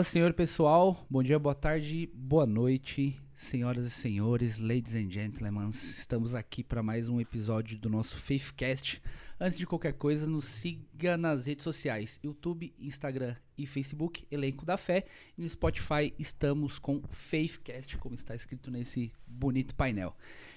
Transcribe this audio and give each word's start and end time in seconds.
Paz 0.00 0.08
Senhor, 0.08 0.32
pessoal. 0.32 1.06
Bom 1.10 1.22
dia, 1.22 1.38
boa 1.38 1.54
tarde, 1.54 2.08
boa 2.14 2.46
noite, 2.46 3.20
senhoras 3.36 3.84
e 3.84 3.90
senhores, 3.90 4.56
ladies 4.56 4.94
and 4.94 5.10
gentlemen. 5.10 5.68
Estamos 5.68 6.34
aqui 6.34 6.64
para 6.64 6.82
mais 6.82 7.10
um 7.10 7.20
episódio 7.20 7.76
do 7.76 7.90
nosso 7.90 8.16
Faithcast. 8.16 9.02
Antes 9.38 9.58
de 9.58 9.66
qualquer 9.66 9.92
coisa, 9.92 10.26
nos 10.26 10.46
siga 10.46 11.18
nas 11.18 11.44
redes 11.44 11.64
sociais: 11.64 12.18
YouTube, 12.24 12.72
Instagram 12.78 13.36
e 13.58 13.66
Facebook, 13.66 14.26
Elenco 14.30 14.64
da 14.64 14.78
Fé. 14.78 15.04
E 15.36 15.42
no 15.42 15.46
Spotify 15.46 16.14
estamos 16.18 16.78
com 16.78 17.02
Faithcast, 17.10 17.98
como 17.98 18.14
está 18.14 18.34
escrito 18.34 18.70
nesse 18.70 19.12
bonito 19.26 19.74
painel. 19.74 20.16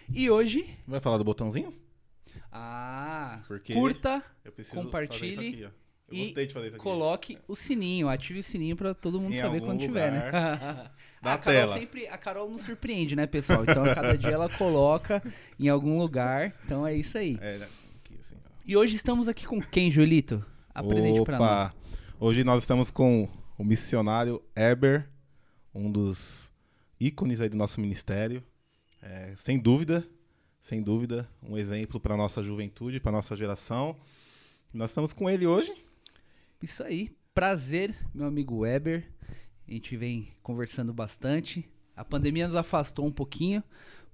E 0.10 0.32
hoje. 0.32 0.74
Vai 0.88 1.02
falar 1.02 1.18
do 1.18 1.26
botãozinho? 1.26 1.74
Ah, 2.50 3.44
Porque 3.46 3.74
curta, 3.74 4.24
compartilhe 4.74 5.70
Eu 6.10 6.16
e 6.16 6.22
gostei 6.26 6.46
de 6.48 6.54
fazer 6.54 6.68
isso 6.68 6.76
aqui. 6.76 6.84
coloque 6.84 7.38
o 7.48 7.56
sininho, 7.56 8.10
ative 8.10 8.40
o 8.40 8.44
sininho 8.44 8.76
para 8.76 8.94
todo 8.94 9.20
mundo 9.20 9.34
Em 9.34 9.42
saber 9.42 9.56
algum 9.56 9.68
quando 9.68 9.80
tiver, 9.80 10.12
né? 10.12 10.32
da 11.22 11.34
a 11.34 11.38
Carol 11.38 11.60
tela. 11.60 11.78
sempre, 11.78 12.08
a 12.08 12.18
Carol 12.18 12.50
nos 12.50 12.64
surpreende, 12.64 13.16
né, 13.16 13.26
pessoal? 13.26 13.64
Então, 13.64 13.84
a 13.84 13.96
cada 13.96 14.18
dia 14.18 14.32
ela 14.32 14.50
coloca 14.50 15.24
em 15.60 15.70
algum 15.70 15.98
lugar. 15.98 16.54
Então 16.66 16.86
é 16.86 16.94
isso 16.94 17.18
aí. 17.18 17.38
É, 17.42 17.56
aqui, 17.56 18.18
assim, 18.20 18.36
ó. 18.46 18.50
E 18.68 18.76
hoje 18.76 18.96
estamos 18.96 19.28
aqui 19.28 19.46
com 19.46 19.62
quem, 19.62 19.90
Julito? 19.90 20.46
Apresente 20.74 21.24
pra 21.24 21.38
nós. 21.40 21.48
Opa! 21.48 21.76
Hoje 22.20 22.44
nós 22.44 22.64
estamos 22.64 22.92
com 22.92 23.28
o 23.58 23.64
missionário 23.64 24.42
Eber, 24.56 25.10
um 25.74 25.92
dos 25.92 26.52
ícones 27.00 27.40
aí 27.40 27.50
do 27.50 27.58
nosso 27.58 27.80
ministério. 27.80 28.44
É, 29.02 29.34
sem 29.38 29.60
dúvida, 29.60 30.06
sem 30.62 30.82
dúvida, 30.82 31.30
um 31.42 31.58
exemplo 31.58 32.00
para 32.00 32.16
nossa 32.16 32.42
juventude, 32.42 33.00
para 33.00 33.12
nossa 33.12 33.36
geração. 33.36 33.98
Nós 34.74 34.92
estamos 34.92 35.12
com 35.14 35.30
ele 35.30 35.46
hoje. 35.46 35.74
Isso 36.64 36.82
aí. 36.82 37.12
Prazer, 37.36 37.94
meu 38.16 38.26
amigo 38.26 38.60
Weber. 38.60 39.04
A 39.68 39.72
gente 39.74 39.98
vem 39.98 40.30
conversando 40.42 40.94
bastante. 40.94 41.70
A 41.94 42.06
pandemia 42.06 42.48
nos 42.48 42.56
afastou 42.56 43.06
um 43.06 43.12
pouquinho, 43.12 43.62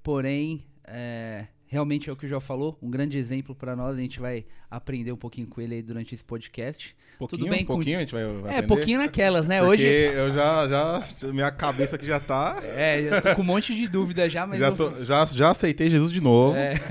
porém, 0.02 0.64
é, 0.84 1.46
realmente 1.68 2.10
é 2.10 2.14
o 2.14 2.16
que 2.16 2.26
o 2.26 2.28
João 2.28 2.42
falou, 2.42 2.76
um 2.82 2.90
grande 2.90 3.20
exemplo 3.20 3.54
pra 3.54 3.76
nós. 3.76 3.96
A 3.96 4.00
gente 4.02 4.20
vai 4.20 4.46
aprender 4.70 5.12
um 5.12 5.16
pouquinho 5.18 5.46
com 5.48 5.62
ele 5.62 5.76
aí 5.76 5.84
durante 5.84 6.16
esse 6.16 6.24
podcast. 6.24 6.96
Pouquinho, 7.20 7.52
bem 7.52 7.64
com- 7.64 7.76
pouquinho 7.76 7.98
a 7.98 8.00
gente 8.02 8.14
vai, 8.14 8.24
vai 8.26 8.34
é, 8.34 8.40
aprender. 8.58 8.68
pouquinho 8.68 8.98
naquelas, 9.00 9.48
né? 9.48 9.60
Porque 9.60 9.84
Hoje. 9.84 9.86
eu 9.86 10.32
já, 10.32 10.68
já, 10.68 11.04
minha 11.32 11.52
cabeça 11.52 11.98
aqui 11.98 12.06
já 12.08 12.20
tá... 12.20 12.60
É, 12.64 13.00
eu 13.02 13.22
tô 13.22 13.36
com 13.36 13.42
um 13.44 13.46
monte 13.46 13.76
de 13.76 13.88
dúvida 13.88 14.28
já, 14.28 14.48
mas 14.48 14.60
Já, 14.60 14.70
eu- 14.70 14.76
tô- 14.76 15.04
já, 15.04 15.24
já 15.26 15.52
aceitei 15.52 15.88
Jesus 15.90 16.12
de 16.12 16.20
novo. 16.20 16.58
É. 16.58 16.74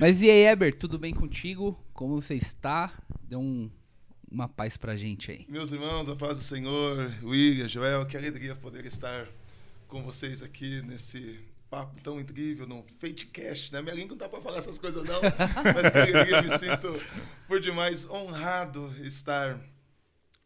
Mas 0.00 0.20
e 0.22 0.28
aí, 0.30 0.44
Eber, 0.46 0.74
tudo 0.74 0.98
bem 0.98 1.14
contigo? 1.14 1.78
Como 1.96 2.20
você 2.20 2.34
está? 2.34 2.92
Dê 3.22 3.36
um- 3.36 3.70
uma 4.30 4.48
paz 4.48 4.76
pra 4.76 4.96
gente 4.96 5.30
aí. 5.30 5.46
Meus 5.48 5.72
irmãos, 5.72 6.08
a 6.08 6.14
paz 6.14 6.36
do 6.36 6.44
Senhor, 6.44 7.10
William, 7.22 7.66
Joel, 7.68 8.04
que 8.06 8.16
alegria 8.16 8.54
poder 8.54 8.84
estar 8.84 9.26
com 9.88 10.02
vocês 10.02 10.42
aqui 10.42 10.82
nesse 10.82 11.40
papo 11.70 11.98
tão 12.02 12.20
incrível, 12.20 12.66
no 12.66 12.84
Fatecast, 13.00 13.72
né? 13.72 13.80
Minha 13.82 13.94
língua 13.94 14.10
não 14.10 14.16
dá 14.18 14.28
pra 14.28 14.40
falar 14.40 14.58
essas 14.58 14.76
coisas 14.78 15.02
não, 15.04 15.20
mas 15.74 15.90
que 15.90 15.98
alegria, 15.98 16.42
me 16.42 16.50
sinto 16.58 17.00
por 17.48 17.60
demais 17.60 18.08
honrado 18.08 18.92
estar 19.02 19.58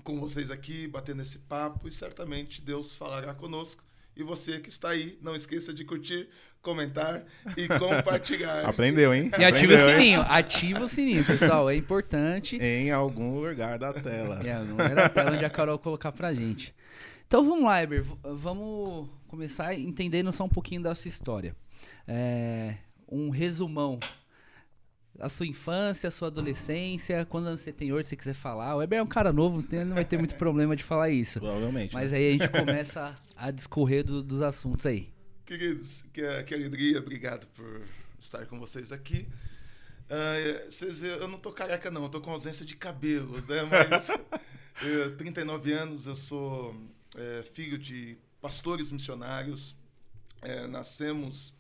com 0.05 0.19
vocês 0.21 0.50
aqui, 0.50 0.87
batendo 0.87 1.21
esse 1.22 1.41
papo 1.41 1.89
e 1.89 1.93
certamente 1.93 2.62
Deus 2.62 2.94
falará 2.94 3.34
conosco. 3.34 3.83
E 4.16 4.22
você 4.22 4.59
que 4.60 4.69
está 4.69 4.91
aí, 4.91 5.19
não 5.22 5.34
esqueça 5.34 5.72
de 5.72 5.84
curtir, 5.84 6.28
comentar 6.60 7.25
e 7.56 7.69
compartilhar. 7.78 8.66
Aprendeu, 8.66 9.15
hein? 9.15 9.31
E 9.38 9.44
ativa 9.44 9.75
o 9.75 9.76
hein? 9.76 9.97
sininho, 9.97 10.21
ativa 10.22 10.81
o 10.81 10.88
sininho, 10.88 11.25
pessoal, 11.25 11.71
é 11.71 11.76
importante. 11.76 12.56
Em 12.56 12.91
algum 12.91 13.38
lugar 13.41 13.78
da 13.78 13.93
tela. 13.93 14.41
É, 14.44 14.62
não 14.65 14.84
era 14.84 15.06
a 15.06 15.09
tela 15.09 15.32
onde 15.32 15.44
a 15.44 15.50
Carol 15.50 15.78
colocar 15.78 16.12
pra 16.12 16.34
gente. 16.34 16.75
Então 17.26 17.44
vamos 17.44 17.65
lá, 17.65 17.82
Eber, 17.82 18.04
vamos 18.25 19.09
começar 19.28 19.72
entendendo 19.78 20.32
só 20.32 20.44
um 20.44 20.48
pouquinho 20.48 20.82
da 20.82 20.94
sua 20.94 21.09
história. 21.09 21.54
É, 22.06 22.75
um 23.09 23.31
resumão. 23.31 24.00
A 25.21 25.29
sua 25.29 25.47
infância, 25.47 26.09
a 26.09 26.11
sua 26.11 26.29
adolescência, 26.29 27.25
quando 27.27 27.51
você 27.57 27.71
tem 27.73 27.93
hoje, 27.93 28.05
se 28.05 28.11
você 28.11 28.17
quiser 28.17 28.35
falar. 28.35 28.75
O 28.77 28.83
Eber 28.83 28.99
é 28.99 29.03
um 29.03 29.07
cara 29.07 29.33
novo, 29.33 29.61
então 29.61 29.79
ele 29.79 29.89
não 29.89 29.95
vai 29.95 30.05
ter 30.05 30.17
muito 30.19 30.35
problema 30.37 30.75
de 30.75 30.83
falar 30.83 31.11
isso. 31.11 31.39
Provavelmente. 31.41 31.93
Mas 31.93 32.13
né? 32.13 32.19
aí 32.19 32.29
a 32.29 32.33
gente 32.33 32.49
começa 32.49 33.17
a 33.37 33.51
discorrer 33.51 34.03
do- 34.03 34.23
dos 34.23 34.41
assuntos 34.41 34.87
aí. 34.87 35.11
Queridos, 35.45 36.05
que, 36.13 36.23
que 36.45 36.55
alegria, 36.55 36.99
obrigado 36.99 37.47
por 37.49 37.83
estar 38.19 38.47
com 38.47 38.59
vocês 38.59 38.93
aqui. 38.93 39.29
É, 40.09 40.65
vocês, 40.71 41.03
eu 41.03 41.29
não 41.29 41.39
tô 41.39 41.53
careca, 41.53 41.91
não, 41.91 42.05
eu 42.05 42.09
tô 42.09 42.21
com 42.21 42.31
ausência 42.31 42.65
de 42.65 42.75
cabelos, 42.75 43.47
né? 43.49 43.63
Mas, 43.63 44.09
eu, 44.83 45.17
39 45.17 45.73
anos, 45.73 46.07
eu 46.07 46.17
sou 46.17 46.75
é, 47.17 47.43
filho 47.53 47.79
de 47.79 48.17
pastores 48.41 48.91
missionários, 48.91 49.77
é, 50.41 50.67
nascemos. 50.67 51.53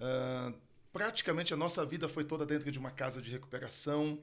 ah, 0.00 0.52
praticamente 0.98 1.54
a 1.54 1.56
nossa 1.56 1.86
vida 1.86 2.08
foi 2.08 2.24
toda 2.24 2.44
dentro 2.44 2.72
de 2.72 2.78
uma 2.78 2.90
casa 2.90 3.22
de 3.22 3.30
recuperação. 3.30 4.18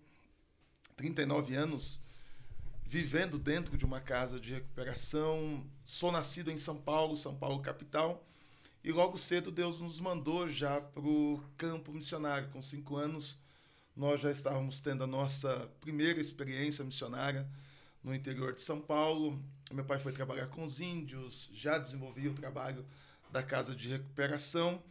39 0.97 1.55
anos 1.55 2.01
vivendo 2.85 3.39
dentro 3.39 3.77
de 3.77 3.85
uma 3.85 4.01
casa 4.01 4.41
de 4.41 4.55
recuperação. 4.55 5.65
Sou 5.85 6.11
nascido 6.11 6.51
em 6.51 6.57
São 6.57 6.75
Paulo, 6.75 7.15
São 7.15 7.33
Paulo 7.33 7.61
capital. 7.61 8.27
E 8.83 8.91
logo 8.91 9.17
cedo 9.17 9.53
Deus 9.53 9.79
nos 9.79 10.01
mandou 10.01 10.49
já 10.49 10.81
para 10.81 11.01
o 11.01 11.41
campo 11.55 11.93
missionário. 11.93 12.49
Com 12.49 12.61
cinco 12.61 12.97
anos, 12.97 13.39
nós 13.95 14.19
já 14.19 14.29
estávamos 14.29 14.81
tendo 14.81 15.05
a 15.05 15.07
nossa 15.07 15.71
primeira 15.79 16.19
experiência 16.19 16.83
missionária 16.83 17.47
no 18.03 18.13
interior 18.13 18.51
de 18.51 18.59
São 18.59 18.81
Paulo. 18.81 19.41
Meu 19.71 19.85
pai 19.85 19.97
foi 19.97 20.11
trabalhar 20.11 20.47
com 20.47 20.61
os 20.61 20.81
índios, 20.81 21.49
já 21.53 21.77
desenvolvia 21.77 22.29
o 22.29 22.35
trabalho 22.35 22.85
da 23.31 23.41
casa 23.41 23.73
de 23.73 23.87
recuperação. 23.87 24.83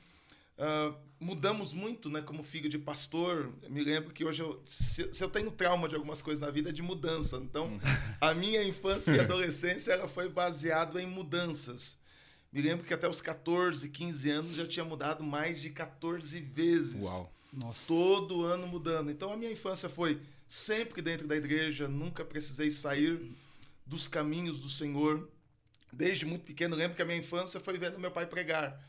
Ah, 0.58 0.94
mudamos 1.18 1.72
muito, 1.72 2.10
né, 2.10 2.20
como 2.22 2.42
filho 2.42 2.68
de 2.68 2.78
pastor. 2.78 3.52
Me 3.68 3.82
lembro 3.82 4.12
que 4.12 4.24
hoje 4.24 4.42
eu, 4.42 4.60
se, 4.64 5.12
se 5.12 5.24
eu 5.24 5.30
tenho 5.30 5.50
trauma 5.50 5.88
de 5.88 5.94
algumas 5.94 6.20
coisas 6.22 6.40
na 6.40 6.50
vida 6.50 6.70
é 6.70 6.72
de 6.72 6.82
mudança. 6.82 7.36
Então, 7.38 7.80
a 8.20 8.34
minha 8.34 8.62
infância 8.62 9.12
e 9.12 9.20
adolescência 9.20 9.92
ela 9.92 10.08
foi 10.08 10.28
baseado 10.28 10.98
em 10.98 11.06
mudanças. 11.06 11.96
Me 12.52 12.62
lembro 12.62 12.86
que 12.86 12.94
até 12.94 13.08
os 13.08 13.20
14, 13.20 13.88
15 13.88 14.30
anos 14.30 14.56
já 14.56 14.66
tinha 14.66 14.84
mudado 14.84 15.24
mais 15.24 15.60
de 15.60 15.70
14 15.70 16.40
vezes. 16.40 17.02
Uau. 17.02 17.32
Nossa. 17.52 17.86
Todo 17.86 18.44
ano 18.44 18.66
mudando. 18.66 19.10
Então 19.10 19.32
a 19.32 19.36
minha 19.36 19.50
infância 19.50 19.88
foi 19.88 20.20
sempre 20.46 21.00
dentro 21.00 21.26
da 21.26 21.36
igreja, 21.36 21.88
nunca 21.88 22.24
precisei 22.24 22.70
sair 22.70 23.20
dos 23.86 24.06
caminhos 24.06 24.60
do 24.60 24.68
Senhor. 24.68 25.28
Desde 25.92 26.24
muito 26.26 26.44
pequeno, 26.44 26.76
lembro 26.76 26.96
que 26.96 27.02
a 27.02 27.04
minha 27.04 27.18
infância 27.18 27.60
foi 27.60 27.78
vendo 27.78 27.98
meu 27.98 28.10
pai 28.10 28.26
pregar. 28.26 28.80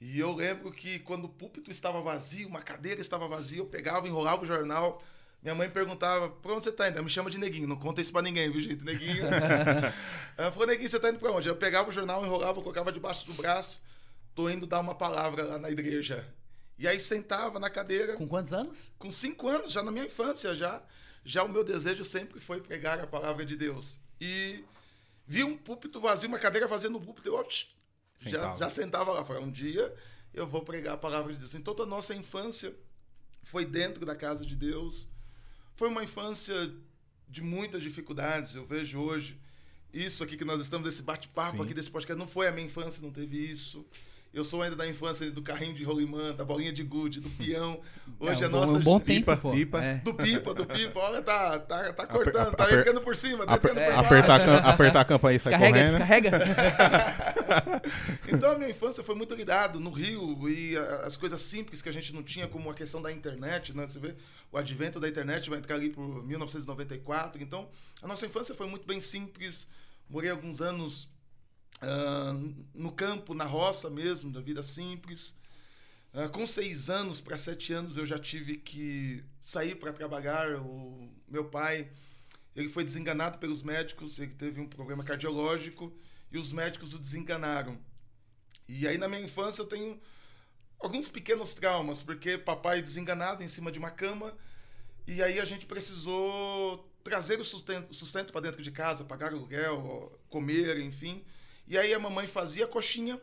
E 0.00 0.18
eu 0.18 0.32
lembro 0.32 0.72
que 0.72 0.98
quando 1.00 1.24
o 1.24 1.28
púlpito 1.28 1.70
estava 1.70 2.00
vazio, 2.00 2.48
uma 2.48 2.62
cadeira 2.62 3.00
estava 3.00 3.28
vazia, 3.28 3.58
eu 3.58 3.66
pegava, 3.66 4.08
enrolava 4.08 4.42
o 4.42 4.46
jornal. 4.46 5.02
Minha 5.42 5.54
mãe 5.54 5.68
perguntava, 5.70 6.28
pra 6.30 6.52
onde 6.52 6.64
você 6.64 6.72
tá 6.72 6.88
indo? 6.88 6.94
Ela 6.96 7.04
me 7.04 7.10
chama 7.10 7.30
de 7.30 7.38
neguinho, 7.38 7.66
não 7.66 7.76
conta 7.76 8.00
isso 8.00 8.12
pra 8.12 8.22
ninguém, 8.22 8.50
viu, 8.50 8.62
gente? 8.62 8.82
Neguinho. 8.84 9.24
Ela 10.36 10.52
falou, 10.52 10.66
neguinho, 10.66 10.88
você 10.88 10.98
tá 11.00 11.10
indo 11.10 11.18
pra 11.18 11.32
onde? 11.32 11.48
Eu 11.48 11.56
pegava 11.56 11.88
o 11.88 11.92
jornal, 11.92 12.24
enrolava, 12.24 12.60
colocava 12.60 12.92
debaixo 12.92 13.26
do 13.26 13.34
braço. 13.34 13.78
Tô 14.34 14.48
indo 14.48 14.66
dar 14.66 14.80
uma 14.80 14.94
palavra 14.94 15.44
lá 15.44 15.58
na 15.58 15.70
igreja. 15.70 16.26
E 16.78 16.88
aí 16.88 16.98
sentava 16.98 17.58
na 17.58 17.68
cadeira, 17.68 18.14
Com 18.16 18.26
quantos 18.26 18.54
anos? 18.54 18.90
com 18.98 19.10
cinco 19.10 19.48
anos, 19.48 19.72
já 19.72 19.82
na 19.82 19.90
minha 19.90 20.06
infância, 20.06 20.54
já, 20.54 20.82
já 21.22 21.42
o 21.42 21.48
meu 21.48 21.62
desejo 21.62 22.04
sempre 22.04 22.40
foi 22.40 22.60
pregar 22.60 22.98
a 23.00 23.06
palavra 23.06 23.44
de 23.44 23.54
Deus. 23.54 23.98
E 24.18 24.64
vi 25.26 25.44
um 25.44 25.56
púlpito 25.58 26.00
vazio, 26.00 26.28
uma 26.28 26.38
cadeira 26.38 26.66
vazia 26.66 26.88
no 26.88 27.00
púlpito, 27.00 27.28
eu 27.28 27.38
já, 28.20 28.30
Sentava. 28.30 28.58
já 28.58 28.70
sentava 28.70 29.12
lá. 29.12 29.24
Falei, 29.24 29.42
um 29.42 29.50
dia 29.50 29.94
eu 30.32 30.46
vou 30.46 30.62
pregar 30.62 30.94
a 30.94 30.98
palavra 30.98 31.32
de 31.32 31.38
Deus. 31.38 31.54
Então, 31.54 31.74
toda 31.74 31.88
a 31.88 31.90
nossa 31.90 32.14
infância 32.14 32.74
foi 33.42 33.64
dentro 33.64 34.04
da 34.04 34.14
casa 34.14 34.44
de 34.44 34.54
Deus. 34.54 35.08
Foi 35.74 35.88
uma 35.88 36.04
infância 36.04 36.72
de 37.28 37.42
muitas 37.42 37.82
dificuldades. 37.82 38.54
Eu 38.54 38.64
vejo 38.66 39.00
hoje 39.00 39.40
isso 39.92 40.22
aqui 40.22 40.36
que 40.36 40.44
nós 40.44 40.60
estamos, 40.60 40.86
esse 40.88 41.02
bate-papo 41.02 41.62
aqui 41.62 41.74
desse 41.74 41.90
podcast, 41.90 42.18
não 42.18 42.28
foi 42.28 42.46
a 42.46 42.52
minha 42.52 42.66
infância, 42.66 43.02
não 43.02 43.10
teve 43.10 43.38
isso. 43.50 43.84
Eu 44.32 44.44
sou 44.44 44.62
ainda 44.62 44.76
da 44.76 44.86
infância 44.86 45.28
do 45.28 45.42
carrinho 45.42 45.74
de 45.74 45.82
rolimã, 45.82 46.32
da 46.32 46.44
bolinha 46.44 46.72
de 46.72 46.84
gude, 46.84 47.18
do 47.20 47.28
peão. 47.30 47.80
Hoje 48.20 48.42
é 48.42 48.46
a 48.46 48.48
um 48.48 48.52
bom, 48.52 48.60
nossa 48.60 48.76
um 48.76 48.80
bom 48.80 49.00
pipa, 49.00 49.32
tempo, 49.32 49.42
pô. 49.48 49.50
pipa. 49.54 49.82
É. 49.82 49.94
do 49.96 50.14
pipa, 50.14 50.54
do 50.54 50.64
pipa, 50.66 51.00
olha, 51.00 51.20
tá, 51.22 51.58
tá, 51.58 51.92
tá 51.92 52.06
cortando, 52.06 52.36
Aper- 52.48 52.54
tá 52.56 52.64
aper- 52.64 52.78
entrando 52.80 53.00
por 53.00 53.16
cima, 53.16 53.44
tá 53.44 53.54
Aper- 53.54 53.70
entrando 53.72 53.86
por 53.86 53.94
baixo. 53.94 54.06
apertar, 54.06 54.40
a 54.64 54.70
apertar 54.70 55.00
a 55.00 55.04
campanha 55.04 55.36
e 55.36 55.40
sair 55.40 55.58
Descarrega, 55.58 55.98
correndo. 55.98 56.38
descarrega. 56.38 57.82
Então 58.32 58.52
a 58.52 58.58
minha 58.58 58.70
infância 58.70 59.02
foi 59.02 59.14
muito 59.16 59.34
ligado 59.34 59.80
no 59.80 59.90
Rio 59.90 60.48
e 60.48 60.76
a- 60.76 61.06
as 61.06 61.16
coisas 61.16 61.40
simples 61.42 61.82
que 61.82 61.88
a 61.88 61.92
gente 61.92 62.12
não 62.14 62.22
tinha, 62.22 62.46
como 62.46 62.70
a 62.70 62.74
questão 62.74 63.02
da 63.02 63.10
internet, 63.10 63.76
né? 63.76 63.86
Você 63.86 63.98
vê 63.98 64.14
o 64.52 64.56
advento 64.58 65.00
da 65.00 65.08
internet 65.08 65.50
vai 65.50 65.58
entrar 65.58 65.74
ali 65.74 65.90
por 65.90 66.24
1994. 66.24 67.42
Então 67.42 67.68
a 68.02 68.06
nossa 68.06 68.26
infância 68.26 68.54
foi 68.54 68.68
muito 68.68 68.86
bem 68.86 69.00
simples. 69.00 69.66
Morei 70.08 70.30
alguns 70.30 70.60
anos 70.60 71.08
ah, 71.80 72.32
no 72.74 72.92
campo, 72.92 73.34
na 73.34 73.44
roça 73.44 73.88
mesmo, 73.90 74.32
da 74.32 74.40
vida 74.40 74.62
simples. 74.62 75.34
Ah, 76.12 76.28
com 76.28 76.46
seis 76.46 76.90
anos 76.90 77.20
para 77.20 77.36
sete 77.38 77.72
anos 77.72 77.96
eu 77.96 78.04
já 78.06 78.18
tive 78.18 78.56
que 78.56 79.24
sair 79.40 79.74
para 79.76 79.92
trabalhar. 79.92 80.56
O 80.60 81.10
meu 81.28 81.44
pai 81.46 81.90
Ele 82.56 82.68
foi 82.68 82.84
desenganado 82.84 83.38
pelos 83.38 83.62
médicos, 83.62 84.18
ele 84.18 84.34
teve 84.34 84.60
um 84.60 84.68
problema 84.68 85.04
cardiológico 85.04 85.92
e 86.32 86.38
os 86.38 86.52
médicos 86.52 86.94
o 86.94 86.98
desenganaram. 86.98 87.78
E 88.68 88.86
aí 88.86 88.98
na 88.98 89.08
minha 89.08 89.22
infância 89.22 89.62
eu 89.62 89.66
tenho 89.66 90.00
alguns 90.78 91.08
pequenos 91.08 91.54
traumas, 91.54 92.02
porque 92.02 92.38
papai 92.38 92.82
desenganado 92.82 93.42
em 93.42 93.48
cima 93.48 93.70
de 93.72 93.78
uma 93.78 93.90
cama 93.90 94.36
e 95.06 95.22
aí 95.22 95.40
a 95.40 95.44
gente 95.44 95.66
precisou 95.66 96.88
trazer 97.02 97.40
o 97.40 97.44
sustento, 97.44 97.92
sustento 97.94 98.32
para 98.32 98.42
dentro 98.42 98.62
de 98.62 98.70
casa, 98.70 99.04
pagar 99.04 99.32
aluguel, 99.32 100.18
comer, 100.28 100.78
enfim. 100.78 101.24
E 101.70 101.78
aí 101.78 101.94
a 101.94 102.00
mamãe 102.00 102.26
fazia 102.26 102.66
coxinha 102.66 103.20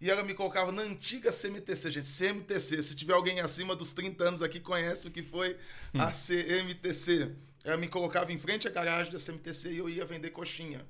e 0.00 0.08
ela 0.08 0.22
me 0.22 0.32
colocava 0.32 0.72
na 0.72 0.80
antiga 0.80 1.30
CMTC, 1.30 1.90
gente. 1.90 2.08
CMTC, 2.08 2.82
se 2.82 2.96
tiver 2.96 3.12
alguém 3.12 3.40
acima 3.40 3.76
dos 3.76 3.92
30 3.92 4.24
anos 4.24 4.42
aqui 4.42 4.58
conhece 4.58 5.06
o 5.06 5.10
que 5.10 5.22
foi 5.22 5.58
a 5.92 6.10
CMTC. 6.10 7.30
Ela 7.62 7.76
me 7.76 7.88
colocava 7.88 8.32
em 8.32 8.38
frente 8.38 8.66
à 8.66 8.70
garagem 8.70 9.12
da 9.12 9.18
CMTC 9.18 9.70
e 9.70 9.76
eu 9.76 9.90
ia 9.90 10.02
vender 10.06 10.30
coxinha. 10.30 10.86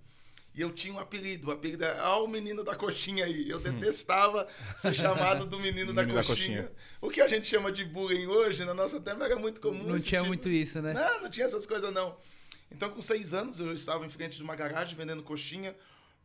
E 0.55 0.61
eu 0.61 0.71
tinha 0.71 0.95
um 0.95 1.01
apelido, 1.01 1.49
o 1.49 1.51
apelido 1.51 1.83
era 1.83 2.01
ah, 2.01 2.23
o 2.23 2.29
menino 2.29 2.63
da 2.63 2.77
coxinha 2.77 3.25
aí. 3.25 3.51
Eu 3.51 3.59
detestava 3.59 4.47
ser 4.77 4.95
chamado 4.95 5.45
do 5.47 5.59
menino, 5.59 5.91
da, 5.93 6.03
menino 6.03 6.25
coxinha. 6.25 6.63
da, 6.63 6.69
coxinha. 6.69 6.87
O 7.01 7.11
que 7.11 7.21
a 7.21 7.27
gente 7.27 7.49
chama 7.49 7.73
de 7.73 7.85
bullying 7.85 8.27
hoje, 8.27 8.65
na 8.65 8.73
nossa 8.73 9.01
terra, 9.01 9.25
era 9.25 9.35
muito 9.35 9.61
comum. 9.61 9.83
Não 9.83 9.99
tinha 9.99 10.21
tipo... 10.21 10.29
muito 10.29 10.49
isso, 10.49 10.81
né? 10.81 10.93
Não, 10.93 11.23
não 11.23 11.29
tinha 11.29 11.47
essas 11.47 11.67
coisas, 11.67 11.93
não. 11.93 12.17
Então, 12.71 12.89
com 12.89 13.03
seis 13.03 13.35
anos, 13.35 13.59
eu 13.59 13.73
estava 13.73 14.07
em 14.07 14.11
frente 14.11 14.37
de 14.37 14.45
uma 14.45 14.55
garagem 14.55 14.97
vendendo 14.97 15.25
coxinha 15.25 15.75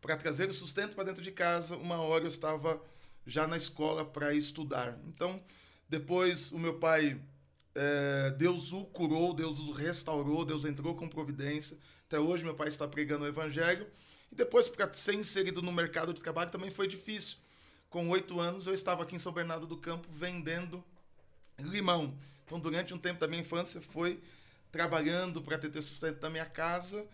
para 0.02 0.18
trazer 0.18 0.50
o 0.50 0.54
sustento 0.54 0.96
para 0.96 1.06
dentro 1.06 1.22
de 1.22 1.32
casa. 1.32 1.76
Uma 1.76 2.00
hora 2.00 2.24
eu 2.24 2.30
estava 2.30 2.82
já 3.26 3.48
na 3.48 3.58
escola 3.58 4.06
para 4.06 4.34
estudar. 4.34 4.98
Então, 5.08 5.42
depois 5.90 6.52
o 6.52 6.58
meu 6.58 6.80
pai, 6.80 7.20
é, 7.76 8.32
Deus 8.32 8.72
o 8.72 8.86
curou, 8.86 9.34
Deus 9.34 9.60
o 9.60 9.72
restaurou, 9.72 10.46
Deus 10.46 10.66
entrou 10.66 10.96
com 10.96 11.08
providência. 11.08 11.78
Até 12.08 12.20
hoje 12.20 12.44
meu 12.44 12.56
pai 12.56 12.70
está 12.70 12.88
pregando 12.88 13.26
o 13.26 13.28
evangelho. 13.28 13.88
E 14.32 14.36
depois, 14.36 14.68
para 14.68 14.92
ser 14.94 15.14
inserido 15.14 15.62
no 15.62 15.72
mercado 15.72 16.14
de 16.14 16.22
trabalho 16.22 16.52
também 16.52 16.72
foi 16.72 16.88
difícil. 16.88 17.38
Com 17.90 18.10
oito 18.10 18.40
anos, 18.40 18.68
eu 18.68 18.74
estava 18.74 19.04
aqui 19.04 19.16
em 19.16 19.20
São 19.20 19.32
Bernardo 19.32 19.66
do 19.66 19.78
Campo 19.78 20.08
vendendo 20.12 20.84
limão. 21.60 22.18
Então, 22.46 22.60
durante 22.60 22.94
um 22.94 22.98
tempo 22.98 23.20
da 23.20 23.28
minha 23.28 23.42
infância, 23.42 23.82
foi 23.82 24.22
trabalhando 24.72 25.42
para 25.42 25.58
ter 25.58 25.82
sustento 25.82 26.20
da 26.20 26.30
minha 26.30 26.46
casa. 26.46 27.06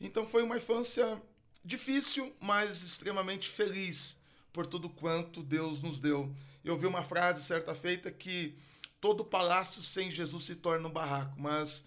Então, 0.00 0.26
foi 0.26 0.42
uma 0.42 0.56
infância 0.56 1.20
difícil, 1.64 2.34
mas 2.40 2.82
extremamente 2.82 3.48
feliz 3.48 4.18
por 4.52 4.66
tudo 4.66 4.88
quanto 4.88 5.42
Deus 5.42 5.82
nos 5.82 6.00
deu. 6.00 6.34
Eu 6.64 6.74
ouvi 6.74 6.86
uma 6.86 7.02
frase 7.02 7.42
certa 7.42 7.74
feita 7.74 8.10
que 8.10 8.56
todo 9.00 9.24
palácio 9.24 9.82
sem 9.82 10.10
Jesus 10.10 10.44
se 10.44 10.54
torna 10.54 10.88
um 10.88 10.92
barraco, 10.92 11.40
mas 11.40 11.84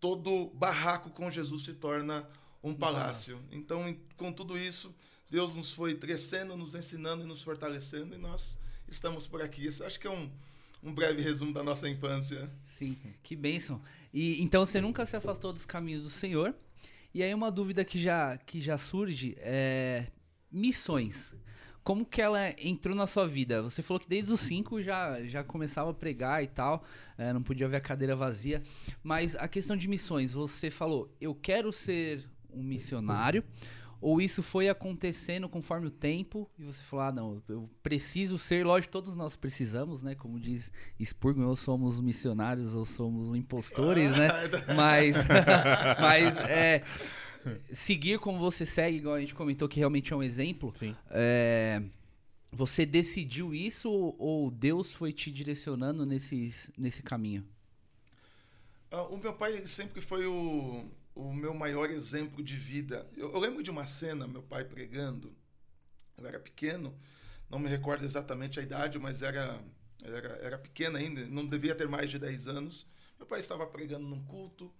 todo 0.00 0.46
barraco 0.54 1.10
com 1.10 1.30
Jesus 1.30 1.64
se 1.64 1.74
torna 1.74 2.28
um 2.62 2.74
palácio. 2.74 3.38
Então, 3.50 3.96
com 4.16 4.32
tudo 4.32 4.56
isso, 4.56 4.94
Deus 5.30 5.56
nos 5.56 5.72
foi 5.72 5.94
crescendo, 5.94 6.56
nos 6.56 6.74
ensinando 6.74 7.24
e 7.24 7.26
nos 7.26 7.42
fortalecendo, 7.42 8.14
e 8.14 8.18
nós 8.18 8.58
estamos 8.88 9.26
por 9.26 9.42
aqui. 9.42 9.66
Isso 9.66 9.84
acho 9.84 10.00
que 10.00 10.06
é 10.06 10.10
um, 10.10 10.30
um 10.82 10.94
breve 10.94 11.20
resumo 11.20 11.52
da 11.52 11.62
nossa 11.62 11.88
infância. 11.88 12.50
Sim, 12.66 12.96
que 13.22 13.36
bênção. 13.36 13.82
E 14.12 14.40
então 14.42 14.64
você 14.64 14.80
nunca 14.80 15.04
se 15.04 15.16
afastou 15.16 15.52
dos 15.52 15.66
caminhos 15.66 16.04
do 16.04 16.10
Senhor. 16.10 16.54
E 17.14 17.22
aí 17.22 17.32
uma 17.32 17.48
dúvida 17.48 17.84
que 17.84 17.96
já, 17.96 18.36
que 18.38 18.60
já 18.60 18.76
surge 18.76 19.36
é 19.38 20.08
missões. 20.50 21.32
Como 21.84 22.04
que 22.04 22.20
ela 22.20 22.50
entrou 22.58 22.96
na 22.96 23.06
sua 23.06 23.24
vida? 23.24 23.62
Você 23.62 23.82
falou 23.82 24.00
que 24.00 24.08
desde 24.08 24.32
os 24.32 24.40
cinco 24.40 24.82
já, 24.82 25.22
já 25.24 25.44
começava 25.44 25.90
a 25.90 25.94
pregar 25.94 26.42
e 26.42 26.48
tal, 26.48 26.82
é, 27.16 27.32
não 27.32 27.40
podia 27.40 27.68
ver 27.68 27.76
a 27.76 27.80
cadeira 27.80 28.16
vazia. 28.16 28.62
Mas 29.00 29.36
a 29.36 29.46
questão 29.46 29.76
de 29.76 29.86
missões, 29.86 30.32
você 30.32 30.70
falou, 30.70 31.14
eu 31.20 31.36
quero 31.36 31.70
ser 31.70 32.28
um 32.52 32.64
missionário? 32.64 33.44
Ou 34.04 34.20
isso 34.20 34.42
foi 34.42 34.68
acontecendo 34.68 35.48
conforme 35.48 35.86
o 35.86 35.90
tempo 35.90 36.46
e 36.58 36.62
você 36.62 36.82
falou, 36.82 37.06
ah, 37.06 37.10
não, 37.10 37.42
eu 37.48 37.70
preciso 37.82 38.36
ser, 38.36 38.62
lógico, 38.66 38.92
todos 38.92 39.16
nós 39.16 39.34
precisamos, 39.34 40.02
né? 40.02 40.14
Como 40.14 40.38
diz 40.38 40.70
Spurgeon, 41.02 41.46
ou 41.46 41.56
somos 41.56 42.02
missionários 42.02 42.74
ou 42.74 42.84
somos 42.84 43.34
impostores, 43.34 44.14
né? 44.14 44.28
Mas, 44.76 45.16
mas 45.98 46.36
é, 46.50 46.82
seguir 47.72 48.18
como 48.18 48.38
você 48.38 48.66
segue, 48.66 48.98
igual 48.98 49.14
a 49.14 49.20
gente 49.22 49.34
comentou 49.34 49.66
que 49.70 49.78
realmente 49.78 50.12
é 50.12 50.16
um 50.16 50.22
exemplo. 50.22 50.70
Sim. 50.76 50.94
É, 51.10 51.82
você 52.52 52.84
decidiu 52.84 53.54
isso 53.54 53.90
ou 53.90 54.50
Deus 54.50 54.92
foi 54.92 55.14
te 55.14 55.30
direcionando 55.30 56.04
nesse, 56.04 56.52
nesse 56.76 57.02
caminho? 57.02 57.42
Uh, 58.92 59.14
o 59.14 59.16
meu 59.16 59.32
pai 59.32 59.66
sempre 59.66 60.02
foi 60.02 60.26
o 60.26 60.84
o 61.14 61.32
meu 61.32 61.54
maior 61.54 61.90
exemplo 61.90 62.42
de 62.42 62.56
vida. 62.56 63.08
Eu, 63.16 63.32
eu, 63.32 63.38
lembro 63.38 63.62
de 63.62 63.70
uma 63.70 63.86
cena, 63.86 64.26
meu 64.26 64.42
pai 64.42 64.64
pregando. 64.64 65.34
Eu 66.16 66.26
era 66.26 66.40
pequeno, 66.40 66.98
não 67.48 67.58
me 67.58 67.68
recordo 67.68 68.04
exatamente 68.04 68.58
a 68.58 68.62
idade, 68.62 68.98
mas 68.98 69.22
era, 69.22 69.62
era, 70.02 70.28
era 70.42 70.58
pequeno 70.58 70.96
ainda, 70.96 71.24
não 71.26 71.46
devia 71.46 71.74
ter 71.74 71.88
mais 71.88 72.10
de 72.10 72.18
10 72.18 72.48
anos. 72.48 72.86
Meu 73.18 73.26
pai 73.26 73.40
estava 73.40 73.66
pregando 73.66 74.06
num 74.06 74.24
culto 74.24 74.72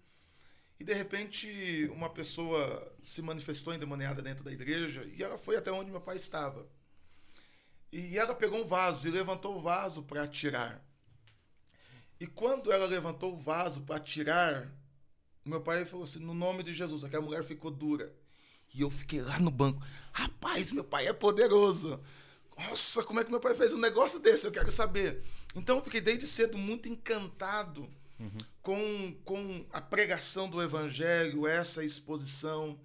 e 0.78 0.84
de 0.84 0.92
repente 0.92 1.88
uma 1.92 2.10
pessoa 2.10 2.94
se 3.00 3.22
manifestou 3.22 3.72
endemoniada 3.72 4.20
dentro 4.20 4.44
da 4.44 4.52
igreja 4.52 5.04
e 5.14 5.22
ela 5.22 5.38
foi 5.38 5.56
até 5.56 5.70
onde 5.70 5.90
meu 5.90 6.00
pai 6.00 6.16
estava. 6.16 6.68
E 7.92 8.18
ela 8.18 8.34
pegou 8.34 8.60
um 8.60 8.66
vaso 8.66 9.06
e 9.06 9.10
levantou 9.10 9.56
o 9.56 9.60
vaso 9.60 10.02
para 10.02 10.26
tirar. 10.26 10.84
E 12.18 12.26
quando 12.26 12.72
ela 12.72 12.86
levantou 12.86 13.34
o 13.34 13.38
vaso 13.38 13.82
para 13.82 14.00
tirar 14.00 14.68
meu 15.44 15.60
pai 15.60 15.84
falou 15.84 16.04
assim: 16.04 16.20
no 16.20 16.34
nome 16.34 16.62
de 16.62 16.72
Jesus. 16.72 17.04
Aquela 17.04 17.24
mulher 17.24 17.44
ficou 17.44 17.70
dura. 17.70 18.12
E 18.74 18.80
eu 18.80 18.90
fiquei 18.90 19.22
lá 19.22 19.38
no 19.38 19.50
banco. 19.50 19.80
Rapaz, 20.12 20.72
meu 20.72 20.82
pai 20.82 21.06
é 21.06 21.12
poderoso. 21.12 22.00
Nossa, 22.58 23.02
como 23.02 23.20
é 23.20 23.24
que 23.24 23.30
meu 23.30 23.40
pai 23.40 23.54
fez 23.54 23.72
um 23.72 23.78
negócio 23.78 24.18
desse? 24.18 24.46
Eu 24.46 24.52
quero 24.52 24.70
saber. 24.70 25.22
Então 25.54 25.76
eu 25.76 25.84
fiquei 25.84 26.00
desde 26.00 26.26
cedo 26.26 26.56
muito 26.56 26.88
encantado 26.88 27.88
uhum. 28.18 28.38
com, 28.62 29.16
com 29.24 29.66
a 29.72 29.80
pregação 29.80 30.48
do 30.48 30.62
evangelho, 30.62 31.46
essa 31.46 31.84
exposição. 31.84 32.78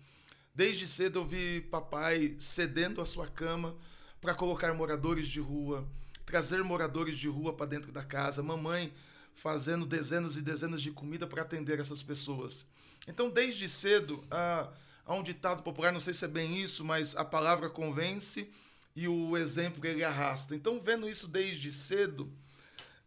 Desde 0.53 0.87
cedo 0.87 1.19
eu 1.19 1.25
vi 1.25 1.61
papai 1.61 2.35
cedendo 2.37 3.01
a 3.01 3.05
sua 3.05 3.27
cama 3.27 3.75
para 4.19 4.35
colocar 4.35 4.73
moradores 4.73 5.27
de 5.27 5.39
rua, 5.39 5.87
trazer 6.25 6.63
moradores 6.63 7.17
de 7.17 7.27
rua 7.27 7.53
para 7.53 7.65
dentro 7.65 7.91
da 7.91 8.03
casa. 8.03 8.43
Mamãe 8.43 8.93
fazendo 9.41 9.85
dezenas 9.85 10.35
e 10.35 10.41
dezenas 10.41 10.81
de 10.81 10.91
comida 10.91 11.25
para 11.25 11.41
atender 11.41 11.79
essas 11.79 12.03
pessoas. 12.03 12.65
Então, 13.07 13.29
desde 13.29 13.67
cedo, 13.69 14.23
há, 14.29 14.69
um 15.07 15.23
ditado 15.23 15.63
popular, 15.63 15.91
não 15.91 15.99
sei 15.99 16.13
se 16.13 16.25
é 16.25 16.27
bem 16.27 16.57
isso, 16.57 16.83
mas 16.83 17.15
a 17.15 17.23
palavra 17.23 17.69
convence 17.69 18.51
e 18.95 19.07
o 19.07 19.37
exemplo 19.37 19.83
ele 19.85 20.03
arrasta. 20.03 20.53
Então, 20.53 20.79
vendo 20.79 21.09
isso 21.09 21.27
desde 21.27 21.71
cedo, 21.71 22.31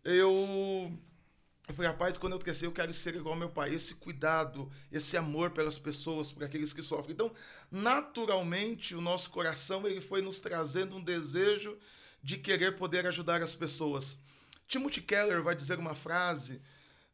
eu 0.02 0.90
eu 1.68 1.74
falei, 1.74 1.90
rapaz, 1.90 2.18
quando 2.18 2.32
eu 2.32 2.38
crescer, 2.40 2.66
eu 2.66 2.72
quero 2.72 2.92
ser 2.92 3.14
igual 3.14 3.34
ao 3.34 3.38
meu 3.38 3.48
pai. 3.48 3.72
Esse 3.72 3.94
cuidado, 3.94 4.70
esse 4.90 5.16
amor 5.16 5.50
pelas 5.50 5.78
pessoas, 5.78 6.32
por 6.32 6.42
aqueles 6.42 6.72
que 6.72 6.82
sofrem. 6.82 7.12
Então, 7.12 7.32
naturalmente, 7.70 8.94
o 8.94 9.00
nosso 9.00 9.30
coração 9.30 9.86
ele 9.86 10.00
foi 10.00 10.20
nos 10.20 10.40
trazendo 10.40 10.96
um 10.96 11.02
desejo 11.02 11.78
de 12.22 12.36
querer 12.36 12.76
poder 12.76 13.06
ajudar 13.06 13.42
as 13.42 13.54
pessoas. 13.54 14.18
Timothy 14.72 15.02
Keller 15.02 15.42
vai 15.42 15.54
dizer 15.54 15.78
uma 15.78 15.94
frase 15.94 16.58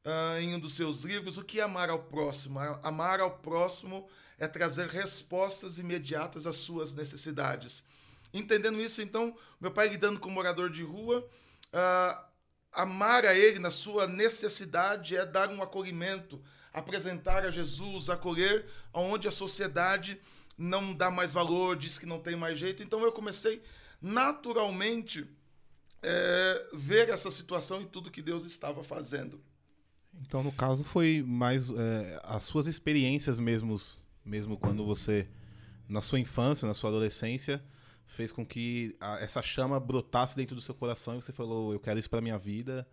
uh, 0.04 0.38
em 0.38 0.54
um 0.54 0.60
dos 0.60 0.76
seus 0.76 1.02
livros: 1.02 1.38
o 1.38 1.44
que 1.44 1.58
é 1.58 1.64
amar 1.64 1.90
ao 1.90 1.98
próximo? 1.98 2.60
Amar 2.84 3.18
ao 3.18 3.32
próximo 3.38 4.08
é 4.38 4.46
trazer 4.46 4.86
respostas 4.86 5.76
imediatas 5.76 6.46
às 6.46 6.54
suas 6.54 6.94
necessidades. 6.94 7.84
Entendendo 8.32 8.80
isso, 8.80 9.02
então, 9.02 9.36
meu 9.60 9.72
pai 9.72 9.88
lidando 9.88 10.20
com 10.20 10.30
morador 10.30 10.70
de 10.70 10.84
rua, 10.84 11.28
uh, 11.72 12.24
amar 12.70 13.26
a 13.26 13.34
ele 13.34 13.58
na 13.58 13.70
sua 13.70 14.06
necessidade 14.06 15.16
é 15.16 15.26
dar 15.26 15.50
um 15.50 15.60
acolhimento, 15.60 16.40
apresentar 16.72 17.44
a 17.44 17.50
Jesus, 17.50 18.08
acolher 18.08 18.66
aonde 18.92 19.26
a 19.26 19.32
sociedade 19.32 20.20
não 20.56 20.94
dá 20.94 21.10
mais 21.10 21.32
valor, 21.32 21.76
diz 21.76 21.98
que 21.98 22.06
não 22.06 22.20
tem 22.20 22.36
mais 22.36 22.56
jeito. 22.56 22.84
Então 22.84 23.02
eu 23.02 23.10
comecei 23.10 23.60
naturalmente 24.00 25.28
é, 26.02 26.66
ver 26.74 27.08
essa 27.08 27.30
situação 27.30 27.82
e 27.82 27.86
tudo 27.86 28.10
que 28.10 28.22
Deus 28.22 28.44
estava 28.44 28.82
fazendo. 28.82 29.40
Então, 30.20 30.42
no 30.42 30.52
caso, 30.52 30.84
foi 30.84 31.22
mais 31.26 31.70
é, 31.70 32.20
as 32.24 32.44
suas 32.44 32.66
experiências 32.66 33.38
mesmo, 33.38 33.80
mesmo 34.24 34.56
quando 34.56 34.84
você, 34.84 35.28
na 35.88 36.00
sua 36.00 36.18
infância, 36.18 36.66
na 36.66 36.74
sua 36.74 36.90
adolescência, 36.90 37.62
fez 38.06 38.32
com 38.32 38.44
que 38.44 38.96
a, 39.00 39.18
essa 39.20 39.42
chama 39.42 39.78
brotasse 39.78 40.34
dentro 40.34 40.54
do 40.56 40.62
seu 40.62 40.74
coração 40.74 41.18
e 41.18 41.22
você 41.22 41.32
falou: 41.32 41.72
Eu 41.72 41.80
quero 41.80 41.98
isso 41.98 42.10
para 42.10 42.20
minha 42.20 42.38
vida 42.38 42.86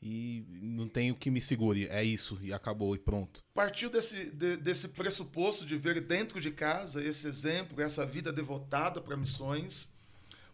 e 0.00 0.44
não 0.62 0.88
tenho 0.88 1.14
que 1.14 1.30
me 1.30 1.40
segure, 1.40 1.88
é 1.88 2.04
isso, 2.04 2.38
e 2.40 2.52
acabou, 2.52 2.94
e 2.94 2.98
pronto. 2.98 3.42
Partiu 3.52 3.90
desse, 3.90 4.30
de, 4.30 4.56
desse 4.56 4.88
pressuposto 4.88 5.66
de 5.66 5.76
ver 5.76 6.00
dentro 6.00 6.40
de 6.40 6.50
casa 6.50 7.02
esse 7.02 7.26
exemplo, 7.26 7.80
essa 7.82 8.06
vida 8.06 8.32
devotada 8.32 9.00
para 9.00 9.16
missões 9.16 9.88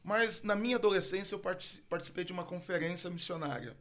mas 0.04 0.42
na 0.42 0.54
minha 0.54 0.76
adolescência 0.76 1.34
eu 1.34 1.40
participei 1.88 2.24
de 2.24 2.32
uma 2.32 2.44
conferência 2.44 3.08
missionária, 3.08 3.74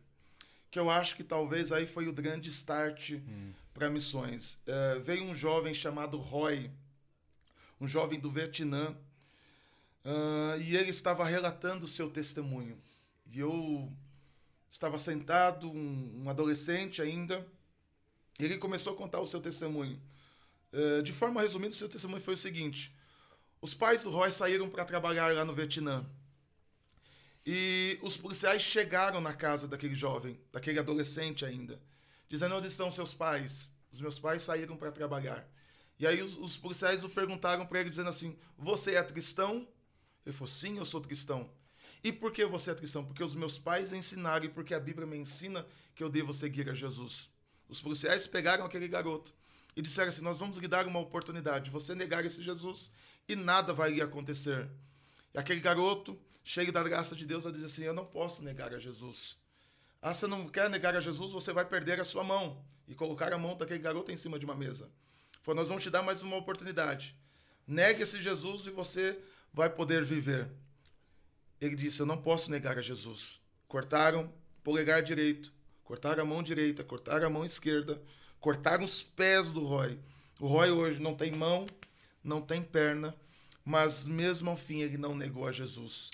que 0.72 0.80
eu 0.80 0.90
acho 0.90 1.18
que 1.18 1.24
talvez 1.24 1.74
aí 1.74 1.86
foi 1.86 2.08
o 2.08 2.14
grande 2.14 2.48
start 2.50 3.12
hum. 3.12 3.52
para 3.74 3.90
missões. 3.90 4.58
É, 4.66 5.00
veio 5.00 5.26
um 5.26 5.36
jovem 5.36 5.74
chamado 5.74 6.18
Roy, 6.18 6.72
um 7.80 7.86
jovem 7.86 8.20
do 8.20 8.32
Vietnã, 8.32 8.96
uh, 10.06 10.62
e 10.62 10.78
ele 10.78 10.90
estava 10.90 11.26
relatando 11.26 11.86
o 11.86 11.90
seu 11.90 12.10
testemunho. 12.10 12.82
E 13.28 13.42
eu 13.42 13.92
estava 14.70 14.98
sentado, 14.98 15.70
um, 15.70 16.24
um 16.24 16.30
adolescente 16.30 17.02
ainda, 17.02 17.46
e 18.40 18.46
ele 18.46 18.58
começou 18.58 18.94
a 18.94 18.96
contar 18.96 19.20
o 19.20 19.28
seu 19.28 19.42
testemunho. 19.42 20.02
Uh, 20.72 21.04
de 21.04 21.12
forma 21.12 21.42
resumida, 21.42 21.72
o 21.72 21.78
seu 21.78 21.90
testemunho 21.90 22.22
foi 22.22 22.36
o 22.36 22.38
seguinte: 22.38 22.96
os 23.64 23.74
pais 23.74 24.04
do 24.04 24.10
Roy 24.10 24.30
saíram 24.30 24.70
para 24.70 24.84
trabalhar 24.84 25.34
lá 25.34 25.46
no 25.46 25.56
Vietnã. 25.56 26.06
E 27.46 27.98
os 28.02 28.18
policiais 28.18 28.62
chegaram 28.62 29.22
na 29.22 29.34
casa 29.34 29.70
daquele 29.70 29.96
jovem, 29.96 30.38
daquele 30.52 30.80
adolescente 30.80 31.46
ainda, 31.46 31.82
dizendo: 32.28 32.56
Onde 32.56 32.68
estão 32.68 32.92
seus 32.92 33.14
pais? 33.14 33.72
Os 33.90 34.02
meus 34.02 34.20
pais 34.20 34.42
saíram 34.42 34.76
para 34.76 34.92
trabalhar. 34.92 35.48
E 35.98 36.06
aí 36.06 36.22
os, 36.22 36.36
os 36.36 36.58
policiais 36.58 37.06
o 37.06 37.10
perguntaram 37.10 37.66
para 37.66 37.80
ele, 37.80 37.88
dizendo 37.88 38.10
assim: 38.10 38.38
Você 38.58 38.96
é 38.96 39.04
cristão? 39.04 39.66
Ele 40.26 40.36
falou: 40.36 40.50
Sim, 40.50 40.78
eu 40.78 40.86
sou 40.86 41.00
cristão. 41.00 41.50
E 42.04 42.12
por 42.12 42.34
que 42.34 42.44
você 42.44 42.72
é 42.72 42.76
cristão? 42.76 43.06
Porque 43.06 43.24
os 43.24 43.34
meus 43.34 43.58
pais 43.58 43.94
ensinaram 43.94 44.44
e 44.44 44.50
porque 44.50 44.74
a 44.74 44.80
Bíblia 44.80 45.08
me 45.08 45.16
ensina 45.16 45.66
que 45.96 46.04
eu 46.04 46.10
devo 46.10 46.34
seguir 46.34 46.70
a 46.70 46.76
Jesus. 46.76 47.30
Os 47.70 47.80
policiais 47.80 48.28
pegaram 48.28 48.66
aquele 48.66 48.90
garoto 48.90 49.34
e 49.74 49.82
disseram 49.82 50.10
assim: 50.10 50.22
Nós 50.22 50.42
vamos 50.42 50.58
lhe 50.58 50.68
dar 50.68 50.86
uma 50.86 51.00
oportunidade. 51.00 51.72
Você 51.72 51.96
negar 51.96 52.26
esse 52.26 52.44
Jesus 52.44 52.92
e 53.28 53.36
nada 53.36 53.74
vai 53.74 54.00
acontecer. 54.02 54.70
E 55.34 55.38
aquele 55.38 55.60
garoto 55.60 56.20
cheio 56.44 56.72
da 56.72 56.84
graça 56.84 57.16
de 57.16 57.26
Deus, 57.26 57.46
a 57.46 57.52
dizer 57.52 57.66
assim: 57.66 57.84
Eu 57.84 57.94
não 57.94 58.06
posso 58.06 58.44
negar 58.44 58.74
a 58.74 58.80
Jesus. 58.80 59.38
Ah, 60.02 60.14
você 60.14 60.28
não 60.28 60.48
quer 60.50 60.70
negar 60.70 60.96
a 60.96 61.00
Jesus, 61.00 61.32
você 61.32 61.54
vai 61.54 61.66
perder 61.66 62.00
a 62.00 62.06
sua 62.06 62.24
mão. 62.24 62.64
E 62.88 62.94
colocar 62.94 63.32
a 63.32 63.38
mão 63.38 63.56
daquele 63.56 63.80
garoto 63.80 64.12
em 64.12 64.18
cima 64.18 64.38
de 64.38 64.44
uma 64.44 64.56
mesa. 64.56 64.92
Foi, 65.42 65.56
nós 65.56 65.70
vamos 65.70 65.84
te 65.84 65.90
dar 65.90 66.02
mais 66.02 66.22
uma 66.22 66.36
oportunidade. 66.36 67.16
Negue 67.66 68.04
esse 68.04 68.22
Jesus 68.22 68.66
e 68.66 68.70
você 68.70 69.18
vai 69.54 69.70
poder 69.70 70.04
viver. 70.04 70.50
Ele 71.62 71.76
disse: 71.76 72.02
Eu 72.02 72.06
não 72.06 72.22
posso 72.22 72.52
negar 72.52 72.78
a 72.78 72.82
Jesus. 72.82 73.40
Cortaram 73.68 74.26
o 74.26 74.62
polegar 74.64 75.02
direito, 75.02 75.54
cortaram 75.84 76.24
a 76.24 76.26
mão 76.26 76.44
direita, 76.44 76.84
cortaram 76.84 77.26
a 77.26 77.30
mão 77.30 77.46
esquerda, 77.46 78.02
cortaram 78.40 78.84
os 78.84 79.02
pés 79.02 79.50
do 79.50 79.66
Roy. 79.66 79.98
O 80.40 80.48
Roy 80.48 80.70
hoje 80.70 81.00
não 81.00 81.16
tem 81.16 81.32
mão, 81.32 81.66
não 82.24 82.42
tem 82.42 82.64
perna, 82.64 83.16
mas 83.66 84.08
mesmo 84.08 84.50
ao 84.50 84.56
fim 84.56 84.82
ele 84.82 84.98
não 84.98 85.16
negou 85.16 85.48
a 85.48 85.52
Jesus. 85.52 86.12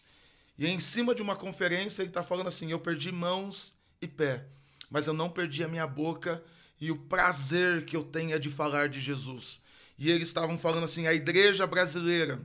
E 0.58 0.68
em 0.68 0.80
cima 0.80 1.16
de 1.16 1.22
uma 1.22 1.36
conferência 1.36 2.02
ele 2.02 2.10
está 2.10 2.24
falando 2.24 2.48
assim: 2.48 2.72
eu 2.72 2.80
perdi 2.80 3.12
mãos 3.12 3.74
e 4.02 4.08
pé, 4.08 4.46
mas 4.90 5.08
eu 5.08 5.14
não 5.14 5.30
perdi 5.30 5.64
a 5.64 5.68
minha 5.68 5.88
boca 5.88 6.44
e 6.80 6.92
o 6.92 6.98
prazer 6.98 7.86
que 7.86 7.96
eu 7.96 8.04
tenho 8.04 8.34
é 8.34 8.40
de 8.40 8.50
falar 8.50 8.90
de 8.90 9.00
Jesus. 9.00 9.62
E 9.98 10.10
eles 10.10 10.30
estavam 10.30 10.58
falando 10.58 10.84
assim: 10.84 11.08
a 11.08 11.14
igreja 11.14 11.68
brasileira, 11.68 12.42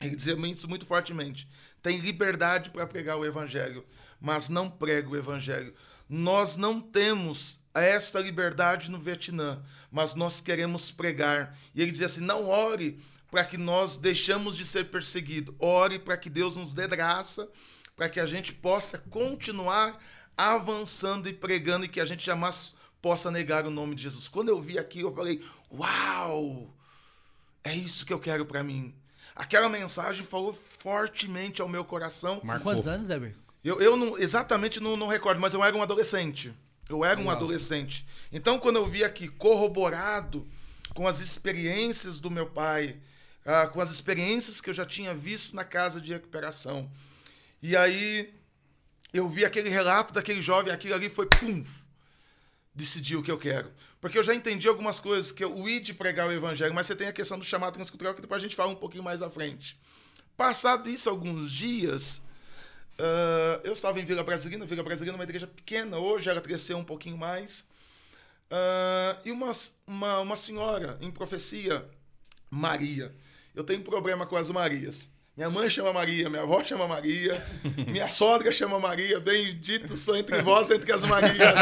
ele 0.00 0.16
dizia 0.16 0.34
isso 0.48 0.68
muito 0.68 0.84
fortemente, 0.84 1.48
tem 1.82 1.98
liberdade 1.98 2.70
para 2.70 2.86
pregar 2.86 3.18
o 3.18 3.24
evangelho, 3.24 3.84
mas 4.20 4.48
não 4.48 4.70
prega 4.70 5.08
o 5.08 5.16
evangelho. 5.16 5.74
Nós 6.08 6.56
não 6.56 6.80
temos 6.80 7.61
esta 7.80 8.20
liberdade 8.20 8.90
no 8.90 8.98
Vietnã, 8.98 9.62
mas 9.90 10.14
nós 10.14 10.40
queremos 10.40 10.90
pregar. 10.90 11.56
E 11.74 11.80
ele 11.80 11.90
dizia 11.90 12.06
assim: 12.06 12.20
não 12.20 12.48
ore 12.48 13.00
para 13.30 13.44
que 13.44 13.56
nós 13.56 13.96
deixamos 13.96 14.56
de 14.56 14.66
ser 14.66 14.90
perseguidos. 14.90 15.54
Ore 15.58 15.98
para 15.98 16.16
que 16.16 16.28
Deus 16.28 16.56
nos 16.56 16.74
dê 16.74 16.86
graça, 16.86 17.48
para 17.96 18.08
que 18.08 18.20
a 18.20 18.26
gente 18.26 18.52
possa 18.52 18.98
continuar 18.98 19.98
avançando 20.36 21.28
e 21.28 21.32
pregando 21.32 21.84
e 21.86 21.88
que 21.88 22.00
a 22.00 22.04
gente 22.04 22.24
jamais 22.24 22.74
possa 23.00 23.30
negar 23.30 23.66
o 23.66 23.70
nome 23.70 23.94
de 23.94 24.02
Jesus. 24.02 24.28
Quando 24.28 24.50
eu 24.50 24.60
vi 24.60 24.78
aquilo, 24.78 25.08
eu 25.08 25.14
falei: 25.14 25.42
"Uau! 25.72 26.74
É 27.64 27.74
isso 27.74 28.04
que 28.04 28.12
eu 28.12 28.20
quero 28.20 28.44
para 28.44 28.62
mim". 28.62 28.94
Aquela 29.34 29.68
mensagem 29.68 30.24
falou 30.24 30.52
fortemente 30.52 31.62
ao 31.62 31.68
meu 31.68 31.84
coração. 31.84 32.40
Marcou. 32.44 32.72
Quantos 32.72 32.86
anos, 32.86 33.08
Eber? 33.08 33.34
Eu, 33.64 33.80
eu 33.80 33.96
não, 33.96 34.18
exatamente 34.18 34.80
não, 34.80 34.96
não 34.96 35.06
recordo, 35.06 35.40
mas 35.40 35.54
eu 35.54 35.64
era 35.64 35.74
um 35.74 35.82
adolescente. 35.82 36.52
Eu 36.88 37.04
era 37.04 37.18
um 37.18 37.30
adolescente. 37.30 38.06
Então, 38.30 38.58
quando 38.58 38.76
eu 38.76 38.86
vi 38.86 39.04
aqui 39.04 39.28
corroborado 39.28 40.46
com 40.94 41.06
as 41.06 41.20
experiências 41.20 42.20
do 42.20 42.30
meu 42.30 42.46
pai, 42.46 42.98
ah, 43.44 43.66
com 43.66 43.80
as 43.80 43.90
experiências 43.90 44.60
que 44.60 44.70
eu 44.70 44.74
já 44.74 44.84
tinha 44.84 45.14
visto 45.14 45.56
na 45.56 45.64
casa 45.64 46.00
de 46.00 46.12
recuperação. 46.12 46.90
E 47.62 47.76
aí 47.76 48.32
eu 49.12 49.28
vi 49.28 49.44
aquele 49.44 49.68
relato 49.68 50.12
daquele 50.12 50.40
jovem, 50.40 50.72
aquilo 50.72 50.94
ali 50.94 51.08
foi 51.08 51.26
pum, 51.26 51.64
decidiu 52.74 53.20
o 53.20 53.22
que 53.22 53.30
eu 53.30 53.38
quero. 53.38 53.70
Porque 54.00 54.18
eu 54.18 54.22
já 54.22 54.34
entendi 54.34 54.66
algumas 54.66 54.98
coisas, 54.98 55.30
que 55.30 55.44
o 55.44 55.80
de 55.80 55.94
pregar 55.94 56.26
o 56.26 56.32
evangelho, 56.32 56.74
mas 56.74 56.86
você 56.86 56.96
tem 56.96 57.06
a 57.06 57.12
questão 57.12 57.38
do 57.38 57.44
chamado 57.44 57.74
transcultural, 57.74 58.14
que 58.14 58.20
depois 58.20 58.42
a 58.42 58.44
gente 58.44 58.56
fala 58.56 58.72
um 58.72 58.76
pouquinho 58.76 59.04
mais 59.04 59.22
à 59.22 59.30
frente. 59.30 59.78
Passado 60.36 60.88
isso, 60.88 61.08
alguns 61.08 61.52
dias, 61.52 62.20
uh, 63.02 63.60
eu 63.64 63.72
estava 63.72 64.00
em 64.00 64.04
Vila 64.04 64.22
Brasilina, 64.22 64.64
Vila 64.64 64.82
Brasilina 64.82 65.16
é 65.16 65.18
uma 65.18 65.24
igreja 65.24 65.46
pequena, 65.46 65.98
hoje 65.98 66.30
ela 66.30 66.40
cresceu 66.40 66.78
um 66.78 66.84
pouquinho 66.84 67.18
mais. 67.18 67.60
Uh, 68.50 69.18
e 69.24 69.32
uma, 69.32 69.52
uma, 69.86 70.20
uma 70.20 70.36
senhora 70.36 70.96
em 71.00 71.10
profecia, 71.10 71.84
Maria, 72.50 73.14
eu 73.54 73.64
tenho 73.64 73.82
problema 73.82 74.26
com 74.26 74.36
as 74.36 74.50
Marias. 74.50 75.10
Minha 75.34 75.48
mãe 75.48 75.70
chama 75.70 75.94
Maria, 75.94 76.28
minha 76.28 76.42
avó 76.42 76.62
chama 76.62 76.86
Maria, 76.86 77.42
minha 77.88 78.06
sogra 78.06 78.52
chama 78.52 78.78
Maria, 78.78 79.18
bendito 79.18 79.96
sou 79.96 80.14
entre 80.14 80.42
vós, 80.42 80.70
entre 80.70 80.92
as 80.92 81.04
Marias. 81.06 81.54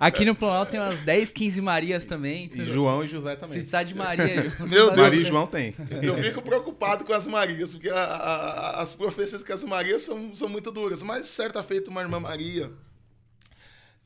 Aqui 0.00 0.24
no 0.24 0.34
Planalto 0.34 0.72
tem 0.72 0.80
umas 0.80 0.98
10, 0.98 1.30
15 1.30 1.60
Marias 1.60 2.04
também. 2.04 2.50
E 2.52 2.64
João 2.64 3.04
e 3.04 3.06
José 3.06 3.36
também. 3.36 3.58
Se 3.58 3.60
precisar 3.60 3.84
de 3.84 3.94
Maria. 3.94 4.52
Meu 4.66 4.86
Deus. 4.86 4.98
Maria 4.98 5.20
e 5.20 5.24
João 5.24 5.46
tem. 5.46 5.76
Eu 6.02 6.18
fico 6.18 6.42
preocupado 6.42 7.04
com 7.04 7.12
as 7.12 7.24
Marias, 7.28 7.72
porque 7.72 7.88
a, 7.88 8.02
a, 8.02 8.82
as 8.82 8.94
profecias 8.94 9.44
com 9.44 9.52
as 9.52 9.62
Marias 9.62 10.02
são, 10.02 10.34
são 10.34 10.48
muito 10.48 10.72
duras. 10.72 11.02
Mas 11.02 11.28
certa 11.28 11.62
feita, 11.62 11.88
uma 11.88 12.00
irmã 12.00 12.18
Maria, 12.18 12.72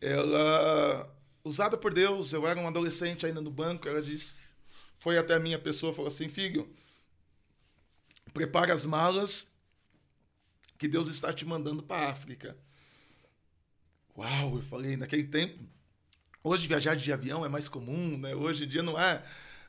ela, 0.03 1.11
usada 1.43 1.79
por 1.79 1.95
Deus, 1.95 2.35
eu 2.35 2.47
era 2.47 2.61
um 2.61 2.69
adolescente 2.69 3.25
ainda 3.25 3.41
no 3.41 3.51
banco, 3.51 3.89
ela 3.89 4.03
disse 4.03 4.51
foi 5.01 5.17
até 5.17 5.35
a 5.35 5.41
minha 5.41 5.59
pessoa 5.59 5.93
e 5.93 5.97
falou 5.97 6.09
assim: 6.09 6.29
Filho, 6.29 6.69
prepara 8.31 8.73
as 8.73 8.85
malas 8.85 9.47
que 10.79 10.89
Deus 10.89 11.09
está 11.09 11.33
te 11.33 11.45
mandando 11.45 11.83
para 11.83 12.07
a 12.07 12.11
África. 12.11 12.57
Uau, 14.17 14.57
eu 14.57 14.63
falei, 14.63 14.97
naquele 14.97 15.25
tempo. 15.25 15.63
Hoje 16.43 16.67
viajar 16.67 16.97
de 16.97 17.13
avião 17.13 17.45
é 17.45 17.49
mais 17.49 17.69
comum, 17.69 18.17
né? 18.17 18.35
Hoje 18.35 18.65
em 18.65 18.69
dia 18.69 18.83
não 18.83 18.99
é 18.99 19.23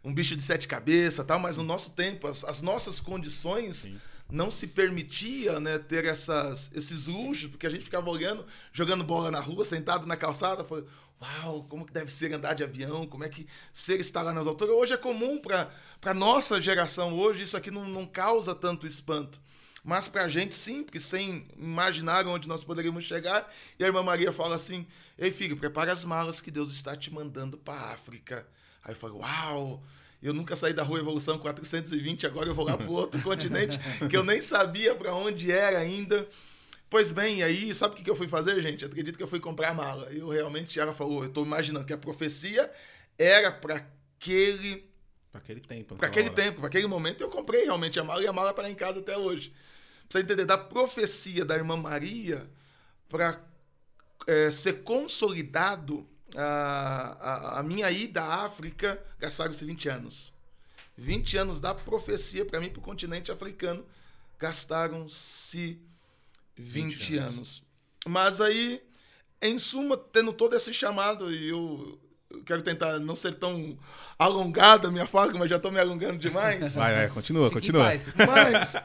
um 0.04 0.14
bicho 0.14 0.36
de 0.36 0.42
sete 0.42 0.68
cabeças, 0.68 1.26
tal, 1.26 1.40
mas 1.40 1.58
no 1.58 1.64
nosso 1.64 1.92
tempo, 1.92 2.28
as, 2.28 2.44
as 2.44 2.62
nossas 2.62 3.00
condições 3.00 3.78
Sim. 3.78 4.00
Não 4.32 4.50
se 4.50 4.68
permitia, 4.68 5.60
né, 5.60 5.78
ter 5.78 6.06
essas, 6.06 6.72
esses 6.74 7.08
luxos, 7.08 7.50
porque 7.50 7.68
a 7.68 7.70
gente 7.70 7.84
ficava 7.84 8.10
olhando, 8.10 8.46
jogando 8.72 9.04
bola 9.04 9.30
na 9.30 9.40
rua, 9.40 9.66
sentado 9.66 10.08
na 10.08 10.16
calçada, 10.16 10.64
foi, 10.64 10.86
Uau, 11.22 11.66
como 11.70 11.86
que 11.86 11.94
deve 11.94 12.12
ser 12.12 12.34
andar 12.34 12.56
de 12.56 12.64
avião, 12.64 13.06
como 13.06 13.24
é 13.24 13.30
que 13.30 13.48
ser 13.72 14.00
estar 14.00 14.24
lá 14.24 14.34
nas 14.34 14.48
alturas. 14.48 14.74
Hoje 14.74 14.94
é 14.94 14.98
comum 14.98 15.40
para 15.40 15.70
a 16.04 16.14
nossa 16.16 16.60
geração, 16.60 17.14
hoje 17.14 17.44
isso 17.44 17.56
aqui 17.56 17.70
não, 17.70 17.88
não 17.88 18.08
causa 18.08 18.56
tanto 18.56 18.88
espanto. 18.88 19.40
Mas 19.84 20.08
para 20.08 20.24
a 20.24 20.30
gente, 20.30 20.56
sim, 20.56 20.84
porque 20.84 21.00
sem 21.00 21.48
imaginar 21.58 22.26
onde 22.28 22.48
nós 22.48 22.64
poderíamos 22.64 23.04
chegar. 23.04 23.52
E 23.80 23.84
a 23.84 23.88
irmã 23.88 24.04
Maria 24.04 24.32
fala 24.32 24.56
assim: 24.56 24.88
Ei, 25.18 25.32
filho, 25.32 25.58
prepara 25.58 25.92
as 25.92 26.06
malas 26.06 26.40
que 26.40 26.52
Deus 26.52 26.72
está 26.72 26.96
te 26.96 27.12
mandando 27.12 27.58
para 27.58 27.80
a 27.80 27.94
África. 27.94 28.48
Aí 28.84 28.94
eu 28.94 28.96
falo: 28.96 29.20
Uau, 29.20 29.84
eu 30.28 30.34
nunca 30.34 30.56
saí 30.56 30.74
da 30.74 30.84
Rua 30.84 31.00
Evolução 31.00 31.40
420, 31.40 32.28
agora 32.28 32.50
eu 32.50 32.56
vou 32.56 32.66
lá 32.66 32.78
para 32.78 32.90
outro 32.90 33.22
continente, 33.22 33.80
que 34.10 34.16
eu 34.16 34.24
nem 34.24 34.42
sabia 34.42 34.94
para 34.94 35.14
onde 35.16 35.52
era 35.52 35.80
ainda. 35.80 36.28
Pois 36.90 37.12
bem, 37.12 37.42
aí, 37.42 37.74
sabe 37.74 37.96
o 37.96 38.04
que 38.04 38.10
eu 38.10 38.16
fui 38.16 38.28
fazer, 38.28 38.60
gente? 38.62 38.84
Acredito 38.84 39.18
que 39.18 39.24
eu 39.24 39.28
fui 39.28 39.40
comprar 39.40 39.74
mala. 39.74 40.12
Eu 40.12 40.28
realmente, 40.28 40.80
ela 40.80 40.94
falou, 40.94 41.24
eu 41.24 41.30
estou 41.30 41.46
imaginando 41.46 41.86
que 41.86 41.94
a 41.94 41.98
profecia 41.98 42.70
era 43.18 43.52
para 43.52 43.88
aquele... 44.20 44.92
Para 45.32 45.40
aquele 45.40 45.62
tempo. 45.62 45.96
Para 45.96 46.08
aquele 46.08 46.28
hora. 46.28 46.36
tempo, 46.36 46.60
para 46.60 46.68
aquele 46.68 46.88
momento. 46.88 47.22
Eu 47.22 47.30
comprei 47.30 47.64
realmente 47.64 47.98
a 47.98 48.04
mala 48.04 48.22
e 48.22 48.28
a 48.28 48.34
mala 48.34 48.50
está 48.52 48.70
em 48.70 48.76
casa 48.76 49.00
até 49.00 49.18
hoje. 49.18 49.54
Pra 50.10 50.20
você 50.20 50.26
entender, 50.26 50.44
da 50.44 50.58
profecia 50.58 51.46
da 51.46 51.56
irmã 51.56 51.78
Maria 51.78 52.46
para 53.08 53.42
é, 54.28 54.52
ser 54.52 54.84
consolidado 54.84 56.06
a, 56.36 57.18
a, 57.20 57.60
a, 57.60 57.64
minha 57.64 57.90
ida 57.92 58.22
à 58.22 58.46
África, 58.46 59.02
gastaram-se 59.20 59.66
20 59.66 59.90
anos. 59.90 60.34
20 60.98 61.38
anos 61.38 61.60
da 61.60 61.74
profecia 61.74 62.46
para 62.46 62.60
mim, 62.60 62.70
para 62.70 62.80
o 62.80 62.84
continente 62.84 63.32
africano, 63.32 63.86
gastaram-se 64.40 65.80
20, 66.56 66.96
20 66.96 67.18
anos. 67.18 67.34
anos. 67.34 67.64
Mas 68.08 68.42
aí, 68.42 68.82
em 69.42 69.58
suma, 69.58 69.98
tendo 69.98 70.34
todo 70.34 70.56
esse 70.56 70.74
chamado, 70.74 71.34
e 71.34 71.50
eu, 71.50 72.00
quero 72.46 72.62
tentar 72.62 73.00
não 73.00 73.16
ser 73.16 73.36
tão 73.36 73.78
alongada 74.18 74.88
a 74.88 74.92
minha 74.92 75.06
fala, 75.06 75.34
mas 75.34 75.50
já 75.50 75.58
estou 75.58 75.72
me 75.72 75.80
alongando 75.80 76.18
demais. 76.18 76.76
Vai, 76.76 76.96
vai, 76.96 77.10
continua, 77.10 77.50
Fique 77.50 77.56
continua. 77.56 77.84
Mas, 77.86 78.76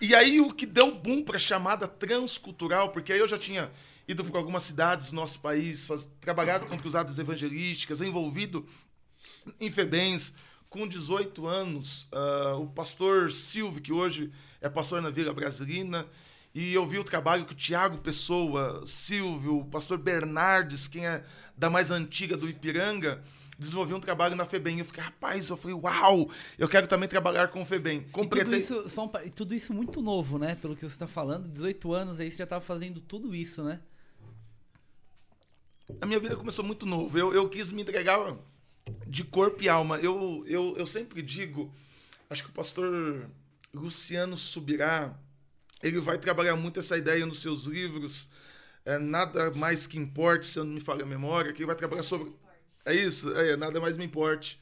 E 0.00 0.14
aí 0.14 0.40
o 0.40 0.52
que 0.52 0.64
deu 0.64 0.94
boom 0.94 1.22
para 1.22 1.36
a 1.36 1.40
chamada 1.40 1.86
transcultural, 1.86 2.90
porque 2.90 3.12
aí 3.12 3.18
eu 3.18 3.28
já 3.28 3.36
tinha 3.36 3.70
ido 4.10 4.24
para 4.24 4.38
algumas 4.38 4.64
cidades 4.64 5.10
do 5.10 5.16
nosso 5.16 5.40
país, 5.40 5.86
faz, 5.86 6.08
trabalhado 6.20 6.66
com 6.66 6.76
cruzadas 6.76 7.18
evangelísticas, 7.18 8.00
envolvido 8.00 8.66
em 9.60 9.70
FEBENs, 9.70 10.34
com 10.68 10.86
18 10.86 11.46
anos, 11.46 12.08
uh, 12.12 12.60
o 12.60 12.66
pastor 12.66 13.32
Silvio, 13.32 13.80
que 13.80 13.92
hoje 13.92 14.32
é 14.60 14.68
pastor 14.68 15.00
na 15.00 15.10
Vila 15.10 15.32
Brasilina, 15.32 16.06
e 16.52 16.74
eu 16.74 16.84
vi 16.86 16.98
o 16.98 17.04
trabalho 17.04 17.44
que 17.44 17.52
o 17.52 17.56
Tiago 17.56 17.98
Pessoa, 17.98 18.82
Silvio, 18.84 19.58
o 19.58 19.64
pastor 19.64 19.98
Bernardes, 19.98 20.88
quem 20.88 21.06
é 21.06 21.24
da 21.56 21.70
mais 21.70 21.92
antiga 21.92 22.36
do 22.36 22.48
Ipiranga, 22.48 23.22
desenvolveu 23.56 23.96
um 23.96 24.00
trabalho 24.00 24.34
na 24.34 24.44
FEBEM. 24.44 24.80
Eu 24.80 24.84
fiquei, 24.84 25.02
rapaz, 25.02 25.48
eu 25.48 25.56
falei, 25.56 25.76
uau, 25.76 26.28
eu 26.58 26.68
quero 26.68 26.88
também 26.88 27.08
trabalhar 27.08 27.48
com 27.48 27.62
o 27.62 27.64
FEBEM. 27.64 28.06
Completei... 28.10 28.58
E 28.58 28.62
tudo, 28.62 28.80
isso, 28.80 28.88
são, 28.88 29.08
tudo 29.34 29.54
isso 29.54 29.72
muito 29.72 30.02
novo, 30.02 30.38
né? 30.38 30.56
Pelo 30.56 30.74
que 30.74 30.80
você 30.80 30.94
está 30.94 31.06
falando, 31.06 31.48
18 31.48 31.92
anos 31.92 32.18
aí 32.18 32.30
você 32.30 32.38
já 32.38 32.44
estava 32.44 32.60
fazendo 32.60 33.00
tudo 33.00 33.34
isso, 33.34 33.62
né? 33.62 33.80
A 36.00 36.06
minha 36.06 36.20
vida 36.20 36.36
começou 36.36 36.64
muito 36.64 36.84
novo. 36.84 37.18
Eu, 37.18 37.32
eu 37.32 37.48
quis 37.48 37.72
me 37.72 37.82
entregar 37.82 38.18
de 39.06 39.24
corpo 39.24 39.62
e 39.62 39.68
alma. 39.68 39.98
Eu, 39.98 40.44
eu, 40.46 40.76
eu 40.76 40.86
sempre 40.86 41.22
digo, 41.22 41.72
acho 42.28 42.44
que 42.44 42.50
o 42.50 42.52
pastor 42.52 43.30
Luciano 43.72 44.36
Subirá, 44.36 45.14
ele 45.82 46.00
vai 46.00 46.18
trabalhar 46.18 46.56
muito 46.56 46.80
essa 46.80 46.96
ideia 46.96 47.24
nos 47.24 47.40
seus 47.40 47.64
livros. 47.64 48.28
É, 48.84 48.98
nada 48.98 49.50
mais 49.52 49.86
que 49.86 49.98
importe, 49.98 50.46
se 50.46 50.58
eu 50.58 50.64
não 50.64 50.74
me 50.74 50.80
falha 50.80 51.02
a 51.02 51.06
memória, 51.06 51.52
que 51.52 51.58
ele 51.58 51.66
vai 51.66 51.76
trabalhar 51.76 52.02
sobre. 52.02 52.32
É 52.84 52.94
isso, 52.94 53.30
é, 53.36 53.56
nada 53.56 53.80
mais 53.80 53.96
me 53.96 54.04
importe. 54.04 54.60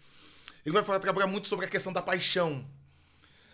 Ele 0.64 0.73
vai 0.73 0.82
falar, 0.82 0.99
trabalhar 0.99 1.26
muito 1.26 1.49
sobre 1.49 1.66
a 1.66 1.68
questão 1.68 1.92
da 1.92 2.02
paixão. 2.02 2.68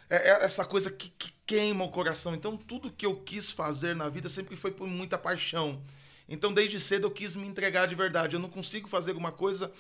É, 0.09 0.31
é 0.31 0.45
essa 0.45 0.65
coisa 0.65 0.91
que, 0.91 1.11
que 1.11 1.33
queima 1.47 1.85
o 1.85 1.91
coração. 1.91 2.35
Então, 2.35 2.57
tudo 2.57 2.91
que 2.91 3.07
eu 3.07 3.17
quis 3.17 3.51
fazer 3.51 3.95
na 3.95 4.09
vida 4.09 4.29
sempre 4.29 4.57
foi 4.57 4.71
por 4.71 4.89
muita 4.89 5.19
paixão. 5.19 5.83
Então, 6.29 6.53
desde 6.53 6.81
cedo 6.81 7.07
eu 7.07 7.11
quis 7.11 7.37
me 7.37 7.47
entregar 7.47 7.87
de 7.87 7.95
verdade. 7.95 8.35
Eu 8.35 8.41
não 8.41 8.49
consigo 8.49 8.89
fazer 8.89 9.13
uma 9.13 9.33
coisa 9.33 9.71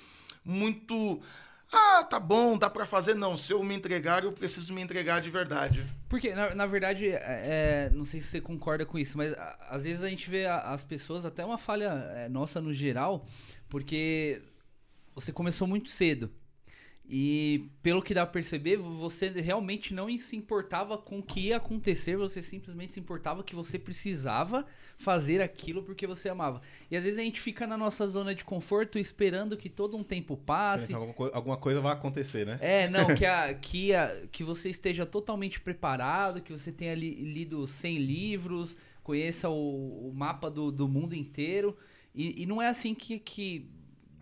muito. 0.44 1.22
Ah, 1.72 2.04
tá 2.04 2.20
bom, 2.20 2.58
dá 2.58 2.68
para 2.68 2.86
fazer. 2.86 3.14
Não, 3.14 3.36
se 3.36 3.52
eu 3.52 3.62
me 3.64 3.74
entregar, 3.74 4.24
eu 4.24 4.32
preciso 4.32 4.72
me 4.72 4.82
entregar 4.82 5.20
de 5.20 5.30
verdade. 5.30 5.86
Porque, 6.08 6.34
na, 6.34 6.54
na 6.54 6.66
verdade, 6.66 7.08
é, 7.08 7.18
é 7.18 7.90
não 7.92 8.04
sei 8.04 8.20
se 8.20 8.28
você 8.28 8.40
concorda 8.40 8.84
com 8.84 8.98
isso, 8.98 9.16
mas 9.16 9.32
a, 9.32 9.56
às 9.70 9.84
vezes 9.84 10.02
a 10.02 10.08
gente 10.08 10.28
vê 10.28 10.46
a, 10.46 10.58
as 10.72 10.84
pessoas, 10.84 11.24
até 11.24 11.44
uma 11.44 11.58
falha 11.58 11.88
é, 12.14 12.28
nossa 12.28 12.60
no 12.60 12.72
geral, 12.72 13.26
porque 13.68 14.42
você 15.14 15.32
começou 15.32 15.66
muito 15.66 15.90
cedo. 15.90 16.30
E 17.06 17.68
pelo 17.82 18.00
que 18.00 18.14
dá 18.14 18.24
pra 18.24 18.32
perceber, 18.32 18.78
você 18.78 19.28
realmente 19.28 19.92
não 19.92 20.06
se 20.18 20.36
importava 20.36 20.96
com 20.96 21.18
o 21.18 21.22
que 21.22 21.48
ia 21.48 21.58
acontecer, 21.58 22.16
você 22.16 22.40
simplesmente 22.40 22.92
se 22.92 23.00
importava 23.00 23.44
que 23.44 23.54
você 23.54 23.78
precisava 23.78 24.64
fazer 24.96 25.42
aquilo 25.42 25.82
porque 25.82 26.06
você 26.06 26.30
amava. 26.30 26.62
E 26.90 26.96
às 26.96 27.04
vezes 27.04 27.18
a 27.18 27.22
gente 27.22 27.42
fica 27.42 27.66
na 27.66 27.76
nossa 27.76 28.08
zona 28.08 28.34
de 28.34 28.42
conforto 28.42 28.98
esperando 28.98 29.54
que 29.54 29.68
todo 29.68 29.98
um 29.98 30.02
tempo 30.02 30.34
passe. 30.34 30.94
Alguma, 30.94 31.30
alguma 31.34 31.56
coisa 31.58 31.78
vai 31.80 31.92
acontecer, 31.92 32.46
né? 32.46 32.58
É, 32.62 32.88
não, 32.88 33.14
que, 33.14 33.26
a, 33.26 33.52
que, 33.52 33.94
a, 33.94 34.26
que 34.32 34.42
você 34.42 34.70
esteja 34.70 35.04
totalmente 35.04 35.60
preparado, 35.60 36.40
que 36.40 36.52
você 36.52 36.72
tenha 36.72 36.94
li, 36.94 37.14
lido 37.16 37.66
100 37.66 37.98
livros, 37.98 38.78
conheça 39.02 39.50
o, 39.50 40.08
o 40.08 40.14
mapa 40.14 40.50
do, 40.50 40.72
do 40.72 40.88
mundo 40.88 41.14
inteiro. 41.14 41.76
E, 42.14 42.42
e 42.42 42.46
não 42.46 42.62
é 42.62 42.68
assim 42.68 42.94
que, 42.94 43.18
que 43.18 43.68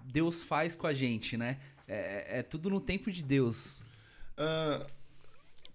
Deus 0.04 0.42
faz 0.42 0.74
com 0.74 0.86
a 0.86 0.92
gente, 0.92 1.36
né? 1.36 1.58
É, 1.92 2.38
é 2.38 2.42
tudo 2.42 2.70
no 2.70 2.80
tempo 2.80 3.12
de 3.12 3.22
Deus. 3.22 3.76
Uh, 4.38 4.90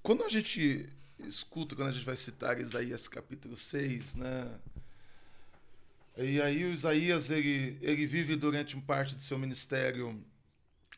quando 0.02 0.24
a 0.24 0.30
gente 0.30 0.90
escuta, 1.20 1.76
quando 1.76 1.90
a 1.90 1.92
gente 1.92 2.06
vai 2.06 2.18
citar 2.18 2.60
Isaías 2.60 3.08
capítulo 3.08 3.56
6, 3.56 4.16
né? 4.16 4.60
E 6.18 6.42
aí 6.42 6.64
o 6.64 6.74
Isaías, 6.74 7.30
ele, 7.30 7.78
ele 7.82 8.08
vive 8.08 8.36
durante 8.36 8.76
parte 8.78 9.14
do 9.14 9.22
seu 9.22 9.38
ministério 9.38 10.20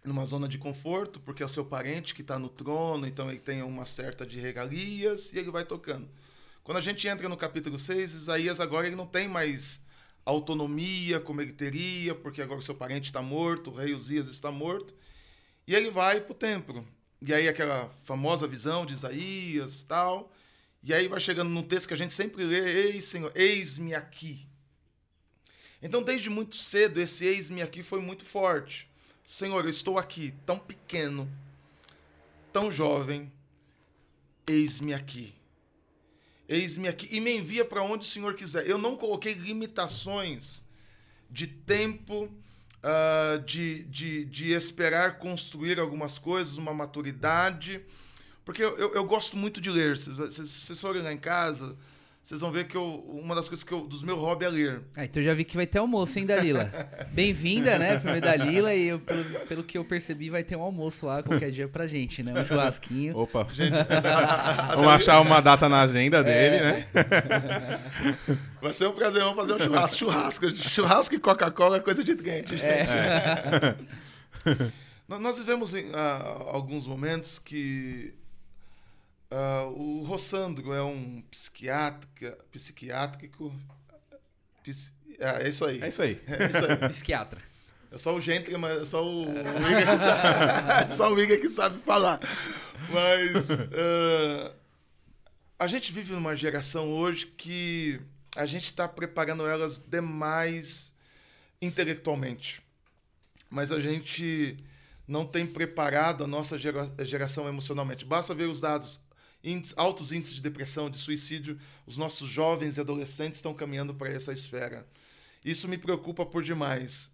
numa 0.05 0.25
zona 0.25 0.47
de 0.47 0.57
conforto, 0.57 1.19
porque 1.19 1.43
é 1.43 1.47
seu 1.49 1.65
parente 1.65 2.15
que 2.15 2.21
está 2.21 2.39
no 2.39 2.47
trono, 2.47 3.05
então 3.05 3.29
ele 3.29 3.39
tem 3.39 3.61
uma 3.61 3.83
certa 3.83 4.25
de 4.25 4.39
regalias, 4.39 5.33
e 5.33 5.39
ele 5.39 5.51
vai 5.51 5.65
tocando. 5.65 6.07
Quando 6.63 6.77
a 6.77 6.81
gente 6.81 7.05
entra 7.05 7.27
no 7.27 7.35
capítulo 7.35 7.77
6, 7.77 8.13
Isaías 8.13 8.61
agora 8.61 8.87
ele 8.87 8.95
não 8.95 9.05
tem 9.05 9.27
mais 9.27 9.81
autonomia 10.23 11.19
como 11.19 11.41
ele 11.41 11.51
teria, 11.51 12.15
porque 12.15 12.41
agora 12.41 12.59
o 12.59 12.63
seu 12.63 12.75
parente 12.75 13.07
está 13.07 13.21
morto, 13.21 13.71
o 13.71 13.73
rei 13.73 13.93
Uzias 13.93 14.27
está 14.27 14.49
morto, 14.49 14.95
e 15.69 15.75
ele 15.75 15.91
vai 15.91 16.19
para 16.19 16.31
o 16.31 16.35
templo. 16.35 16.83
E 17.21 17.31
aí 17.31 17.47
aquela 17.47 17.93
famosa 18.03 18.47
visão 18.47 18.87
de 18.87 18.95
Isaías 18.95 19.83
tal, 19.83 20.33
e 20.81 20.91
aí 20.91 21.07
vai 21.07 21.19
chegando 21.19 21.51
num 21.51 21.61
texto 21.61 21.87
que 21.87 21.93
a 21.93 21.97
gente 21.97 22.11
sempre 22.11 22.43
lê, 22.43 22.87
Ei, 22.87 23.01
Senhor, 23.01 23.31
eis-me 23.35 23.93
aqui. 23.93 24.47
Então, 25.79 26.01
desde 26.01 26.27
muito 26.27 26.55
cedo, 26.55 26.99
esse 26.99 27.23
eis-me 27.23 27.61
aqui 27.61 27.83
foi 27.83 28.01
muito 28.01 28.25
forte. 28.25 28.89
Senhor, 29.23 29.63
eu 29.63 29.69
estou 29.69 29.99
aqui, 29.99 30.33
tão 30.43 30.57
pequeno, 30.57 31.29
tão 32.51 32.71
jovem, 32.71 33.31
eis-me 34.47 34.91
aqui. 34.91 35.35
Eis-me 36.47 36.87
aqui 36.87 37.07
e 37.11 37.19
me 37.19 37.37
envia 37.37 37.63
para 37.63 37.83
onde 37.83 38.07
o 38.07 38.09
Senhor 38.09 38.33
quiser. 38.33 38.67
Eu 38.67 38.79
não 38.79 38.97
coloquei 38.97 39.33
limitações 39.33 40.63
de 41.29 41.45
tempo, 41.45 42.27
uh, 42.83 43.39
de, 43.43 43.83
de, 43.83 44.25
de 44.25 44.51
esperar 44.51 45.17
construir 45.19 45.79
algumas 45.79 46.17
coisas, 46.17 46.57
uma 46.57 46.73
maturidade. 46.73 47.81
Porque 48.43 48.63
eu, 48.63 48.77
eu, 48.77 48.93
eu 48.93 49.03
gosto 49.03 49.37
muito 49.37 49.61
de 49.61 49.69
ler. 49.69 49.97
Se 49.97 50.09
vocês 50.11 50.81
forem 50.81 51.01
lá 51.01 51.13
em 51.13 51.17
casa, 51.17 51.77
vocês 52.29 52.41
vão 52.41 52.51
ver 52.51 52.67
que 52.67 52.77
eu, 52.77 53.03
uma 53.07 53.33
das 53.33 53.49
coisas 53.49 53.63
que 53.63 53.71
eu, 53.71 53.87
dos 53.87 54.03
meus 54.03 54.19
hobbies 54.19 54.51
é 54.51 54.53
ler. 54.53 54.81
Ah, 54.95 55.03
então 55.03 55.23
já 55.23 55.33
vi 55.33 55.43
que 55.43 55.55
vai 55.55 55.65
ter 55.65 55.79
almoço, 55.79 56.19
hein, 56.19 56.27
Dalila? 56.27 56.71
Bem-vinda, 57.11 57.79
né, 57.79 57.97
primeiro 57.97 58.23
Dalila, 58.23 58.75
e 58.75 58.89
eu, 58.89 58.99
pelo, 58.99 59.23
pelo, 59.47 59.63
que 59.63 59.79
eu 59.79 59.83
percebi, 59.83 60.29
vai 60.29 60.43
ter 60.43 60.55
um 60.55 60.61
almoço 60.61 61.07
lá 61.07 61.23
qualquer 61.23 61.49
dia 61.49 61.67
pra 61.67 61.87
gente, 61.87 62.21
né? 62.21 62.39
Um 62.39 62.45
churrasquinho. 62.45 63.17
Opa, 63.17 63.47
gente. 63.51 63.73
vamos 64.75 64.91
achar 64.91 65.21
uma 65.21 65.41
data 65.41 65.67
na 65.67 65.81
agenda 65.81 66.23
dele, 66.23 66.57
é. 66.57 66.61
né? 66.61 66.87
Vai 68.61 68.75
ser 68.75 68.85
um 68.85 68.93
prazer, 68.93 69.23
vamos 69.23 69.35
fazer 69.35 69.53
um 69.55 69.59
churrasco. 69.59 69.97
Churrasco, 69.97 70.51
churrasco 70.51 71.15
e 71.15 71.19
Coca-Cola 71.19 71.77
é 71.77 71.79
coisa 71.79 72.03
de 72.03 72.15
crente, 72.15 72.55
gente. 72.55 72.91
É. 72.91 73.75
Nós 75.07 75.39
vivemos 75.39 75.73
em, 75.73 75.89
uh, 75.89 76.49
alguns 76.51 76.85
momentos 76.85 77.39
que 77.39 78.13
Uh, 79.31 79.67
o 79.79 80.03
Rossandro 80.03 80.73
é 80.73 80.81
um 80.81 81.21
psiquiatra, 81.29 82.37
psiquiátrico. 82.51 83.53
Psi, 84.63 84.91
é, 85.19 85.43
é 85.43 85.49
isso 85.49 85.65
aí. 85.65 85.81
É 85.81 85.87
isso 85.87 86.01
aí. 86.01 86.21
É 86.25 86.49
isso 86.49 86.65
aí. 86.65 86.77
Psiquiatra. 86.89 87.41
É 87.91 87.97
só 87.97 88.15
o 88.15 88.21
Gentry, 88.21 88.55
mas 88.57 88.81
é 88.81 88.85
só 88.85 89.03
o, 89.03 89.25
o 89.25 89.29
Igor 89.29 89.91
que 89.91 89.97
sabe, 89.97 90.81
é 90.83 90.87
só 90.87 91.13
o 91.13 91.19
Igor 91.19 91.39
que 91.39 91.49
sabe 91.49 91.79
falar. 91.81 92.19
Mas 92.91 93.49
uh, 93.49 94.53
a 95.57 95.67
gente 95.67 95.91
vive 95.91 96.13
numa 96.13 96.35
geração 96.35 96.91
hoje 96.91 97.25
que 97.25 97.99
a 98.35 98.45
gente 98.45 98.65
está 98.65 98.87
preparando 98.87 99.45
elas 99.45 99.79
demais 99.79 100.93
intelectualmente. 101.61 102.61
Mas 103.49 103.71
a 103.71 103.79
gente 103.79 104.55
não 105.07 105.25
tem 105.25 105.45
preparado 105.45 106.23
a 106.23 106.27
nossa 106.27 106.57
geração 106.57 107.47
emocionalmente. 107.47 108.05
Basta 108.05 108.35
ver 108.35 108.45
os 108.45 108.61
dados 108.61 108.99
índices, 109.43 109.77
altos 109.77 110.11
índices 110.11 110.35
de 110.35 110.41
depressão, 110.41 110.89
de 110.89 110.97
suicídio, 110.97 111.59
os 111.85 111.97
nossos 111.97 112.27
jovens 112.27 112.77
e 112.77 112.81
adolescentes 112.81 113.39
estão 113.39 113.53
caminhando 113.53 113.93
para 113.93 114.09
essa 114.09 114.33
esfera. 114.33 114.85
Isso 115.43 115.67
me 115.67 115.77
preocupa 115.77 116.25
por 116.25 116.43
demais. 116.43 117.09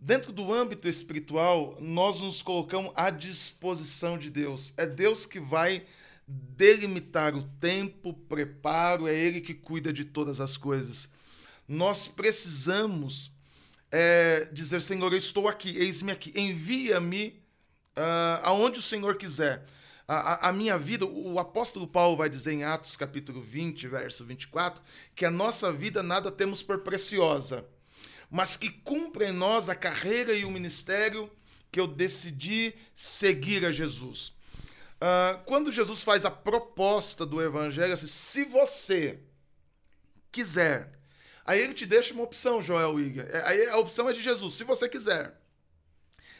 Dentro 0.00 0.32
do 0.32 0.52
âmbito 0.52 0.88
espiritual, 0.88 1.76
nós 1.80 2.20
nos 2.20 2.40
colocamos 2.40 2.92
à 2.94 3.10
disposição 3.10 4.16
de 4.16 4.30
Deus. 4.30 4.72
É 4.76 4.86
Deus 4.86 5.26
que 5.26 5.40
vai 5.40 5.84
delimitar 6.26 7.34
o 7.34 7.42
tempo, 7.42 8.12
preparo, 8.12 9.08
é 9.08 9.16
Ele 9.16 9.40
que 9.40 9.54
cuida 9.54 9.92
de 9.92 10.04
todas 10.04 10.40
as 10.40 10.56
coisas. 10.56 11.10
Nós 11.66 12.06
precisamos 12.06 13.32
é, 13.90 14.48
dizer: 14.52 14.80
Senhor, 14.82 15.12
eu 15.12 15.18
estou 15.18 15.48
aqui, 15.48 15.76
eis-me 15.76 16.12
aqui, 16.12 16.32
envia-me 16.36 17.40
uh, 17.96 18.40
aonde 18.42 18.78
o 18.78 18.82
Senhor 18.82 19.16
quiser 19.16 19.66
a, 20.08 20.48
a, 20.48 20.52
minha 20.54 20.78
vida, 20.78 21.04
o 21.04 21.38
apóstolo 21.38 21.86
Paulo 21.86 22.16
vai 22.16 22.30
dizer 22.30 22.52
em 22.54 22.64
Atos 22.64 22.96
capítulo 22.96 23.42
20, 23.42 23.86
verso 23.88 24.24
24, 24.24 24.82
que 25.14 25.26
a 25.26 25.30
nossa 25.30 25.70
vida 25.70 26.02
nada 26.02 26.32
temos 26.32 26.62
por 26.62 26.80
preciosa, 26.80 27.68
mas 28.30 28.56
que 28.56 28.70
cumpre 28.70 29.26
em 29.26 29.32
nós 29.32 29.68
a 29.68 29.74
carreira 29.74 30.32
e 30.32 30.46
o 30.46 30.50
ministério 30.50 31.30
que 31.70 31.78
eu 31.78 31.86
decidi 31.86 32.74
seguir 32.94 33.66
a 33.66 33.70
Jesus. 33.70 34.32
Uh, 34.96 35.44
quando 35.44 35.70
Jesus 35.70 36.02
faz 36.02 36.24
a 36.24 36.30
proposta 36.30 37.26
do 37.26 37.42
evangelho, 37.42 37.92
assim, 37.92 38.06
se 38.06 38.44
você 38.46 39.20
quiser, 40.32 40.98
aí 41.44 41.60
ele 41.60 41.74
te 41.74 41.84
deixa 41.84 42.14
uma 42.14 42.24
opção, 42.24 42.62
Joel 42.62 42.98
Iga. 42.98 43.28
É, 43.30 43.42
aí 43.42 43.68
a 43.68 43.76
opção 43.76 44.08
é 44.08 44.14
de 44.14 44.22
Jesus, 44.22 44.54
se 44.54 44.64
você 44.64 44.88
quiser 44.88 45.38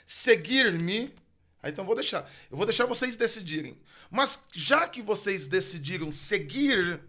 seguir-me, 0.07 1.15
Aí 1.63 1.73
então 1.73 1.85
vou 1.85 1.95
deixar. 1.95 2.31
Eu 2.51 2.57
vou 2.57 2.67
deixar 2.67 2.87
vocês 2.87 3.17
decidirem. 3.17 3.79
Mas 4.11 4.45
já 4.53 4.87
que 4.89 5.03
vocês 5.03 5.49
decidiram 5.49 6.11
seguir, 6.11 7.01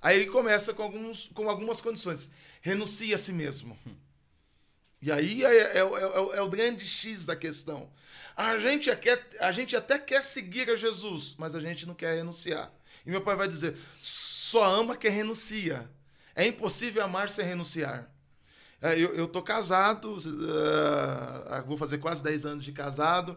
aí 0.00 0.26
começa 0.26 0.72
com, 0.72 0.82
alguns, 0.82 1.28
com 1.34 1.48
algumas 1.48 1.80
condições. 1.80 2.30
Renuncia 2.60 3.16
a 3.16 3.18
si 3.18 3.32
mesmo. 3.32 3.76
E 5.00 5.12
aí 5.12 5.44
é, 5.44 5.48
é, 5.48 5.78
é, 5.78 5.80
é, 5.80 6.42
o 6.42 6.48
grande 6.48 6.84
X 6.84 7.24
da 7.24 7.36
questão. 7.36 7.90
A 8.36 8.58
gente, 8.58 8.94
quer, 8.96 9.28
a 9.40 9.52
gente 9.52 9.76
até 9.76 9.98
quer 9.98 10.22
seguir 10.22 10.68
a 10.70 10.76
Jesus, 10.76 11.34
mas 11.38 11.54
a 11.54 11.60
gente 11.60 11.86
não 11.86 11.94
quer 11.94 12.16
renunciar. 12.16 12.72
E 13.06 13.10
meu 13.10 13.20
pai 13.20 13.36
vai 13.36 13.48
dizer: 13.48 13.76
só 14.00 14.64
ama 14.64 14.96
quem 14.96 15.10
renuncia. 15.10 15.88
É 16.34 16.46
impossível 16.46 17.02
amar 17.02 17.28
sem 17.30 17.44
renunciar. 17.44 18.10
Eu, 18.80 19.26
tô 19.26 19.42
casado, 19.42 20.16
uh, 20.16 21.66
vou 21.66 21.76
fazer 21.76 21.98
quase 21.98 22.22
10 22.22 22.46
anos 22.46 22.64
de 22.64 22.70
casado. 22.70 23.36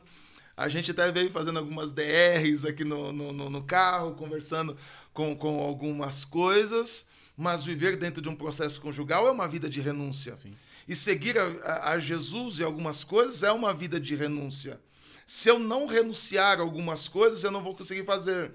A 0.62 0.70
gente 0.70 0.92
até 0.92 1.12
veio 1.12 1.32
fazendo 1.32 1.58
algumas 1.58 1.92
DRs 1.92 2.66
aqui 2.66 2.84
no, 2.84 3.12
no, 3.12 3.50
no 3.50 3.64
carro, 3.64 4.14
conversando 4.14 4.78
com, 5.14 5.36
com 5.36 5.60
algumas 5.60 6.24
coisas, 6.24 7.06
mas 7.36 7.64
viver 7.64 7.96
dentro 7.96 8.22
de 8.22 8.30
um 8.30 8.36
processo 8.36 8.80
conjugal 8.80 9.28
é 9.28 9.32
uma 9.32 9.48
vida 9.48 9.68
de 9.68 9.82
renúncia. 9.82 10.36
Sim. 10.36 10.54
E 10.88 10.96
seguir 10.96 11.38
a, 11.38 11.92
a, 11.92 12.00
Jesus 12.00 12.60
e 12.60 12.64
algumas 12.64 13.04
coisas 13.04 13.44
é 13.44 13.52
uma 13.52 13.74
vida 13.74 14.00
de 14.00 14.16
renúncia. 14.16 14.80
Se 15.26 15.50
eu 15.50 15.58
não 15.58 15.88
renunciar 15.88 16.60
a 16.60 16.62
algumas 16.62 17.08
coisas, 17.08 17.44
eu 17.44 17.52
não 17.52 17.64
vou 17.64 17.76
conseguir 17.76 18.06
fazer. 18.06 18.52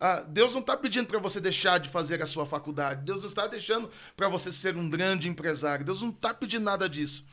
Ah, 0.00 0.20
Deus 0.20 0.54
não 0.54 0.60
está 0.60 0.76
pedindo 0.76 1.06
para 1.06 1.18
você 1.18 1.40
deixar 1.40 1.78
de 1.78 1.88
fazer 1.88 2.22
a 2.22 2.26
sua 2.26 2.46
faculdade. 2.46 3.04
Deus 3.04 3.20
não 3.20 3.28
está 3.28 3.46
deixando 3.46 3.90
para 4.16 4.28
você 4.28 4.52
ser 4.52 4.76
um 4.76 4.88
grande 4.88 5.28
empresário. 5.28 5.84
Deus 5.84 6.00
não 6.00 6.10
está 6.10 6.32
pedindo 6.32 6.64
nada 6.64 6.88
disso. 6.88 7.24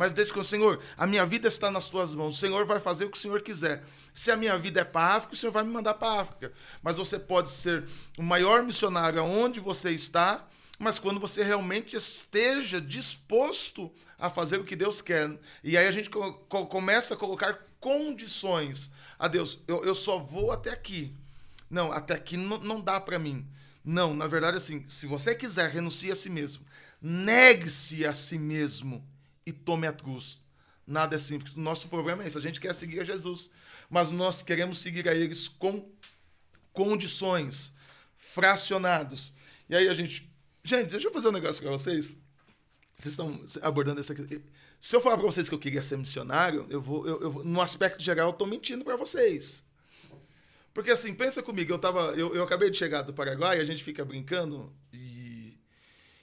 Mas 0.00 0.14
desde 0.14 0.32
que 0.32 0.38
o 0.38 0.44
Senhor, 0.44 0.80
a 0.96 1.06
minha 1.06 1.26
vida 1.26 1.46
está 1.46 1.70
nas 1.70 1.90
tuas 1.90 2.14
mãos. 2.14 2.34
O 2.34 2.38
Senhor 2.38 2.64
vai 2.64 2.80
fazer 2.80 3.04
o 3.04 3.10
que 3.10 3.18
o 3.18 3.20
Senhor 3.20 3.42
quiser. 3.42 3.84
Se 4.14 4.30
a 4.30 4.36
minha 4.36 4.56
vida 4.58 4.80
é 4.80 4.84
para 4.84 5.16
África, 5.16 5.34
o 5.34 5.36
Senhor 5.36 5.52
vai 5.52 5.62
me 5.62 5.70
mandar 5.70 5.92
para 5.92 6.22
África. 6.22 6.54
Mas 6.82 6.96
você 6.96 7.18
pode 7.18 7.50
ser 7.50 7.86
o 8.16 8.22
maior 8.22 8.62
missionário 8.62 9.20
aonde 9.20 9.60
você 9.60 9.90
está, 9.90 10.48
mas 10.78 10.98
quando 10.98 11.20
você 11.20 11.42
realmente 11.42 11.96
esteja 11.96 12.80
disposto 12.80 13.92
a 14.18 14.30
fazer 14.30 14.58
o 14.58 14.64
que 14.64 14.74
Deus 14.74 15.02
quer. 15.02 15.38
E 15.62 15.76
aí 15.76 15.86
a 15.86 15.92
gente 15.92 16.08
co 16.08 16.32
começa 16.66 17.12
a 17.12 17.16
colocar 17.18 17.66
condições 17.78 18.90
a 19.18 19.28
Deus. 19.28 19.60
Eu, 19.68 19.84
eu 19.84 19.94
só 19.94 20.18
vou 20.18 20.50
até 20.50 20.70
aqui. 20.70 21.14
Não, 21.68 21.92
até 21.92 22.14
aqui 22.14 22.38
não, 22.38 22.56
não 22.56 22.80
dá 22.80 22.98
para 22.98 23.18
mim. 23.18 23.46
Não, 23.84 24.14
na 24.14 24.26
verdade, 24.26 24.56
assim, 24.56 24.82
se 24.88 25.06
você 25.06 25.34
quiser, 25.34 25.68
renuncie 25.68 26.10
a 26.10 26.16
si 26.16 26.30
mesmo. 26.30 26.64
Negue-se 27.02 28.06
a 28.06 28.14
si 28.14 28.38
mesmo 28.38 29.06
e 29.50 29.52
tome 29.52 29.86
a 29.86 29.92
cruz. 29.92 30.40
Nada 30.86 31.16
é 31.16 31.18
simples. 31.18 31.54
O 31.54 31.60
nosso 31.60 31.88
problema 31.88 32.24
é 32.24 32.26
esse. 32.26 32.38
A 32.38 32.40
gente 32.40 32.58
quer 32.58 32.74
seguir 32.74 33.00
a 33.00 33.04
Jesus, 33.04 33.50
mas 33.88 34.10
nós 34.10 34.42
queremos 34.42 34.78
seguir 34.78 35.08
a 35.08 35.14
eles 35.14 35.48
com 35.48 35.92
condições, 36.72 37.72
fracionados. 38.16 39.32
E 39.68 39.74
aí 39.74 39.88
a 39.88 39.94
gente. 39.94 40.28
Gente, 40.64 40.90
deixa 40.90 41.08
eu 41.08 41.12
fazer 41.12 41.28
um 41.28 41.32
negócio 41.32 41.62
para 41.62 41.72
vocês. 41.72 42.16
Vocês 42.96 43.12
estão 43.12 43.44
abordando 43.62 44.00
essa 44.00 44.12
aqui. 44.12 44.42
Se 44.78 44.96
eu 44.96 45.00
falar 45.00 45.16
para 45.16 45.26
vocês 45.26 45.48
que 45.48 45.54
eu 45.54 45.58
queria 45.58 45.82
ser 45.82 45.98
missionário, 45.98 46.66
eu 46.70 46.80
vou, 46.80 47.06
eu, 47.06 47.20
eu 47.22 47.32
no 47.44 47.60
aspecto 47.60 48.02
geral, 48.02 48.28
eu 48.28 48.32
estou 48.32 48.46
mentindo 48.46 48.84
para 48.84 48.96
vocês. 48.96 49.64
Porque 50.72 50.90
assim, 50.90 51.14
pensa 51.14 51.42
comigo, 51.42 51.72
eu 51.72 51.78
tava. 51.78 52.12
Eu, 52.12 52.34
eu 52.34 52.42
acabei 52.42 52.70
de 52.70 52.78
chegar 52.78 53.02
do 53.02 53.12
Paraguai, 53.12 53.58
a 53.58 53.64
gente 53.64 53.82
fica 53.82 54.04
brincando 54.04 54.72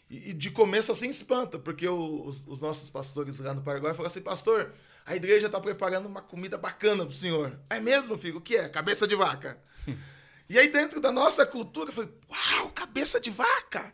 e, 0.10 0.34
de 0.34 0.52
começo 0.52 0.92
assim 0.92 1.10
espanta, 1.10 1.60
porque 1.60 1.88
os, 1.88 2.46
os, 2.48 2.62
nossos 2.62 2.90
pastores 2.90 3.40
lá 3.40 3.54
no 3.54 3.62
Paraguai 3.62 3.94
falaram 3.94 4.08
assim, 4.08 4.22
pastor, 4.22 4.74
a 5.06 5.16
igreja 5.16 5.48
está 5.48 5.60
preparando 5.60 6.06
uma 6.06 6.22
comida 6.22 6.58
bacana 6.58 7.06
pro 7.06 7.16
senhor. 7.16 7.60
É 7.70 7.80
mesmo, 7.80 8.18
filho? 8.18 8.38
O 8.38 8.42
que 8.42 8.56
é? 8.56 8.70
Cabeça 8.70 9.08
de 9.08 9.16
vaca. 9.16 9.58
e 10.50 10.58
aí, 10.58 10.70
dentro 10.70 11.02
da 11.02 11.12
nossa 11.12 11.46
cultura, 11.46 11.90
eu 11.90 11.94
falei, 11.94 12.10
uau, 12.30 12.70
cabeça 12.70 13.20
de 13.20 13.30
vaca! 13.30 13.94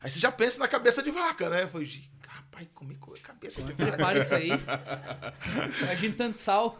Aí 0.00 0.10
você 0.10 0.18
já 0.20 0.30
pensa 0.30 0.58
na 0.58 0.68
cabeça 0.68 1.02
de 1.02 1.10
vaca, 1.10 1.48
né? 1.48 1.62
Eu 1.62 1.68
falei, 1.68 2.04
rapaz, 2.26 2.68
comi 2.74 2.94
cabeça 3.22 3.62
de 3.62 3.72
vaca. 3.72 3.96
Para 3.96 4.18
isso 4.18 4.34
aí. 4.34 4.50
Imagina 5.82 6.14
tanto 6.16 6.38
sal. 6.38 6.78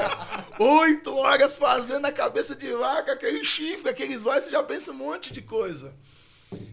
Oito 0.58 1.14
horas 1.14 1.58
fazendo 1.58 2.06
a 2.06 2.12
cabeça 2.12 2.54
de 2.54 2.72
vaca, 2.72 3.12
aquele 3.12 3.44
chifre, 3.44 3.88
aqueles 3.88 4.26
olhos, 4.26 4.44
você 4.44 4.50
já 4.50 4.62
pensa 4.62 4.92
um 4.92 4.94
monte 4.94 5.32
de 5.32 5.42
coisa. 5.42 5.94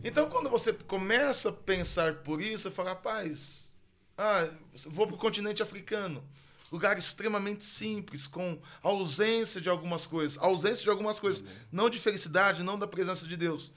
Então, 0.03 0.29
quando 0.29 0.49
você 0.49 0.73
começa 0.73 1.49
a 1.49 1.53
pensar 1.53 2.15
por 2.15 2.41
isso, 2.41 2.63
você 2.63 2.71
fala, 2.71 2.89
rapaz, 2.91 3.75
ah, 4.17 4.47
vou 4.87 5.07
para 5.07 5.15
o 5.15 5.19
continente 5.19 5.63
africano. 5.63 6.23
Lugar 6.71 6.97
extremamente 6.97 7.65
simples, 7.65 8.27
com 8.27 8.61
ausência 8.81 9.59
de 9.59 9.69
algumas 9.69 10.05
coisas. 10.05 10.37
Ausência 10.37 10.83
de 10.83 10.89
algumas 10.89 11.19
coisas. 11.19 11.43
Não 11.71 11.89
de 11.89 11.99
felicidade, 11.99 12.63
não 12.63 12.79
da 12.79 12.87
presença 12.87 13.27
de 13.27 13.35
Deus. 13.35 13.73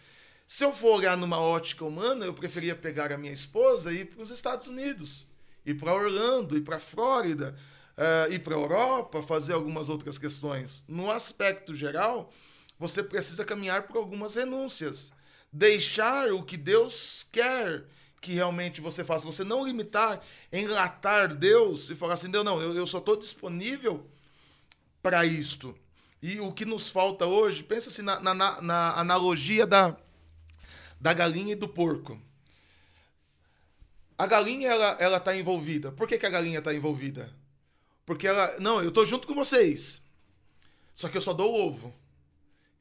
Se 0.46 0.64
eu 0.64 0.72
for 0.72 0.98
olhar 0.98 1.16
numa 1.16 1.40
ótica 1.40 1.84
humana, 1.84 2.26
eu 2.26 2.34
preferia 2.34 2.76
pegar 2.76 3.10
a 3.10 3.18
minha 3.18 3.32
esposa 3.32 3.92
e 3.92 4.00
ir 4.00 4.04
para 4.04 4.22
os 4.22 4.30
Estados 4.30 4.68
Unidos, 4.68 5.26
ir 5.64 5.74
para 5.74 5.94
Orlando, 5.94 6.56
ir 6.56 6.60
para 6.60 6.76
a 6.76 6.80
Flórida, 6.80 7.56
uh, 7.96 8.30
ir 8.30 8.40
para 8.40 8.54
a 8.54 8.58
Europa, 8.58 9.22
fazer 9.22 9.54
algumas 9.54 9.88
outras 9.88 10.18
questões. 10.18 10.84
No 10.86 11.10
aspecto 11.10 11.74
geral, 11.74 12.30
você 12.78 13.02
precisa 13.02 13.44
caminhar 13.44 13.84
por 13.84 13.96
algumas 13.96 14.34
renúncias. 14.34 15.12
Deixar 15.56 16.32
o 16.32 16.42
que 16.42 16.56
Deus 16.56 17.28
quer 17.30 17.84
que 18.20 18.32
realmente 18.32 18.80
você 18.80 19.04
faça. 19.04 19.24
Você 19.24 19.44
não 19.44 19.64
limitar, 19.64 20.20
enlatar 20.52 21.32
Deus 21.32 21.90
e 21.90 21.94
falar 21.94 22.14
assim: 22.14 22.28
Deus, 22.28 22.44
não, 22.44 22.60
eu, 22.60 22.74
eu 22.74 22.84
só 22.84 22.98
estou 22.98 23.14
disponível 23.14 24.04
para 25.00 25.24
isto. 25.24 25.72
E 26.20 26.40
o 26.40 26.50
que 26.50 26.64
nos 26.64 26.88
falta 26.88 27.24
hoje, 27.24 27.62
pensa 27.62 27.88
assim 27.88 28.02
na, 28.02 28.18
na, 28.18 28.60
na 28.60 28.98
analogia 28.98 29.64
da, 29.64 29.96
da 31.00 31.12
galinha 31.12 31.52
e 31.52 31.56
do 31.56 31.68
porco. 31.68 32.20
A 34.18 34.26
galinha, 34.26 34.70
ela, 34.70 34.96
ela 34.98 35.20
tá 35.20 35.36
envolvida. 35.36 35.92
Por 35.92 36.08
que, 36.08 36.18
que 36.18 36.26
a 36.26 36.30
galinha 36.30 36.58
está 36.58 36.74
envolvida? 36.74 37.32
Porque 38.04 38.26
ela. 38.26 38.58
Não, 38.58 38.82
eu 38.82 38.90
tô 38.90 39.04
junto 39.04 39.28
com 39.28 39.36
vocês. 39.36 40.02
Só 40.92 41.08
que 41.08 41.16
eu 41.16 41.20
só 41.20 41.32
dou 41.32 41.52
o 41.52 41.64
ovo. 41.64 41.94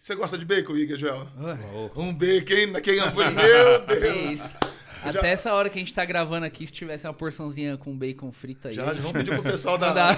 Você 0.04 0.16
gosta 0.16 0.38
de 0.38 0.44
bacon, 0.44 0.76
Igor 0.76 0.98
Joel? 0.98 1.30
Uh. 1.38 2.02
Um 2.02 2.14
bacon, 2.14 2.54
hein? 2.54 2.68
Naquele 2.68 3.00
hambúrguer. 3.00 3.32
Meu 3.32 3.86
Deus! 3.88 4.42
Até 5.02 5.22
já... 5.22 5.28
essa 5.28 5.54
hora 5.54 5.70
que 5.70 5.80
a 5.80 5.82
gente 5.82 5.94
tá 5.94 6.04
gravando 6.04 6.46
aqui, 6.46 6.68
se 6.68 6.74
tivesse 6.74 7.08
uma 7.08 7.14
porções 7.14 7.56
com 7.80 7.98
bacon 7.98 8.30
frito 8.30 8.68
aí. 8.68 8.74
Já, 8.74 8.94
já 8.94 8.96
vamos 8.96 9.14
pedir 9.14 9.32
pro 9.32 9.44
pessoal 9.44 9.78
da. 9.78 10.12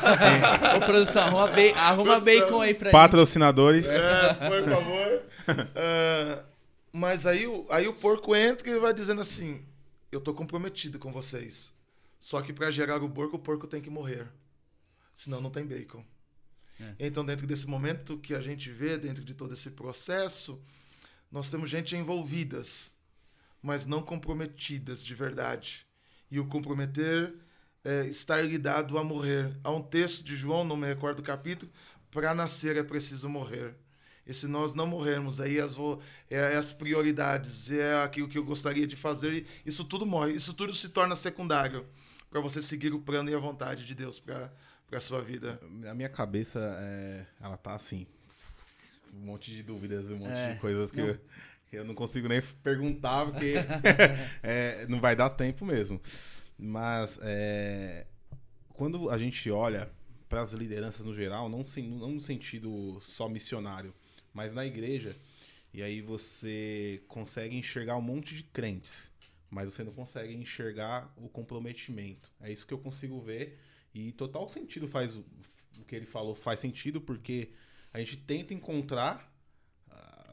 Ô, 0.76 0.80
produção, 0.80 1.22
arruma, 1.22 1.48
ba... 1.50 1.80
arruma 1.80 2.20
produção. 2.20 2.42
bacon 2.42 2.62
aí 2.62 2.74
pra 2.74 2.90
Patrocinadores. 2.90 3.86
É, 3.86 4.34
por 4.34 4.68
favor. 4.68 5.24
uh, 5.50 6.44
Mas 6.92 7.28
aí, 7.28 7.46
aí 7.70 7.88
o 7.88 7.94
porco 7.94 8.36
entra 8.36 8.68
e 8.68 8.80
vai 8.80 8.92
dizendo 8.92 9.22
assim: 9.22 9.62
Eu 10.12 10.20
tô 10.20 10.34
comprometido 10.34 10.98
com 10.98 11.12
vocês. 11.12 11.72
Só 12.20 12.42
que 12.42 12.52
para 12.52 12.72
gerar 12.72 13.04
o 13.04 13.10
porco, 13.10 13.36
o 13.36 13.40
porco 13.40 13.68
tem 13.68 13.84
que 13.84 13.92
morrer. 13.92 14.26
Senão 15.14 15.40
não 15.40 15.52
tem 15.52 15.64
bacon. 15.64 16.04
É. 16.80 16.96
Então, 17.00 17.26
dentro 17.26 17.48
desse 17.48 17.68
momento 17.68 18.18
que 18.18 18.34
a 18.34 18.42
gente 18.42 18.70
vê, 18.70 18.98
dentro 18.98 19.24
de 19.24 19.34
todo 19.34 19.54
esse 19.54 19.72
processo, 19.72 20.62
nós 21.32 21.50
temos 21.50 21.70
gente 21.70 21.96
envolvidas, 21.96 22.92
mas 23.62 23.86
não 23.86 24.02
comprometidas 24.02 25.06
de 25.06 25.16
verdade. 25.16 25.86
E 26.30 26.40
o 26.40 26.46
comprometer 26.46 27.34
é 27.84 28.08
estar 28.08 28.42
ligado 28.42 28.98
a 28.98 29.04
morrer. 29.04 29.56
Há 29.64 29.72
um 29.72 29.82
texto 29.82 30.24
de 30.24 30.36
João, 30.36 30.64
não 30.64 30.76
me 30.76 30.88
recordo 30.88 31.20
o 31.20 31.24
capítulo, 31.24 31.72
para 32.12 32.34
nascer 32.34 32.78
é 32.78 32.84
preciso 32.84 33.30
morrer. 33.30 33.76
E 34.26 34.34
se 34.34 34.48
nós 34.48 34.74
não 34.74 34.88
morrermos, 34.88 35.40
aí 35.40 35.60
as, 35.60 35.76
é, 36.30 36.56
as 36.56 36.74
prioridades, 36.74 37.70
é 37.70 38.02
aquilo 38.02 38.28
que 38.28 38.38
eu 38.38 38.44
gostaria 38.44 38.88
de 38.88 38.96
fazer, 38.96 39.46
isso 39.66 39.86
tudo 39.86 40.06
morre. 40.06 40.34
Isso 40.34 40.54
tudo 40.54 40.74
se 40.74 40.90
torna 40.90 41.16
secundário 41.16 41.86
para 42.30 42.42
você 42.42 42.62
seguir 42.62 42.94
o 42.94 43.00
plano 43.00 43.30
e 43.30 43.36
a 43.36 43.40
vontade 43.40 43.86
de 43.86 43.94
Deus 43.94 44.20
para 44.20 44.52
a 44.92 45.02
sua 45.02 45.22
vida. 45.22 45.60
A 45.90 45.94
minha 45.94 46.10
cabeça, 46.10 46.60
é, 46.80 47.26
ela 47.42 47.58
tá 47.58 47.74
assim, 47.74 48.06
um 49.14 49.26
monte 49.26 49.52
de 49.52 49.64
dúvidas, 49.64 50.06
um 50.06 50.18
monte 50.18 50.32
é, 50.32 50.54
de 50.54 50.60
coisas 50.60 50.92
que 50.92 51.00
eu, 51.00 51.20
que 51.70 51.78
eu, 51.78 51.86
não 51.86 51.96
consigo 51.96 52.28
nem 52.28 52.42
perguntar, 52.62 53.26
porque 53.26 53.56
é, 54.44 54.86
não 54.88 55.00
vai 55.00 55.16
dar 55.16 55.30
tempo 55.30 55.66
mesmo. 55.66 56.00
Mas 56.58 57.20
é, 57.22 58.06
quando 58.70 59.10
a 59.10 59.18
gente 59.18 59.50
olha 59.50 59.90
para 60.30 60.42
as 60.42 60.52
lideranças 60.52 61.06
no 61.06 61.14
geral, 61.14 61.50
não, 61.50 61.64
não 62.00 62.12
no 62.12 62.22
sentido 62.22 63.00
só 63.00 63.28
missionário, 63.30 63.94
mas 64.34 64.54
na 64.54 64.66
igreja. 64.66 65.16
E 65.74 65.84
aí 65.84 66.02
você 66.02 67.04
consegue 67.08 67.58
enxergar 67.58 67.98
um 67.98 68.02
monte 68.02 68.34
de 68.34 68.44
crentes, 68.44 69.12
mas 69.50 69.74
você 69.74 69.84
não 69.84 69.92
consegue 69.92 70.34
enxergar 70.34 71.14
o 71.18 71.28
comprometimento. 71.28 72.32
É 72.40 72.52
isso 72.52 72.66
que 72.66 72.74
eu 72.74 72.78
consigo 72.78 73.20
ver 73.20 73.60
e 73.96 74.12
total 74.12 74.48
sentido 74.50 74.88
faz 74.88 75.16
o 75.16 75.24
que 75.88 75.96
ele 75.96 76.06
falou 76.06 76.36
faz 76.36 76.60
sentido 76.60 77.00
porque 77.02 77.50
a 77.94 78.00
gente 78.00 78.18
tenta 78.18 78.54
encontrar, 78.54 79.34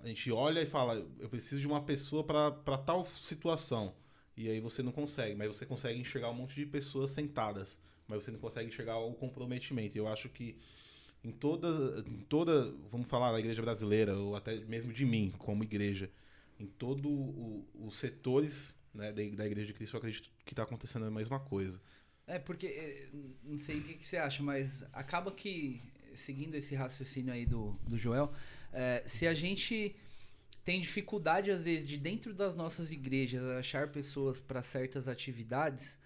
a 0.02 0.08
gente 0.08 0.32
olha 0.32 0.60
e 0.60 0.66
fala, 0.66 1.06
eu 1.20 1.28
preciso 1.28 1.60
de 1.60 1.66
uma 1.68 1.80
pessoa 1.80 2.24
para 2.24 2.76
tal 2.78 3.06
situação. 3.06 3.94
E 4.36 4.48
aí 4.48 4.58
você 4.58 4.82
não 4.82 4.90
consegue, 4.90 5.36
mas 5.36 5.46
você 5.46 5.64
consegue 5.64 6.00
enxergar 6.00 6.30
um 6.30 6.34
monte 6.34 6.56
de 6.56 6.66
pessoas 6.66 7.10
sentadas, 7.10 7.78
mas 8.08 8.24
você 8.24 8.32
não 8.32 8.40
consegue 8.40 8.68
enxergar 8.68 8.98
o 8.98 9.14
comprometimento. 9.14 9.96
Eu 9.96 10.08
acho 10.08 10.28
que 10.28 10.58
em 11.22 11.30
todas, 11.30 12.04
em 12.04 12.18
toda, 12.22 12.74
vamos 12.90 13.06
falar 13.06 13.30
da 13.30 13.38
igreja 13.38 13.62
brasileira, 13.62 14.16
ou 14.16 14.34
até 14.34 14.56
mesmo 14.64 14.92
de 14.92 15.04
mim, 15.04 15.32
como 15.38 15.62
igreja, 15.62 16.10
em 16.58 16.66
todos 16.66 17.12
os 17.74 17.94
setores 17.94 18.74
né, 18.92 19.12
da, 19.12 19.22
da 19.36 19.46
igreja 19.46 19.66
de 19.68 19.74
Cristo, 19.74 19.94
eu 19.94 19.98
acredito 19.98 20.30
que 20.44 20.52
está 20.52 20.64
acontecendo 20.64 21.04
a 21.04 21.10
mesma 21.12 21.38
coisa. 21.38 21.80
É, 22.32 22.38
porque, 22.38 22.66
eh, 22.66 23.08
não 23.44 23.58
sei 23.58 23.78
o 23.78 23.82
que, 23.82 23.94
que, 23.94 24.08
você 24.08 24.16
acha, 24.16 24.42
mas 24.42 24.82
acaba 24.90 25.30
que, 25.30 25.82
seguindo 26.14 26.54
esse 26.54 26.74
raciocínio 26.74 27.30
aí 27.30 27.44
do, 27.44 27.78
do 27.86 27.98
Joel, 27.98 28.32
é, 28.72 29.02
se 29.06 29.26
a 29.26 29.34
gente 29.34 29.94
tem 30.64 30.80
dificuldade, 30.80 31.50
às 31.50 31.66
vezes, 31.66 31.86
de 31.86 31.98
dentro 31.98 32.32
das 32.32 32.56
nossas 32.56 32.90
igrejas 32.90 33.42
achar 33.58 33.88
pessoas 33.88 34.40
para 34.40 34.62
certas 34.62 35.08
atividades, 35.08 35.98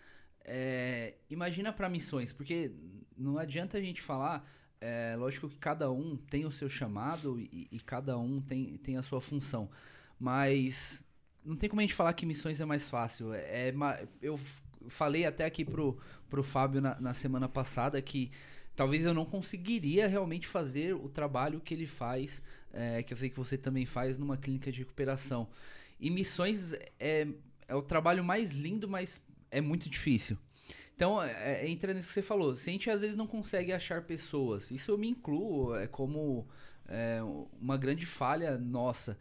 é, 0.44 1.14
imagina 1.30 1.72
para 1.72 1.88
missões, 1.88 2.32
porque 2.32 2.72
não 3.16 3.38
adianta 3.38 3.78
a 3.78 3.80
gente 3.80 4.02
falar. 4.02 4.44
É, 4.80 5.14
lógico 5.16 5.48
que 5.48 5.56
cada 5.56 5.90
um 5.92 6.16
tem 6.16 6.44
o 6.44 6.50
seu 6.50 6.68
chamado 6.68 7.40
e, 7.40 7.68
e, 7.70 7.80
cada 7.80 8.18
um 8.18 8.40
tem, 8.42 8.76
tem 8.78 8.96
a 8.98 9.02
sua 9.02 9.20
função, 9.22 9.70
mas 10.18 11.02
não 11.44 11.56
tem 11.56 11.68
como 11.70 11.80
a 11.80 11.84
gente 11.84 11.94
falar 11.94 12.12
que 12.12 12.26
missões 12.26 12.60
é 12.60 12.64
mais 12.64 12.90
fácil. 12.90 13.32
É, 13.32 13.68
é 13.68 13.74
eu 14.20 14.38
falei 14.88 15.24
até 15.24 15.44
aqui 15.44 15.64
pro, 15.64 15.98
pro 16.28 16.42
Fábio 16.42 16.80
na, 16.80 17.00
na 17.00 17.14
semana 17.14 17.48
passada 17.48 18.00
que 18.00 18.30
talvez 18.74 19.04
eu 19.04 19.14
não 19.14 19.24
conseguiria 19.24 20.06
realmente 20.06 20.46
fazer 20.46 20.94
o 20.94 21.08
trabalho 21.08 21.60
que 21.60 21.72
ele 21.72 21.86
faz, 21.86 22.42
é, 22.72 23.02
que 23.02 23.12
eu 23.12 23.16
sei 23.16 23.30
que 23.30 23.36
você 23.36 23.56
também 23.56 23.86
faz 23.86 24.18
numa 24.18 24.36
clínica 24.36 24.70
de 24.70 24.80
recuperação. 24.80 25.48
E 25.98 26.10
missões 26.10 26.74
é, 27.00 27.26
é 27.66 27.74
o 27.74 27.82
trabalho 27.82 28.22
mais 28.22 28.52
lindo, 28.52 28.86
mas 28.86 29.22
é 29.50 29.60
muito 29.60 29.88
difícil. 29.88 30.36
Então, 30.94 31.22
é, 31.22 31.62
é, 31.62 31.68
entra 31.68 31.92
nisso 31.92 32.08
que 32.08 32.14
você 32.14 32.22
falou. 32.22 32.54
Se 32.54 32.70
a 32.70 32.72
gente 32.72 32.90
às 32.90 33.00
vezes 33.00 33.16
não 33.16 33.26
consegue 33.26 33.72
achar 33.72 34.02
pessoas, 34.02 34.70
isso 34.70 34.90
eu 34.90 34.98
me 34.98 35.08
incluo, 35.08 35.74
é 35.74 35.86
como 35.86 36.46
é, 36.88 37.20
uma 37.60 37.76
grande 37.76 38.06
falha 38.06 38.58
nossa. 38.58 39.18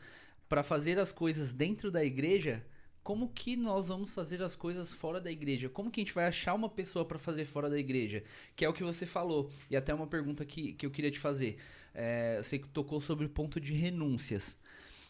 Para 0.48 0.64
fazer 0.64 1.00
as 1.00 1.12
coisas 1.12 1.52
dentro 1.52 1.92
da 1.92 2.04
igreja, 2.04 2.64
como 3.06 3.30
que 3.30 3.56
nós 3.56 3.90
vamos 3.90 4.16
fazer 4.16 4.42
as 4.42 4.56
coisas 4.56 4.92
fora 4.92 5.22
da 5.22 5.32
igreja? 5.32 5.70
Como 5.70 5.92
que 5.92 6.02
a 6.02 6.04
gente 6.04 6.12
vai 6.12 6.26
achar 6.26 6.56
uma 6.56 6.68
pessoa 6.68 7.06
para 7.06 7.20
fazer 7.20 7.46
fora 7.46 7.70
da 7.70 7.78
igreja? 7.78 8.24
Que 8.56 8.66
é 8.66 8.68
o 8.68 8.74
que 8.74 8.84
você 8.84 9.06
falou. 9.06 9.52
E 9.70 9.78
até 9.78 9.94
uma 9.94 10.08
pergunta 10.08 10.44
que, 10.44 10.74
que 10.74 10.88
eu 10.88 10.90
queria 10.90 11.12
te 11.12 11.20
fazer. 11.20 11.60
É, 11.94 12.42
você 12.42 12.58
tocou 12.58 13.00
sobre 13.00 13.28
o 13.28 13.30
ponto 13.30 13.62
de 13.62 13.74
renúncias. 13.74 14.58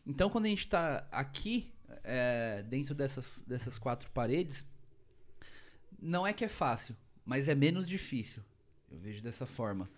Então, 0.06 0.30
quando 0.30 0.44
a 0.44 0.50
gente 0.50 0.66
está 0.66 1.08
aqui, 1.10 1.72
é, 2.04 2.66
dentro 2.68 2.94
dessas, 2.94 3.42
dessas 3.48 3.78
quatro 3.78 4.12
paredes, 4.12 4.68
não 5.98 6.28
é 6.28 6.34
que 6.34 6.44
é 6.44 6.50
fácil, 6.50 6.98
mas 7.26 7.48
é 7.48 7.56
menos 7.56 7.88
difícil. 7.88 8.44
Eu 8.92 9.00
vejo 9.00 9.24
dessa 9.24 9.46
forma. 9.46 9.90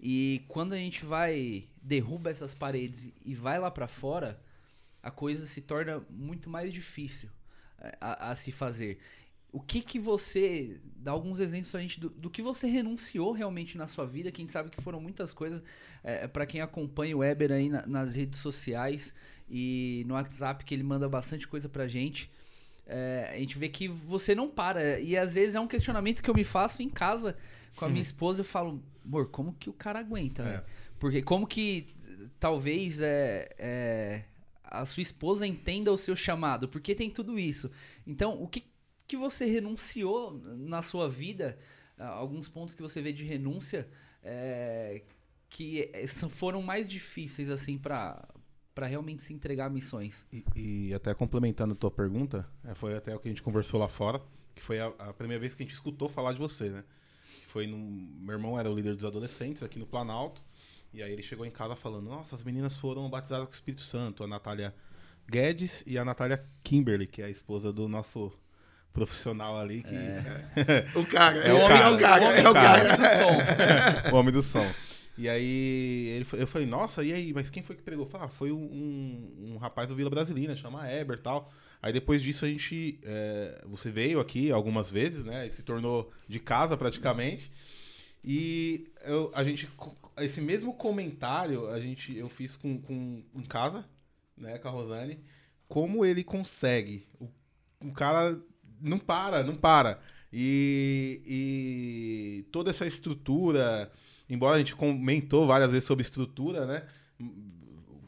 E 0.00 0.42
quando 0.48 0.72
a 0.72 0.78
gente 0.78 1.04
vai, 1.06 1.68
derruba 1.80 2.30
essas 2.30 2.52
paredes 2.52 3.12
e 3.24 3.32
vai 3.32 3.60
lá 3.60 3.70
para 3.70 3.86
fora, 3.86 4.42
a 5.00 5.10
coisa 5.12 5.46
se 5.46 5.60
torna 5.60 6.04
muito 6.10 6.50
mais 6.50 6.72
difícil 6.72 7.30
a, 8.00 8.30
a, 8.30 8.36
se 8.36 8.52
fazer. 8.52 8.98
O 9.52 9.60
que 9.60 9.80
que 9.80 9.98
você 9.98 10.80
dá 10.96 11.12
alguns 11.12 11.38
exemplos 11.38 11.70
pra 11.70 11.80
gente 11.80 12.00
do, 12.00 12.10
do, 12.10 12.28
que 12.28 12.42
você 12.42 12.66
renunciou 12.66 13.32
realmente 13.32 13.78
na 13.78 13.86
sua 13.86 14.04
vida? 14.04 14.32
Quem 14.32 14.48
sabe 14.48 14.70
que 14.70 14.82
foram 14.82 15.00
muitas 15.00 15.32
coisas 15.32 15.62
é, 16.02 16.26
para 16.26 16.44
quem 16.44 16.60
acompanha 16.60 17.16
o 17.16 17.20
Weber 17.20 17.52
aí 17.52 17.68
na, 17.68 17.86
nas 17.86 18.14
redes 18.14 18.40
sociais 18.40 19.14
e 19.48 20.04
no 20.06 20.14
WhatsApp 20.14 20.64
que 20.64 20.74
ele 20.74 20.82
manda 20.82 21.08
bastante 21.08 21.46
coisa 21.46 21.68
pra 21.68 21.86
gente. 21.86 22.30
É, 22.86 23.30
a 23.32 23.38
gente 23.38 23.56
vê 23.56 23.68
que 23.68 23.88
você 23.88 24.34
não 24.34 24.48
para 24.48 25.00
e 25.00 25.16
às 25.16 25.34
vezes 25.34 25.54
é 25.54 25.60
um 25.60 25.68
questionamento 25.68 26.22
que 26.22 26.28
eu 26.28 26.34
me 26.34 26.44
faço 26.44 26.82
em 26.82 26.88
casa 26.88 27.36
com 27.76 27.84
a 27.84 27.88
minha 27.88 28.02
esposa. 28.02 28.40
Eu 28.40 28.44
falo, 28.44 28.82
amor, 29.04 29.28
como 29.30 29.52
que 29.52 29.70
o 29.70 29.72
cara 29.72 30.00
aguenta? 30.00 30.42
É. 30.42 30.64
Porque 30.98 31.22
como 31.22 31.46
que 31.46 31.94
talvez 32.38 33.00
é, 33.00 33.48
é 33.58 34.24
a 34.80 34.86
sua 34.86 35.02
esposa 35.02 35.46
entenda 35.46 35.92
o 35.92 35.98
seu 35.98 36.16
chamado, 36.16 36.68
porque 36.68 36.94
tem 36.94 37.10
tudo 37.10 37.38
isso. 37.38 37.70
Então, 38.06 38.42
o 38.42 38.48
que, 38.48 38.64
que 39.06 39.16
você 39.16 39.44
renunciou 39.46 40.32
na 40.56 40.82
sua 40.82 41.08
vida? 41.08 41.58
Alguns 41.98 42.48
pontos 42.48 42.74
que 42.74 42.82
você 42.82 43.00
vê 43.00 43.12
de 43.12 43.22
renúncia 43.22 43.88
é, 44.22 45.02
que 45.48 45.90
foram 46.30 46.62
mais 46.62 46.88
difíceis, 46.88 47.48
assim, 47.48 47.78
para 47.78 48.26
para 48.74 48.88
realmente 48.88 49.22
se 49.22 49.32
entregar 49.32 49.66
a 49.66 49.70
missões. 49.70 50.26
E, 50.32 50.44
e, 50.56 50.94
até 50.94 51.14
complementando 51.14 51.74
a 51.74 51.76
tua 51.76 51.92
pergunta, 51.92 52.44
é, 52.64 52.74
foi 52.74 52.96
até 52.96 53.14
o 53.14 53.20
que 53.20 53.28
a 53.28 53.30
gente 53.30 53.40
conversou 53.40 53.78
lá 53.78 53.86
fora, 53.86 54.20
que 54.52 54.60
foi 54.60 54.80
a, 54.80 54.88
a 54.98 55.12
primeira 55.12 55.40
vez 55.40 55.54
que 55.54 55.62
a 55.62 55.64
gente 55.64 55.74
escutou 55.74 56.08
falar 56.08 56.32
de 56.32 56.40
você, 56.40 56.70
né? 56.70 56.84
Foi 57.46 57.68
no, 57.68 57.78
meu 57.78 58.34
irmão 58.34 58.58
era 58.58 58.68
o 58.68 58.74
líder 58.74 58.96
dos 58.96 59.04
adolescentes 59.04 59.62
aqui 59.62 59.78
no 59.78 59.86
Planalto. 59.86 60.42
E 60.94 61.02
aí 61.02 61.12
ele 61.12 61.22
chegou 61.22 61.44
em 61.44 61.50
casa 61.50 61.74
falando: 61.74 62.08
Nossa, 62.08 62.36
as 62.36 62.44
meninas 62.44 62.76
foram 62.76 63.10
batizadas 63.10 63.46
com 63.46 63.50
o 63.50 63.54
Espírito 63.54 63.82
Santo, 63.82 64.22
a 64.22 64.28
Natália 64.28 64.72
Guedes 65.28 65.82
e 65.86 65.98
a 65.98 66.04
Natália 66.04 66.44
Kimberly, 66.62 67.08
que 67.08 67.20
é 67.20 67.24
a 67.24 67.30
esposa 67.30 67.72
do 67.72 67.88
nosso 67.88 68.32
profissional 68.92 69.58
ali. 69.58 69.82
Que... 69.82 69.94
É. 69.94 70.86
o 70.94 71.04
cara, 71.04 71.38
é, 71.38 71.52
o, 71.52 71.56
homem, 71.58 71.78
é 71.78 71.88
o 71.88 71.98
cara, 71.98 72.24
é 72.24 72.48
o 72.48 72.54
cara. 72.54 72.84
É 72.94 73.26
o 73.26 74.06
som. 74.08 74.14
o 74.14 74.18
homem 74.18 74.32
do 74.32 74.40
som. 74.40 74.72
E 75.18 75.28
aí 75.28 76.08
ele, 76.08 76.26
eu 76.32 76.46
falei, 76.46 76.66
nossa, 76.66 77.02
e 77.02 77.12
aí, 77.12 77.32
mas 77.32 77.50
quem 77.50 77.62
foi 77.62 77.74
que 77.74 77.82
pregou? 77.82 78.06
Falei, 78.06 78.26
ah, 78.26 78.30
foi 78.30 78.52
um, 78.52 78.56
um, 78.56 79.52
um, 79.52 79.56
rapaz 79.56 79.88
do 79.88 79.94
Vila 79.96 80.10
Brasilina, 80.10 80.54
chama 80.54 80.90
Eber 80.92 81.18
tal. 81.18 81.52
Aí 81.82 81.92
depois 81.92 82.22
disso 82.22 82.44
a 82.44 82.48
gente. 82.48 83.00
É, 83.02 83.62
você 83.66 83.90
veio 83.90 84.20
aqui 84.20 84.52
algumas 84.52 84.90
vezes, 84.90 85.24
né? 85.24 85.46
E 85.46 85.52
se 85.52 85.62
tornou 85.62 86.12
de 86.28 86.38
casa 86.38 86.76
praticamente. 86.76 87.50
E 88.24 88.88
eu, 89.04 89.30
a 89.34 89.44
gente 89.44 89.68
esse 90.18 90.40
mesmo 90.40 90.74
comentário 90.74 91.68
a 91.68 91.80
gente, 91.80 92.16
eu 92.16 92.28
fiz 92.28 92.56
com, 92.56 92.80
com 92.80 93.22
em 93.34 93.42
casa, 93.42 93.84
né, 94.36 94.58
com 94.58 94.68
a 94.68 94.70
Rosane, 94.70 95.20
como 95.68 96.04
ele 96.04 96.22
consegue. 96.22 97.06
O, 97.18 97.28
o 97.80 97.92
cara 97.92 98.40
não 98.80 98.98
para, 98.98 99.42
não 99.42 99.56
para. 99.56 100.00
E, 100.32 101.22
e 101.26 102.42
toda 102.50 102.70
essa 102.70 102.86
estrutura, 102.86 103.90
embora 104.28 104.56
a 104.56 104.58
gente 104.58 104.74
comentou 104.74 105.46
várias 105.46 105.70
vezes 105.70 105.86
sobre 105.86 106.02
estrutura, 106.02 106.66
né? 106.66 106.86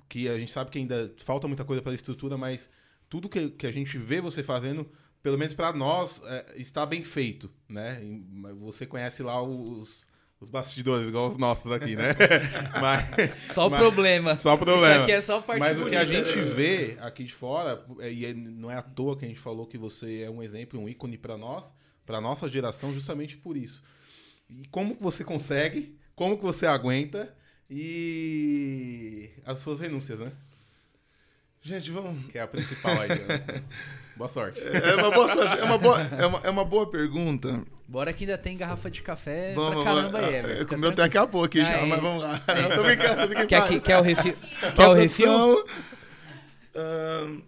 Que 0.08 0.28
a 0.28 0.36
gente 0.36 0.50
sabe 0.50 0.70
que 0.70 0.78
ainda 0.78 1.14
falta 1.18 1.46
muita 1.46 1.64
coisa 1.64 1.80
para 1.80 1.94
estrutura, 1.94 2.36
mas 2.36 2.68
tudo 3.08 3.28
que, 3.28 3.50
que 3.50 3.66
a 3.66 3.72
gente 3.72 3.96
vê 3.96 4.20
você 4.20 4.42
fazendo, 4.42 4.90
pelo 5.22 5.38
menos 5.38 5.54
para 5.54 5.72
nós, 5.72 6.20
é, 6.24 6.54
está 6.56 6.84
bem 6.84 7.02
feito, 7.02 7.50
né? 7.68 8.00
Você 8.60 8.86
conhece 8.86 9.22
lá 9.22 9.40
os, 9.40 10.04
os 10.40 10.50
bastidores, 10.50 11.08
igual 11.08 11.28
os 11.28 11.36
nossos 11.36 11.72
aqui, 11.72 11.96
né? 11.96 12.14
mas, 12.80 13.52
só 13.52 13.68
mas, 13.68 13.80
problema. 13.80 14.36
Só 14.36 14.56
problema. 14.56 14.94
Isso 14.94 15.02
aqui 15.02 15.12
é 15.12 15.20
só 15.20 15.40
parte 15.40 15.60
Mas 15.60 15.78
bonita. 15.78 15.86
o 15.86 15.90
que 15.90 15.96
a 15.96 16.04
gente 16.04 16.40
vê 16.54 16.96
aqui 17.00 17.24
de 17.24 17.32
fora, 17.32 17.84
é, 18.00 18.12
e 18.12 18.26
é, 18.26 18.34
não 18.34 18.70
é 18.70 18.76
à 18.76 18.82
toa 18.82 19.16
que 19.16 19.24
a 19.24 19.28
gente 19.28 19.40
falou 19.40 19.66
que 19.66 19.78
você 19.78 20.22
é 20.22 20.30
um 20.30 20.42
exemplo, 20.42 20.80
um 20.80 20.88
ícone 20.88 21.16
para 21.16 21.36
nós, 21.36 21.72
para 22.04 22.20
nossa 22.20 22.48
geração, 22.48 22.92
justamente 22.92 23.36
por 23.36 23.56
isso. 23.56 23.82
E 24.48 24.66
como 24.68 24.94
que 24.94 25.02
você 25.02 25.24
consegue, 25.24 25.98
como 26.14 26.36
que 26.36 26.42
você 26.42 26.66
aguenta 26.66 27.34
e 27.68 29.30
as 29.44 29.58
suas 29.58 29.80
renúncias, 29.80 30.20
né? 30.20 30.32
Gente, 31.66 31.90
vamos. 31.90 32.30
Que 32.30 32.38
é 32.38 32.42
a 32.42 32.46
principal 32.46 32.92
aí. 33.00 33.08
Né? 33.08 33.64
boa 34.16 34.28
sorte. 34.28 34.62
É 34.62 34.94
uma 34.94 35.10
boa 35.10 35.26
sorte. 35.26 35.58
É 35.58 35.64
uma 35.64 35.76
boa, 35.76 36.00
é 36.00 36.24
uma, 36.24 36.38
é 36.44 36.50
uma 36.50 36.64
boa 36.64 36.88
pergunta. 36.88 37.66
Bora 37.88 38.12
que 38.12 38.22
ainda 38.22 38.38
tem 38.38 38.56
garrafa 38.56 38.88
de 38.88 39.02
café 39.02 39.52
vamos, 39.52 39.82
pra 39.82 39.92
caramba 39.92 40.18
aí, 40.20 40.42
velho. 40.42 40.60
Eu 40.60 40.66
comeu 40.68 40.92
daqui 40.92 41.18
a 41.18 41.26
pouco 41.26 41.46
aqui 41.46 41.64
já, 41.64 41.84
mas 41.84 42.00
vamos 42.00 42.22
lá. 42.22 42.40
É. 42.46 42.68
tô 42.76 42.84
brincando, 42.84 43.20
tô 43.20 43.26
brincando. 43.26 43.48
Quer, 43.48 43.80
quer 43.80 43.98
o 43.98 44.02
refil? 44.02 44.36
Quer 44.76 44.86
o 44.86 44.92
refil? 44.92 45.66
Uh, 46.76 47.44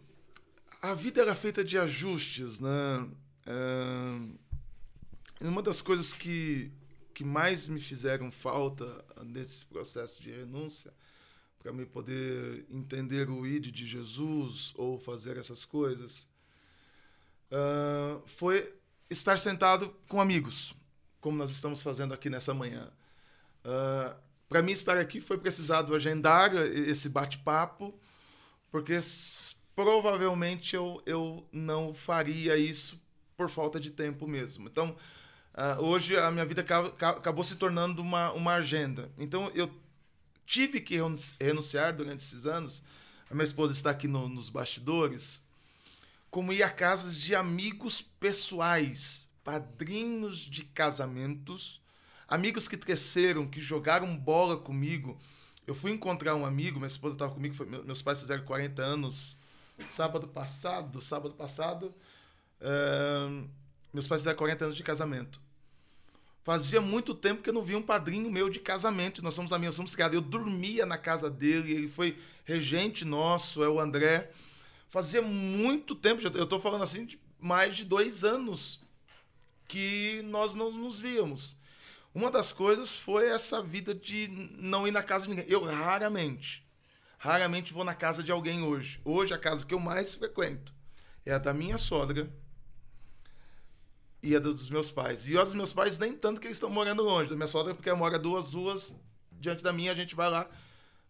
a 0.82 0.94
vida 0.94 1.22
era 1.22 1.36
feita 1.36 1.62
de 1.62 1.78
ajustes, 1.78 2.58
né? 2.58 3.06
Uh, 3.46 4.36
uma 5.40 5.62
das 5.62 5.80
coisas 5.80 6.12
que, 6.12 6.72
que 7.14 7.22
mais 7.22 7.68
me 7.68 7.78
fizeram 7.78 8.32
falta 8.32 8.84
nesse 9.24 9.64
processo 9.64 10.20
de 10.20 10.32
renúncia 10.32 10.92
para 11.68 11.76
me 11.76 11.84
poder 11.84 12.64
entender 12.70 13.28
o 13.28 13.46
id 13.46 13.70
de 13.70 13.84
Jesus 13.84 14.72
ou 14.74 14.98
fazer 14.98 15.36
essas 15.36 15.66
coisas, 15.66 16.26
uh, 17.52 18.22
foi 18.24 18.74
estar 19.10 19.38
sentado 19.38 19.94
com 20.08 20.18
amigos, 20.18 20.74
como 21.20 21.36
nós 21.36 21.50
estamos 21.50 21.82
fazendo 21.82 22.14
aqui 22.14 22.30
nessa 22.30 22.54
manhã. 22.54 22.90
Uh, 23.62 24.16
para 24.48 24.62
mim 24.62 24.72
estar 24.72 24.96
aqui 24.96 25.20
foi 25.20 25.36
precisado 25.36 25.94
agendar 25.94 26.56
esse 26.56 27.06
bate-papo, 27.10 27.92
porque 28.70 28.98
provavelmente 29.76 30.74
eu, 30.74 31.02
eu 31.04 31.46
não 31.52 31.92
faria 31.92 32.56
isso 32.56 32.98
por 33.36 33.50
falta 33.50 33.78
de 33.78 33.90
tempo 33.90 34.26
mesmo. 34.26 34.68
Então, 34.68 34.96
uh, 35.52 35.82
hoje 35.82 36.16
a 36.16 36.30
minha 36.30 36.46
vida 36.46 36.62
acabou 36.62 37.44
se 37.44 37.56
tornando 37.56 38.00
uma, 38.00 38.32
uma 38.32 38.54
agenda. 38.54 39.12
Então, 39.18 39.52
eu 39.54 39.70
tive 40.48 40.80
que 40.80 40.96
renunciar 41.38 41.94
durante 41.94 42.24
esses 42.24 42.46
anos. 42.46 42.82
A 43.30 43.34
minha 43.34 43.44
esposa 43.44 43.74
está 43.74 43.90
aqui 43.90 44.08
no, 44.08 44.28
nos 44.28 44.48
bastidores. 44.48 45.42
Como 46.30 46.52
ir 46.54 46.62
a 46.62 46.70
casas 46.70 47.18
de 47.18 47.34
amigos 47.34 48.00
pessoais, 48.00 49.28
padrinhos 49.44 50.38
de 50.38 50.64
casamentos, 50.64 51.82
amigos 52.26 52.66
que 52.66 52.78
cresceram, 52.78 53.46
que 53.46 53.60
jogaram 53.60 54.16
bola 54.16 54.56
comigo. 54.56 55.20
Eu 55.66 55.74
fui 55.74 55.92
encontrar 55.92 56.34
um 56.34 56.46
amigo, 56.46 56.78
minha 56.78 56.86
esposa 56.86 57.14
estava 57.14 57.34
comigo, 57.34 57.54
foi, 57.54 57.66
meus 57.66 58.00
pais 58.00 58.20
fizeram 58.20 58.44
40 58.44 58.82
anos 58.82 59.36
sábado 59.88 60.26
passado, 60.26 61.00
sábado 61.00 61.34
passado, 61.34 61.94
uh, 62.60 63.48
meus 63.92 64.08
pais 64.08 64.22
fizeram 64.22 64.38
40 64.38 64.64
anos 64.64 64.76
de 64.76 64.82
casamento. 64.82 65.40
Fazia 66.48 66.80
muito 66.80 67.14
tempo 67.14 67.42
que 67.42 67.50
eu 67.50 67.52
não 67.52 67.62
via 67.62 67.76
um 67.76 67.82
padrinho 67.82 68.32
meu 68.32 68.48
de 68.48 68.58
casamento. 68.58 69.22
Nós 69.22 69.34
somos 69.34 69.52
amigos, 69.52 69.76
somos 69.76 69.94
criados. 69.94 70.14
Eu 70.14 70.22
dormia 70.22 70.86
na 70.86 70.96
casa 70.96 71.28
dele, 71.28 71.74
ele 71.74 71.88
foi 71.88 72.16
regente 72.46 73.04
nosso, 73.04 73.62
é 73.62 73.68
o 73.68 73.78
André. 73.78 74.30
Fazia 74.88 75.20
muito 75.20 75.94
tempo, 75.94 76.22
eu 76.26 76.44
estou 76.44 76.58
falando 76.58 76.84
assim, 76.84 77.04
de 77.04 77.20
mais 77.38 77.76
de 77.76 77.84
dois 77.84 78.24
anos 78.24 78.82
que 79.66 80.22
nós 80.24 80.54
não 80.54 80.72
nos 80.72 80.98
víamos. 80.98 81.54
Uma 82.14 82.30
das 82.30 82.50
coisas 82.50 82.96
foi 82.96 83.28
essa 83.28 83.62
vida 83.62 83.94
de 83.94 84.28
não 84.56 84.88
ir 84.88 84.90
na 84.90 85.02
casa 85.02 85.26
de 85.26 85.28
ninguém. 85.28 85.44
Eu 85.50 85.62
raramente, 85.62 86.66
raramente 87.18 87.74
vou 87.74 87.84
na 87.84 87.94
casa 87.94 88.22
de 88.22 88.32
alguém 88.32 88.62
hoje. 88.62 89.02
Hoje 89.04 89.34
a 89.34 89.38
casa 89.38 89.66
que 89.66 89.74
eu 89.74 89.78
mais 89.78 90.14
frequento 90.14 90.72
é 91.26 91.34
a 91.34 91.38
da 91.38 91.52
minha 91.52 91.76
sogra 91.76 92.32
e 94.22 94.34
a 94.34 94.38
dos 94.38 94.68
meus 94.70 94.90
pais. 94.90 95.28
E 95.28 95.36
a 95.38 95.44
dos 95.44 95.54
meus 95.54 95.72
pais 95.72 95.98
nem 95.98 96.12
tanto 96.12 96.40
que 96.40 96.46
eles 96.46 96.56
estão 96.56 96.70
morando 96.70 97.02
longe. 97.02 97.30
Da 97.30 97.36
minha 97.36 97.48
sogra 97.48 97.74
porque 97.74 97.88
ela 97.88 97.98
mora 97.98 98.18
duas 98.18 98.52
ruas 98.54 98.94
diante 99.32 99.62
da 99.62 99.72
minha, 99.72 99.92
a 99.92 99.94
gente 99.94 100.14
vai 100.14 100.28
lá 100.30 100.48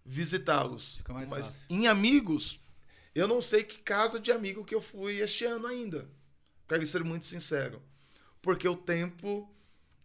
visitá-los. 0.04 0.96
Fica 0.96 1.12
mais 1.12 1.28
Mas 1.30 1.46
fácil. 1.46 1.62
em 1.70 1.86
amigos, 1.86 2.60
eu 3.14 3.26
não 3.28 3.40
sei 3.40 3.62
que 3.64 3.78
casa 3.78 4.18
de 4.20 4.30
amigo 4.32 4.64
que 4.64 4.74
eu 4.74 4.80
fui 4.80 5.18
este 5.20 5.44
ano 5.44 5.66
ainda. 5.66 6.08
Quero 6.68 6.86
ser 6.86 7.02
muito 7.04 7.24
sincero. 7.26 7.82
Porque 8.42 8.68
o 8.68 8.76
tempo 8.76 9.50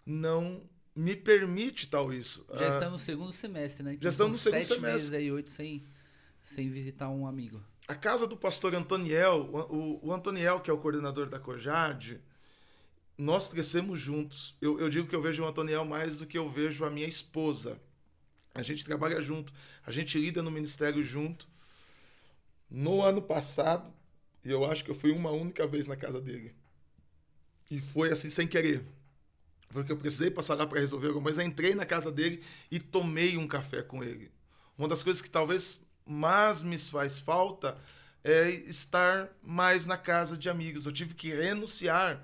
não 0.05 0.61
me 0.95 1.15
permite 1.15 1.87
tal 1.87 2.13
isso. 2.13 2.45
Já 2.53 2.65
Ah, 2.67 2.69
estamos 2.73 2.93
no 2.93 2.99
segundo 2.99 3.31
semestre, 3.33 3.83
né? 3.83 3.97
já 3.99 4.09
estamos 4.09 4.33
no 4.33 4.39
segundo 4.39 4.59
sete 4.63 4.67
semestre. 4.75 4.91
meses 4.93 5.13
aí, 5.13 5.31
oito 5.31 5.49
sem, 5.49 5.85
sem 6.41 6.69
visitar 6.69 7.09
um 7.09 7.25
amigo. 7.27 7.61
A 7.87 7.95
casa 7.95 8.25
do 8.25 8.37
pastor 8.37 8.73
Antoniel, 8.75 9.49
o, 9.51 9.75
o- 9.75 10.07
o 10.07 10.13
Antoniel, 10.13 10.59
que 10.61 10.69
é 10.69 10.73
o 10.73 10.77
coordenador 10.77 11.27
da 11.27 11.39
Cojade, 11.39 12.21
nós 13.17 13.47
crescemos 13.47 13.99
juntos. 13.99 14.56
Eu, 14.62 14.80
eu 14.80 14.89
digo 14.89 15.08
que 15.08 15.15
eu 15.15 15.21
vejo 15.21 15.43
o 15.43 15.47
Antoniel 15.47 15.86
mais 15.86 16.17
do 16.17 16.26
que 16.26 16.38
eu 16.38 16.49
vejo 16.49 16.86
a 16.86 16.89
minha 16.89 17.08
esposa. 17.08 17.80
A 18.54 18.62
gente 18.62 18.86
trabalha 18.86 19.19
junto, 19.21 19.52
a 19.86 19.91
gente 19.91 20.17
lida 20.19 20.41
no 20.41 20.52
ministério 20.52 21.04
junto. 21.04 21.47
No 22.69 23.02
ano 23.02 23.21
passado, 23.21 23.91
eu 24.43 24.65
acho 24.65 24.84
que 24.84 24.91
eu 24.91 24.95
fui 24.95 25.12
uma 25.12 25.32
única 25.32 25.65
vez 25.65 25.88
na 25.88 25.95
casa 25.95 26.19
dele. 26.19 26.56
E 27.69 27.80
foi 27.80 28.12
assim, 28.12 28.30
sem 28.30 28.47
querer. 28.47 28.86
Porque 29.69 29.91
eu 29.91 29.97
precisei 29.97 30.30
passar 30.30 30.56
lá 30.56 30.67
para 30.67 30.80
resolver 30.80 31.08
alguma 31.08 31.23
coisa. 31.26 31.43
Entrei 31.43 31.73
na 31.73 31.86
casa 31.86 32.12
dele 32.12 32.43
e 32.69 32.80
tomei 32.80 33.38
um 33.38 33.47
café 33.47 33.82
com 33.82 34.04
ele. 34.04 34.32
Uma 34.78 34.88
das 34.88 35.02
coisas 35.02 35.21
que 35.21 35.30
talvez 35.30 35.84
mais 36.06 36.62
me 36.62 36.78
faz 36.78 37.17
falta 37.17 37.78
é 38.23 38.49
estar 38.49 39.30
mais 39.41 39.86
na 39.86 39.97
casa 39.97 40.38
de 40.38 40.49
amigos. 40.49 40.86
Eu 40.86 40.91
tive 40.91 41.13
que 41.13 41.30
renunciar 41.30 42.23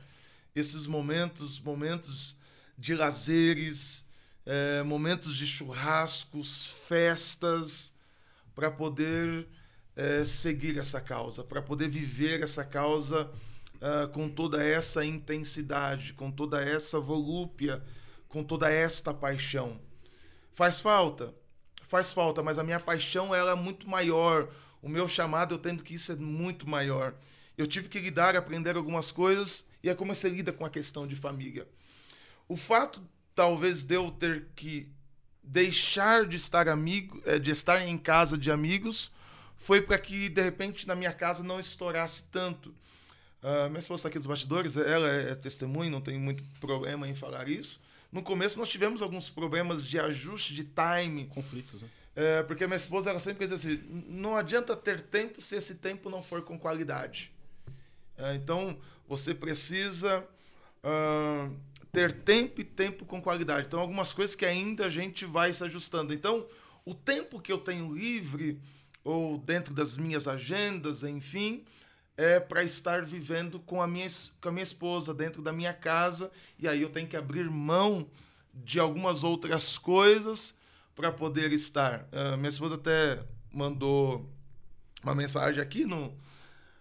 esses 0.59 0.85
momentos, 0.85 1.59
momentos 1.59 2.35
de 2.77 2.93
lazeres, 2.93 4.05
eh, 4.45 4.83
momentos 4.83 5.35
de 5.35 5.47
churrascos, 5.47 6.65
festas, 6.87 7.93
para 8.53 8.69
poder 8.69 9.47
eh, 9.95 10.25
seguir 10.25 10.77
essa 10.77 11.01
causa, 11.01 11.43
para 11.43 11.61
poder 11.61 11.89
viver 11.89 12.41
essa 12.41 12.63
causa 12.63 13.31
ah, 13.81 14.09
com 14.11 14.27
toda 14.27 14.61
essa 14.61 15.05
intensidade, 15.05 16.13
com 16.13 16.29
toda 16.29 16.61
essa 16.61 16.99
volúpia, 16.99 17.81
com 18.27 18.43
toda 18.43 18.69
esta 18.69 19.13
paixão. 19.13 19.79
Faz 20.53 20.81
falta? 20.81 21.33
Faz 21.83 22.11
falta, 22.11 22.43
mas 22.43 22.59
a 22.59 22.63
minha 22.63 22.79
paixão 22.79 23.33
ela 23.33 23.51
é 23.51 23.55
muito 23.55 23.89
maior. 23.89 24.49
O 24.81 24.89
meu 24.89 25.07
chamado, 25.07 25.55
eu 25.55 25.59
tendo 25.59 25.83
que 25.83 25.95
isso 25.95 26.11
é 26.11 26.15
muito 26.15 26.67
maior. 26.67 27.15
Eu 27.57 27.65
tive 27.65 27.87
que 27.87 27.99
lidar, 27.99 28.35
aprender 28.35 28.75
algumas 28.75 29.11
coisas 29.11 29.65
e 29.83 29.89
é 29.89 29.95
como 29.95 30.13
você 30.13 30.29
lida 30.29 30.51
com 30.51 30.65
a 30.65 30.69
questão 30.69 31.07
de 31.07 31.15
família. 31.15 31.67
O 32.47 32.57
fato, 32.57 33.01
talvez, 33.35 33.83
de 33.83 33.95
eu 33.95 34.11
ter 34.11 34.47
que 34.55 34.91
deixar 35.43 36.25
de 36.25 36.35
estar 36.35 36.67
amigo, 36.67 37.21
eh, 37.25 37.39
de 37.39 37.51
estar 37.51 37.81
em 37.81 37.97
casa 37.97 38.37
de 38.37 38.51
amigos, 38.51 39.11
foi 39.55 39.81
para 39.81 39.97
que 39.97 40.29
de 40.29 40.41
repente 40.41 40.87
na 40.87 40.95
minha 40.95 41.11
casa 41.13 41.43
não 41.43 41.59
estourasse 41.59 42.23
tanto. 42.31 42.73
Ah, 43.41 43.67
minha 43.69 43.79
esposa 43.79 44.01
está 44.01 44.09
aqui 44.09 44.17
dos 44.17 44.27
bastidores, 44.27 44.75
ela 44.75 45.07
é 45.07 45.35
testemunha, 45.35 45.89
não 45.89 46.01
tem 46.01 46.19
muito 46.19 46.43
problema 46.59 47.07
em 47.07 47.15
falar 47.15 47.47
isso. 47.47 47.81
No 48.11 48.21
começo 48.21 48.59
nós 48.59 48.69
tivemos 48.69 49.01
alguns 49.01 49.29
problemas 49.29 49.87
de 49.87 49.99
ajuste 49.99 50.53
de 50.53 50.63
time, 50.63 51.25
Conflitos, 51.27 51.81
né? 51.81 51.89
é, 52.15 52.43
porque 52.43 52.65
minha 52.65 52.77
esposa 52.77 53.09
ela 53.09 53.19
sempre 53.19 53.45
diz 53.45 53.53
assim: 53.53 53.81
não 54.07 54.35
adianta 54.35 54.75
ter 54.75 55.01
tempo 55.01 55.41
se 55.41 55.55
esse 55.55 55.75
tempo 55.75 56.09
não 56.09 56.23
for 56.23 56.41
com 56.41 56.57
qualidade. 56.57 57.31
É, 58.17 58.35
então 58.35 58.77
você 59.09 59.33
precisa 59.33 60.23
ah, 60.83 61.49
ter 61.91 62.13
tempo 62.13 62.61
e 62.61 62.63
tempo 62.63 63.03
com 63.05 63.19
qualidade. 63.19 63.65
Então 63.65 63.79
algumas 63.79 64.13
coisas 64.13 64.35
que 64.35 64.45
ainda 64.45 64.85
a 64.85 64.89
gente 64.89 65.25
vai 65.25 65.51
se 65.51 65.63
ajustando. 65.63 66.13
Então 66.13 66.45
o 66.85 66.93
tempo 66.93 67.41
que 67.41 67.51
eu 67.51 67.57
tenho 67.57 67.91
livre 67.91 68.61
ou 69.03 69.39
dentro 69.39 69.73
das 69.73 69.97
minhas 69.97 70.27
agendas, 70.27 71.03
enfim, 71.03 71.65
é 72.15 72.39
para 72.39 72.63
estar 72.63 73.03
vivendo 73.03 73.59
com 73.59 73.81
a, 73.81 73.87
minha, 73.87 74.07
com 74.39 74.49
a 74.49 74.51
minha 74.51 74.63
esposa 74.63 75.13
dentro 75.13 75.41
da 75.41 75.51
minha 75.51 75.73
casa 75.73 76.29
e 76.59 76.67
aí 76.67 76.81
eu 76.81 76.89
tenho 76.89 77.07
que 77.07 77.17
abrir 77.17 77.49
mão 77.49 78.07
de 78.53 78.79
algumas 78.79 79.23
outras 79.23 79.77
coisas 79.77 80.55
para 80.95 81.11
poder 81.11 81.51
estar. 81.51 82.07
Ah, 82.11 82.37
minha 82.37 82.49
esposa 82.49 82.75
até 82.75 83.23
mandou 83.51 84.29
uma 85.01 85.15
mensagem 85.15 85.63
aqui 85.63 85.85
no 85.85 86.13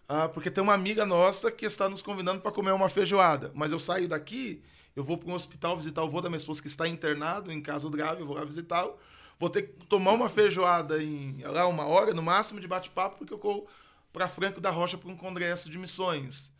ah, 0.08 0.26
porque 0.28 0.50
tem 0.50 0.64
uma 0.64 0.72
amiga 0.72 1.04
nossa 1.04 1.52
que 1.52 1.66
está 1.66 1.88
nos 1.88 2.00
convidando 2.00 2.40
para 2.40 2.50
comer 2.50 2.72
uma 2.72 2.88
feijoada, 2.88 3.52
mas 3.54 3.70
eu 3.70 3.78
saio 3.78 4.08
daqui, 4.08 4.62
eu 4.96 5.04
vou 5.04 5.18
para 5.18 5.30
um 5.30 5.34
hospital 5.34 5.76
visitar 5.76 6.02
o 6.02 6.08
vô 6.08 6.22
da 6.22 6.30
minha 6.30 6.38
esposa 6.38 6.62
que 6.62 6.66
está 6.66 6.88
internado 6.88 7.52
em 7.52 7.60
caso 7.60 7.90
grave, 7.90 8.22
eu 8.22 8.26
vou 8.26 8.34
lá 8.34 8.44
visitá-lo. 8.44 8.96
Vou 9.38 9.48
ter 9.48 9.62
que 9.62 9.86
tomar 9.86 10.12
uma 10.12 10.28
feijoada 10.28 11.00
em 11.02 11.40
lá 11.42 11.66
uma 11.68 11.84
hora 11.86 12.12
no 12.12 12.22
máximo 12.22 12.58
de 12.58 12.66
bate-papo 12.66 13.18
porque 13.18 13.32
eu 13.32 13.38
corro 13.38 13.68
para 14.12 14.28
Franco 14.28 14.60
da 14.60 14.70
Rocha 14.70 14.98
para 14.98 15.10
um 15.10 15.16
congresso 15.16 15.70
de 15.70 15.78
missões. 15.78 16.52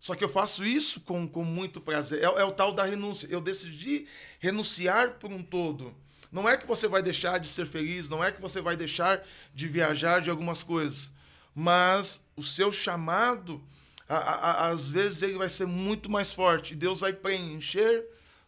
Só 0.00 0.14
que 0.14 0.24
eu 0.24 0.28
faço 0.28 0.64
isso 0.64 1.00
com, 1.00 1.28
com 1.28 1.44
muito 1.44 1.80
prazer. 1.80 2.20
É, 2.20 2.24
é 2.24 2.44
o 2.44 2.52
tal 2.52 2.72
da 2.72 2.84
renúncia. 2.84 3.28
Eu 3.30 3.40
decidi 3.40 4.06
renunciar 4.40 5.12
por 5.12 5.30
um 5.30 5.42
todo. 5.42 5.94
Não 6.32 6.48
é 6.48 6.56
que 6.56 6.66
você 6.66 6.88
vai 6.88 7.02
deixar 7.02 7.38
de 7.38 7.48
ser 7.48 7.64
feliz, 7.64 8.08
não 8.08 8.22
é 8.24 8.32
que 8.32 8.42
você 8.42 8.60
vai 8.60 8.76
deixar 8.76 9.24
de 9.54 9.68
viajar 9.68 10.20
de 10.20 10.28
algumas 10.28 10.64
coisas. 10.64 11.13
Mas 11.54 12.20
o 12.36 12.42
seu 12.42 12.72
chamado, 12.72 13.62
a- 14.08 14.16
a- 14.16 14.68
às 14.68 14.90
vezes, 14.90 15.22
ele 15.22 15.38
vai 15.38 15.48
ser 15.48 15.66
muito 15.66 16.10
mais 16.10 16.32
forte. 16.32 16.72
E 16.72 16.76
Deus 16.76 17.00
vai 17.00 17.12
preencher 17.12 18.04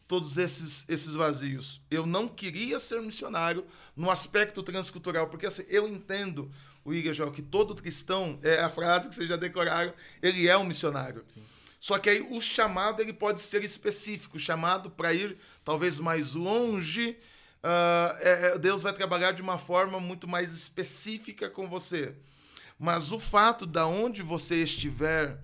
todos 0.08 0.38
esses, 0.38 0.84
esses 0.88 1.14
vazios. 1.14 1.80
Eu 1.90 2.06
não 2.06 2.28
queria 2.28 2.78
ser 2.80 3.00
missionário 3.00 3.64
no 3.96 4.10
aspecto 4.10 4.62
transcultural, 4.62 5.28
porque 5.28 5.46
assim, 5.46 5.64
eu 5.68 5.88
entendo, 5.88 6.50
o 6.84 6.92
Joel, 7.12 7.32
que 7.32 7.42
todo 7.42 7.74
cristão, 7.74 8.38
é 8.42 8.60
a 8.62 8.70
frase 8.70 9.08
que 9.08 9.14
vocês 9.14 9.28
já 9.28 9.36
decoraram, 9.36 9.92
ele 10.22 10.48
é 10.48 10.56
um 10.56 10.64
missionário. 10.64 11.24
Só 11.80 11.98
que 11.98 12.08
aí 12.08 12.20
o 12.30 12.40
chamado 12.40 13.00
ele 13.02 13.12
pode 13.12 13.40
ser 13.40 13.62
específico, 13.64 14.38
chamado 14.38 14.90
para 14.90 15.12
ir 15.12 15.36
talvez 15.64 15.98
mais 15.98 16.34
longe, 16.34 17.16
é- 18.20 18.52
é- 18.54 18.58
Deus 18.58 18.82
vai 18.82 18.92
trabalhar 18.92 19.32
de 19.32 19.42
uma 19.42 19.58
forma 19.58 19.98
muito 19.98 20.28
mais 20.28 20.52
específica 20.52 21.50
com 21.50 21.68
você. 21.68 22.14
Mas 22.78 23.10
o 23.12 23.18
fato 23.18 23.66
da 23.66 23.86
onde 23.86 24.22
você 24.22 24.62
estiver, 24.62 25.38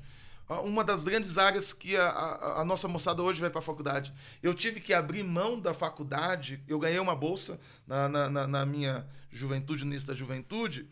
uma 0.65 0.85
das 0.85 1.05
grandes 1.05 1.39
áreas 1.39 1.73
que 1.73 1.97
a, 1.97 2.05
a- 2.09 2.61
a 2.61 2.65
nossa 2.65 2.87
moçada 2.89 3.23
hoje 3.23 3.41
vai 3.41 3.49
para 3.51 3.61
a 3.61 3.63
faculdade. 3.63 4.13
Eu 4.43 4.53
tive 4.55 4.81
que 4.81 4.93
abrir 4.93 5.23
mão 5.23 5.59
da 5.59 5.73
faculdade, 5.73 6.63
eu 6.69 6.79
ganhei 6.79 6.99
uma 6.99 7.17
bolsa 7.17 7.59
na, 7.87 8.09
na, 8.09 8.29
na- 8.31 8.47
na 8.47 8.67
minha 8.67 9.07
juventude, 9.31 9.85
no 9.85 9.91
início 9.93 10.09
da 10.09 10.15
juventude, 10.15 10.87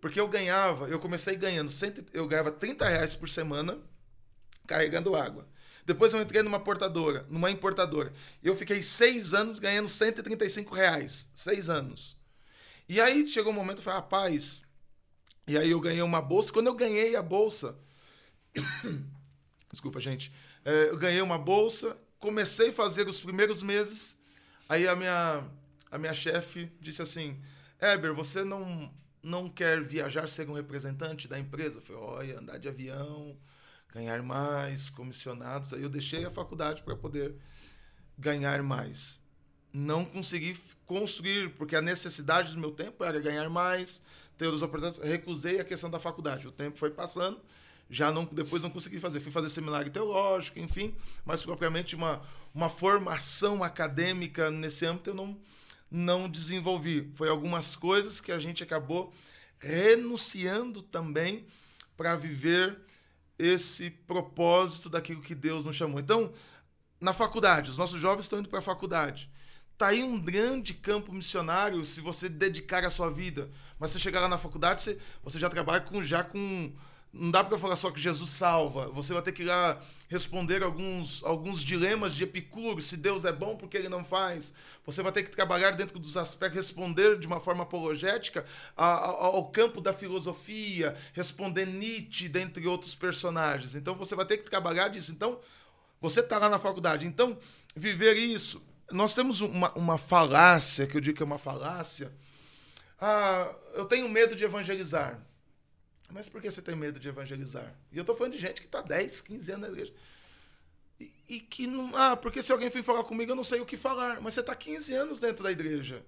porque 0.00 0.20
eu 0.20 0.28
ganhava, 0.28 0.88
eu 0.88 0.98
comecei 1.00 1.36
ganhando, 1.36 1.70
cento, 1.70 2.04
eu 2.12 2.26
ganhava 2.28 2.52
30 2.52 2.88
reais 2.88 3.16
por 3.16 3.28
semana 3.28 3.78
carregando 4.66 5.14
água. 5.16 5.46
Depois 5.84 6.12
eu 6.12 6.20
entrei 6.20 6.42
numa 6.42 6.60
portadora, 6.60 7.26
numa 7.28 7.50
importadora. 7.50 8.12
Eu 8.42 8.54
fiquei 8.54 8.82
seis 8.82 9.34
anos 9.34 9.58
ganhando 9.58 9.88
135 9.88 10.74
reais. 10.74 11.28
Seis 11.34 11.68
anos. 11.68 12.16
E 12.88 13.00
aí 13.00 13.26
chegou 13.28 13.52
um 13.52 13.56
momento, 13.56 13.78
eu 13.78 13.82
falei, 13.82 14.00
rapaz. 14.00 14.62
E 15.50 15.58
aí 15.58 15.72
eu 15.72 15.80
ganhei 15.80 16.00
uma 16.00 16.22
bolsa. 16.22 16.52
Quando 16.52 16.68
eu 16.68 16.74
ganhei 16.74 17.16
a 17.16 17.22
bolsa. 17.22 17.76
Desculpa, 19.68 19.98
gente. 19.98 20.32
É, 20.64 20.90
eu 20.90 20.96
ganhei 20.96 21.20
uma 21.20 21.36
bolsa, 21.36 21.98
comecei 22.20 22.70
a 22.70 22.72
fazer 22.72 23.08
os 23.08 23.20
primeiros 23.20 23.60
meses. 23.60 24.16
Aí 24.68 24.86
a 24.86 24.94
minha, 24.94 25.44
a 25.90 25.98
minha 25.98 26.14
chefe 26.14 26.70
disse 26.80 27.02
assim: 27.02 27.36
Eber, 27.80 28.14
você 28.14 28.44
não, 28.44 28.94
não 29.20 29.48
quer 29.50 29.82
viajar 29.82 30.28
ser 30.28 30.48
um 30.48 30.52
representante 30.52 31.26
da 31.26 31.36
empresa? 31.36 31.78
Eu 31.78 31.82
falei: 31.82 32.00
olha, 32.00 32.38
andar 32.38 32.58
de 32.58 32.68
avião, 32.68 33.36
ganhar 33.92 34.22
mais, 34.22 34.88
comissionados. 34.88 35.74
Aí 35.74 35.82
eu 35.82 35.90
deixei 35.90 36.24
a 36.24 36.30
faculdade 36.30 36.84
para 36.84 36.94
poder 36.94 37.34
ganhar 38.16 38.62
mais. 38.62 39.20
não 39.72 40.04
consegui 40.04 40.56
construir, 40.86 41.50
porque 41.56 41.74
a 41.74 41.82
necessidade 41.82 42.54
do 42.54 42.60
meu 42.60 42.70
tempo 42.70 43.02
era 43.02 43.18
ganhar 43.18 43.50
mais, 43.50 44.00
ter 44.40 44.46
outras 44.46 44.62
oportunidades. 44.62 45.06
Recusei 45.06 45.60
a 45.60 45.64
questão 45.64 45.90
da 45.90 46.00
faculdade. 46.00 46.48
O 46.48 46.50
tempo 46.50 46.78
foi 46.78 46.90
passando, 46.90 47.38
já 47.90 48.10
não 48.10 48.24
depois 48.24 48.62
não 48.62 48.70
consegui 48.70 48.98
fazer. 48.98 49.20
Fui 49.20 49.30
fazer 49.30 49.50
seminário 49.50 49.90
teológico, 49.90 50.58
enfim, 50.58 50.96
mas 51.26 51.42
propriamente 51.42 51.94
uma, 51.94 52.22
uma 52.54 52.70
formação 52.70 53.62
acadêmica 53.62 54.50
nesse 54.50 54.86
âmbito 54.86 55.10
eu 55.10 55.14
não, 55.14 55.38
não 55.90 56.26
desenvolvi. 56.26 57.10
Foi 57.12 57.28
algumas 57.28 57.76
coisas 57.76 58.18
que 58.18 58.32
a 58.32 58.38
gente 58.38 58.62
acabou 58.62 59.12
renunciando 59.58 60.80
também 60.80 61.44
para 61.94 62.16
viver 62.16 62.78
esse 63.38 63.90
propósito 63.90 64.88
daquilo 64.88 65.20
que 65.20 65.34
Deus 65.34 65.66
nos 65.66 65.76
chamou. 65.76 66.00
Então, 66.00 66.32
na 66.98 67.12
faculdade, 67.12 67.70
os 67.70 67.76
nossos 67.76 68.00
jovens 68.00 68.24
estão 68.24 68.38
indo 68.38 68.48
para 68.48 68.60
a 68.60 68.62
faculdade. 68.62 69.30
Tá 69.80 69.86
aí 69.86 70.04
um 70.04 70.20
grande 70.20 70.74
campo 70.74 71.10
missionário 71.10 71.82
se 71.86 72.02
você 72.02 72.28
dedicar 72.28 72.84
a 72.84 72.90
sua 72.90 73.10
vida. 73.10 73.48
Mas 73.78 73.90
você 73.90 73.98
chegar 73.98 74.20
lá 74.20 74.28
na 74.28 74.36
faculdade, 74.36 74.82
você, 74.82 74.98
você 75.24 75.38
já 75.38 75.48
trabalha 75.48 75.80
com 75.80 76.04
já 76.04 76.22
com 76.22 76.70
não 77.10 77.30
dá 77.30 77.42
para 77.42 77.56
falar 77.56 77.76
só 77.76 77.90
que 77.90 77.98
Jesus 77.98 78.30
salva. 78.30 78.88
Você 78.88 79.14
vai 79.14 79.22
ter 79.22 79.32
que 79.32 79.40
ir 79.40 79.46
lá 79.46 79.80
responder 80.10 80.62
alguns, 80.62 81.24
alguns 81.24 81.64
dilemas 81.64 82.14
de 82.14 82.24
Epicuro, 82.24 82.82
se 82.82 82.94
Deus 82.94 83.24
é 83.24 83.32
bom, 83.32 83.56
porque 83.56 83.74
ele 83.74 83.88
não 83.88 84.04
faz. 84.04 84.52
Você 84.84 85.02
vai 85.02 85.12
ter 85.12 85.22
que 85.22 85.30
trabalhar 85.30 85.70
dentro 85.70 85.98
dos 85.98 86.14
aspectos, 86.14 86.58
responder 86.58 87.18
de 87.18 87.26
uma 87.26 87.40
forma 87.40 87.62
apologética 87.62 88.44
ao, 88.76 89.50
campo 89.50 89.80
da 89.80 89.94
filosofia, 89.94 90.94
responder 91.14 91.64
Nietzsche, 91.64 92.28
dentre 92.28 92.66
outros 92.66 92.94
personagens. 92.94 93.74
Então 93.74 93.94
você 93.94 94.14
vai 94.14 94.26
ter 94.26 94.36
que 94.36 94.44
trabalhar 94.44 94.88
disso. 94.88 95.10
Então, 95.10 95.40
você 96.02 96.20
está 96.20 96.36
lá 96.36 96.50
na 96.50 96.58
faculdade. 96.58 97.06
Então, 97.06 97.38
viver 97.74 98.18
isso. 98.18 98.68
Nós 98.90 99.14
temos 99.14 99.40
uma, 99.40 99.72
uma 99.74 99.98
falácia, 99.98 100.86
que 100.86 100.96
eu 100.96 101.00
digo 101.00 101.16
que 101.16 101.22
é 101.22 101.26
uma 101.26 101.38
falácia. 101.38 102.12
Ah, 103.00 103.54
eu 103.74 103.84
tenho 103.84 104.08
medo 104.08 104.34
de 104.34 104.44
evangelizar. 104.44 105.20
Mas 106.10 106.28
por 106.28 106.42
que 106.42 106.50
você 106.50 106.60
tem 106.60 106.74
medo 106.74 106.98
de 106.98 107.08
evangelizar? 107.08 107.72
E 107.92 107.96
eu 107.96 108.02
estou 108.02 108.16
falando 108.16 108.32
de 108.32 108.38
gente 108.38 108.60
que 108.60 108.66
está 108.66 108.82
10, 108.82 109.20
15 109.20 109.52
anos 109.52 109.68
na 109.68 109.72
igreja. 109.72 109.94
E, 110.98 111.12
e, 111.28 111.40
que 111.40 111.66
não. 111.66 111.96
Ah, 111.96 112.16
porque 112.16 112.42
se 112.42 112.52
alguém 112.52 112.68
vir 112.68 112.82
falar 112.82 113.04
comigo, 113.04 113.30
eu 113.30 113.36
não 113.36 113.44
sei 113.44 113.60
o 113.60 113.66
que 113.66 113.76
falar. 113.76 114.20
Mas 114.20 114.34
você 114.34 114.40
está 114.40 114.54
15 114.54 114.92
anos 114.94 115.20
dentro 115.20 115.42
da 115.44 115.52
igreja. 115.52 116.04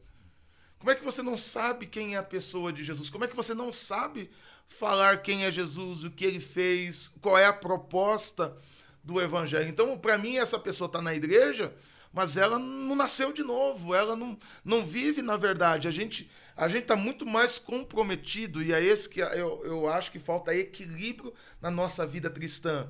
Como 0.78 0.90
é 0.90 0.94
que 0.96 1.04
você 1.04 1.22
não 1.22 1.38
sabe 1.38 1.86
quem 1.86 2.16
é 2.16 2.18
a 2.18 2.22
pessoa 2.22 2.72
de 2.72 2.82
Jesus? 2.82 3.08
Como 3.08 3.24
é 3.24 3.28
que 3.28 3.36
você 3.36 3.54
não 3.54 3.70
sabe 3.70 4.28
falar 4.68 5.22
quem 5.22 5.44
é 5.44 5.50
Jesus, 5.50 6.02
o 6.02 6.10
que 6.10 6.24
ele 6.24 6.40
fez, 6.40 7.12
qual 7.20 7.38
é 7.38 7.46
a 7.46 7.52
proposta 7.52 8.56
do 9.04 9.20
evangelho? 9.20 9.68
Então, 9.68 9.96
para 9.96 10.18
mim, 10.18 10.38
essa 10.38 10.58
pessoa 10.58 10.86
está 10.86 11.00
na 11.00 11.14
igreja, 11.14 11.72
mas 12.12 12.36
ela 12.36 12.58
não 12.58 12.94
nasceu 12.94 13.32
de 13.32 13.42
novo, 13.42 13.94
ela 13.94 14.14
não, 14.14 14.38
não 14.64 14.86
vive 14.86 15.22
na 15.22 15.36
verdade. 15.36 15.88
A 15.88 15.90
gente 15.90 16.30
a 16.56 16.68
gente 16.68 16.82
está 16.82 16.96
muito 16.96 17.24
mais 17.24 17.58
comprometido, 17.58 18.62
e 18.62 18.72
é 18.72 18.82
esse 18.82 19.08
que 19.08 19.20
eu, 19.20 19.62
eu 19.64 19.88
acho 19.88 20.12
que 20.12 20.18
falta 20.18 20.54
equilíbrio 20.54 21.32
na 21.60 21.70
nossa 21.70 22.06
vida 22.06 22.28
cristã. 22.28 22.88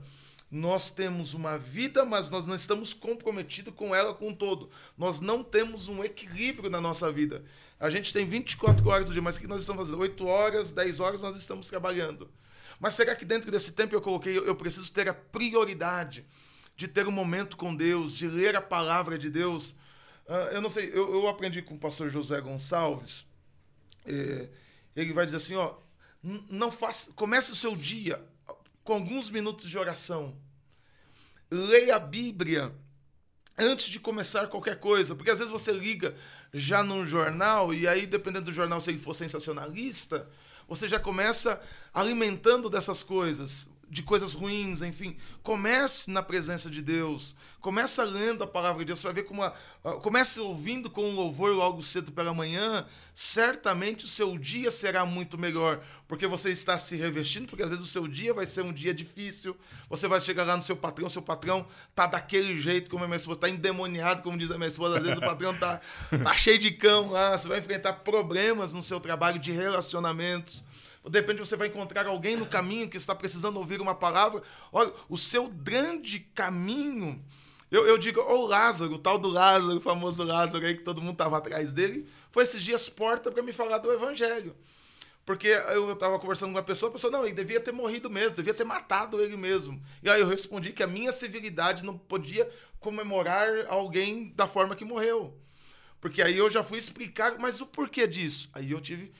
Nós 0.50 0.90
temos 0.90 1.32
uma 1.32 1.56
vida, 1.56 2.04
mas 2.04 2.28
nós 2.28 2.46
não 2.46 2.54
estamos 2.54 2.92
comprometidos 2.92 3.72
com 3.74 3.94
ela 3.94 4.12
com 4.12 4.34
todo. 4.34 4.68
Nós 4.98 5.20
não 5.20 5.42
temos 5.42 5.88
um 5.88 6.04
equilíbrio 6.04 6.68
na 6.68 6.80
nossa 6.80 7.10
vida. 7.10 7.42
A 7.80 7.88
gente 7.88 8.12
tem 8.12 8.26
24 8.26 8.86
horas 8.86 9.06
do 9.06 9.12
dia, 9.12 9.22
mas 9.22 9.36
o 9.36 9.40
que 9.40 9.46
nós 9.46 9.60
estamos 9.60 9.86
fazendo? 9.86 10.00
8 10.00 10.26
horas, 10.26 10.72
10 10.72 11.00
horas 11.00 11.22
nós 11.22 11.36
estamos 11.36 11.68
trabalhando. 11.68 12.28
Mas 12.78 12.94
será 12.94 13.14
que 13.16 13.24
dentro 13.24 13.50
desse 13.50 13.72
tempo 13.72 13.94
eu 13.94 14.02
coloquei, 14.02 14.36
eu 14.36 14.54
preciso 14.54 14.92
ter 14.92 15.08
a 15.08 15.14
prioridade 15.14 16.26
de 16.82 16.88
ter 16.88 17.06
um 17.06 17.12
momento 17.12 17.56
com 17.56 17.72
Deus, 17.72 18.16
de 18.16 18.26
ler 18.26 18.56
a 18.56 18.60
palavra 18.60 19.16
de 19.16 19.30
Deus? 19.30 19.70
Uh, 20.26 20.50
eu 20.50 20.60
não 20.60 20.68
sei, 20.68 20.90
eu, 20.92 21.14
eu 21.14 21.28
aprendi 21.28 21.62
com 21.62 21.76
o 21.76 21.78
pastor 21.78 22.10
José 22.10 22.40
Gonçalves, 22.40 23.24
é, 24.04 24.48
ele 24.96 25.12
vai 25.12 25.24
dizer 25.24 25.36
assim, 25.36 25.54
ó, 25.54 25.76
não 26.50 26.72
faça, 26.72 27.12
comece 27.12 27.52
o 27.52 27.54
seu 27.54 27.76
dia 27.76 28.20
com 28.82 28.94
alguns 28.94 29.30
minutos 29.30 29.70
de 29.70 29.78
oração. 29.78 30.36
Leia 31.48 31.94
a 31.94 31.98
Bíblia 32.00 32.74
antes 33.56 33.86
de 33.86 34.00
começar 34.00 34.48
qualquer 34.48 34.80
coisa, 34.80 35.14
porque 35.14 35.30
às 35.30 35.38
vezes 35.38 35.52
você 35.52 35.70
liga 35.70 36.16
já 36.52 36.82
num 36.82 37.06
jornal 37.06 37.72
e 37.72 37.86
aí 37.86 38.06
dependendo 38.06 38.46
do 38.46 38.52
jornal 38.52 38.80
se 38.80 38.90
ele 38.90 38.98
for 38.98 39.14
sensacionalista, 39.14 40.28
você 40.66 40.88
já 40.88 40.98
começa 40.98 41.62
alimentando 41.94 42.68
dessas 42.68 43.04
coisas 43.04 43.70
de 43.92 44.02
coisas 44.02 44.32
ruins, 44.32 44.80
enfim. 44.80 45.18
Comece 45.42 46.10
na 46.10 46.22
presença 46.22 46.70
de 46.70 46.80
Deus. 46.80 47.36
Comece 47.60 48.02
lendo 48.02 48.42
a 48.42 48.46
palavra 48.46 48.78
de 48.78 48.86
Deus. 48.86 49.00
Você 49.00 49.06
vai 49.06 49.16
ver 49.16 49.24
como. 49.24 49.42
A, 49.42 49.52
comece 50.00 50.40
ouvindo 50.40 50.88
com 50.88 51.04
um 51.10 51.14
louvor 51.14 51.54
logo 51.54 51.82
cedo 51.82 52.10
pela 52.10 52.32
manhã. 52.32 52.86
Certamente 53.14 54.06
o 54.06 54.08
seu 54.08 54.38
dia 54.38 54.70
será 54.70 55.04
muito 55.04 55.36
melhor. 55.36 55.84
Porque 56.08 56.26
você 56.26 56.50
está 56.50 56.78
se 56.78 56.96
revestindo, 56.96 57.48
porque 57.48 57.62
às 57.62 57.68
vezes 57.68 57.84
o 57.84 57.88
seu 57.88 58.08
dia 58.08 58.32
vai 58.32 58.46
ser 58.46 58.62
um 58.62 58.72
dia 58.72 58.94
difícil. 58.94 59.54
Você 59.90 60.08
vai 60.08 60.22
chegar 60.22 60.44
lá 60.44 60.56
no 60.56 60.62
seu 60.62 60.74
patrão, 60.74 61.06
seu 61.10 61.20
patrão 61.20 61.66
tá 61.94 62.06
daquele 62.06 62.58
jeito, 62.58 62.88
como 62.88 63.04
a 63.04 63.06
minha 63.06 63.18
esposa, 63.18 63.40
tá 63.40 63.50
endemoniado, 63.50 64.22
como 64.22 64.38
diz 64.38 64.50
a 64.50 64.56
minha 64.56 64.68
esposa. 64.68 64.96
Às 64.96 65.02
vezes 65.02 65.18
o 65.18 65.20
patrão 65.20 65.54
tá, 65.54 65.82
tá 66.24 66.32
cheio 66.32 66.58
de 66.58 66.70
cão 66.70 67.10
lá. 67.10 67.36
Você 67.36 67.46
vai 67.46 67.58
enfrentar 67.58 67.92
problemas 67.92 68.72
no 68.72 68.80
seu 68.82 68.98
trabalho 68.98 69.38
de 69.38 69.52
relacionamentos 69.52 70.64
de 71.10 71.18
repente 71.18 71.38
você 71.38 71.56
vai 71.56 71.68
encontrar 71.68 72.06
alguém 72.06 72.36
no 72.36 72.46
caminho 72.46 72.88
que 72.88 72.96
está 72.96 73.14
precisando 73.14 73.56
ouvir 73.56 73.80
uma 73.80 73.94
palavra. 73.94 74.42
Olha, 74.72 74.92
o 75.08 75.18
seu 75.18 75.48
grande 75.48 76.20
caminho. 76.20 77.24
Eu, 77.70 77.86
eu 77.86 77.98
digo, 77.98 78.20
o 78.20 78.46
Lázaro, 78.46 78.94
o 78.94 78.98
tal 78.98 79.18
do 79.18 79.28
Lázaro, 79.28 79.78
o 79.78 79.80
famoso 79.80 80.22
Lázaro 80.22 80.64
aí 80.64 80.76
que 80.76 80.84
todo 80.84 81.00
mundo 81.00 81.14
estava 81.14 81.38
atrás 81.38 81.72
dele, 81.72 82.06
foi 82.30 82.44
esses 82.44 82.62
dias 82.62 82.88
porta 82.88 83.32
para 83.32 83.42
me 83.42 83.52
falar 83.52 83.78
do 83.78 83.90
evangelho. 83.90 84.54
Porque 85.24 85.48
eu 85.48 85.92
estava 85.92 86.18
conversando 86.18 86.50
com 86.50 86.58
uma 86.58 86.62
pessoa, 86.62 86.90
a 86.90 86.92
pessoa, 86.92 87.10
não, 87.10 87.24
ele 87.24 87.34
devia 87.34 87.60
ter 87.60 87.72
morrido 87.72 88.10
mesmo, 88.10 88.36
devia 88.36 88.52
ter 88.52 88.64
matado 88.64 89.20
ele 89.20 89.36
mesmo. 89.36 89.82
E 90.02 90.10
aí 90.10 90.20
eu 90.20 90.26
respondi 90.26 90.72
que 90.72 90.82
a 90.82 90.86
minha 90.86 91.12
civilidade 91.12 91.84
não 91.84 91.96
podia 91.96 92.48
comemorar 92.80 93.48
alguém 93.68 94.32
da 94.36 94.46
forma 94.46 94.76
que 94.76 94.84
morreu. 94.84 95.36
Porque 96.00 96.20
aí 96.20 96.36
eu 96.36 96.50
já 96.50 96.64
fui 96.64 96.78
explicar, 96.78 97.38
mas 97.38 97.60
o 97.60 97.66
porquê 97.66 98.06
disso? 98.06 98.50
Aí 98.52 98.72
eu 98.72 98.80
tive 98.80 99.12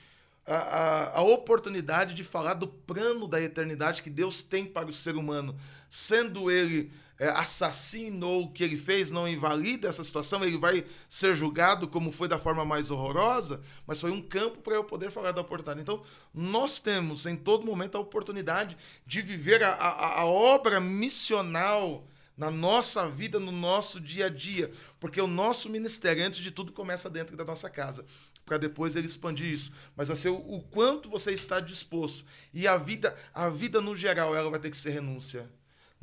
a, 0.45 0.55
a, 0.55 1.19
a, 1.19 1.21
oportunidade 1.21 2.13
de 2.13 2.23
falar 2.23 2.55
do 2.55 2.67
plano 2.67 3.27
da 3.27 3.41
eternidade 3.41 4.01
que 4.01 4.09
Deus 4.09 4.43
tem 4.43 4.65
para 4.65 4.89
o 4.89 4.93
ser 4.93 5.15
humano. 5.15 5.55
Sendo 5.89 6.51
ele 6.51 6.91
é, 7.17 7.29
assassino 7.29 8.27
ou 8.27 8.43
o 8.43 8.51
que 8.51 8.63
ele 8.63 8.75
fez 8.75 9.11
não 9.11 9.27
invalida 9.27 9.87
essa 9.87 10.03
situação, 10.03 10.43
ele 10.43 10.57
vai 10.57 10.85
ser 11.07 11.35
julgado 11.35 11.87
como 11.87 12.11
foi 12.11 12.27
da 12.27 12.39
forma 12.39 12.65
mais 12.65 12.91
horrorosa, 12.91 13.61
mas 13.87 14.01
foi 14.01 14.11
um 14.11 14.21
campo 14.21 14.59
para 14.59 14.75
eu 14.75 14.83
poder 14.83 15.11
falar 15.11 15.31
da 15.31 15.41
oportunidade. 15.41 15.81
Então, 15.81 16.01
nós 16.33 16.79
temos 16.79 17.25
em 17.25 17.35
todo 17.35 17.65
momento 17.65 17.95
a 17.95 18.01
oportunidade 18.01 18.75
de 19.05 19.21
viver 19.21 19.63
a, 19.63 19.71
a, 19.71 20.21
a 20.21 20.25
obra 20.25 20.79
missional 20.79 22.05
na 22.35 22.49
nossa 22.49 23.07
vida, 23.07 23.39
no 23.39 23.51
nosso 23.51 24.01
dia 24.01 24.25
a 24.25 24.29
dia, 24.29 24.71
porque 24.99 25.21
o 25.21 25.27
nosso 25.27 25.69
ministério, 25.69 26.25
antes 26.25 26.39
de 26.39 26.49
tudo, 26.51 26.71
começa 26.71 27.09
dentro 27.09 27.37
da 27.37 27.45
nossa 27.45 27.69
casa 27.69 28.05
para 28.45 28.57
depois 28.57 28.95
ele 28.95 29.07
expandir 29.07 29.47
isso. 29.47 29.71
Mas 29.95 30.07
vai 30.07 30.17
ser 30.17 30.29
o, 30.29 30.59
quanto 30.71 31.09
você 31.09 31.31
está 31.31 31.59
disposto. 31.59 32.25
E 32.53 32.67
a 32.67 32.77
vida, 32.77 33.15
a 33.33 33.49
vida 33.49 33.79
no 33.81 33.95
geral, 33.95 34.35
ela 34.35 34.49
vai 34.49 34.59
ter 34.59 34.69
que 34.69 34.77
ser 34.77 34.91
renúncia. 34.91 35.49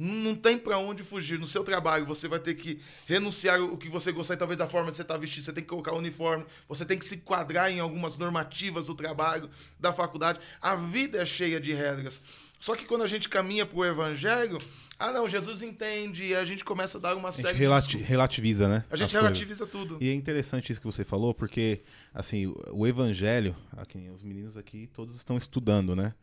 Não, 0.02 0.34
tem 0.34 0.56
para 0.56 0.78
onde 0.78 1.02
fugir. 1.04 1.38
No 1.38 1.46
seu 1.46 1.62
trabalho, 1.62 2.06
você 2.06 2.26
vai 2.26 2.38
ter 2.38 2.54
que 2.54 2.80
renunciar 3.06 3.60
o 3.60 3.76
que 3.76 3.90
você 3.90 4.10
gostaria, 4.10 4.38
talvez 4.38 4.56
da 4.56 4.66
forma 4.66 4.88
que 4.88 4.96
você 4.96 5.02
está 5.02 5.14
vestido. 5.18 5.44
Você 5.44 5.52
tem 5.52 5.62
que 5.62 5.68
colocar 5.68 5.92
o 5.92 5.98
uniforme. 5.98 6.46
Você 6.66 6.86
tem 6.86 6.98
que 6.98 7.04
se 7.04 7.16
enquadrar 7.16 7.70
em 7.70 7.80
algumas 7.80 8.16
normativas 8.16 8.86
do 8.86 8.94
trabalho, 8.94 9.50
da 9.78 9.92
faculdade. 9.92 10.40
A 10.58 10.74
vida 10.74 11.20
é 11.20 11.26
cheia 11.26 11.60
de 11.60 11.74
regras. 11.74 12.22
Só 12.60 12.76
que 12.76 12.84
quando 12.84 13.02
a 13.02 13.06
gente 13.06 13.26
caminha 13.26 13.64
para 13.64 13.78
o 13.78 13.84
evangelho, 13.86 14.58
ah, 14.98 15.10
não, 15.10 15.26
Jesus 15.26 15.62
entende, 15.62 16.26
e 16.26 16.34
a 16.34 16.44
gente 16.44 16.62
começa 16.62 16.98
a 16.98 17.00
dar 17.00 17.16
uma 17.16 17.32
série 17.32 17.56
relati 17.56 17.96
de... 17.96 18.02
relativiza, 18.04 18.68
né? 18.68 18.84
A 18.90 18.96
gente 18.96 19.14
relativiza 19.14 19.66
coisas. 19.66 19.88
tudo. 19.88 19.96
E 19.98 20.10
é 20.10 20.12
interessante 20.12 20.70
isso 20.70 20.78
que 20.78 20.86
você 20.86 21.02
falou, 21.02 21.32
porque, 21.32 21.80
assim, 22.12 22.54
o 22.70 22.86
evangelho, 22.86 23.56
aqui, 23.72 24.10
os 24.14 24.22
meninos 24.22 24.58
aqui, 24.58 24.90
todos 24.92 25.16
estão 25.16 25.38
estudando, 25.38 25.96
né? 25.96 26.14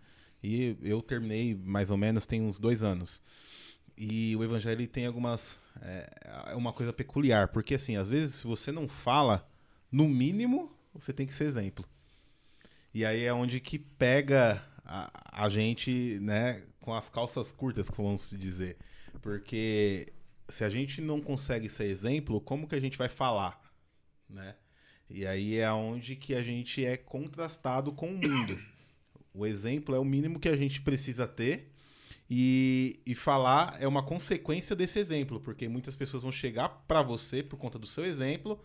E 0.43 0.77
eu 0.83 1.01
terminei, 1.01 1.55
mais 1.55 1.89
ou 1.89 1.97
menos, 1.97 2.27
tem 2.27 2.39
uns 2.43 2.59
dois 2.59 2.83
anos. 2.83 3.19
E 3.97 4.35
o 4.35 4.43
evangelho 4.43 4.87
tem 4.87 5.07
algumas. 5.07 5.57
É, 5.81 6.51
é 6.51 6.55
uma 6.55 6.71
coisa 6.71 6.93
peculiar, 6.93 7.47
porque, 7.47 7.73
assim, 7.73 7.97
às 7.97 8.07
vezes, 8.07 8.35
se 8.35 8.45
você 8.45 8.71
não 8.71 8.87
fala, 8.87 9.49
no 9.91 10.07
mínimo, 10.07 10.71
você 10.93 11.11
tem 11.11 11.25
que 11.25 11.33
ser 11.33 11.45
exemplo. 11.45 11.83
E 12.93 13.03
aí 13.03 13.23
é 13.23 13.33
onde 13.33 13.59
que 13.59 13.79
pega 13.79 14.63
a, 14.87 15.43
a 15.45 15.49
gente, 15.49 16.17
né, 16.21 16.63
com 16.79 16.93
as 16.93 17.09
calças 17.09 17.51
curtas, 17.51 17.89
como 17.89 18.07
vamos 18.07 18.31
dizer. 18.31 18.77
Porque 19.21 20.13
se 20.47 20.63
a 20.63 20.69
gente 20.69 21.01
não 21.01 21.19
consegue 21.19 21.67
ser 21.67 21.85
exemplo, 21.85 22.39
como 22.39 22.67
que 22.67 22.75
a 22.75 22.79
gente 22.79 22.97
vai 22.97 23.09
falar, 23.09 23.61
né? 24.29 24.55
E 25.09 25.25
aí 25.25 25.57
é 25.57 25.71
onde 25.71 26.15
que 26.15 26.33
a 26.33 26.41
gente 26.41 26.83
é 26.83 26.97
contrastado 26.97 27.91
com 27.93 28.09
o 28.09 28.17
mundo. 28.17 28.59
O 29.33 29.45
exemplo 29.45 29.93
é 29.93 29.99
o 29.99 30.05
mínimo 30.05 30.39
que 30.39 30.49
a 30.49 30.57
gente 30.57 30.81
precisa 30.81 31.27
ter. 31.27 31.71
E, 32.29 32.99
e 33.05 33.15
falar 33.15 33.77
é 33.79 33.87
uma 33.87 34.03
consequência 34.03 34.75
desse 34.75 34.99
exemplo, 34.99 35.39
porque 35.39 35.69
muitas 35.69 35.95
pessoas 35.95 36.23
vão 36.23 36.31
chegar 36.31 36.67
para 36.85 37.01
você 37.01 37.41
por 37.41 37.57
conta 37.57 37.79
do 37.79 37.87
seu 37.87 38.03
exemplo, 38.03 38.61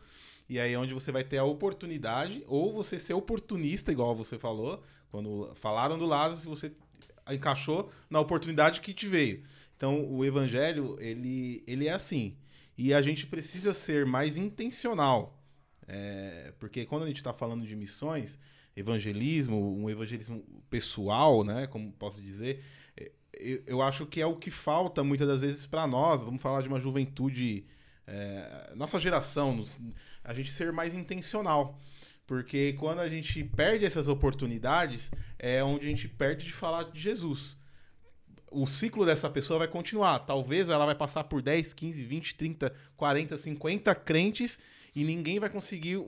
e 0.52 0.60
aí 0.60 0.74
é 0.74 0.78
onde 0.78 0.92
você 0.92 1.10
vai 1.10 1.24
ter 1.24 1.38
a 1.38 1.44
oportunidade, 1.44 2.44
ou 2.46 2.74
você 2.74 2.98
ser 2.98 3.14
oportunista, 3.14 3.90
igual 3.90 4.14
você 4.14 4.38
falou, 4.38 4.82
quando 5.10 5.50
falaram 5.54 5.98
do 5.98 6.04
Lázaro, 6.04 6.38
se 6.38 6.46
você 6.46 6.72
encaixou 7.30 7.90
na 8.10 8.20
oportunidade 8.20 8.82
que 8.82 8.92
te 8.92 9.06
veio. 9.06 9.42
Então, 9.74 10.04
o 10.12 10.22
evangelho, 10.22 10.98
ele, 11.00 11.64
ele 11.66 11.88
é 11.88 11.92
assim. 11.92 12.36
E 12.76 12.92
a 12.92 13.00
gente 13.00 13.26
precisa 13.26 13.72
ser 13.72 14.04
mais 14.04 14.36
intencional. 14.36 15.42
É, 15.88 16.52
porque 16.58 16.84
quando 16.84 17.04
a 17.04 17.06
gente 17.06 17.16
está 17.16 17.32
falando 17.32 17.66
de 17.66 17.74
missões, 17.74 18.38
evangelismo, 18.76 19.74
um 19.74 19.88
evangelismo 19.88 20.44
pessoal, 20.68 21.42
né, 21.42 21.66
como 21.66 21.90
posso 21.92 22.20
dizer, 22.20 22.62
eu, 23.32 23.62
eu 23.66 23.80
acho 23.80 24.04
que 24.04 24.20
é 24.20 24.26
o 24.26 24.36
que 24.36 24.50
falta 24.50 25.02
muitas 25.02 25.26
das 25.26 25.40
vezes 25.40 25.64
para 25.64 25.86
nós. 25.86 26.20
Vamos 26.20 26.42
falar 26.42 26.60
de 26.60 26.68
uma 26.68 26.78
juventude, 26.78 27.64
é, 28.06 28.74
nossa 28.76 28.98
geração, 28.98 29.56
nos, 29.56 29.78
a 30.24 30.32
gente 30.34 30.52
ser 30.52 30.72
mais 30.72 30.94
intencional. 30.94 31.78
Porque 32.26 32.74
quando 32.78 33.00
a 33.00 33.08
gente 33.08 33.42
perde 33.44 33.84
essas 33.84 34.08
oportunidades, 34.08 35.10
é 35.38 35.62
onde 35.62 35.86
a 35.86 35.90
gente 35.90 36.08
perde 36.08 36.46
de 36.46 36.52
falar 36.52 36.84
de 36.84 37.00
Jesus. 37.00 37.58
O 38.50 38.66
ciclo 38.66 39.04
dessa 39.04 39.28
pessoa 39.28 39.58
vai 39.58 39.68
continuar. 39.68 40.20
Talvez 40.20 40.68
ela 40.68 40.86
vai 40.86 40.94
passar 40.94 41.24
por 41.24 41.42
10, 41.42 41.72
15, 41.72 42.04
20, 42.04 42.34
30, 42.34 42.74
40, 42.96 43.38
50 43.38 43.94
crentes 43.96 44.58
e 44.94 45.04
ninguém 45.04 45.40
vai 45.40 45.50
conseguir 45.50 45.98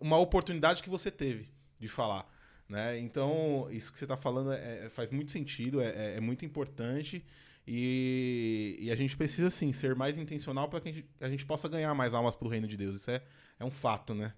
uma 0.00 0.18
oportunidade 0.18 0.82
que 0.82 0.90
você 0.90 1.10
teve 1.10 1.48
de 1.78 1.88
falar. 1.88 2.28
Né? 2.68 2.98
Então, 2.98 3.68
isso 3.70 3.92
que 3.92 3.98
você 3.98 4.04
está 4.04 4.16
falando 4.16 4.52
é, 4.52 4.86
é, 4.86 4.88
faz 4.88 5.10
muito 5.10 5.30
sentido, 5.30 5.80
é, 5.80 5.88
é, 5.88 6.14
é 6.16 6.20
muito 6.20 6.44
importante. 6.44 7.24
E, 7.66 8.76
e, 8.78 8.90
a 8.90 8.94
gente 8.94 9.16
precisa, 9.16 9.48
sim, 9.48 9.72
ser 9.72 9.94
mais 9.94 10.18
intencional 10.18 10.68
para 10.68 10.80
que 10.80 10.88
a 10.88 10.92
gente, 10.92 11.08
a 11.20 11.28
gente, 11.30 11.46
possa 11.46 11.66
ganhar 11.66 11.94
mais 11.94 12.12
almas 12.12 12.34
para 12.34 12.46
o 12.46 12.50
reino 12.50 12.68
de 12.68 12.76
Deus. 12.76 12.96
Isso 12.96 13.10
é, 13.10 13.22
é 13.58 13.64
um 13.64 13.70
fato, 13.70 14.14
né? 14.14 14.34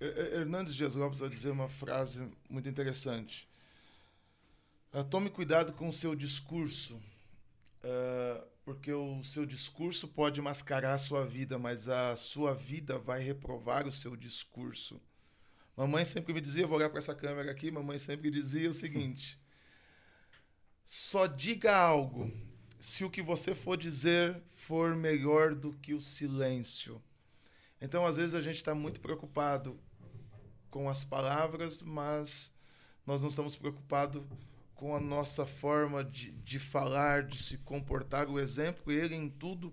Hernandes 0.00 0.74
Dias 0.74 0.94
Lopes 0.94 1.18
vai 1.18 1.28
dizer 1.28 1.50
uma 1.50 1.68
frase 1.68 2.28
muito 2.48 2.68
interessante. 2.68 3.48
Uh, 4.92 5.02
tome 5.04 5.30
cuidado 5.30 5.72
com 5.72 5.88
o 5.88 5.92
seu 5.92 6.14
discurso, 6.14 6.96
uh, 7.82 8.46
porque 8.64 8.92
o 8.92 9.22
seu 9.24 9.46
discurso 9.46 10.06
pode 10.06 10.40
mascarar 10.40 10.94
a 10.94 10.98
sua 10.98 11.24
vida, 11.24 11.58
mas 11.58 11.88
a 11.88 12.14
sua 12.14 12.54
vida 12.54 12.98
vai 12.98 13.20
reprovar 13.22 13.86
o 13.86 13.92
seu 13.92 14.14
discurso. 14.14 15.00
Mamãe 15.76 16.04
sempre 16.04 16.32
me 16.32 16.40
dizia, 16.40 16.66
vou 16.66 16.76
olhar 16.76 16.90
para 16.90 16.98
essa 16.98 17.14
câmera 17.14 17.50
aqui, 17.50 17.70
mamãe 17.70 17.98
sempre 17.98 18.30
dizia 18.30 18.70
o 18.70 18.74
seguinte: 18.74 19.40
só 20.84 21.26
diga 21.26 21.74
algo 21.74 22.30
se 22.82 23.04
o 23.04 23.10
que 23.10 23.22
você 23.22 23.54
for 23.54 23.76
dizer 23.76 24.42
for 24.48 24.96
melhor 24.96 25.54
do 25.54 25.72
que 25.72 25.94
o 25.94 26.00
silêncio. 26.00 27.00
Então, 27.80 28.04
às 28.04 28.16
vezes, 28.16 28.34
a 28.34 28.40
gente 28.40 28.56
está 28.56 28.74
muito 28.74 29.00
preocupado 29.00 29.78
com 30.68 30.88
as 30.88 31.04
palavras, 31.04 31.80
mas 31.80 32.52
nós 33.06 33.22
não 33.22 33.28
estamos 33.28 33.54
preocupados 33.54 34.20
com 34.74 34.96
a 34.96 35.00
nossa 35.00 35.46
forma 35.46 36.02
de, 36.02 36.32
de 36.32 36.58
falar, 36.58 37.22
de 37.22 37.40
se 37.40 37.56
comportar. 37.58 38.28
O 38.28 38.40
exemplo, 38.40 38.92
ele 38.92 39.14
em 39.14 39.30
tudo 39.30 39.72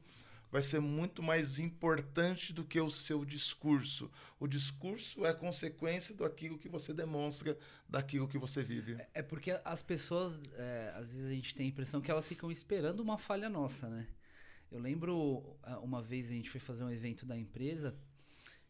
vai 0.51 0.61
ser 0.61 0.79
muito 0.79 1.21
mais 1.21 1.59
importante 1.59 2.51
do 2.51 2.63
que 2.63 2.79
o 2.79 2.89
seu 2.89 3.23
discurso. 3.23 4.11
O 4.39 4.47
discurso 4.47 5.25
é 5.25 5.33
consequência 5.33 6.15
daquilo 6.15 6.57
que 6.57 6.67
você 6.67 6.93
demonstra, 6.93 7.57
daquilo 7.87 8.27
que 8.27 8.37
você 8.37 8.63
vive. 8.63 8.93
É, 8.93 9.09
é 9.15 9.21
porque 9.21 9.59
as 9.63 9.81
pessoas, 9.81 10.39
é, 10.55 10.93
às 10.95 11.11
vezes 11.11 11.25
a 11.25 11.33
gente 11.33 11.53
tem 11.53 11.65
a 11.65 11.69
impressão 11.69 12.01
que 12.01 12.09
elas 12.09 12.27
ficam 12.27 12.49
esperando 12.49 13.01
uma 13.01 13.17
falha 13.17 13.49
nossa, 13.49 13.87
né? 13.87 14.07
Eu 14.71 14.79
lembro 14.79 15.57
ah, 15.63 15.79
uma 15.79 16.01
vez 16.01 16.27
a 16.27 16.33
gente 16.33 16.49
foi 16.49 16.59
fazer 16.59 16.83
um 16.83 16.91
evento 16.91 17.25
da 17.25 17.35
empresa 17.35 17.95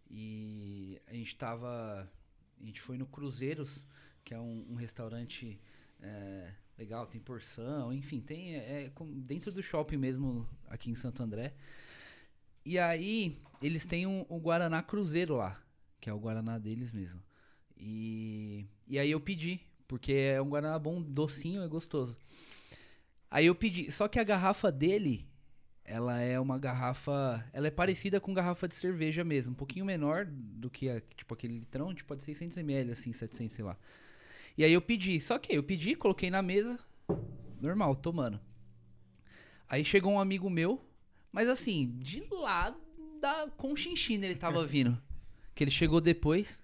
e 0.09 0.99
a 1.07 1.13
gente 1.13 1.35
tava. 1.35 2.09
A 2.59 2.65
gente 2.65 2.81
foi 2.81 2.97
no 2.97 3.05
Cruzeiros, 3.05 3.85
que 4.23 4.33
é 4.33 4.39
um, 4.39 4.65
um 4.69 4.75
restaurante 4.75 5.59
é, 6.01 6.53
legal, 6.79 7.05
tem 7.05 7.19
porção, 7.19 7.91
enfim, 7.91 8.21
tem 8.21 8.55
é, 8.55 8.85
é, 8.85 8.91
dentro 9.17 9.51
do 9.51 9.61
shopping 9.61 9.97
mesmo 9.97 10.47
aqui 10.69 10.89
em 10.89 10.95
Santo 10.95 11.21
André. 11.21 11.53
E 12.65 12.79
aí 12.79 13.37
eles 13.61 13.85
têm 13.85 14.07
um, 14.07 14.25
um, 14.29 14.39
Guaraná 14.39 14.81
Cruzeiro 14.81 15.35
lá, 15.35 15.61
que 15.99 16.09
é 16.09 16.13
o 16.13 16.19
Guaraná 16.19 16.57
deles 16.57 16.93
mesmo. 16.93 17.21
E, 17.75 18.65
e 18.87 18.97
aí 18.97 19.11
eu 19.11 19.19
pedi, 19.19 19.59
porque 19.87 20.13
é 20.13 20.41
um 20.41 20.49
Guaraná 20.49 20.79
bom, 20.79 21.01
docinho, 21.01 21.61
é 21.61 21.67
gostoso. 21.67 22.15
Aí 23.29 23.45
eu 23.45 23.55
pedi, 23.55 23.91
só 23.91 24.07
que 24.07 24.17
a 24.17 24.23
garrafa 24.23 24.71
dele, 24.71 25.27
ela 25.83 26.19
é 26.19 26.39
uma 26.39 26.57
garrafa, 26.57 27.45
ela 27.51 27.67
é 27.67 27.71
parecida 27.71 28.21
com 28.21 28.33
garrafa 28.33 28.69
de 28.69 28.75
cerveja 28.75 29.23
mesmo, 29.25 29.51
um 29.51 29.55
pouquinho 29.55 29.85
menor 29.85 30.25
do 30.25 30.69
que 30.69 30.89
a, 30.89 31.01
tipo 31.01 31.33
aquele 31.33 31.59
litrão, 31.59 31.93
tipo 31.93 32.15
de 32.15 32.23
600 32.23 32.57
ml 32.57 32.91
assim, 32.91 33.11
700, 33.11 33.53
sei 33.53 33.65
lá. 33.65 33.77
E 34.59 34.63
aí 34.65 34.73
eu 34.73 34.81
pedi. 34.81 35.21
Só 35.21 35.39
que 35.39 35.55
eu 35.55 35.63
pedi, 35.63 35.95
coloquei 35.95 36.29
na 36.29 36.41
mesa. 36.41 36.77
Normal, 37.61 37.95
tomando. 37.95 38.37
Aí 39.69 39.85
chegou 39.85 40.11
um 40.11 40.19
amigo 40.19 40.49
meu, 40.49 40.85
mas 41.31 41.47
assim, 41.47 41.95
de 41.97 42.21
lá 42.29 42.75
da 43.21 43.47
Conchinchina 43.55 44.25
ele 44.25 44.35
tava 44.35 44.65
vindo. 44.67 45.01
Que 45.55 45.63
ele 45.63 45.71
chegou 45.71 46.01
depois. 46.01 46.61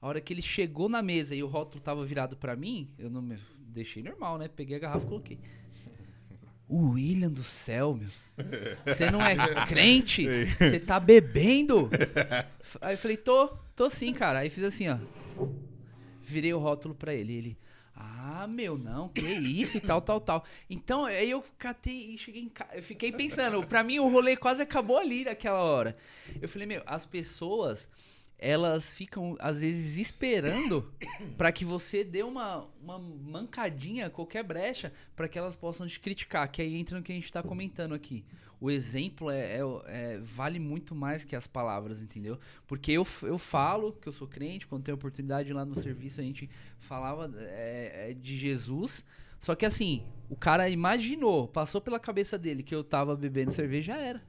A 0.00 0.08
hora 0.08 0.20
que 0.20 0.32
ele 0.32 0.42
chegou 0.42 0.88
na 0.88 1.00
mesa 1.00 1.32
e 1.32 1.44
o 1.44 1.46
rótulo 1.46 1.80
tava 1.80 2.04
virado 2.04 2.36
para 2.36 2.56
mim, 2.56 2.92
eu 2.98 3.08
não 3.08 3.22
me 3.22 3.38
deixei 3.68 4.02
normal, 4.02 4.36
né? 4.36 4.48
Peguei 4.48 4.74
a 4.74 4.80
garrafa 4.80 5.06
e 5.06 5.08
coloquei. 5.08 5.38
O 6.66 6.90
William 6.94 7.30
do 7.30 7.44
céu, 7.44 7.94
meu. 7.94 8.08
Você 8.84 9.12
não 9.12 9.22
é 9.22 9.36
crente? 9.68 10.26
Você 10.58 10.80
tá 10.80 10.98
bebendo? 10.98 11.88
Aí 12.80 12.94
eu 12.94 12.98
falei, 12.98 13.16
tô, 13.16 13.46
tô 13.76 13.88
sim, 13.88 14.12
cara. 14.12 14.40
Aí 14.40 14.50
fiz 14.50 14.64
assim, 14.64 14.88
ó 14.88 14.98
virei 16.22 16.54
o 16.54 16.58
rótulo 16.58 16.94
para 16.94 17.14
ele. 17.14 17.32
Ele, 17.32 17.58
ah, 17.94 18.46
meu, 18.48 18.78
não, 18.78 19.08
que 19.08 19.26
isso 19.26 19.76
e 19.76 19.80
tal, 19.80 20.00
tal, 20.00 20.20
tal. 20.20 20.44
Então, 20.68 21.04
aí 21.04 21.30
eu 21.30 21.44
catei 21.58 22.14
e 22.14 22.18
cheguei 22.18 22.42
em 22.42 22.48
casa. 22.48 22.74
Eu 22.74 22.82
fiquei 22.82 23.12
pensando, 23.12 23.66
pra 23.66 23.82
mim 23.82 23.98
o 23.98 24.08
rolê 24.08 24.36
quase 24.36 24.62
acabou 24.62 24.98
ali 24.98 25.24
naquela 25.24 25.62
hora. 25.62 25.96
Eu 26.40 26.48
falei, 26.48 26.66
meu, 26.66 26.82
as 26.86 27.04
pessoas, 27.04 27.88
elas 28.42 28.94
ficam, 28.94 29.36
às 29.38 29.60
vezes, 29.60 29.98
esperando 29.98 30.92
para 31.38 31.52
que 31.52 31.64
você 31.64 32.02
dê 32.02 32.22
uma, 32.22 32.66
uma 32.82 32.98
mancadinha, 32.98 34.10
qualquer 34.10 34.42
brecha, 34.42 34.92
para 35.14 35.28
que 35.28 35.38
elas 35.38 35.56
possam 35.56 35.86
te 35.86 36.00
criticar. 36.00 36.50
Que 36.50 36.60
aí 36.60 36.76
entra 36.76 36.98
no 36.98 37.04
que 37.04 37.12
a 37.12 37.14
gente 37.14 37.32
tá 37.32 37.42
comentando 37.42 37.94
aqui 37.94 38.24
o 38.62 38.70
exemplo 38.70 39.28
é, 39.28 39.56
é, 39.56 39.60
é, 39.86 40.18
vale 40.18 40.60
muito 40.60 40.94
mais 40.94 41.24
que 41.24 41.34
as 41.34 41.48
palavras, 41.48 42.00
entendeu? 42.00 42.38
Porque 42.64 42.92
eu, 42.92 43.04
eu 43.24 43.36
falo 43.36 43.92
que 43.94 44.08
eu 44.08 44.12
sou 44.12 44.28
crente, 44.28 44.68
quando 44.68 44.84
tem 44.84 44.94
oportunidade 44.94 45.52
lá 45.52 45.64
no 45.64 45.76
serviço 45.76 46.20
a 46.20 46.22
gente 46.22 46.48
falava 46.78 47.28
é, 47.38 48.10
é, 48.10 48.14
de 48.14 48.36
Jesus. 48.36 49.04
Só 49.40 49.56
que 49.56 49.66
assim, 49.66 50.06
o 50.28 50.36
cara 50.36 50.68
imaginou, 50.68 51.48
passou 51.48 51.80
pela 51.80 51.98
cabeça 51.98 52.38
dele 52.38 52.62
que 52.62 52.72
eu 52.72 52.84
tava 52.84 53.16
bebendo 53.16 53.50
cerveja, 53.50 53.94
já 53.94 54.00
era. 54.00 54.22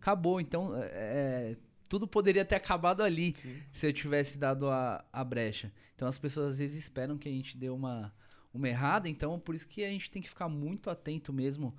Acabou. 0.00 0.40
Então, 0.40 0.76
é, 0.76 0.86
é, 0.92 1.56
tudo 1.88 2.06
poderia 2.06 2.44
ter 2.44 2.54
acabado 2.54 3.02
ali 3.02 3.34
Sim. 3.34 3.60
se 3.72 3.86
eu 3.86 3.92
tivesse 3.92 4.38
dado 4.38 4.68
a, 4.68 5.04
a 5.12 5.24
brecha. 5.24 5.72
Então 5.94 6.06
as 6.08 6.18
pessoas 6.18 6.50
às 6.50 6.58
vezes 6.58 6.76
esperam 6.76 7.16
que 7.16 7.28
a 7.28 7.32
gente 7.32 7.56
dê 7.56 7.68
uma, 7.68 8.14
uma 8.52 8.68
errada, 8.68 9.08
então 9.08 9.38
por 9.38 9.54
isso 9.54 9.66
que 9.68 9.84
a 9.84 9.88
gente 9.88 10.10
tem 10.10 10.20
que 10.20 10.28
ficar 10.28 10.48
muito 10.48 10.90
atento 10.90 11.32
mesmo 11.32 11.74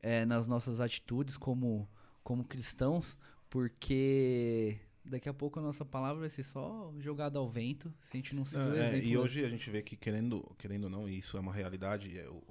é, 0.00 0.24
nas 0.24 0.48
nossas 0.48 0.80
atitudes 0.80 1.36
como, 1.36 1.88
como 2.22 2.44
cristãos, 2.44 3.18
porque 3.50 4.78
daqui 5.04 5.28
a 5.28 5.34
pouco 5.34 5.58
a 5.58 5.62
nossa 5.62 5.84
palavra 5.84 6.20
vai 6.20 6.30
ser 6.30 6.42
só 6.42 6.92
jogada 6.98 7.38
ao 7.38 7.48
vento, 7.48 7.92
se 8.04 8.16
a 8.16 8.16
gente 8.16 8.34
não 8.34 8.44
seguir 8.44 8.64
não, 8.64 8.70
o 8.70 8.76
é, 8.76 8.88
exemplo. 8.88 9.08
E 9.08 9.18
hoje 9.18 9.44
a 9.44 9.48
gente 9.48 9.68
vê 9.70 9.82
que, 9.82 9.96
querendo, 9.96 10.42
querendo 10.58 10.84
ou 10.84 10.90
não, 10.90 11.08
isso 11.08 11.36
é 11.36 11.40
uma 11.40 11.52
realidade, 11.52 12.18
é 12.18 12.28
o, 12.28 12.42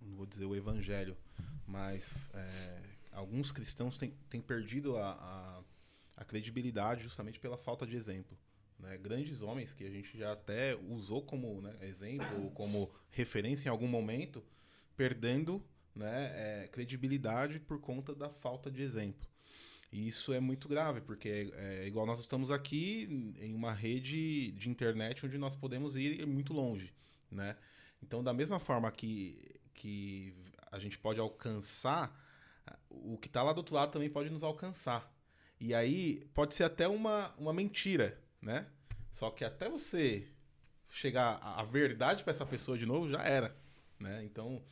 não 0.00 0.16
vou 0.16 0.26
dizer 0.26 0.44
o 0.44 0.54
evangelho, 0.54 1.16
mas 1.66 2.30
é, 2.34 2.82
alguns 3.12 3.50
cristãos 3.50 3.96
têm, 3.96 4.14
têm 4.28 4.40
perdido 4.40 4.96
a, 4.96 5.12
a, 5.12 5.62
a, 6.16 6.24
credibilidade 6.24 7.02
justamente 7.02 7.38
pela 7.38 7.56
falta 7.56 7.86
de 7.86 7.96
exemplo. 7.96 8.36
Né? 8.78 8.96
Grandes 8.98 9.42
homens 9.42 9.72
que 9.72 9.84
a 9.84 9.90
gente 9.90 10.16
já 10.16 10.32
até 10.32 10.76
usou 10.88 11.22
como 11.22 11.60
né, 11.60 11.76
exemplo, 11.82 12.50
como 12.52 12.90
referência 13.10 13.68
em 13.68 13.70
algum 13.70 13.88
momento, 13.88 14.44
perdendo 14.96 15.64
né, 15.94 16.64
é, 16.64 16.68
credibilidade 16.68 17.60
por 17.60 17.80
conta 17.80 18.14
da 18.14 18.28
falta 18.28 18.70
de 18.70 18.82
exemplo. 18.82 19.28
E 19.92 20.08
isso 20.08 20.32
é 20.32 20.40
muito 20.40 20.68
grave, 20.68 21.00
porque 21.00 21.28
é, 21.54 21.82
é, 21.82 21.86
igual 21.86 22.04
nós 22.04 22.18
estamos 22.18 22.50
aqui 22.50 23.34
em 23.38 23.54
uma 23.54 23.72
rede 23.72 24.50
de 24.52 24.68
internet 24.68 25.24
onde 25.24 25.38
nós 25.38 25.54
podemos 25.54 25.94
ir 25.94 26.26
muito 26.26 26.52
longe, 26.52 26.92
né? 27.30 27.56
Então, 28.02 28.22
da 28.22 28.32
mesma 28.34 28.58
forma 28.58 28.90
que, 28.90 29.60
que 29.72 30.34
a 30.72 30.80
gente 30.80 30.98
pode 30.98 31.20
alcançar, 31.20 32.12
o 32.90 33.16
que 33.16 33.28
está 33.28 33.40
lá 33.40 33.52
do 33.52 33.58
outro 33.58 33.76
lado 33.76 33.92
também 33.92 34.10
pode 34.10 34.30
nos 34.30 34.42
alcançar. 34.42 35.08
E 35.60 35.74
aí 35.74 36.26
pode 36.34 36.54
ser 36.54 36.64
até 36.64 36.86
uma, 36.88 37.34
uma 37.38 37.52
mentira, 37.52 38.20
né? 38.42 38.66
Só 39.12 39.30
que 39.30 39.44
até 39.44 39.68
você 39.68 40.26
chegar 40.90 41.38
à 41.42 41.64
verdade 41.64 42.22
para 42.22 42.32
essa 42.32 42.46
pessoa 42.46 42.78
de 42.78 42.86
novo, 42.86 43.08
já 43.08 43.22
era, 43.22 43.56
né? 43.98 44.22
Então, 44.24 44.62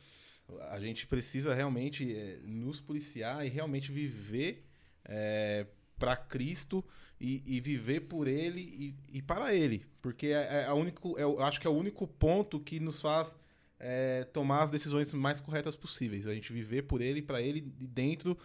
A 0.69 0.79
gente 0.79 1.07
precisa 1.07 1.53
realmente 1.53 2.15
é, 2.15 2.39
nos 2.43 2.79
policiar 2.79 3.45
e 3.45 3.49
realmente 3.49 3.91
viver 3.91 4.65
é, 5.05 5.65
para 5.97 6.15
Cristo 6.15 6.83
e, 7.19 7.41
e, 7.45 7.61
viver 7.61 8.01
por 8.01 8.27
Ele 8.27 8.61
e, 8.61 9.17
e 9.17 9.21
para 9.21 9.53
Ele. 9.55 9.85
Porque 10.01 10.27
é, 10.27 10.63
é 10.63 10.65
a 10.65 10.73
único, 10.73 11.17
é, 11.17 11.23
eu 11.23 11.39
acho 11.41 11.59
que 11.61 11.67
é 11.67 11.69
o 11.69 11.73
único 11.73 12.05
ponto 12.07 12.59
que 12.59 12.79
nos 12.79 13.01
faz 13.01 13.33
é, 13.79 14.25
tomar 14.25 14.63
as 14.63 14.71
decisões 14.71 15.13
mais 15.13 15.39
corretas 15.39 15.75
possíveis. 15.75 16.27
A 16.27 16.33
gente 16.33 16.51
viver 16.53 16.83
por 16.83 17.01
Ele, 17.01 17.21
para 17.21 17.41
Ele, 17.41 17.61
dentro 17.61 18.37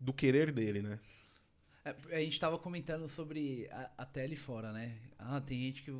do 0.00 0.12
querer 0.12 0.52
dele, 0.52 0.82
né? 0.82 0.98
É, 1.84 2.16
a 2.16 2.20
gente 2.20 2.32
estava 2.32 2.58
comentando 2.58 3.06
sobre 3.08 3.68
a, 3.70 3.90
a 3.98 4.06
tele 4.06 4.36
fora, 4.36 4.72
né? 4.72 4.96
Ah, 5.18 5.40
tem 5.40 5.60
gente 5.60 5.82
que 5.82 5.92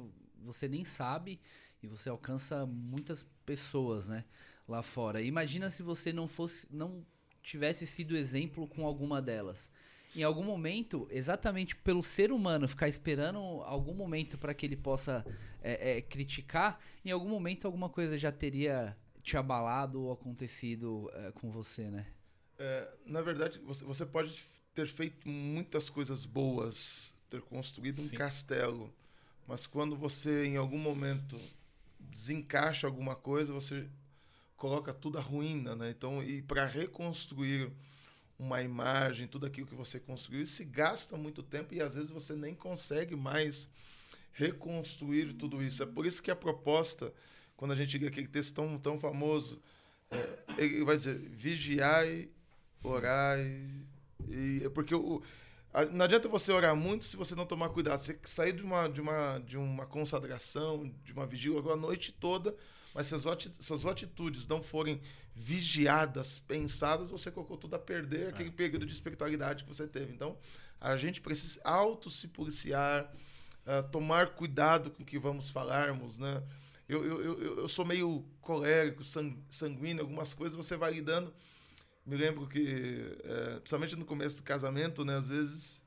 você 0.42 0.66
nem 0.66 0.84
sabe 0.84 1.38
e 1.82 1.86
você 1.86 2.08
alcança 2.08 2.64
muitas 2.64 3.24
pessoas, 3.44 4.08
né? 4.08 4.24
Lá 4.66 4.82
fora. 4.82 5.20
Imagina 5.20 5.68
se 5.68 5.82
você 5.82 6.12
não 6.12 6.26
fosse, 6.26 6.66
não 6.70 7.04
tivesse 7.42 7.86
sido 7.86 8.16
exemplo 8.16 8.66
com 8.66 8.86
alguma 8.86 9.20
delas. 9.20 9.70
Em 10.16 10.22
algum 10.22 10.44
momento, 10.44 11.06
exatamente 11.10 11.76
pelo 11.76 12.02
ser 12.02 12.32
humano 12.32 12.68
ficar 12.68 12.88
esperando 12.88 13.38
algum 13.38 13.92
momento 13.92 14.38
para 14.38 14.54
que 14.54 14.64
ele 14.64 14.76
possa 14.76 15.26
é, 15.60 15.98
é, 15.98 16.00
criticar, 16.00 16.80
em 17.04 17.10
algum 17.10 17.28
momento 17.28 17.66
alguma 17.66 17.90
coisa 17.90 18.16
já 18.16 18.32
teria 18.32 18.96
te 19.22 19.36
abalado 19.36 20.02
ou 20.02 20.12
acontecido 20.12 21.10
é, 21.14 21.32
com 21.32 21.50
você, 21.50 21.90
né? 21.90 22.06
É, 22.58 22.88
na 23.04 23.20
verdade, 23.20 23.58
você, 23.58 23.84
você 23.84 24.06
pode 24.06 24.40
ter 24.74 24.86
feito 24.88 25.28
muitas 25.28 25.88
coisas 25.88 26.24
boas, 26.24 27.14
ter 27.30 27.40
construído 27.42 28.02
um 28.02 28.06
Sim. 28.06 28.16
castelo, 28.16 28.92
mas 29.46 29.66
quando 29.66 29.96
você 29.96 30.46
em 30.46 30.56
algum 30.56 30.78
momento 30.78 31.40
desencaixa 31.98 32.86
alguma 32.86 33.14
coisa, 33.14 33.52
você 33.52 33.86
coloca 34.56 34.92
tudo 34.92 35.18
à 35.18 35.20
ruína, 35.20 35.76
né? 35.76 35.90
Então, 35.90 36.22
e 36.22 36.42
para 36.42 36.64
reconstruir 36.66 37.70
uma 38.38 38.62
imagem, 38.62 39.26
tudo 39.26 39.46
aquilo 39.46 39.66
que 39.66 39.74
você 39.74 40.00
construiu, 40.00 40.44
se 40.46 40.64
gasta 40.64 41.16
muito 41.16 41.42
tempo 41.42 41.74
e 41.74 41.80
às 41.80 41.94
vezes 41.94 42.10
você 42.10 42.34
nem 42.34 42.54
consegue 42.54 43.14
mais 43.14 43.68
reconstruir 44.32 45.32
tudo 45.34 45.62
isso. 45.62 45.82
É 45.82 45.86
por 45.86 46.04
isso 46.04 46.22
que 46.22 46.30
a 46.30 46.36
proposta, 46.36 47.12
quando 47.56 47.72
a 47.72 47.76
gente 47.76 47.96
lê 47.98 48.08
aquele 48.08 48.26
texto 48.26 48.54
tão, 48.54 48.78
tão 48.78 48.98
famoso, 48.98 49.62
é, 50.10 50.38
ele 50.58 50.84
vai 50.84 50.96
dizer: 50.96 51.18
vigiai, 51.18 52.28
orai. 52.82 53.62
E, 54.28 54.62
é 54.64 54.68
porque 54.68 54.94
o, 54.94 55.22
não 55.92 56.04
adianta 56.04 56.28
você 56.28 56.52
orar 56.52 56.76
muito 56.76 57.04
se 57.04 57.16
você 57.16 57.34
não 57.34 57.46
tomar 57.46 57.68
cuidado. 57.70 57.98
Você 57.98 58.18
sair 58.24 58.52
de 58.52 58.62
uma, 58.62 58.86
de 58.88 59.00
uma, 59.00 59.38
de 59.38 59.56
uma 59.56 59.86
consagração, 59.86 60.92
de 61.02 61.12
uma 61.12 61.26
vigília, 61.26 61.58
a 61.58 61.76
noite 61.76 62.12
toda, 62.12 62.54
mas 62.94 63.08
se 63.08 63.14
as 63.16 63.22
suas 63.60 63.84
atitudes 63.84 64.46
não 64.46 64.62
forem 64.62 65.00
vigiadas, 65.34 66.38
pensadas, 66.38 67.10
você 67.10 67.28
colocou 67.28 67.56
tudo 67.56 67.74
a 67.74 67.78
perder 67.78 68.28
aquele 68.28 68.50
é. 68.50 68.52
período 68.52 68.86
de 68.86 68.92
espiritualidade 68.92 69.64
que 69.64 69.68
você 69.68 69.86
teve. 69.86 70.12
Então, 70.12 70.38
a 70.80 70.96
gente 70.96 71.20
precisa 71.20 71.60
auto 71.64 72.08
se 72.08 72.28
policiar, 72.28 73.12
uh, 73.66 73.82
tomar 73.90 74.34
cuidado 74.34 74.92
com 74.92 75.02
o 75.02 75.06
que 75.06 75.18
vamos 75.18 75.50
falarmos, 75.50 76.20
né? 76.20 76.40
Eu, 76.88 77.04
eu, 77.04 77.22
eu, 77.22 77.58
eu 77.58 77.68
sou 77.68 77.84
meio 77.84 78.24
colérico, 78.40 79.02
sanguíneo, 79.48 80.02
algumas 80.02 80.34
coisas 80.34 80.54
você 80.54 80.76
vai 80.76 80.92
lidando. 80.92 81.34
Me 82.06 82.16
lembro 82.16 82.46
que, 82.46 83.16
é, 83.24 83.54
principalmente 83.60 83.96
no 83.96 84.04
começo 84.04 84.36
do 84.36 84.42
casamento, 84.42 85.04
né? 85.04 85.16
Às 85.16 85.28
vezes 85.28 85.84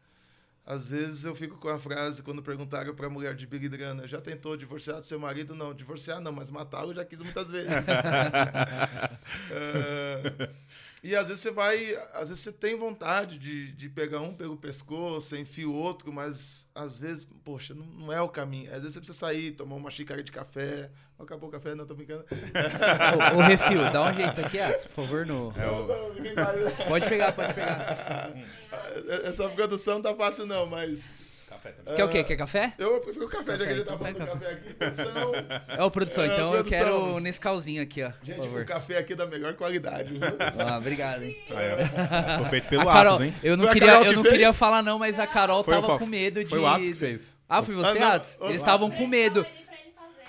às 0.67 0.89
vezes 0.89 1.23
eu 1.23 1.33
fico 1.33 1.55
com 1.57 1.69
a 1.69 1.79
frase 1.79 2.21
quando 2.21 2.43
perguntaram 2.43 2.93
para 2.93 3.07
a 3.07 3.09
mulher 3.09 3.33
de 3.33 3.47
Big 3.47 3.69
Drana, 3.69 4.05
já 4.05 4.19
tentou 4.19 4.57
divorciar 4.57 4.99
do 4.99 5.05
seu 5.05 5.17
marido? 5.17 5.55
Não, 5.55 5.73
divorciar 5.73 6.19
não, 6.19 6.33
mas 6.33 6.49
matá-lo 6.49 6.93
já 6.93 7.05
quis 7.05 7.21
muitas 7.21 7.49
vezes. 7.49 7.71
é, 9.49 10.49
e 11.03 11.15
às 11.15 11.27
vezes 11.27 11.43
você 11.43 11.51
vai, 11.51 11.95
às 12.13 12.29
vezes 12.29 12.39
você 12.43 12.51
tem 12.51 12.75
vontade 12.75 13.37
de, 13.37 13.71
de 13.73 13.87
pegar 13.87 14.19
um 14.21 14.33
pelo 14.33 14.57
pescoço, 14.57 15.37
enfia 15.37 15.69
o 15.69 15.73
outro, 15.73 16.11
mas 16.11 16.69
às 16.73 16.97
vezes, 16.97 17.27
poxa, 17.43 17.73
não, 17.75 17.85
não, 17.85 18.11
é 18.13 18.19
o 18.19 18.27
caminho. 18.27 18.69
Às 18.71 18.79
vezes 18.79 18.93
você 18.93 18.99
precisa 18.99 19.17
sair, 19.17 19.51
tomar 19.51 19.75
uma 19.75 19.91
xícara 19.91 20.23
de 20.23 20.31
café. 20.31 20.89
Acabou 21.19 21.49
o 21.49 21.51
café, 21.51 21.75
não, 21.75 21.85
tô 21.85 21.93
brincando. 21.93 22.25
o, 23.35 23.37
o 23.37 23.41
refil, 23.41 23.81
dá 23.91 24.09
um 24.09 24.13
jeito 24.13 24.41
aqui, 24.41 24.59
Atos, 24.59 24.85
por 24.85 25.05
favor, 25.05 25.25
no. 25.25 25.53
É 25.55 25.67
o... 25.67 26.87
Pode 26.87 27.07
pegar, 27.07 27.31
pode 27.31 27.53
pegar. 27.53 28.33
Essa 29.23 29.47
produção 29.49 30.01
tá 30.01 30.15
fácil, 30.15 30.45
não, 30.45 30.65
mas. 30.65 31.07
Café 31.67 31.71
também. 31.83 31.95
Quer 31.95 32.03
o 32.03 32.09
quê? 32.09 32.23
Quer 32.23 32.37
café? 32.37 32.73
Eu 32.77 32.99
prefiro 32.99 33.25
o 33.25 33.29
café, 33.29 33.43
café 33.43 33.57
já 33.57 33.65
que 33.65 33.71
ele 33.71 33.83
tá 33.83 33.97
falando 33.97 34.15
café. 34.15 34.31
café 34.31 34.51
aqui. 34.51 34.73
Produção. 34.73 35.33
É 35.67 35.83
o 35.83 35.91
produção, 35.91 36.23
é, 36.23 36.27
então 36.27 36.51
produção. 36.51 36.79
eu 36.79 36.85
quero 36.85 37.19
nesse 37.19 37.39
calzinho 37.39 37.81
aqui, 37.81 38.03
ó. 38.03 38.11
Gente, 38.23 38.47
o 38.47 38.65
café 38.65 38.97
aqui 38.97 39.13
é 39.13 39.15
da 39.15 39.25
melhor 39.25 39.53
qualidade. 39.55 40.19
Ah, 40.57 40.77
obrigado, 40.77 41.23
hein? 41.23 41.37
Ah, 41.51 41.61
é. 41.61 42.37
Foi 42.37 42.45
feito 42.49 42.67
pelo 42.67 42.85
Carol, 42.85 43.15
Atos, 43.15 43.25
hein? 43.25 43.33
Eu 43.43 43.57
não, 43.57 43.71
queria, 43.71 44.03
eu 44.03 44.13
não 44.13 44.23
queria 44.23 44.53
falar, 44.53 44.81
não, 44.81 44.99
mas 44.99 45.19
a 45.19 45.27
Carol 45.27 45.63
foi 45.63 45.73
tava 45.73 45.99
com 45.99 46.05
medo 46.05 46.43
de. 46.43 46.49
Foi 46.49 46.59
o 46.59 46.67
Atos 46.67 46.89
que 46.89 46.95
fez. 46.95 47.21
Ah, 47.49 47.63
foi 47.63 47.75
você, 47.75 47.97
ah, 47.99 48.15
Atos? 48.15 48.37
Eles 48.41 48.57
estavam 48.57 48.91
com 48.91 49.07
medo. 49.07 49.45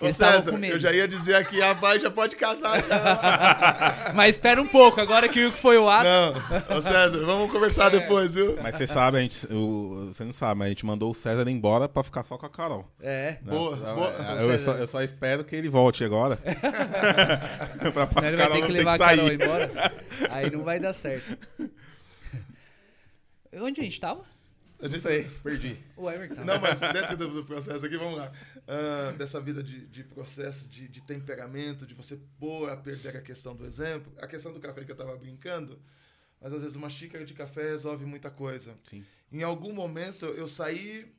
Ô, 0.01 0.13
César, 0.13 0.53
eu 0.65 0.79
já 0.79 0.93
ia 0.93 1.09
dizer 1.09 1.35
aqui, 1.35 1.61
a 1.61 1.75
pai 1.75 1.99
já 1.99 2.11
pode 2.11 2.37
casar. 2.37 2.83
Já. 2.85 4.13
Mas 4.15 4.37
espera 4.37 4.63
um 4.63 4.67
pouco, 4.67 5.01
agora 5.01 5.29
que 5.29 5.51
foi 5.51 5.77
o 5.77 5.89
ato. 5.89 6.05
Não, 6.05 6.77
ô 6.77 6.83
César, 6.83 7.25
vamos 7.25 7.51
conversar 7.51 7.93
é. 7.95 7.99
depois, 7.99 8.35
viu? 8.35 8.57
Mas 8.63 8.77
você 8.77 8.87
sabe, 8.87 9.19
a 9.19 9.21
gente, 9.21 9.47
o, 9.53 10.07
você 10.09 10.25
não 10.25 10.33
sabe, 10.33 10.59
mas 10.59 10.67
a 10.67 10.69
gente 10.69 10.87
mandou 10.87 11.11
o 11.11 11.15
César 11.15 11.49
embora 11.49 11.89
pra 11.89 12.05
ficar 12.05 12.23
só 12.23 12.39
com 12.39 12.47
a 12.47 12.51
Carol. 12.51 12.89
É. 13.01 13.39
Né? 13.43 13.53
Boa, 13.53 13.77
eu, 13.77 13.95
boa. 13.95 14.11
Eu, 14.41 14.53
eu, 14.53 14.59
só, 14.59 14.73
eu, 14.75 14.87
só, 14.87 15.03
espero 15.03 15.45
que 15.45 15.57
ele 15.57 15.69
volte 15.69 16.05
agora. 16.05 16.39
pra, 17.93 18.07
pra 18.07 18.29
ele 18.29 18.37
vai 18.37 18.53
ter 18.53 18.67
que 18.67 18.73
levar 18.73 18.95
a 18.95 18.99
Carol 18.99 19.33
embora. 19.33 19.93
Aí 20.31 20.51
não 20.51 20.63
vai 20.63 20.79
dar 20.79 20.93
certo. 20.93 21.37
Onde 23.53 23.81
a 23.81 23.85
gente 23.85 23.99
tava? 23.99 24.23
A 24.81 24.85
gente... 24.85 24.93
Não 24.93 25.01
sei, 25.01 25.25
perdi. 25.43 25.77
O 25.97 26.09
Everton. 26.09 26.45
Não, 26.45 26.61
mas 26.61 26.79
dentro 26.79 27.17
do, 27.17 27.29
do, 27.29 27.45
processo 27.45 27.85
aqui, 27.85 27.97
vamos 27.97 28.17
lá. 28.17 28.31
Uh, 28.69 29.17
dessa 29.17 29.41
vida 29.41 29.63
de, 29.63 29.87
de 29.87 30.05
processo, 30.05 30.69
de, 30.69 30.87
de, 30.87 31.01
temperamento, 31.01 31.87
de 31.87 31.95
você 31.95 32.21
pôr 32.39 32.69
a 32.69 32.77
perder 32.77 33.17
a 33.17 33.23
questão 33.23 33.57
do 33.57 33.65
exemplo. 33.65 34.13
A 34.19 34.27
questão 34.27 34.53
do 34.53 34.61
café 34.61 34.85
que 34.85 34.91
eu 34.91 34.95
estava 34.95 35.17
brincando, 35.17 35.81
mas 36.39 36.53
às 36.53 36.61
vezes 36.61 36.77
uma 36.77 36.91
xícara 36.91 37.25
de 37.25 37.33
café 37.33 37.63
resolve 37.63 38.05
muita 38.05 38.31
coisa. 38.31 38.77
Sim. 38.85 39.03
Em 39.33 39.43
algum 39.43 39.73
momento 39.73 40.27
eu 40.27 40.47
saí 40.47 41.11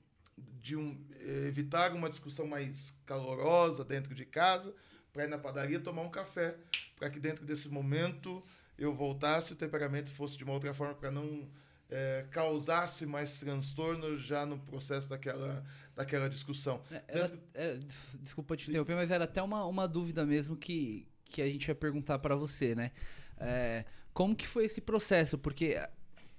de 0.62 0.76
um, 0.76 1.04
evitar 1.48 1.92
uma 1.94 2.08
discussão 2.08 2.46
mais 2.46 2.94
calorosa 3.06 3.84
dentro 3.84 4.14
de 4.14 4.26
casa 4.26 4.74
para 5.12 5.24
ir 5.24 5.28
na 5.28 5.38
padaria 5.38 5.80
tomar 5.80 6.04
um 6.04 6.12
café, 6.12 6.56
para 6.96 7.10
que 7.10 7.20
dentro 7.20 7.46
desse 7.46 7.68
momento 7.68 8.44
eu 8.78 8.94
voltasse 8.94 9.54
o 9.54 9.56
temperamento 9.56 10.12
fosse 10.12 10.38
de 10.38 10.44
uma 10.44 10.54
outra 10.54 10.74
forma 10.74 10.96
para 10.96 11.12
não 11.12 11.50
é, 11.90 12.26
causasse 12.30 13.06
mais 13.06 13.40
transtorno 13.40 14.18
já 14.18 14.46
no 14.46 14.60
processo 14.60 15.10
daquela, 15.10 15.66
daquela 16.00 16.30
discussão. 16.30 16.82
É, 16.90 17.04
era, 17.08 17.40
era, 17.54 17.80
desculpa 18.22 18.56
te 18.56 18.70
interromper, 18.70 18.96
mas 18.96 19.12
era 19.12 19.26
até 19.26 19.42
uma, 19.44 19.66
uma 19.66 19.86
dúvida 19.86 20.26
mesmo 20.26 20.56
que, 20.56 21.06
que 21.26 21.42
a 21.42 21.46
gente 21.46 21.68
ia 21.68 21.76
perguntar 21.76 22.20
para 22.20 22.36
você, 22.36 22.74
né? 22.74 22.92
É, 23.38 23.84
como 24.14 24.34
que 24.34 24.48
foi 24.48 24.64
esse 24.64 24.80
processo? 24.80 25.38
Porque 25.38 25.78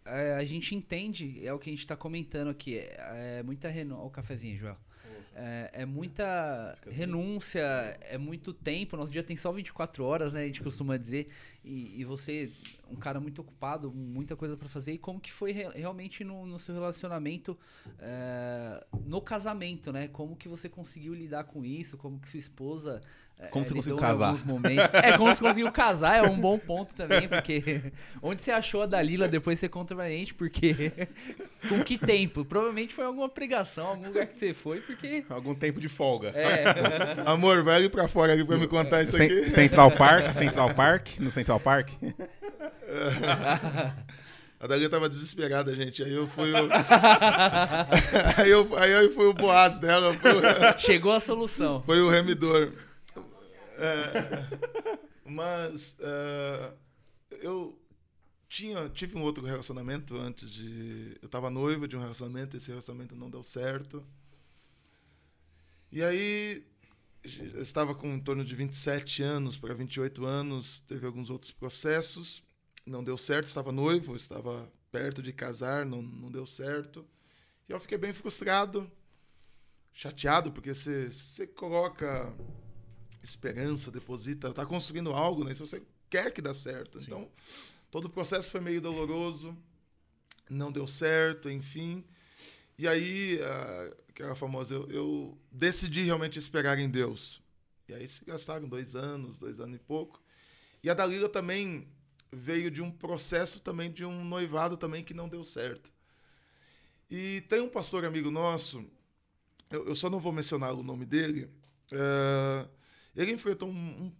é, 0.07 0.35
a 0.35 0.45
gente 0.47 0.75
entende, 0.75 1.47
é 1.47 1.53
o 1.53 1.59
que 1.59 1.69
a 1.69 1.73
gente 1.73 1.81
está 1.81 1.95
comentando 1.95 2.49
aqui, 2.49 2.79
é, 2.79 3.39
é 3.39 3.43
muita 3.43 3.69
renúncia. 3.69 4.03
O 4.03 4.11
cafezinho, 4.11 4.57
Joel. 4.57 4.79
É, 5.35 5.71
é, 5.75 5.87
muita 5.87 6.77
renúncia, 6.87 7.61
é 8.01 8.17
muito 8.17 8.55
tempo. 8.55 8.97
Nosso 8.97 9.13
dia 9.13 9.23
tem 9.23 9.37
só 9.37 9.53
24 9.53 10.05
horas, 10.05 10.33
né? 10.33 10.43
A 10.43 10.47
gente 10.47 10.63
costuma 10.63 10.97
dizer. 10.97 11.29
E, 11.63 12.01
e 12.01 12.05
você 12.05 12.51
um 12.91 12.97
cara 12.97 13.21
muito 13.21 13.41
ocupado, 13.41 13.93
muita 13.93 14.37
coisa 14.37 14.57
para 14.57 14.69
fazer. 14.69 14.93
E 14.93 14.99
como 14.99 15.21
que 15.21 15.33
foi 15.33 15.53
re 15.53 15.69
realmente 15.71 16.25
no, 16.25 16.47
no, 16.47 16.59
seu 16.59 16.75
relacionamento, 16.75 17.57
é, 17.99 18.85
no 19.05 19.21
casamento, 19.21 19.93
né? 19.93 20.09
Como 20.09 20.37
que 20.37 20.49
você 20.49 20.69
conseguiu 20.69 21.15
lidar 21.15 21.45
com 21.45 21.65
isso? 21.65 21.97
Como 21.97 22.19
que 22.19 22.29
sua 22.29 22.41
esposa 22.41 23.01
é, 23.41 23.47
como 23.47 23.65
você 23.65 23.75
conseguiu 23.75 23.97
casar? 23.97 24.35
É, 25.03 25.17
como 25.17 25.35
você 25.35 25.41
conseguiu 25.41 25.73
casar 25.73 26.17
é 26.17 26.23
um 26.23 26.39
bom 26.39 26.59
ponto 26.59 26.95
também, 26.95 27.27
porque 27.27 27.93
onde 28.23 28.41
você 28.41 28.51
achou 28.51 28.83
a 28.83 28.87
Dalila 28.87 29.27
depois 29.27 29.59
você 29.59 29.69
conta 29.69 29.95
pra 29.95 30.09
gente, 30.09 30.35
porque 30.35 30.93
com 31.69 31.83
que 31.83 31.97
tempo? 31.97 32.45
Provavelmente 32.45 32.93
foi 32.93 33.05
alguma 33.05 33.29
pregação, 33.29 33.87
algum 33.87 34.09
lugar 34.09 34.27
que 34.27 34.39
você 34.39 34.53
foi, 34.53 34.81
porque... 34.81 35.25
Algum 35.29 35.55
tempo 35.55 35.81
de 35.81 35.89
folga. 35.89 36.29
É. 36.35 36.65
Amor, 37.25 37.65
vai 37.65 37.77
ali 37.77 37.89
pra 37.89 38.07
fora 38.07 38.33
ali 38.33 38.45
pra 38.45 38.59
me 38.59 38.67
contar 38.67 39.03
isso 39.03 39.17
aqui. 39.17 39.51
Central 39.51 39.91
Park, 39.93 40.35
Central 40.35 40.75
Park, 40.75 41.19
no 41.19 41.31
Central 41.31 41.61
Park. 41.61 41.91
A 44.61 44.67
Dalila 44.67 44.91
tava 44.91 45.09
desesperada, 45.09 45.75
gente. 45.75 46.03
Aí 46.03 46.13
eu 46.13 46.27
fui 46.27 46.53
o. 46.53 46.69
aí, 48.37 48.51
eu, 48.51 48.77
aí 48.77 48.91
eu 48.91 49.11
fui 49.13 49.25
o 49.25 49.33
Boaz 49.33 49.79
dela. 49.79 50.11
O... 50.11 50.79
Chegou 50.79 51.13
a 51.13 51.21
solução. 51.21 51.83
Foi 51.85 52.01
o 52.03 52.11
remidor. 52.11 52.75
É, 53.79 54.59
mas 55.25 55.97
uh, 56.01 56.75
eu 57.41 57.81
tinha, 58.51 58.89
tive 58.91 59.17
um 59.17 59.23
outro 59.23 59.47
relacionamento 59.47 60.19
antes 60.19 60.53
de. 60.53 61.17
Eu 61.23 61.27
estava 61.27 61.49
noiva 61.49 61.89
de 61.89 61.97
um 61.97 62.01
relacionamento, 62.01 62.57
esse 62.57 62.69
relacionamento 62.69 63.17
não 63.17 63.31
deu 63.31 63.43
certo. 63.43 64.05
E 65.91 66.03
aí 66.03 66.63
estava 67.25 67.95
com 67.95 68.13
em 68.13 68.21
torno 68.21 68.45
de 68.45 68.55
27 68.55 69.23
anos 69.23 69.57
para 69.57 69.73
28 69.73 70.25
anos, 70.25 70.81
teve 70.81 71.07
alguns 71.07 71.31
outros 71.31 71.51
processos, 71.51 72.43
não 72.91 73.05
deu 73.05 73.17
certo, 73.17 73.47
estava 73.47 73.71
noivo, 73.71 74.17
estava 74.17 74.71
perto 74.91 75.23
de 75.23 75.33
casar, 75.33 75.87
não, 75.87 76.03
não 76.03 76.31
deu 76.31 76.45
certo. 76.45 77.07
E 77.69 77.73
eu 77.73 77.81
fiquei 77.81 77.97
bem 77.97 78.13
frustrado, 78.13 78.91
chateado, 79.93 80.51
porque 80.51 80.75
você, 80.75 81.11
você 81.11 81.47
coloca 81.47 82.35
esperança, 83.23 83.91
deposita, 83.91 84.49
está 84.49 84.67
construindo 84.67 85.13
algo, 85.13 85.45
né? 85.45 85.55
Se 85.55 85.61
você 85.61 85.83
quer 86.09 86.33
que 86.33 86.43
dê 86.43 86.53
certo. 86.53 87.01
Sim. 87.01 87.07
Então, 87.07 87.31
todo 87.91 88.07
o 88.07 88.11
processo 88.11 88.51
foi 88.51 88.61
meio 88.61 88.81
doloroso, 88.81 89.57
não 90.49 90.73
deu 90.73 90.87
certo, 90.87 91.49
enfim. 91.49 92.05
E 92.77 92.89
aí, 92.89 93.39
uh, 93.39 93.97
aquela 94.09 94.35
famosa, 94.35 94.75
eu, 94.75 94.91
eu, 94.91 95.39
decidi 95.53 96.03
realmente 96.03 96.39
esperar 96.39 96.79
em 96.79 96.91
Deus. 96.91 97.41
E 97.89 97.95
aí 97.95 98.09
se 98.09 98.25
gastaram 98.25 98.69
dois 98.69 98.97
anos, 98.97 99.39
dois 99.39 99.61
anos 99.61 99.77
e 99.77 99.79
pouco. 99.79 100.21
E 100.83 100.89
a 100.89 100.95
Dalila 100.95 101.29
também 101.29 101.87
veio 102.33 102.71
de 102.71 102.81
um 102.81 102.91
processo 102.91 103.61
também 103.61 103.91
de 103.91 104.05
um 104.05 104.25
noivado 104.25 104.77
também 104.77 105.03
que 105.03 105.15
não 105.15 105.29
deu 105.29 105.43
certo. 105.43 105.93
E 107.11 107.41
tem 107.43 107.61
um 107.61 107.69
pastor 107.69 108.05
amigo 108.05 108.31
nosso, 108.31 108.85
eu, 109.71 109.89
eu 109.89 109.95
só 109.95 110.09
não 110.09 110.21
vou 110.21 110.33
mencionar 110.33 110.73
o 110.75 110.83
nome 110.83 111.05
dele, 111.05 111.51
uh, 111.93 112.69
ele 113.17 113.33
enfrentou 113.33 113.69
um, 113.69 113.73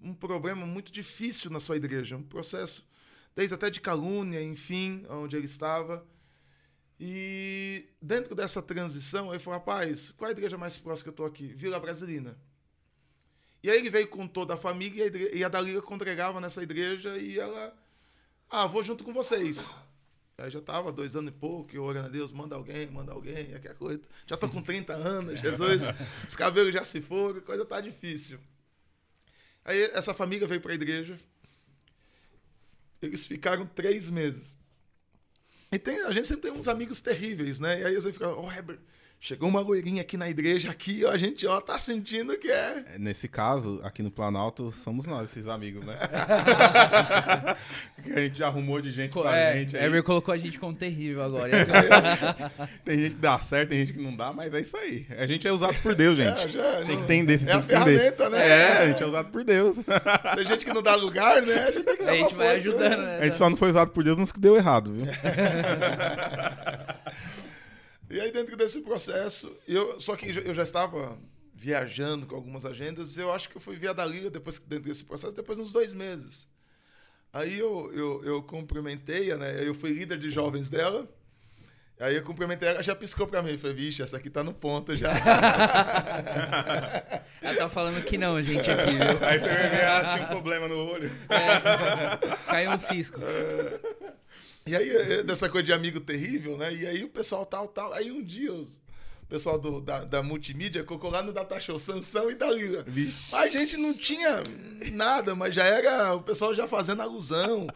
um, 0.03 0.11
um, 0.11 0.15
problema 0.15 0.67
muito 0.67 0.91
difícil 0.91 1.51
na 1.51 1.61
sua 1.61 1.77
igreja, 1.77 2.17
um 2.17 2.23
processo, 2.23 2.87
desde 3.35 3.55
até 3.55 3.71
de 3.71 3.81
calúnia, 3.81 4.43
enfim, 4.43 5.05
onde 5.09 5.37
ele 5.37 5.47
estava. 5.47 6.05
E 6.99 7.89
dentro 8.03 8.35
dessa 8.35 8.61
transição, 8.61 9.31
ele 9.33 9.39
falou: 9.39 9.59
rapaz, 9.59 10.11
qual 10.11 10.29
é 10.29 10.35
a 10.35 10.37
igreja 10.37 10.59
mais 10.59 10.77
próxima 10.77 11.05
que 11.05 11.09
eu 11.09 11.13
estou 11.13 11.27
aqui? 11.27 11.47
Vila 11.47 11.81
Brasilina. 11.81 12.37
E 13.63 13.71
aí 13.71 13.79
ele 13.79 13.91
veio 13.91 14.09
com 14.09 14.27
toda 14.27 14.55
a 14.55 14.57
família 14.57 15.01
e 15.01 15.03
a, 15.03 15.07
igreja, 15.07 15.35
e 15.35 15.45
a 15.45 15.49
Dalila 15.49 15.83
congregava 15.83 16.41
nessa 16.41 16.63
igreja 16.63 17.17
e 17.19 17.39
ela, 17.39 17.75
ah, 18.51 18.67
vou 18.67 18.83
junto 18.83 19.05
com 19.05 19.13
vocês. 19.13 19.77
Aí 20.37 20.51
já 20.51 20.59
estava 20.59 20.91
dois 20.91 21.15
anos 21.15 21.31
e 21.31 21.35
pouco, 21.35 21.75
eu 21.75 21.85
orando 21.85 22.07
a 22.07 22.11
Deus, 22.11 22.33
manda 22.33 22.57
alguém, 22.57 22.87
manda 22.87 23.13
alguém, 23.13 23.55
aquela 23.55 23.75
coisa. 23.75 24.01
Já 24.27 24.35
estou 24.35 24.49
com 24.49 24.63
30 24.63 24.93
anos, 24.95 25.39
Jesus, 25.41 25.85
os 26.27 26.35
cabelos 26.35 26.73
já 26.73 26.85
se 26.85 27.01
foram, 27.01 27.39
a 27.39 27.43
coisa 27.43 27.65
tá 27.65 27.81
difícil. 27.81 28.41
Aí 29.65 29.83
essa 29.93 30.15
família 30.15 30.47
veio 30.47 30.61
para 30.61 30.73
a 30.73 30.75
igreja. 30.75 31.21
Eles 33.03 33.27
ficaram 33.27 33.67
três 33.67 34.09
meses. 34.09 34.57
E 35.71 35.79
tem, 35.79 36.01
a 36.03 36.11
gente 36.11 36.27
sempre 36.27 36.51
tem 36.51 36.59
uns 36.59 36.69
amigos 36.69 37.01
terríveis, 37.01 37.61
né? 37.61 37.81
E 37.81 37.85
aí 37.85 37.95
você 37.95 38.13
fica, 38.13 38.29
oh, 38.35 38.51
Herbert, 38.51 38.81
Chegou 39.23 39.51
uma 39.51 39.61
loirinha 39.61 40.01
aqui 40.01 40.17
na 40.17 40.31
igreja, 40.31 40.71
aqui, 40.71 41.05
ó, 41.05 41.11
a 41.11 41.19
gente 41.19 41.47
ó, 41.47 41.61
tá 41.61 41.79
sentindo 41.79 42.39
que 42.39 42.51
é. 42.51 42.85
é 42.95 42.99
nesse 42.99 43.29
caso, 43.29 43.79
aqui 43.83 44.03
no 44.03 44.11
Planalto, 44.11 44.71
somos 44.71 45.07
nós, 45.07 45.29
esses 45.29 45.47
amigos, 45.47 45.85
né? 45.85 45.99
que 48.03 48.13
a 48.15 48.21
gente 48.23 48.39
já 48.39 48.47
arrumou 48.47 48.81
de 48.81 48.91
gente 48.91 49.13
pra 49.13 49.37
é, 49.37 49.59
gente. 49.59 49.77
Aí. 49.77 49.85
Ever 49.85 50.03
colocou 50.03 50.33
a 50.33 50.39
gente 50.39 50.59
como 50.59 50.73
terrível 50.73 51.23
agora. 51.23 51.51
tem 52.83 52.99
gente 52.99 53.17
que 53.17 53.21
dá 53.21 53.39
certo, 53.41 53.69
tem 53.69 53.81
gente 53.81 53.93
que 53.93 54.03
não 54.03 54.17
dá, 54.17 54.33
mas 54.33 54.55
é 54.55 54.61
isso 54.63 54.75
aí. 54.79 55.07
A 55.11 55.27
gente 55.27 55.47
é 55.47 55.53
usado 55.53 55.77
por 55.83 55.95
Deus, 55.95 56.17
gente. 56.17 56.41
É, 56.41 56.49
já, 56.49 56.77
tem 56.77 56.87
não, 56.87 56.97
que 56.97 57.03
entender. 57.03 57.47
É 57.47 57.53
a 57.53 57.61
ferramenta, 57.61 58.31
né? 58.31 58.49
É, 58.49 58.79
a 58.79 58.89
gente 58.89 59.03
é 59.03 59.07
usado 59.07 59.31
por 59.31 59.45
Deus. 59.45 59.77
tem 60.35 60.47
gente 60.47 60.65
que 60.65 60.73
não 60.73 60.83
dá 60.83 60.95
lugar, 60.95 61.43
né? 61.43 61.67
A 61.67 61.71
gente 61.73 61.85
tem 61.85 61.97
que 61.99 62.05
dar 62.05 62.13
A 62.13 62.17
gente 62.17 62.35
vai 62.35 62.47
força, 62.47 62.71
ajudando, 62.71 63.03
né? 63.03 63.19
A 63.19 63.25
gente 63.25 63.37
só 63.37 63.51
não 63.51 63.57
foi 63.59 63.69
usado 63.69 63.91
por 63.91 64.03
Deus 64.03 64.17
nos 64.17 64.33
que 64.33 64.41
deu 64.41 64.57
errado, 64.57 64.95
viu? 64.95 65.05
E 68.11 68.21
aí, 68.21 68.33
dentro 68.33 68.57
desse 68.57 68.81
processo, 68.81 69.57
eu, 69.69 70.01
só 70.01 70.17
que 70.17 70.31
eu 70.31 70.53
já 70.53 70.65
estava 70.65 71.17
viajando 71.55 72.27
com 72.27 72.35
algumas 72.35 72.67
agendas, 72.67 73.17
eu 73.17 73.33
acho 73.33 73.49
que 73.49 73.57
eu 73.57 73.61
fui 73.61 73.77
via 73.77 73.95
da 73.95 74.05
Liga 74.05 74.29
depois 74.29 74.59
dentro 74.59 74.89
desse 74.89 75.05
processo, 75.05 75.33
depois 75.33 75.57
de 75.59 75.65
uns 75.65 75.71
dois 75.71 75.95
meses. 75.95 76.49
Aí 77.33 77.57
eu, 77.57 77.93
eu, 77.95 78.25
eu 78.25 78.43
cumprimentei, 78.43 79.33
né? 79.37 79.65
Eu 79.65 79.75
fui 79.75 79.91
líder 79.91 80.19
de 80.19 80.29
jovens 80.31 80.69
dela. 80.69 81.09
Aí 82.01 82.17
eu 82.17 82.23
cumprimentei 82.25 82.67
ela, 82.67 82.83
já 82.83 82.97
piscou 82.97 83.27
pra 83.27 83.43
mim. 83.43 83.59
Falei, 83.59 83.77
vixe, 83.77 84.03
essa 84.03 84.17
aqui 84.17 84.31
tá 84.31 84.43
no 84.43 84.55
ponto 84.55 84.97
já. 84.97 85.11
ela 87.43 87.57
tá 87.57 87.69
falando 87.69 88.03
que 88.03 88.17
não, 88.17 88.43
gente, 88.43 88.71
aqui, 88.71 88.93
viu? 88.93 89.19
Aí 89.25 89.39
você 89.39 89.47
ver, 89.47 89.83
ela 89.83 90.09
tinha 90.09 90.25
um 90.25 90.29
problema 90.29 90.67
no 90.67 90.91
olho. 90.91 91.13
É, 91.29 92.37
caiu 92.47 92.71
um 92.73 92.79
cisco. 92.79 93.21
É. 93.23 93.79
E 94.67 94.77
aí, 94.77 94.89
é, 94.91 95.23
dessa 95.23 95.49
coisa 95.49 95.65
de 95.65 95.73
amigo 95.73 96.01
terrível, 96.01 96.57
né? 96.57 96.73
E 96.75 96.87
aí 96.87 97.05
o 97.05 97.09
pessoal 97.09 97.47
tal, 97.47 97.69
tal. 97.69 97.93
Aí 97.93 98.11
um 98.11 98.23
dia 98.23 98.53
os, 98.53 98.77
o 99.23 99.27
pessoal 99.29 99.59
do, 99.59 99.81
da, 99.81 100.05
da 100.05 100.23
multimídia 100.23 100.85
colocou 100.85 101.11
lá 101.11 101.23
no 101.23 101.33
Data 101.33 101.59
Show 101.59 101.79
Sansão 101.79 102.31
e 102.31 102.35
Dalila. 102.35 102.83
Vixe. 102.87 103.35
A 103.35 103.49
gente 103.49 103.77
não 103.77 103.95
tinha 103.95 104.43
nada, 104.93 105.35
mas 105.35 105.55
já 105.55 105.65
era 105.65 106.15
o 106.15 106.23
pessoal 106.23 106.55
já 106.55 106.69
fazendo 106.69 107.03
alusão. 107.03 107.67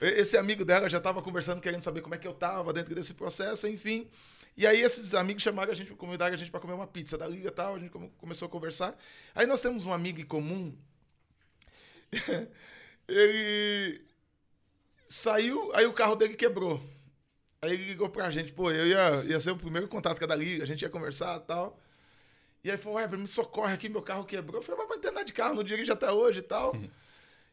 Esse 0.00 0.36
amigo 0.36 0.64
dela 0.64 0.90
já 0.90 0.98
estava 0.98 1.22
conversando, 1.22 1.60
querendo 1.60 1.80
saber 1.80 2.00
como 2.00 2.14
é 2.14 2.18
que 2.18 2.26
eu 2.26 2.32
estava 2.32 2.72
dentro 2.72 2.92
desse 2.92 3.14
processo, 3.14 3.68
enfim. 3.68 4.08
E 4.56 4.66
aí 4.66 4.82
esses 4.82 5.14
amigos 5.14 5.42
chamaram 5.42 5.70
a 5.70 5.74
gente, 5.74 5.92
convidaram 5.94 6.34
a 6.34 6.36
gente 6.36 6.50
para 6.50 6.60
comer 6.60 6.74
uma 6.74 6.86
pizza 6.86 7.16
da 7.16 7.26
liga 7.26 7.48
e 7.48 7.52
tal, 7.52 7.76
a 7.76 7.78
gente 7.78 7.92
começou 8.18 8.46
a 8.46 8.50
conversar. 8.50 8.98
Aí 9.34 9.46
nós 9.46 9.62
temos 9.62 9.86
um 9.86 9.92
amigo 9.92 10.20
em 10.20 10.24
comum. 10.24 10.76
ele 13.08 14.04
Saiu, 15.12 15.70
aí 15.74 15.84
o 15.84 15.92
carro 15.92 16.16
dele 16.16 16.32
quebrou. 16.32 16.80
Aí 17.60 17.74
ele 17.74 17.84
ligou 17.84 18.08
pra 18.08 18.30
gente, 18.30 18.50
pô, 18.50 18.70
eu 18.70 18.86
ia, 18.86 19.22
ia 19.24 19.38
ser 19.38 19.50
o 19.50 19.56
primeiro 19.58 19.86
contato 19.86 20.16
com 20.16 20.24
a 20.24 20.26
da 20.26 20.34
liga, 20.34 20.62
a 20.62 20.66
gente 20.66 20.80
ia 20.80 20.88
conversar 20.88 21.36
e 21.38 21.40
tal. 21.40 21.78
E 22.64 22.70
aí 22.70 22.78
falou, 22.78 22.96
Weber, 22.96 23.18
me 23.18 23.28
socorre 23.28 23.74
aqui, 23.74 23.90
meu 23.90 24.00
carro 24.00 24.24
quebrou. 24.24 24.60
Eu 24.60 24.62
falei, 24.62 24.80
mas 24.80 24.88
vai 24.88 24.98
ter 24.98 25.10
nada 25.10 25.26
de 25.26 25.34
carro, 25.34 25.56
não 25.56 25.62
dirige 25.62 25.92
até 25.92 26.10
hoje 26.10 26.38
e 26.38 26.42
tal. 26.42 26.74
Uhum. 26.74 26.88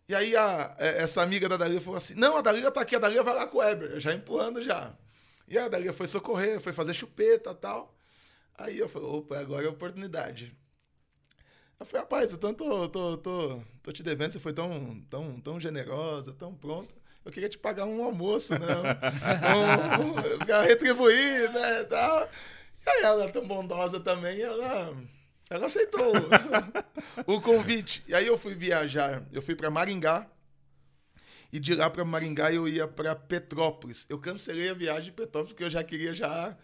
E 0.07 0.15
aí 0.15 0.37
a, 0.37 0.73
é, 0.79 1.03
essa 1.03 1.21
amiga 1.21 1.49
da 1.49 1.57
Dalila 1.57 1.81
falou 1.81 1.97
assim: 1.97 2.13
Não, 2.13 2.37
a 2.37 2.41
Dalila 2.41 2.71
tá 2.71 2.79
aqui, 2.79 2.95
a 2.95 2.99
Dalila 2.99 3.23
vai 3.23 3.35
lá 3.35 3.45
com 3.45 3.57
o 3.57 3.59
Weber, 3.59 3.99
já 3.99 4.13
empurrando 4.13 4.63
já. 4.63 4.95
E 5.45 5.57
a 5.57 5.67
Dalila 5.67 5.91
foi 5.91 6.07
socorrer, 6.07 6.61
foi 6.61 6.71
fazer 6.71 6.93
chupeta 6.93 7.51
e 7.51 7.55
tal. 7.55 7.93
Aí 8.57 8.79
eu 8.79 8.87
falei: 8.87 9.09
opa, 9.09 9.37
agora 9.37 9.65
é 9.65 9.67
a 9.67 9.71
oportunidade. 9.71 10.55
Eu 11.77 11.85
falei: 11.85 12.03
rapaz, 12.03 12.31
eu 12.31 12.37
tô, 12.37 12.53
tô, 12.53 12.87
tô, 12.87 13.17
tô, 13.17 13.61
tô 13.83 13.91
te 13.91 14.01
devendo, 14.01 14.31
você 14.31 14.39
foi 14.39 14.53
tão, 14.53 15.01
tão, 15.09 15.41
tão 15.41 15.59
generosa, 15.59 16.33
tão 16.33 16.55
pronta 16.55 16.98
eu 17.25 17.31
queria 17.31 17.49
te 17.49 17.57
pagar 17.57 17.85
um 17.85 18.03
almoço, 18.03 18.53
né? 18.53 18.67
Um, 19.55 20.03
um, 20.03 20.61
retribuir, 20.63 21.51
né? 21.51 21.83
Tal. 21.83 22.29
E 22.85 22.89
aí 22.89 23.03
ela, 23.03 23.29
tão 23.29 23.45
bondosa 23.45 23.99
também, 23.99 24.41
ela, 24.41 24.95
ela 25.49 25.65
aceitou 25.65 26.13
o 27.25 27.41
convite. 27.41 28.03
E 28.07 28.15
aí 28.15 28.25
eu 28.25 28.37
fui 28.37 28.55
viajar, 28.55 29.23
eu 29.31 29.41
fui 29.41 29.55
para 29.55 29.69
Maringá. 29.69 30.27
E 31.51 31.59
de 31.59 31.73
lá 31.73 31.89
para 31.89 32.05
Maringá 32.05 32.53
eu 32.53 32.67
ia 32.67 32.87
para 32.87 33.15
Petrópolis. 33.15 34.05
Eu 34.07 34.19
cancelei 34.19 34.69
a 34.69 34.73
viagem 34.73 35.05
de 35.05 35.11
Petrópolis 35.11 35.51
porque 35.51 35.63
eu 35.63 35.69
já 35.69 35.83
queria 35.83 36.13
já 36.13 36.55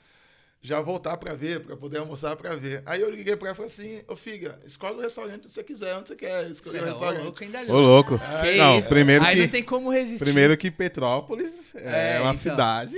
já 0.66 0.82
voltar 0.82 1.16
para 1.18 1.36
ver, 1.36 1.60
para 1.60 1.78
poder 1.78 2.00
almoçar 2.00 2.36
para 2.36 2.56
ver. 2.56 2.82
Aí 2.88 3.00
eu 3.00 3.10
liguei 3.12 3.36
para 3.36 3.50
ela 3.50 3.54
e 3.54 3.56
falei 3.56 3.68
assim: 3.68 4.02
Ô 4.08 4.16
filha, 4.16 4.58
escolhe 4.66 4.96
o 4.96 5.02
restaurante 5.02 5.42
que 5.42 5.52
você 5.52 5.64
quiser, 5.64 5.96
onde 5.96 6.10
você 6.10 6.16
quer, 6.16 6.50
escolhe 6.50 6.80
o 6.80 6.82
é 6.82 6.86
restaurante. 6.86 7.22
Ô, 7.22 7.24
louco, 7.26 7.44
ainda 7.44 7.62
Ô, 7.62 7.80
louco. 7.80 8.20
É, 8.44 8.58
não, 8.58 8.82
primeiro 8.82 9.24
Aí 9.24 9.36
que, 9.36 9.42
não 9.44 9.50
tem 9.50 9.64
como 9.64 9.92
resistir. 9.92 10.20
Primeiro 10.20 10.58
que 10.58 10.72
Petrópolis 10.72 11.54
é, 11.76 12.16
é 12.16 12.20
uma 12.20 12.32
então. 12.32 12.42
cidade. 12.42 12.96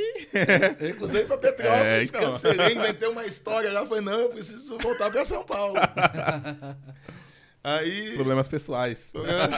Recusei 0.80 1.26
para 1.26 1.38
Petrópolis, 1.38 1.84
é, 1.84 2.04
então. 2.04 2.22
cancelei, 2.22 2.76
inventei 2.76 3.10
uma 3.10 3.26
história 3.26 3.70
lá, 3.72 3.86
falei: 3.86 4.04
não, 4.04 4.18
eu 4.18 4.30
preciso 4.30 4.78
voltar 4.78 5.12
para 5.12 5.26
São 5.26 5.44
Paulo. 5.44 5.76
Aí. 7.62 8.14
Problemas 8.16 8.48
pessoais. 8.48 9.12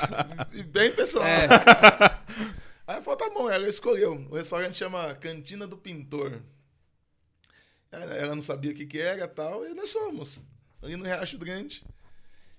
Bem 0.72 0.92
pessoal. 0.94 1.26
É. 1.26 1.48
Aí 2.88 3.04
falou: 3.04 3.18
tá 3.18 3.30
bom, 3.30 3.48
ela 3.48 3.70
escolheu. 3.70 4.26
O 4.32 4.36
restaurante 4.36 4.78
chama 4.80 5.14
Cantina 5.14 5.68
do 5.68 5.78
Pintor. 5.78 6.42
Ela 7.92 8.36
não 8.36 8.42
sabia 8.42 8.72
o 8.72 8.74
que, 8.74 8.86
que 8.86 9.00
era 9.00 9.28
tal, 9.28 9.66
e 9.66 9.74
nós 9.74 9.92
fomos. 9.92 10.40
Ali 10.82 10.96
no 10.96 11.04
Riacho 11.04 11.38
Grande. 11.38 11.84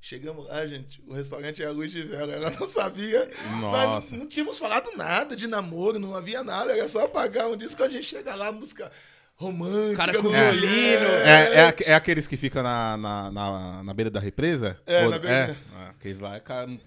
Chegamos 0.03 0.47
lá, 0.47 0.67
gente. 0.67 1.03
O 1.07 1.13
restaurante 1.13 1.63
era 1.63 1.71
luz 1.71 1.93
de 1.93 2.03
vela. 2.03 2.33
Ela 2.33 2.51
não 2.51 2.67
sabia. 2.67 3.31
Nossa. 3.61 4.15
Não, 4.15 4.23
não, 4.23 4.27
tínhamos 4.27 4.59
falado 4.59 4.91
nada 4.97 5.37
de 5.37 5.47
namoro, 5.47 5.99
não 5.99 6.17
havia 6.17 6.43
nada. 6.43 6.73
Era 6.73 6.89
só 6.89 7.07
pagar 7.07 7.49
um 7.49 7.57
disco. 7.57 7.83
A 7.83 7.89
gente 7.89 8.05
chega 8.05 8.35
lá, 8.35 8.51
música 8.51 8.91
romântica. 9.37 9.97
Cara 9.97 10.15
com 10.15 10.31
violino. 10.31 11.07
É, 11.25 11.67
é, 11.69 11.75
é, 11.91 11.95
aqueles 11.95 12.27
que 12.27 12.37
ficam 12.37 12.63
na, 12.63 12.97
na, 12.97 13.31
na, 13.31 13.83
na, 13.83 13.95
beira 13.95 14.11
da 14.11 14.21
represa? 14.21 14.81
É, 14.87 15.05
Ou, 15.05 15.11
na 15.11 15.19
beira. 15.19 15.37
É, 15.37 15.89
aqueles 15.91 16.19
lá, 16.19 16.41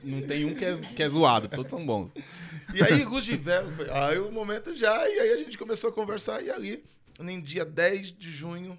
não 0.03 0.21
tem 0.23 0.45
um 0.45 0.55
que 0.55 0.65
é, 0.65 0.75
que 0.75 1.03
é 1.03 1.09
zoado. 1.09 1.47
Todos 1.47 1.69
são 1.69 1.85
bons. 1.85 2.11
E 2.73 2.81
aí, 2.81 3.03
luz 3.05 3.25
de 3.25 3.37
vela. 3.37 3.71
Aí 4.07 4.17
o 4.17 4.31
momento 4.31 4.73
já. 4.75 5.07
E 5.07 5.19
aí 5.19 5.33
a 5.33 5.37
gente 5.37 5.55
começou 5.55 5.91
a 5.91 5.93
conversar. 5.93 6.43
E 6.43 6.49
ali 6.49 6.83
nem 7.19 7.41
dia 7.41 7.65
10 7.65 8.11
de 8.11 8.31
junho, 8.31 8.77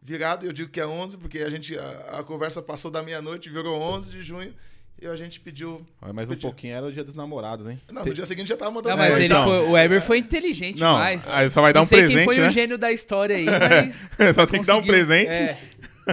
virado, 0.00 0.46
eu 0.46 0.52
digo 0.52 0.70
que 0.70 0.80
é 0.80 0.86
11, 0.86 1.18
porque 1.18 1.38
a 1.38 1.50
gente 1.50 1.78
a, 1.78 2.18
a 2.20 2.24
conversa 2.24 2.62
passou 2.62 2.90
da 2.90 3.02
meia-noite, 3.02 3.50
virou 3.50 3.80
11 3.80 4.10
de 4.10 4.22
junho. 4.22 4.54
E 5.00 5.06
a 5.06 5.14
gente 5.14 5.38
pediu. 5.38 5.86
Mas 6.12 6.28
um 6.28 6.34
pouquinho 6.34 6.74
era 6.74 6.84
o 6.84 6.92
dia 6.92 7.04
dos 7.04 7.14
namorados, 7.14 7.68
hein? 7.68 7.80
Não, 7.88 8.04
no 8.04 8.12
dia 8.12 8.26
seguinte 8.26 8.48
já 8.48 8.56
tava 8.56 8.72
mandando. 8.72 8.96
Não, 8.96 9.08
mas 9.08 9.16
ele 9.16 9.32
foi, 9.32 9.58
o 9.60 9.70
Weber 9.70 10.02
foi 10.02 10.18
inteligente 10.18 10.80
não, 10.80 10.94
demais. 10.94 11.28
Aí 11.28 11.48
só 11.50 11.62
vai 11.62 11.72
dar 11.72 11.82
um 11.82 11.86
presente. 11.86 12.16
Quem 12.16 12.24
foi 12.24 12.36
né? 12.38 12.48
o 12.48 12.50
gênio 12.50 12.76
da 12.76 12.90
história 12.90 13.36
aí, 13.36 13.46
mas. 14.18 14.34
só 14.34 14.44
tem 14.44 14.60
que 14.60 14.66
dar 14.66 14.76
um 14.76 14.82
presente. 14.82 15.30
É. 15.30 15.56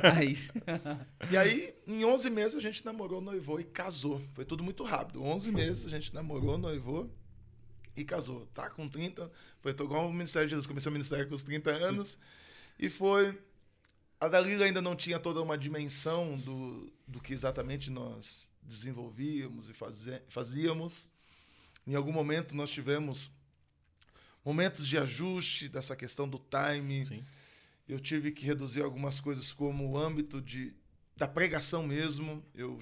Aí. 0.03 0.37
e 1.31 1.35
aí, 1.35 1.73
em 1.87 2.05
11 2.05 2.29
meses 2.29 2.55
a 2.55 2.59
gente 2.59 2.85
namorou, 2.85 3.19
noivou 3.19 3.59
e 3.59 3.63
casou. 3.63 4.21
Foi 4.33 4.45
tudo 4.45 4.63
muito 4.63 4.83
rápido. 4.83 5.23
11 5.23 5.51
meses 5.51 5.85
a 5.87 5.89
gente 5.89 6.13
namorou, 6.13 6.55
noivou 6.55 7.09
e 7.95 8.03
casou. 8.03 8.45
Tá 8.47 8.69
com 8.69 8.87
30, 8.87 9.31
foi 9.61 9.71
igual 9.71 10.07
o 10.07 10.13
Ministério 10.13 10.47
de 10.47 10.51
Jesus. 10.51 10.67
Comecei 10.67 10.89
o 10.89 10.93
ministério 10.93 11.27
com 11.27 11.35
os 11.35 11.43
30 11.43 11.71
anos 11.71 12.17
e 12.77 12.89
foi. 12.89 13.37
A 14.19 14.27
Dalila 14.27 14.65
ainda 14.65 14.81
não 14.81 14.95
tinha 14.95 15.19
toda 15.19 15.41
uma 15.41 15.57
dimensão 15.57 16.37
do, 16.37 16.91
do 17.07 17.19
que 17.19 17.33
exatamente 17.33 17.89
nós 17.91 18.49
desenvolvíamos 18.61 19.69
e 19.69 19.73
fazíamos. 20.29 21.07
Em 21.85 21.95
algum 21.95 22.11
momento 22.11 22.55
nós 22.55 22.69
tivemos 22.69 23.29
momentos 24.43 24.87
de 24.87 24.97
ajuste 24.97 25.67
dessa 25.67 25.95
questão 25.95 26.27
do 26.27 26.39
time. 26.39 27.05
Sim. 27.05 27.25
Eu 27.87 27.99
tive 27.99 28.31
que 28.31 28.45
reduzir 28.45 28.81
algumas 28.81 29.19
coisas 29.19 29.51
como 29.51 29.91
o 29.91 29.97
âmbito 29.97 30.41
de, 30.41 30.73
da 31.15 31.27
pregação 31.27 31.85
mesmo. 31.85 32.43
Eu 32.53 32.81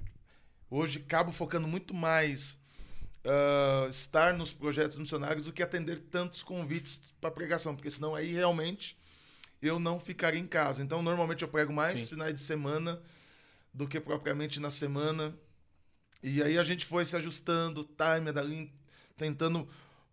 hoje 0.69 0.99
acabo 0.99 1.31
focando 1.31 1.67
muito 1.67 1.93
mais 1.93 2.57
uh, 3.25 3.89
estar 3.89 4.33
nos 4.33 4.53
projetos 4.53 4.97
missionários 4.97 5.45
do 5.45 5.53
que 5.53 5.63
atender 5.63 5.99
tantos 5.99 6.43
convites 6.43 7.13
para 7.19 7.31
pregação, 7.31 7.75
porque 7.75 7.91
senão 7.91 8.15
aí 8.15 8.33
realmente 8.33 8.97
eu 9.61 9.79
não 9.79 9.99
ficaria 9.99 10.39
em 10.39 10.47
casa. 10.47 10.83
Então, 10.83 11.01
normalmente 11.01 11.41
eu 11.41 11.47
prego 11.47 11.71
mais 11.71 12.01
Sim. 12.01 12.07
finais 12.07 12.33
de 12.33 12.41
semana 12.41 13.01
do 13.73 13.87
que 13.87 13.99
propriamente 13.99 14.59
na 14.59 14.69
semana. 14.69 15.33
E 16.21 16.43
aí 16.43 16.57
a 16.57 16.63
gente 16.63 16.85
foi 16.85 17.05
se 17.05 17.15
ajustando, 17.15 17.81
o 17.81 17.83
time 17.83 18.31
dali, 18.31 18.71
tentando 19.17 19.67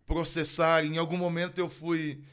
processar. 0.05 0.85
Em 0.85 0.97
algum 0.97 1.17
momento 1.17 1.59
eu 1.59 1.69
fui. 1.69 2.23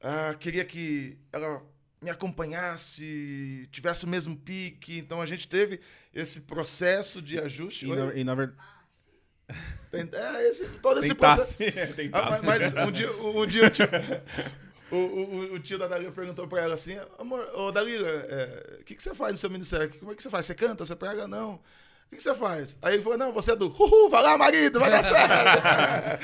Uh, 0.00 0.36
queria 0.38 0.64
que 0.64 1.18
ela 1.32 1.64
me 2.02 2.10
acompanhasse, 2.10 3.68
tivesse 3.72 4.04
o 4.04 4.08
mesmo 4.08 4.36
pique. 4.36 4.98
Então 4.98 5.20
a 5.20 5.26
gente 5.26 5.48
teve 5.48 5.80
esse 6.12 6.42
processo 6.42 7.22
de 7.22 7.38
ajuste. 7.38 7.86
E, 7.86 7.88
na, 7.88 8.14
e 8.14 8.24
na 8.24 8.34
verdade. 8.34 8.73
É, 9.96 10.48
esse, 10.48 10.64
todo 10.82 11.00
esse 11.00 11.14
processo. 11.14 11.56
Ah, 12.12 12.38
mas, 12.42 12.72
mas 12.72 12.88
um 12.88 12.92
dia, 12.92 13.12
um 13.12 13.46
dia 13.46 13.72
o, 14.90 14.96
o, 14.96 15.54
o, 15.54 15.60
tio 15.60 15.78
da 15.78 15.86
Dalila 15.86 16.12
perguntou 16.12 16.46
pra 16.46 16.62
ela 16.62 16.74
assim: 16.74 16.98
Amor, 17.18 17.40
ô 17.54 17.72
Dalila, 17.72 18.08
o 18.08 18.10
é, 18.10 18.78
que, 18.84 18.94
que 18.94 19.02
você 19.02 19.14
faz 19.14 19.32
no 19.32 19.38
seu 19.38 19.50
ministério? 19.50 19.90
Como 19.98 20.12
é 20.12 20.14
que 20.14 20.22
você 20.22 20.30
faz? 20.30 20.46
Você 20.46 20.54
canta? 20.54 20.84
Você 20.84 20.96
prega? 20.96 21.26
Não. 21.26 21.54
O 21.54 21.60
que, 22.10 22.16
que 22.16 22.22
você 22.22 22.34
faz? 22.34 22.78
Aí 22.82 22.94
ele 22.94 23.02
falou: 23.02 23.18
Não, 23.18 23.32
você 23.32 23.52
é 23.52 23.56
do 23.56 23.66
Uhul, 23.80 24.08
vai 24.08 24.22
lá, 24.22 24.38
marido, 24.38 24.78
vai 24.78 24.90
dar 24.90 25.02
certo. 25.04 26.22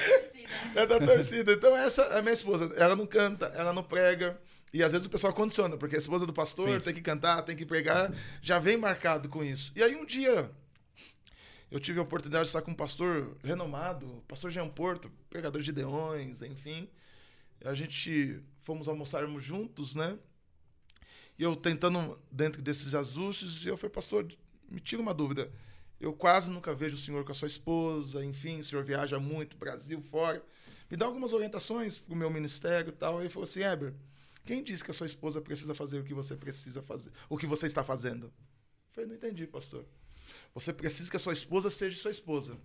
é 0.75 0.87
da 0.87 0.99
torcida. 1.01 1.53
Então, 1.53 1.77
essa 1.77 2.03
é 2.03 2.19
a 2.19 2.23
minha 2.23 2.35
esposa. 2.35 2.73
Ela 2.77 2.95
não 2.95 3.07
canta, 3.07 3.47
ela 3.55 3.73
não 3.73 3.83
prega. 3.83 4.39
E 4.73 4.85
às 4.85 4.93
vezes 4.93 5.07
o 5.07 5.11
pessoal 5.11 5.33
condiciona, 5.33 5.77
porque 5.77 5.97
a 5.97 5.99
esposa 5.99 6.25
do 6.25 6.33
pastor 6.33 6.79
Sim. 6.79 6.85
tem 6.85 6.95
que 6.95 7.01
cantar, 7.01 7.43
tem 7.43 7.57
que 7.57 7.67
pregar, 7.67 8.13
já 8.41 8.61
vem 8.61 8.77
marcado 8.77 9.29
com 9.29 9.43
isso. 9.43 9.73
E 9.75 9.83
aí 9.83 9.97
um 9.97 10.05
dia 10.05 10.49
eu 11.71 11.79
tive 11.79 11.99
a 12.01 12.03
oportunidade 12.03 12.45
de 12.45 12.49
estar 12.49 12.63
com 12.63 12.73
um 12.73 12.75
pastor 12.75 13.37
renomado, 13.45 14.25
pastor 14.27 14.51
Jean 14.51 14.69
Porto, 14.69 15.11
pregador 15.29 15.63
de 15.63 15.73
Deões, 15.73 16.43
enfim. 16.43 16.89
A 17.65 17.75
gente 17.75 18.43
fomos 18.61 18.89
almoçarmos 18.89 19.45
juntos, 19.45 19.95
né? 19.95 20.19
E 21.39 21.43
eu 21.43 21.55
tentando, 21.55 22.21
dentro 22.31 22.61
desses 22.61 22.95
ajustes, 22.95 23.65
eu 23.65 23.77
falei, 23.77 23.93
pastor, 23.93 24.27
me 24.69 24.81
tira 24.81 25.01
uma 25.01 25.15
dúvida. 25.15 25.51
Eu 26.01 26.13
quase 26.13 26.51
nunca 26.51 26.75
vejo 26.75 26.97
o 26.97 26.99
senhor 26.99 27.25
com 27.25 27.33
a 27.33 27.35
sua 27.35 27.49
esposa, 27.49 28.25
enfim, 28.25 28.61
o 28.61 28.65
senhor 28.65 28.85
viaja 28.85 29.19
muito, 29.19 29.57
Brasil, 29.57 30.01
fora. 30.01 30.45
Me 30.91 30.97
dá 30.97 31.07
algumas 31.07 31.33
orientações 31.33 31.99
para 31.99 32.13
o 32.13 32.17
meu 32.17 32.31
ministério 32.31 32.91
e 32.91 32.93
tal. 32.93 33.19
Aí 33.19 33.25
ele 33.25 33.31
falou 33.31 33.45
assim, 33.45 33.63
Heber, 33.63 33.95
quem 34.45 34.63
disse 34.63 34.83
que 34.83 34.91
a 34.91 34.95
sua 34.95 35.07
esposa 35.07 35.41
precisa 35.41 35.75
fazer 35.75 36.01
o 36.01 36.05
que 36.05 36.15
você 36.15 36.37
precisa 36.37 36.83
fazer, 36.83 37.13
o 37.29 37.39
que 37.39 37.47
você 37.47 37.67
está 37.67 37.85
fazendo? 37.85 38.27
Eu 38.27 38.33
falei, 38.93 39.09
não 39.09 39.17
entendi, 39.17 39.47
pastor. 39.47 39.85
Você 40.55 40.73
precisa 40.73 41.11
que 41.11 41.17
a 41.17 41.21
sua 41.21 41.33
esposa 41.33 41.71
seja 41.71 41.97
sua 41.97 42.11
esposa. 42.11 42.57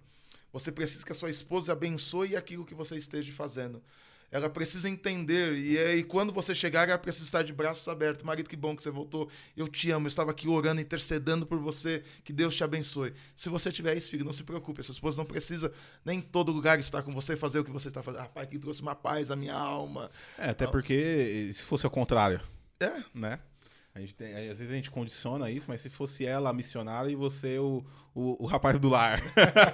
Você 0.51 0.72
precisa 0.72 1.05
que 1.05 1.11
a 1.11 1.16
sua 1.16 1.30
esposa 1.30 1.74
abençoe 1.74 2.36
aquilo 2.36 2.66
que 2.66 2.74
você 2.74 2.95
esteja 2.95 3.32
fazendo. 3.34 3.84
Ela 4.32 4.49
precisa 4.49 4.89
entender. 4.89 5.57
E 5.57 5.78
aí, 5.78 6.03
quando 6.03 6.34
você 6.34 6.53
chegar, 6.53 6.89
ela 6.89 6.97
precisa 6.97 7.26
estar 7.26 7.43
de 7.43 7.53
braços 7.53 7.88
abertos. 7.88 8.24
Marido, 8.24 8.49
que 8.49 8.55
bom 8.55 8.76
que 8.76 8.84
você 8.84 8.89
voltou. 8.89 9.30
Eu 9.55 9.68
te 9.68 9.91
amo. 9.91 10.07
Eu 10.07 10.09
estava 10.09 10.32
aqui 10.32 10.47
orando, 10.47 10.82
intercedendo 10.82 11.45
por 11.45 11.59
você. 11.59 12.03
Que 12.24 12.34
Deus 12.34 12.55
te 12.55 12.63
abençoe. 12.63 13.13
Se 13.36 13.49
você 13.49 13.72
tiver 13.72 13.95
isso, 13.95 14.09
filho, 14.09 14.26
não 14.26 14.34
se 14.34 14.43
preocupe. 14.43 14.82
A 14.82 14.84
sua 14.84 14.93
esposa 14.93 15.18
não 15.18 15.26
precisa 15.26 15.72
nem 16.03 16.20
em 16.20 16.22
todo 16.22 16.51
lugar 16.51 16.80
estar 16.80 17.03
com 17.03 17.13
você 17.13 17.34
e 17.34 17.38
fazer 17.38 17.59
o 17.59 17.63
que 17.63 17.72
você 17.72 17.88
está 17.88 18.03
fazendo. 18.03 18.22
Ah, 18.22 18.28
pai, 18.28 18.47
que 18.47 18.59
trouxe 18.59 18.82
uma 18.82 18.95
paz 18.95 19.32
à 19.32 19.36
minha 19.36 19.55
alma. 19.55 20.09
É, 20.38 20.49
até 20.49 20.68
porque 20.68 21.49
se 21.53 21.63
fosse 21.63 21.86
ao 21.86 21.91
contrário. 21.91 22.41
É. 22.80 23.03
Né? 23.13 23.39
A 23.96 24.02
gente 24.02 24.14
tem, 24.14 24.36
às 24.50 24.58
vezes 24.58 24.74
a 24.74 24.76
gente 24.76 24.91
condiciona 24.91 25.50
isso, 25.50 25.70
mas 25.70 25.80
se 25.80 25.89
fosse 25.89 26.26
ela 26.26 26.50
a 26.50 26.54
missionária 26.54 27.10
e 27.10 27.16
você 27.16 27.58
o, 27.58 27.82
o, 28.14 28.43
o 28.43 28.46
rapaz 28.46 28.78
do 28.78 28.89
lar, 28.89 29.22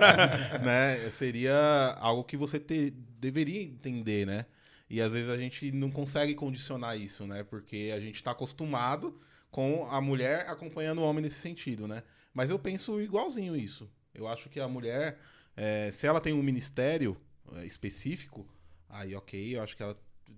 né? 0.63 1.09
Seria 1.17 1.97
algo 1.99 2.24
que 2.24 2.38
você 2.38 2.59
te, 2.59 2.91
deveria 2.91 3.63
entender, 3.63 4.28
né? 4.28 4.45
E 4.88 5.01
às 5.01 5.13
vezes 5.13 5.28
a 5.28 5.38
gente 5.38 5.72
não 5.72 5.89
consegue 5.89 6.36
condicionar 6.36 6.95
isso, 6.95 7.26
né? 7.26 7.43
Porque 7.43 7.91
a 7.95 7.99
gente 7.99 8.17
está 8.17 8.30
acostumado 8.30 9.19
com 9.49 9.88
a 9.89 9.99
mulher 9.99 10.47
acompanhando 10.47 10.99
o 10.99 11.03
homem 11.03 11.24
nesse 11.24 11.39
sentido, 11.39 11.88
né? 11.88 12.03
Mas 12.32 12.51
eu 12.51 12.59
penso 12.59 13.01
igualzinho 13.01 13.55
isso. 13.55 13.89
Eu 14.13 14.28
acho 14.28 14.49
que 14.49 14.59
a 14.59 14.67
mulher, 14.67 15.17
é, 15.57 15.89
se 15.89 16.05
ela 16.05 16.22
tem 16.22 16.32
um 16.32 16.43
ministério 16.43 17.17
é, 17.55 17.65
específico, 17.65 18.47
aí 18.88 19.15
ok, 19.15 19.55
eu 19.55 19.63
acho 19.63 19.76
que 19.76 19.82
ela 19.82 19.95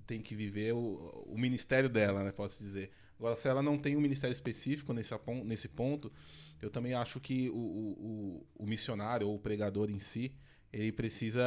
tem 0.08 0.22
que 0.22 0.36
viver 0.36 0.74
o, 0.74 1.26
o 1.28 1.38
ministério 1.38 1.90
dela, 1.90 2.24
né? 2.24 2.32
Posso 2.32 2.64
dizer. 2.64 2.90
Agora, 3.24 3.38
se 3.38 3.48
ela 3.48 3.64
não 3.64 3.78
tem 3.78 3.96
um 3.96 4.02
ministério 4.02 4.34
específico 4.34 4.92
nesse, 4.92 5.14
nesse 5.46 5.70
ponto, 5.70 6.12
eu 6.62 6.70
também 6.70 6.94
acho 6.94 7.22
que 7.22 7.50
o, 7.52 7.56
o, 7.56 8.48
o 8.54 8.66
missionário 8.66 9.30
ou 9.30 9.36
o 9.36 9.40
pregador 9.40 9.90
em 9.90 9.98
si, 9.98 10.36
ele 10.74 10.92
precisa 10.92 11.42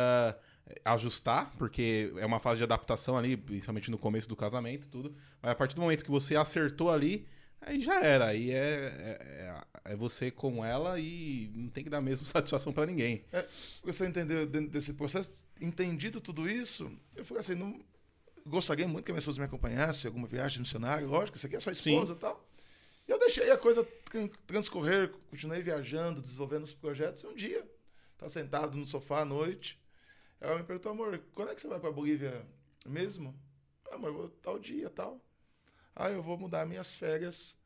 eh, 0.66 0.80
ajustar, 0.86 1.52
porque 1.58 2.14
é 2.16 2.24
uma 2.24 2.40
fase 2.40 2.56
de 2.56 2.64
adaptação 2.64 3.18
ali, 3.18 3.36
principalmente 3.36 3.90
no 3.90 3.98
começo 3.98 4.26
do 4.26 4.34
casamento, 4.34 4.88
tudo. 4.88 5.14
Mas 5.42 5.52
a 5.52 5.54
partir 5.54 5.74
do 5.74 5.82
momento 5.82 6.02
que 6.02 6.10
você 6.10 6.34
acertou 6.34 6.88
ali, 6.88 7.26
aí 7.60 7.78
já 7.78 8.02
era. 8.02 8.28
Aí 8.28 8.52
é, 8.52 9.60
é, 9.84 9.92
é 9.92 9.96
você 9.96 10.30
com 10.30 10.64
ela 10.64 10.98
e 10.98 11.52
não 11.54 11.68
tem 11.68 11.84
que 11.84 11.90
dar 11.90 12.00
mesmo 12.00 12.24
satisfação 12.26 12.72
para 12.72 12.86
ninguém. 12.86 13.22
É, 13.30 13.46
você 13.84 14.06
entendeu 14.06 14.46
dentro 14.46 14.70
desse 14.70 14.94
processo? 14.94 15.42
Entendido 15.60 16.22
tudo 16.22 16.48
isso, 16.48 16.90
eu 17.14 17.24
falei 17.26 17.40
assim, 17.42 17.54
não, 17.54 17.78
gostaria 18.46 18.86
muito 18.86 19.04
que 19.04 19.10
a 19.10 19.14
minha 19.14 19.20
esposa 19.20 19.38
me 19.38 19.44
acompanhasse, 19.44 20.06
alguma 20.06 20.26
viagem 20.26 20.60
missionária, 20.60 21.06
lógico, 21.06 21.36
isso 21.36 21.46
aqui 21.46 21.56
é 21.56 21.60
sua 21.60 21.72
esposa 21.72 22.12
e 22.12 22.16
tal. 22.16 22.48
E 23.06 23.10
eu 23.10 23.18
deixei 23.18 23.50
a 23.50 23.58
coisa 23.58 23.86
transcorrer, 24.46 25.12
continuei 25.30 25.62
viajando, 25.62 26.20
desenvolvendo 26.20 26.64
os 26.64 26.74
projetos. 26.74 27.22
E 27.22 27.26
um 27.26 27.34
dia, 27.34 27.68
tá 28.16 28.28
sentado 28.28 28.76
no 28.76 28.84
sofá 28.84 29.20
à 29.20 29.24
noite, 29.24 29.80
ela 30.40 30.56
me 30.58 30.64
perguntou, 30.64 30.92
amor, 30.92 31.20
quando 31.34 31.50
é 31.50 31.54
que 31.54 31.60
você 31.60 31.68
vai 31.68 31.80
para 31.80 31.90
Bolívia 31.90 32.46
mesmo? 32.86 33.38
Ah, 33.90 33.94
amor, 33.94 34.12
vou 34.12 34.28
tal 34.28 34.58
dia, 34.58 34.90
tal. 34.90 35.20
Ah, 35.94 36.10
eu 36.10 36.22
vou 36.22 36.36
mudar 36.36 36.66
minhas 36.66 36.94
férias 36.94 37.56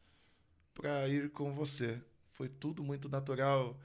para 0.75 1.09
ir 1.09 1.31
com 1.31 1.55
você. 1.55 2.01
Foi 2.33 2.49
tudo 2.49 2.83
muito 2.83 3.09
natural. 3.09 3.79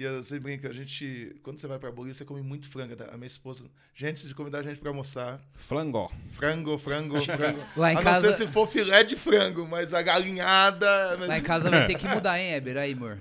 E 0.00 0.02
eu 0.02 0.24
sempre 0.24 0.44
brinco, 0.44 0.66
a 0.66 0.72
gente, 0.72 1.36
quando 1.42 1.58
você 1.58 1.66
vai 1.66 1.78
pra 1.78 1.92
Bolívia, 1.92 2.14
você 2.14 2.24
come 2.24 2.40
muito 2.40 2.66
frango. 2.66 2.96
Tá? 2.96 3.10
A 3.12 3.18
minha 3.18 3.26
esposa, 3.26 3.70
gente, 3.94 4.26
de 4.26 4.34
convidar 4.34 4.60
a 4.60 4.62
gente 4.62 4.80
pra 4.80 4.88
almoçar. 4.88 5.38
Frango. 5.52 6.10
Frango, 6.32 6.78
frango, 6.78 7.20
frango. 7.20 7.62
Lá 7.76 7.92
em 7.92 7.96
a 7.96 8.02
casa... 8.02 8.26
não 8.28 8.32
ser 8.32 8.46
se 8.46 8.50
for 8.50 8.66
filé 8.66 9.04
de 9.04 9.14
frango, 9.14 9.68
mas 9.68 9.92
a 9.92 10.00
galinhada... 10.00 11.18
Mas... 11.18 11.28
Lá 11.28 11.36
em 11.36 11.42
casa 11.42 11.68
vai 11.68 11.86
ter 11.86 11.98
que 11.98 12.08
mudar, 12.08 12.40
hein, 12.40 12.54
Eber? 12.54 12.78
Aí, 12.78 12.94
amor. 12.94 13.18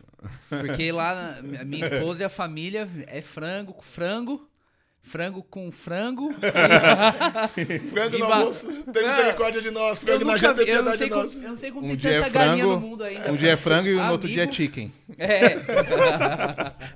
Porque 0.47 0.89
lá, 0.93 1.39
a 1.59 1.65
minha 1.65 1.86
esposa 1.86 2.23
e 2.23 2.25
a 2.25 2.30
família 2.30 2.88
é 3.07 3.19
frango, 3.19 3.75
frango, 3.82 4.49
Frango 5.01 5.41
com 5.41 5.71
frango. 5.71 6.31
frango 7.91 8.17
no 8.17 8.25
almoço. 8.25 8.83
Tem 8.91 9.07
misericórdia 9.07 9.61
de 9.61 9.71
nós. 9.71 10.03
Frango 10.03 10.25
na 10.25 10.37
janta 10.37 10.63
tem 10.63 10.65
piedade 10.65 10.97
de 11.03 11.09
nós. 11.09 11.35
Eu 11.35 11.49
não 11.49 11.57
sei 11.57 11.71
como 11.71 11.85
um 11.87 11.89
tem 11.89 11.97
tanta 11.97 12.27
é 12.27 12.29
galinha 12.29 12.65
no 12.65 12.79
mundo 12.79 13.03
ainda. 13.03 13.31
Um 13.31 13.35
dia 13.35 13.53
é 13.53 13.57
frango 13.57 13.87
e 13.87 13.95
no 13.95 14.11
outro 14.11 14.29
dia 14.29 14.43
é 14.43 14.51
chicken. 14.51 14.91
É. 15.17 15.57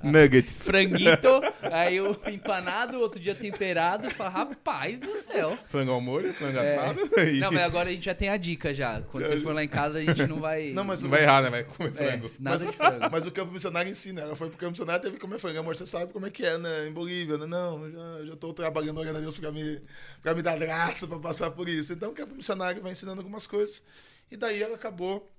Nuggets. 0.02 0.62
Franguito. 0.62 1.42
Aí 1.60 2.00
o 2.00 2.16
empanado, 2.28 2.98
outro 3.00 3.20
dia 3.20 3.34
temperado. 3.34 4.08
Fala, 4.08 4.30
rapaz 4.30 4.98
do 4.98 5.14
céu. 5.16 5.58
Frango 5.66 5.90
ao 5.90 6.00
molho, 6.00 6.32
frango 6.32 6.58
é. 6.58 6.74
assado. 6.74 7.00
Não, 7.40 7.52
mas 7.52 7.62
agora 7.62 7.90
a 7.90 7.92
gente 7.92 8.04
já 8.04 8.14
tem 8.14 8.28
a 8.28 8.36
dica 8.36 8.72
já. 8.72 9.02
Quando 9.02 9.26
você 9.26 9.40
for 9.40 9.52
lá 9.52 9.64
em 9.64 9.68
casa, 9.68 9.98
a 9.98 10.02
gente 10.02 10.26
não 10.26 10.40
vai... 10.40 10.70
Não, 10.70 10.84
mas 10.84 11.02
não 11.02 11.10
vai 11.10 11.22
errar, 11.22 11.42
né? 11.42 11.50
Vai 11.50 11.64
comer 11.64 11.90
é, 11.90 11.92
frango. 11.92 12.26
É, 12.26 12.30
nada 12.40 12.58
mas, 12.58 12.60
de 12.60 12.72
frango. 12.72 13.08
Mas 13.10 13.26
o 13.26 13.32
campo 13.32 13.52
missionário 13.52 13.90
ensina. 13.90 14.22
Ela 14.22 14.36
foi 14.36 14.48
pro 14.48 14.56
campo 14.56 14.70
missionário 14.70 15.02
teve 15.02 15.16
que 15.16 15.20
comer 15.20 15.38
frango. 15.38 15.58
Amor, 15.58 15.76
você 15.76 15.84
sabe 15.84 16.12
como 16.12 16.26
é 16.26 16.30
que 16.30 16.46
é, 16.46 16.56
né? 16.56 16.86
Em 16.88 16.92
Bolívia, 16.92 17.36
né? 17.36 17.46
Não, 17.46 17.78
já, 17.94 18.26
já 18.26 18.36
tô 18.36 18.52
trabalhando, 18.52 18.98
orando 18.98 19.18
a 19.18 19.20
Deus 19.20 19.38
para 19.38 19.52
me, 19.52 19.80
pra 20.20 20.34
me 20.34 20.42
dar 20.42 20.58
graça, 20.58 21.06
para 21.06 21.18
passar 21.18 21.50
por 21.52 21.68
isso. 21.68 21.92
Então, 21.92 22.10
o 22.10 22.14
campo 22.14 22.34
missionário 22.34 22.82
vai 22.82 22.92
ensinando 22.92 23.20
algumas 23.20 23.46
coisas. 23.46 23.82
E 24.30 24.36
daí 24.36 24.62
ela 24.62 24.74
acabou 24.74 25.30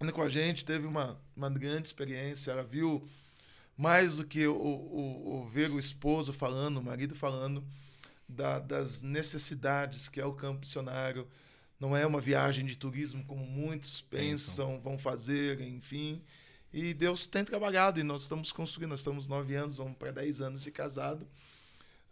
indo 0.00 0.12
com 0.12 0.22
a 0.22 0.28
gente, 0.28 0.64
teve 0.64 0.86
uma, 0.86 1.18
uma 1.34 1.50
grande 1.50 1.88
experiência. 1.88 2.50
Ela 2.50 2.62
viu 2.62 3.08
mais 3.76 4.16
do 4.16 4.24
que 4.24 4.46
o, 4.46 4.54
o, 4.54 5.40
o 5.40 5.48
ver 5.48 5.70
o 5.70 5.78
esposo 5.78 6.32
falando, 6.32 6.78
o 6.78 6.82
marido 6.82 7.14
falando 7.14 7.64
da, 8.28 8.58
das 8.58 9.02
necessidades 9.02 10.08
que 10.08 10.20
é 10.20 10.26
o 10.26 10.32
campo 10.32 10.60
missionário. 10.60 11.26
Não 11.78 11.96
é 11.96 12.06
uma 12.06 12.20
viagem 12.20 12.64
de 12.64 12.76
turismo 12.76 13.24
como 13.26 13.44
muitos 13.44 14.00
pensam, 14.00 14.80
vão 14.80 14.98
fazer, 14.98 15.60
enfim. 15.60 16.22
E 16.72 16.92
Deus 16.94 17.26
tem 17.26 17.44
trabalhado 17.44 18.00
e 18.00 18.02
nós 18.02 18.22
estamos 18.22 18.52
construindo. 18.52 18.90
Nós 18.90 19.00
estamos 19.00 19.26
nove 19.26 19.54
anos, 19.54 19.76
vamos 19.76 19.96
para 19.96 20.10
dez 20.10 20.40
anos 20.40 20.62
de 20.62 20.70
casado. 20.70 21.26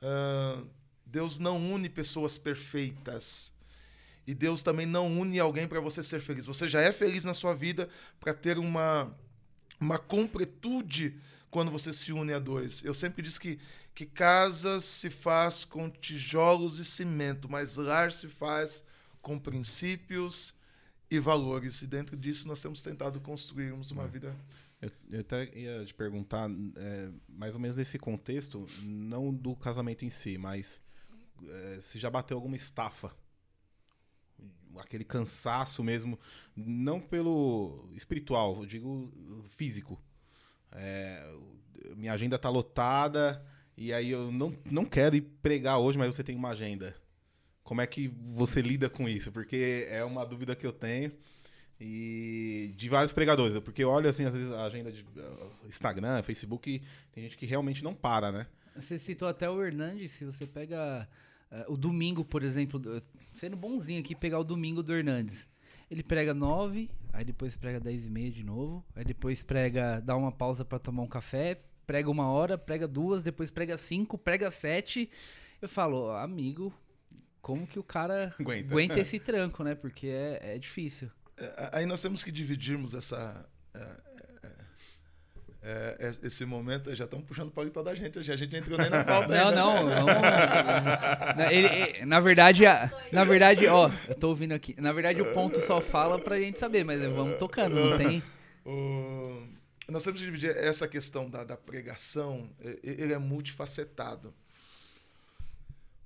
Uh, 0.05 0.69
Deus 1.07 1.39
não 1.39 1.57
une 1.73 1.89
pessoas 1.89 2.37
perfeitas. 2.37 3.53
E 4.27 4.35
Deus 4.35 4.63
também 4.63 4.87
não 4.87 5.07
une 5.21 5.39
alguém 5.39 5.67
para 5.67 5.81
você 5.81 6.03
ser 6.03 6.21
feliz. 6.21 6.47
Você 6.47 6.69
já 6.69 6.81
é 6.81 6.93
feliz 6.93 7.25
na 7.25 7.33
sua 7.33 7.55
vida 7.55 7.89
para 8.21 8.35
ter 8.35 8.59
uma, 8.59 9.15
uma 9.81 9.99
completude 9.99 11.19
quando 11.51 11.71
você 11.71 11.93
se 11.93 12.13
une 12.13 12.33
a 12.33 12.39
dois. 12.39 12.83
Eu 12.85 12.93
sempre 12.93 13.23
disse 13.23 13.39
que, 13.39 13.59
que 13.95 14.05
casa 14.05 14.81
se 14.81 15.09
faz 15.09 15.65
com 15.65 15.89
tijolos 15.89 16.79
e 16.79 16.85
cimento, 16.85 17.49
mas 17.51 17.77
lar 17.77 18.13
se 18.13 18.29
faz 18.29 18.85
com 19.23 19.39
princípios 19.39 20.55
e 21.11 21.21
valores. 21.21 21.83
E 21.83 21.87
dentro 21.87 22.17
disso 22.17 22.49
nós 22.49 22.61
temos 22.61 22.83
tentado 22.83 23.21
construirmos 23.21 23.91
uma 23.91 24.05
é. 24.05 24.09
vida. 24.09 24.37
Eu, 24.85 24.91
eu, 25.11 25.21
até 25.21 25.45
ia 25.59 25.83
te 25.87 25.95
perguntar, 25.95 26.51
é, 26.77 27.11
mais 27.27 27.55
ou 27.55 27.61
menos 27.61 27.75
nesse 27.75 27.99
contexto, 27.99 28.67
não 28.83 29.33
do 29.33 29.57
casamento 29.57 30.05
em 30.05 30.11
si, 30.11 30.37
mas 30.37 30.79
é, 31.49 31.79
se 31.81 31.99
já 31.99 32.11
bateu 32.11 32.37
alguma 32.37 32.55
estafa. 32.55 33.11
Aquele 34.77 35.05
cansaço 35.05 35.83
mesmo, 35.83 36.19
não 36.55 37.01
pelo 37.01 37.89
espiritual, 37.95 38.59
eu 38.61 38.67
digo 38.67 39.11
físico. 39.49 39.99
É, 40.73 41.33
minha 41.97 42.13
agenda 42.13 42.39
tá 42.39 42.51
lotada 42.51 43.43
e 43.77 43.91
aí 43.91 44.11
eu 44.11 44.31
não, 44.31 44.55
não 44.71 44.85
quero 44.85 45.17
ir 45.17 45.23
pregar 45.41 45.79
hoje, 45.79 45.97
mas 45.97 46.15
você 46.15 46.23
tem 46.23 46.37
uma 46.37 46.51
agenda. 46.51 46.95
Como 47.63 47.81
é 47.81 47.87
que 47.87 48.09
você 48.09 48.61
lida 48.61 48.91
com 48.91 49.09
isso? 49.09 49.33
Porque 49.33 49.87
é 49.89 50.05
uma 50.05 50.27
dúvida 50.27 50.55
que 50.55 50.67
eu 50.67 50.73
tenho. 50.73 51.11
E 51.81 52.73
de 52.77 52.89
vários 52.89 53.13
pregadores, 53.13 53.59
porque 53.61 53.85
olha 53.85 54.11
assim, 54.11 54.25
às 54.25 54.33
vezes 54.33 54.53
a 54.53 54.65
agenda 54.65 54.93
de 54.93 55.03
uh, 55.03 55.51
Instagram, 55.67 56.23
Facebook, 56.23 56.81
tem 57.13 57.25
gente 57.25 57.37
que 57.37 57.47
realmente 57.47 57.83
não 57.83 57.95
para, 57.95 58.31
né? 58.31 58.47
Você 58.77 58.99
citou 58.99 59.29
até 59.29 59.51
o 59.51 59.63
Hernandes, 59.63 60.13
se 60.13 60.25
você 60.25 60.47
pega 60.47 61.09
uh, 61.51 61.73
o 61.73 61.77
domingo, 61.77 62.25
por 62.25 62.43
exemplo, 62.43 62.81
sendo 63.35 63.57
bonzinho 63.57 64.01
aqui, 64.01 64.15
pegar 64.15 64.39
o 64.39 64.45
domingo 64.45 64.83
do 64.83 64.95
Hernandes. 64.95 65.49
Ele 65.91 66.03
prega 66.03 66.33
nove, 66.33 66.91
aí 67.13 67.25
depois 67.25 67.57
prega 67.57 67.79
dez 67.79 68.07
e 68.07 68.11
meia 68.11 68.31
de 68.31 68.43
novo, 68.43 68.85
aí 68.95 69.05
depois 69.05 69.43
prega, 69.43 70.01
dá 70.01 70.17
uma 70.17 70.33
pausa 70.33 70.65
para 70.65 70.79
tomar 70.79 71.03
um 71.03 71.09
café, 71.09 71.61
prega 71.87 72.11
uma 72.11 72.29
hora, 72.29 72.57
prega 72.57 72.89
duas, 72.89 73.23
depois 73.23 73.51
prega 73.51 73.77
cinco, 73.77 74.17
prega 74.17 74.51
sete. 74.51 75.11
Eu 75.61 75.69
falo, 75.69 76.11
amigo, 76.11 76.73
como 77.41 77.67
que 77.67 77.79
o 77.79 77.83
cara 77.83 78.35
aguenta, 78.41 78.69
aguenta 78.69 78.99
esse 79.01 79.19
tranco, 79.19 79.63
né? 79.63 79.75
Porque 79.75 80.07
é, 80.07 80.55
é 80.55 80.59
difícil. 80.59 81.11
É, 81.37 81.71
aí 81.73 81.87
nós 81.87 82.01
temos 82.01 82.23
que 82.23 82.31
dividirmos 82.31 82.95
essa. 82.95 83.47
É, 83.75 84.15
é, 85.67 85.97
é, 85.99 86.27
esse 86.27 86.45
momento, 86.45 86.95
já 86.95 87.05
estamos 87.05 87.25
puxando 87.27 87.51
para 87.51 87.69
toda 87.71 87.91
a 87.91 87.95
gente, 87.95 88.19
a 88.19 88.37
gente 88.37 88.53
não 88.53 88.59
entrou 88.59 88.79
nem 88.79 88.91
na 88.91 89.03
pauta. 89.03 89.29
Não, 89.29 89.49
ainda, 89.49 89.61
não, 89.61 90.07
né? 91.37 91.55
ele, 91.55 91.69
ele, 91.69 92.05
na 92.05 92.21
verdade, 92.21 92.65
na 93.11 93.25
verdade, 93.25 93.67
ó, 93.67 93.91
eu 94.07 94.15
tô 94.15 94.29
ouvindo 94.29 94.53
aqui. 94.53 94.79
Na 94.79 94.93
verdade, 94.93 95.23
o 95.23 95.33
ponto 95.33 95.59
só 95.61 95.81
fala 95.81 96.19
pra 96.19 96.39
gente 96.39 96.59
saber, 96.59 96.85
mas 96.85 97.01
vamos 97.01 97.39
tocando, 97.39 97.75
não 97.75 97.97
tem. 97.97 98.23
O, 98.67 99.43
nós 99.89 100.05
temos 100.05 100.21
que 100.21 100.27
dividir 100.27 100.55
essa 100.55 100.87
questão 100.87 101.31
da, 101.31 101.45
da 101.45 101.57
pregação, 101.57 102.51
ele 102.83 103.15
é 103.15 103.19
multifacetado. 103.19 104.35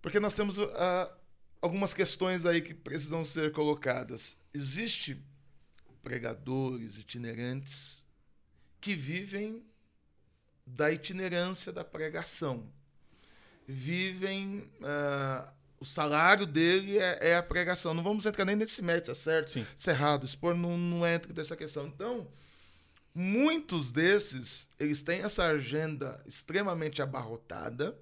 Porque 0.00 0.20
nós 0.20 0.34
temos 0.34 0.58
a, 0.58 1.12
algumas 1.60 1.92
questões 1.92 2.46
aí 2.46 2.60
que 2.60 2.74
precisam 2.74 3.24
ser 3.24 3.52
colocadas. 3.52 4.36
Existe 4.58 5.16
pregadores 6.02 6.98
itinerantes 6.98 8.04
que 8.80 8.92
vivem 8.92 9.64
da 10.66 10.90
itinerância 10.90 11.72
da 11.72 11.84
pregação. 11.84 12.68
Vivem. 13.68 14.68
Uh, 14.80 15.48
o 15.78 15.84
salário 15.84 16.44
dele 16.44 16.98
é, 16.98 17.28
é, 17.28 17.36
a 17.36 17.42
pregação. 17.42 17.94
Não 17.94 18.02
vamos 18.02 18.26
entrar 18.26 18.44
nem 18.44 18.56
nesse 18.56 18.82
mérito, 18.82 19.12
é 19.12 19.14
certo? 19.14 19.52
Sim. 19.52 19.66
Se 19.76 19.90
é 19.90 19.92
errado. 19.92 20.26
Expor 20.26 20.56
não, 20.56 20.76
não 20.76 21.06
entra 21.06 21.32
nessa 21.32 21.56
questão. 21.56 21.86
Então, 21.86 22.26
muitos 23.14 23.92
desses, 23.92 24.68
eles 24.76 25.02
têm 25.04 25.20
essa 25.20 25.44
agenda 25.44 26.20
extremamente 26.26 27.00
abarrotada, 27.00 27.96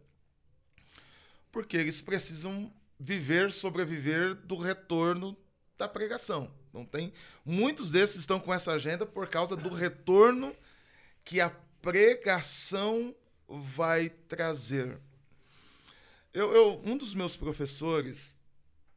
porque 1.53 1.77
eles 1.77 2.01
precisam 2.01 2.73
viver, 2.99 3.53
sobreviver 3.53 4.35
do 4.35 4.57
retorno 4.57 5.37
da 5.79 5.89
pregação. 5.89 6.51
Não 6.73 6.85
tem. 6.85 7.13
Muitos 7.45 7.91
desses 7.91 8.17
estão 8.17 8.41
com 8.41 8.53
essa 8.53 8.73
agenda 8.73 9.07
por 9.07 9.29
causa 9.29 9.57
do 9.57 9.69
retorno 9.69 10.55
que 11.25 11.41
a 11.41 11.51
pregação 11.81 13.15
vai 13.49 14.09
trazer. 14.09 14.99
Eu, 16.33 16.53
eu, 16.53 16.83
um 16.85 16.97
dos 16.97 17.15
meus 17.15 17.37
professores, 17.37 18.37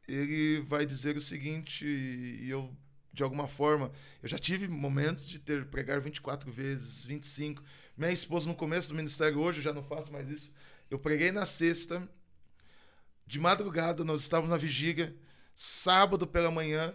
ele 0.06 0.60
vai 0.62 0.84
dizer 0.84 1.16
o 1.16 1.20
seguinte, 1.20 1.86
e 1.86 2.50
eu, 2.50 2.70
de 3.12 3.22
alguma 3.22 3.48
forma, 3.48 3.90
eu 4.22 4.28
já 4.28 4.38
tive 4.38 4.68
momentos 4.68 5.28
de 5.28 5.38
ter 5.38 5.64
pregar 5.66 6.00
24 6.00 6.50
vezes, 6.52 7.04
25. 7.04 7.62
Minha 7.96 8.12
esposa, 8.12 8.48
no 8.48 8.54
começo 8.54 8.88
do 8.88 8.94
ministério, 8.94 9.38
hoje 9.38 9.60
eu 9.60 9.64
já 9.64 9.72
não 9.72 9.82
faço 9.82 10.12
mais 10.12 10.28
isso. 10.28 10.52
Eu 10.90 10.98
preguei 10.98 11.32
na 11.32 11.46
sexta, 11.46 12.06
de 13.26 13.38
madrugada, 13.38 14.04
nós 14.04 14.20
estávamos 14.20 14.50
na 14.50 14.56
vigília, 14.56 15.16
sábado 15.54 16.26
pela 16.26 16.50
manhã, 16.50 16.94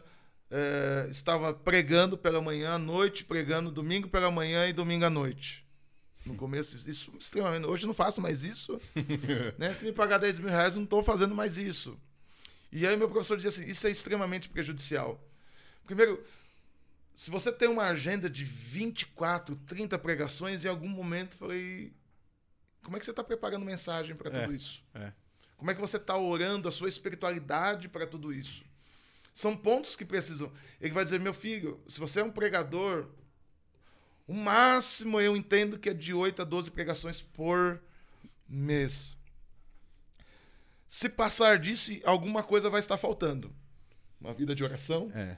é, 0.49 1.07
estava 1.09 1.53
pregando 1.53 2.17
pela 2.17 2.41
manhã, 2.41 2.73
à 2.73 2.77
noite 2.77 3.23
pregando, 3.23 3.71
domingo 3.71 4.07
pela 4.07 4.31
manhã 4.31 4.67
e 4.67 4.73
domingo 4.73 5.05
à 5.05 5.09
noite. 5.09 5.65
No 6.25 6.35
começo, 6.35 6.89
isso 6.89 7.13
extremamente. 7.19 7.67
Hoje 7.67 7.85
não 7.85 7.93
faço 7.93 8.19
mais 8.19 8.43
isso. 8.43 8.79
né? 9.59 9.73
Se 9.73 9.85
me 9.85 9.91
pagar 9.91 10.17
10 10.17 10.39
mil 10.39 10.49
reais, 10.49 10.75
não 10.75 10.83
estou 10.83 11.03
fazendo 11.03 11.35
mais 11.35 11.57
isso. 11.57 11.99
E 12.71 12.85
aí 12.85 12.97
meu 12.97 13.09
professor 13.09 13.37
dizia 13.37 13.49
assim: 13.49 13.69
isso 13.69 13.85
é 13.85 13.91
extremamente 13.91 14.49
prejudicial. 14.49 15.23
Primeiro, 15.85 16.23
se 17.15 17.29
você 17.29 17.51
tem 17.51 17.69
uma 17.69 17.85
agenda 17.85 18.29
de 18.29 18.43
24, 18.43 19.55
30 19.67 19.99
pregações, 19.99 20.65
em 20.65 20.67
algum 20.67 20.89
momento 20.89 21.37
falei. 21.37 21.93
Como 22.83 22.97
é 22.97 22.99
que 22.99 23.05
você 23.05 23.11
está 23.11 23.23
preparando 23.23 23.65
mensagem 23.65 24.15
para 24.15 24.29
tudo 24.29 24.51
é, 24.51 24.55
isso? 24.55 24.83
É. 24.93 25.13
Como 25.57 25.71
é 25.71 25.75
que 25.75 25.81
você 25.81 25.97
está 25.97 26.17
orando 26.17 26.67
a 26.67 26.71
sua 26.71 26.89
espiritualidade 26.89 27.87
para 27.87 28.05
tudo 28.05 28.33
isso? 28.33 28.63
São 29.33 29.55
pontos 29.55 29.95
que 29.95 30.05
precisam. 30.05 30.51
Ele 30.79 30.93
vai 30.93 31.03
dizer, 31.03 31.19
meu 31.19 31.33
filho, 31.33 31.81
se 31.87 31.99
você 31.99 32.21
é 32.21 32.23
um 32.23 32.31
pregador, 32.31 33.09
o 34.27 34.33
máximo 34.33 35.19
eu 35.19 35.35
entendo 35.35 35.77
que 35.77 35.89
é 35.89 35.93
de 35.93 36.13
8 36.13 36.41
a 36.41 36.45
12 36.45 36.71
pregações 36.71 37.21
por 37.21 37.81
mês. 38.47 39.17
Se 40.87 41.09
passar 41.09 41.59
disso, 41.59 41.91
alguma 42.05 42.43
coisa 42.43 42.69
vai 42.69 42.79
estar 42.79 42.97
faltando. 42.97 43.53
Uma 44.19 44.33
vida 44.33 44.55
de 44.55 44.63
oração. 44.63 45.11
É. 45.13 45.37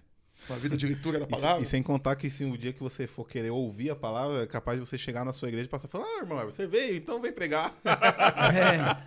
Uma 0.49 0.57
vida 0.57 0.77
de 0.77 0.85
leitura 0.85 1.19
da 1.19 1.27
palavra. 1.27 1.59
E, 1.61 1.63
e, 1.63 1.67
sem 1.67 1.83
contar 1.83 2.15
que 2.15 2.29
se 2.29 2.45
um 2.45 2.55
dia 2.55 2.71
que 2.71 2.81
você 2.81 3.05
for 3.05 3.27
querer 3.27 3.49
ouvir 3.49 3.89
a 3.89 3.95
palavra, 3.95 4.43
é 4.43 4.47
capaz 4.47 4.79
de 4.79 4.85
você 4.85 4.97
chegar 4.97 5.25
na 5.25 5.33
sua 5.33 5.49
igreja 5.49 5.65
e 5.65 5.69
passar 5.69 5.88
e 5.88 5.91
falar: 5.91 6.05
Ah, 6.05 6.19
irmão, 6.21 6.45
você 6.45 6.65
veio, 6.65 6.95
então 6.95 7.21
vem 7.21 7.31
pregar. 7.31 7.73
É. 8.47 8.97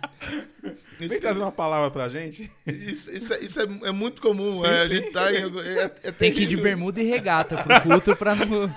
Vem 0.99 1.07
isso, 1.07 1.19
trazer 1.19 1.39
uma 1.39 1.51
palavra 1.51 1.89
pra 1.89 2.07
gente. 2.07 2.51
Isso, 2.67 3.11
isso, 3.11 3.33
é, 3.33 3.39
isso 3.39 3.59
é, 3.59 3.63
é, 3.63 3.91
muito 3.91 4.21
comum. 4.21 4.61
Sim, 4.63 4.71
é, 4.71 4.87
sim. 4.87 5.11
Tá, 5.11 5.33
é, 5.33 5.91
é 6.03 6.11
Tem 6.11 6.31
que 6.31 6.43
ir 6.43 6.47
de 6.47 6.57
bermuda 6.57 7.01
e 7.01 7.05
regata 7.05 7.63
pro 7.63 7.81
culto 7.81 8.15
pra 8.15 8.35
não. 8.35 8.67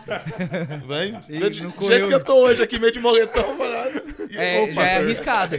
Vem. 0.89 1.13
Do 1.39 1.53
jeito 1.53 2.09
que 2.09 2.15
eu 2.15 2.25
tô 2.25 2.35
hoje 2.37 2.63
aqui, 2.63 2.79
meio 2.79 2.93
de 2.93 3.01
moletão. 3.01 3.45
é, 4.33 4.63
opa, 4.63 4.75
já 4.75 4.87
é 4.87 4.97
arriscado. 4.97 5.57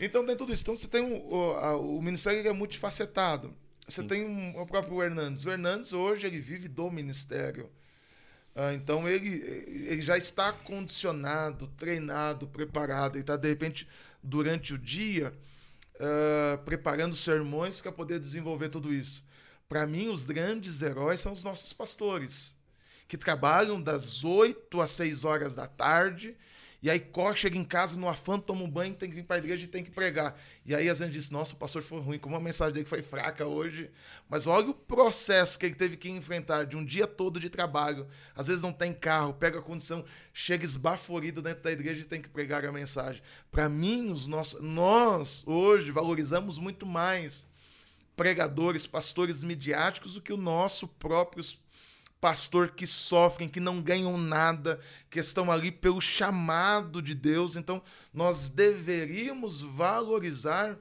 então 0.00 0.26
tem 0.26 0.36
tudo 0.36 0.52
isso. 0.52 0.62
Então 0.62 0.74
você 0.74 0.88
tem 0.88 1.02
um, 1.02 1.14
o, 1.14 1.98
o 1.98 2.02
ministério 2.02 2.46
é 2.46 2.52
multifacetado. 2.52 3.54
Você 3.86 4.02
Sim. 4.02 4.08
tem 4.08 4.24
um, 4.26 4.60
o 4.60 4.66
próprio 4.66 5.02
Hernandes. 5.02 5.44
O 5.44 5.50
Hernandes 5.50 5.92
hoje 5.92 6.26
ele 6.26 6.40
vive 6.40 6.68
do 6.68 6.90
ministério. 6.90 7.70
Ah, 8.54 8.72
então 8.72 9.06
ele, 9.06 9.28
ele 9.86 10.00
já 10.00 10.16
está 10.16 10.50
condicionado, 10.50 11.68
treinado, 11.76 12.48
preparado. 12.48 13.16
Ele 13.16 13.20
está, 13.20 13.36
de 13.36 13.48
repente, 13.48 13.86
durante 14.22 14.72
o 14.72 14.78
dia, 14.78 15.32
uh, 15.96 16.58
preparando 16.64 17.14
sermões 17.14 17.78
para 17.78 17.92
poder 17.92 18.18
desenvolver 18.18 18.70
tudo 18.70 18.92
isso. 18.92 19.22
Para 19.68 19.86
mim, 19.86 20.08
os 20.08 20.24
grandes 20.24 20.80
heróis 20.80 21.20
são 21.20 21.32
os 21.32 21.44
nossos 21.44 21.72
pastores, 21.72 22.56
que 23.06 23.18
trabalham 23.18 23.80
das 23.80 24.24
8 24.24 24.80
às 24.80 24.90
6 24.92 25.24
horas 25.24 25.54
da 25.54 25.66
tarde 25.66 26.34
e 26.82 26.90
aí 26.90 27.00
corre, 27.00 27.36
chega 27.36 27.56
em 27.56 27.64
casa 27.64 27.98
no 27.98 28.08
afã, 28.08 28.38
toma 28.38 28.62
um 28.62 28.70
banho, 28.70 28.94
tem 28.94 29.10
que 29.10 29.18
ir 29.18 29.22
para 29.22 29.36
a 29.36 29.38
igreja 29.38 29.64
e 29.64 29.66
tem 29.66 29.82
que 29.82 29.90
pregar. 29.90 30.38
E 30.64 30.74
aí 30.74 30.88
às 30.88 30.98
vezes 30.98 31.14
diz, 31.14 31.30
nossa, 31.30 31.54
o 31.54 31.56
pastor 31.56 31.82
foi 31.82 32.00
ruim, 32.00 32.18
como 32.18 32.36
a 32.36 32.40
mensagem 32.40 32.74
dele 32.74 32.86
foi 32.86 33.02
fraca 33.02 33.46
hoje. 33.46 33.90
Mas 34.28 34.46
olha 34.46 34.70
o 34.70 34.74
processo 34.74 35.58
que 35.58 35.66
ele 35.66 35.74
teve 35.74 35.96
que 35.96 36.08
enfrentar 36.08 36.64
de 36.64 36.76
um 36.76 36.84
dia 36.84 37.06
todo 37.06 37.40
de 37.40 37.48
trabalho. 37.48 38.06
Às 38.34 38.48
vezes 38.48 38.62
não 38.62 38.72
tem 38.72 38.92
carro, 38.92 39.34
pega 39.34 39.58
a 39.58 39.62
condição, 39.62 40.04
chega 40.32 40.64
esbaforido 40.64 41.40
dentro 41.40 41.62
da 41.62 41.72
igreja 41.72 42.02
e 42.02 42.04
tem 42.04 42.20
que 42.20 42.28
pregar 42.28 42.64
a 42.64 42.72
mensagem. 42.72 43.22
Para 43.50 43.68
mim, 43.68 44.10
os 44.10 44.26
nossos, 44.26 44.60
nós 44.60 45.42
hoje 45.46 45.90
valorizamos 45.90 46.58
muito 46.58 46.84
mais 46.84 47.46
pregadores, 48.16 48.86
pastores 48.86 49.42
midiáticos 49.42 50.14
do 50.14 50.22
que 50.22 50.32
os 50.32 50.38
nossos 50.38 50.88
próprios 50.98 51.60
pastor 52.20 52.70
que 52.70 52.86
sofrem, 52.86 53.48
que 53.48 53.60
não 53.60 53.80
ganham 53.80 54.16
nada, 54.18 54.80
que 55.10 55.18
estão 55.18 55.50
ali 55.50 55.70
pelo 55.70 56.00
chamado 56.00 57.02
de 57.02 57.14
Deus. 57.14 57.56
Então, 57.56 57.82
nós 58.12 58.48
deveríamos 58.48 59.60
valorizar 59.60 60.76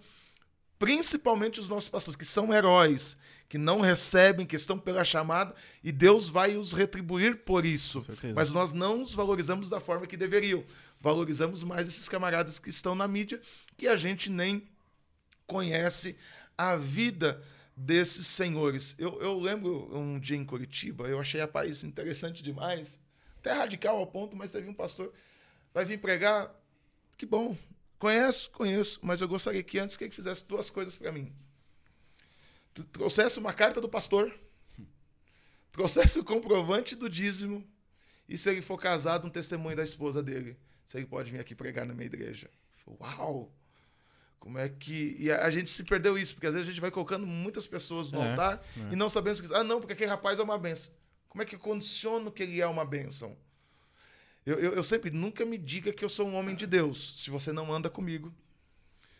principalmente 0.77 1.59
os 1.59 1.69
nossos 1.69 1.89
pastores, 1.89 2.15
que 2.15 2.25
são 2.25 2.53
heróis, 2.53 3.17
que 3.47 3.57
não 3.57 3.79
recebem, 3.79 4.45
que 4.45 4.55
estão 4.55 4.77
pela 4.77 5.03
chamada, 5.03 5.53
e 5.83 5.91
Deus 5.91 6.29
vai 6.29 6.57
os 6.57 6.71
retribuir 6.73 7.37
por 7.37 7.65
isso. 7.65 8.05
Mas 8.33 8.51
nós 8.51 8.73
não 8.73 9.01
os 9.01 9.13
valorizamos 9.13 9.69
da 9.69 9.79
forma 9.79 10.07
que 10.07 10.17
deveriam. 10.17 10.63
Valorizamos 10.99 11.63
mais 11.63 11.87
esses 11.87 12.09
camaradas 12.09 12.59
que 12.59 12.69
estão 12.69 12.95
na 12.95 13.07
mídia, 13.07 13.39
que 13.77 13.87
a 13.87 13.95
gente 13.95 14.29
nem 14.29 14.67
conhece 15.45 16.17
a 16.57 16.75
vida 16.75 17.41
desses 17.75 18.27
senhores. 18.27 18.95
Eu, 18.97 19.21
eu 19.21 19.39
lembro 19.39 19.95
um 19.95 20.19
dia 20.19 20.37
em 20.37 20.45
Curitiba, 20.45 21.07
eu 21.07 21.19
achei 21.19 21.41
a 21.41 21.47
país 21.47 21.83
interessante 21.83 22.41
demais, 22.41 22.99
até 23.37 23.51
radical 23.51 23.97
ao 23.97 24.07
ponto, 24.07 24.35
mas 24.35 24.51
teve 24.51 24.69
um 24.69 24.73
pastor, 24.73 25.13
vai 25.73 25.83
vir 25.83 25.99
pregar, 25.99 26.53
que 27.17 27.25
bom, 27.25 27.57
conheço, 27.99 28.49
conheço, 28.51 28.99
mas 29.03 29.21
eu 29.21 29.27
gostaria 29.27 29.61
que 29.61 29.77
antes 29.77 29.97
que 29.97 30.05
ele 30.05 30.11
fizesse 30.11 30.47
duas 30.47 30.69
coisas 30.69 30.95
para 30.95 31.11
mim. 31.11 31.33
Trouxesse 32.91 33.39
uma 33.39 33.53
carta 33.53 33.79
do 33.81 33.89
pastor, 33.89 34.33
trouxesse 35.71 36.19
o 36.19 36.23
comprovante 36.23 36.95
do 36.95 37.09
dízimo, 37.09 37.65
e 38.27 38.37
se 38.37 38.49
ele 38.49 38.61
for 38.61 38.77
casado, 38.77 39.27
um 39.27 39.29
testemunho 39.29 39.75
da 39.75 39.83
esposa 39.83 40.23
dele. 40.23 40.57
Se 40.85 40.97
ele 40.97 41.05
pode 41.05 41.31
vir 41.31 41.39
aqui 41.39 41.55
pregar 41.55 41.85
na 41.85 41.93
minha 41.93 42.05
igreja. 42.05 42.49
Uau! 42.87 43.51
Como 44.45 44.59
é 44.59 44.69
que. 44.69 45.17
E 45.17 45.31
a, 45.31 45.49
gente 45.49 45.71
se 45.71 45.83
perdeu 45.83 46.15
isso, 46.15 46.35
porque 46.35 46.45
às 46.45 46.53
vezes 46.53 46.69
a 46.69 46.71
gente 46.71 46.79
vai 46.79 46.91
colocando 46.91 47.25
muitas 47.25 47.65
pessoas 47.65 48.11
no 48.11 48.21
é, 48.21 48.29
altar 48.29 48.63
é. 48.77 48.93
e 48.93 48.95
não 48.95 49.09
sabemos 49.09 49.41
que. 49.41 49.51
Ah, 49.51 49.63
não, 49.63 49.79
porque 49.79 49.93
aquele 49.93 50.11
rapaz 50.11 50.37
é 50.37 50.43
uma 50.43 50.55
benção. 50.55 50.93
Como 51.27 51.41
é 51.41 51.45
que 51.45 51.55
eu 51.55 51.59
condiciono 51.59 52.31
que 52.31 52.43
ele 52.43 52.61
é 52.61 52.67
uma 52.67 52.85
benção? 52.85 53.35
Eu, 54.45 54.59
eu, 54.59 54.73
eu, 54.75 54.83
sempre, 54.83 55.09
nunca 55.09 55.43
me 55.47 55.57
diga 55.57 55.91
que 55.91 56.05
eu 56.05 56.09
sou 56.09 56.27
um 56.27 56.35
homem 56.35 56.55
de 56.55 56.67
Deus, 56.67 57.15
se 57.17 57.31
você 57.31 57.51
não 57.51 57.73
anda 57.73 57.89
comigo. 57.89 58.31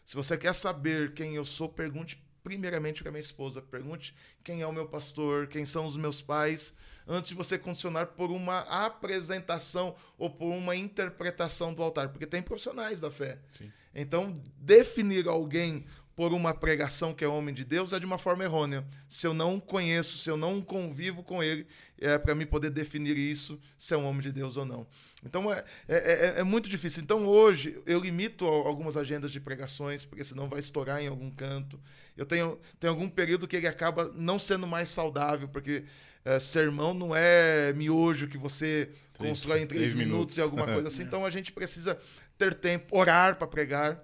Se 0.05 0.15
você 0.15 0.37
quer 0.37 0.53
saber 0.53 1.15
quem 1.15 1.35
eu 1.35 1.43
sou, 1.43 1.67
pergunte 1.67 2.23
primeiramente 2.43 3.01
para 3.01 3.11
minha 3.11 3.19
esposa. 3.19 3.63
Pergunte 3.63 4.13
quem 4.43 4.61
é 4.61 4.67
o 4.67 4.71
meu 4.71 4.87
pastor, 4.87 5.47
quem 5.47 5.65
são 5.65 5.87
os 5.87 5.97
meus 5.97 6.21
pais, 6.21 6.75
antes 7.07 7.29
de 7.29 7.35
você 7.35 7.57
condicionar 7.57 8.09
por 8.09 8.29
uma 8.29 8.59
apresentação 8.59 9.95
ou 10.19 10.29
por 10.29 10.53
uma 10.53 10.75
interpretação 10.75 11.73
do 11.73 11.81
altar. 11.81 12.09
Porque 12.09 12.27
tem 12.27 12.43
profissionais 12.43 13.01
da 13.01 13.09
fé. 13.09 13.39
Sim. 13.57 13.71
Então, 13.95 14.33
definir 14.59 15.27
alguém 15.27 15.85
por 16.15 16.33
uma 16.33 16.53
pregação 16.53 17.13
que 17.13 17.25
é 17.25 17.27
homem 17.27 17.53
de 17.53 17.65
Deus 17.65 17.91
é 17.91 17.99
de 17.99 18.05
uma 18.05 18.17
forma 18.17 18.43
errônea. 18.43 18.85
Se 19.09 19.27
eu 19.27 19.33
não 19.33 19.59
conheço, 19.59 20.17
se 20.17 20.29
eu 20.29 20.37
não 20.37 20.61
convivo 20.61 21.21
com 21.21 21.43
ele, 21.43 21.67
é 21.99 22.17
para 22.17 22.33
mim 22.33 22.45
poder 22.45 22.69
definir 22.69 23.17
isso, 23.17 23.59
se 23.77 23.93
é 23.93 23.97
um 23.97 24.05
homem 24.05 24.21
de 24.21 24.31
Deus 24.31 24.55
ou 24.55 24.65
não. 24.65 24.87
Então 25.25 25.51
é, 25.51 25.65
é, 25.87 25.95
é, 25.95 26.33
é, 26.37 26.43
muito 26.43 26.69
difícil. 26.69 27.03
Então 27.03 27.25
hoje 27.25 27.81
eu 27.85 27.99
limito 27.99 28.45
algumas 28.45 28.95
agendas 28.95 29.31
de 29.31 29.41
pregações, 29.41 30.05
porque 30.05 30.23
senão 30.23 30.47
vai 30.47 30.59
estourar 30.59 31.01
em 31.01 31.07
algum 31.07 31.29
canto. 31.29 31.79
Eu 32.15 32.25
tenho, 32.25 32.59
tenho 32.79 32.93
algum 32.93 33.09
período 33.09 33.47
que 33.47 33.57
ele 33.57 33.67
acaba 33.67 34.09
não 34.15 34.39
sendo 34.39 34.65
mais 34.65 34.87
saudável, 34.87 35.49
porque 35.49 35.83
é, 36.23 36.39
sermão 36.39 36.93
não 36.93 37.13
é 37.13 37.73
miojo 37.73 38.27
que 38.27 38.37
você 38.37 38.89
três, 39.13 39.29
constrói 39.29 39.61
em 39.61 39.67
três, 39.67 39.81
três 39.81 39.93
minutos, 39.93 40.13
minutos 40.13 40.37
e 40.37 40.41
alguma 40.41 40.65
coisa 40.65 40.87
assim. 40.89 41.03
Então 41.03 41.25
a 41.25 41.29
gente 41.29 41.51
precisa 41.51 41.99
ter 42.37 42.53
tempo, 42.53 42.97
orar 42.97 43.37
para 43.37 43.47
pregar. 43.47 44.03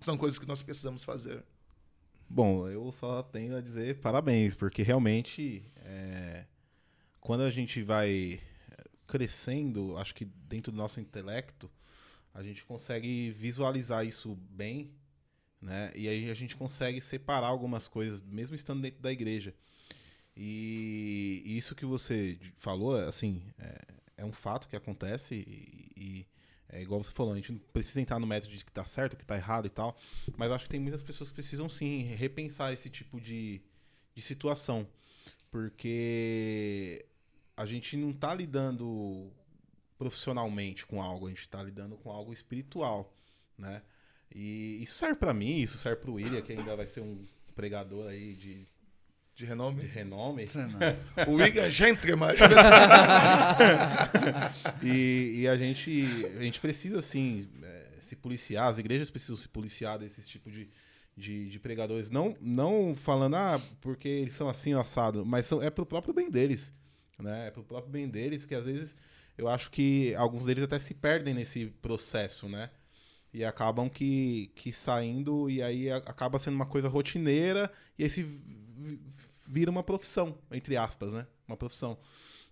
São 0.00 0.16
coisas 0.16 0.38
que 0.38 0.46
nós 0.46 0.62
precisamos 0.62 1.04
fazer. 1.04 1.44
Bom, 2.28 2.68
eu 2.68 2.90
só 2.92 3.22
tenho 3.22 3.56
a 3.56 3.60
dizer 3.60 4.00
parabéns, 4.00 4.54
porque 4.54 4.82
realmente 4.82 5.64
é, 5.76 6.46
quando 7.20 7.42
a 7.42 7.50
gente 7.50 7.82
vai 7.82 8.40
crescendo, 9.10 9.96
acho 9.98 10.14
que 10.14 10.24
dentro 10.24 10.70
do 10.70 10.78
nosso 10.78 11.00
intelecto, 11.00 11.68
a 12.32 12.42
gente 12.42 12.64
consegue 12.64 13.32
visualizar 13.32 14.06
isso 14.06 14.36
bem, 14.50 14.92
né? 15.60 15.90
E 15.96 16.08
aí 16.08 16.30
a 16.30 16.34
gente 16.34 16.56
consegue 16.56 17.00
separar 17.00 17.48
algumas 17.48 17.88
coisas, 17.88 18.22
mesmo 18.22 18.54
estando 18.54 18.82
dentro 18.82 19.02
da 19.02 19.10
igreja. 19.10 19.52
E, 20.36 21.42
isso 21.44 21.74
que 21.74 21.84
você 21.84 22.38
falou, 22.56 22.96
assim, 22.96 23.42
é, 23.58 23.78
é 24.18 24.24
um 24.24 24.32
fato 24.32 24.68
que 24.68 24.76
acontece 24.76 25.34
e, 25.34 25.92
e 25.96 26.26
é 26.72 26.80
igual 26.80 27.02
você 27.02 27.12
falou, 27.12 27.32
a 27.32 27.36
gente 27.36 27.52
não 27.52 27.58
precisa 27.72 28.00
entrar 28.00 28.18
no 28.18 28.26
método 28.26 28.56
de 28.56 28.64
que 28.64 28.72
tá 28.72 28.84
certo, 28.84 29.16
que 29.16 29.24
tá 29.24 29.36
errado 29.36 29.66
e 29.66 29.70
tal, 29.70 29.96
mas 30.36 30.50
acho 30.52 30.64
que 30.64 30.70
tem 30.70 30.80
muitas 30.80 31.02
pessoas 31.02 31.30
que 31.30 31.34
precisam 31.34 31.68
sim 31.68 32.02
repensar 32.02 32.72
esse 32.72 32.88
tipo 32.88 33.20
de, 33.20 33.60
de 34.14 34.22
situação. 34.22 34.86
Porque 35.50 37.04
a 37.56 37.66
gente 37.66 37.96
não 37.96 38.12
tá 38.12 38.32
lidando 38.32 39.30
profissionalmente 39.98 40.86
com 40.86 41.02
algo, 41.02 41.26
a 41.26 41.30
gente 41.30 41.48
tá 41.48 41.62
lidando 41.62 41.96
com 41.96 42.10
algo 42.10 42.32
espiritual, 42.32 43.12
né? 43.58 43.82
E 44.32 44.80
isso 44.80 44.94
serve 44.94 45.16
para 45.16 45.34
mim, 45.34 45.58
isso 45.58 45.76
serve 45.76 46.00
pro 46.00 46.14
William, 46.14 46.40
que 46.40 46.52
ainda 46.52 46.76
vai 46.76 46.86
ser 46.86 47.00
um 47.00 47.22
pregador 47.54 48.08
aí 48.08 48.36
de 48.36 48.68
de 49.40 49.46
renome? 49.46 49.80
De 49.80 49.86
renome. 49.86 50.44
o 51.26 51.32
William 51.32 51.70
Gentleman. 51.70 52.34
e, 54.82 55.40
e 55.40 55.48
a, 55.48 55.56
gente, 55.56 56.06
a 56.36 56.42
gente 56.42 56.60
precisa, 56.60 56.98
assim, 56.98 57.48
é, 57.62 57.86
se 58.00 58.14
policiar, 58.14 58.68
as 58.68 58.78
igrejas 58.78 59.10
precisam 59.10 59.36
se 59.36 59.48
policiar 59.48 59.98
desses 59.98 60.28
tipo 60.28 60.50
de, 60.50 60.68
de, 61.16 61.48
de, 61.48 61.58
pregadores. 61.58 62.10
Não, 62.10 62.36
não 62.38 62.94
falando, 62.94 63.36
ah, 63.36 63.58
porque 63.80 64.08
eles 64.08 64.34
são 64.34 64.46
assim, 64.46 64.74
assado, 64.74 65.24
mas 65.24 65.46
são, 65.46 65.62
é 65.62 65.70
pro 65.70 65.86
próprio 65.86 66.12
bem 66.12 66.30
deles. 66.30 66.70
Né? 67.18 67.48
É 67.48 67.50
pro 67.50 67.64
próprio 67.64 67.90
bem 67.90 68.08
deles 68.08 68.44
que 68.44 68.54
às 68.54 68.66
vezes 68.66 68.94
eu 69.38 69.48
acho 69.48 69.70
que 69.70 70.14
alguns 70.16 70.44
deles 70.44 70.64
até 70.64 70.78
se 70.78 70.92
perdem 70.92 71.32
nesse 71.32 71.66
processo, 71.80 72.46
né? 72.46 72.68
E 73.32 73.44
acabam 73.44 73.88
que, 73.88 74.50
que 74.54 74.72
saindo, 74.72 75.48
e 75.48 75.62
aí 75.62 75.90
acaba 75.90 76.38
sendo 76.38 76.56
uma 76.56 76.66
coisa 76.66 76.88
rotineira, 76.88 77.72
e 77.96 78.04
aí 78.04 78.10
se 78.10 78.26
vira 79.50 79.70
uma 79.70 79.82
profissão, 79.82 80.38
entre 80.50 80.76
aspas, 80.76 81.12
né? 81.12 81.26
Uma 81.46 81.56
profissão. 81.56 81.98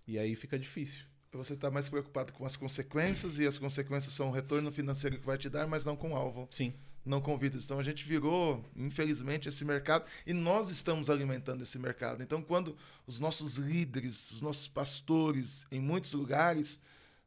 E 0.05 0.19
aí 0.19 0.35
fica 0.35 0.59
difícil. 0.59 1.05
Você 1.31 1.53
está 1.53 1.71
mais 1.71 1.87
preocupado 1.87 2.33
com 2.33 2.45
as 2.45 2.57
consequências, 2.57 3.39
e 3.39 3.45
as 3.45 3.57
consequências 3.57 4.13
são 4.13 4.29
o 4.29 4.31
retorno 4.31 4.71
financeiro 4.71 5.19
que 5.19 5.25
vai 5.25 5.37
te 5.37 5.47
dar, 5.47 5.67
mas 5.67 5.85
não 5.85 5.95
com 5.95 6.11
o 6.11 6.15
alvo. 6.15 6.47
Sim. 6.51 6.73
Não 7.05 7.21
com 7.21 7.37
vidas. 7.37 7.63
Então 7.63 7.79
a 7.79 7.83
gente 7.83 8.03
virou, 8.03 8.65
infelizmente, 8.75 9.47
esse 9.47 9.63
mercado 9.63 10.05
e 10.27 10.33
nós 10.33 10.69
estamos 10.69 11.09
alimentando 11.09 11.63
esse 11.63 11.79
mercado. 11.79 12.21
Então, 12.21 12.41
quando 12.41 12.75
os 13.07 13.19
nossos 13.19 13.55
líderes, 13.55 14.31
os 14.31 14.41
nossos 14.41 14.67
pastores, 14.67 15.65
em 15.71 15.79
muitos 15.79 16.11
lugares, 16.13 16.79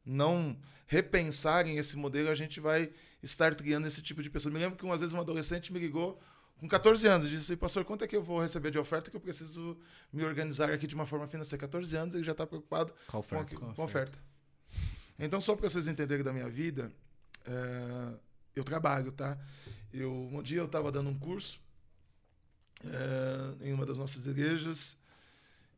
não 0.05 0.55
repensarem 0.85 1.77
esse 1.77 1.97
modelo, 1.97 2.29
a 2.29 2.35
gente 2.35 2.59
vai 2.59 2.91
estar 3.21 3.55
criando 3.55 3.87
esse 3.87 4.01
tipo 4.01 4.21
de 4.21 4.29
pessoa. 4.29 4.53
Me 4.53 4.59
lembro 4.59 4.77
que 4.77 4.85
uma 4.85 4.97
vez 4.97 5.11
um 5.11 5.19
adolescente 5.19 5.73
me 5.73 5.79
ligou 5.79 6.21
com 6.63 6.69
14 6.69 7.05
anos, 7.09 7.29
disse 7.29 7.51
assim, 7.51 7.57
pastor, 7.57 7.83
quanto 7.83 8.05
é 8.05 8.07
que 8.07 8.15
eu 8.15 8.23
vou 8.23 8.39
receber 8.39 8.71
de 8.71 8.79
oferta 8.79 9.11
que 9.11 9.17
eu 9.17 9.19
preciso 9.19 9.77
me 10.13 10.23
organizar 10.23 10.71
aqui 10.71 10.87
de 10.87 10.95
uma 10.95 11.05
forma 11.05 11.27
financeira? 11.27 11.59
14 11.59 11.97
anos, 11.97 12.15
ele 12.15 12.23
já 12.23 12.31
está 12.31 12.47
preocupado 12.47 12.93
com, 13.05 13.17
oferta. 13.17 13.55
Com, 13.57 13.69
a, 13.69 13.73
com 13.73 13.81
a 13.81 13.83
oferta. 13.83 14.17
Então, 15.19 15.41
só 15.41 15.57
para 15.57 15.69
vocês 15.69 15.89
entenderem 15.89 16.23
da 16.23 16.31
minha 16.31 16.49
vida, 16.49 16.89
é, 17.45 18.13
eu 18.55 18.63
trabalho, 18.63 19.11
tá? 19.11 19.37
Eu, 19.93 20.13
um 20.31 20.41
dia 20.41 20.59
eu 20.59 20.65
estava 20.65 20.89
dando 20.89 21.09
um 21.09 21.19
curso 21.19 21.59
é, 22.85 23.67
em 23.67 23.73
uma 23.73 23.85
das 23.85 23.97
nossas 23.97 24.25
igrejas, 24.25 24.97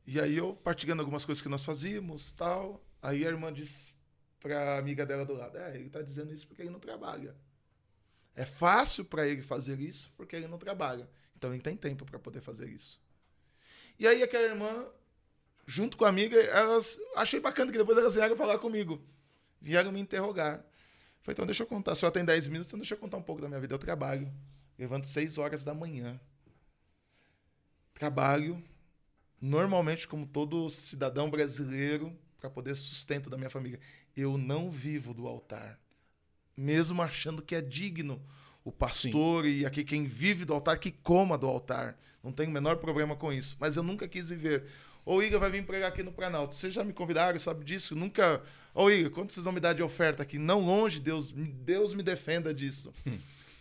e 0.06 0.20
aí 0.20 0.38
eu 0.38 0.54
partilhando 0.54 1.02
algumas 1.02 1.26
coisas 1.26 1.42
que 1.42 1.50
nós 1.50 1.66
fazíamos, 1.66 2.32
tal. 2.32 2.80
Aí 3.02 3.26
a 3.26 3.30
irmã 3.30 3.52
disse 3.52 3.96
para 4.40 4.76
a 4.76 4.78
amiga 4.78 5.04
dela 5.04 5.26
do 5.26 5.34
lado, 5.34 5.58
é, 5.58 5.74
ele 5.74 5.88
está 5.88 6.04
dizendo 6.04 6.32
isso 6.32 6.46
porque 6.46 6.62
ele 6.62 6.70
não 6.70 6.80
trabalha. 6.80 7.36
É 8.36 8.46
fácil 8.46 9.06
para 9.06 9.28
ele 9.28 9.42
fazer 9.42 9.80
isso 9.80 10.12
porque 10.18 10.36
ele 10.36 10.48
não 10.48 10.58
trabalha. 10.58 11.10
Então 11.38 11.54
ele 11.54 11.62
tem 11.62 11.76
tempo 11.76 12.06
para 12.06 12.20
poder 12.20 12.42
fazer 12.42 12.70
isso. 12.70 13.02
E 13.98 14.06
aí 14.06 14.22
aquela 14.22 14.44
irmã, 14.44 14.88
junto 15.66 15.96
com 15.96 16.04
a 16.04 16.10
amiga, 16.10 16.38
elas 16.38 17.00
achei 17.16 17.40
bacana 17.40 17.72
que 17.72 17.78
depois 17.78 17.98
elas 17.98 18.16
vieram 18.16 18.36
falar 18.36 18.60
comigo. 18.60 19.02
Vieram 19.62 19.92
me 19.92 20.02
interrogar. 20.02 20.66
Falei, 21.22 21.34
então 21.34 21.46
deixa 21.46 21.64
eu 21.64 21.68
contar. 21.68 21.94
A 21.94 21.96
senhora 21.96 22.14
tem 22.14 22.26
10 22.26 22.48
minutos, 22.50 22.68
então 22.68 22.80
deixa 22.80 22.94
eu 22.94 23.00
contar 23.00 23.18
um 23.18 23.24
pouco 23.24 23.42
da 23.42 23.48
minha 23.48 23.60
vida. 23.60 23.74
Eu 23.74 23.80
trabalho. 23.80 24.32
Levanto 24.78 25.08
6 25.08 25.38
horas 25.38 25.64
da 25.64 25.74
manhã. 25.74 26.20
Trabalho 27.94 28.62
normalmente 29.40 30.08
como 30.08 30.28
todo 30.28 30.70
cidadão 30.70 31.30
brasileiro 31.30 32.18
para 32.38 32.50
poder 32.50 32.76
sustento 32.76 33.30
da 33.30 33.38
minha 33.38 33.50
família. 33.50 33.80
Eu 34.16 34.38
não 34.38 34.70
vivo 34.70 35.14
do 35.14 35.26
altar 35.26 35.80
mesmo 36.56 37.02
achando 37.02 37.42
que 37.42 37.56
é 37.56 37.62
digno 37.62 38.22
o 38.64 38.72
pastor 38.72 39.46
Sim. 39.46 39.50
e 39.52 39.66
aqui 39.66 39.84
quem 39.84 40.06
vive 40.06 40.44
do 40.44 40.54
altar 40.54 40.80
que 40.80 40.92
coma 40.92 41.38
do 41.38 41.48
altar. 41.48 41.98
Não 42.24 42.32
tenho 42.32 42.50
o 42.50 42.54
menor 42.54 42.78
problema 42.78 43.16
com 43.16 43.32
isso. 43.32 43.56
Mas 43.60 43.78
eu 43.78 43.84
nunca 43.84 44.08
quis 44.08 44.30
viver. 44.30 44.66
Ô 45.06 45.22
Igor 45.22 45.40
vai 45.40 45.52
vir 45.52 45.64
pregar 45.64 45.90
aqui 45.90 46.02
no 46.02 46.12
Planalto. 46.12 46.56
Vocês 46.56 46.74
já 46.74 46.84
me 46.84 46.92
convidaram, 46.92 47.38
sabe 47.38 47.64
disso? 47.64 47.96
Nunca. 47.96 48.42
Ô 48.74 48.90
Igor, 48.90 49.12
quanto 49.12 49.32
vocês 49.32 49.44
vão 49.44 49.54
me 49.54 49.60
dar 49.60 49.74
de 49.74 49.84
oferta 49.84 50.24
aqui? 50.24 50.40
Não 50.40 50.62
longe, 50.62 51.00
Deus, 51.00 51.30
Deus 51.32 51.94
me 51.94 52.02
defenda 52.02 52.52
disso. 52.52 52.92
Hum. 53.06 53.20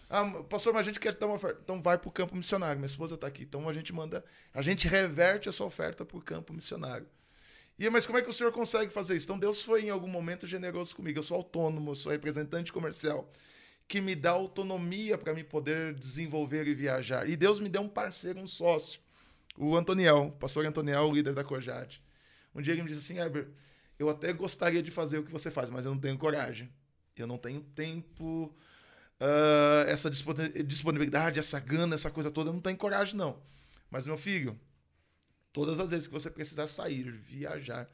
Ah, 0.08 0.24
pastor, 0.48 0.72
mas 0.72 0.80
a 0.80 0.84
gente 0.84 1.00
quer 1.00 1.14
dar 1.14 1.26
uma 1.26 1.36
oferta. 1.36 1.60
Então 1.62 1.82
vai 1.82 1.98
para 1.98 2.08
o 2.08 2.12
campo 2.12 2.34
missionário. 2.34 2.78
Minha 2.78 2.86
esposa 2.86 3.16
está 3.16 3.26
aqui. 3.26 3.42
Então 3.42 3.68
a 3.68 3.72
gente 3.72 3.92
manda. 3.92 4.24
A 4.54 4.62
gente 4.62 4.88
reverte 4.88 5.48
essa 5.48 5.62
oferta 5.62 6.04
para 6.04 6.16
o 6.16 6.22
campo 6.22 6.52
missionário. 6.54 7.06
E 7.78 7.88
mas 7.90 8.06
como 8.06 8.18
é 8.18 8.22
que 8.22 8.30
o 8.30 8.32
senhor 8.32 8.52
consegue 8.52 8.92
fazer 8.92 9.16
isso? 9.16 9.26
Então 9.26 9.38
Deus 9.38 9.62
foi 9.62 9.82
em 9.82 9.90
algum 9.90 10.09
momento 10.09 10.46
generoso 10.46 10.94
comigo. 10.94 11.18
Eu 11.18 11.22
sou 11.22 11.38
autônomo, 11.38 11.90
eu 11.90 11.94
sou 11.94 12.12
representante 12.12 12.72
comercial 12.72 13.30
que 13.86 14.01
me 14.01 14.14
dá 14.14 14.30
autonomia 14.30 15.18
para 15.18 15.34
me 15.34 15.44
poder 15.44 15.94
desenvolver 15.94 16.66
e 16.66 16.74
viajar. 16.74 17.28
E 17.28 17.36
Deus 17.36 17.60
me 17.60 17.68
deu 17.68 17.82
um 17.82 17.88
parceiro, 17.88 18.40
um 18.40 18.46
sócio, 18.46 19.01
o 19.56 19.76
Antoniel, 19.76 20.28
o 20.28 20.32
pastor 20.32 20.64
Antoniel, 20.64 21.09
o 21.09 21.14
líder 21.14 21.34
da 21.34 21.44
Cojade. 21.44 22.02
Um 22.55 22.62
dia 22.62 22.72
ele 22.72 22.82
me 22.82 22.88
disse 22.88 23.12
assim, 23.12 23.20
Heber, 23.20 23.48
eu 23.98 24.09
até 24.09 24.32
gostaria 24.32 24.82
de 24.82 24.90
fazer 24.90 25.18
o 25.18 25.24
que 25.24 25.30
você 25.30 25.51
faz, 25.51 25.70
mas 25.70 25.84
eu 25.84 25.92
não 25.92 26.01
tenho 26.01 26.16
coragem. 26.16 26.72
Eu 27.16 27.26
não 27.26 27.38
tenho 27.38 27.60
tempo, 27.60 28.55
uh, 29.20 29.88
essa 29.88 30.10
disponibilidade, 30.10 31.38
essa 31.38 31.60
gana, 31.60 31.94
essa 31.94 32.10
coisa 32.10 32.30
toda, 32.30 32.51
eu 32.51 32.55
não 32.55 32.60
tenho 32.60 32.76
coragem, 32.76 33.16
não. 33.16 33.38
Mas, 33.90 34.06
meu 34.06 34.16
filho, 34.16 34.59
todas 35.55 35.78
as 35.78 35.90
vezes 35.90 36.06
que 36.09 36.12
você 36.12 36.28
precisar 36.28 36.66
sair, 36.66 37.10
viajar, 37.10 37.89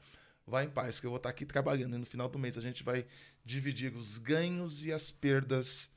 vá 0.47 0.65
em 0.65 0.71
paz, 0.71 0.99
que 0.99 1.07
eu 1.07 1.11
vou 1.11 1.19
estar 1.19 1.29
aqui 1.29 1.45
trabalhando 1.45 1.95
e 1.95 1.99
no 1.99 2.07
final 2.07 2.29
do 2.29 2.39
mês 2.39 2.57
a 2.57 2.61
gente 2.61 2.83
vai 2.83 3.07
dividir 3.45 3.95
os 3.95 4.19
ganhos 4.19 4.85
e 4.85 4.93
as 4.93 5.11
perdas 5.11 5.93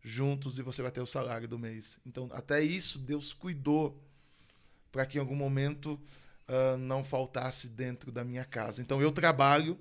juntos 0.00 0.58
e 0.58 0.62
você 0.62 0.80
vai 0.80 0.92
ter 0.92 1.00
o 1.00 1.06
salário 1.06 1.48
do 1.48 1.58
mês. 1.58 1.98
Então, 2.06 2.30
até 2.32 2.62
isso 2.62 3.00
Deus 3.00 3.34
cuidou 3.34 4.00
para 4.92 5.04
que 5.04 5.18
em 5.18 5.20
algum 5.20 5.34
momento 5.34 6.00
uh, 6.48 6.78
não 6.78 7.04
faltasse 7.04 7.68
dentro 7.68 8.12
da 8.12 8.24
minha 8.24 8.44
casa. 8.44 8.80
Então, 8.80 9.02
eu 9.02 9.10
trabalho 9.10 9.76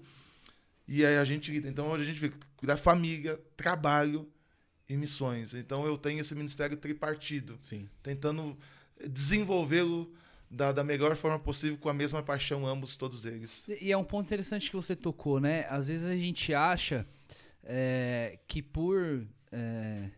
e 0.87 1.05
aí 1.05 1.17
a 1.17 1.23
gente 1.23 1.55
então 1.55 1.93
a 1.93 2.03
gente 2.03 2.17
vê 2.17 2.33
da 2.63 2.77
família, 2.77 3.39
trabalho 3.55 4.27
e 4.89 4.97
missões. 4.97 5.53
Então 5.53 5.85
eu 5.85 5.97
tenho 5.99 6.19
esse 6.19 6.33
ministério 6.33 6.77
tripartido, 6.77 7.59
Sim. 7.61 7.87
tentando 8.01 8.57
desenvolvê-lo 9.07 10.11
da, 10.49 10.71
da 10.71 10.83
melhor 10.83 11.15
forma 11.15 11.39
possível, 11.39 11.77
com 11.77 11.89
a 11.89 11.93
mesma 11.93 12.23
paixão, 12.23 12.65
ambos, 12.65 12.97
todos 12.97 13.25
eles. 13.25 13.67
E 13.67 13.91
é 13.91 13.97
um 13.97 14.03
ponto 14.03 14.25
interessante 14.25 14.69
que 14.69 14.75
você 14.75 14.95
tocou, 14.95 15.39
né? 15.39 15.65
Às 15.69 15.87
vezes 15.87 16.05
a 16.05 16.15
gente 16.15 16.53
acha 16.53 17.05
é, 17.63 18.39
que 18.47 18.61
por 18.61 19.27
é, 19.51 20.09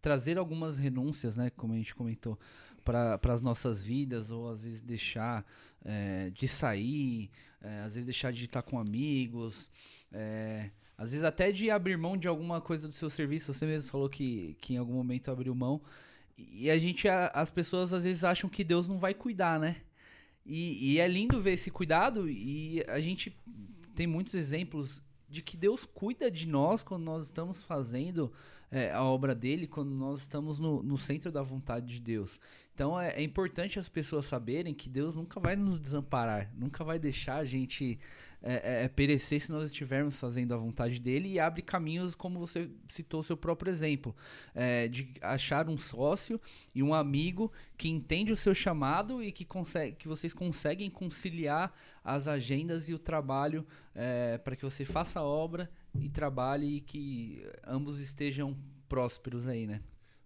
trazer 0.00 0.38
algumas 0.38 0.78
renúncias, 0.78 1.36
né? 1.36 1.50
Como 1.50 1.72
a 1.72 1.76
gente 1.76 1.94
comentou, 1.94 2.38
para 2.84 3.18
as 3.32 3.42
nossas 3.42 3.82
vidas, 3.82 4.30
ou 4.30 4.50
às 4.50 4.62
vezes 4.62 4.80
deixar 4.80 5.44
é, 5.84 6.30
de 6.30 6.46
sair, 6.46 7.30
é, 7.60 7.80
às 7.80 7.94
vezes 7.94 8.06
deixar 8.06 8.32
de 8.32 8.44
estar 8.44 8.62
com 8.62 8.78
amigos, 8.78 9.70
é, 10.12 10.70
às 10.96 11.10
vezes 11.10 11.24
até 11.24 11.50
de 11.50 11.70
abrir 11.70 11.96
mão 11.96 12.16
de 12.16 12.28
alguma 12.28 12.60
coisa 12.60 12.86
do 12.86 12.94
seu 12.94 13.10
serviço. 13.10 13.52
Você 13.52 13.66
mesmo 13.66 13.90
falou 13.90 14.08
que, 14.08 14.56
que 14.60 14.74
em 14.74 14.76
algum 14.76 14.92
momento 14.92 15.30
abriu 15.30 15.54
mão. 15.54 15.82
E 16.36 16.70
a 16.70 16.78
gente, 16.78 17.08
as 17.08 17.50
pessoas 17.50 17.92
às 17.92 18.04
vezes 18.04 18.24
acham 18.24 18.50
que 18.50 18.64
Deus 18.64 18.88
não 18.88 18.98
vai 18.98 19.14
cuidar, 19.14 19.58
né? 19.58 19.76
E, 20.44 20.92
e, 20.92 21.00
é 21.00 21.08
lindo 21.08 21.40
ver 21.40 21.52
esse 21.52 21.70
cuidado 21.70 22.28
e 22.28 22.84
a 22.86 23.00
gente 23.00 23.34
tem 23.94 24.06
muitos 24.06 24.34
exemplos 24.34 25.02
de 25.28 25.40
que 25.40 25.56
Deus 25.56 25.86
cuida 25.86 26.30
de 26.30 26.46
nós 26.46 26.82
quando 26.82 27.02
nós 27.02 27.24
estamos 27.24 27.62
fazendo 27.62 28.30
é, 28.70 28.92
a 28.92 29.02
obra 29.02 29.34
dele, 29.34 29.66
quando 29.66 29.90
nós 29.90 30.20
estamos 30.20 30.58
no, 30.58 30.82
no 30.82 30.98
centro 30.98 31.32
da 31.32 31.42
vontade 31.42 31.86
de 31.86 32.00
Deus. 32.00 32.38
Então 32.74 33.00
é, 33.00 33.10
é, 33.10 33.22
importante 33.22 33.78
as 33.78 33.88
pessoas 33.88 34.26
saberem 34.26 34.74
que 34.74 34.90
Deus 34.90 35.16
nunca 35.16 35.40
vai 35.40 35.56
nos 35.56 35.78
desamparar, 35.78 36.52
nunca 36.54 36.84
vai 36.84 36.98
deixar 36.98 37.36
a 37.36 37.44
gente 37.44 37.98
é, 38.46 38.52
é, 38.52 38.84
é, 38.84 38.88
perecer 38.88 39.40
se 39.40 39.50
nós 39.50 39.64
estivermos 39.70 40.20
fazendo 40.20 40.52
a 40.52 40.56
vontade 40.58 41.00
dele 41.00 41.30
e 41.30 41.40
abre 41.40 41.62
caminhos, 41.62 42.14
como 42.14 42.38
você 42.38 42.70
citou 42.86 43.20
o 43.20 43.22
seu 43.24 43.38
próprio 43.38 43.72
exemplo, 43.72 44.14
é, 44.54 44.86
de 44.86 45.14
achar 45.22 45.66
um 45.66 45.78
sócio 45.78 46.38
e 46.74 46.82
um 46.82 46.92
amigo 46.92 47.50
que 47.78 47.88
entende 47.88 48.30
o 48.30 48.36
seu 48.36 48.54
chamado 48.54 49.22
e 49.22 49.32
que, 49.32 49.46
consegue, 49.46 49.96
que 49.96 50.06
vocês 50.06 50.34
conseguem 50.34 50.90
conciliar 50.90 51.74
as 52.04 52.28
agendas 52.28 52.86
e 52.86 52.92
o 52.92 52.98
trabalho 52.98 53.66
é, 53.94 54.36
para 54.36 54.54
que 54.54 54.64
você 54.64 54.84
faça 54.84 55.20
a 55.20 55.24
obra 55.24 55.70
e 55.98 56.10
trabalhe 56.10 56.76
e 56.76 56.80
que 56.82 57.42
ambos 57.66 57.98
estejam 57.98 58.54
prósperos 58.90 59.48
aí, 59.48 59.66
né? 59.66 59.80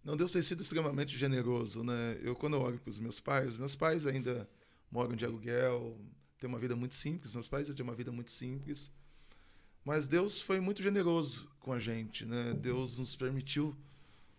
Não, 0.04 0.16
Deus 0.16 0.32
tem 0.32 0.42
sido 0.42 0.62
extremamente 0.62 1.16
generoso, 1.16 1.84
né? 1.84 2.18
Eu, 2.20 2.34
quando 2.34 2.54
eu 2.54 2.62
olho 2.62 2.80
para 2.80 2.90
os 2.90 2.98
meus 2.98 3.20
pais, 3.20 3.56
meus 3.56 3.76
pais 3.76 4.08
ainda 4.08 4.48
moram 4.90 5.14
de 5.14 5.24
aluguel, 5.24 5.96
tem 6.38 6.48
uma 6.48 6.58
vida 6.58 6.76
muito 6.76 6.94
simples, 6.94 7.34
meus 7.34 7.48
pais 7.48 7.68
têm 7.68 7.84
uma 7.84 7.94
vida 7.94 8.12
muito 8.12 8.30
simples. 8.30 8.92
Mas 9.84 10.06
Deus 10.06 10.40
foi 10.40 10.60
muito 10.60 10.82
generoso 10.82 11.48
com 11.60 11.72
a 11.72 11.78
gente, 11.78 12.26
né? 12.26 12.54
Deus 12.60 12.98
nos 12.98 13.16
permitiu 13.16 13.76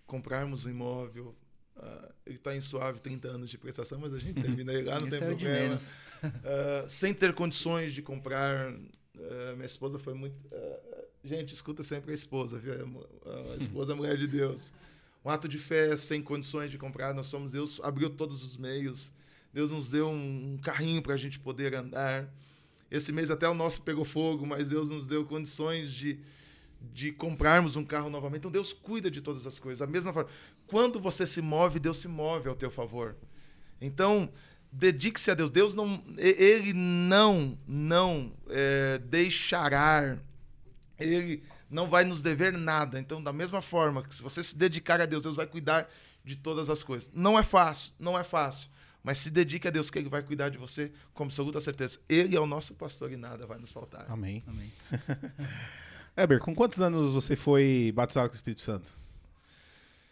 comprarmos 0.05 0.65
um 0.65 0.69
imóvel. 0.69 1.35
Uh, 1.75 2.13
ele 2.25 2.35
está 2.35 2.55
em 2.55 2.61
suave 2.61 2.99
30 2.99 3.27
anos 3.29 3.49
de 3.49 3.57
prestação, 3.57 3.99
mas 3.99 4.13
a 4.13 4.19
gente 4.19 4.41
termina 4.41 4.73
ele 4.73 4.83
lá, 4.83 4.99
não 4.99 5.07
tem 5.09 5.19
é 5.19 5.25
problema. 5.25 5.75
Uh, 5.75 6.89
sem 6.89 7.13
ter 7.13 7.33
condições 7.33 7.93
de 7.93 8.01
comprar. 8.01 8.71
Uh, 8.73 9.55
minha 9.55 9.65
esposa 9.65 9.97
foi 9.97 10.13
muito. 10.13 10.35
gente, 11.23 11.53
escuta 11.53 11.83
sempre 11.83 12.11
a 12.11 12.15
esposa, 12.15 12.59
viu? 12.59 12.73
A 12.73 13.55
esposa 13.55 13.91
é 13.91 13.93
a 13.93 13.97
mulher 13.97 14.17
de 14.17 14.27
Deus. 14.27 14.71
Um 15.23 15.29
ato 15.29 15.47
de 15.47 15.57
fé 15.57 15.97
sem 15.97 16.21
condições 16.21 16.71
de 16.71 16.77
comprar, 16.77 17.13
nós 17.13 17.27
somos 17.27 17.51
Deus, 17.51 17.79
abriu 17.83 18.09
todos 18.09 18.43
os 18.43 18.55
meios. 18.55 19.11
Deus 19.53 19.71
nos 19.71 19.89
deu 19.89 20.09
um, 20.09 20.57
carrinho 20.61 21.01
para 21.01 21.13
a 21.13 21.17
gente 21.17 21.39
poder 21.39 21.73
andar. 21.73 22.27
Esse 22.89 23.11
mês 23.11 23.29
até 23.29 23.47
o 23.47 23.53
nosso 23.53 23.81
pegou 23.81 24.05
fogo, 24.05 24.45
mas 24.45 24.69
Deus 24.69 24.89
nos 24.89 25.05
deu 25.05 25.25
condições 25.25 25.91
de, 25.91 26.19
de 26.93 27.11
comprarmos 27.11 27.75
um 27.75 27.83
carro 27.83 28.09
novamente. 28.09 28.39
Então 28.39 28.51
Deus 28.51 28.73
cuida 28.73 29.09
de 29.09 29.21
todas 29.21 29.45
as 29.45 29.59
coisas. 29.59 29.79
Da 29.79 29.87
mesma 29.87 30.13
forma, 30.13 30.29
quando 30.67 30.99
você 30.99 31.25
se 31.25 31.41
move, 31.41 31.79
Deus 31.79 31.97
se 31.97 32.07
move 32.07 32.47
ao 32.47 32.55
teu 32.55 32.69
favor. 32.69 33.15
Então, 33.81 34.31
dedique-se 34.71 35.31
a 35.31 35.33
Deus. 35.33 35.49
Deus 35.49 35.73
não, 35.73 36.03
ele 36.17 36.73
não, 36.73 37.57
não 37.67 38.31
é, 38.49 38.99
deixará, 38.99 40.17
ele 40.99 41.43
não 41.69 41.89
vai 41.89 42.03
nos 42.03 42.21
dever 42.21 42.53
nada. 42.53 42.99
Então, 42.99 43.21
da 43.21 43.33
mesma 43.33 43.61
forma 43.61 44.03
se 44.11 44.21
você 44.21 44.43
se 44.43 44.57
dedicar 44.57 45.01
a 45.01 45.05
Deus, 45.05 45.23
Deus 45.23 45.35
vai 45.35 45.47
cuidar 45.47 45.89
de 46.23 46.35
todas 46.35 46.69
as 46.69 46.83
coisas. 46.83 47.09
Não 47.13 47.37
é 47.37 47.43
fácil, 47.43 47.93
não 47.99 48.17
é 48.17 48.23
fácil. 48.23 48.69
Mas 49.09 49.17
se 49.17 49.31
dedique 49.31 49.67
a 49.67 49.71
Deus, 49.71 49.89
que 49.89 49.97
Ele 49.97 50.07
vai 50.07 50.21
cuidar 50.21 50.49
de 50.49 50.59
você 50.59 50.91
com 51.15 51.23
absoluta 51.23 51.59
certeza. 51.59 51.97
Ele 52.07 52.35
é 52.35 52.39
o 52.39 52.45
nosso 52.45 52.75
pastor 52.75 53.11
e 53.11 53.17
nada 53.17 53.43
vai 53.47 53.57
nos 53.57 53.71
faltar. 53.71 54.05
Amém. 54.07 54.43
Amém. 54.45 54.71
Eber, 56.15 56.37
com 56.37 56.53
quantos 56.53 56.79
anos 56.79 57.11
você 57.11 57.35
foi 57.35 57.91
batizado 57.95 58.29
com 58.29 58.33
o 58.33 58.35
Espírito 58.35 58.61
Santo? 58.61 58.87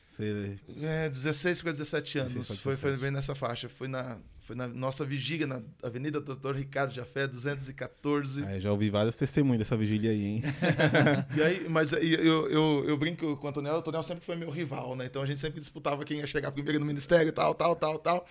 Você... 0.07 0.57
É, 0.81 1.09
16 1.09 1.61
para 1.61 1.73
17 1.73 2.17
anos. 2.17 2.33
16 2.33 2.59
foi, 2.59 2.75
foi 2.75 2.97
bem 2.97 3.11
nessa 3.11 3.35
faixa. 3.35 3.69
Foi 3.69 3.87
na, 3.87 4.17
foi 4.41 4.55
na 4.55 4.67
nossa 4.67 5.05
vigília 5.05 5.45
na 5.45 5.61
Avenida 5.83 6.19
Doutor 6.19 6.55
Ricardo 6.55 6.91
Jafé, 6.91 7.27
214. 7.27 8.45
É, 8.45 8.59
já 8.59 8.71
ouvi 8.71 8.89
vários 8.89 9.15
testemunhos 9.15 9.59
dessa 9.59 9.77
vigília 9.77 10.09
aí, 10.09 10.25
hein? 10.25 10.43
e 11.37 11.43
aí, 11.43 11.69
mas 11.69 11.91
eu, 11.91 11.99
eu, 11.99 12.49
eu, 12.49 12.85
eu, 12.87 12.97
brinco 12.97 13.37
com 13.37 13.45
o 13.45 13.49
Antonel, 13.51 13.75
o 13.75 13.77
Antonel 13.77 14.01
sempre 14.01 14.25
foi 14.25 14.35
meu 14.35 14.49
rival, 14.49 14.95
né? 14.95 15.05
Então 15.05 15.21
a 15.21 15.25
gente 15.27 15.39
sempre 15.39 15.59
disputava 15.59 16.03
quem 16.03 16.17
ia 16.17 16.25
chegar 16.25 16.51
primeiro 16.51 16.79
no 16.79 16.85
ministério, 16.87 17.31
tal, 17.31 17.53
tal, 17.53 17.75
tal, 17.75 17.99
tal. 17.99 18.27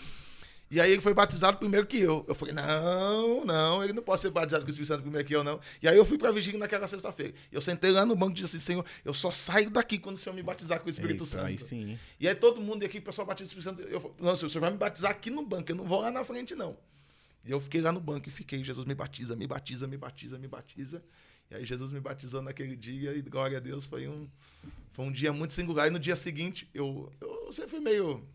E 0.68 0.80
aí 0.80 0.90
ele 0.90 1.00
foi 1.00 1.14
batizado 1.14 1.58
primeiro 1.58 1.86
que 1.86 1.98
eu. 1.98 2.24
Eu 2.26 2.34
falei, 2.34 2.52
não, 2.52 3.44
não, 3.44 3.84
ele 3.84 3.92
não 3.92 4.02
pode 4.02 4.20
ser 4.20 4.30
batizado 4.30 4.64
com 4.64 4.66
o 4.66 4.70
Espírito 4.70 4.88
Santo 4.88 5.02
primeiro 5.02 5.26
que 5.26 5.34
eu, 5.34 5.44
não. 5.44 5.60
E 5.80 5.88
aí 5.88 5.96
eu 5.96 6.04
fui 6.04 6.18
para 6.18 6.30
a 6.30 6.32
vigília 6.32 6.58
naquela 6.58 6.88
sexta-feira. 6.88 7.34
Eu 7.52 7.60
sentei 7.60 7.92
lá 7.92 8.04
no 8.04 8.16
banco 8.16 8.32
e 8.32 8.34
disse 8.34 8.56
assim, 8.56 8.64
Senhor, 8.64 8.84
eu 9.04 9.14
só 9.14 9.30
saio 9.30 9.70
daqui 9.70 9.96
quando 9.96 10.16
o 10.16 10.18
Senhor 10.18 10.34
me 10.34 10.42
batizar 10.42 10.80
com 10.80 10.86
o 10.86 10.90
Espírito 10.90 11.22
Eita, 11.22 11.24
Santo. 11.24 11.46
Aí 11.46 11.58
sim. 11.58 11.96
E 12.18 12.26
aí 12.26 12.34
todo 12.34 12.60
mundo 12.60 12.84
aqui, 12.84 12.98
o 12.98 13.02
pessoal 13.02 13.26
batiza 13.26 13.54
o 13.54 13.58
Espírito 13.58 13.82
Santo. 13.82 13.82
Eu 13.82 14.00
falei, 14.00 14.16
não, 14.18 14.32
o 14.32 14.36
Senhor 14.36 14.60
vai 14.60 14.70
me 14.72 14.76
batizar 14.76 15.12
aqui 15.12 15.30
no 15.30 15.46
banco, 15.46 15.70
eu 15.70 15.76
não 15.76 15.84
vou 15.84 16.00
lá 16.00 16.10
na 16.10 16.24
frente, 16.24 16.56
não. 16.56 16.76
E 17.44 17.50
eu 17.52 17.60
fiquei 17.60 17.80
lá 17.80 17.92
no 17.92 18.00
banco 18.00 18.28
e 18.28 18.32
fiquei, 18.32 18.62
Jesus 18.64 18.84
me 18.84 18.94
batiza, 18.94 19.36
me 19.36 19.46
batiza, 19.46 19.86
me 19.86 19.96
batiza, 19.96 20.36
me 20.36 20.48
batiza. 20.48 21.00
E 21.48 21.54
aí 21.54 21.64
Jesus 21.64 21.92
me 21.92 22.00
batizou 22.00 22.42
naquele 22.42 22.74
dia 22.74 23.12
e 23.12 23.22
glória 23.22 23.58
a 23.58 23.60
Deus, 23.60 23.86
foi 23.86 24.08
um, 24.08 24.28
foi 24.92 25.04
um 25.04 25.12
dia 25.12 25.32
muito 25.32 25.54
singular. 25.54 25.86
E 25.86 25.90
no 25.90 25.98
dia 26.00 26.16
seguinte, 26.16 26.68
eu, 26.74 27.12
eu 27.20 27.52
sempre 27.52 27.70
fui 27.70 27.80
meio 27.80 28.26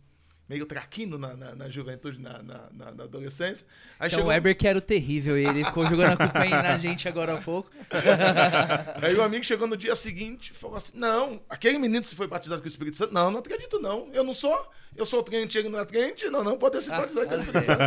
meio 0.52 0.66
traquino 0.66 1.18
na, 1.18 1.34
na, 1.34 1.56
na 1.56 1.70
juventude, 1.70 2.20
na, 2.20 2.44
na, 2.44 2.70
na, 2.74 3.04
adolescência. 3.06 3.66
Aí 3.98 4.08
então 4.08 4.20
chegou... 4.20 4.26
o 4.26 4.28
Weber 4.28 4.58
que 4.58 4.68
era 4.68 4.78
o 4.78 4.82
terrível, 4.82 5.38
ele 5.38 5.64
ficou 5.64 5.88
jogando 5.88 6.12
a 6.12 6.18
culpa 6.18 6.40
aí 6.40 6.50
na 6.50 6.78
gente 6.78 7.08
agora 7.08 7.36
há 7.36 7.42
pouco. 7.42 7.72
aí 9.02 9.16
o 9.16 9.24
amigo 9.24 9.46
chegou 9.46 9.66
no 9.66 9.78
dia 9.78 9.96
seguinte 9.96 10.52
e 10.52 10.54
falou 10.54 10.76
assim, 10.76 10.92
não, 10.98 11.42
aquele 11.48 11.80
menino 11.80 12.04
se 12.04 12.14
foi 12.16 12.28
batizado 12.28 12.62
com 12.62 12.66
o 12.66 12.70
Espírito 12.70 12.98
Santo, 12.98 13.14
não, 13.14 13.32
não 13.32 13.40
acredito 13.40 13.80
não, 13.80 14.10
eu 14.12 14.26
não 14.26 14.34
sou, 14.34 14.70
eu 14.94 15.06
sou 15.06 15.24
crente, 15.24 15.58
ele 15.58 15.70
não 15.70 15.80
é 15.80 15.86
crente, 15.86 16.30
não, 16.30 16.44
não, 16.44 16.58
pode 16.58 16.84
ser 16.84 16.92
batizado 16.92 17.28
com 17.28 17.34
o 17.34 17.38
Espírito 17.38 17.64
Santo. 17.64 17.82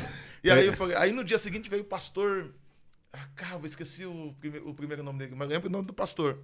e 0.42 0.50
aí 0.50 0.66
eu 0.66 0.72
falei, 0.72 0.96
aí 0.96 1.12
no 1.12 1.22
dia 1.22 1.36
seguinte 1.36 1.68
veio 1.68 1.82
o 1.82 1.86
pastor, 1.86 2.54
ah, 3.12 3.28
cara, 3.36 3.60
esqueci 3.66 4.06
o, 4.06 4.34
prime, 4.40 4.60
o 4.60 4.72
primeiro 4.72 5.02
nome 5.02 5.18
dele, 5.18 5.34
mas 5.36 5.46
lembro 5.46 5.68
o 5.68 5.72
nome 5.72 5.86
do 5.86 5.92
pastor. 5.92 6.38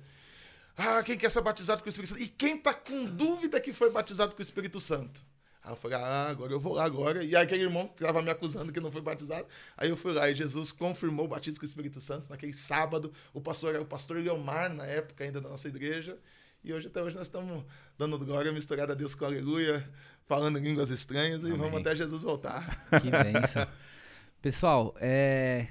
Ah, 0.76 1.02
quem 1.02 1.16
quer 1.16 1.30
ser 1.30 1.40
batizado 1.40 1.80
com 1.80 1.86
o 1.86 1.88
Espírito 1.88 2.10
Santo? 2.10 2.22
E 2.22 2.28
quem 2.28 2.58
está 2.58 2.74
com 2.74 3.06
dúvida 3.06 3.58
que 3.60 3.72
foi 3.72 3.90
batizado 3.90 4.34
com 4.34 4.40
o 4.40 4.42
Espírito 4.42 4.78
Santo? 4.78 5.24
Aí 5.64 5.72
eu 5.72 5.76
falei, 5.76 5.96
ah, 5.96 6.28
agora 6.28 6.52
eu 6.52 6.60
vou 6.60 6.74
lá 6.74 6.84
agora. 6.84 7.24
E 7.24 7.34
aí 7.34 7.42
aquele 7.42 7.62
irmão 7.62 7.88
que 7.88 8.02
estava 8.02 8.20
me 8.20 8.30
acusando 8.30 8.70
que 8.70 8.78
não 8.78 8.92
foi 8.92 9.00
batizado, 9.00 9.46
aí 9.78 9.88
eu 9.88 9.96
fui 9.96 10.12
lá 10.12 10.28
e 10.28 10.34
Jesus 10.34 10.70
confirmou 10.70 11.24
o 11.24 11.28
batismo 11.28 11.58
com 11.58 11.64
o 11.64 11.68
Espírito 11.68 12.00
Santo 12.00 12.28
naquele 12.28 12.52
sábado. 12.52 13.10
O 13.32 13.40
pastor, 13.40 13.74
o 13.76 13.86
pastor 13.86 14.18
Leomar, 14.18 14.72
na 14.72 14.84
época 14.84 15.24
ainda 15.24 15.40
da 15.40 15.48
nossa 15.48 15.66
igreja. 15.66 16.18
E 16.62 16.72
hoje, 16.72 16.88
até 16.88 17.02
hoje, 17.02 17.16
nós 17.16 17.26
estamos 17.26 17.64
dando 17.96 18.18
glória 18.18 18.52
misturada 18.52 18.92
a 18.92 18.96
Deus 18.96 19.14
com 19.14 19.24
aleluia, 19.24 19.86
falando 20.26 20.58
línguas 20.58 20.90
estranhas 20.90 21.42
Amém. 21.42 21.56
e 21.56 21.58
vamos 21.58 21.80
até 21.80 21.96
Jesus 21.96 22.22
voltar. 22.22 22.86
Que 23.00 23.10
bênção. 23.10 23.66
Pessoal, 24.42 24.94
é... 25.00 25.68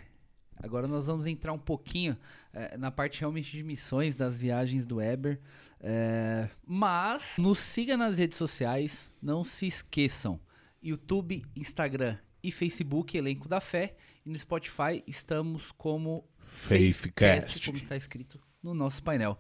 Agora 0.58 0.88
nós 0.88 1.08
vamos 1.08 1.26
entrar 1.26 1.54
um 1.54 1.60
pouquinho 1.60 2.18
é, 2.54 2.78
na 2.78 2.92
parte 2.92 3.20
realmente 3.20 3.56
de 3.56 3.64
missões 3.64 4.16
das 4.16 4.38
viagens 4.38 4.88
do 4.88 4.98
Weber. 4.98 5.40
É, 5.80 6.50
mas 6.66 7.38
nos 7.38 7.60
siga 7.60 7.98
nas 7.98 8.18
redes 8.18 8.38
sociais, 8.38 9.12
não 9.22 9.44
se 9.44 9.68
esqueçam. 9.68 10.40
YouTube, 10.82 11.44
Instagram 11.56 12.18
e 12.42 12.52
Facebook, 12.52 13.18
Elenco 13.18 13.48
da 13.48 13.60
Fé. 13.60 13.96
E 14.26 14.30
no 14.30 14.38
Spotify 14.38 15.04
estamos 15.08 15.72
como 15.72 16.28
Faithcast, 16.40 17.66
como 17.66 17.78
está 17.78 17.96
escrito 17.96 18.40
no 18.62 18.74
nosso 18.74 19.04
painel. 19.04 19.38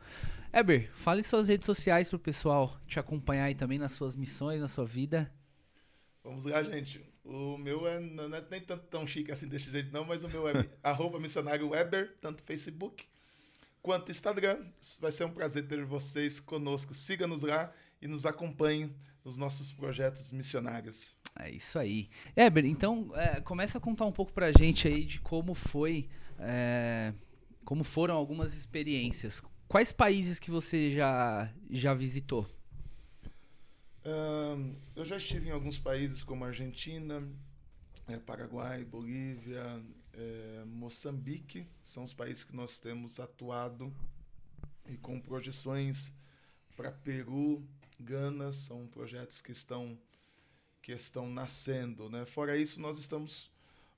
Eber, 0.52 0.92
fale 0.94 1.24
suas 1.24 1.48
redes 1.48 1.66
sociais 1.66 2.10
para 2.10 2.18
o 2.18 2.20
pessoal 2.20 2.80
te 2.86 3.00
acompanhar 3.00 3.46
aí 3.46 3.56
também 3.56 3.80
nas 3.80 3.94
suas 3.94 4.16
missões, 4.16 4.60
na 4.60 4.68
sua 4.68 4.86
vida. 4.86 5.32
Vamos 6.24 6.46
lá, 6.46 6.62
gente. 6.64 7.13
O 7.24 7.58
meu 7.58 7.88
é, 7.88 8.00
não 8.00 8.36
é 8.36 8.44
nem 8.52 8.62
tanto 8.62 8.86
tão 8.88 9.08
chique 9.08 9.32
assim 9.32 9.48
desse 9.48 9.72
jeito, 9.72 9.92
não, 9.94 10.04
mas 10.04 10.24
o 10.24 10.30
meu 10.30 10.48
é 10.48 10.54
arroba 10.84 11.20
missionário 11.20 11.70
Weber, 11.70 12.18
tanto 12.20 12.44
Facebook 12.44 13.06
quanto 13.82 14.12
Instagram. 14.12 14.66
Vai 15.00 15.12
ser 15.12 15.26
um 15.26 15.32
prazer 15.32 15.68
ter 15.68 15.86
vocês 15.86 16.40
conosco. 16.40 16.94
Siga-nos 16.94 17.44
lá 17.44 17.72
e 18.02 18.08
nos 18.08 18.26
acompanhem 18.26 18.96
nos 19.24 19.38
nossos 19.38 19.72
projetos 19.72 20.32
missionários. 20.32 21.16
É 21.38 21.50
isso 21.50 21.78
aí. 21.80 22.10
Eber, 22.36 22.66
então 22.66 23.12
é, 23.16 23.42
começa 23.42 23.78
a 23.78 23.82
contar 23.82 24.06
um 24.06 24.12
pouco 24.12 24.32
pra 24.32 24.52
gente 24.52 24.88
aí 24.88 25.04
de 25.04 25.20
como 25.20 25.54
foi, 25.54 26.10
é, 26.40 27.14
como 27.66 27.84
foram 27.84 28.16
algumas 28.16 28.54
experiências. 28.54 29.42
Quais 29.68 29.92
países 29.92 30.40
que 30.40 30.52
você 30.52 30.92
já, 30.92 31.52
já 31.72 31.94
visitou? 31.94 32.48
Eu 34.96 35.06
já 35.06 35.18
estive 35.18 35.50
em 35.50 35.52
alguns 35.52 35.78
países 35.78 36.24
como 36.24 36.44
Argentina, 36.44 37.26
é, 38.08 38.18
Paraguai, 38.18 38.84
Bolívia, 38.84 39.82
é, 40.14 40.64
Moçambique. 40.66 41.68
São 41.84 42.04
os 42.04 42.14
países 42.14 42.44
que 42.44 42.56
nós 42.56 42.80
temos 42.80 43.20
atuado 43.20 43.94
e 44.88 44.98
com 44.98 45.20
projeções 45.20 46.14
para 46.76 46.92
Peru, 46.92 47.66
Gana. 48.00 48.52
São 48.52 48.88
projetos 48.88 49.42
que 49.42 49.52
estão 49.52 49.98
que 50.82 50.92
estão 50.92 51.30
nascendo, 51.30 52.10
né? 52.10 52.26
Fora 52.26 52.58
isso, 52.58 52.82
nós 52.82 52.98
estamos 52.98 53.50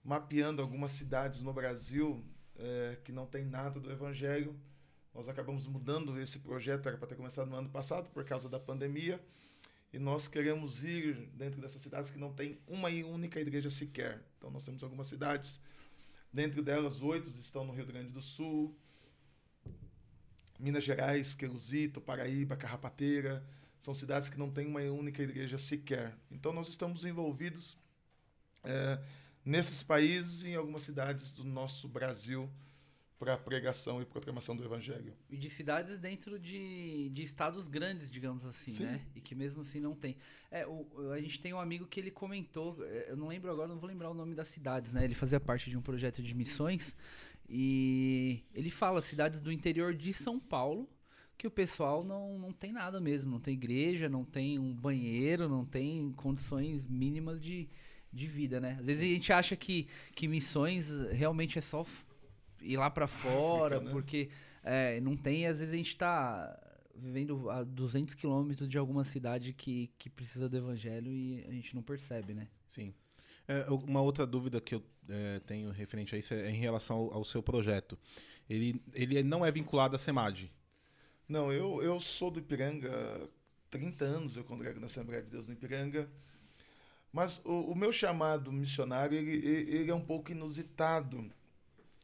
mapeando 0.04 0.62
algumas 0.62 0.92
cidades 0.92 1.42
no 1.42 1.52
Brasil 1.52 2.24
é, 2.58 3.00
que 3.04 3.12
não 3.12 3.26
tem 3.26 3.44
nada 3.44 3.80
do 3.80 3.92
Evangelho 3.92 4.56
nós 5.16 5.30
acabamos 5.30 5.66
mudando 5.66 6.20
esse 6.20 6.40
projeto, 6.40 6.90
era 6.90 6.98
para 6.98 7.08
ter 7.08 7.16
começado 7.16 7.50
no 7.50 7.56
ano 7.56 7.70
passado, 7.70 8.10
por 8.10 8.26
causa 8.26 8.50
da 8.50 8.60
pandemia. 8.60 9.18
E 9.96 10.00
nós 10.00 10.28
queremos 10.28 10.84
ir 10.84 11.16
dentro 11.36 11.62
dessas 11.62 11.82
cidades 11.82 12.10
que 12.10 12.18
não 12.18 12.34
tem 12.34 12.60
uma 12.68 12.90
única 12.90 13.40
igreja 13.40 13.70
sequer. 13.70 14.22
Então, 14.38 14.52
nós 14.52 14.66
temos 14.66 14.84
algumas 14.84 15.08
cidades, 15.08 15.62
dentro 16.34 16.62
delas, 16.62 17.02
oito 17.02 17.30
estão 17.30 17.64
no 17.64 17.72
Rio 17.72 17.86
Grande 17.86 18.10
do 18.10 18.22
Sul, 18.22 18.76
Minas 20.60 20.84
Gerais, 20.84 21.34
Queluzito, 21.34 22.02
Paraíba, 22.02 22.58
Carrapateira. 22.58 23.42
São 23.80 23.94
cidades 23.94 24.28
que 24.28 24.38
não 24.38 24.52
têm 24.52 24.68
uma 24.68 24.82
única 24.82 25.24
igreja 25.24 25.58
sequer. 25.58 26.14
Então, 26.30 26.52
nós 26.52 26.68
estamos 26.68 27.06
envolvidos 27.06 27.78
é, 28.66 29.02
nesses 29.46 29.82
países 29.82 30.44
e 30.44 30.50
em 30.50 30.56
algumas 30.56 30.84
cidades 30.84 31.32
do 31.32 31.46
nosso 31.46 31.88
Brasil 31.88 32.52
para 33.18 33.34
a 33.34 33.38
pregação 33.38 34.02
e 34.02 34.06
proclamação 34.06 34.56
do 34.56 34.64
evangelho. 34.64 35.14
E 35.30 35.38
de 35.38 35.50
cidades 35.50 35.98
dentro 35.98 36.38
de, 36.38 37.10
de 37.10 37.24
estados 37.24 37.68
grandes, 37.68 38.12
digamos 38.12 38.46
assim, 38.46 38.72
Sim. 38.72 38.84
né? 38.84 39.02
E 39.16 39.22
que 39.22 39.34
mesmo 39.34 39.62
assim 39.62 39.80
não 39.80 39.96
tem. 39.96 40.18
É, 40.52 40.68
o, 40.68 41.12
a 41.12 41.20
gente 41.22 41.40
tem 41.40 41.54
um 41.54 41.60
amigo 41.60 41.88
que 41.88 42.00
ele 42.00 42.12
comentou, 42.12 42.78
é, 42.84 43.12
eu 43.12 43.16
não 43.16 43.28
lembro 43.28 43.52
agora, 43.52 43.68
não 43.68 43.80
vou 43.80 43.88
lembrar 43.88 44.10
o 44.10 44.14
nome 44.14 44.36
das 44.36 44.50
cidades, 44.50 44.92
né? 44.92 45.04
Ele 45.04 45.16
fazia 45.16 45.40
parte 45.40 45.70
de 45.70 45.78
um 45.78 45.82
projeto 45.82 46.22
de 46.22 46.34
missões 46.34 46.96
e 47.48 48.44
ele 48.54 48.70
fala 48.70 49.02
cidades 49.02 49.40
do 49.40 49.52
interior 49.52 49.94
de 49.94 50.12
São 50.12 50.40
Paulo 50.40 50.90
que 51.38 51.48
o 51.48 51.52
pessoal 51.52 52.04
não, 52.04 52.40
não 52.40 52.52
tem 52.54 52.72
nada 52.72 53.00
mesmo, 53.00 53.32
não 53.32 53.40
tem 53.40 53.54
igreja, 53.54 54.08
não 54.08 54.24
tem 54.24 54.58
um 54.58 54.74
banheiro, 54.74 55.50
não 55.50 55.66
tem 55.66 56.12
condições 56.14 56.88
mínimas 56.88 57.42
de, 57.42 57.68
de 58.12 58.28
vida, 58.28 58.60
né? 58.60 58.78
Às 58.80 58.86
vezes 58.86 59.04
a 59.04 59.14
gente 59.14 59.34
acha 59.34 59.56
que, 59.56 59.88
que 60.14 60.28
missões 60.28 60.90
realmente 61.12 61.58
é 61.58 61.62
só 61.62 61.86
ir 62.66 62.78
lá 62.78 62.90
para 62.90 63.08
fora, 63.08 63.78
África, 63.78 63.86
né? 63.86 63.92
porque 63.92 64.30
é, 64.64 65.00
não 65.00 65.16
tem, 65.16 65.46
às 65.46 65.60
vezes 65.60 65.74
a 65.74 65.78
gente 65.78 65.90
está 65.90 66.60
vivendo 66.96 67.50
a 67.50 67.64
200 67.64 68.14
quilômetros 68.16 68.70
de 68.70 68.78
alguma 68.78 69.04
cidade 69.04 69.54
que, 69.54 69.92
que 69.98 70.10
precisa 70.10 70.48
do 70.48 70.58
evangelho 70.58 71.12
e 71.12 71.44
a 71.48 71.52
gente 71.52 71.76
não 71.76 71.84
percebe, 71.84 72.34
né? 72.34 72.48
Sim. 72.68 72.94
É, 73.48 73.66
uma 73.70 74.02
outra 74.02 74.26
dúvida 74.26 74.60
que 74.60 74.76
eu 74.76 74.84
é, 75.08 75.40
tenho 75.40 75.70
referente 75.70 76.16
a 76.16 76.18
isso 76.18 76.34
é 76.34 76.50
em 76.50 76.56
relação 76.56 76.98
ao, 76.98 77.14
ao, 77.16 77.24
seu 77.24 77.44
projeto. 77.44 77.98
Ele, 78.50 78.82
ele 78.94 79.22
não 79.24 79.46
é 79.46 79.52
vinculado 79.52 79.96
à 79.96 80.00
SEMAD? 80.00 80.52
Não, 81.28 81.52
eu, 81.52 81.82
eu 81.84 82.00
sou 82.00 82.32
do 82.32 82.40
Ipiranga, 82.40 83.30
30 83.70 84.06
anos 84.06 84.36
eu 84.36 84.44
congrego 84.44 84.80
na 84.80 84.86
Assembleia 84.86 85.22
de 85.22 85.30
Deus 85.30 85.48
no 85.48 85.54
Ipiranga, 85.54 86.10
mas 87.12 87.40
o, 87.44 87.72
o 87.72 87.76
meu 87.76 87.92
chamado 87.92 88.52
missionário 88.52 89.18
ele, 89.18 89.48
ele 89.48 89.92
é 89.92 89.96
um 89.96 90.02
pouco 90.02 90.32
inusitado 90.32 91.30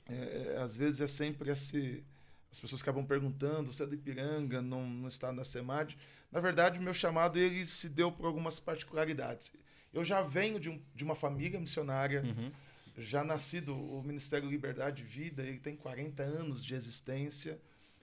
é, 0.09 0.53
é, 0.55 0.57
às 0.57 0.75
vezes 0.75 1.01
é 1.01 1.07
sempre 1.07 1.51
esse. 1.51 2.03
As 2.51 2.59
pessoas 2.59 2.81
acabam 2.81 3.05
perguntando, 3.05 3.71
você 3.71 3.83
é 3.83 3.85
do 3.85 3.95
Ipiranga, 3.95 4.61
não, 4.61 4.85
não 4.85 5.07
está 5.07 5.31
na 5.31 5.45
SEMAD. 5.45 5.97
Na 6.29 6.41
verdade, 6.41 6.79
o 6.79 6.81
meu 6.81 6.93
chamado 6.93 7.39
ele 7.39 7.65
se 7.65 7.87
deu 7.87 8.11
por 8.11 8.25
algumas 8.25 8.59
particularidades. 8.59 9.53
Eu 9.93 10.03
já 10.03 10.21
venho 10.21 10.59
de, 10.59 10.69
um, 10.69 10.81
de 10.93 11.03
uma 11.03 11.15
família 11.15 11.59
missionária, 11.59 12.21
uhum. 12.21 12.51
já 12.97 13.23
nascido 13.23 13.73
o 13.73 14.03
Ministério 14.03 14.49
Liberdade 14.49 15.01
e 15.01 15.05
Vida, 15.05 15.43
ele 15.43 15.59
tem 15.59 15.77
40 15.77 16.23
anos 16.23 16.63
de 16.63 16.75
existência. 16.75 17.57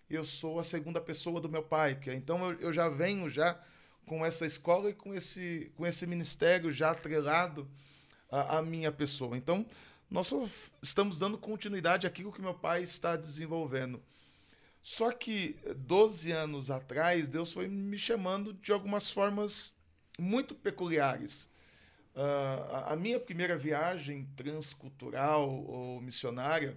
Eu 0.09 0.25
sou 0.25 0.59
a 0.59 0.65
segunda 0.65 1.01
pessoa 1.01 1.41
do 1.41 1.49
meu 1.49 1.63
pai, 1.63 1.97
que 1.97 2.09
é, 2.09 2.15
então 2.15 2.51
eu, 2.51 2.61
eu 2.61 2.73
já 2.73 2.89
venho 2.89 3.29
já 3.29 3.59
com 4.07 4.25
essa 4.25 4.47
escola 4.47 4.89
e 4.89 4.95
com 4.95 5.15
esse, 5.15 5.71
com 5.77 5.87
esse 5.87 6.07
ministério 6.07 6.73
já 6.73 6.91
atrelado 6.91 7.69
à, 8.31 8.59
à 8.59 8.63
minha 8.63 8.91
pessoa. 8.91 9.37
Então, 9.37 9.67
nós 10.11 10.33
estamos 10.83 11.19
dando 11.19 11.37
continuidade 11.37 12.07
àquilo 12.07 12.33
que 12.33 12.41
meu 12.41 12.55
pai 12.55 12.83
está 12.83 13.17
desenvolvendo. 13.17 14.03
Só 14.81 15.13
que 15.13 15.59
12 15.77 16.33
anos 16.33 16.71
atrás, 16.71 17.29
Deus 17.29 17.53
foi 17.53 17.69
me 17.69 17.99
chamando 17.99 18.55
de 18.55 18.73
algumas 18.73 19.11
formas 19.11 19.75
muito 20.19 20.55
peculiares. 20.55 21.49
Uh, 22.15 22.87
a 22.87 22.97
minha 22.97 23.21
primeira 23.21 23.57
viagem 23.57 24.27
transcultural 24.35 25.49
ou 25.49 26.01
missionária, 26.01 26.77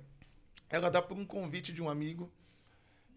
ela 0.70 0.90
dá 0.90 1.02
por 1.02 1.18
um 1.18 1.26
convite 1.26 1.72
de 1.72 1.82
um 1.82 1.90
amigo. 1.90 2.32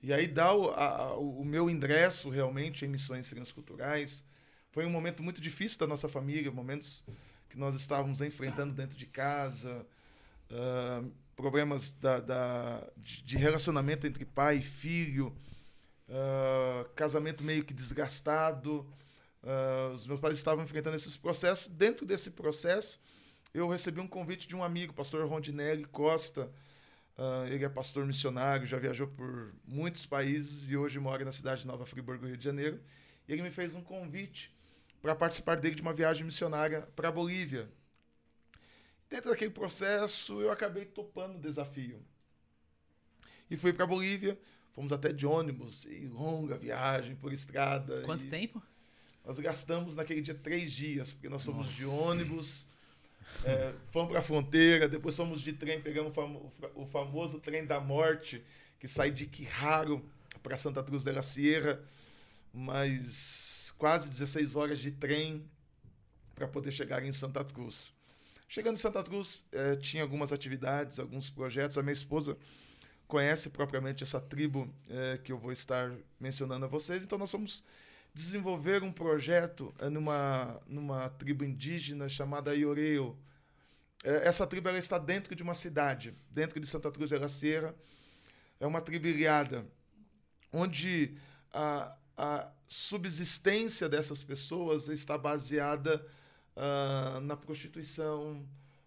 E 0.03 0.13
aí 0.13 0.27
dá 0.27 0.55
o, 0.55 0.71
a, 0.71 1.17
o 1.17 1.45
meu 1.45 1.69
ingresso 1.69 2.31
realmente 2.31 2.85
em 2.85 2.89
missões 2.89 3.29
transculturais. 3.29 4.25
Foi 4.71 4.87
um 4.87 4.91
momento 4.91 5.23
muito 5.23 5.41
difícil 5.41 5.79
da 5.79 5.87
nossa 5.87 6.09
família, 6.09 6.51
momentos 6.51 7.05
que 7.49 7.59
nós 7.59 7.75
estávamos 7.75 8.21
enfrentando 8.21 8.75
dentro 8.75 8.97
de 8.97 9.07
casa, 9.07 9.87
uh, 10.51 11.11
problemas 11.35 11.93
da, 11.93 12.21
da, 12.21 12.91
de 12.97 13.37
relacionamento 13.37 14.07
entre 14.07 14.25
pai 14.25 14.59
e 14.59 14.63
filho, 14.63 15.35
uh, 16.09 16.89
casamento 16.95 17.43
meio 17.45 17.65
que 17.65 17.75
desgastado. 17.75 18.87
Uh, 19.43 19.95
os 19.95 20.07
meus 20.07 20.21
pais 20.21 20.37
estavam 20.37 20.65
enfrentando 20.65 20.97
esses 20.97 21.17
processos. 21.17 21.69
Dentro 21.69 22.07
desse 22.07 22.31
processo, 22.31 23.01
eu 23.53 23.69
recebi 23.69 24.01
um 24.01 24.09
convite 24.09 24.49
de 24.49 24.57
um 24.57 24.65
amigo, 24.65 24.93
pastor 24.93 25.27
Rondinelli 25.29 25.85
Costa. 25.85 26.51
Uh, 27.17 27.47
ele 27.47 27.65
é 27.65 27.69
pastor 27.69 28.05
missionário, 28.05 28.67
já 28.67 28.77
viajou 28.77 29.07
por 29.07 29.53
muitos 29.65 30.05
países 30.05 30.69
e 30.69 30.77
hoje 30.77 30.99
mora 30.99 31.25
na 31.25 31.31
cidade 31.31 31.61
de 31.61 31.67
Nova 31.67 31.87
Friburgo, 31.87 32.27
Rio 32.27 32.37
de 32.37 32.45
Janeiro. 32.45 32.81
E 33.29 33.33
ele 33.33 33.43
me 33.43 33.51
fez 33.51 33.75
um 33.75 33.83
convite 33.83 34.53
para 35.01 35.15
participar 35.15 35.57
dele 35.57 35.77
de 35.77 35.83
uma 35.83 35.93
viagem 35.93 36.25
missionária 36.25 36.89
para 36.97 37.09
a 37.09 37.13
Bolívia, 37.13 37.69
Dentro 39.09 39.31
daquele 39.31 39.51
processo, 39.51 40.41
eu 40.41 40.51
acabei 40.51 40.85
topando 40.85 41.37
o 41.37 41.41
desafio. 41.41 42.05
E 43.51 43.57
fui 43.57 43.73
para 43.73 43.87
Bolívia, 43.87 44.39
fomos 44.73 44.93
até 44.93 45.13
de 45.13 45.27
ônibus, 45.27 45.85
e 45.85 46.07
longa 46.07 46.57
viagem 46.57 47.15
por 47.15 47.33
estrada. 47.33 48.03
Quanto 48.03 48.27
tempo? 48.27 48.63
Nós 49.25 49.39
gastamos 49.39 49.97
naquele 49.97 50.21
dia 50.21 50.35
três 50.35 50.73
dias, 50.73 51.13
porque 51.13 51.29
nós 51.29 51.45
fomos 51.45 51.73
de 51.73 51.87
ônibus, 51.87 52.67
é, 53.45 53.73
fomos 53.91 54.11
para 54.11 54.19
a 54.19 54.23
fronteira, 54.23 54.89
depois 54.89 55.17
fomos 55.17 55.41
de 55.41 55.53
trem, 55.53 55.81
pegamos 55.81 56.11
o, 56.11 56.15
famo 56.15 56.53
o 56.75 56.87
famoso 56.87 57.41
trem 57.41 57.65
da 57.65 57.81
morte, 57.81 58.45
que 58.79 58.87
sai 58.87 59.11
de 59.11 59.27
Quijaro 59.27 60.05
para 60.43 60.59
Santa 60.59 60.83
Cruz 60.83 61.05
de 61.05 61.13
la 61.13 61.23
Sierra, 61.23 61.81
mas 62.53 63.73
quase 63.79 64.11
16 64.11 64.57
horas 64.57 64.79
de 64.79 64.91
trem 64.91 65.49
para 66.35 66.47
poder 66.47 66.73
chegar 66.73 67.03
em 67.03 67.13
Santa 67.13 67.43
Cruz. 67.43 67.94
Chegando 68.55 68.77
em 68.77 68.79
Santa 68.79 69.03
Cruz, 69.03 69.43
é, 69.51 69.75
tinha 69.75 70.05
algumas 70.05 70.33
atividades, 70.33 71.01
alguns 71.01 71.29
projetos. 71.29 71.77
A 71.77 71.83
minha 71.83 71.93
esposa 71.93 72.39
conhece 73.09 73.51
propriamente 73.51 74.05
essa 74.05 74.21
tribo 74.21 74.73
é, 74.89 75.19
que 75.19 75.33
eu 75.33 75.39
vou 75.41 75.51
estar 75.51 75.93
mencionando 76.21 76.65
a 76.65 76.69
vocês. 76.69 77.03
Então, 77.03 77.19
nós 77.19 77.33
fomos 77.33 77.65
desenvolver 78.15 78.85
um 78.85 78.93
projeto 78.93 79.75
é, 79.81 79.89
numa, 79.89 80.63
numa 80.69 81.09
tribo 81.09 81.43
indígena 81.43 82.09
chamada 82.09 82.55
Ioreo. 82.55 83.19
Essa 84.05 84.47
tribo 84.47 84.69
ela 84.69 84.79
está 84.79 84.99
dentro 84.99 85.35
de 85.35 85.43
uma 85.43 85.57
cidade, 85.57 86.15
dentro 86.31 86.61
de 86.61 86.67
Santa 86.69 86.93
Cruz 86.93 87.11
de 87.11 87.29
Sierra. 87.29 87.75
É 88.61 88.67
uma 88.69 88.81
tribo 88.81 89.09
ilhada, 89.09 89.67
onde 90.53 91.19
a, 91.53 91.99
a 92.17 92.53
subsistência 92.69 93.89
dessas 93.89 94.23
pessoas 94.23 94.87
está 94.87 95.19
baseada 95.19 96.07
uh, 96.57 97.21
na 97.21 97.37
prostituição. 97.37 98.47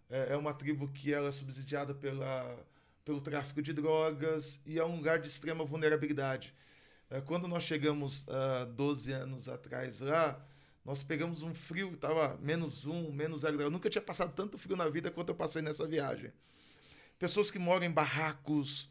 É, 0.10 0.34
é, 0.34 0.38
uma 0.38 0.54
tribo 0.54 0.88
que 0.88 1.14
ela 1.14 1.28
é 1.28 1.32
subsidiada 1.32 1.94
pela, 1.94 2.66
pelo 3.04 3.20
tráfico 3.20 3.62
de 3.62 3.74
drogas 3.74 4.62
e 4.66 4.80
é 4.80 4.86
um 4.86 4.96
lugar 4.96 5.20
de 5.20 5.28
extrema 5.28 5.66
vulnerabilidade. 5.66 6.54
É, 7.10 7.22
quando 7.22 7.48
nós 7.48 7.64
chegamos 7.64 8.24
uh, 8.24 8.66
12 8.74 9.12
anos 9.12 9.50
atrás 9.50 10.00
lá, 10.00 10.42
nós 10.84 11.04
pegamos 11.04 11.44
um 11.44 11.54
frio 11.54 11.94
estava 11.94 12.38
menos 12.38 12.86
um, 12.86 13.12
menos 13.12 13.42
zero 13.42 13.70
nunca 13.70 13.90
tinha 13.90 14.02
passado 14.02 14.34
tanto 14.34 14.58
frio 14.58 14.78
na 14.78 14.88
vida 14.88 15.12
quanto 15.12 15.30
eu 15.30 15.36
passei 15.36 15.62
nessa 15.62 15.86
viagem. 15.86 16.32
Pessoas 17.20 17.52
que 17.52 17.60
moram 17.60 17.86
em 17.86 17.92
barracos, 17.92 18.90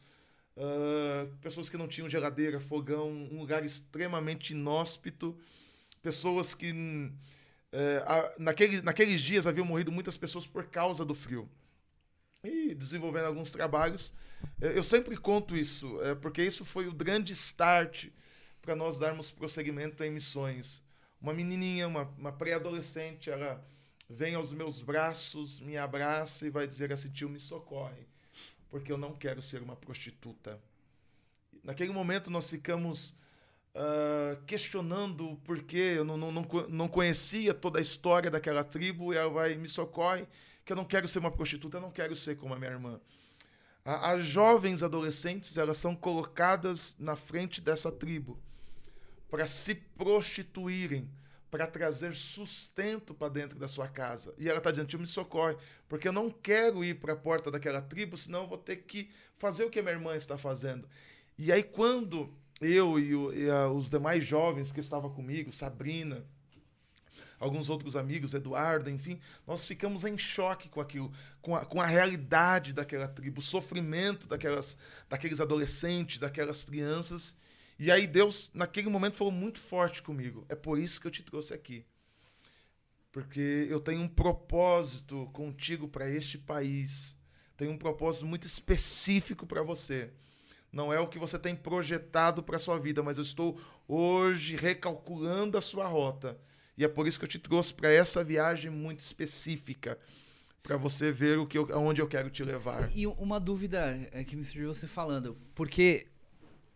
uh, 0.56 1.34
pessoas 1.40 1.70
que 1.70 1.76
não 1.76 1.88
tinham 1.88 2.08
geladeira, 2.08 2.60
fogão, 2.60 3.08
um 3.08 3.38
lugar 3.38 3.64
extremamente 3.64 4.50
inóspito, 4.50 5.38
pessoas 6.02 6.52
que 6.52 6.72
uh, 7.76 8.42
naquele, 8.42 8.80
naqueles 8.82 9.20
dias 9.20 9.46
haviam 9.46 9.66
morrido 9.66 9.92
muitas 9.92 10.16
pessoas 10.16 10.46
por 10.46 10.66
causa 10.66 11.04
do 11.04 11.14
frio. 11.14 11.48
E 12.42 12.74
desenvolvendo 12.74 13.26
alguns 13.26 13.50
trabalhos. 13.52 14.12
Eu 14.60 14.84
sempre 14.84 15.16
conto 15.16 15.56
isso, 15.56 16.00
é, 16.02 16.14
porque 16.14 16.42
isso 16.42 16.64
foi 16.64 16.86
o 16.86 16.92
grande 16.92 17.32
start 17.32 18.08
para 18.62 18.76
nós 18.76 18.98
darmos 18.98 19.30
prosseguimento 19.30 20.04
em 20.04 20.10
missões. 20.10 20.82
Uma 21.20 21.32
menininha, 21.32 21.88
uma, 21.88 22.02
uma 22.18 22.32
pré-adolescente, 22.32 23.30
ela 23.30 23.66
vem 24.08 24.34
aos 24.34 24.52
meus 24.52 24.80
braços, 24.80 25.58
me 25.58 25.76
abraça 25.76 26.46
e 26.46 26.50
vai 26.50 26.66
dizer 26.66 26.92
assim: 26.92 27.10
tio, 27.10 27.28
me 27.28 27.40
socorre 27.40 28.06
porque 28.70 28.92
eu 28.92 28.98
não 28.98 29.14
quero 29.14 29.40
ser 29.40 29.62
uma 29.62 29.76
prostituta. 29.76 30.60
Naquele 31.62 31.92
momento 31.92 32.30
nós 32.30 32.50
ficamos 32.50 33.16
uh, 33.76 34.42
questionando 34.46 35.30
o 35.30 35.36
porquê, 35.36 35.94
eu 35.96 36.04
não, 36.04 36.16
não, 36.16 36.32
não, 36.32 36.46
não 36.68 36.88
conhecia 36.88 37.52
toda 37.52 37.78
a 37.78 37.82
história 37.82 38.30
daquela 38.30 38.64
tribo, 38.64 39.12
e 39.12 39.16
ela 39.16 39.30
vai 39.30 39.54
me 39.54 39.68
socorre 39.68 40.26
que 40.64 40.72
eu 40.72 40.76
não 40.76 40.84
quero 40.84 41.06
ser 41.06 41.20
uma 41.20 41.30
prostituta, 41.30 41.76
eu 41.76 41.82
não 41.82 41.92
quero 41.92 42.16
ser 42.16 42.36
como 42.36 42.54
a 42.54 42.58
minha 42.58 42.72
irmã. 42.72 43.00
As 43.84 44.26
jovens 44.26 44.82
adolescentes, 44.82 45.56
elas 45.56 45.76
são 45.76 45.94
colocadas 45.94 46.96
na 46.98 47.14
frente 47.14 47.60
dessa 47.60 47.92
tribo 47.92 48.36
para 49.30 49.46
se 49.46 49.76
prostituírem 49.76 51.08
para 51.48 51.68
trazer 51.68 52.12
sustento 52.16 53.14
para 53.14 53.28
dentro 53.28 53.58
da 53.58 53.68
sua 53.68 53.86
casa. 53.86 54.34
E 54.38 54.48
ela 54.48 54.58
está 54.58 54.72
dizendo: 54.72 54.88
Tio, 54.88 54.98
me 54.98 55.06
socorre, 55.06 55.56
porque 55.88 56.08
eu 56.08 56.12
não 56.12 56.28
quero 56.28 56.82
ir 56.82 56.98
para 56.98 57.12
a 57.12 57.16
porta 57.16 57.48
daquela 57.48 57.80
tribo, 57.80 58.16
senão 58.16 58.42
eu 58.42 58.48
vou 58.48 58.58
ter 58.58 58.76
que 58.78 59.08
fazer 59.38 59.64
o 59.64 59.70
que 59.70 59.78
a 59.78 59.82
minha 59.82 59.94
irmã 59.94 60.16
está 60.16 60.36
fazendo. 60.36 60.88
E 61.38 61.52
aí, 61.52 61.62
quando 61.62 62.34
eu 62.60 62.98
e, 62.98 63.14
o, 63.14 63.32
e 63.32 63.50
a, 63.50 63.68
os 63.68 63.90
demais 63.90 64.24
jovens 64.24 64.72
que 64.72 64.80
estavam 64.80 65.10
comigo, 65.10 65.52
Sabrina, 65.52 66.24
alguns 67.38 67.68
outros 67.68 67.96
amigos, 67.96 68.34
Eduardo, 68.34 68.90
enfim, 68.90 69.20
nós 69.46 69.64
ficamos 69.64 70.04
em 70.04 70.16
choque 70.16 70.68
com 70.68 70.80
aquilo, 70.80 71.12
com 71.42 71.54
a, 71.54 71.64
com 71.64 71.80
a 71.80 71.86
realidade 71.86 72.72
daquela 72.72 73.08
tribo, 73.08 73.40
o 73.40 73.44
sofrimento 73.44 74.26
daquelas, 74.26 74.76
daqueles 75.08 75.40
adolescentes, 75.40 76.18
daquelas 76.18 76.64
crianças. 76.64 77.36
E 77.78 77.90
aí 77.90 78.06
Deus, 78.06 78.50
naquele 78.54 78.88
momento, 78.88 79.16
falou 79.16 79.32
muito 79.32 79.60
forte 79.60 80.02
comigo. 80.02 80.46
É 80.48 80.54
por 80.54 80.78
isso 80.78 81.00
que 81.00 81.06
eu 81.06 81.10
te 81.10 81.22
trouxe 81.22 81.52
aqui. 81.52 81.84
Porque 83.12 83.66
eu 83.70 83.80
tenho 83.80 84.00
um 84.00 84.08
propósito 84.08 85.28
contigo 85.32 85.88
para 85.88 86.08
este 86.08 86.38
país. 86.38 87.16
Tenho 87.56 87.72
um 87.72 87.78
propósito 87.78 88.26
muito 88.26 88.46
específico 88.46 89.46
para 89.46 89.62
você. 89.62 90.12
Não 90.76 90.92
é 90.92 91.00
o 91.00 91.08
que 91.08 91.18
você 91.18 91.38
tem 91.38 91.56
projetado 91.56 92.42
para 92.42 92.58
sua 92.58 92.78
vida, 92.78 93.02
mas 93.02 93.16
eu 93.16 93.22
estou 93.22 93.58
hoje 93.88 94.56
recalculando 94.56 95.56
a 95.56 95.60
sua 95.62 95.86
rota. 95.86 96.38
E 96.76 96.84
é 96.84 96.88
por 96.88 97.08
isso 97.08 97.18
que 97.18 97.24
eu 97.24 97.28
te 97.30 97.38
trouxe 97.38 97.72
para 97.72 97.90
essa 97.90 98.22
viagem 98.22 98.70
muito 98.70 98.98
específica, 98.98 99.98
para 100.62 100.76
você 100.76 101.10
ver 101.10 101.38
o 101.38 101.46
que 101.46 101.56
eu, 101.56 101.66
aonde 101.72 102.02
eu 102.02 102.06
quero 102.06 102.28
te 102.28 102.44
levar. 102.44 102.90
E 102.94 103.06
uma 103.06 103.40
dúvida 103.40 104.06
é 104.12 104.22
que 104.22 104.36
me 104.36 104.44
surgiu 104.44 104.74
você 104.74 104.86
falando, 104.86 105.38
porque 105.54 106.08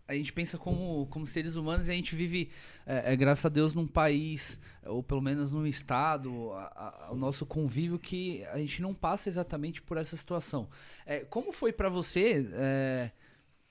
a 0.08 0.14
gente 0.14 0.32
pensa 0.32 0.56
como, 0.56 1.06
como 1.08 1.26
seres 1.26 1.54
humanos 1.54 1.86
e 1.86 1.90
a 1.90 1.94
gente 1.94 2.16
vive, 2.16 2.50
é, 2.86 3.12
é, 3.12 3.16
graças 3.16 3.44
a 3.44 3.50
Deus, 3.50 3.74
num 3.74 3.86
país, 3.86 4.58
ou 4.82 5.02
pelo 5.02 5.20
menos 5.20 5.52
num 5.52 5.66
estado, 5.66 6.52
a, 6.52 7.06
a, 7.06 7.12
o 7.12 7.16
nosso 7.16 7.44
convívio 7.44 7.98
que 7.98 8.42
a 8.46 8.56
gente 8.56 8.80
não 8.80 8.94
passa 8.94 9.28
exatamente 9.28 9.82
por 9.82 9.98
essa 9.98 10.16
situação. 10.16 10.70
É, 11.04 11.18
como 11.20 11.52
foi 11.52 11.70
para 11.70 11.90
você 11.90 13.12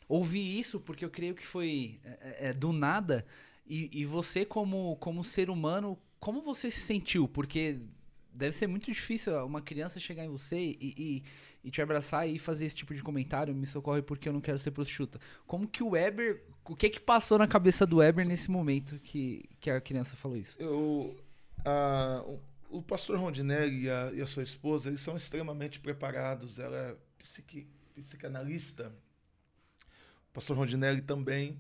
é, 0.10 0.14
ouvir 0.14 0.60
isso? 0.60 0.80
Porque 0.80 1.06
eu 1.06 1.10
creio 1.10 1.36
que 1.36 1.46
foi 1.46 2.00
é, 2.04 2.50
é, 2.50 2.54
do 2.54 2.72
nada. 2.72 3.26
E, 3.68 3.90
e 4.02 4.06
você, 4.06 4.46
como, 4.46 4.96
como 4.98 5.24
ser 5.24 5.50
humano, 5.50 5.98
como 6.20 6.42
você 6.42 6.72
se 6.72 6.80
sentiu? 6.80 7.28
Porque 7.28 7.80
deve 8.34 8.56
ser 8.56 8.68
muito 8.68 8.92
difícil 8.92 9.34
uma 9.46 9.62
criança 9.62 10.00
chegar 10.00 10.26
em 10.26 10.30
você 10.30 10.58
e, 10.58 10.78
e 10.98 11.24
e 11.64 11.70
te 11.70 11.82
abraçar 11.82 12.28
e 12.28 12.40
fazer 12.40 12.66
esse 12.66 12.76
tipo 12.76 12.94
de 12.94 13.04
comentário, 13.04 13.54
me 13.54 13.66
socorre 13.66 14.02
porque 14.02 14.30
eu 14.30 14.34
não 14.34 14.42
quero 14.42 14.58
ser 14.58 14.72
prostituta. 14.72 15.20
Como 15.46 15.68
que 15.68 15.84
o 15.84 15.90
Weber, 15.90 16.44
o 16.66 16.76
que 16.76 16.90
que 16.90 17.00
passou 17.00 17.38
na 17.38 17.48
cabeça 17.48 17.86
do 17.86 17.98
Weber 17.98 18.26
nesse 18.26 18.50
momento 18.50 19.00
que, 19.00 19.50
que 19.60 19.70
a 19.70 19.82
criança 19.82 20.16
falou 20.16 20.38
isso? 20.38 20.56
Eu, 20.60 21.16
o, 22.26 22.40
o 22.70 22.82
pastor 22.82 23.18
Rondinelli 23.20 23.86
e 23.86 23.90
a, 23.90 24.12
e 24.14 24.22
a, 24.22 24.28
sua 24.28 24.44
esposa, 24.44 24.90
eles 24.90 25.02
são 25.02 25.18
extremamente 25.18 25.80
preparados, 25.80 26.60
ela 26.60 26.78
é 26.78 26.98
psiqui, 27.18 27.68
psicanalista, 27.96 28.94
pastor 30.40 30.56
Rondinelli 30.56 31.02
também. 31.02 31.60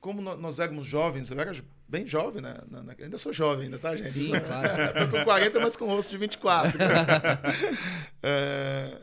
Como 0.00 0.20
nós 0.20 0.60
éramos 0.60 0.86
jovens, 0.86 1.30
eu 1.30 1.40
era 1.40 1.52
bem 1.88 2.06
jovem, 2.06 2.42
né? 2.42 2.56
ainda 3.02 3.18
sou 3.18 3.32
jovem, 3.32 3.64
ainda, 3.64 3.78
tá, 3.78 3.96
gente? 3.96 4.12
Sim, 4.12 4.30
claro. 4.30 4.92
Tô 5.10 5.18
com 5.18 5.24
40, 5.24 5.58
mas 5.58 5.76
com 5.76 5.86
o 5.86 5.88
rosto 5.88 6.10
de 6.10 6.18
24. 6.18 6.78
é, 8.22 9.02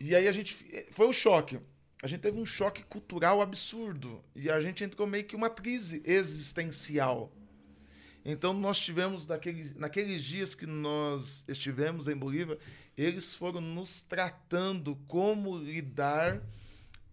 e 0.00 0.14
aí 0.16 0.26
a 0.26 0.32
gente. 0.32 0.56
Foi 0.90 1.06
o 1.06 1.12
choque. 1.12 1.60
A 2.02 2.08
gente 2.08 2.20
teve 2.20 2.38
um 2.38 2.46
choque 2.46 2.82
cultural 2.84 3.40
absurdo. 3.40 4.24
E 4.34 4.50
a 4.50 4.60
gente 4.60 4.82
entrou 4.82 5.06
meio 5.06 5.24
que 5.24 5.36
uma 5.36 5.48
crise 5.48 6.02
existencial. 6.04 7.30
Então 8.24 8.52
nós 8.52 8.78
tivemos, 8.78 9.28
naqueles, 9.28 9.74
naqueles 9.76 10.24
dias 10.24 10.54
que 10.54 10.66
nós 10.66 11.44
estivemos 11.46 12.08
em 12.08 12.16
Bolívia, 12.16 12.58
eles 12.96 13.34
foram 13.34 13.60
nos 13.60 14.02
tratando 14.02 14.96
como 15.06 15.56
lidar 15.56 16.42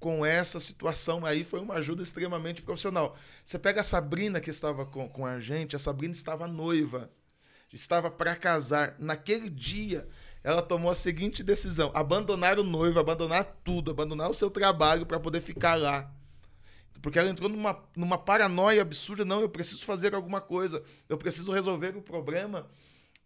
com 0.01 0.25
essa 0.25 0.59
situação. 0.59 1.25
Aí 1.25 1.45
foi 1.45 1.61
uma 1.61 1.75
ajuda 1.75 2.03
extremamente 2.03 2.61
profissional. 2.61 3.15
Você 3.45 3.57
pega 3.57 3.79
a 3.79 3.83
Sabrina 3.83 4.41
que 4.41 4.49
estava 4.49 4.85
com, 4.85 5.07
com 5.07 5.25
a 5.25 5.39
gente, 5.39 5.75
a 5.75 5.79
Sabrina 5.79 6.11
estava 6.11 6.47
noiva, 6.47 7.09
estava 7.71 8.11
para 8.11 8.35
casar. 8.35 8.95
Naquele 8.99 9.49
dia, 9.49 10.05
ela 10.43 10.61
tomou 10.61 10.91
a 10.91 10.95
seguinte 10.95 11.43
decisão: 11.43 11.91
abandonar 11.93 12.59
o 12.59 12.63
noivo, 12.63 12.99
abandonar 12.99 13.45
tudo, 13.63 13.91
abandonar 13.91 14.29
o 14.29 14.33
seu 14.33 14.49
trabalho 14.49 15.05
para 15.05 15.19
poder 15.19 15.39
ficar 15.39 15.75
lá. 15.75 16.11
Porque 17.01 17.17
ela 17.17 17.29
entrou 17.29 17.49
numa, 17.49 17.83
numa 17.95 18.17
paranoia 18.17 18.81
absurda. 18.81 19.23
Não, 19.23 19.41
eu 19.41 19.49
preciso 19.49 19.85
fazer 19.85 20.13
alguma 20.13 20.41
coisa. 20.41 20.83
Eu 21.07 21.17
preciso 21.17 21.51
resolver 21.51 21.95
o 21.95 22.01
problema 22.01 22.67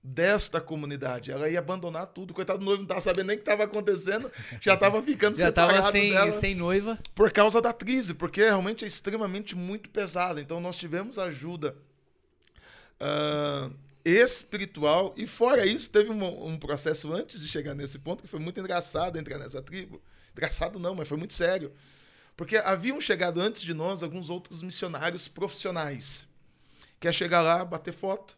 desta 0.06 0.62
comunidade. 0.62 1.32
Ela 1.32 1.50
ia 1.50 1.58
abandonar 1.58 2.06
tudo. 2.08 2.34
Coitado 2.34 2.60
do 2.60 2.66
noivo 2.66 2.82
não 2.82 2.86
estava 2.86 3.02
sabendo 3.02 3.28
nem 3.28 3.36
o 3.36 3.40
que 3.40 3.42
estava 3.42 3.64
acontecendo. 3.64 4.32
Já 4.62 4.76
estava 4.76 5.02
ficando 5.02 5.36
já 5.38 5.48
separado 5.48 5.80
tava 5.80 5.92
sem, 5.92 6.12
dela. 6.12 6.32
sem 6.40 6.56
noiva. 6.56 7.00
Por 7.16 7.32
causa 7.32 7.60
da 7.60 7.74
crise. 7.74 8.14
Porque 8.14 8.42
realmente 8.42 8.86
é 8.86 8.88
extremamente 8.88 9.56
muito 9.56 9.90
pesada. 9.90 10.40
Então 10.40 10.60
nós 10.60 10.78
tivemos 10.78 11.18
ajuda. 11.18 11.76
Uh, 13.02 13.74
espiritual. 14.06 15.14
E 15.18 15.26
fora 15.26 15.66
isso, 15.66 15.90
teve 15.90 16.12
um, 16.12 16.48
um, 16.48 16.60
processo 16.60 17.12
antes 17.12 17.42
de 17.42 17.48
chegar 17.48 17.74
nesse 17.74 17.98
ponto 17.98 18.22
que 18.22 18.30
foi 18.30 18.40
muito 18.40 18.60
engraçado 18.60 19.18
entrar 19.18 19.40
nessa 19.40 19.62
tribo. 19.62 20.02
Engraçado 20.34 20.78
não, 20.78 20.94
mas 20.94 21.08
foi 21.08 21.18
muito 21.18 21.34
sério. 21.34 21.74
Porque 22.38 22.58
haviam 22.58 23.02
chegado 23.02 23.42
antes 23.42 23.64
de 23.64 23.74
nós 23.74 24.04
alguns 24.04 24.30
outros 24.30 24.62
missionários 24.62 25.28
profissionais. 25.28 26.28
Que 27.00 27.08
é 27.08 27.12
chegar 27.12 27.42
lá, 27.42 27.66
bater 27.66 27.94
foto 27.94 28.38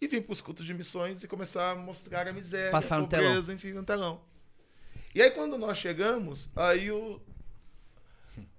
e 0.00 0.06
vir 0.06 0.22
para 0.22 0.32
os 0.32 0.40
cultos 0.40 0.66
de 0.66 0.74
missões 0.74 1.22
e 1.22 1.28
começar 1.28 1.72
a 1.72 1.74
mostrar 1.74 2.28
a 2.28 2.32
miséria, 2.32 2.70
Passar 2.70 2.98
a 2.98 3.00
pobreza, 3.02 3.52
enfim, 3.52 3.72
no 3.72 3.82
telão. 3.82 4.20
E 5.14 5.22
aí 5.22 5.30
quando 5.30 5.56
nós 5.56 5.78
chegamos, 5.78 6.50
aí 6.54 6.90
o 6.90 7.20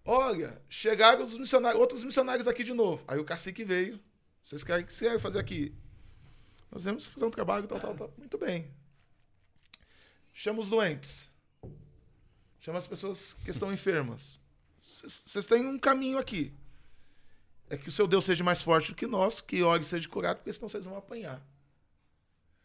Olha, 0.10 0.62
chegaram 0.70 1.22
os 1.22 1.38
missionários, 1.38 1.82
outros 1.82 2.02
missionários 2.02 2.48
aqui 2.48 2.64
de 2.64 2.74
novo. 2.74 3.04
Aí 3.06 3.20
o 3.20 3.26
cacique 3.26 3.66
veio. 3.66 4.00
Vocês 4.42 4.64
querem 4.64 4.86
que 4.86 4.94
você 4.94 5.20
fazer 5.20 5.38
aqui? 5.38 5.76
Nós 6.72 6.86
vamos 6.86 7.06
fazer 7.08 7.26
um 7.26 7.30
trabalho, 7.30 7.68
tal, 7.68 7.78
tal, 7.78 7.94
tal. 7.94 8.14
Muito 8.18 8.38
bem. 8.38 8.72
Chama 10.34 10.62
os 10.62 10.70
doentes. 10.70 11.30
Chama 12.62 12.78
as 12.78 12.88
pessoas 12.88 13.34
que 13.44 13.52
estão 13.52 13.74
enfermas. 13.74 14.40
Vocês 14.80 15.46
têm 15.46 15.66
um 15.66 15.78
caminho 15.78 16.18
aqui. 16.18 16.54
É 17.70 17.78
que 17.78 17.90
o 17.90 17.92
seu 17.92 18.08
Deus 18.08 18.24
seja 18.26 18.44
mais 18.44 18.62
forte 18.62 18.92
do 18.92 18.96
que 18.96 19.06
nós, 19.06 19.42
que 19.42 19.62
ore 19.62 19.84
seja 19.84 20.08
curado, 20.08 20.38
porque 20.38 20.54
senão 20.54 20.70
vocês 20.70 20.86
vão 20.86 20.98
apanhar. 20.98 21.42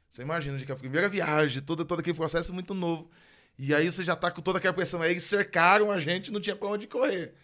Você 0.09 0.23
imagina, 0.23 0.59
de 0.59 0.67
que 0.67 0.73
a 0.73 0.77
primeira 0.77 1.09
viagem, 1.09 1.63
todo, 1.63 1.85
todo 1.85 2.01
aquele 2.01 2.17
processo 2.17 2.53
é 2.53 2.55
muito 2.55 2.75
novo. 2.75 3.11
E 3.59 3.75
aí 3.75 3.91
você 3.91 4.05
já 4.05 4.15
tá 4.15 4.31
com 4.31 4.43
toda 4.43 4.59
aquela 4.59 4.75
pressão. 4.75 5.03
Aí 5.03 5.11
eles 5.11 5.25
cercaram 5.25 5.91
a 5.91 5.99
gente, 5.99 6.31
não 6.31 6.41
tinha 6.41 6.55
pra 6.55 6.69
onde 6.69 6.87
correr. 6.87 7.35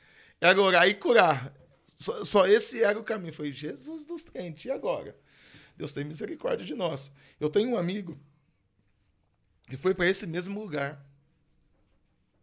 Era 0.40 0.60
orar 0.60 0.86
e 0.86 0.94
curar. 0.94 1.52
Só, 1.84 2.24
só 2.24 2.46
esse 2.46 2.82
era 2.82 2.98
o 2.98 3.02
caminho. 3.02 3.32
Foi 3.32 3.50
Jesus 3.50 4.04
dos 4.04 4.22
crentes, 4.22 4.66
e 4.66 4.70
agora? 4.70 5.16
Deus 5.76 5.92
tem 5.92 6.04
misericórdia 6.04 6.66
de 6.66 6.74
nós. 6.74 7.10
Eu 7.40 7.48
tenho 7.48 7.70
um 7.70 7.78
amigo 7.78 8.18
que 9.68 9.76
foi 9.76 9.94
para 9.94 10.06
esse 10.06 10.26
mesmo 10.26 10.60
lugar. 10.60 11.04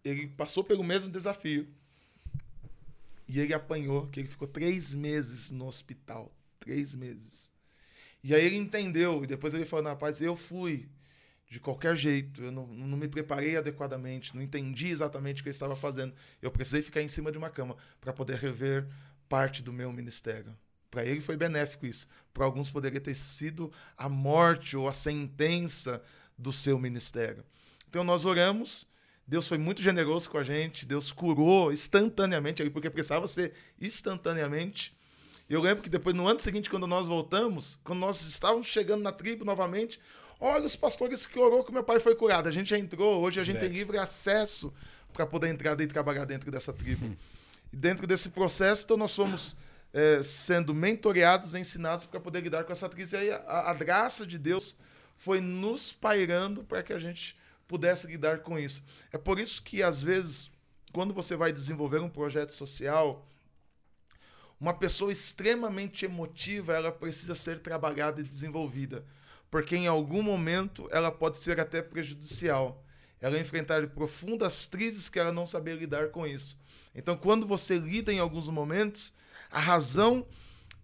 Ele 0.03 0.27
passou 0.27 0.63
pelo 0.63 0.83
mesmo 0.83 1.11
desafio. 1.11 1.67
E 3.27 3.39
ele 3.39 3.53
apanhou, 3.53 4.07
que 4.07 4.19
ele 4.19 4.27
ficou 4.27 4.47
três 4.47 4.93
meses 4.93 5.51
no 5.51 5.67
hospital. 5.67 6.31
Três 6.59 6.95
meses. 6.95 7.51
E 8.23 8.33
aí 8.33 8.45
ele 8.45 8.57
entendeu, 8.57 9.23
e 9.23 9.27
depois 9.27 9.53
ele 9.53 9.65
falou, 9.65 9.85
rapaz, 9.85 10.19
eu 10.21 10.35
fui 10.35 10.89
de 11.47 11.59
qualquer 11.59 11.95
jeito, 11.95 12.43
eu 12.43 12.51
não, 12.51 12.65
não 12.65 12.97
me 12.97 13.07
preparei 13.07 13.55
adequadamente, 13.55 14.35
não 14.35 14.41
entendi 14.41 14.87
exatamente 14.87 15.41
o 15.41 15.43
que 15.43 15.49
eu 15.49 15.51
estava 15.51 15.75
fazendo. 15.75 16.13
Eu 16.41 16.49
precisei 16.49 16.81
ficar 16.81 17.01
em 17.01 17.07
cima 17.07 17.31
de 17.31 17.37
uma 17.37 17.49
cama 17.49 17.77
para 18.01 18.11
poder 18.11 18.37
rever 18.37 18.87
parte 19.29 19.61
do 19.61 19.71
meu 19.71 19.91
ministério. 19.91 20.57
Para 20.89 21.05
ele 21.05 21.21
foi 21.21 21.37
benéfico 21.37 21.85
isso. 21.85 22.07
Para 22.33 22.45
alguns 22.45 22.69
poderia 22.69 22.99
ter 22.99 23.15
sido 23.15 23.71
a 23.97 24.09
morte 24.09 24.75
ou 24.75 24.87
a 24.87 24.93
sentença 24.93 26.01
do 26.37 26.51
seu 26.51 26.79
ministério. 26.79 27.45
Então 27.87 28.03
nós 28.03 28.25
oramos, 28.25 28.87
Deus 29.27 29.47
foi 29.47 29.57
muito 29.57 29.81
generoso 29.81 30.29
com 30.29 30.37
a 30.37 30.43
gente, 30.43 30.85
Deus 30.85 31.11
curou 31.11 31.71
instantaneamente, 31.71 32.67
porque 32.69 32.89
precisava 32.89 33.27
ser 33.27 33.53
instantaneamente. 33.81 34.95
Eu 35.49 35.61
lembro 35.61 35.83
que 35.83 35.89
depois, 35.89 36.15
no 36.15 36.27
ano 36.27 36.39
seguinte, 36.39 36.69
quando 36.69 36.85
nós 36.85 37.07
voltamos, 37.07 37.79
quando 37.83 37.99
nós 37.99 38.21
estávamos 38.21 38.67
chegando 38.67 39.01
na 39.01 39.11
tribo 39.11 39.43
novamente, 39.43 39.99
olha 40.39 40.65
os 40.65 40.75
pastores 40.75 41.25
que 41.25 41.39
orou 41.39 41.63
que 41.63 41.71
meu 41.71 41.83
pai 41.83 41.99
foi 41.99 42.15
curado. 42.15 42.49
A 42.49 42.51
gente 42.51 42.69
já 42.69 42.77
entrou, 42.77 43.21
hoje 43.21 43.39
a 43.39 43.43
gente 43.43 43.59
tem 43.59 43.69
livre 43.69 43.97
acesso 43.97 44.73
para 45.11 45.25
poder 45.25 45.47
entrar 45.47 45.79
e 45.79 45.87
trabalhar 45.87 46.25
dentro 46.25 46.51
dessa 46.51 46.73
tribo. 46.73 47.05
Hum. 47.05 47.15
E 47.71 47.75
dentro 47.75 48.05
desse 48.05 48.29
processo, 48.29 48.83
então 48.83 48.97
nós 48.97 49.11
somos 49.11 49.55
é, 49.93 50.21
sendo 50.23 50.73
mentoreados, 50.73 51.55
ensinados 51.55 52.05
para 52.05 52.19
poder 52.19 52.41
lidar 52.41 52.63
com 52.63 52.71
essa 52.71 52.89
crise. 52.89 53.15
E 53.15 53.19
aí 53.19 53.31
a, 53.31 53.71
a 53.71 53.73
graça 53.73 54.25
de 54.25 54.37
Deus 54.37 54.75
foi 55.17 55.39
nos 55.39 55.91
pairando 55.91 56.63
para 56.63 56.83
que 56.83 56.91
a 56.91 56.99
gente 56.99 57.35
pudesse 57.67 58.07
lidar 58.07 58.39
com 58.39 58.57
isso. 58.57 58.83
É 59.11 59.17
por 59.17 59.39
isso 59.39 59.61
que, 59.61 59.81
às 59.81 60.01
vezes, 60.01 60.51
quando 60.93 61.13
você 61.13 61.35
vai 61.35 61.51
desenvolver 61.51 61.99
um 61.99 62.09
projeto 62.09 62.51
social, 62.51 63.27
uma 64.59 64.73
pessoa 64.73 65.11
extremamente 65.11 66.05
emotiva, 66.05 66.73
ela 66.73 66.91
precisa 66.91 67.35
ser 67.35 67.59
trabalhada 67.59 68.21
e 68.21 68.23
desenvolvida, 68.23 69.05
porque 69.51 69.75
em 69.75 69.87
algum 69.87 70.21
momento 70.21 70.87
ela 70.91 71.11
pode 71.11 71.37
ser 71.37 71.59
até 71.59 71.81
prejudicial. 71.81 72.83
Ela 73.21 73.39
enfrentar 73.39 73.87
profundas 73.87 74.67
crises 74.67 75.09
que 75.09 75.17
ela 75.17 75.31
não 75.31 75.45
saber 75.45 75.77
lidar 75.77 76.09
com 76.09 76.27
isso. 76.27 76.57
Então, 76.93 77.17
quando 77.17 77.47
você 77.47 77.77
lida 77.77 78.13
em 78.13 78.19
alguns 78.19 78.47
momentos, 78.47 79.13
a 79.49 79.59
razão 79.59 80.25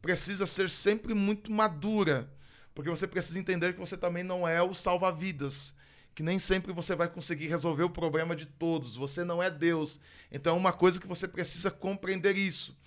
precisa 0.02 0.46
ser 0.46 0.70
sempre 0.70 1.14
muito 1.14 1.52
madura 1.52 2.30
porque 2.74 2.90
você 2.90 3.08
precisa 3.08 3.40
entender 3.40 3.74
que 3.74 3.80
você 3.80 3.98
também 3.98 4.24
não 4.24 4.48
é 4.48 4.62
o 4.62 4.74
salva-vidas, 4.74 5.76
que 6.14 6.24
nem 6.24 6.38
sempre 6.40 6.74
você 6.74 6.96
vai 6.96 7.08
conseguir 7.08 7.48
resolver 7.48 7.84
o 7.84 7.90
problema 7.90 8.36
de 8.36 8.46
todos. 8.46 8.96
Você 8.96 9.24
não 9.24 9.42
é 9.42 9.50
Deus. 9.50 10.00
Então 10.32 10.56
é 10.56 10.60
uma 10.60 10.74
coisa 10.74 11.00
que 11.00 11.08
você 11.08 11.28
precisa 11.28 11.72
compreender 11.72 12.38
isso. 12.38 12.78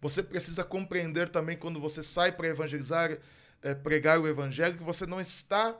Você 0.00 0.22
precisa 0.22 0.64
compreender 0.64 1.28
também 1.28 1.56
quando 1.56 1.78
você 1.78 2.02
sai 2.02 2.32
para 2.32 2.48
evangelizar, 2.48 3.18
é, 3.62 3.74
pregar 3.74 4.18
o 4.18 4.26
evangelho, 4.26 4.78
que 4.78 4.82
você 4.82 5.04
não 5.04 5.20
está 5.20 5.78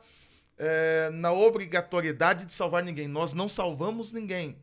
é, 0.58 1.08
na 1.10 1.32
obrigatoriedade 1.32 2.44
de 2.44 2.52
salvar 2.52 2.84
ninguém. 2.84 3.08
Nós 3.08 3.32
não 3.32 3.48
salvamos 3.48 4.12
ninguém. 4.12 4.58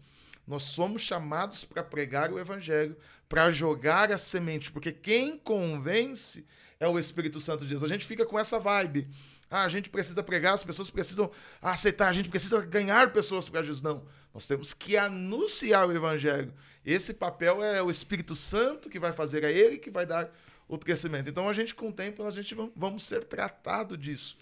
Nós 0.46 0.64
somos 0.64 1.02
chamados 1.02 1.66
para 1.66 1.84
pregar 1.84 2.32
o 2.32 2.40
evangelho, 2.40 2.96
para 3.28 3.50
jogar 3.50 4.12
a 4.12 4.18
semente, 4.18 4.72
porque 4.72 4.94
quem 4.94 5.38
convence 5.38 6.46
é 6.80 6.88
o 6.88 6.98
Espírito 6.98 7.40
Santo 7.40 7.66
de 7.66 7.72
Deus. 7.72 7.84
A 7.84 7.88
gente 7.88 8.06
fica 8.06 8.26
com 8.26 8.40
essa 8.40 8.60
vibe. 8.60 9.10
Ah, 9.50 9.64
a 9.64 9.70
gente 9.70 9.90
precisa 9.90 10.22
pregar, 10.22 10.54
as 10.54 10.64
pessoas 10.64 10.90
precisam 10.90 11.32
aceitar, 11.62 12.10
a 12.10 12.14
gente 12.14 12.30
precisa 12.30 12.62
ganhar 12.66 13.14
pessoas 13.14 13.48
para 13.48 13.62
Jesus. 13.62 13.82
Não, 13.82 14.06
nós 14.34 14.46
temos 14.46 14.74
que 14.74 14.98
anunciar 14.98 15.88
o 15.88 15.94
Evangelho. 15.94 16.54
Esse 16.86 17.14
papel 17.14 17.64
é 17.64 17.82
o 17.82 17.90
Espírito 17.90 18.36
Santo 18.36 18.90
que 18.90 19.00
vai 19.00 19.12
fazer, 19.12 19.44
é 19.44 19.52
ele 19.52 19.78
que 19.78 19.90
vai 19.90 20.06
dar 20.06 20.30
o 20.68 20.78
crescimento. 20.78 21.30
Então 21.30 21.48
a 21.48 21.54
gente, 21.54 21.74
com 21.74 21.90
o 21.90 21.94
tempo, 21.94 22.24
a 22.24 22.32
gente 22.32 22.56
vamos 22.76 23.06
ser 23.06 23.24
tratado 23.24 23.98
disso. 23.98 24.38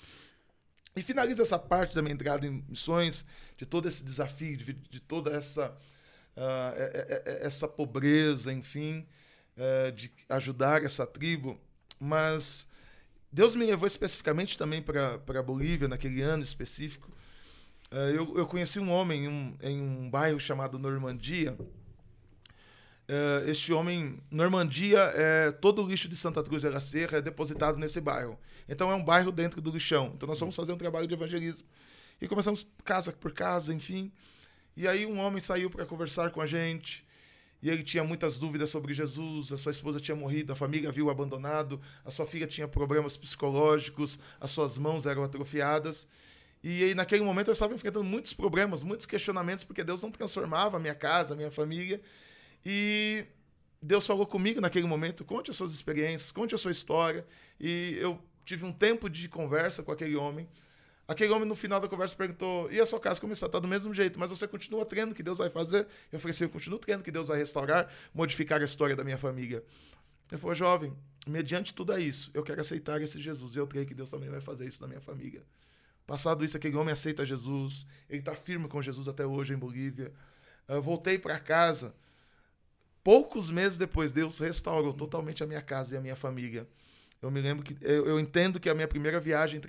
E 0.96 1.04
finaliza 1.04 1.44
essa 1.44 1.60
parte 1.60 1.94
da 1.94 2.02
minha 2.02 2.14
entrada 2.14 2.48
em 2.48 2.64
missões, 2.68 3.26
de 3.58 3.66
todo 3.66 3.88
esse 3.88 4.04
desafio, 4.04 4.58
de, 4.58 4.74
de 4.74 5.00
toda 5.00 5.32
essa, 5.32 5.70
uh, 6.36 7.42
essa 7.42 7.68
pobreza, 7.68 8.52
enfim, 8.52 9.06
uh, 9.58 9.92
de 9.92 10.12
ajudar 10.30 10.84
essa 10.84 11.06
tribo 11.06 11.60
mas 12.00 12.68
Deus 13.36 13.54
me 13.54 13.66
levou 13.66 13.86
especificamente 13.86 14.58
também 14.58 14.82
para 14.82 15.44
Bolívia, 15.44 15.90
naquele 15.90 16.22
ano 16.22 16.42
específico. 16.42 17.12
Uh, 17.92 18.16
eu, 18.16 18.38
eu 18.38 18.48
conheci 18.48 18.80
um 18.80 18.90
homem 18.90 19.26
em 19.26 19.28
um, 19.28 19.58
em 19.62 19.82
um 19.82 20.10
bairro 20.10 20.40
chamado 20.40 20.80
Normandia. 20.80 21.52
Uh, 23.10 23.50
este 23.50 23.74
homem, 23.74 24.22
Normandia, 24.32 25.00
é 25.14 25.52
todo 25.52 25.84
o 25.84 25.86
lixo 25.90 26.08
de 26.08 26.16
Santa 26.16 26.42
Cruz 26.44 26.62
de 26.62 26.70
la 26.70 26.80
Serra 26.80 27.18
é 27.18 27.22
depositado 27.22 27.78
nesse 27.78 28.00
bairro. 28.00 28.40
Então 28.70 28.90
é 28.90 28.96
um 28.96 29.04
bairro 29.04 29.34
dentro 29.34 29.60
do 29.60 29.70
lixão. 29.70 30.14
Então 30.16 30.30
nós 30.30 30.40
vamos 30.40 30.56
fazer 30.56 30.72
um 30.72 30.78
trabalho 30.78 31.06
de 31.06 31.14
evangelismo. 31.14 31.68
E 32.22 32.30
começamos 32.30 32.66
casa 32.86 33.12
por 33.12 33.34
casa, 33.34 33.74
enfim. 33.74 34.14
E 34.78 34.88
aí 34.88 35.06
um 35.06 35.20
homem 35.20 35.42
saiu 35.42 35.70
para 35.70 35.86
conversar 35.86 36.32
com 36.32 36.40
a 36.40 36.48
gente 36.48 37.05
e 37.66 37.70
ele 37.72 37.82
tinha 37.82 38.04
muitas 38.04 38.38
dúvidas 38.38 38.70
sobre 38.70 38.94
Jesus, 38.94 39.52
a 39.52 39.58
sua 39.58 39.72
esposa 39.72 40.00
tinha 40.00 40.16
morrido, 40.16 40.54
a 40.54 40.56
família 40.56 40.92
viu 40.92 41.10
abandonado, 41.10 41.82
a 42.06 42.12
sua 42.12 42.28
filha 42.28 42.46
tinha 42.46 42.68
problemas 42.68 43.18
psicológicos, 43.18 44.20
as 44.40 44.52
suas 44.52 44.78
mãos 44.78 45.08
eram 45.08 45.24
atrofiadas. 45.24 46.08
E 46.64 46.84
aí, 46.84 46.94
naquele 46.94 47.24
momento 47.24 47.48
eu 47.48 47.54
estava 47.54 47.74
enfrentando 47.74 48.06
muitos 48.06 48.34
problemas, 48.34 48.84
muitos 48.84 49.08
questionamentos, 49.08 49.64
porque 49.64 49.84
Deus 49.84 50.04
não 50.04 50.12
transformava 50.12 50.78
a 50.78 50.80
minha 50.80 50.94
casa, 50.94 51.34
a 51.34 51.36
minha 51.36 51.50
família. 51.50 52.00
E 52.64 53.26
Deus 53.82 54.06
falou 54.06 54.28
comigo 54.28 54.62
naquele 54.62 54.86
momento: 54.86 55.26
conte 55.26 55.50
as 55.50 55.56
suas 55.56 55.74
experiências, 55.74 56.32
conte 56.32 56.54
a 56.54 56.60
sua 56.60 56.72
história. 56.72 57.26
E 57.60 57.98
eu 58.00 58.20
tive 58.46 58.64
um 58.64 58.72
tempo 58.72 59.10
de 59.10 59.28
conversa 59.28 59.82
com 59.82 59.92
aquele 59.92 60.16
homem. 60.16 60.48
Aquele 61.08 61.32
homem, 61.32 61.48
no 61.48 61.56
final 61.56 61.80
da 61.80 61.88
conversa, 61.88 62.16
perguntou: 62.16 62.72
e 62.72 62.80
a 62.80 62.86
sua 62.86 63.00
casa 63.00 63.22
como 63.22 63.32
está? 63.32 63.46
Está 63.46 63.60
do 63.60 63.68
mesmo 63.68 63.94
jeito, 63.94 64.20
mas 64.20 64.30
você 64.30 64.48
continua 64.48 64.86
crendo 64.86 65.14
que 65.14 65.22
Deus 65.22 65.38
vai 65.38 65.50
fazer? 65.50 65.88
Eu 66.12 66.20
falei 66.20 66.32
assim: 66.32 66.46
eu 66.46 66.50
continuo 66.50 66.80
crendo 66.80 67.04
que 67.04 67.12
Deus 67.12 67.28
vai 67.28 67.38
restaurar, 67.38 67.92
modificar 68.14 68.62
a 68.62 68.66
história 68.66 68.96
da 68.96 69.04
minha 69.04 69.18
família. 69.18 69.64
Ele 70.32 70.42
falou: 70.42 70.56
jovem, 70.56 70.94
mediante 71.28 71.74
tudo 71.74 71.96
isso, 71.98 72.32
eu 72.34 72.44
quero 72.44 72.60
aceitar 72.62 73.00
esse 73.02 73.22
Jesus 73.22 73.54
e 73.54 73.60
eu 73.60 73.68
creio 73.68 73.86
que 73.86 73.94
Deus 73.94 74.10
também 74.10 74.30
vai 74.30 74.42
fazer 74.42 74.68
isso 74.68 74.82
na 74.82 74.88
minha 74.88 75.02
família. 75.02 75.44
Passado 76.08 76.44
isso, 76.46 76.58
aquele 76.58 76.76
homem 76.76 76.94
aceita 76.94 77.26
Jesus, 77.26 77.86
ele 78.10 78.20
está 78.20 78.36
firme 78.36 78.68
com 78.68 78.82
Jesus 78.82 79.08
até 79.08 79.26
hoje 79.26 79.54
em 79.54 79.58
Bolívia. 79.58 80.12
Eu 80.68 80.82
voltei 80.82 81.18
para 81.18 81.40
casa. 81.40 81.96
Poucos 83.04 83.52
meses 83.52 83.78
depois, 83.78 84.12
Deus 84.12 84.40
restaurou 84.40 84.94
totalmente 84.94 85.44
a 85.44 85.48
minha 85.48 85.62
casa 85.62 85.94
e 85.94 85.98
a 85.98 86.02
minha 86.02 86.16
família. 86.16 86.68
Eu 87.22 87.32
me 87.32 87.42
lembro 87.42 87.64
que 87.64 87.76
eu, 87.82 88.06
eu 88.06 88.20
entendo 88.20 88.60
que 88.60 88.70
a 88.70 88.76
minha 88.76 88.88
primeira 88.88 89.20
viagem 89.20 89.60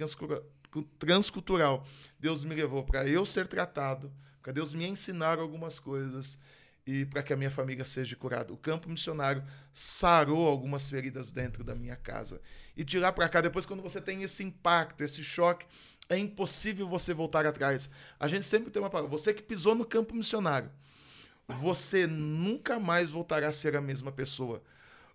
transcultural. 0.82 1.86
Deus 2.18 2.44
me 2.44 2.54
levou 2.54 2.84
para 2.84 3.06
eu 3.06 3.24
ser 3.24 3.46
tratado, 3.46 4.12
para 4.42 4.52
Deus 4.52 4.74
me 4.74 4.86
ensinar 4.86 5.38
algumas 5.38 5.78
coisas 5.78 6.38
e 6.86 7.04
para 7.04 7.22
que 7.22 7.32
a 7.32 7.36
minha 7.36 7.50
família 7.50 7.84
seja 7.84 8.14
curada. 8.14 8.52
O 8.52 8.56
campo 8.56 8.88
missionário 8.88 9.44
sarou 9.72 10.46
algumas 10.46 10.88
feridas 10.88 11.32
dentro 11.32 11.64
da 11.64 11.74
minha 11.74 11.96
casa. 11.96 12.40
E 12.76 12.84
de 12.84 12.98
lá 12.98 13.12
para 13.12 13.28
cá, 13.28 13.40
depois 13.40 13.66
quando 13.66 13.82
você 13.82 14.00
tem 14.00 14.22
esse 14.22 14.44
impacto, 14.44 15.02
esse 15.02 15.24
choque, 15.24 15.66
é 16.08 16.16
impossível 16.16 16.88
você 16.88 17.12
voltar 17.12 17.44
atrás. 17.44 17.90
A 18.20 18.28
gente 18.28 18.46
sempre 18.46 18.70
tem 18.70 18.80
uma 18.80 18.90
palavra, 18.90 19.10
você 19.10 19.34
que 19.34 19.42
pisou 19.42 19.74
no 19.74 19.84
campo 19.84 20.14
missionário, 20.14 20.70
você 21.48 22.06
nunca 22.06 22.78
mais 22.78 23.10
voltará 23.10 23.48
a 23.48 23.52
ser 23.52 23.76
a 23.76 23.80
mesma 23.80 24.12
pessoa. 24.12 24.62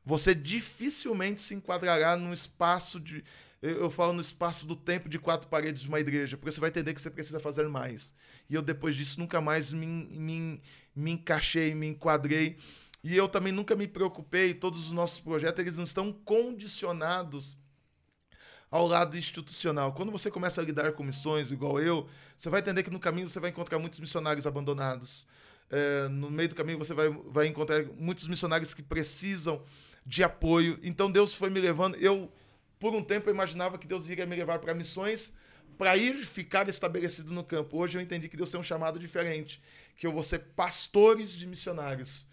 Você 0.06 0.34
dificilmente 0.34 1.40
se 1.40 1.54
enquadrará 1.54 2.18
num 2.18 2.34
espaço 2.34 3.00
de 3.00 3.24
eu, 3.62 3.92
falo 3.92 4.14
no 4.14 4.22
espaço 4.22 4.66
do 4.66 4.76
tempo 4.76 5.08
de 5.08 5.20
quatro 5.20 5.48
paredes 5.48 5.84
de 5.84 5.88
uma 5.88 6.00
igreja, 6.00 6.36
porque 6.36 6.52
você 6.52 6.60
vai 6.60 6.70
entender 6.70 6.96
que 6.96 7.02
você 7.02 7.12
precisa 7.12 7.40
fazer 7.40 7.68
mais. 7.68 8.14
E 8.50 8.56
eu, 8.56 8.62
depois 8.62 8.96
disso, 8.96 9.20
nunca 9.20 9.40
mais 9.40 9.72
me, 9.72 9.86
me, 9.86 10.62
me 10.96 11.12
encaixei, 11.12 11.76
me 11.76 11.88
enquadrei. 11.88 12.58
E 13.04 13.16
eu 13.16 13.28
também 13.28 13.54
nunca 13.54 13.76
me 13.76 13.88
preocupei, 13.88 14.54
todos 14.54 14.88
os 14.88 14.92
nossos 14.92 15.20
projetos, 15.20 15.60
eles 15.60 15.78
não 15.78 15.84
estão 15.84 16.12
condicionados 16.12 17.56
ao 18.72 18.88
lado 18.88 19.16
institucional. 19.16 19.94
Quando 19.94 20.12
você 20.12 20.32
começa 20.32 20.60
a 20.60 20.64
lidar 20.64 20.94
com 20.94 21.04
missões, 21.04 21.52
igual 21.52 21.80
eu, 21.80 22.08
você 22.36 22.50
vai 22.50 22.62
entender 22.62 22.82
que 22.82 22.90
no 22.90 23.00
caminho 23.00 23.30
você 23.30 23.40
vai 23.40 23.52
encontrar 23.52 23.78
muitos 23.78 24.00
missionários 24.00 24.48
abandonados. 24.48 25.28
É, 25.70 26.08
no 26.08 26.32
meio 26.32 26.50
do 26.50 26.56
caminho 26.56 26.80
você 26.80 26.94
vai, 26.94 27.10
vai 27.10 27.48
encontrar 27.48 27.86
muitos 27.98 28.28
missionários 28.28 28.74
que 28.74 28.82
precisam 28.82 29.64
de 30.06 30.24
apoio. 30.24 30.80
Então 30.82 31.12
Deus 31.12 31.34
foi 31.34 31.50
me 31.50 31.60
levando. 31.60 31.96
Eu 31.98 32.32
por 32.82 32.96
um 32.96 33.04
tempo 33.04 33.30
eu 33.30 33.34
imaginava 33.34 33.78
que 33.78 33.86
Deus 33.86 34.10
iria 34.10 34.26
me 34.26 34.36
levar 34.36 34.58
para 34.58 34.74
missões 34.74 35.34
para 35.78 35.96
ir 35.96 36.26
ficar 36.26 36.68
estabelecido 36.68 37.32
no 37.32 37.44
campo. 37.44 37.78
Hoje 37.78 37.98
eu 37.98 38.02
entendi 38.02 38.28
que 38.28 38.36
Deus 38.36 38.50
tem 38.50 38.60
um 38.60 38.64
chamado 38.64 38.98
diferente, 38.98 39.62
que 39.96 40.06
eu 40.06 40.12
vou 40.12 40.24
ser 40.24 40.40
pastores 40.56 41.32
de 41.32 41.46
missionários. 41.46 42.26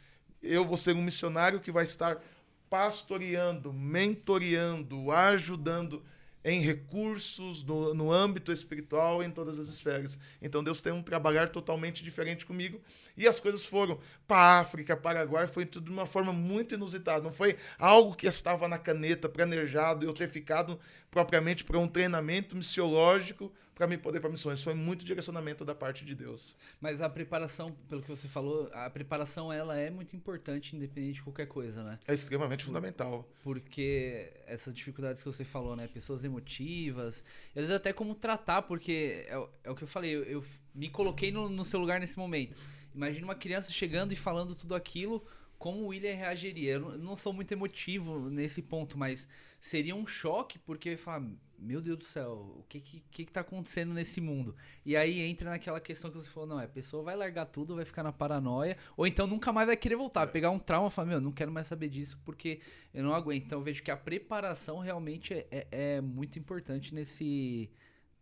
Eu 0.43 0.65
vou 0.65 0.79
ser 0.79 0.97
um 0.97 1.03
missionário 1.03 1.61
que 1.61 1.71
vai 1.71 1.85
estar 1.85 2.23
pastoreando, 2.71 3.75
mentoreando, 3.75 5.11
ajudando 5.11 6.03
em 6.45 6.61
recursos, 6.61 7.63
no, 7.63 7.93
no 7.95 8.13
âmbito 8.13 8.53
espiritual, 8.53 9.23
em 9.23 9.31
todas 9.31 9.59
as 9.59 9.69
esferas. 9.69 10.19
Então 10.41 10.63
Deus 10.63 10.81
tem 10.81 10.93
um 10.93 11.03
trabalhar 11.03 11.49
totalmente 11.49 12.03
diferente 12.03 12.47
comigo. 12.47 12.81
E 13.17 13.27
as 13.27 13.41
coisas 13.41 13.65
foram 13.65 13.99
para 14.27 14.61
África, 14.61 14.97
Paraguai, 14.97 15.47
foi 15.47 15.67
tudo 15.67 15.87
de 15.87 15.91
uma 15.91 16.07
forma 16.07 16.33
muito 16.33 16.75
inusitada. 16.75 17.23
Não 17.23 17.33
foi 17.33 17.57
algo 17.79 18.15
que 18.15 18.27
estava 18.27 18.69
na 18.69 18.79
caneta, 18.79 19.29
planejado, 19.29 20.07
eu 20.07 20.13
ter 20.13 20.29
ficado 20.29 20.79
propriamente 21.11 21.65
para 21.65 21.79
um 21.79 21.89
treinamento 21.89 22.57
missiológico 22.57 23.53
para 23.79 23.87
me 23.87 23.97
poder 23.97 24.19
para 24.19 24.29
missões. 24.29 24.61
Foi 24.61 24.75
muito 24.75 25.05
direcionamento 25.05 25.65
da 25.65 25.73
parte 25.73 26.05
de 26.05 26.13
Deus. 26.13 26.57
Mas 26.81 27.01
a 27.01 27.09
preparação, 27.09 27.71
pelo 27.89 28.03
que 28.03 28.09
você 28.09 28.27
falou, 28.27 28.69
a 28.73 28.91
preparação 28.91 29.53
ela 29.53 29.79
é 29.79 29.89
muito 29.89 30.17
importante, 30.17 30.75
independente 30.75 31.15
de 31.15 31.23
qualquer 31.23 31.47
coisa, 31.47 31.85
né? 31.85 32.01
É 32.09 32.13
extremamente 32.13 32.65
fundamental. 32.65 33.25
Porque 33.41 34.33
essas 34.47 34.75
dificuldades 34.75 35.23
que 35.23 35.29
você 35.31 35.45
falou, 35.45 35.77
né? 35.77 35.87
Pessoas 35.87 36.25
emotivas, 36.25 37.23
às 37.51 37.55
vezes 37.55 37.71
até 37.71 37.93
como 37.93 38.17
tratar, 38.17 38.63
porque 38.63 39.25
é, 39.29 39.49
é 39.63 39.71
o 39.71 39.77
que 39.77 39.85
eu 39.85 39.89
falei, 39.89 40.13
eu, 40.13 40.25
eu 40.25 40.45
me 40.75 40.91
coloquei 40.91 41.31
no, 41.31 41.49
no 41.49 41.65
seu 41.65 41.79
lugar 41.79 42.01
nesse 42.01 42.19
momento. 42.19 42.57
Imagina 42.93 43.25
uma 43.25 43.37
criança 43.37 43.71
chegando 43.71 44.13
e 44.13 44.17
falando 44.17 44.57
tudo 44.57 44.75
aquilo, 44.75 45.25
como 45.57 45.83
o 45.83 45.87
William 45.89 46.17
reagiria? 46.17 46.73
Eu 46.73 46.81
não, 46.81 46.93
eu 46.95 46.99
não 46.99 47.17
sou 47.17 47.33
muito 47.33 47.53
emotivo 47.53 48.29
nesse 48.29 48.61
ponto, 48.61 48.99
mas 48.99 49.29
seria 49.61 49.95
um 49.95 50.05
choque, 50.05 50.59
porque 50.59 50.97
falar, 50.97 51.23
meu 51.59 51.81
Deus 51.81 51.99
do 51.99 52.05
céu, 52.05 52.55
o 52.57 52.65
que 52.69 52.81
que, 52.81 53.01
que 53.11 53.25
que 53.25 53.33
tá 53.33 53.41
acontecendo 53.41 53.93
nesse 53.93 54.21
mundo? 54.21 54.55
E 54.85 54.97
aí 54.97 55.21
entra 55.21 55.51
naquela 55.51 55.81
questão 55.81 56.11
que 56.11 56.17
você 56.17 56.31
falou, 56.31 56.49
não, 56.49 56.61
é, 56.61 56.65
a 56.65 56.69
pessoa 56.69 57.03
vai 57.03 57.17
largar 57.17 57.47
tudo, 57.47 57.75
vai 57.75 57.85
ficar 57.85 58.03
na 58.03 58.13
paranoia, 58.13 58.77
ou 58.97 59.07
então 59.07 59.27
nunca 59.27 59.53
mais 59.53 59.67
vai 59.67 59.77
querer 59.77 59.97
voltar, 59.97 60.23
é. 60.23 60.31
pegar 60.31 60.51
um 60.51 60.59
trauma 60.59 60.89
e 60.89 60.91
falar, 60.91 61.09
meu, 61.09 61.21
não 61.21 61.33
quero 61.33 61.51
mais 61.51 61.67
saber 61.67 61.89
disso 61.89 62.19
porque 62.25 62.61
eu 62.95 63.03
não 63.03 63.13
aguento. 63.13 63.45
Então 63.45 63.59
eu 63.59 63.65
vejo 63.65 63.83
que 63.83 63.91
a 63.91 63.97
preparação 63.97 64.79
realmente 64.79 65.35
é, 65.35 65.47
é, 65.51 65.67
é 65.71 66.01
muito 66.01 66.39
importante 66.39 66.95
nesse 66.95 67.71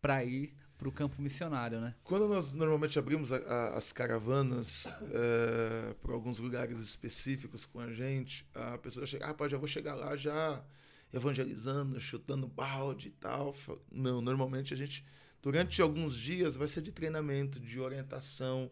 para 0.01 0.25
ir 0.25 0.55
para 0.79 0.89
o 0.89 0.93
campo 0.93 1.21
missionário, 1.21 1.81
né? 1.81 1.95
Quando 2.05 2.29
nós 2.29 2.53
normalmente 2.53 2.99
abrimos 2.99 3.33
a, 3.33 3.39
a, 3.39 3.79
as 3.79 3.93
caravanas 3.93 4.87
é, 5.11 5.95
para 5.95 6.13
alguns 6.13 6.39
lugares 6.39 6.79
específicos 6.79 7.65
com 7.65 7.81
a 7.81 7.93
gente, 7.93 8.47
a 8.55 8.77
pessoa 8.77 9.07
chega, 9.07 9.25
ah, 9.25 9.29
rapaz, 9.29 9.51
já 9.51 9.57
vou 9.57 9.67
chegar 9.67 9.95
lá 9.95 10.17
já 10.17 10.63
evangelizando, 11.12 12.01
chutando 12.01 12.47
balde 12.47 13.09
e 13.09 13.12
tal. 13.12 13.55
Não, 13.91 14.20
normalmente 14.20 14.74
a 14.74 14.77
gente, 14.77 15.05
durante 15.43 15.81
alguns 15.81 16.16
dias, 16.16 16.57
vai 16.57 16.69
ser 16.69 16.83
de 16.83 16.93
treinamento, 16.93 17.59
de 17.61 17.81
orientação, 17.81 18.70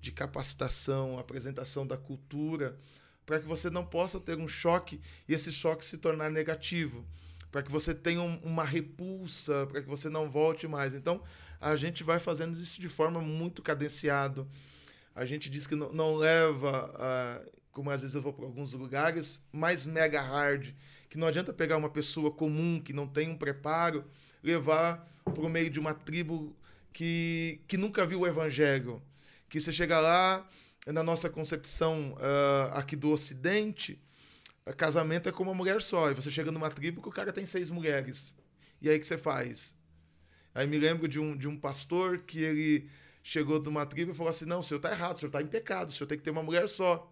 de 0.00 0.10
capacitação, 0.10 1.18
apresentação 1.18 1.86
da 1.86 1.96
cultura, 1.96 2.78
para 3.24 3.38
que 3.38 3.46
você 3.46 3.70
não 3.70 3.84
possa 3.84 4.18
ter 4.18 4.36
um 4.36 4.48
choque 4.48 5.00
e 5.28 5.34
esse 5.34 5.52
choque 5.52 5.84
se 5.84 5.96
tornar 5.96 6.30
negativo, 6.30 7.06
para 7.50 7.62
que 7.62 7.70
você 7.70 7.94
tenha 7.94 8.20
um, 8.20 8.36
uma 8.38 8.64
repulsa, 8.64 9.66
para 9.66 9.80
que 9.80 9.88
você 9.88 10.08
não 10.08 10.30
volte 10.30 10.66
mais. 10.66 10.94
Então, 10.94 11.22
a 11.60 11.76
gente 11.76 12.02
vai 12.02 12.18
fazendo 12.18 12.58
isso 12.58 12.80
de 12.80 12.88
forma 12.88 13.20
muito 13.20 13.62
cadenciado. 13.62 14.48
A 15.14 15.24
gente 15.24 15.48
diz 15.48 15.66
que 15.66 15.76
não, 15.76 15.92
não 15.92 16.16
leva, 16.16 16.90
uh, 16.90 17.52
como 17.70 17.90
às 17.90 18.00
vezes 18.00 18.16
eu 18.16 18.22
vou 18.22 18.32
para 18.32 18.44
alguns 18.44 18.72
lugares, 18.72 19.40
mais 19.52 19.86
mega 19.86 20.20
hard, 20.20 20.74
que 21.12 21.18
não 21.18 21.26
adianta 21.26 21.52
pegar 21.52 21.76
uma 21.76 21.90
pessoa 21.90 22.30
comum 22.30 22.80
que 22.80 22.90
não 22.90 23.06
tem 23.06 23.28
um 23.28 23.36
preparo, 23.36 24.02
levar 24.42 25.06
para 25.22 25.42
o 25.42 25.48
meio 25.50 25.68
de 25.68 25.78
uma 25.78 25.92
tribo 25.92 26.56
que, 26.90 27.60
que 27.68 27.76
nunca 27.76 28.06
viu 28.06 28.20
o 28.20 28.26
evangelho. 28.26 29.02
Que 29.46 29.60
você 29.60 29.70
chega 29.70 30.00
lá, 30.00 30.48
na 30.86 31.02
nossa 31.02 31.28
concepção 31.28 32.14
uh, 32.14 32.72
aqui 32.72 32.96
do 32.96 33.10
Ocidente, 33.10 34.02
casamento 34.78 35.28
é 35.28 35.32
como 35.32 35.50
uma 35.50 35.54
mulher 35.54 35.82
só. 35.82 36.10
E 36.10 36.14
você 36.14 36.30
chega 36.30 36.50
numa 36.50 36.70
tribo 36.70 37.02
que 37.02 37.10
o 37.10 37.12
cara 37.12 37.30
tem 37.30 37.44
seis 37.44 37.68
mulheres. 37.68 38.34
E 38.80 38.88
aí 38.88 38.98
que 38.98 39.06
você 39.06 39.18
faz? 39.18 39.76
Aí 40.54 40.66
me 40.66 40.78
lembro 40.78 41.06
de 41.06 41.20
um, 41.20 41.36
de 41.36 41.46
um 41.46 41.58
pastor 41.58 42.20
que 42.20 42.38
ele 42.38 42.88
chegou 43.22 43.60
de 43.60 43.68
uma 43.68 43.84
tribo 43.84 44.12
e 44.12 44.14
falou 44.14 44.30
assim: 44.30 44.46
Não, 44.46 44.60
o 44.60 44.62
senhor 44.62 44.78
está 44.78 44.90
errado, 44.90 45.16
o 45.16 45.18
senhor 45.18 45.28
está 45.28 45.42
em 45.42 45.46
pecado, 45.46 45.90
o 45.90 45.92
senhor 45.92 46.08
tem 46.08 46.16
que 46.16 46.24
ter 46.24 46.30
uma 46.30 46.42
mulher 46.42 46.70
só. 46.70 47.11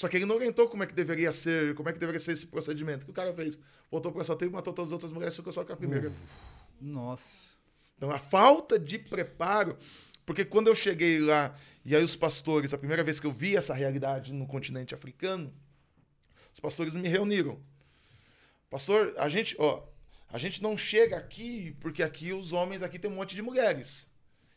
Só 0.00 0.08
que 0.08 0.16
ele 0.16 0.24
não 0.24 0.36
orientou 0.36 0.66
como 0.66 0.82
é 0.82 0.86
que 0.86 0.94
deveria 0.94 1.30
ser, 1.30 1.74
como 1.74 1.90
é 1.90 1.92
que 1.92 1.98
deveria 1.98 2.18
ser 2.18 2.32
esse 2.32 2.46
procedimento. 2.46 3.02
O 3.02 3.04
que 3.04 3.10
o 3.10 3.14
cara 3.14 3.34
fez? 3.34 3.60
Voltou 3.90 4.10
para 4.10 4.24
sua 4.24 4.34
tribo, 4.34 4.54
matou 4.54 4.72
todas 4.72 4.88
as 4.88 4.92
outras 4.94 5.12
mulheres, 5.12 5.36
ficou 5.36 5.52
só 5.52 5.62
com 5.62 5.74
a 5.74 5.76
primeira. 5.76 6.08
Uh, 6.08 6.12
nossa. 6.80 7.50
Então 7.98 8.10
a 8.10 8.18
falta 8.18 8.78
de 8.78 8.98
preparo. 8.98 9.76
Porque 10.24 10.42
quando 10.42 10.68
eu 10.68 10.74
cheguei 10.74 11.20
lá, 11.20 11.54
e 11.84 11.94
aí 11.94 12.02
os 12.02 12.16
pastores, 12.16 12.72
a 12.72 12.78
primeira 12.78 13.04
vez 13.04 13.20
que 13.20 13.26
eu 13.26 13.30
vi 13.30 13.54
essa 13.54 13.74
realidade 13.74 14.32
no 14.32 14.46
continente 14.46 14.94
africano, 14.94 15.52
os 16.50 16.60
pastores 16.60 16.96
me 16.96 17.06
reuniram. 17.06 17.60
Pastor, 18.70 19.12
a 19.18 19.28
gente, 19.28 19.54
ó, 19.58 19.86
a 20.30 20.38
gente 20.38 20.62
não 20.62 20.78
chega 20.78 21.18
aqui 21.18 21.76
porque 21.78 22.02
aqui 22.02 22.32
os 22.32 22.54
homens 22.54 22.82
aqui 22.82 22.98
tem 22.98 23.10
um 23.10 23.16
monte 23.16 23.34
de 23.34 23.42
mulheres. 23.42 24.08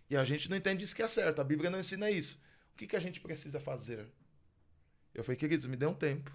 E 0.10 0.15
a 0.15 0.24
gente 0.24 0.49
não 0.49 0.56
entende 0.56 0.86
isso 0.86 0.95
que 0.95 1.03
é 1.03 1.07
certo. 1.10 1.41
A 1.41 1.44
Bíblia 1.44 1.70
não 1.70 1.82
ensina 1.82 2.10
isso. 2.10 2.40
O 2.74 2.78
que, 2.78 2.88
que 2.88 2.95
a 2.95 3.02
gente 3.02 3.20
precisa 3.20 3.60
fazer? 3.60 4.07
Eu 5.14 5.23
falei, 5.23 5.38
queridos, 5.38 5.65
me 5.65 5.76
dê 5.76 5.85
um 5.85 5.94
tempo. 5.94 6.31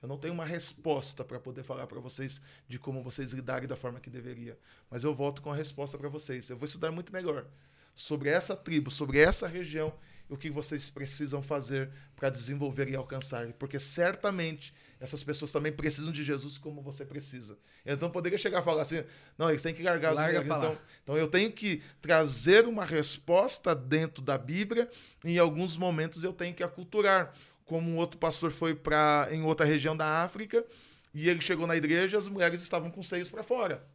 Eu 0.00 0.08
não 0.08 0.18
tenho 0.18 0.34
uma 0.34 0.44
resposta 0.44 1.24
para 1.24 1.40
poder 1.40 1.62
falar 1.62 1.86
para 1.86 1.98
vocês 2.00 2.40
de 2.68 2.78
como 2.78 3.02
vocês 3.02 3.32
lidarem 3.32 3.66
da 3.66 3.76
forma 3.76 3.98
que 3.98 4.10
deveria. 4.10 4.58
Mas 4.90 5.04
eu 5.04 5.14
volto 5.14 5.42
com 5.42 5.50
a 5.50 5.54
resposta 5.54 5.96
para 5.98 6.08
vocês. 6.08 6.48
Eu 6.48 6.56
vou 6.56 6.66
estudar 6.66 6.90
muito 6.92 7.12
melhor 7.12 7.46
sobre 7.94 8.28
essa 8.28 8.54
tribo, 8.54 8.90
sobre 8.90 9.18
essa 9.18 9.48
região 9.48 9.92
e 10.28 10.34
o 10.34 10.36
que 10.36 10.50
vocês 10.50 10.90
precisam 10.90 11.42
fazer 11.42 11.90
para 12.14 12.28
desenvolver 12.28 12.88
e 12.88 12.94
alcançar. 12.94 13.50
Porque 13.54 13.80
certamente 13.80 14.74
essas 15.00 15.24
pessoas 15.24 15.50
também 15.50 15.72
precisam 15.72 16.12
de 16.12 16.22
Jesus 16.22 16.58
como 16.58 16.82
você 16.82 17.04
precisa. 17.04 17.58
Então 17.84 18.10
poderia 18.10 18.38
chegar 18.38 18.58
a 18.58 18.62
falar 18.62 18.82
assim: 18.82 19.02
não, 19.38 19.48
eles 19.48 19.62
têm 19.62 19.74
que 19.74 19.82
largar 19.82 20.10
as 20.10 20.18
Larga 20.18 20.40
mulheres. 20.40 20.56
Então, 20.56 20.78
então 21.02 21.16
eu 21.16 21.28
tenho 21.28 21.50
que 21.50 21.82
trazer 22.00 22.66
uma 22.66 22.84
resposta 22.84 23.74
dentro 23.74 24.22
da 24.22 24.36
Bíblia 24.36 24.90
e 25.24 25.32
em 25.32 25.38
alguns 25.38 25.76
momentos 25.76 26.22
eu 26.22 26.32
tenho 26.32 26.54
que 26.54 26.62
aculturar 26.62 27.32
como 27.66 27.90
um 27.90 27.98
outro 27.98 28.18
pastor 28.18 28.50
foi 28.50 28.74
para 28.74 29.28
em 29.30 29.42
outra 29.42 29.66
região 29.66 29.94
da 29.94 30.22
África 30.22 30.64
e 31.12 31.28
ele 31.28 31.40
chegou 31.42 31.66
na 31.66 31.76
igreja 31.76 32.16
as 32.16 32.28
mulheres 32.28 32.62
estavam 32.62 32.90
com 32.90 33.02
seios 33.02 33.28
para 33.28 33.42
fora. 33.42 33.86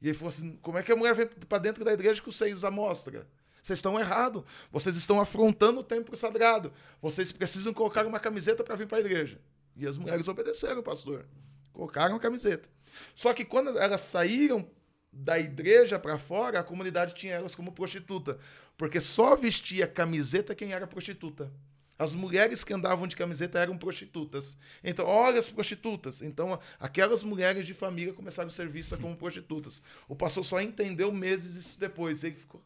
E 0.00 0.08
ele 0.08 0.14
falou 0.14 0.30
assim: 0.30 0.56
como 0.62 0.78
é 0.78 0.82
que 0.82 0.92
a 0.92 0.96
mulher 0.96 1.14
vem 1.14 1.26
para 1.26 1.58
dentro 1.58 1.84
da 1.84 1.92
igreja 1.92 2.22
com 2.22 2.30
os 2.30 2.36
seios 2.36 2.64
à 2.64 2.70
mostra? 2.70 3.26
Vocês 3.62 3.78
estão 3.78 3.98
errados. 3.98 4.44
Vocês 4.70 4.94
estão 4.94 5.18
afrontando 5.18 5.80
o 5.80 5.82
templo 5.82 6.14
sagrado. 6.16 6.70
Vocês 7.00 7.32
precisam 7.32 7.72
colocar 7.72 8.06
uma 8.06 8.20
camiseta 8.20 8.62
para 8.62 8.76
vir 8.76 8.86
para 8.86 8.98
a 8.98 9.00
igreja. 9.00 9.40
E 9.74 9.86
as 9.86 9.96
mulheres 9.96 10.28
obedeceram, 10.28 10.82
pastor. 10.82 11.26
Colocaram 11.72 12.14
a 12.14 12.20
camiseta. 12.20 12.68
Só 13.14 13.32
que 13.32 13.42
quando 13.42 13.78
elas 13.78 14.02
saíram 14.02 14.68
da 15.10 15.38
igreja 15.38 15.98
para 15.98 16.18
fora, 16.18 16.60
a 16.60 16.62
comunidade 16.62 17.14
tinha 17.14 17.32
elas 17.32 17.54
como 17.54 17.72
prostituta. 17.72 18.38
Porque 18.76 19.00
só 19.00 19.34
vestia 19.34 19.86
camiseta 19.86 20.54
quem 20.54 20.72
era 20.72 20.86
prostituta. 20.86 21.50
As 21.98 22.14
mulheres 22.14 22.64
que 22.64 22.72
andavam 22.74 23.06
de 23.06 23.14
camiseta 23.14 23.58
eram 23.58 23.78
prostitutas. 23.78 24.56
Então, 24.82 25.06
olha 25.06 25.38
as 25.38 25.48
prostitutas. 25.48 26.22
Então, 26.22 26.58
aquelas 26.78 27.22
mulheres 27.22 27.66
de 27.66 27.72
família 27.72 28.12
começaram 28.12 28.48
a 28.48 28.52
ser 28.52 28.68
vistas 28.68 28.98
como 28.98 29.16
prostitutas. 29.16 29.80
O 30.08 30.16
pastor 30.16 30.44
só 30.44 30.60
entendeu 30.60 31.12
meses 31.12 31.54
isso 31.54 31.78
depois. 31.78 32.24
Ele 32.24 32.34
ficou, 32.34 32.60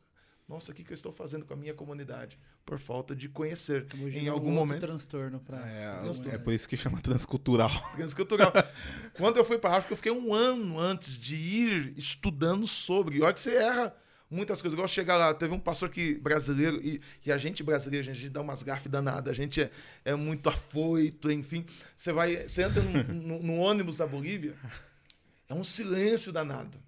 nossa, 0.48 0.72
o 0.72 0.74
que, 0.74 0.82
que 0.82 0.92
eu 0.92 0.94
estou 0.94 1.12
fazendo 1.12 1.44
com 1.44 1.52
a 1.52 1.56
minha 1.56 1.74
comunidade? 1.74 2.38
Por 2.64 2.78
falta 2.78 3.14
de 3.14 3.28
conhecer. 3.28 3.86
em 3.94 4.28
algum 4.28 4.50
momento. 4.50 4.80
transtorno 4.80 5.40
para. 5.40 5.58
É, 5.70 6.34
é 6.34 6.38
por 6.38 6.54
isso 6.54 6.66
que 6.66 6.76
chama 6.76 7.00
transcultural. 7.02 7.70
Transcultural. 7.96 8.52
Quando 9.14 9.36
eu 9.36 9.44
fui 9.44 9.58
para 9.58 9.74
a 9.74 9.76
África, 9.76 9.92
eu 9.92 9.96
fiquei 9.96 10.12
um 10.12 10.32
ano 10.32 10.78
antes 10.78 11.18
de 11.18 11.36
ir 11.36 11.92
estudando 11.98 12.66
sobre. 12.66 13.18
E 13.18 13.22
olha 13.22 13.34
que 13.34 13.40
você 13.40 13.56
erra 13.56 13.94
muitas 14.30 14.60
coisas. 14.60 14.74
Igual 14.74 14.88
chegar 14.88 15.16
lá, 15.16 15.34
teve 15.34 15.54
um 15.54 15.58
pastor 15.58 15.88
que 15.88 16.14
brasileiro, 16.14 16.80
e, 16.82 17.00
e 17.24 17.32
a 17.32 17.38
gente 17.38 17.62
brasileiro, 17.62 18.10
a 18.10 18.14
gente 18.14 18.28
dá 18.28 18.40
umas 18.40 18.62
gafes 18.62 18.90
danadas, 18.90 19.30
a 19.30 19.34
gente 19.34 19.60
é, 19.60 19.70
é 20.04 20.14
muito 20.14 20.48
afoito, 20.48 21.30
enfim. 21.30 21.64
Você 21.96 22.12
vai, 22.12 22.48
você 22.48 22.62
entra 22.62 22.82
no, 22.82 23.14
no, 23.14 23.42
no 23.42 23.58
ônibus 23.58 23.96
da 23.96 24.06
Bolívia, 24.06 24.54
é 25.48 25.54
um 25.54 25.64
silêncio 25.64 26.32
danado. 26.32 26.78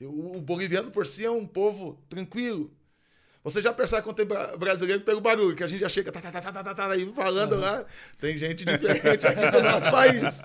O, 0.00 0.36
o 0.36 0.40
boliviano 0.40 0.90
por 0.90 1.06
si 1.06 1.24
é 1.24 1.30
um 1.30 1.46
povo 1.46 2.02
tranquilo. 2.08 2.70
Você 3.42 3.60
já 3.60 3.74
percebe 3.74 4.02
quando 4.02 4.16
tem 4.16 4.26
brasileiro 4.58 5.00
que 5.00 5.06
pega 5.06 5.18
o 5.18 5.20
barulho, 5.20 5.54
que 5.54 5.62
a 5.62 5.66
gente 5.66 5.80
já 5.80 5.88
chega 5.88 6.10
tá, 6.10 6.18
tá, 6.18 6.32
tá, 6.32 6.40
tá, 6.40 6.50
tá, 6.50 6.64
tá, 6.64 6.74
tá 6.74 6.90
aí 6.90 7.12
falando 7.12 7.56
lá. 7.56 7.84
Tem 8.18 8.38
gente 8.38 8.64
diferente 8.64 9.26
aqui 9.26 9.50
do 9.50 9.62
nosso 9.62 9.90
país. 9.90 10.40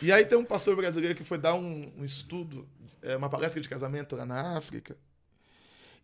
E 0.00 0.12
aí 0.12 0.24
tem 0.24 0.38
um 0.38 0.44
pastor 0.44 0.76
brasileiro 0.76 1.16
que 1.16 1.24
foi 1.24 1.38
dar 1.38 1.54
um, 1.54 1.92
um 1.98 2.04
estudo, 2.04 2.68
é, 3.02 3.16
uma 3.16 3.28
palestra 3.28 3.60
de 3.60 3.68
casamento 3.68 4.14
lá 4.14 4.24
na 4.24 4.56
África. 4.56 4.96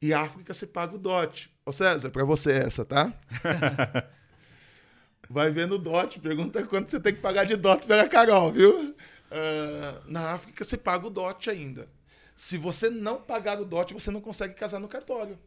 E 0.02 0.14
África 0.14 0.55
você 0.55 0.66
paga 0.66 0.94
o 0.94 0.98
dote. 0.98 1.52
Ô 1.64 1.72
César, 1.72 2.10
para 2.10 2.24
você 2.24 2.52
essa, 2.52 2.85
tá? 2.85 3.12
Vai 5.28 5.51
vendo 5.51 5.74
o 5.74 5.78
dote, 5.78 6.18
pergunta 6.18 6.66
quanto 6.66 6.90
você 6.90 6.98
tem 6.98 7.14
que 7.14 7.20
pagar 7.20 7.44
de 7.44 7.55
dote 7.55 7.86
pela 7.86 8.09
Carol, 8.09 8.51
viu? 8.51 8.90
Uh, 9.31 10.10
na 10.10 10.32
África 10.32 10.64
você 10.64 10.77
paga 10.77 11.06
o 11.06 11.10
dote 11.10 11.51
ainda. 11.51 11.89
Se 12.40 12.56
você 12.56 12.89
não 12.89 13.20
pagar 13.20 13.60
o 13.60 13.66
DOT, 13.66 13.93
você 13.93 14.10
não 14.10 14.22
consegue 14.22 14.55
casar 14.55 14.81
no 14.81 14.89
cartório. 14.89 15.39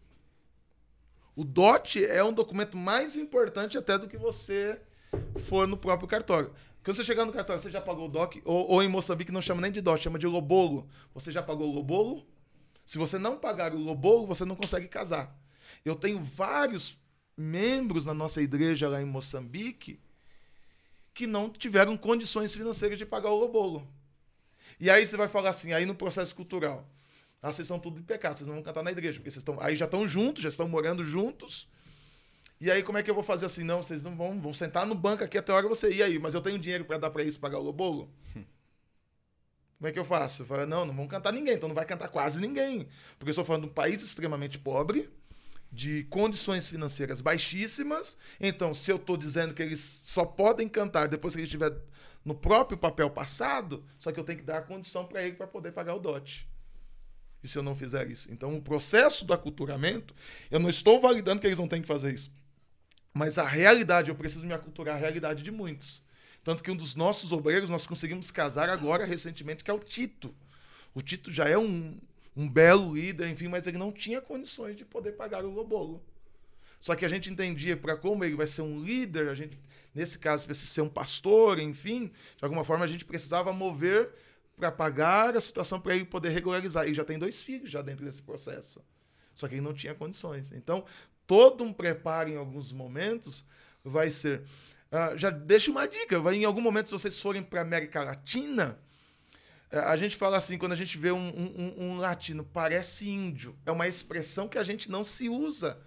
O 1.36 1.44
DOT 1.44 2.06
é 2.06 2.24
um 2.24 2.32
documento 2.32 2.78
mais 2.78 3.16
importante 3.16 3.80
até 3.80 3.98
do 3.98 4.08
que 4.08 4.16
você 4.16 4.80
for 5.40 5.68
no 5.68 5.76
próprio 5.76 6.08
cartório. 6.08 6.54
Quando 6.84 6.96
você 6.96 7.04
chegar 7.04 7.26
no 7.26 7.34
cartório, 7.34 7.60
você 7.60 7.72
já 7.72 7.82
pagou 7.82 8.06
o 8.06 8.12
DOC, 8.12 8.44
ou, 8.46 8.70
ou 8.70 8.84
em 8.84 8.88
Moçambique 8.88 9.32
não 9.32 9.42
chama 9.42 9.60
nem 9.60 9.72
de 9.72 9.82
DOT, 9.82 10.04
chama 10.04 10.20
de 10.20 10.28
lobolo. 10.28 10.88
Você 11.16 11.32
já 11.32 11.42
pagou 11.42 11.68
o 11.68 11.74
lobolo? 11.74 12.28
Se 12.86 12.98
você 12.98 13.18
não 13.18 13.38
pagar 13.38 13.74
o 13.74 13.80
lobolo, 13.80 14.28
você 14.28 14.44
não 14.46 14.56
consegue 14.56 14.88
casar. 14.88 15.36
Eu 15.86 15.96
tenho 15.96 16.24
vários 16.24 16.98
membros 17.36 18.06
na 18.06 18.14
nossa 18.14 18.42
igreja 18.42 18.88
lá 18.88 19.02
em 19.02 19.06
Moçambique 19.06 20.00
que 21.14 21.28
não 21.28 21.50
tiveram 21.50 21.96
condições 21.96 22.56
financeiras 22.56 22.98
de 22.98 23.06
pagar 23.06 23.30
o 23.30 23.38
lobolo. 23.38 23.88
E 24.80 24.90
aí 24.90 25.06
você 25.06 25.16
vai 25.16 25.28
falar 25.28 25.52
assim, 25.52 25.72
aí 25.72 25.86
no 25.86 25.96
processo 25.96 26.36
cultural, 26.36 26.90
ah, 27.42 27.52
vocês 27.52 27.66
estão 27.66 27.80
tudo 27.80 27.98
de 27.98 28.04
pecado, 28.04 28.36
vocês 28.36 28.48
não 28.48 28.56
vão 28.56 28.64
cantar 28.64 28.84
na 28.84 28.92
igreja, 28.92 29.20
porque 29.20 29.30
vocês 29.30 29.42
estão, 29.42 29.60
aí 29.62 29.76
já 29.76 29.86
estão 29.86 30.08
juntos, 30.08 30.42
já 30.42 30.50
estão 30.50 30.68
morando 30.68 31.04
juntos. 31.04 31.68
E 32.60 32.72
aí 32.72 32.82
como 32.82 32.98
é 32.98 33.04
que 33.04 33.10
eu 33.10 33.16
vou 33.16 33.24
fazer 33.24 33.46
assim? 33.46 33.64
Não, 33.64 33.84
vocês 33.84 34.04
não 34.04 34.16
vão, 34.16 34.40
vão 34.40 34.54
sentar 34.54 34.86
no 34.88 34.96
banco 34.96 35.24
aqui 35.24 35.38
até 35.38 35.52
a 35.52 35.56
hora 35.56 35.68
você 35.68 35.92
ir 35.92 36.02
aí, 36.02 36.18
mas 36.18 36.34
eu 36.34 36.42
tenho 36.42 36.58
dinheiro 36.58 36.86
para 36.86 36.98
dar 36.98 37.12
para 37.12 37.24
isso, 37.24 37.40
pagar 37.40 37.60
o 37.60 37.64
lobolo? 37.64 38.10
Como 39.84 39.90
é 39.90 39.92
que 39.92 40.00
eu 40.00 40.06
faço? 40.06 40.44
Eu 40.44 40.46
falo, 40.46 40.66
não, 40.66 40.86
não 40.86 40.96
vão 40.96 41.06
cantar 41.10 41.34
ninguém, 41.34 41.56
então 41.56 41.68
não 41.68 41.76
vai 41.76 41.84
cantar 41.84 42.08
quase 42.08 42.40
ninguém. 42.40 42.88
Porque 43.20 43.28
eu 43.28 43.32
estou 43.32 43.44
falando 43.44 43.64
de 43.64 43.68
um 43.68 43.74
país 43.74 44.02
extremamente 44.02 44.58
pobre, 44.58 45.10
de 45.70 46.06
condições 46.06 46.70
financeiras 46.70 47.20
baixíssimas. 47.20 48.18
Então, 48.40 48.74
se 48.74 48.90
eu 48.90 48.96
estou 48.96 49.18
dizendo 49.18 49.54
que 49.54 49.62
eles 49.62 49.82
só 49.82 50.24
podem 50.24 50.70
cantar 50.70 51.10
depois 51.10 51.36
que 51.36 51.42
ele 51.42 51.48
estiver 51.48 51.76
no 52.24 52.34
próprio 52.34 52.78
papel 52.78 53.10
passado, 53.10 53.84
só 53.98 54.10
que 54.10 54.18
eu 54.18 54.24
tenho 54.24 54.40
que 54.40 54.46
dar 54.46 54.60
a 54.60 54.62
condição 54.62 55.06
para 55.06 55.22
ele 55.22 55.36
para 55.36 55.48
poder 55.48 55.74
pagar 55.74 55.96
o 55.96 56.00
dote. 56.00 56.48
E 57.44 57.48
se 57.50 57.58
eu 57.58 57.62
não 57.62 57.76
fizer 57.76 58.10
isso? 58.10 58.32
Então, 58.32 58.56
o 58.56 58.62
processo 58.62 59.26
do 59.26 59.34
aculturamento, 59.34 60.16
eu 60.50 60.62
não 60.62 60.70
estou 60.70 61.02
validando 61.02 61.42
que 61.42 61.48
eles 61.48 61.60
não 61.60 61.68
têm 61.68 61.82
que 61.82 61.88
fazer 61.90 62.14
isso. 62.14 62.32
Mas 63.14 63.38
a 63.38 63.46
realidade, 63.46 64.10
eu 64.10 64.16
preciso 64.16 64.48
me 64.48 64.54
aculturar 64.54 64.96
a 64.96 65.00
realidade 65.00 65.44
de 65.44 65.52
muitos. 65.52 66.02
Tanto 66.44 66.64
que 66.64 66.70
um 66.70 66.76
dos 66.76 66.96
nossos 66.96 67.32
obreiros 67.32 67.70
nós 67.70 67.88
conseguimos 67.88 68.30
casar 68.30 68.70
agora, 68.70 69.06
recentemente, 69.06 69.64
que 69.64 69.72
é 69.72 69.74
o 69.74 69.80
Tito. 69.80 70.34
O 70.94 71.02
Tito 71.02 71.32
já 71.32 71.48
é 71.48 71.58
um, 71.58 71.98
um 72.36 72.48
belo 72.48 72.94
líder, 72.96 73.30
enfim, 73.30 73.48
mas 73.48 73.66
ele 73.66 73.78
não 73.78 73.92
tinha 73.92 74.22
condições 74.22 74.76
de 74.76 74.84
poder 74.84 75.14
pagar 75.14 75.46
o 75.46 75.50
lobolo. 75.50 76.04
Só 76.80 76.96
que 76.96 77.06
a 77.06 77.08
gente 77.08 77.32
entendia 77.32 77.78
para 77.78 77.96
como 77.96 78.26
ele 78.26 78.36
vai 78.36 78.46
ser 78.46 78.62
um 78.62 78.84
líder, 78.84 79.30
a 79.30 79.34
gente, 79.34 79.58
nesse 79.96 80.20
caso, 80.20 80.46
precisa 80.46 80.70
ser 80.70 80.82
um 80.82 80.90
pastor, 80.90 81.58
enfim, 81.60 82.12
de 82.36 82.44
alguma 82.44 82.66
forma 82.66 82.84
a 82.84 82.88
gente 82.88 83.06
precisava 83.06 83.54
mover 83.54 84.14
para 84.58 84.70
pagar 84.70 85.36
a 85.38 85.42
situação 85.42 85.80
para 85.80 85.96
ele 85.96 86.04
poder 86.04 86.30
regularizar. 86.30 86.88
E 86.88 86.94
já 86.94 87.06
tem 87.06 87.18
dois 87.18 87.42
filhos 87.42 87.72
já 87.72 87.82
dentro 87.82 88.06
desse 88.06 88.22
processo. 88.22 88.84
Só 89.34 89.48
que 89.48 89.56
ele 89.56 89.62
não 89.62 89.74
tinha 89.74 89.96
condições. 89.96 90.52
Então, 90.52 90.86
todo 91.26 91.64
um 91.64 91.72
preparo 91.72 92.30
em 92.30 92.36
alguns 92.36 92.74
momentos 92.74 93.46
vai 93.84 94.12
ser. 94.12 94.44
Uh, 94.94 95.18
já 95.18 95.32
deixa 95.32 95.72
uma 95.72 95.88
dica: 95.88 96.20
vai, 96.20 96.36
em 96.36 96.46
algum 96.46 96.62
momento, 96.62 96.86
se 96.86 96.94
vocês 96.94 97.20
forem 97.20 97.42
para 97.42 97.62
América 97.62 98.04
Latina, 98.04 98.78
uh, 99.72 99.80
a 99.80 99.98
gente 99.98 100.16
fala 100.16 100.38
assim, 100.38 100.56
quando 100.56 100.74
a 100.74 100.76
gente 100.76 101.00
vê 101.00 101.12
um, 101.12 101.18
um, 101.18 101.74
um, 101.84 101.98
latino, 101.98 102.44
parece 102.44 103.10
índio. 103.10 103.58
É 103.66 103.72
uma 103.72 103.88
expressão 103.88 104.48
que 104.48 104.60
a 104.60 104.62
gente 104.62 104.92
não 104.92 105.04
se 105.04 105.28
usa 105.28 105.80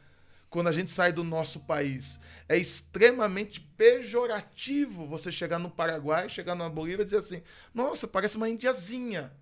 quando 0.51 0.67
a 0.67 0.73
gente 0.73 0.91
sai 0.91 1.13
do 1.13 1.23
nosso 1.23 1.61
país. 1.61 2.19
É 2.49 2.59
extremamente 2.59 3.61
pejorativo 3.61 5.07
você 5.07 5.31
chegar 5.31 5.61
no 5.61 5.71
Paraguai, 5.71 6.29
chegar 6.29 6.57
na 6.57 6.69
Bolívia 6.69 7.03
e 7.03 7.05
dizer 7.05 7.19
assim: 7.19 7.43
nossa, 7.73 8.09
parece 8.09 8.37
uma 8.37 8.49
indiazinha. 8.49 9.33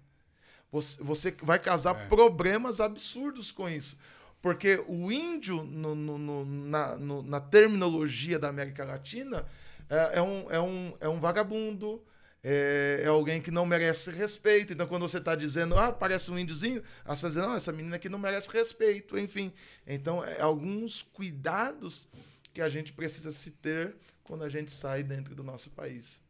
Você, 0.70 1.02
você 1.02 1.30
vai 1.42 1.58
causar 1.58 1.96
é. 1.96 2.06
problemas 2.08 2.80
absurdos 2.80 3.50
com 3.50 3.66
isso. 3.66 3.96
Porque 4.44 4.84
o 4.88 5.10
índio, 5.10 5.64
no, 5.64 5.94
no, 5.94 6.18
no, 6.18 6.44
na, 6.44 6.96
na, 6.98 7.40
terminologia 7.40 8.38
da 8.38 8.46
América 8.46 8.84
Latina, 8.84 9.46
é, 9.88 10.18
é, 10.18 10.22
um, 10.22 10.50
é, 10.50 10.60
um, 10.60 10.94
é 11.00 11.08
um 11.08 11.18
vagabundo, 11.18 12.04
é, 12.42 13.00
é, 13.04 13.06
alguém 13.06 13.40
que 13.40 13.50
não 13.50 13.64
merece 13.64 14.10
respeito. 14.10 14.70
Então, 14.70 14.86
quando 14.86 15.08
você 15.08 15.16
está 15.16 15.34
dizendo, 15.34 15.78
ah, 15.78 15.90
parece 15.90 16.30
um 16.30 16.38
índiozinho, 16.38 16.82
você 17.06 17.12
está 17.14 17.28
dizendo, 17.28 17.46
não, 17.46 17.54
essa 17.54 17.72
menina 17.72 17.96
aqui 17.96 18.10
não 18.10 18.18
merece 18.18 18.50
respeito, 18.50 19.18
enfim. 19.18 19.50
Então, 19.86 20.22
é 20.22 20.42
alguns 20.42 21.00
cuidados 21.00 22.06
que 22.52 22.60
a 22.60 22.68
gente 22.68 22.92
precisa 22.92 23.32
se 23.32 23.50
ter 23.50 23.96
quando 24.22 24.44
a 24.44 24.50
gente 24.50 24.70
sai 24.70 25.02
dentro 25.02 25.34
do 25.34 25.42
nosso 25.42 25.70
país. 25.70 26.20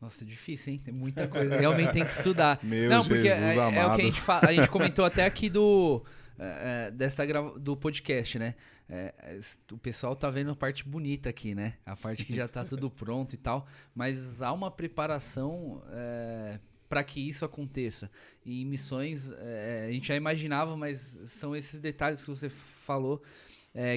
Nossa, 0.00 0.24
difícil, 0.24 0.74
hein? 0.74 0.80
Tem 0.84 0.94
muita 0.94 1.26
coisa. 1.26 1.56
Realmente 1.56 1.92
tem 1.92 2.04
que 2.04 2.12
estudar. 2.12 2.60
Meu 2.62 2.88
não, 2.88 3.04
porque 3.04 3.28
é, 3.28 3.56
é, 3.56 3.86
o 3.86 3.94
que 3.94 4.02
a 4.02 4.04
gente, 4.04 4.20
fala, 4.20 4.48
a 4.48 4.52
gente 4.52 4.68
comentou 4.68 5.04
até 5.04 5.24
aqui 5.26 5.50
do 5.50 6.04
é, 6.38 6.86
é, 6.86 6.90
dessa 6.92 7.26
do 7.58 7.76
podcast, 7.76 8.38
né? 8.38 8.54
É, 8.88 9.12
é, 9.18 9.40
o 9.72 9.76
pessoal 9.76 10.14
tá 10.14 10.30
vendo 10.30 10.52
a 10.52 10.56
parte 10.56 10.88
bonita 10.88 11.28
aqui, 11.28 11.52
né? 11.52 11.74
A 11.84 11.96
parte 11.96 12.24
que 12.24 12.34
já 12.34 12.46
tá 12.46 12.64
tudo 12.64 12.88
pronto 12.90 13.34
e 13.34 13.36
tal. 13.36 13.66
Mas 13.92 14.40
há 14.40 14.52
uma 14.52 14.70
preparação 14.70 15.82
é, 15.90 16.60
para 16.88 17.02
que 17.02 17.20
isso 17.20 17.44
aconteça. 17.44 18.08
E 18.46 18.64
missões, 18.64 19.32
é, 19.32 19.86
a 19.88 19.92
gente 19.92 20.06
já 20.06 20.14
imaginava, 20.14 20.76
mas 20.76 21.18
são 21.26 21.56
esses 21.56 21.80
detalhes 21.80 22.22
que 22.22 22.30
você 22.30 22.48
falou 22.48 23.22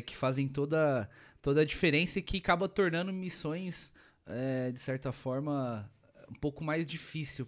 que 0.06 0.15
fazem 0.15 0.48
toda, 0.48 1.10
toda 1.41 1.61
a 1.61 1.65
diferença 1.65 2.19
e 2.19 2.22
que 2.22 2.38
acaba 2.38 2.69
tornando 2.69 3.11
missões, 3.11 3.91
de 4.73 4.80
certa 4.80 5.11
forma, 5.11 5.89
um 6.30 6.35
pouco 6.35 6.64
mais 6.64 6.88
difícil 6.88 7.45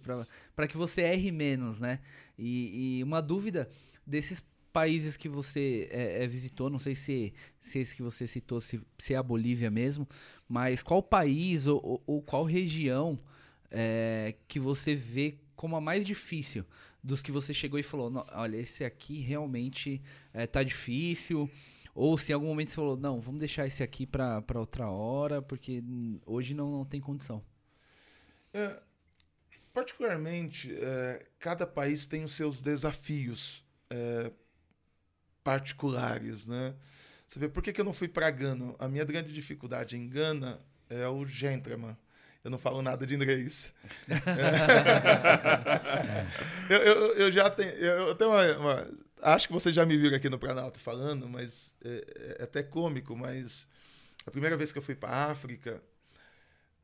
para 0.54 0.68
que 0.68 0.76
você 0.76 1.02
erre 1.02 1.30
menos, 1.30 1.80
né? 1.80 2.00
E, 2.38 2.98
e 2.98 3.02
uma 3.02 3.20
dúvida 3.20 3.68
desses 4.06 4.42
países 4.74 5.16
que 5.16 5.28
você 5.28 5.88
é, 5.92 6.24
é, 6.24 6.26
visitou, 6.26 6.68
não 6.68 6.80
sei 6.80 6.96
se, 6.96 7.32
se 7.60 7.78
esse 7.78 7.94
que 7.94 8.02
você 8.02 8.26
citou, 8.26 8.60
se, 8.60 8.80
se 8.98 9.14
é 9.14 9.16
a 9.16 9.22
Bolívia 9.22 9.70
mesmo, 9.70 10.06
mas 10.48 10.82
qual 10.82 11.00
país 11.00 11.68
ou, 11.68 11.80
ou, 11.82 12.02
ou 12.06 12.22
qual 12.22 12.44
região 12.44 13.16
é, 13.70 14.34
que 14.48 14.58
você 14.58 14.92
vê 14.92 15.38
como 15.54 15.76
a 15.76 15.80
mais 15.80 16.04
difícil 16.04 16.66
dos 17.02 17.22
que 17.22 17.30
você 17.30 17.54
chegou 17.54 17.78
e 17.78 17.84
falou, 17.84 18.24
olha, 18.32 18.56
esse 18.56 18.84
aqui 18.84 19.20
realmente 19.20 20.02
é, 20.32 20.44
tá 20.44 20.62
difícil, 20.64 21.48
ou 21.94 22.18
se 22.18 22.32
em 22.32 22.34
algum 22.34 22.46
momento 22.46 22.70
você 22.70 22.74
falou, 22.74 22.96
não, 22.96 23.20
vamos 23.20 23.38
deixar 23.38 23.66
esse 23.66 23.82
aqui 23.82 24.06
para 24.06 24.42
outra 24.54 24.90
hora, 24.90 25.40
porque 25.40 25.82
hoje 26.26 26.54
não, 26.54 26.70
não 26.70 26.84
tem 26.84 27.00
condição. 27.00 27.42
É, 28.52 28.80
particularmente, 29.72 30.74
é, 30.74 31.26
cada 31.38 31.66
país 31.66 32.06
tem 32.06 32.24
os 32.24 32.32
seus 32.32 32.60
desafios. 32.60 33.62
É, 33.90 34.32
particulares, 35.44 36.46
né? 36.46 36.74
Você 37.28 37.38
vê, 37.38 37.48
por 37.48 37.62
que, 37.62 37.72
que 37.72 37.80
eu 37.80 37.84
não 37.84 37.92
fui 37.92 38.08
para 38.08 38.30
Gana? 38.30 38.74
A 38.78 38.88
minha 38.88 39.04
grande 39.04 39.32
dificuldade 39.32 39.96
em 39.96 40.08
Gana 40.08 40.58
é 40.88 41.06
o 41.06 41.26
gentleman. 41.26 41.96
Eu 42.42 42.50
não 42.50 42.58
falo 42.58 42.82
nada 42.82 43.06
de 43.06 43.14
inglês. 43.14 43.72
eu, 46.68 46.78
eu, 46.78 47.14
eu, 47.14 47.32
já 47.32 47.48
tenho, 47.50 47.70
eu 47.70 48.14
tenho 48.14 48.30
uma, 48.30 48.58
uma, 48.58 48.88
Acho 49.24 49.46
que 49.46 49.54
vocês 49.54 49.74
já 49.74 49.86
me 49.86 49.96
viram 49.96 50.16
aqui 50.16 50.28
no 50.28 50.38
Planalto 50.38 50.78
falando, 50.78 51.26
mas 51.26 51.74
é, 51.82 52.36
é 52.38 52.42
até 52.42 52.62
cômico, 52.62 53.16
mas 53.16 53.66
a 54.26 54.30
primeira 54.30 54.54
vez 54.54 54.70
que 54.70 54.76
eu 54.76 54.82
fui 54.82 54.94
para 54.94 55.08
a 55.08 55.30
África, 55.30 55.82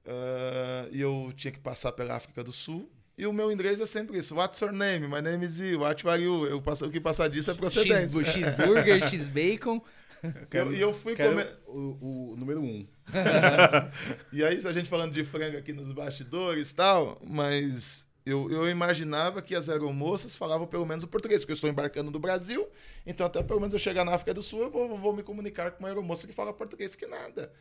uh, 0.06 0.88
eu 0.90 1.30
tinha 1.36 1.52
que 1.52 1.60
passar 1.60 1.92
pela 1.92 2.16
África 2.16 2.42
do 2.42 2.50
Sul, 2.50 2.90
e 3.18 3.26
o 3.26 3.32
meu 3.34 3.52
inglês 3.52 3.78
é 3.78 3.84
sempre 3.84 4.16
isso. 4.16 4.34
What's 4.34 4.58
your 4.62 4.72
name? 4.72 5.06
My 5.06 5.20
name 5.20 5.44
is 5.44 5.58
you. 5.58 5.80
What 5.80 6.08
are 6.08 6.22
you? 6.22 6.46
Eu 6.46 6.62
passo, 6.62 6.86
o 6.86 6.90
que 6.90 6.98
passar 6.98 7.28
disso 7.28 7.50
é 7.50 7.54
procedência. 7.54 8.24
X-burger, 8.24 9.04
X-bacon. 9.12 9.84
E 10.24 10.56
eu, 10.56 10.72
eu, 10.72 10.92
fui 10.94 11.14
comer... 11.14 11.58
O, 11.66 12.32
o, 12.32 12.36
número 12.38 12.62
um. 12.62 12.88
e 14.32 14.42
aí, 14.42 14.56
a 14.64 14.72
gente 14.72 14.88
falando 14.88 15.12
de 15.12 15.22
frango 15.24 15.58
aqui 15.58 15.74
nos 15.74 15.92
bastidores 15.92 16.70
e 16.70 16.74
tal, 16.74 17.20
mas 17.22 18.06
eu, 18.30 18.50
eu 18.50 18.68
imaginava 18.68 19.42
que 19.42 19.54
as 19.54 19.68
aeromoças 19.68 20.34
falavam 20.34 20.66
pelo 20.66 20.86
menos 20.86 21.04
o 21.04 21.08
português, 21.08 21.42
porque 21.42 21.52
eu 21.52 21.54
estou 21.54 21.68
embarcando 21.70 22.10
no 22.10 22.18
Brasil, 22.18 22.68
então 23.06 23.26
até 23.26 23.42
pelo 23.42 23.60
menos 23.60 23.72
eu 23.72 23.78
chegar 23.78 24.04
na 24.04 24.14
África 24.14 24.34
do 24.34 24.42
Sul, 24.42 24.62
eu 24.62 24.70
vou, 24.70 24.96
vou 24.96 25.12
me 25.12 25.22
comunicar 25.22 25.72
com 25.72 25.80
uma 25.80 25.88
aeromoça 25.88 26.26
que 26.26 26.32
fala 26.32 26.52
português 26.52 26.94
que 26.94 27.06
nada. 27.06 27.52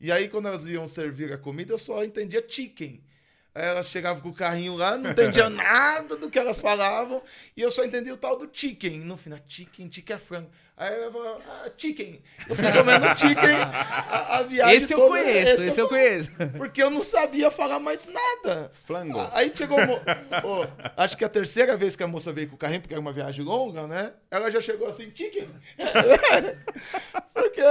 E 0.00 0.12
aí, 0.12 0.28
quando 0.28 0.48
elas 0.48 0.64
iam 0.66 0.86
servir 0.86 1.32
a 1.32 1.38
comida, 1.38 1.72
eu 1.72 1.78
só 1.78 2.04
entendia 2.04 2.44
chicken. 2.46 3.02
Ela 3.54 3.82
chegava 3.82 4.20
com 4.20 4.28
o 4.28 4.34
carrinho 4.34 4.76
lá, 4.76 4.98
não 4.98 5.10
entendia 5.10 5.48
nada 5.50 6.14
do 6.16 6.28
que 6.28 6.38
elas 6.38 6.60
falavam, 6.60 7.22
e 7.56 7.62
eu 7.62 7.70
só 7.70 7.82
entendia 7.82 8.12
o 8.12 8.16
tal 8.18 8.36
do 8.36 8.48
chicken. 8.52 9.00
No 9.00 9.16
final, 9.16 9.40
chicken, 9.48 9.90
chicken 9.90 10.16
é 10.16 10.18
frango. 10.18 10.50
Aí 10.78 10.94
eu 11.02 11.10
falava, 11.10 11.38
ah, 11.48 11.70
chicken. 11.78 12.20
Eu 12.48 12.54
fui 12.54 12.70
comendo 12.70 13.06
chicken 13.18 13.54
a, 13.56 14.36
a 14.38 14.42
viagem 14.42 14.76
Esse 14.76 14.92
eu 14.92 14.98
toda. 14.98 15.08
conheço, 15.10 15.62
esse 15.62 15.80
eu 15.80 15.88
conheço. 15.88 16.30
Porque 16.58 16.82
eu 16.82 16.90
não 16.90 17.02
sabia 17.02 17.50
falar 17.50 17.78
mais 17.80 18.06
nada. 18.06 18.70
Flango. 18.86 19.18
Aí 19.32 19.50
chegou. 19.54 19.78
Ô, 19.78 20.66
acho 20.94 21.16
que 21.16 21.24
a 21.24 21.30
terceira 21.30 21.78
vez 21.78 21.96
que 21.96 22.02
a 22.02 22.06
moça 22.06 22.30
veio 22.30 22.48
com 22.50 22.56
o 22.56 22.58
carrinho, 22.58 22.82
porque 22.82 22.92
era 22.92 23.00
uma 23.00 23.12
viagem 23.12 23.42
longa, 23.42 23.86
né? 23.86 24.12
Ela 24.30 24.50
já 24.50 24.60
chegou 24.60 24.86
assim, 24.86 25.10
chicken. 25.14 25.48
porque. 27.32 27.62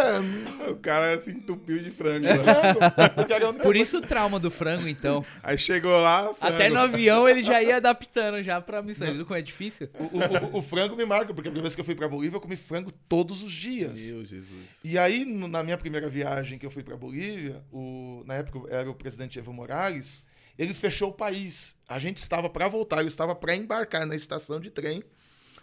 O 0.67 0.75
cara 0.77 1.21
se 1.21 1.29
entupiu 1.31 1.79
de 1.79 1.91
frango. 1.91 2.25
É. 2.25 2.31
a 2.31 3.49
única 3.49 3.63
Por 3.63 3.75
isso 3.75 3.97
o 3.99 4.01
trauma 4.01 4.39
do 4.39 4.49
frango, 4.49 4.87
então. 4.87 5.23
Aí 5.43 5.57
chegou 5.57 5.91
lá. 6.01 6.33
Frango. 6.33 6.55
Até 6.55 6.69
no 6.69 6.79
avião 6.79 7.29
ele 7.29 7.43
já 7.43 7.61
ia 7.61 7.77
adaptando 7.77 8.41
já 8.41 8.59
pra 8.59 8.81
missão. 8.81 9.13
Viu 9.13 9.25
como 9.25 9.37
é 9.37 9.41
difícil? 9.41 9.89
O, 9.99 10.03
o- 10.05 10.55
o- 10.55 10.59
o 10.59 10.61
frango 10.61 10.95
me 10.95 11.05
marca, 11.05 11.27
porque 11.27 11.47
a 11.49 11.51
primeira 11.51 11.61
vez 11.63 11.75
que 11.75 11.81
eu 11.81 11.85
fui 11.85 11.93
pra 11.95 12.07
Bolívia, 12.07 12.37
eu 12.37 12.41
comi 12.41 12.55
frango 12.55 12.91
todos 13.07 13.43
os 13.43 13.51
dias. 13.51 13.99
Meu 14.07 14.23
Jesus. 14.25 14.79
E 14.83 14.97
aí, 14.97 15.23
no- 15.25 15.47
na 15.47 15.63
minha 15.63 15.77
primeira 15.77 16.09
viagem 16.09 16.57
que 16.59 16.65
eu 16.65 16.71
fui 16.71 16.83
pra 16.83 16.95
Bolívia, 16.97 17.63
o, 17.71 18.23
na 18.25 18.35
época 18.35 18.69
era 18.73 18.89
o 18.89 18.95
presidente 18.95 19.37
Evo 19.39 19.53
Morales, 19.53 20.19
ele 20.57 20.73
fechou 20.73 21.09
o 21.09 21.13
país. 21.13 21.75
A 21.87 21.99
gente 21.99 22.17
estava 22.17 22.49
para 22.49 22.67
voltar, 22.67 23.01
eu 23.01 23.07
estava 23.07 23.35
para 23.35 23.55
embarcar 23.55 24.05
na 24.05 24.15
estação 24.15 24.59
de 24.59 24.69
trem. 24.69 25.03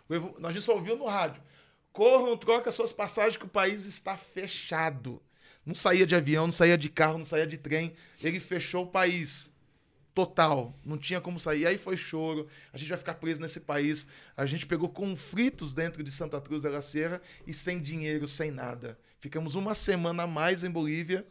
O 0.09 0.14
Evo, 0.14 0.36
a 0.42 0.52
gente 0.52 0.62
só 0.64 0.74
ouviu 0.74 0.96
no 0.96 1.06
rádio: 1.06 1.42
corram, 1.92 2.36
troca 2.36 2.70
suas 2.72 2.92
passagens 2.92 3.36
que 3.36 3.44
o 3.44 3.48
país 3.48 3.86
está 3.86 4.16
fechado. 4.16 5.22
Não 5.64 5.74
saía 5.74 6.04
de 6.04 6.14
avião, 6.16 6.46
não 6.46 6.52
saía 6.52 6.76
de 6.76 6.88
carro, 6.88 7.18
não 7.18 7.24
saía 7.24 7.46
de 7.46 7.56
trem. 7.56 7.92
Ele 8.22 8.40
fechou 8.40 8.84
o 8.84 8.88
país. 8.88 9.51
Total. 10.14 10.78
Não 10.84 10.98
tinha 10.98 11.20
como 11.20 11.39
sair. 11.40 11.66
Aí 11.66 11.78
foi 11.78 11.97
choro. 11.97 12.47
A 12.72 12.78
gente 12.78 12.89
vai 12.89 12.98
ficar 12.98 13.14
preso 13.14 13.40
nesse 13.40 13.60
país. 13.60 14.06
A 14.36 14.44
gente 14.44 14.66
pegou 14.66 14.89
conflitos 14.89 15.72
dentro 15.72 16.02
de 16.02 16.10
Santa 16.10 16.40
Cruz 16.40 16.62
da 16.62 16.70
la 16.70 16.82
Sierra 16.82 17.20
e 17.47 17.55
sem 17.55 17.80
dinheiro, 17.80 18.26
sem 18.26 18.51
nada. 18.51 18.98
Ficamos 19.18 19.55
uma 19.55 19.74
semana 19.74 20.24
a 20.24 20.26
mais 20.26 20.64
em 20.64 20.70
Bolívia, 20.70 21.26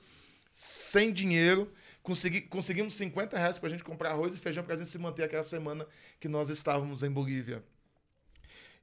sem 0.51 1.13
dinheiro. 1.13 1.71
Consegui, 2.01 2.41
conseguimos 2.41 2.95
50 2.95 3.37
reais 3.37 3.59
para 3.59 3.67
a 3.67 3.69
gente 3.69 3.83
comprar 3.83 4.11
arroz 4.11 4.33
e 4.33 4.37
feijão 4.37 4.63
para 4.63 4.73
a 4.73 4.77
gente 4.77 4.89
se 4.89 4.97
manter 4.97 5.23
aquela 5.23 5.43
semana 5.43 5.85
que 6.19 6.27
nós 6.27 6.49
estávamos 6.49 7.03
em 7.03 7.11
Bolívia. 7.11 7.63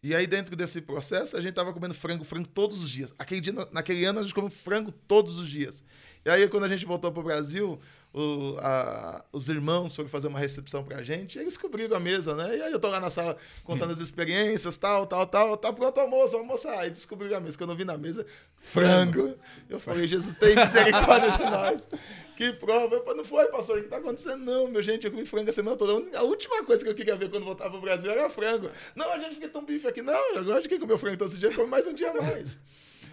E 0.00 0.14
aí, 0.14 0.28
dentro 0.28 0.54
desse 0.54 0.80
processo, 0.80 1.36
a 1.36 1.40
gente 1.40 1.54
tava 1.54 1.72
comendo 1.72 1.92
frango, 1.92 2.24
frango 2.24 2.46
todos 2.46 2.80
os 2.80 2.88
dias. 2.88 3.12
Aquele 3.18 3.40
dia, 3.40 3.52
naquele 3.72 4.04
ano, 4.04 4.20
a 4.20 4.22
gente 4.22 4.32
comeu 4.32 4.50
frango 4.50 4.92
todos 4.92 5.38
os 5.38 5.48
dias. 5.48 5.82
E 6.24 6.30
aí, 6.30 6.48
quando 6.48 6.64
a 6.64 6.68
gente 6.68 6.86
voltou 6.86 7.10
pro 7.10 7.22
Brasil, 7.22 7.80
o- 8.12 8.56
a- 8.58 9.24
os 9.32 9.48
irmãos 9.48 9.94
foram 9.94 10.08
fazer 10.08 10.28
uma 10.28 10.38
recepção 10.38 10.82
pra 10.82 11.02
gente, 11.02 11.36
e 11.36 11.40
eles 11.40 11.56
cobriram 11.56 11.96
a 11.96 12.00
mesa, 12.00 12.34
né? 12.34 12.56
E 12.56 12.62
aí 12.62 12.72
eu 12.72 12.80
tô 12.80 12.88
lá 12.88 12.98
na 13.00 13.10
sala 13.10 13.36
contando 13.64 13.92
as 13.92 14.00
experiências, 14.00 14.76
tal, 14.76 15.06
tal, 15.06 15.26
tal. 15.26 15.56
Tá 15.56 15.72
pronto 15.72 15.98
almoço, 16.00 16.36
almoçar. 16.36 16.78
Aí 16.78 16.90
descobriram 16.90 17.36
a 17.36 17.40
mesa. 17.40 17.56
Quando 17.58 17.70
eu 17.70 17.76
vi 17.76 17.84
na 17.84 17.98
mesa, 17.98 18.26
frango. 18.60 19.36
Eu 19.68 19.78
falei, 19.80 20.06
Jesus, 20.06 20.34
tem 20.38 20.54
misericórdia 20.56 21.30
de 21.32 21.42
nós. 21.44 21.88
Que 22.36 22.52
prova. 22.52 22.94
Eu 22.96 23.00
falei, 23.02 23.16
não 23.18 23.24
foi, 23.24 23.46
pastor, 23.48 23.78
o 23.78 23.82
que 23.82 23.88
tá 23.88 23.96
acontecendo? 23.98 24.44
Não, 24.44 24.68
meu 24.68 24.80
gente, 24.82 25.04
eu 25.06 25.10
comi 25.10 25.24
frango 25.26 25.50
a 25.50 25.52
semana 25.52 25.76
toda. 25.76 26.18
A 26.18 26.22
última 26.22 26.64
coisa 26.64 26.84
que 26.84 26.90
eu 26.90 26.94
queria 26.94 27.16
ver 27.16 27.30
quando 27.30 27.44
voltava 27.44 27.70
pro 27.70 27.80
Brasil 27.80 28.10
era 28.10 28.28
frango. 28.30 28.70
Não, 28.94 29.12
a 29.12 29.18
gente 29.18 29.34
fica 29.34 29.48
tão 29.48 29.64
bife 29.64 29.86
aqui. 29.86 30.02
Não, 30.02 30.34
eu 30.34 30.44
gosto 30.44 30.62
de 30.62 30.68
quem 30.68 30.78
comeu 30.78 30.96
frango 30.98 31.16
todo 31.16 31.28
esse 31.28 31.38
dia, 31.38 31.52
come 31.54 31.68
mais 31.68 31.86
um 31.86 31.92
dia 31.92 32.10
a 32.10 32.22
mais. 32.22 32.58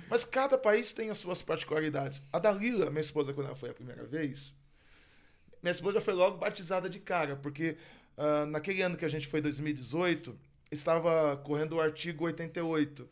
Mas 0.10 0.24
cada 0.24 0.58
país 0.58 0.94
tem 0.94 1.10
as 1.10 1.18
suas 1.18 1.42
particularidades. 1.42 2.22
A 2.32 2.38
Dalila, 2.38 2.90
minha 2.92 3.02
esposa, 3.02 3.34
quando 3.34 3.48
ela 3.48 3.56
foi 3.56 3.72
a 3.72 3.74
primeira 3.74 4.04
vez, 4.06 4.54
minha 5.66 5.72
esposa 5.72 6.00
foi 6.00 6.14
logo 6.14 6.38
batizada 6.38 6.88
de 6.88 7.00
cara, 7.00 7.36
porque 7.36 7.76
ah, 8.16 8.46
naquele 8.46 8.84
ano 8.84 8.96
que 8.96 9.04
a 9.04 9.10
gente 9.10 9.26
foi, 9.26 9.42
2018, 9.42 10.38
estava 10.72 11.36
correndo 11.38 11.74
o 11.78 11.82
artigo 11.82 12.26
88, 12.26 13.10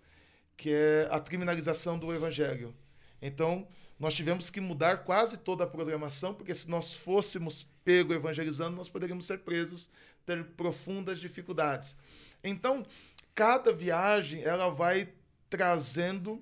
que 0.55 0.69
é 0.71 1.07
a 1.09 1.19
criminalização 1.19 1.97
do 1.97 2.13
evangelho. 2.13 2.71
Então, 3.19 3.67
nós 3.99 4.13
tivemos 4.13 4.51
que 4.51 4.61
mudar 4.61 4.97
quase 4.97 5.37
toda 5.37 5.63
a 5.63 5.67
programação, 5.67 6.31
porque 6.31 6.53
se 6.53 6.69
nós 6.69 6.93
fôssemos 6.93 7.67
pego 7.83 8.13
evangelizando, 8.13 8.77
nós 8.77 8.87
poderíamos 8.87 9.25
ser 9.25 9.39
presos, 9.39 9.89
ter 10.23 10.43
profundas 10.51 11.19
dificuldades. 11.19 11.95
Então, 12.43 12.85
cada 13.33 13.73
viagem 13.73 14.43
ela 14.43 14.69
vai 14.69 15.09
trazendo 15.49 16.39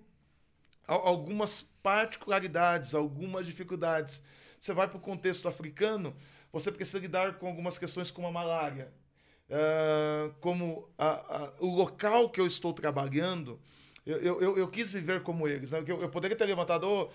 al- 0.86 1.08
algumas 1.08 1.62
particularidades, 1.82 2.94
algumas 2.94 3.46
dificuldades. 3.46 4.22
Você 4.62 4.76
vai 4.76 4.88
para 4.88 4.98
o 4.98 5.02
contexto 5.02 5.48
africano, 5.48 6.16
você 6.54 6.72
precisa 6.72 7.00
lidar 7.00 7.40
com 7.40 7.48
algumas 7.48 7.80
questões 7.80 8.12
como 8.12 8.28
a 8.28 8.32
malária. 8.32 8.94
Ah, 9.50 10.30
como 10.40 10.88
a- 11.00 11.46
a- 11.46 11.54
o 11.60 11.66
local 11.76 12.30
que 12.30 12.40
eu 12.40 12.46
estou 12.46 12.72
trabalhando, 12.72 13.60
eu, 14.06 14.18
eu, 14.20 14.58
eu- 14.60 14.68
quis 14.68 14.94
viver 14.94 15.24
como 15.24 15.48
eles. 15.48 15.72
né? 15.72 15.84
Eu, 15.88 16.00
eu 16.04 16.10
poderia 16.10 16.38
ter 16.38 16.46
levantado, 16.46 16.88
ô, 16.88 17.10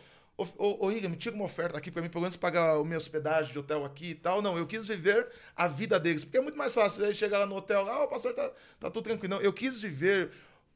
ô, 0.58 0.86
ô 0.86 0.90
Igor, 0.92 1.08
me 1.08 1.16
tira 1.16 1.36
uma 1.36 1.44
oferta 1.44 1.78
aqui 1.78 1.88
para 1.88 2.02
mim, 2.02 2.08
pelo 2.08 2.22
menos 2.22 2.36
pagar 2.36 2.76
a 2.80 2.84
minha 2.84 2.96
hospedagem 2.96 3.52
de 3.52 3.58
hotel 3.60 3.84
aqui 3.84 4.10
e 4.10 4.14
tal. 4.16 4.42
Não, 4.42 4.58
eu 4.58 4.66
quis 4.66 4.84
viver 4.88 5.28
a 5.54 5.68
vida 5.68 6.00
deles, 6.00 6.24
porque 6.24 6.38
é 6.38 6.42
muito 6.42 6.58
mais 6.58 6.74
fácil. 6.74 7.04
Aí 7.04 7.14
chegar 7.14 7.38
lá 7.38 7.46
no 7.46 7.54
hotel, 7.54 7.84
lá, 7.84 8.02
o 8.04 8.08
pastor 8.08 8.34
tá, 8.34 8.50
tá 8.80 8.90
tudo 8.90 9.04
tranquilo. 9.04 9.36
Não, 9.36 9.40
eu 9.40 9.52
quis 9.52 9.80
viver, 9.80 10.32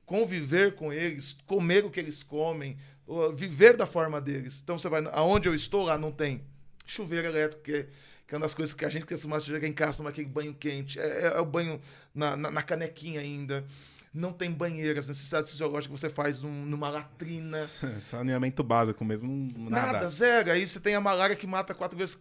conviver 0.07 0.77
com 0.77 0.93
eles, 0.93 1.37
comer 1.47 1.85
o 1.85 1.91
que 1.91 1.99
eles 1.99 2.23
comem, 2.23 2.77
uh, 3.09 3.33
viver 3.33 3.77
da 3.77 3.87
forma 3.87 4.21
deles. 4.21 4.61
Então 4.63 4.79
você 4.79 4.89
vai, 4.89 5.03
aonde 5.13 5.49
eu 5.49 5.55
estou 5.55 5.85
lá 5.85 5.99
não 5.99 6.13
tem 6.13 6.45
chuveiro 6.91 7.29
elétrico, 7.29 7.63
que 7.63 7.73
é, 7.73 7.83
que 8.27 8.35
é 8.35 8.37
uma 8.37 8.43
das 8.45 8.55
coisas 8.55 8.75
que 8.75 8.85
a 8.85 8.89
gente 8.89 9.07
costuma 9.07 9.39
chegar 9.41 9.67
em 9.67 9.73
casa, 9.73 9.99
tomar 9.99 10.11
aquele 10.11 10.29
banho 10.29 10.55
quente. 10.55 10.99
É, 10.99 11.03
é- 11.03 11.27
é 11.37 11.41
o 11.41 11.45
banho 11.47 11.81
na, 12.15 12.37
na, 12.37 12.51
na 12.51 12.63
canequinha 12.63 13.21
ainda. 13.21 13.65
Não 14.13 14.33
tem 14.33 14.51
banheiro, 14.51 14.99
as 14.99 15.07
necessidades 15.07 15.51
fisiológicas 15.53 15.87
que 15.87 16.01
você 16.01 16.11
faz 16.11 16.43
num- 16.43 16.67
numa 16.67 16.89
latrina. 16.89 17.65
Saneamento 18.03 18.63
básico 18.65 19.05
mesmo, 19.05 19.29
Nada, 19.71 19.93
nada. 19.93 20.09
zero. 20.11 20.51
Aí 20.51 20.67
você 20.67 20.81
tem 20.81 20.97
a 20.97 21.01
malária 21.01 21.37
que 21.37 21.47
mata 21.47 21.73
quatro 21.75 21.97
vezes, 21.97 22.19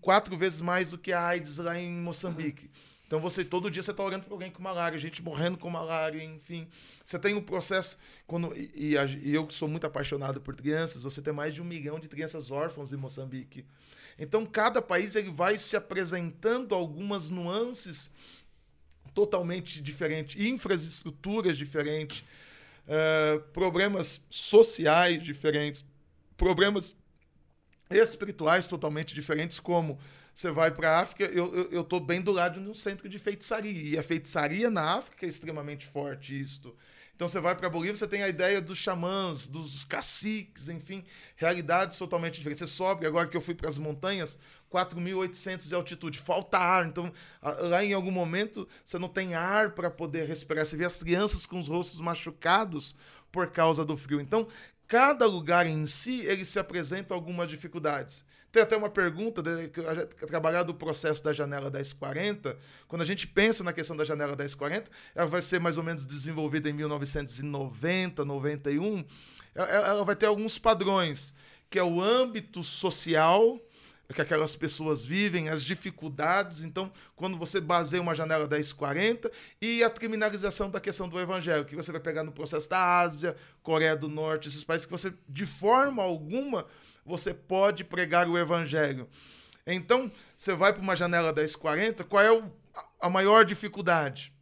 quatro 0.00 0.36
vezes 0.36 0.60
mais 0.60 0.90
do 0.90 0.98
que 0.98 1.12
a 1.12 1.26
AIDS 1.26 1.58
lá 1.58 1.76
em 1.78 1.90
Moçambique. 1.90 2.70
Então 3.06 3.18
você 3.20 3.42
todo 3.44 3.70
dia 3.70 3.82
você 3.82 3.90
está 3.90 4.02
olhando 4.02 4.24
para 4.24 4.34
alguém 4.34 4.50
com 4.50 4.62
malária, 4.62 4.98
gente 4.98 5.22
morrendo 5.22 5.56
com 5.56 5.68
malária, 5.70 6.22
enfim. 6.22 6.68
Você 7.04 7.18
tem 7.18 7.34
um 7.34 7.40
processo 7.42 7.98
quando 8.26 8.54
e, 8.54 8.94
e 8.94 9.28
e 9.30 9.34
eu 9.34 9.46
que 9.46 9.54
sou 9.54 9.66
muito 9.66 9.86
apaixonado 9.86 10.40
por 10.42 10.54
crianças, 10.54 11.02
você 11.02 11.22
tem 11.22 11.32
mais 11.32 11.54
de 11.54 11.62
um 11.62 11.64
milhão 11.64 11.98
de 11.98 12.06
crianças 12.06 12.50
órfãos 12.50 12.92
em 12.92 12.96
Moçambique. 12.96 13.64
Então 14.18 14.44
cada 14.44 14.82
país 14.82 15.14
ele 15.14 15.30
vai 15.30 15.58
se 15.58 15.76
apresentando 15.76 16.74
algumas 16.74 17.30
nuances 17.30 18.10
totalmente 19.14 19.80
diferentes, 19.80 20.40
infraestruturas 20.44 21.56
diferentes, 21.56 22.24
eh, 22.86 23.40
problemas 23.52 24.20
sociais 24.28 25.22
diferentes, 25.22 25.84
problemas 26.36 26.96
espirituais 27.90 28.68
totalmente 28.68 29.14
diferentes, 29.14 29.58
como 29.58 29.98
você 30.34 30.50
vai 30.50 30.70
para 30.70 30.90
a 30.90 31.00
África, 31.00 31.24
eu, 31.24 31.82
tô 31.82 31.98
bem 31.98 32.20
do 32.20 32.30
lado 32.30 32.60
de 32.60 32.68
um 32.68 32.74
centro 32.74 33.08
de 33.08 33.18
feitiçaria, 33.18 33.72
e 33.72 33.98
a 33.98 34.02
feitiçaria 34.02 34.70
na 34.70 34.94
África 34.96 35.26
é 35.26 35.28
extremamente 35.28 35.84
forte 35.86 36.40
isto. 36.40 36.76
Então 37.18 37.26
você 37.26 37.40
vai 37.40 37.52
para 37.56 37.68
Bolívia, 37.68 37.96
você 37.96 38.06
tem 38.06 38.22
a 38.22 38.28
ideia 38.28 38.60
dos 38.60 38.78
xamãs, 38.78 39.48
dos 39.48 39.82
caciques, 39.82 40.68
enfim, 40.68 41.02
realidades 41.34 41.98
totalmente 41.98 42.36
diferentes. 42.36 42.60
Você 42.60 42.72
sobe, 42.76 43.08
agora 43.08 43.26
que 43.26 43.36
eu 43.36 43.40
fui 43.40 43.56
para 43.56 43.68
as 43.68 43.76
montanhas, 43.76 44.38
4.800 44.70 45.66
de 45.66 45.74
altitude, 45.74 46.16
falta 46.16 46.58
ar. 46.58 46.86
Então, 46.86 47.12
lá 47.42 47.82
em 47.82 47.92
algum 47.92 48.12
momento, 48.12 48.68
você 48.84 49.00
não 49.00 49.08
tem 49.08 49.34
ar 49.34 49.72
para 49.72 49.90
poder 49.90 50.28
respirar. 50.28 50.64
Você 50.64 50.76
vê 50.76 50.84
as 50.84 51.02
crianças 51.02 51.44
com 51.44 51.58
os 51.58 51.66
rostos 51.66 52.00
machucados 52.00 52.94
por 53.32 53.50
causa 53.50 53.84
do 53.84 53.96
frio. 53.96 54.20
Então, 54.20 54.46
cada 54.86 55.26
lugar 55.26 55.66
em 55.66 55.88
si, 55.88 56.20
ele 56.24 56.44
se 56.44 56.60
apresenta 56.60 57.14
algumas 57.14 57.50
dificuldades. 57.50 58.24
Tem 58.58 58.64
até 58.64 58.76
uma 58.76 58.90
pergunta, 58.90 59.40
trabalhar 60.26 60.64
do 60.64 60.74
processo 60.74 61.22
da 61.22 61.32
janela 61.32 61.70
1040. 61.70 62.58
Quando 62.88 63.02
a 63.02 63.04
gente 63.04 63.24
pensa 63.24 63.62
na 63.62 63.72
questão 63.72 63.96
da 63.96 64.04
janela 64.04 64.34
1040, 64.34 64.90
ela 65.14 65.28
vai 65.28 65.40
ser 65.40 65.60
mais 65.60 65.78
ou 65.78 65.84
menos 65.84 66.04
desenvolvida 66.04 66.68
em 66.68 66.72
1990, 66.72 68.24
91. 68.24 69.04
Ela, 69.54 69.68
ela 69.68 70.04
vai 70.04 70.16
ter 70.16 70.26
alguns 70.26 70.58
padrões, 70.58 71.32
que 71.70 71.78
é 71.78 71.84
o 71.84 72.02
âmbito 72.02 72.64
social, 72.64 73.60
que 74.12 74.20
aquelas 74.20 74.56
pessoas 74.56 75.04
vivem, 75.04 75.50
as 75.50 75.62
dificuldades. 75.62 76.62
Então, 76.62 76.90
quando 77.14 77.38
você 77.38 77.60
baseia 77.60 78.02
uma 78.02 78.12
janela 78.12 78.48
1040 78.48 79.30
e 79.62 79.84
a 79.84 79.90
criminalização 79.90 80.68
da 80.68 80.80
questão 80.80 81.08
do 81.08 81.20
evangelho, 81.20 81.64
que 81.64 81.76
você 81.76 81.92
vai 81.92 82.00
pegar 82.00 82.24
no 82.24 82.32
processo 82.32 82.68
da 82.68 82.98
Ásia, 82.98 83.36
Coreia 83.62 83.94
do 83.94 84.08
Norte, 84.08 84.48
esses 84.48 84.64
países 84.64 84.84
que 84.84 84.90
você, 84.90 85.14
de 85.28 85.46
forma 85.46 86.02
alguma, 86.02 86.66
você 87.08 87.32
pode 87.32 87.82
pregar 87.82 88.28
o 88.28 88.36
evangelho. 88.36 89.08
Então, 89.66 90.12
você 90.36 90.54
vai 90.54 90.72
para 90.72 90.82
uma 90.82 90.94
janela 90.94 91.32
1040, 91.32 92.04
qual 92.04 92.22
é 92.22 92.30
o- 92.30 92.50
a- 93.00 93.10
maior 93.10 93.44
dificuldade? 93.44 94.32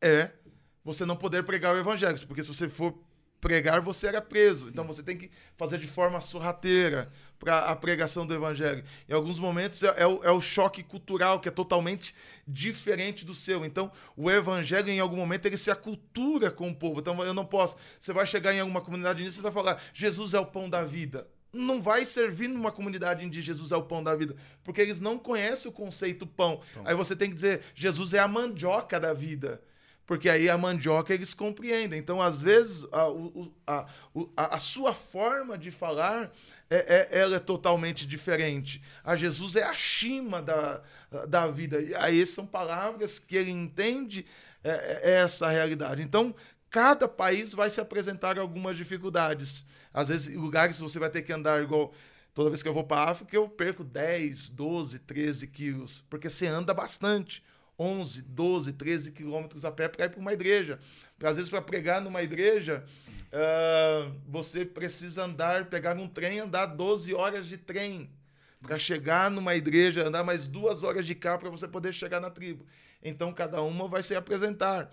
É 0.00 0.30
você 0.84 1.04
não 1.04 1.16
poder 1.16 1.44
pregar 1.44 1.74
o 1.74 1.78
evangelho, 1.78 2.18
porque 2.26 2.42
se 2.42 2.48
você 2.48 2.68
for 2.68 2.92
pregar, 3.40 3.80
você 3.80 4.06
era 4.06 4.22
preso. 4.22 4.68
Então 4.68 4.86
você 4.86 5.02
tem 5.02 5.18
que 5.18 5.30
fazer 5.56 5.78
de 5.78 5.86
forma 5.86 6.20
sorrateira 6.20 7.12
para 7.38 7.58
a 7.66 7.74
pregação 7.74 8.24
do 8.24 8.32
evangelho. 8.32 8.84
Em 9.08 9.12
alguns 9.12 9.38
momentos 9.40 9.82
é, 9.82 9.92
é, 9.96 10.06
o, 10.06 10.22
é, 10.22 10.30
o, 10.30 10.40
choque 10.40 10.82
cultural 10.82 11.40
que 11.40 11.48
é 11.48 11.52
totalmente 11.52 12.14
diferente 12.46 13.24
do 13.24 13.34
seu. 13.34 13.64
Então 13.64 13.90
o 14.16 14.30
evangelho 14.30 14.88
em 14.88 15.00
algum 15.00 15.16
momento 15.16 15.46
ele 15.46 15.56
se 15.56 15.70
acultura 15.70 16.50
com 16.52 16.70
o 16.70 16.74
povo. 16.74 17.00
Então 17.00 17.20
eu 17.24 17.34
não 17.34 17.44
posso. 17.44 17.76
Você 17.98 18.12
vai 18.12 18.26
chegar 18.26 18.54
em 18.54 18.60
alguma 18.60 18.80
comunidade 18.80 19.22
e 19.24 19.30
você 19.32 19.42
vai 19.42 19.52
falar: 19.52 19.82
Jesus 19.92 20.34
é 20.34 20.38
o 20.38 20.46
pão 20.46 20.70
da 20.70 20.84
vida 20.84 21.28
não 21.52 21.82
vai 21.82 22.06
servir 22.06 22.48
numa 22.48 22.72
comunidade 22.72 23.24
onde 23.24 23.42
Jesus 23.42 23.72
é 23.72 23.76
o 23.76 23.82
pão 23.82 24.02
da 24.02 24.16
vida, 24.16 24.34
porque 24.64 24.80
eles 24.80 25.00
não 25.00 25.18
conhecem 25.18 25.70
o 25.70 25.74
conceito 25.74 26.26
pão. 26.26 26.60
Aí 26.84 26.94
você 26.94 27.14
tem 27.14 27.28
que 27.28 27.34
dizer, 27.34 27.62
Jesus 27.74 28.14
é 28.14 28.18
a 28.18 28.28
mandioca 28.28 28.98
da 28.98 29.12
vida 29.12 29.62
porque 30.06 30.28
aí 30.28 30.50
a 30.50 30.58
mandioca 30.58 31.14
eles 31.14 31.32
compreendem. 31.32 31.98
Então, 31.98 32.20
às 32.20 32.42
vezes, 32.42 32.84
a, 32.92 33.06
a, 33.66 33.86
a, 34.36 34.56
a 34.56 34.58
sua 34.58 34.92
forma 34.92 35.56
de 35.56 35.70
falar 35.70 36.30
é, 36.68 37.08
é, 37.12 37.18
ela 37.18 37.36
é 37.36 37.38
totalmente 37.38 38.06
diferente. 38.06 38.82
A 39.04 39.14
Jesus 39.14 39.56
é 39.56 39.62
a 39.62 39.74
chima 39.74 40.42
da, 40.42 40.82
da 41.28 41.46
vida. 41.46 41.80
E 41.80 41.94
aí 41.94 42.26
são 42.26 42.44
palavras 42.46 43.18
que 43.18 43.36
ele 43.36 43.50
entende 43.50 44.26
é, 44.64 45.00
é 45.02 45.10
essa 45.22 45.48
realidade. 45.48 46.02
Então, 46.02 46.34
cada 46.72 47.06
país 47.06 47.52
vai 47.52 47.68
se 47.68 47.82
apresentar 47.82 48.38
algumas 48.38 48.78
dificuldades. 48.78 49.64
Às 49.92 50.08
vezes, 50.08 50.34
lugares 50.34 50.80
você 50.80 50.98
vai 50.98 51.10
ter 51.10 51.20
que 51.20 51.32
andar 51.32 51.62
igual. 51.62 51.92
Toda 52.34 52.48
vez 52.48 52.62
que 52.62 52.68
eu 52.68 52.72
vou 52.72 52.82
para 52.82 53.02
a 53.02 53.10
África, 53.10 53.36
eu 53.36 53.46
perco 53.46 53.84
10, 53.84 54.48
12, 54.48 55.00
13 55.00 55.46
quilos, 55.48 56.02
porque 56.08 56.30
você 56.30 56.46
anda 56.46 56.72
bastante. 56.72 57.44
11, 57.78 58.22
12, 58.22 58.72
13 58.72 59.12
quilômetros 59.12 59.66
a 59.66 59.70
pé 59.70 59.86
para 59.86 60.06
ir 60.06 60.08
para 60.08 60.20
uma 60.20 60.32
igreja. 60.32 60.78
Às 61.22 61.36
vezes, 61.36 61.50
para 61.50 61.60
pregar 61.60 62.00
numa 62.00 62.22
igreja, 62.22 62.84
uh, 63.08 64.14
você 64.26 64.64
precisa 64.64 65.24
andar, 65.24 65.66
pegar 65.66 65.96
um 65.98 66.08
trem, 66.08 66.40
andar 66.40 66.66
12 66.66 67.12
horas 67.12 67.46
de 67.46 67.58
trem 67.58 68.10
para 68.62 68.78
chegar 68.78 69.30
numa 69.30 69.54
igreja, 69.54 70.06
andar 70.06 70.24
mais 70.24 70.46
duas 70.46 70.82
horas 70.82 71.04
de 71.04 71.14
carro 71.14 71.40
para 71.40 71.50
você 71.50 71.68
poder 71.68 71.92
chegar 71.92 72.20
na 72.20 72.30
tribo. 72.30 72.64
Então, 73.02 73.30
cada 73.32 73.60
uma 73.60 73.88
vai 73.88 74.02
se 74.02 74.14
apresentar. 74.14 74.90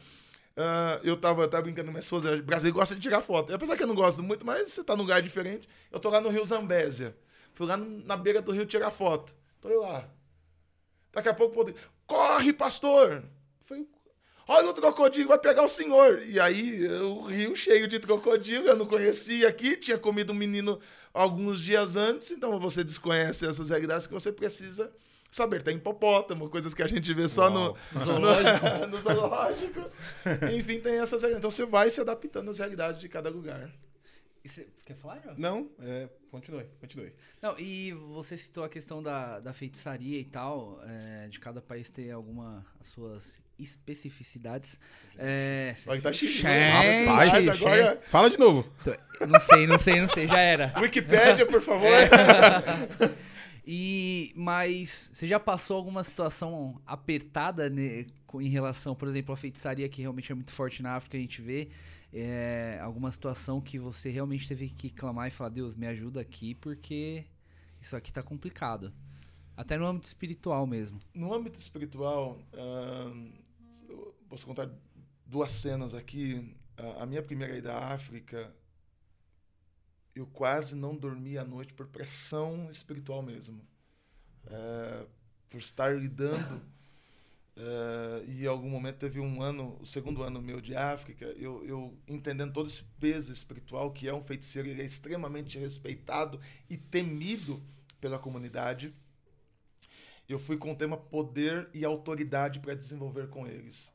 Uh, 0.60 1.00
eu 1.04 1.14
estava 1.14 1.48
tava 1.48 1.64
brincando 1.64 1.86
com 1.86 1.92
minha 1.94 2.02
esposa, 2.02 2.36
o 2.36 2.44
Brasil 2.44 2.74
gosta 2.74 2.94
de 2.94 3.00
tirar 3.00 3.22
foto. 3.22 3.54
Apesar 3.54 3.78
que 3.78 3.84
eu 3.84 3.88
não 3.88 3.96
gosto 3.96 4.22
muito, 4.22 4.46
mas 4.46 4.74
você 4.74 4.82
está 4.82 4.94
num 4.94 5.04
lugar 5.04 5.22
diferente. 5.22 5.70
Eu 5.90 5.96
estou 5.96 6.12
lá 6.12 6.20
no 6.20 6.28
Rio 6.28 6.46
Zambésia. 6.46 7.16
Fui 7.54 7.66
lá 7.66 7.78
na 7.78 8.18
beira 8.18 8.42
do 8.42 8.52
rio 8.52 8.66
tirar 8.66 8.92
foto. 8.92 9.34
Estou 9.56 9.80
lá. 9.80 10.06
Daqui 11.14 11.30
a 11.30 11.34
pouco, 11.34 11.74
corre, 12.06 12.52
pastor! 12.52 13.24
Falei, 13.64 13.88
olha 14.50 14.70
o 14.70 14.74
crocodilo, 14.74 15.30
vai 15.30 15.40
pegar 15.40 15.64
o 15.64 15.70
senhor. 15.70 16.24
E 16.24 16.38
aí, 16.42 16.86
o 16.88 17.24
rio 17.24 17.56
cheio 17.56 17.88
de 17.88 17.98
crocodilo, 17.98 18.68
eu 18.68 18.76
não 18.76 18.86
conhecia 18.86 19.48
aqui, 19.48 19.78
tinha 19.78 19.98
comido 19.98 20.34
um 20.34 20.36
menino 20.36 20.78
alguns 21.14 21.62
dias 21.62 21.96
antes, 21.96 22.32
então 22.32 22.60
você 22.60 22.84
desconhece 22.84 23.48
essas 23.48 23.70
realidades 23.70 24.08
que 24.08 24.14
você 24.14 24.30
precisa 24.30 24.92
saber. 25.32 25.64
Tem 25.64 25.78
hipopótamo, 25.78 26.50
coisas 26.50 26.74
que 26.74 26.84
a 26.84 26.88
gente 26.88 27.14
vê 27.14 27.28
só 27.28 27.50
no, 27.50 27.76
no, 27.92 28.06
zoológico. 28.06 28.66
no 28.90 29.00
zoológico. 29.00 29.92
Enfim, 30.58 30.80
tem 30.80 31.00
essas 31.00 31.22
realidades. 31.22 31.38
Então 31.38 31.52
você 31.52 31.66
vai 31.66 31.90
se 31.90 32.02
adaptando 32.02 32.50
às 32.50 32.58
realidades 32.58 33.00
de 33.00 33.10
cada 33.10 33.30
lugar. 33.30 33.70
Você 34.44 34.68
quer 34.86 34.96
falar, 34.96 35.20
João? 35.22 35.36
Não, 35.38 35.70
é, 35.82 36.10
continue, 36.32 36.66
continue. 36.80 37.14
Não, 37.42 37.60
e 37.60 37.92
você 37.92 38.38
citou 38.38 38.64
a 38.64 38.70
questão 38.70 39.04
da, 39.04 39.40
da 39.40 39.54
feitiçaria 39.54 40.20
e 40.20 40.26
tal, 40.26 40.80
é, 40.84 41.28
de 41.28 41.40
cada 41.40 41.62
país 41.62 41.90
ter 41.90 42.12
alguma 42.12 42.66
as 42.80 42.88
suas 42.88 43.38
especificidades. 43.60 44.80
É, 45.18 45.76
Olha, 45.86 46.02
tá 46.02 46.14
chique. 46.14 46.32
Gente, 46.32 47.50
agora... 47.50 48.02
Fala 48.08 48.30
de 48.30 48.40
novo. 48.40 48.66
Não 49.28 49.40
sei, 49.40 49.68
não 49.68 49.78
sei, 49.78 50.02
não 50.02 50.08
sei, 50.08 50.28
já 50.28 50.40
era. 50.40 50.74
Wikipédia, 50.80 51.46
por 51.46 51.62
favor. 51.62 51.88
É. 51.88 52.10
E, 53.72 54.34
mas 54.36 55.12
você 55.14 55.28
já 55.28 55.40
passou 55.40 55.78
alguma 55.78 56.04
situação 56.04 56.82
apertada 56.88 57.70
né, 57.70 58.08
em 58.34 58.50
relação, 58.50 58.96
por 58.96 59.08
exemplo, 59.08 59.32
à 59.32 59.38
feitiçaria 59.38 59.88
que 59.88 60.02
realmente 60.02 60.32
é 60.32 60.34
muito 60.34 60.52
forte 60.52 60.82
na 60.82 60.96
África, 60.96 61.16
a 61.16 61.22
gente 61.22 61.40
vê 61.40 61.70
é, 62.12 62.80
alguma 62.82 63.12
situação 63.12 63.62
que 63.62 63.78
você 63.78 64.10
realmente 64.10 64.48
teve 64.48 64.72
que 64.72 64.90
clamar 64.90 65.28
e 65.28 65.32
falar, 65.32 65.52
Deus, 65.52 65.76
me 65.76 65.86
ajuda 65.86 66.20
aqui, 66.20 66.56
porque 66.56 67.26
isso 67.80 67.96
aqui 67.96 68.12
tá 68.12 68.24
complicado. 68.24 68.92
Até 69.56 69.78
no 69.78 69.86
âmbito 69.86 70.08
espiritual 70.08 70.66
mesmo. 70.66 71.00
No 71.14 71.32
âmbito 71.32 71.60
espiritual, 71.60 72.40
uh, 72.52 73.32
posso 74.28 74.48
contar 74.48 74.68
duas 75.28 75.52
cenas 75.52 75.94
aqui. 75.94 76.56
A, 76.76 77.04
a 77.04 77.06
minha 77.06 77.22
primeira 77.22 77.56
ida 77.56 77.72
à 77.72 77.94
África, 77.94 78.52
eu 80.20 80.28
quase 80.28 80.76
não 80.76 80.96
dormi 80.96 81.38
à 81.38 81.44
noite 81.44 81.74
por 81.74 81.88
pressão 81.88 82.70
espiritual 82.70 83.22
mesmo. 83.22 83.62
Uh, 84.46 85.08
por 85.50 85.60
estar 85.60 85.96
lidando 85.96 86.62
Uh, 87.60 88.24
e 88.32 88.44
em 88.46 88.48
algum 88.48 88.70
momento 88.70 89.00
teve 89.00 89.20
um 89.20 89.42
ano, 89.42 89.78
o 89.82 89.86
segundo 89.86 90.24
ano 90.24 90.42
meu 90.42 90.62
de 90.62 90.76
África, 90.76 91.26
eu, 91.38 91.64
eu 91.66 91.98
entendendo 92.08 92.54
todo 92.54 92.68
esse 92.68 92.84
peso 93.00 93.34
espiritual 93.34 93.92
que 93.92 94.08
é 94.08 94.14
um 94.14 94.24
feiticeiro, 94.24 94.70
ele 94.70 94.82
é 94.82 94.86
extremamente 94.86 95.60
respeitado 95.60 96.40
e 96.70 96.78
temido 96.78 97.62
pela 98.00 98.18
comunidade. 98.18 98.94
Eu 100.28 100.40
fui 100.40 100.58
com 100.58 100.72
o 100.72 100.76
tema 100.76 100.96
poder 100.96 101.70
e 101.74 101.84
autoridade 101.84 102.60
para 102.60 102.76
desenvolver 102.76 103.28
com 103.28 103.46
eles. 103.46 103.92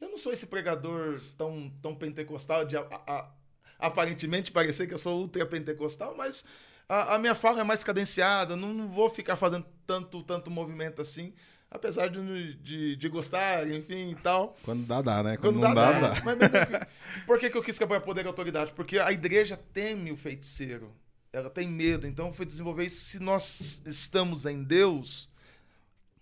Eu 0.00 0.08
não 0.08 0.16
sou 0.16 0.32
esse 0.32 0.46
pregador 0.46 1.20
tão, 1.36 1.70
tão 1.82 1.94
pentecostal, 1.94 2.64
de 2.64 2.76
a, 2.76 2.80
a, 3.06 3.30
aparentemente 3.78 4.52
parecer 4.52 4.86
que 4.86 4.94
eu 4.94 4.98
sou 4.98 5.20
ultra 5.20 5.44
pentecostal, 5.46 6.14
mas 6.16 6.44
a, 6.88 7.14
a 7.14 7.18
minha 7.18 7.34
fala 7.34 7.60
é 7.60 7.64
mais 7.64 7.82
cadenciada, 7.82 8.56
não, 8.56 8.72
não 8.72 8.88
vou 8.88 9.10
ficar 9.10 9.36
fazendo 9.36 9.66
tanto, 9.86 10.22
tanto 10.22 10.50
movimento 10.50 11.02
assim 11.02 11.32
apesar 11.72 12.08
de, 12.08 12.54
de, 12.56 12.96
de, 12.96 13.08
gostar, 13.08 13.68
enfim 13.68 14.10
e 14.10 14.14
tal. 14.16 14.56
Quando 14.62 14.86
dá, 14.86 15.00
dá, 15.00 15.22
né? 15.22 15.36
Quando, 15.36 15.54
Quando 15.54 15.68
não 15.68 15.74
dá, 15.74 15.92
dá. 15.92 16.10
dá. 16.10 16.22
Mas, 16.22 16.38
por 17.26 17.38
que, 17.38 17.48
que 17.48 17.56
eu 17.56 17.62
quis 17.62 17.80
apoiar 17.80 18.02
poder 18.02 18.24
e 18.24 18.28
autoridade? 18.28 18.72
Porque 18.74 18.98
a 18.98 19.10
igreja 19.10 19.56
teme 19.56 20.12
o 20.12 20.16
feiticeiro. 20.16 20.92
Ela 21.32 21.48
tem 21.48 21.66
medo. 21.66 22.06
Então 22.06 22.28
eu 22.28 22.32
fui 22.34 22.44
desenvolver 22.44 22.84
isso. 22.84 23.06
Se 23.06 23.18
nós 23.18 23.82
estamos 23.86 24.44
em 24.44 24.62
Deus, 24.62 25.30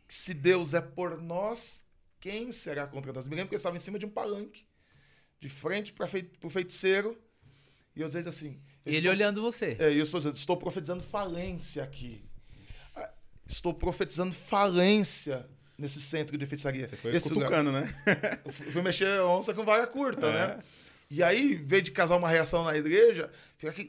se 0.09 0.33
Deus 0.33 0.73
é 0.73 0.81
por 0.81 1.21
nós, 1.21 1.85
quem 2.21 2.53
será 2.53 2.87
contra 2.87 3.13
nós? 3.13 3.27
Me 3.27 3.35
lembro 3.35 3.49
que 3.49 3.57
eu 3.57 3.59
estava 3.59 3.77
em 3.77 3.81
cima 3.81 3.99
de 3.99 4.07
um 4.07 4.11
palanque, 4.11 4.65
de 5.41 5.49
frente 5.49 5.93
para 5.93 6.09
o 6.45 6.51
feiticeiro. 6.51 7.19
E 8.01 8.05
às 8.05 8.13
vezes 8.13 8.27
assim. 8.27 8.59
Ele 8.85 8.97
estou, 8.97 9.13
olhando 9.13 9.43
você. 9.43 9.77
É, 9.79 9.93
eu 9.93 10.03
estou, 10.03 10.21
estou 10.31 10.57
profetizando 10.57 11.03
falência 11.03 11.83
aqui 11.83 12.23
estou 13.51 13.75
profetizando 13.75 14.33
falência 14.33 15.47
nesse 15.77 16.01
centro 16.01 16.39
de 16.39 16.47
feitiçaria. 16.47 16.87
Você 16.87 16.97
foi 16.97 17.15
Esse 17.15 17.29
cutucando, 17.29 17.71
lugar. 17.71 17.87
né? 18.07 18.39
eu 18.45 18.53
fui 18.53 18.83
mexer 18.83 19.21
onça 19.23 19.53
com 19.53 19.65
vara 19.65 19.87
curta, 19.87 20.27
é. 20.27 20.33
né? 20.33 20.59
E 21.11 21.23
aí, 21.23 21.55
em 21.55 21.65
vez 21.65 21.83
de 21.83 21.91
casar 21.91 22.17
uma 22.17 22.29
reação 22.29 22.65
na 22.65 22.77
igreja, 22.77 23.31
fica 23.59 23.71
aqui. 23.73 23.89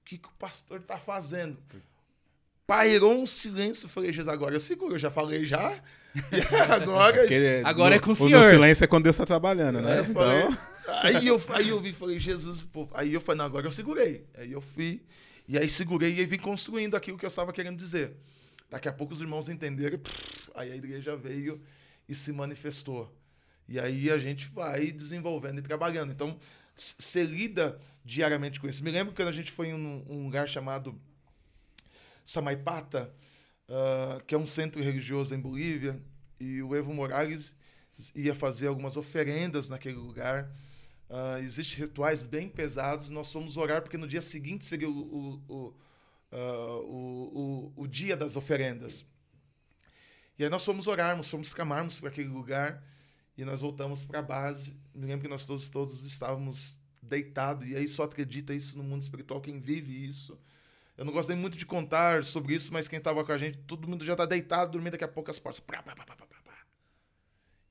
O 0.00 0.04
que, 0.04 0.18
que 0.18 0.28
o 0.28 0.32
pastor 0.32 0.80
está 0.80 0.98
fazendo? 0.98 1.56
Pairou 2.66 3.14
um 3.14 3.26
silêncio. 3.26 3.86
Eu 3.86 3.90
falei, 3.90 4.12
Jesus, 4.12 4.32
agora 4.32 4.56
eu 4.56 4.60
seguro, 4.60 4.94
eu 4.94 4.98
já 4.98 5.10
falei 5.10 5.44
já. 5.44 5.80
E 6.12 6.40
agora. 6.72 7.24
Agora 7.62 7.90
no, 7.90 7.96
é 7.96 7.98
com 8.00 8.10
o 8.10 8.16
senhor. 8.16 8.44
O 8.44 8.50
silêncio 8.50 8.82
é 8.82 8.86
quando 8.88 9.04
Deus 9.04 9.14
está 9.14 9.24
trabalhando, 9.24 9.80
né? 9.80 10.00
Eu 10.00 10.04
então... 10.06 10.14
falei, 10.14 10.58
aí, 10.86 11.26
eu, 11.26 11.42
aí 11.50 11.68
eu 11.68 11.80
vi, 11.80 11.92
falei, 11.92 12.18
Jesus, 12.18 12.62
pô. 12.62 12.88
Aí 12.92 13.12
eu 13.12 13.20
falei, 13.20 13.38
não, 13.38 13.44
agora 13.44 13.66
eu 13.66 13.72
segurei. 13.72 14.26
Aí 14.34 14.52
eu 14.52 14.60
fui. 14.60 15.02
E 15.48 15.58
aí 15.58 15.68
segurei 15.68 16.14
e 16.14 16.20
aí 16.20 16.26
vim 16.26 16.38
construindo 16.38 16.94
aquilo 16.94 17.18
que 17.18 17.24
eu 17.24 17.28
estava 17.28 17.52
querendo 17.52 17.76
dizer. 17.76 18.16
Daqui 18.70 18.88
a 18.88 18.92
pouco 18.92 19.12
os 19.12 19.20
irmãos 19.20 19.48
entenderam, 19.48 20.00
aí 20.54 20.70
a 20.70 20.76
igreja 20.76 21.16
veio 21.16 21.60
e 22.08 22.14
se 22.14 22.32
manifestou. 22.32 23.12
E 23.68 23.78
aí 23.78 24.10
a 24.10 24.18
gente 24.18 24.46
vai 24.46 24.92
desenvolvendo 24.92 25.58
e 25.58 25.62
trabalhando. 25.62 26.12
Então, 26.12 26.38
você 26.76 27.24
lida 27.24 27.80
diariamente 28.04 28.60
com 28.60 28.68
isso. 28.68 28.82
Me 28.82 28.90
lembro 28.90 29.14
quando 29.14 29.28
a 29.28 29.32
gente 29.32 29.50
foi 29.50 29.68
em 29.68 29.74
um, 29.74 30.04
um 30.08 30.24
lugar 30.24 30.48
chamado 30.48 31.00
Samaipata, 32.24 33.12
uh, 33.68 34.24
que 34.24 34.34
é 34.34 34.38
um 34.38 34.46
centro 34.46 34.82
religioso 34.82 35.34
em 35.34 35.40
Bolívia, 35.40 36.00
e 36.38 36.62
o 36.62 36.74
Evo 36.74 36.94
Morales 36.94 37.54
ia 38.14 38.34
fazer 38.34 38.68
algumas 38.68 38.96
oferendas 38.96 39.68
naquele 39.68 39.96
lugar. 39.96 40.50
Uh, 41.10 41.42
Existem 41.42 41.80
rituais 41.80 42.24
bem 42.24 42.48
pesados. 42.48 43.08
Nós 43.10 43.32
fomos 43.32 43.56
orar 43.56 43.82
porque 43.82 43.98
no 43.98 44.06
dia 44.06 44.20
seguinte 44.20 44.64
seria 44.64 44.88
o, 44.88 44.92
o, 44.92 45.42
o, 45.48 45.74
uh, 46.30 46.78
o, 46.84 47.72
o, 47.76 47.82
o, 47.82 47.86
dia 47.88 48.16
das 48.16 48.36
oferendas. 48.36 49.04
E 50.38 50.44
aí 50.44 50.48
nós 50.48 50.64
fomos 50.64 50.86
orarmos, 50.86 51.28
fomos 51.28 51.52
camarmos 51.52 51.98
para 51.98 52.10
aquele 52.10 52.28
lugar 52.28 52.80
e 53.36 53.44
nós 53.44 53.60
voltamos 53.60 54.04
para 54.04 54.20
a 54.20 54.22
base. 54.22 54.76
Me 54.94 55.04
lembro 55.04 55.22
que 55.22 55.28
nós 55.28 55.46
todos, 55.48 55.68
todos 55.68 56.06
estávamos 56.06 56.80
deitados 57.02 57.66
e 57.68 57.74
aí 57.74 57.88
só 57.88 58.04
acredita 58.04 58.54
isso 58.54 58.78
no 58.78 58.84
mundo 58.84 59.02
espiritual 59.02 59.40
quem 59.40 59.58
vive 59.58 60.06
isso. 60.06 60.38
Eu 60.96 61.04
não 61.04 61.12
gostei 61.12 61.34
muito 61.34 61.56
de 61.58 61.66
contar 61.66 62.22
sobre 62.22 62.54
isso, 62.54 62.72
mas 62.72 62.86
quem 62.86 62.98
estava 62.98 63.24
com 63.24 63.32
a 63.32 63.38
gente, 63.38 63.58
todo 63.66 63.88
mundo 63.88 64.04
já 64.04 64.12
está 64.12 64.26
deitado, 64.26 64.70
dormindo, 64.70 64.92
daqui 64.92 65.04
a 65.04 65.08
pouco 65.08 65.30
as 65.30 65.38
portas. 65.40 65.60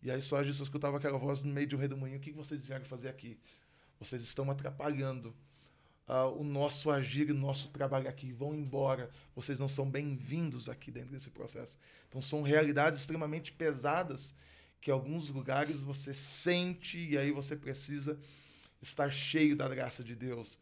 E 0.02 0.12
aí 0.12 0.22
só 0.22 0.42
Jesus 0.44 0.68
escutava 0.68 0.98
aquela 0.98 1.18
voz 1.18 1.44
no 1.44 1.54
meio 1.54 1.68
de 1.68 1.76
um 1.76 1.80
redemoinho: 1.80 2.18
O 2.18 2.20
que 2.20 2.32
vocês 2.32 2.64
vieram 2.64 2.86
fazer 2.86 3.10
aqui? 3.10 3.38
vocês 4.00 4.22
estão 4.22 4.50
atrapalhando 4.50 5.36
uh, 6.08 6.30
o 6.40 6.44
nosso 6.44 6.90
agir, 6.90 7.30
o 7.30 7.34
nosso 7.34 7.70
trabalho 7.70 8.08
aqui. 8.08 8.32
Vão 8.32 8.56
embora. 8.56 9.10
Vocês 9.36 9.60
não 9.60 9.68
são 9.68 9.90
bem-vindos 9.90 10.70
aqui 10.70 10.90
dentro 10.90 11.12
desse 11.12 11.30
processo. 11.30 11.78
Então, 12.08 12.22
são 12.22 12.42
realidades 12.42 13.02
extremamente 13.02 13.52
pesadas 13.52 14.34
que 14.80 14.90
alguns 14.90 15.30
lugares 15.30 15.84
você 15.84 16.14
sente 16.14 16.98
e 16.98 17.18
aí 17.18 17.32
você 17.32 17.56
precisa 17.56 18.18
estar 18.82 19.12
cheio 19.12 19.56
da 19.56 19.68
graça 19.68 20.02
de 20.02 20.16
Deus. 20.16 20.58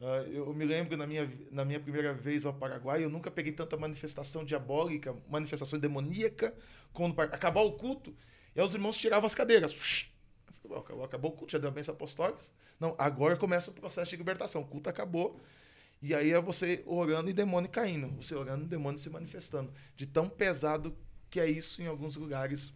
Uh, 0.00 0.26
eu 0.32 0.54
me 0.54 0.64
lembro 0.64 0.96
na 0.96 1.06
minha, 1.06 1.30
na 1.50 1.62
minha 1.62 1.78
primeira 1.78 2.14
vez 2.14 2.46
ao 2.46 2.54
Paraguai, 2.54 3.04
eu 3.04 3.10
nunca 3.10 3.30
peguei 3.30 3.52
tanta 3.52 3.76
manifestação 3.76 4.42
diabólica, 4.42 5.14
manifestação 5.28 5.78
demoníaca, 5.78 6.54
quando 6.94 7.20
acabar 7.20 7.60
o 7.60 7.72
culto, 7.72 8.16
e 8.54 8.60
aí 8.60 8.66
os 8.66 8.74
irmãos 8.74 8.96
tiravam 8.96 9.26
as 9.26 9.34
cadeiras. 9.34 9.74
Acabou, 10.64 11.04
acabou 11.04 11.30
o 11.30 11.34
culto, 11.34 11.52
já 11.52 11.58
deu 11.58 11.68
a 11.68 11.72
benção 11.72 11.94
apostólica. 11.94 12.42
Não, 12.78 12.94
agora 12.98 13.36
começa 13.36 13.70
o 13.70 13.74
processo 13.74 14.10
de 14.10 14.16
libertação. 14.16 14.62
O 14.62 14.66
culto 14.66 14.88
acabou. 14.88 15.40
E 16.02 16.14
aí 16.14 16.30
é 16.30 16.40
você 16.40 16.82
orando 16.86 17.28
e 17.28 17.32
demônio 17.32 17.68
caindo. 17.68 18.08
Você 18.16 18.34
orando 18.34 18.64
e 18.64 18.68
demônio 18.68 18.98
se 18.98 19.10
manifestando. 19.10 19.72
De 19.96 20.06
tão 20.06 20.28
pesado 20.28 20.96
que 21.28 21.38
é 21.38 21.48
isso 21.48 21.82
em 21.82 21.86
alguns 21.86 22.16
lugares 22.16 22.72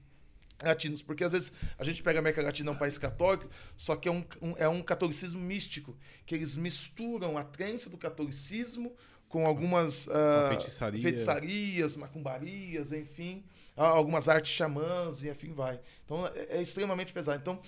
latinos. 0.63 1.03
Porque 1.03 1.25
às 1.25 1.33
vezes 1.33 1.53
a 1.79 1.85
gente 1.85 2.03
pega 2.03 2.19
a 2.19 2.21
América 2.21 2.43
Latina, 2.43 2.71
um 2.71 2.77
país 2.77 2.99
católico, 2.99 3.49
só 3.77 3.97
que 3.97 4.09
é 4.09 4.13
um, 4.13 4.25
um, 4.41 4.55
é 4.57 4.69
um 4.69 4.83
catolicismo 4.83 5.41
místico. 5.41 5.97
Que 6.27 6.35
eles 6.35 6.57
misturam 6.57 7.39
a 7.39 7.45
crença 7.45 7.89
do 7.89 7.97
catolicismo 7.97 8.95
com 9.29 9.47
algumas 9.47 10.07
uh, 10.07 10.49
feitiçaria. 10.49 11.03
feitiçarias, 11.03 11.97
macumbarias, 11.97 12.93
enfim, 12.93 13.43
algumas 13.77 14.29
artes 14.29 14.53
xamãs 14.53 15.23
e 15.23 15.29
enfim 15.29 15.53
vai. 15.53 15.81
Então 16.05 16.27
é, 16.27 16.59
é, 16.59 16.63
extremamente 16.63 17.13
pesado. 17.13 17.41
Então 17.41 17.59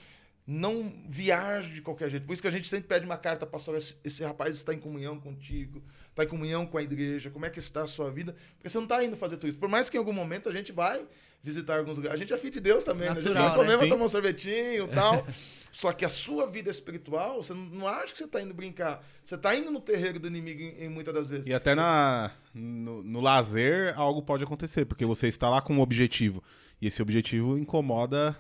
não 0.47 0.93
viaje 1.09 1.74
de 1.74 1.82
qualquer 1.82 2.09
jeito. 2.09 2.24
Por 2.24 2.32
isso 2.32 2.40
que 2.40 2.47
a 2.47 2.52
gente 2.52 2.68
sempre 2.68 2.86
pede 2.86 3.05
uma 3.05 3.16
carta 3.16 3.44
pastoral. 3.44 3.78
Esse, 3.78 3.97
esse 4.05 4.23
rapaz 4.23 4.55
está 4.55 4.73
em 4.73 4.78
comunhão 4.78 5.18
contigo, 5.18 5.82
está 6.10 6.23
em 6.23 6.28
comunhão 6.28 6.64
com 6.64 6.78
a 6.78 6.82
igreja, 6.82 7.31
como 7.31 7.44
é 7.44 7.51
que 7.51 7.59
está 7.59 7.82
a 7.82 7.86
sua 7.89 8.10
vida? 8.10 8.35
Porque 8.55 8.68
você 8.68 8.78
não 8.78 8.85
está 8.85 9.02
indo 9.02 9.16
fazer 9.16 9.36
tudo 9.39 9.48
isso. 9.48 9.59
Por 9.59 9.68
mais 9.68 9.90
que 9.90 9.97
em 9.97 9.98
algum 9.98 10.12
momento 10.12 10.48
a 10.48 10.52
gente 10.52 10.70
vai 10.70 11.05
visitar 11.43 11.78
alguns 11.78 11.97
lugares. 11.97 12.14
A 12.14 12.23
gente 12.23 12.32
é 12.32 12.36
filho 12.36 12.52
de 12.52 12.60
Deus 12.60 12.85
também, 12.85 13.09
Natural, 13.09 13.24
né? 13.24 13.40
A 13.40 13.43
gente 13.43 13.48
vai 13.48 13.56
comer, 13.56 13.73
né? 13.73 13.77
vai 13.77 13.89
tomar 13.89 14.05
um 14.05 14.09
sorvetinho 14.09 14.85
e 14.85 14.94
tal. 14.94 15.27
Só 15.70 15.93
que 15.93 16.05
a 16.05 16.09
sua 16.09 16.47
vida 16.47 16.70
espiritual, 16.70 17.43
você 17.43 17.52
não 17.52 17.86
acha 17.86 18.12
que 18.12 18.18
você 18.18 18.24
está 18.24 18.40
indo 18.40 18.55
brincar. 18.55 19.05
Você 19.23 19.35
está 19.35 19.55
indo 19.55 19.70
no 19.70 19.81
terreiro 19.81 20.18
do 20.18 20.27
inimigo 20.27 20.60
em, 20.60 20.85
em, 20.85 20.89
muitas 20.89 21.12
das 21.12 21.28
vezes. 21.28 21.47
E 21.47 21.52
até 21.52 21.74
na, 21.74 22.31
no, 22.55 23.02
no 23.02 23.20
lazer 23.20 23.98
algo 23.98 24.23
pode 24.23 24.43
acontecer, 24.43 24.86
porque 24.86 25.05
Sim. 25.05 25.09
você 25.09 25.28
está 25.28 25.51
lá 25.51 25.60
com 25.60 25.74
um 25.74 25.81
objetivo. 25.81 26.43
E 26.81 26.86
esse 26.86 27.02
objetivo 27.02 27.59
incomoda 27.59 28.36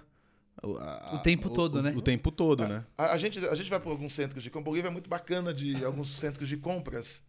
a, 0.62 1.16
o 1.16 1.22
tempo 1.22 1.50
todo, 1.50 1.76
o, 1.76 1.82
né? 1.82 1.92
O, 1.94 2.00
tempo 2.00 2.30
todo, 2.30 2.64
a, 2.64 2.68
né? 2.68 2.84
A, 2.96 3.12
a, 3.12 3.18
gente, 3.18 3.38
a 3.46 3.54
gente 3.54 3.68
vai 3.68 3.78
para 3.78 3.90
alguns 3.90 4.14
centros 4.14 4.42
de 4.42 4.50
compra. 4.50 4.64
Bolívia 4.64 4.88
é 4.88 4.90
muito 4.90 5.08
bacana 5.08 5.52
de 5.52 5.76
alguns 5.84 6.18
centros 6.18 6.48
de 6.48 6.56
compras. 6.56 7.22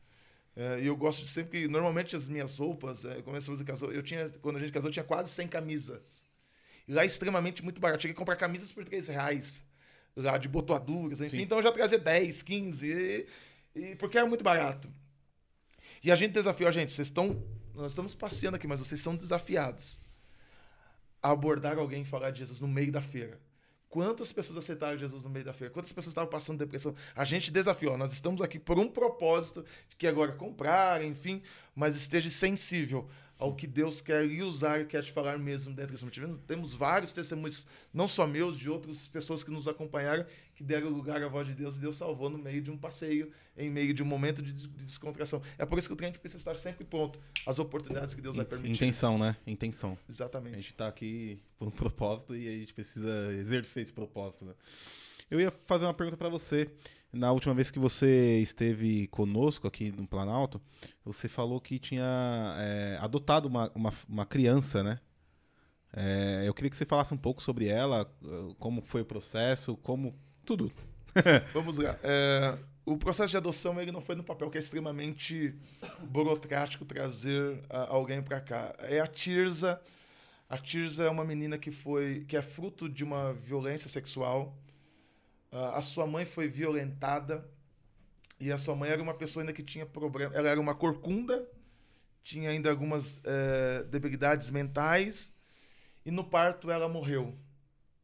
É, 0.56 0.82
e 0.82 0.88
eu 0.88 0.95
gosto 0.95 1.24
de 1.24 1.30
sempre 1.30 1.62
que, 1.62 1.68
normalmente, 1.68 2.16
as 2.16 2.28
minhas 2.28 2.58
roupas, 2.58 3.06
é, 3.06 3.22
quando 3.22 3.38
a 3.38 3.64
casou, 3.66 3.91
eu 3.91 4.02
tinha, 4.02 4.30
quando 4.41 4.56
a 4.56 4.60
gente 4.60 4.72
casou, 4.72 4.90
eu 4.90 4.94
tinha 4.94 5.04
quase 5.04 5.30
100 5.30 5.48
camisas. 5.49 6.26
E 6.88 6.94
lá 6.94 7.04
é 7.04 7.06
extremamente 7.06 7.64
muito 7.64 7.82
barato. 7.82 8.02
Cheguei 8.02 8.16
a 8.16 8.18
comprar 8.18 8.38
camisas 8.38 8.72
por 8.72 8.84
3 8.84 9.10
reais. 9.10 9.66
Lá 10.16 10.38
de 10.38 10.48
botoaduras, 10.48 11.22
enfim. 11.22 11.38
Sim. 11.38 11.44
Então 11.44 11.60
eu 11.60 11.64
já 11.64 11.72
trazia 11.72 11.99
10, 11.99 12.41
15. 12.41 12.88
E, 12.88 13.28
e, 13.76 13.95
porque 13.98 14.18
era 14.18 14.26
muito 14.26 14.44
barato. 14.44 14.90
E 16.04 16.12
a 16.12 16.16
gente 16.16 16.32
desafiou 16.32 16.70
a 16.70 16.72
gente. 16.72 16.91
Vocês 16.91 17.10
estão. 17.10 17.44
Nós 17.76 17.91
estamos 17.91 18.16
passeando 18.16 18.56
aqui, 18.56 18.66
mas 18.66 18.80
vocês 18.80 18.99
são 18.99 19.16
desafiados 19.16 19.99
abordar 21.32 21.78
alguém 21.78 22.02
e 22.02 22.06
falar 22.06 22.32
de 22.32 22.40
Jesus 22.40 22.62
no 22.62 22.68
meio 22.68 22.91
da 22.91 23.02
feira. 23.02 23.40
Quantas 23.90 24.32
pessoas 24.32 24.60
aceitaram 24.60 24.98
Jesus 24.98 25.24
no 25.24 25.30
meio 25.30 25.45
da 25.45 25.54
feira? 25.54 25.74
Quantas 25.74 25.91
pessoas 25.91 26.12
estavam 26.12 26.30
passando 26.30 26.60
depressão? 26.60 26.94
A 27.16 27.24
gente 27.24 27.52
desafiou. 27.52 27.98
Nós 27.98 28.12
estamos 28.12 28.41
aqui 28.41 28.60
por 28.60 28.78
um 28.78 28.88
propósito, 28.88 29.66
que 29.98 30.06
agora 30.06 30.34
comprar, 30.34 31.02
enfim, 31.04 31.41
mas 31.74 31.95
esteja 31.95 32.30
sensível 32.30 33.10
ao 33.39 33.55
que 33.55 33.68
Deus 33.68 34.01
quer 34.01 34.26
lhe 34.26 34.41
usar 34.41 34.81
e 34.81 34.85
quer 34.85 35.03
te 35.03 35.11
falar 35.11 35.38
mesmo 35.38 35.73
dentro 35.73 35.91
desse 35.91 36.03
motivo. 36.03 36.38
Temos 36.47 36.73
vários 36.73 37.14
testemunhos, 37.14 37.68
não 37.93 38.07
só 38.07 38.26
meus, 38.26 38.57
de 38.57 38.69
outras 38.69 39.07
pessoas 39.07 39.43
que 39.43 39.51
nos 39.51 39.68
acompanharam, 39.68 40.26
que 40.55 40.64
deram 40.64 40.89
lugar 40.89 41.22
à 41.22 41.27
voz 41.27 41.47
de 41.47 41.53
Deus 41.53 41.77
e 41.77 41.80
Deus 41.80 41.97
salvou 41.97 42.30
no 42.30 42.38
meio 42.38 42.61
de 42.61 42.72
um 42.72 42.77
passeio, 42.77 43.31
em 43.55 43.69
meio 43.69 43.93
de 43.93 44.01
um 44.01 44.05
momento 44.05 44.41
de, 44.41 44.51
descontração. 44.68 45.41
É 45.57 45.65
por 45.65 45.77
isso 45.77 45.88
que 45.88 45.93
o 45.93 45.97
cliente 45.97 46.18
precisa 46.18 46.39
estar 46.39 46.57
sempre 46.57 46.84
pronto 46.84 47.19
às 47.45 47.59
oportunidades 47.59 48.15
que 48.15 48.22
Deus 48.22 48.35
vai 48.35 48.45
permitir. 48.45 48.73
Intenção, 48.73 49.19
né? 49.19 49.38
Intenção. 49.45 49.97
Exatamente. 50.09 50.53
A 50.53 50.57
gente 50.57 50.72
está 50.72 50.88
aqui 50.88 51.39
por 51.59 51.68
um 51.68 51.72
propósito 51.72 52.35
e 52.35 52.47
a 52.47 52.51
gente 52.51 52.73
precisa 52.73 53.31
exercer 53.34 53.84
esse 53.84 53.93
propósito, 53.93 54.45
né? 54.45 54.53
Eu 55.30 55.39
ia 55.41 55.51
fazer 55.51 55.85
uma 55.85 55.93
pergunta 55.93 56.18
para 56.18 56.30
você. 56.30 56.72
Na 57.11 57.31
última 57.31 57.53
vez 57.53 57.71
que 57.71 57.79
você 57.79 58.39
esteve 58.39 59.07
conosco 59.07 59.67
aqui 59.67 59.91
no 59.91 60.05
Planalto, 60.05 60.61
você 61.05 61.27
falou 61.27 61.59
que 61.61 61.79
tinha 61.79 62.03
é, 62.59 62.97
adotado 62.99 63.47
uma, 63.47 63.71
uma, 63.73 63.93
uma, 64.07 64.25
criança, 64.25 64.84
né? 64.84 64.99
É, 65.93 66.43
eu 66.45 66.53
queria 66.53 66.69
que 66.69 66.75
você 66.75 66.85
falasse 66.85 67.13
um 67.13 67.17
pouco 67.17 67.41
sobre 67.41 67.67
ela, 67.67 68.11
como 68.59 68.81
foi 68.81 69.01
o 69.01 69.05
processo, 69.05 69.77
como. 69.77 70.13
tudo. 70.45 70.71
Vamos 71.53 71.77
lá. 71.77 71.97
É, 72.03 72.57
o 72.85 72.97
processo 72.97 73.31
de 73.31 73.38
adoção 73.38 73.79
ele 73.81 73.91
não 73.91 74.01
foi 74.01 74.15
no 74.15 74.23
papel, 74.23 74.49
que 74.49 74.57
é 74.57 74.61
extremamente 74.61 75.55
burocrático 76.09 76.85
trazer 76.85 77.63
a, 77.69 77.93
alguém 77.93 78.21
para 78.21 78.39
cá. 78.41 78.75
É 78.79 78.99
a 78.99 79.07
Tirza. 79.07 79.81
A 80.49 80.57
Tirza 80.57 81.03
é 81.03 81.09
uma 81.09 81.25
menina 81.25 81.57
que 81.57 81.71
foi 81.71 82.25
que 82.27 82.38
é 82.38 82.41
fruto 82.41 82.88
de 82.88 83.03
uma 83.03 83.34
violência 83.34 83.89
sexual 83.89 84.57
a 85.57 85.81
sua 85.81 86.05
mãe 86.05 86.25
foi 86.25 86.47
violentada 86.47 87.49
e 88.39 88.51
a 88.51 88.57
sua 88.57 88.75
mãe 88.75 88.89
era 88.89 89.01
uma 89.01 89.13
pessoa 89.13 89.43
ainda 89.43 89.53
que 89.53 89.63
tinha 89.63 89.85
problema. 89.85 90.34
Ela 90.35 90.49
era 90.49 90.59
uma 90.59 90.75
corcunda, 90.75 91.49
tinha 92.23 92.49
ainda 92.49 92.69
algumas 92.69 93.21
é, 93.23 93.84
debilidades 93.84 94.49
mentais 94.49 95.34
e 96.05 96.11
no 96.11 96.23
parto 96.23 96.69
ela 96.69 96.88
morreu. 96.88 97.38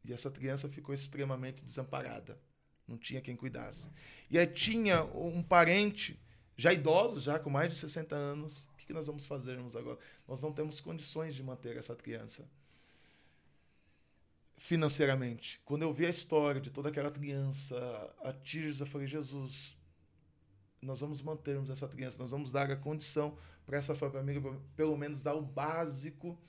E 0.04 0.12
essa 0.12 0.30
criança 0.30 0.68
ficou 0.68 0.94
extremamente 0.94 1.64
desamparada. 1.64 2.40
Não 2.88 2.98
tinha 2.98 3.22
quem 3.22 3.36
cuidasse. 3.36 3.90
E 4.30 4.38
aí 4.38 4.48
tinha 4.48 5.04
um 5.04 5.42
parente, 5.42 6.20
já 6.58 6.74
idoso, 6.74 7.20
já 7.20 7.40
com 7.40 7.50
mais 7.50 7.72
de 7.72 7.78
60 7.78 8.16
anos. 8.16 8.66
O 8.74 8.86
que 8.86 8.92
nós 8.92 9.08
vamos 9.08 9.26
fazermos 9.26 9.76
agora? 9.76 9.98
Nós 10.28 10.42
não 10.42 10.52
temos 10.52 10.82
condições 10.82 11.34
de 11.34 11.42
manter 11.42 11.78
essa 11.78 11.96
criança 11.96 12.46
financeiramente. 14.64 15.60
Quando 15.66 15.82
eu 15.82 15.94
vi 15.94 16.06
a 16.06 16.10
história 16.10 16.62
de 16.62 16.72
toda 16.72 16.88
aquela 16.88 17.12
criança, 17.12 17.76
a 18.24 18.32
Tirza, 18.32 18.84
eu 18.84 18.88
falei, 18.88 19.06
Jesus, 19.06 19.76
nós 20.82 21.02
vamos 21.02 21.22
mantermos 21.22 21.70
essa 21.70 21.86
criança, 21.86 22.18
nós 22.18 22.32
vamos 22.32 22.50
dar 22.54 22.72
a 22.72 22.76
condição 22.78 23.38
para 23.66 23.78
essa 23.78 23.94
família, 23.94 24.42
pelo 24.74 24.96
menos 24.96 25.22
dar 25.22 25.34
o 25.34 25.42
básico 25.42 26.40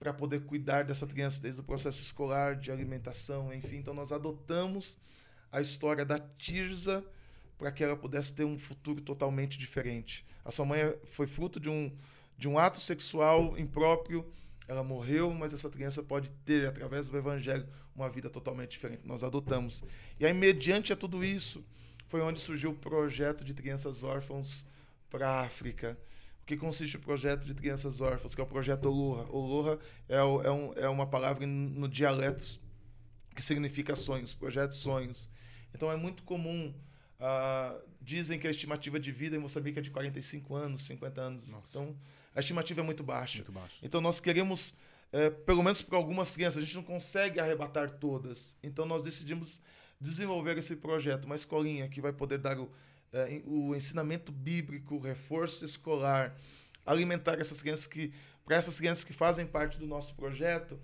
para 0.00 0.12
poder 0.12 0.46
cuidar 0.46 0.82
dessa 0.82 1.06
criança 1.06 1.40
desde 1.40 1.60
o 1.60 1.64
processo 1.64 2.02
escolar, 2.02 2.56
de 2.56 2.72
alimentação, 2.72 3.54
enfim. 3.54 3.76
Então 3.76 3.94
nós 3.94 4.10
adotamos 4.10 4.98
a 5.52 5.60
história 5.60 6.04
da 6.04 6.18
Tirza 6.18 7.04
para 7.56 7.70
que 7.70 7.84
ela 7.84 7.96
pudesse 7.96 8.34
ter 8.34 8.42
um 8.42 8.58
futuro 8.58 9.00
totalmente 9.00 9.56
diferente. 9.56 10.26
A 10.44 10.50
sua 10.50 10.66
mãe 10.66 10.80
foi 11.04 11.28
fruto 11.28 11.60
de 11.60 11.70
um, 11.70 11.96
de 12.36 12.48
um 12.48 12.58
ato 12.58 12.80
sexual 12.80 13.56
impróprio 13.56 14.28
ela 14.68 14.84
morreu, 14.84 15.32
mas 15.32 15.54
essa 15.54 15.70
criança 15.70 16.02
pode 16.02 16.30
ter, 16.44 16.66
através 16.66 17.08
do 17.08 17.16
Evangelho, 17.16 17.66
uma 17.96 18.08
vida 18.08 18.28
totalmente 18.28 18.72
diferente. 18.72 19.00
Nós 19.04 19.24
adotamos. 19.24 19.82
E 20.20 20.26
aí, 20.26 20.34
mediante 20.34 20.92
a 20.92 20.96
tudo 20.96 21.24
isso, 21.24 21.64
foi 22.06 22.20
onde 22.20 22.38
surgiu 22.38 22.70
o 22.70 22.74
projeto 22.74 23.44
de 23.44 23.54
crianças 23.54 24.02
órfãos 24.02 24.66
para 25.08 25.26
a 25.26 25.40
África. 25.40 25.98
O 26.42 26.44
que 26.44 26.56
consiste 26.56 26.96
o 26.96 27.00
projeto 27.00 27.46
de 27.46 27.54
crianças 27.54 28.02
órfãs, 28.02 28.34
que 28.34 28.40
é 28.42 28.44
o 28.44 28.46
projeto 28.46 28.86
Oloha. 28.86 29.26
Oloha 29.30 29.78
é, 30.06 30.22
o, 30.22 30.42
é, 30.42 30.50
um, 30.50 30.72
é 30.74 30.88
uma 30.88 31.06
palavra 31.06 31.46
no 31.46 31.88
dialeto 31.88 32.60
que 33.34 33.42
significa 33.42 33.96
sonhos, 33.96 34.34
projeto 34.34 34.72
sonhos. 34.74 35.30
Então 35.74 35.90
é 35.90 35.96
muito 35.96 36.22
comum. 36.24 36.74
Uh, 37.20 37.80
dizem 38.00 38.38
que 38.38 38.46
a 38.46 38.50
estimativa 38.50 39.00
de 39.00 39.10
vida 39.10 39.34
em 39.34 39.38
Moçambique 39.38 39.78
é 39.78 39.82
de 39.82 39.90
45 39.90 40.54
anos, 40.54 40.84
50 40.84 41.20
anos. 41.20 41.48
Nossa. 41.48 41.78
Então 41.78 41.96
a 42.38 42.40
estimativa 42.40 42.80
é 42.80 42.84
muito 42.84 43.02
baixa. 43.02 43.38
Muito 43.38 43.50
baixa. 43.50 43.74
Então 43.82 44.00
nós 44.00 44.20
queremos, 44.20 44.72
é, 45.10 45.28
pelo 45.28 45.60
menos 45.60 45.82
para 45.82 45.98
algumas 45.98 46.36
crianças, 46.36 46.62
a 46.62 46.64
gente 46.64 46.76
não 46.76 46.84
consegue 46.84 47.40
arrebatar 47.40 47.90
todas. 47.90 48.56
Então 48.62 48.86
nós 48.86 49.02
decidimos 49.02 49.60
desenvolver 50.00 50.56
esse 50.56 50.76
projeto, 50.76 51.24
uma 51.24 51.34
escolinha 51.34 51.88
que 51.88 52.00
vai 52.00 52.12
poder 52.12 52.38
dar 52.38 52.56
o, 52.56 52.70
é, 53.12 53.42
o 53.44 53.74
ensinamento 53.74 54.30
bíblico, 54.30 54.94
o 54.94 55.00
reforço 55.00 55.64
escolar, 55.64 56.36
alimentar 56.86 57.40
essas 57.40 57.60
crianças 57.60 57.88
que, 57.88 58.12
para 58.44 58.54
essas 58.54 58.78
crianças 58.78 59.02
que 59.02 59.12
fazem 59.12 59.44
parte 59.44 59.76
do 59.76 59.86
nosso 59.88 60.14
projeto, 60.14 60.78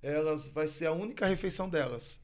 elas 0.00 0.46
vai 0.46 0.68
ser 0.68 0.86
a 0.86 0.92
única 0.92 1.26
refeição 1.26 1.68
delas. 1.68 2.20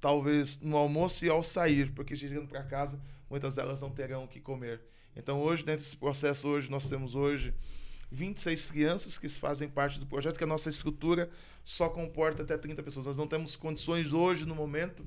Talvez 0.00 0.58
no 0.62 0.78
almoço 0.78 1.26
e 1.26 1.28
ao 1.28 1.42
sair, 1.42 1.92
porque 1.92 2.16
chegando 2.16 2.48
para 2.48 2.62
casa, 2.64 2.98
muitas 3.28 3.54
delas 3.54 3.82
não 3.82 3.90
terão 3.90 4.24
o 4.24 4.28
que 4.28 4.40
comer. 4.40 4.80
Então 5.14 5.42
hoje, 5.42 5.62
dentro 5.62 5.84
desse 5.84 5.98
processo, 5.98 6.48
hoje 6.48 6.70
nós 6.70 6.88
temos 6.88 7.14
hoje 7.14 7.52
26 8.10 8.70
crianças 8.70 9.18
que 9.18 9.28
fazem 9.28 9.68
parte 9.68 10.00
do 10.00 10.06
projeto, 10.06 10.38
que 10.38 10.44
a 10.44 10.46
nossa 10.46 10.68
estrutura 10.68 11.30
só 11.64 11.88
comporta 11.88 12.42
até 12.42 12.56
30 12.56 12.82
pessoas. 12.82 13.06
Nós 13.06 13.18
não 13.18 13.26
temos 13.26 13.56
condições 13.56 14.12
hoje, 14.12 14.44
no 14.44 14.54
momento, 14.54 15.04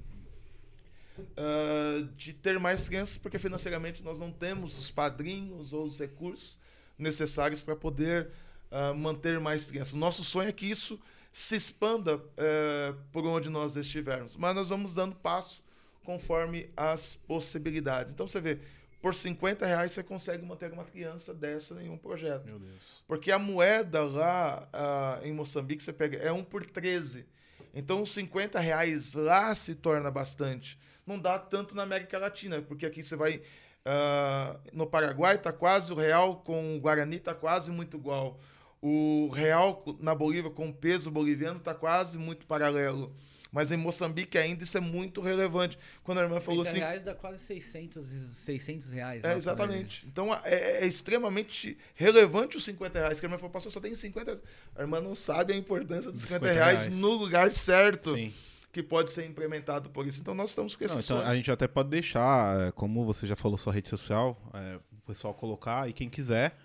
uh, 1.20 2.04
de 2.16 2.34
ter 2.34 2.60
mais 2.60 2.88
crianças, 2.88 3.18
porque 3.18 3.38
financeiramente 3.38 4.04
nós 4.04 4.20
não 4.20 4.32
temos 4.32 4.78
os 4.78 4.90
padrinhos 4.90 5.74
ou 5.74 5.86
os 5.86 6.00
recursos 6.00 6.60
necessários 6.98 7.62
para 7.62 7.76
poder 7.76 8.30
uh, 8.72 8.96
manter 8.96 9.40
mais 9.40 9.70
crianças. 9.70 9.94
Nosso 9.94 10.24
sonho 10.24 10.50
é 10.50 10.54
que 10.54 10.66
isso 10.66 11.00
se 11.32 11.56
expanda 11.56 12.18
uh, 12.18 12.96
por 13.12 13.26
onde 13.26 13.50
nós 13.50 13.76
estivermos, 13.76 14.36
mas 14.36 14.56
nós 14.56 14.70
vamos 14.70 14.94
dando 14.94 15.16
passo 15.16 15.64
conforme 16.04 16.70
as 16.76 17.16
possibilidades. 17.16 18.14
Então 18.14 18.28
você 18.28 18.40
vê, 18.40 18.60
por 19.04 19.14
50 19.14 19.66
reais 19.66 19.92
você 19.92 20.02
consegue 20.02 20.46
manter 20.46 20.72
uma 20.72 20.86
criança 20.86 21.34
dessa 21.34 21.84
em 21.84 21.90
um 21.90 21.98
projeto. 21.98 22.46
Meu 22.46 22.58
Deus. 22.58 23.04
Porque 23.06 23.34
a 23.34 23.38
moeda 23.38 24.02
lá 24.02 24.66
uh, 24.74 25.28
em 25.28 25.34
Moçambique, 25.34 25.84
você 25.84 25.92
pega, 25.92 26.18
é 26.20 26.32
1 26.32 26.42
por 26.46 26.66
13. 26.66 27.26
Então 27.74 28.02
os 28.02 28.14
50 28.14 28.62
reais 28.62 29.14
lá 29.14 29.54
se 29.56 29.76
torna 29.76 30.10
bastante. 30.10 30.80
Não 31.06 31.20
dá 31.20 31.38
tanto 31.38 31.76
na 31.76 31.84
América 31.84 32.18
Latina, 32.18 32.62
porque 32.62 32.86
aqui 32.86 33.04
você 33.04 33.18
vai. 33.18 33.42
Uh, 33.86 34.58
no 34.72 34.88
Paraguai 34.88 35.38
tá 35.38 35.52
quase 35.52 35.92
o 35.92 35.96
real 35.96 36.38
com 36.38 36.78
o 36.78 36.80
Guarani 36.80 37.20
tá 37.20 37.36
quase 37.36 37.72
muito 37.72 37.98
igual. 37.98 38.40
O 38.82 39.28
real 39.34 39.84
na 40.00 40.16
Bolívia 40.16 40.50
com 40.50 40.70
o 40.70 40.74
peso 40.74 41.12
boliviano 41.12 41.60
tá 41.60 41.76
quase 41.76 42.18
muito 42.18 42.48
paralelo. 42.48 43.14
Mas 43.54 43.72
em 43.72 43.78
Moçambique 43.78 44.36
ainda 44.36 44.64
isso 44.64 44.76
é 44.76 44.82
muito 44.82 45.22
relevante. 45.22 45.78
Quando 46.04 46.18
a 46.18 46.24
irmã 46.24 46.40
falou 46.40 46.64
assim. 46.64 46.80
reais 46.80 47.04
dá 47.04 47.14
quase 47.14 47.38
600, 47.38 48.08
600 48.32 48.90
reais. 48.90 49.24
É, 49.24 49.38
exatamente. 49.38 50.04
Então 50.08 50.34
é, 50.44 50.84
é, 50.84 50.88
extremamente 50.88 51.78
relevante 51.94 52.58
os 52.58 52.64
50 52.64 52.98
reais. 52.98 53.20
Que 53.20 53.26
a 53.26 53.28
irmã 53.28 53.38
falou, 53.38 53.52
pastor, 53.52 53.72
só 53.72 53.80
tem 53.80 53.94
50 53.94 54.42
A 54.76 54.82
irmã 54.82 55.00
não 55.00 55.14
sabe 55.14 55.54
a 55.54 55.56
importância 55.56 56.12
dos 56.12 56.22
50, 56.22 56.46
50 56.48 56.54
reais, 56.54 56.80
reais, 56.80 56.98
no 56.98 57.10
lugar 57.10 57.54
certo. 57.54 58.16
Sim. 58.16 58.34
Que 58.72 58.82
pode 58.82 59.12
ser 59.12 59.28
implementado 59.28 59.92
por 59.92 60.08
isso. 60.08 60.20
Então 60.20 60.34
nós 60.34 60.50
estamos 60.50 60.76
com 60.76 60.84
esse 60.84 60.96
não, 60.96 61.02
então, 61.02 61.22
A 61.22 61.36
gente 61.36 61.52
até 61.52 61.68
pode 61.68 61.90
deixar, 61.90 62.60
é, 62.60 62.72
como 62.72 63.06
você 63.06 63.28
já 63.28 63.36
falou, 63.36 63.56
sua 63.56 63.72
rede 63.72 63.88
social, 63.88 64.36
é, 64.52 64.80
o 64.92 65.02
pessoal 65.06 65.32
colocar 65.32 65.88
e 65.88 65.94
quem 65.94 66.10
quiser 66.10 66.58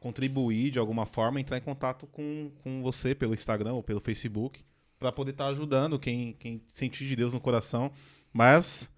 contribuir 0.00 0.72
de 0.72 0.80
alguma 0.80 1.06
forma, 1.06 1.40
entrar 1.40 1.58
em 1.58 1.62
contato 1.62 2.08
com, 2.08 2.50
com 2.64 2.82
você 2.82 3.14
pelo 3.14 3.34
Instagram 3.34 3.74
ou 3.74 3.84
pelo 3.84 4.00
Facebook 4.00 4.64
para 5.04 5.12
poder 5.12 5.32
estar 5.32 5.44
tá 5.44 5.50
ajudando 5.50 5.98
quem, 5.98 6.34
quem 6.38 6.62
sentir 6.66 7.06
de 7.06 7.14
Deus 7.14 7.34
no 7.34 7.40
coração, 7.40 7.92
mas 8.32 8.90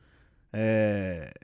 é, 0.52 1.34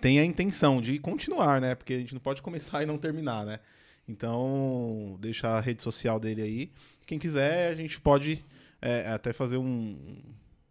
tem 0.00 0.18
a 0.18 0.24
intenção 0.24 0.82
de 0.82 0.98
continuar, 0.98 1.60
né? 1.60 1.76
Porque 1.76 1.94
a 1.94 1.98
gente 1.98 2.12
não 2.12 2.20
pode 2.20 2.42
começar 2.42 2.82
e 2.82 2.86
não 2.86 2.98
terminar, 2.98 3.46
né? 3.46 3.60
Então, 4.08 5.16
deixa 5.20 5.50
a 5.50 5.60
rede 5.60 5.82
social 5.82 6.18
dele 6.18 6.42
aí. 6.42 6.72
Quem 7.06 7.16
quiser, 7.16 7.70
a 7.70 7.76
gente 7.76 8.00
pode 8.00 8.44
é, 8.80 9.06
até 9.06 9.32
fazer 9.32 9.58
um, 9.58 9.96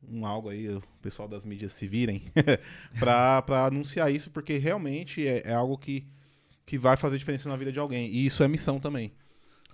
um 0.05 0.25
algo 0.25 0.49
aí, 0.49 0.67
o 0.67 0.83
pessoal 1.01 1.29
das 1.29 1.45
mídias 1.45 1.71
se 1.71 1.87
virem, 1.87 2.23
para 2.99 3.65
anunciar 3.65 4.11
isso, 4.11 4.29
porque 4.29 4.57
realmente 4.57 5.25
é, 5.25 5.43
é, 5.45 5.53
algo 5.53 5.77
que, 5.77 6.05
que 6.65 6.77
vai 6.77 6.97
fazer 6.97 7.17
diferença 7.17 7.47
na 7.47 7.55
vida 7.55 7.71
de 7.71 7.79
alguém. 7.79 8.11
E 8.11 8.25
isso 8.25 8.43
é 8.43 8.47
missão 8.49 8.77
também 8.77 9.13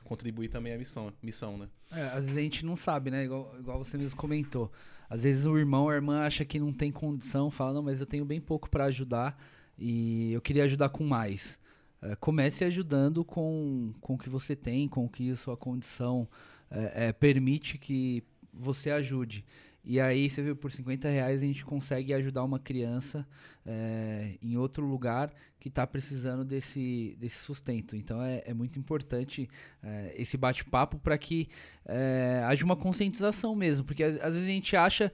contribuir 0.07 0.47
também 0.47 0.73
à 0.73 0.77
missão, 0.77 1.13
missão 1.21 1.57
né? 1.57 1.67
É, 1.91 2.01
às 2.07 2.25
vezes 2.25 2.37
a 2.37 2.41
gente 2.41 2.65
não 2.65 2.75
sabe, 2.75 3.11
né? 3.11 3.25
Igual, 3.25 3.55
igual 3.59 3.83
você 3.83 3.97
mesmo 3.97 4.17
comentou. 4.17 4.71
Às 5.09 5.23
vezes 5.23 5.45
o 5.45 5.57
irmão 5.57 5.83
ou 5.83 5.89
a 5.89 5.95
irmã 5.95 6.21
acha 6.21 6.43
que 6.43 6.59
não 6.59 6.73
tem 6.73 6.91
condição, 6.91 7.51
fala, 7.51 7.73
não, 7.73 7.83
mas 7.83 7.99
eu 7.99 8.05
tenho 8.05 8.25
bem 8.25 8.41
pouco 8.41 8.69
para 8.69 8.85
ajudar 8.85 9.41
e 9.77 10.31
eu 10.33 10.41
queria 10.41 10.63
ajudar 10.63 10.89
com 10.89 11.03
mais. 11.03 11.59
É, 12.01 12.15
comece 12.15 12.63
ajudando 12.63 13.23
com, 13.25 13.93
com 14.01 14.13
o 14.13 14.17
que 14.17 14.29
você 14.29 14.55
tem, 14.55 14.87
com 14.87 15.05
o 15.05 15.09
que 15.09 15.31
a 15.31 15.35
sua 15.35 15.57
condição 15.57 16.27
é, 16.69 17.07
é, 17.07 17.13
permite 17.13 17.77
que 17.77 18.23
você 18.53 18.91
ajude. 18.91 19.45
E 19.89 20.01
aí, 20.01 20.29
você 20.29 20.43
viu, 20.43 20.53
por 20.53 20.69
50 20.69 21.07
reais 21.07 21.41
a 21.41 21.45
gente 21.45 21.63
consegue 21.63 22.13
ajudar 22.13 22.43
uma 22.43 22.59
criança 22.59 23.25
é, 23.65 24.37
em 24.41 24.57
outro 24.57 24.85
lugar 24.85 25.33
que 25.57 25.69
está 25.69 25.87
precisando 25.87 26.43
desse, 26.43 27.15
desse 27.17 27.37
sustento. 27.37 27.95
Então, 27.95 28.21
é, 28.21 28.43
é 28.45 28.53
muito 28.53 28.77
importante 28.77 29.49
é, 29.81 30.13
esse 30.17 30.35
bate-papo 30.35 30.99
para 30.99 31.17
que 31.17 31.47
é, 31.85 32.43
haja 32.45 32.65
uma 32.65 32.75
conscientização 32.75 33.55
mesmo. 33.55 33.85
Porque 33.85 34.03
às, 34.03 34.19
às, 34.19 34.33
vezes 34.33 34.49
a 34.49 34.51
gente 34.51 34.75
acha, 34.75 35.09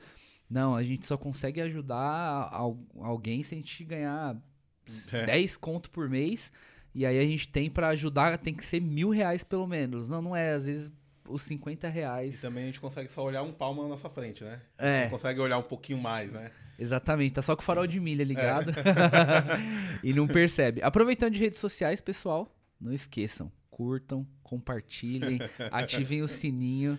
não, 0.49 0.75
a 0.75 0.81
gente 0.81 1.05
só 1.05 1.19
consegue 1.19 1.61
ajudar 1.61 2.49
alguém 2.99 3.43
se 3.43 3.53
a 3.53 3.57
gente 3.59 3.83
ganhar 3.83 4.35
é. 5.11 5.25
10 5.27 5.55
conto 5.57 5.91
por 5.91 6.09
mês. 6.09 6.51
E 6.95 7.05
aí 7.05 7.19
a 7.19 7.23
gente 7.23 7.47
tem 7.47 7.69
para 7.69 7.89
ajudar, 7.89 8.39
tem 8.39 8.55
que 8.55 8.65
ser 8.65 8.81
mil 8.81 9.11
reais 9.11 9.43
pelo 9.43 9.67
menos. 9.67 10.09
Não, 10.09 10.19
não 10.19 10.35
é. 10.35 10.53
Às 10.53 10.65
vezes 10.65 10.91
os 11.27 11.41
50 11.43 11.87
reais. 11.89 12.35
E 12.35 12.41
também 12.41 12.63
a 12.63 12.65
gente 12.67 12.79
consegue 12.79 13.11
só 13.11 13.23
olhar 13.23 13.43
um 13.43 13.51
palmo 13.51 13.83
na 13.83 13.89
nossa 13.89 14.09
frente, 14.09 14.43
né? 14.43 14.61
É. 14.77 15.03
Não 15.03 15.11
consegue 15.11 15.39
olhar 15.39 15.57
um 15.57 15.63
pouquinho 15.63 15.99
mais, 15.99 16.31
né? 16.31 16.51
Exatamente, 16.77 17.35
tá 17.35 17.41
só 17.41 17.55
com 17.55 17.61
o 17.61 17.65
farol 17.65 17.85
de 17.85 17.99
milha 17.99 18.23
ligado 18.23 18.71
é. 18.71 18.73
e 20.03 20.13
não 20.13 20.27
percebe. 20.27 20.81
Aproveitando 20.81 21.33
de 21.33 21.39
redes 21.39 21.59
sociais, 21.59 22.01
pessoal, 22.01 22.53
não 22.79 22.91
esqueçam, 22.91 23.51
curtam, 23.69 24.27
compartilhem, 24.41 25.39
ativem 25.71 26.21
o 26.21 26.27
sininho, 26.27 26.97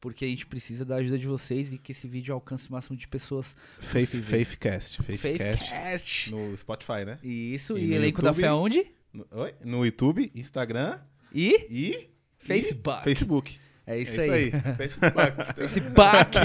porque 0.00 0.24
a 0.24 0.28
gente 0.28 0.46
precisa 0.46 0.84
da 0.84 0.96
ajuda 0.96 1.18
de 1.18 1.26
vocês 1.26 1.72
e 1.72 1.78
que 1.78 1.92
esse 1.92 2.06
vídeo 2.06 2.34
alcance 2.34 2.68
o 2.68 2.72
máximo 2.72 2.96
de 2.96 3.08
pessoas. 3.08 3.56
Faith, 3.78 4.10
Faithcast. 4.10 5.02
Faithcast. 5.02 5.70
Faithcast. 5.70 6.30
No 6.30 6.56
Spotify, 6.56 7.04
né? 7.06 7.18
Isso, 7.22 7.78
e, 7.78 7.86
e 7.86 7.94
elenco 7.94 8.20
YouTube, 8.20 8.24
da 8.24 8.34
fé 8.34 8.52
onde? 8.52 8.86
No, 9.12 9.26
oi? 9.30 9.54
no 9.64 9.84
YouTube, 9.84 10.30
Instagram 10.34 11.00
e, 11.32 11.66
e 11.70 12.13
Facebook. 12.46 13.04
Facebook. 13.04 13.60
É 13.86 13.98
isso, 13.98 14.20
é 14.20 14.24
isso 14.24 14.32
aí. 14.32 14.62
aí. 14.64 14.76
Facebook. 14.76 15.54
Facebook. 15.54 16.38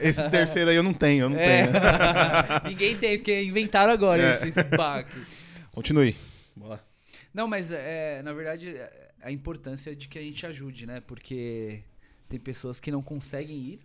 Esse 0.02 0.30
terceiro 0.30 0.70
aí 0.70 0.76
eu 0.76 0.82
não 0.82 0.94
tenho, 0.94 1.24
eu 1.24 1.28
não 1.28 1.38
é. 1.38 1.66
tenho. 1.66 1.72
Ninguém 2.70 2.96
tem, 2.96 3.18
porque 3.18 3.42
inventaram 3.42 3.92
agora 3.92 4.22
é. 4.22 4.34
esse 4.34 4.52
Facebook. 4.52 5.26
Continue. 5.72 6.16
Boa. 6.54 6.80
Não, 7.34 7.48
mas 7.48 7.72
é, 7.72 8.22
na 8.22 8.32
verdade 8.32 8.76
a 9.20 9.30
importância 9.30 9.94
de 9.94 10.08
que 10.08 10.18
a 10.18 10.22
gente 10.22 10.44
ajude, 10.46 10.86
né? 10.86 11.00
Porque 11.00 11.82
tem 12.28 12.38
pessoas 12.38 12.78
que 12.78 12.90
não 12.90 13.02
conseguem 13.02 13.56
ir 13.56 13.80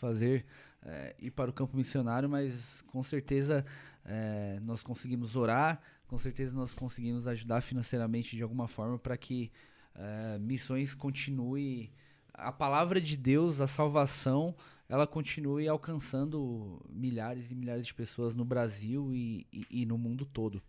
fazer 0.00 0.44
é, 0.84 1.14
ir 1.18 1.30
para 1.30 1.50
o 1.50 1.52
campo 1.52 1.76
missionário, 1.76 2.28
mas 2.28 2.82
com 2.82 3.02
certeza 3.02 3.64
é, 4.04 4.58
nós 4.62 4.82
conseguimos 4.82 5.36
orar, 5.36 5.80
com 6.06 6.16
certeza 6.16 6.54
nós 6.54 6.72
conseguimos 6.72 7.26
ajudar 7.26 7.60
financeiramente 7.60 8.36
de 8.36 8.42
alguma 8.42 8.68
forma 8.68 8.98
para 8.98 9.16
que 9.16 9.50
é, 9.98 10.38
missões 10.38 10.94
continue 10.94 11.90
a 12.32 12.52
palavra 12.52 13.00
de 13.00 13.16
Deus, 13.16 13.60
a 13.60 13.66
salvação, 13.66 14.54
ela 14.88 15.06
continue 15.06 15.66
alcançando 15.66 16.80
milhares 16.88 17.50
e 17.50 17.54
milhares 17.54 17.86
de 17.86 17.94
pessoas 17.94 18.36
no 18.36 18.44
Brasil 18.44 19.12
e, 19.14 19.46
e, 19.52 19.82
e 19.82 19.86
no 19.86 19.96
mundo 19.96 20.26
todo. 20.26 20.62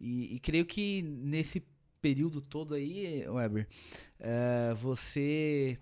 E, 0.00 0.34
e, 0.34 0.40
creio 0.40 0.64
que 0.64 1.02
nesse 1.02 1.62
período 2.00 2.40
todo 2.40 2.74
aí, 2.74 3.28
Weber, 3.28 3.68
é, 4.18 4.72
você 4.74 5.78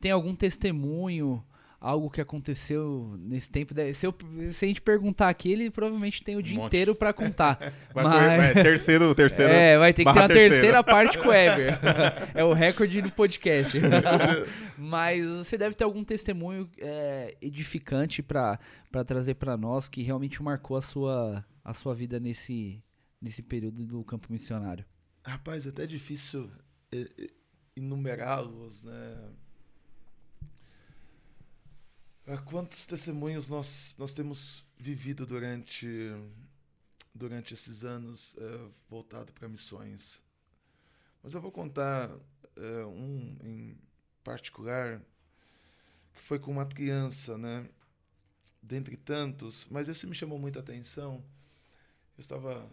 tem 0.00 0.10
algum 0.10 0.34
testemunho 0.34 1.44
algo 1.86 2.10
que 2.10 2.20
aconteceu 2.20 3.14
nesse 3.20 3.48
tempo. 3.48 3.72
Se, 3.94 4.04
eu, 4.04 4.14
se 4.52 4.64
a 4.64 4.68
gente 4.68 4.82
perguntar 4.82 5.28
aqui, 5.28 5.52
ele 5.52 5.70
provavelmente 5.70 6.20
tem 6.20 6.34
o 6.34 6.42
dia 6.42 6.60
um 6.60 6.66
inteiro 6.66 6.96
para 6.96 7.12
contar. 7.12 7.58
vai, 7.94 8.04
mas... 8.04 8.54
vai, 8.54 8.54
terceiro, 8.64 9.14
terceiro. 9.14 9.52
É, 9.56 9.78
vai 9.78 9.94
ter 9.94 10.04
que 10.04 10.12
ter 10.12 10.18
uma 10.18 10.26
terceira, 10.26 10.54
terceira 10.54 10.82
parte 10.82 11.16
com 11.18 11.28
o 11.28 11.32
Ever. 11.32 11.78
é 12.34 12.44
o 12.44 12.52
recorde 12.52 13.00
do 13.00 13.10
podcast. 13.12 13.78
mas 14.76 15.24
você 15.24 15.56
deve 15.56 15.76
ter 15.76 15.84
algum 15.84 16.02
testemunho 16.02 16.68
é, 16.78 17.36
edificante 17.40 18.20
para 18.20 18.58
trazer 19.06 19.34
para 19.34 19.56
nós 19.56 19.88
que 19.88 20.02
realmente 20.02 20.42
marcou 20.42 20.76
a 20.76 20.82
sua, 20.82 21.44
a 21.64 21.72
sua 21.72 21.94
vida 21.94 22.18
nesse, 22.18 22.82
nesse 23.22 23.42
período 23.42 23.86
do 23.86 24.02
campo 24.02 24.26
missionário. 24.32 24.84
Rapaz, 25.24 25.66
é 25.66 25.68
até 25.68 25.86
difícil 25.86 26.50
enumerá-los, 27.76 28.82
né? 28.82 29.30
Ah, 32.28 32.38
quantos 32.38 32.84
testemunhos 32.86 33.48
nós, 33.48 33.94
nós 34.00 34.12
temos 34.12 34.64
vivido 34.76 35.24
durante, 35.24 35.86
durante 37.14 37.54
esses 37.54 37.84
anos 37.84 38.34
é, 38.36 38.68
voltado 38.90 39.32
para 39.32 39.48
missões? 39.48 40.20
Mas 41.22 41.34
eu 41.34 41.40
vou 41.40 41.52
contar 41.52 42.10
é, 42.56 42.84
um 42.84 43.38
em 43.44 43.78
particular 44.24 45.00
que 46.14 46.20
foi 46.20 46.40
com 46.40 46.50
uma 46.50 46.66
criança, 46.66 47.38
né? 47.38 47.64
Dentre 48.60 48.96
tantos, 48.96 49.68
mas 49.70 49.88
esse 49.88 50.04
me 50.04 50.14
chamou 50.14 50.36
muita 50.36 50.58
atenção. 50.58 51.24
Eu 52.18 52.20
estava 52.20 52.68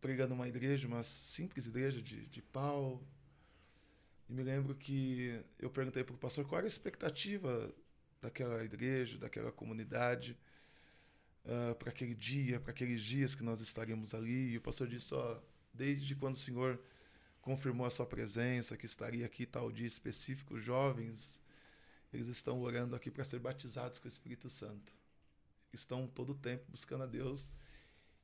pregando 0.00 0.34
uma 0.34 0.46
igreja, 0.46 0.86
uma 0.86 1.02
simples 1.02 1.66
igreja 1.66 2.00
de, 2.00 2.26
de 2.26 2.42
pau, 2.42 3.02
e 4.28 4.32
me 4.32 4.44
lembro 4.44 4.76
que 4.76 5.42
eu 5.58 5.68
perguntei 5.68 6.04
para 6.04 6.14
o 6.14 6.18
pastor 6.18 6.46
qual 6.46 6.58
era 6.60 6.66
a 6.66 6.68
expectativa 6.68 7.74
daquela 8.20 8.64
igreja, 8.64 9.18
daquela 9.18 9.52
comunidade, 9.52 10.36
uh, 11.44 11.74
para 11.76 11.90
aquele 11.90 12.14
dia, 12.14 12.60
para 12.60 12.70
aqueles 12.70 13.00
dias 13.02 13.34
que 13.34 13.42
nós 13.42 13.60
estaríamos 13.60 14.14
ali. 14.14 14.52
E 14.52 14.56
o 14.56 14.60
pastor 14.60 14.88
disse: 14.88 15.14
ó, 15.14 15.40
desde 15.72 16.14
quando 16.14 16.34
o 16.34 16.38
Senhor 16.38 16.80
confirmou 17.40 17.86
a 17.86 17.90
sua 17.90 18.06
presença, 18.06 18.76
que 18.76 18.86
estaria 18.86 19.24
aqui 19.24 19.46
tal 19.46 19.72
dia 19.72 19.86
específico, 19.86 20.58
jovens, 20.58 21.40
eles 22.12 22.26
estão 22.28 22.60
orando 22.60 22.94
aqui 22.96 23.10
para 23.10 23.24
ser 23.24 23.38
batizados 23.38 23.98
com 23.98 24.06
o 24.06 24.08
Espírito 24.08 24.48
Santo. 24.48 24.94
estão 25.72 26.06
todo 26.06 26.32
o 26.32 26.34
tempo 26.34 26.64
buscando 26.70 27.04
a 27.04 27.06
Deus 27.06 27.50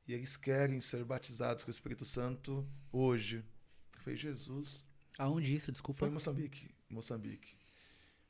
e 0.07 0.13
eles 0.13 0.37
querem 0.37 0.79
ser 0.79 1.03
batizados 1.03 1.63
com 1.63 1.69
o 1.69 1.71
Espírito 1.71 2.05
Santo 2.05 2.67
hoje. 2.91 3.43
Foi 3.99 4.15
Jesus. 4.15 4.85
Aonde 5.17 5.53
isso, 5.53 5.71
desculpa? 5.71 5.99
Foi 5.99 6.09
em 6.09 6.11
Moçambique. 6.11 6.69
Moçambique. 6.89 7.57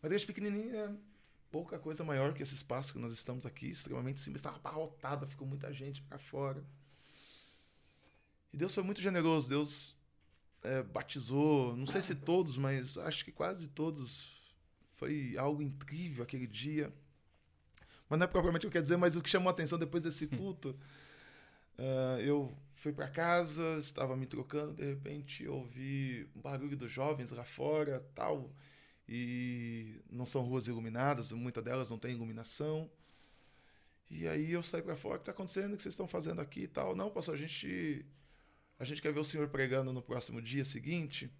Uma 0.02 0.08
igreja 0.08 0.26
pequenininha, 0.26 0.98
pouca 1.56 1.80
coisa 1.80 2.04
maior 2.04 2.34
que 2.34 2.44
esse 2.44 2.54
espaço 2.54 2.92
que 2.92 3.00
nós 3.00 3.14
estamos 3.14 3.46
aqui, 3.46 3.70
extremamente 3.70 4.20
simples. 4.20 4.40
Estava 4.40 4.58
abarrotada, 4.58 5.26
ficou 5.26 5.48
muita 5.48 5.72
gente 5.72 6.02
para 6.02 6.20
fora. 6.20 6.62
E 8.52 8.58
Deus 8.58 8.76
foi 8.76 8.84
muito 8.84 9.00
generoso. 9.00 9.48
Deus 9.48 9.96
é, 10.62 10.84
batizou, 10.84 11.74
não 11.78 11.88
sei 11.88 12.02
se 12.02 12.14
todos, 12.14 12.58
mas 12.58 12.98
acho 12.98 13.24
que 13.24 13.32
quase 13.32 13.70
todos. 13.70 14.36
Foi 14.96 15.38
algo 15.38 15.62
incrível 15.62 16.26
aquele 16.26 16.46
dia. 16.46 16.94
Mas 18.10 18.20
não 18.20 18.26
é 18.26 18.28
propriamente 18.28 18.68
o 18.68 18.70
que 18.70 18.76
eu 18.76 18.82
quero 18.82 18.84
dizer, 18.84 18.98
mas 18.98 19.16
o 19.16 19.22
que 19.22 19.30
chamou 19.30 19.48
a 19.48 19.54
atenção 19.54 19.80
depois 19.80 20.04
desse 20.04 20.28
culto. 20.28 20.78
Uh, 21.80 22.20
eu 22.20 22.54
fui 22.76 22.92
para 22.92 23.08
casa, 23.08 23.78
estava 23.80 24.18
me 24.18 24.26
trocando, 24.26 24.74
de 24.74 24.84
repente 24.84 25.48
ouvi 25.48 26.30
um 26.36 26.42
barulho 26.42 26.76
dos 26.76 26.92
jovens 26.92 27.32
lá 27.32 27.46
fora, 27.46 28.06
tal, 28.14 28.52
e 29.08 30.02
não 30.10 30.26
são 30.26 30.42
ruas 30.44 30.68
iluminadas, 30.68 31.32
muitas 31.32 31.64
delas 31.64 31.90
não 31.90 32.00
têm 32.00 32.14
iluminação. 32.14 32.90
E 34.10 34.28
aí 34.28 34.52
eu 34.52 34.62
saí 34.62 34.82
para 34.82 34.96
fora, 34.96 35.16
o 35.16 35.18
que 35.18 35.24
está 35.24 35.32
acontecendo? 35.32 35.74
O 35.74 35.78
que 35.78 35.84
vocês 35.84 35.94
estão 35.94 36.08
fazendo 36.08 36.42
aqui 36.42 36.62
e 36.62 36.68
tal? 36.68 36.96
Não, 36.96 37.10
pastor, 37.10 37.36
a 37.36 37.38
gente 37.38 38.06
a 38.78 38.84
gente 38.84 39.02
quer 39.02 39.14
ver 39.14 39.20
o 39.20 39.24
senhor 39.24 39.48
pregando 39.48 39.94
no 39.94 40.02
próximo 40.02 40.42
dia 40.42 40.66
seguinte. 40.66 41.32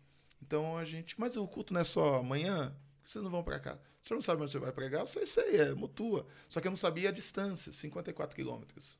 Então 0.42 0.78
a 0.78 0.86
gente, 0.86 1.20
mas 1.20 1.36
o 1.38 1.48
culto 1.48 1.74
não 1.74 1.82
é 1.82 1.84
só 1.84 2.18
amanhã? 2.18 2.76
Por 2.98 3.06
que 3.06 3.12
vocês 3.12 3.24
não 3.24 3.32
vão 3.32 3.44
para 3.44 3.60
cá? 3.60 3.80
O 4.02 4.08
senhor 4.08 4.18
não 4.18 4.22
sabe 4.22 4.42
onde 4.42 4.52
você 4.52 4.60
vai 4.60 4.72
pregar? 4.72 5.02
Eu 5.02 5.08
sei, 5.08 5.26
sei, 5.26 5.58
é 5.58 5.74
mutua. 5.74 6.28
Só 6.48 6.62
que 6.62 6.68
eu 6.68 6.72
não 6.72 6.78
sabia 6.78 7.10
a 7.10 7.12
distância, 7.12 7.74
54 7.74 8.36
quilômetros. 8.36 8.98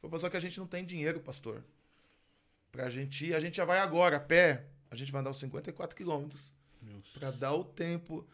Foi 0.00 0.18
só 0.18 0.28
que 0.28 0.36
a 0.36 0.40
gente 0.40 0.58
não 0.58 0.66
tem 0.66 0.84
dinheiro, 0.84 1.20
pastor. 1.20 1.64
Pra 2.70 2.90
gente 2.90 3.26
ir, 3.26 3.34
a 3.34 3.40
gente 3.40 3.56
já 3.56 3.64
vai 3.64 3.78
agora, 3.78 4.16
a 4.16 4.20
pé. 4.20 4.66
A 4.90 4.96
gente 4.96 5.10
vai 5.10 5.20
andar 5.20 5.30
os 5.30 5.38
54 5.38 5.96
quilômetros. 5.96 6.52
Para 7.12 7.30
dar 7.30 7.54
o 7.54 7.64
tempo 7.64 8.26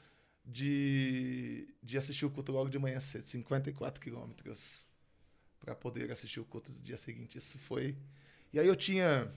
de, 0.45 1.75
de 1.83 1.97
assistir 1.97 2.25
o 2.25 2.31
culto 2.31 2.53
logo 2.53 2.69
de 2.69 2.79
manhã 2.79 3.01
cedo. 3.01 3.25
54 3.25 4.01
quilômetros. 4.01 4.87
Para 5.59 5.75
poder 5.75 6.11
assistir 6.11 6.41
o 6.41 6.45
culto 6.45 6.73
do 6.73 6.81
dia 6.81 6.97
seguinte. 6.97 7.39
Isso 7.39 7.59
foi 7.59 7.97
e 8.53 8.59
aí 8.59 8.67
eu 8.67 8.77
tinha 8.77 9.33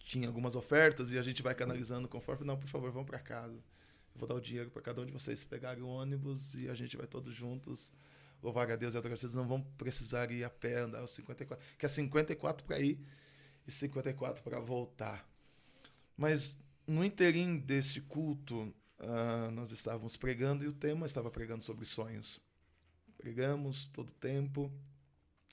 tinha 0.00 0.26
algumas 0.26 0.56
ofertas 0.56 1.10
e 1.12 1.18
a 1.18 1.22
gente 1.22 1.42
vai 1.42 1.54
canalizando 1.54 2.08
conforme. 2.08 2.44
Não, 2.44 2.56
por 2.56 2.68
favor, 2.68 2.90
vão 2.90 3.04
para 3.04 3.18
casa. 3.18 3.56
Eu 4.14 4.18
vou 4.18 4.28
dar 4.28 4.34
o 4.34 4.40
dinheiro 4.40 4.70
para 4.70 4.82
cada 4.82 5.00
um 5.02 5.06
de 5.06 5.12
vocês 5.12 5.44
pegarem 5.44 5.82
o 5.82 5.86
ônibus 5.86 6.54
e 6.54 6.68
a 6.68 6.74
gente 6.74 6.96
vai 6.96 7.06
todos 7.06 7.34
juntos 7.34 7.92
louvar 8.42 8.70
a 8.70 8.76
Deus 8.76 8.94
e 8.94 8.96
adorar 8.96 9.18
Vocês 9.18 9.34
não 9.34 9.46
vão 9.46 9.62
precisar 9.76 10.30
ir 10.30 10.44
a 10.44 10.50
pé, 10.50 10.80
andar 10.80 11.04
os 11.04 11.12
54. 11.12 11.64
Que 11.76 11.86
é 11.86 11.88
54 11.88 12.64
para 12.64 12.80
ir 12.80 12.98
e 13.66 13.70
54 13.70 14.42
para 14.42 14.58
voltar. 14.58 15.28
Mas 16.16 16.58
no 16.88 17.04
interim 17.04 17.58
desse 17.58 18.00
culto, 18.00 18.74
uh, 18.98 19.50
nós 19.52 19.70
estávamos 19.70 20.16
pregando 20.16 20.64
e 20.64 20.68
o 20.68 20.72
tema 20.72 21.06
estava 21.06 21.30
pregando 21.30 21.62
sobre 21.62 21.84
sonhos. 21.84 22.40
Pregamos 23.18 23.86
todo 23.88 24.10
tempo. 24.12 24.72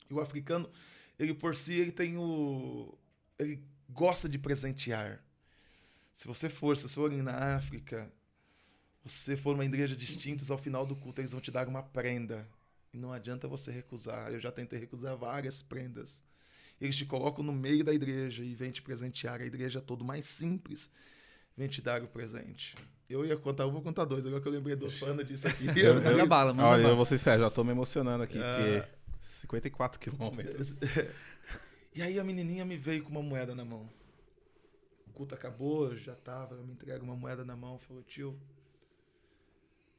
E 0.10 0.14
o 0.14 0.22
africano 0.22 0.70
ele 1.20 1.34
por 1.34 1.56
si 1.56 1.74
ele 1.74 1.92
tem 1.92 2.18
o 2.18 2.98
ele 3.38 3.62
gosta 3.90 4.30
de 4.30 4.40
presentear. 4.40 5.22
Se 6.14 6.28
você 6.28 6.50
for, 6.50 6.78
se 6.78 6.88
for 6.88 7.12
na 7.12 7.58
África, 7.58 8.10
você 9.04 9.36
for 9.36 9.52
numa 9.52 9.66
igreja 9.66 9.96
distinta, 9.96 10.44
ao 10.52 10.58
final 10.58 10.86
do 10.86 10.96
culto 10.96 11.20
eles 11.20 11.34
vão 11.34 11.42
te 11.42 11.52
dar 11.52 11.68
uma 11.68 11.84
prenda. 11.84 12.48
E 12.94 12.98
não 12.98 13.12
adianta 13.12 13.46
você 13.46 13.72
recusar. 13.72 14.32
Eu 14.32 14.40
já 14.40 14.52
tentei 14.52 14.80
recusar 14.80 15.18
várias 15.18 15.62
prendas. 15.62 16.24
Eles 16.80 16.96
te 16.96 17.06
colocam 17.06 17.44
no 17.44 17.52
meio 17.52 17.84
da 17.84 17.94
igreja 17.94 18.44
e 18.44 18.56
vêm 18.56 18.72
te 18.72 18.82
presentear. 18.82 19.42
A 19.42 19.46
igreja 19.46 19.80
é 19.80 19.82
todo 19.82 20.06
mais 20.06 20.26
simples. 20.26 20.90
Vem 21.58 21.68
te 21.68 21.82
dar 21.82 22.04
o 22.04 22.08
presente. 22.08 22.76
Eu 23.10 23.26
ia 23.26 23.38
contar, 23.38 23.64
eu 23.64 23.72
vou 23.72 23.82
contar 23.82 24.04
dois, 24.06 24.26
agora 24.26 24.42
que 24.42 24.48
eu 24.48 24.52
lembrei 24.52 24.76
do 24.76 24.90
fã 24.90 25.16
disso 25.18 25.48
aqui. 25.48 25.66
manda 25.66 26.26
bala, 26.26 26.54
manda 26.54 26.68
Olha, 26.68 26.82
bala. 26.82 26.94
eu 26.94 26.96
vou 26.96 27.06
ser 27.06 27.20
sério, 27.20 27.44
já 27.44 27.52
tô 27.52 27.64
me 27.64 27.72
emocionando 27.72 28.24
aqui, 28.24 28.40
ah. 28.40 28.56
porque 28.58 28.96
54 29.42 30.00
quilômetros. 30.00 30.74
e 31.94 32.02
aí 32.02 32.20
a 32.20 32.24
menininha 32.24 32.66
me 32.66 32.78
veio 32.78 33.04
com 33.04 33.12
uma 33.12 33.22
moeda 33.22 33.54
na 33.54 33.64
mão. 33.64 33.88
O 35.08 35.12
culto 35.12 35.36
acabou, 35.36 35.96
já 35.96 36.16
tava, 36.16 36.56
ela 36.56 36.64
me 36.64 36.74
entrega 36.74 37.04
uma 37.04 37.16
moeda 37.16 37.46
na 37.46 37.56
mão, 37.56 37.78
falou, 37.78 38.02
tio, 38.04 38.40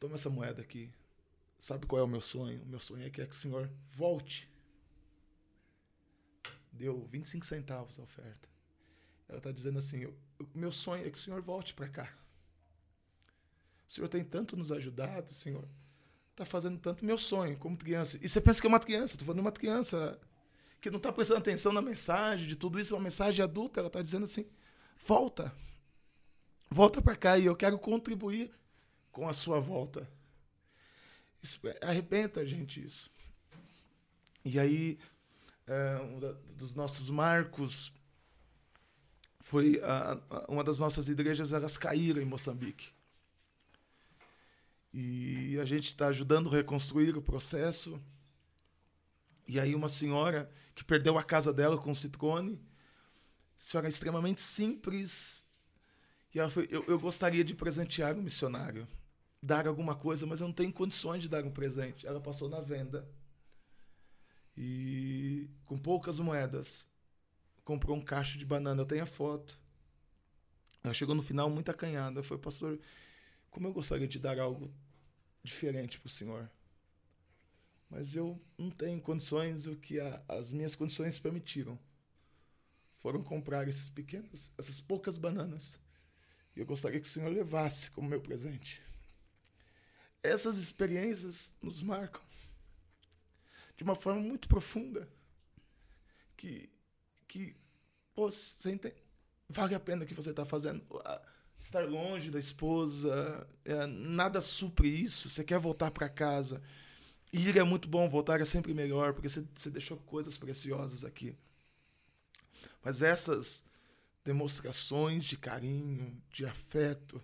toma 0.00 0.16
essa 0.16 0.28
moeda 0.28 0.60
aqui. 0.60 0.90
Sabe 1.58 1.86
qual 1.86 2.00
é 2.00 2.04
o 2.04 2.08
meu 2.08 2.20
sonho? 2.20 2.60
O 2.62 2.66
meu 2.66 2.80
sonho 2.80 3.06
é 3.06 3.10
que, 3.10 3.22
é 3.22 3.26
que 3.26 3.32
o 3.32 3.38
senhor 3.38 3.70
volte. 3.90 4.50
Deu 6.72 7.06
25 7.06 7.46
centavos 7.46 7.98
a 7.98 8.02
oferta. 8.02 8.55
Ela 9.28 9.38
está 9.38 9.52
dizendo 9.52 9.78
assim: 9.78 10.04
o 10.06 10.16
meu 10.54 10.72
sonho 10.72 11.06
é 11.06 11.10
que 11.10 11.18
o 11.18 11.20
senhor 11.20 11.40
volte 11.42 11.74
para 11.74 11.88
cá. 11.88 12.12
O 13.88 13.92
senhor 13.92 14.08
tem 14.08 14.24
tanto 14.24 14.56
nos 14.56 14.72
ajudado, 14.72 15.30
senhor 15.30 15.66
tá 16.36 16.44
fazendo 16.44 16.78
tanto 16.78 17.04
meu 17.04 17.16
sonho 17.16 17.56
como 17.56 17.76
criança. 17.78 18.18
E 18.20 18.28
você 18.28 18.40
pensa 18.40 18.60
que 18.60 18.66
é 18.66 18.68
uma 18.68 18.78
criança, 18.78 19.16
tô 19.16 19.24
falando 19.24 19.38
de 19.38 19.46
uma 19.46 19.52
criança 19.52 20.20
que 20.82 20.90
não 20.90 21.00
tá 21.00 21.10
prestando 21.10 21.40
atenção 21.40 21.72
na 21.72 21.80
mensagem, 21.80 22.46
de 22.46 22.54
tudo 22.54 22.78
isso, 22.78 22.94
é 22.94 22.96
uma 22.98 23.04
mensagem 23.04 23.42
adulta, 23.42 23.80
ela 23.80 23.88
tá 23.88 24.02
dizendo 24.02 24.24
assim: 24.24 24.46
volta. 25.04 25.52
Volta 26.68 27.00
para 27.00 27.16
cá 27.16 27.38
e 27.38 27.46
eu 27.46 27.56
quero 27.56 27.78
contribuir 27.78 28.52
com 29.10 29.26
a 29.26 29.32
sua 29.32 29.58
volta. 29.58 30.06
Isso, 31.42 31.58
arrebenta 31.80 32.40
a 32.40 32.44
gente 32.44 32.84
isso. 32.84 33.10
E 34.44 34.58
aí, 34.58 34.98
é, 35.66 35.96
um 36.02 36.20
dos 36.54 36.74
nossos 36.74 37.08
marcos 37.08 37.92
foi 39.46 39.80
a, 39.84 40.20
a, 40.28 40.44
uma 40.48 40.64
das 40.64 40.80
nossas 40.80 41.08
igrejas, 41.08 41.52
elas 41.52 41.78
caíram 41.78 42.20
em 42.20 42.24
Moçambique. 42.24 42.88
E 44.92 45.56
a 45.60 45.64
gente 45.64 45.86
está 45.86 46.08
ajudando 46.08 46.48
a 46.48 46.52
reconstruir 46.52 47.16
o 47.16 47.22
processo. 47.22 48.02
E 49.46 49.60
aí 49.60 49.72
uma 49.72 49.88
senhora 49.88 50.50
que 50.74 50.82
perdeu 50.82 51.16
a 51.16 51.22
casa 51.22 51.52
dela 51.52 51.78
com 51.78 51.94
citrone, 51.94 52.60
senhora 53.56 53.88
extremamente 53.88 54.42
simples, 54.42 55.44
e 56.34 56.40
ela 56.40 56.50
foi, 56.50 56.66
eu, 56.68 56.84
eu 56.88 56.98
gostaria 56.98 57.44
de 57.44 57.54
presentear 57.54 58.16
um 58.16 58.22
missionário, 58.22 58.88
dar 59.40 59.68
alguma 59.68 59.94
coisa, 59.94 60.26
mas 60.26 60.40
eu 60.40 60.48
não 60.48 60.54
tenho 60.54 60.72
condições 60.72 61.22
de 61.22 61.28
dar 61.28 61.44
um 61.44 61.52
presente. 61.52 62.04
Ela 62.04 62.20
passou 62.20 62.48
na 62.48 62.60
venda 62.60 63.08
e 64.56 65.48
com 65.66 65.78
poucas 65.78 66.18
moedas 66.18 66.88
comprou 67.66 67.96
um 67.96 68.00
cacho 68.00 68.38
de 68.38 68.46
banana. 68.46 68.80
Eu 68.80 68.86
tenho 68.86 69.02
a 69.02 69.06
foto. 69.06 69.60
Ela 70.82 70.94
chegou 70.94 71.16
no 71.16 71.22
final 71.22 71.50
muito 71.50 71.68
acanhada. 71.68 72.22
Foi, 72.22 72.38
pastor, 72.38 72.78
como 73.50 73.66
eu 73.66 73.72
gostaria 73.72 74.06
de 74.06 74.20
dar 74.20 74.38
algo 74.38 74.72
diferente 75.42 75.98
para 75.98 76.06
o 76.06 76.10
Senhor. 76.10 76.48
Mas 77.90 78.14
eu 78.14 78.40
não 78.56 78.70
tenho 78.70 79.00
condições, 79.00 79.66
o 79.66 79.76
que 79.76 79.98
a, 79.98 80.24
as 80.28 80.52
minhas 80.52 80.76
condições 80.76 81.18
permitiram. 81.18 81.76
Foram 82.98 83.22
comprar 83.22 83.66
esses 83.66 83.90
pequenos, 83.90 84.52
essas 84.56 84.80
poucas 84.80 85.18
bananas. 85.18 85.80
E 86.54 86.60
eu 86.60 86.66
gostaria 86.66 87.00
que 87.00 87.08
o 87.08 87.10
Senhor 87.10 87.28
levasse 87.28 87.90
como 87.90 88.08
meu 88.08 88.20
presente. 88.20 88.80
Essas 90.22 90.56
experiências 90.56 91.52
nos 91.60 91.82
marcam 91.82 92.22
de 93.76 93.82
uma 93.82 93.96
forma 93.96 94.20
muito 94.20 94.46
profunda. 94.48 95.08
Que, 96.36 96.70
que 97.28 97.56
pô, 98.14 98.30
você 98.30 98.72
entende, 98.72 98.96
vale 99.48 99.74
a 99.74 99.80
pena 99.80 100.04
o 100.04 100.06
que 100.06 100.14
você 100.14 100.30
está 100.30 100.44
fazendo 100.44 100.82
estar 101.66 101.84
longe 101.84 102.30
da 102.30 102.38
esposa, 102.38 103.46
é, 103.64 103.86
nada 103.86 104.40
supre 104.40 104.88
isso. 104.88 105.28
Você 105.28 105.44
quer 105.44 105.58
voltar 105.58 105.90
para 105.90 106.08
casa. 106.08 106.62
Ir 107.32 107.56
é 107.56 107.62
muito 107.62 107.88
bom, 107.88 108.08
voltar 108.08 108.40
é 108.40 108.44
sempre 108.44 108.72
melhor, 108.72 109.12
porque 109.12 109.28
você, 109.28 109.44
você 109.54 109.70
deixou 109.70 109.96
coisas 109.98 110.38
preciosas 110.38 111.04
aqui. 111.04 111.36
Mas 112.82 113.02
essas 113.02 113.64
demonstrações 114.24 115.24
de 115.24 115.36
carinho, 115.36 116.20
de 116.30 116.46
afeto, 116.46 117.22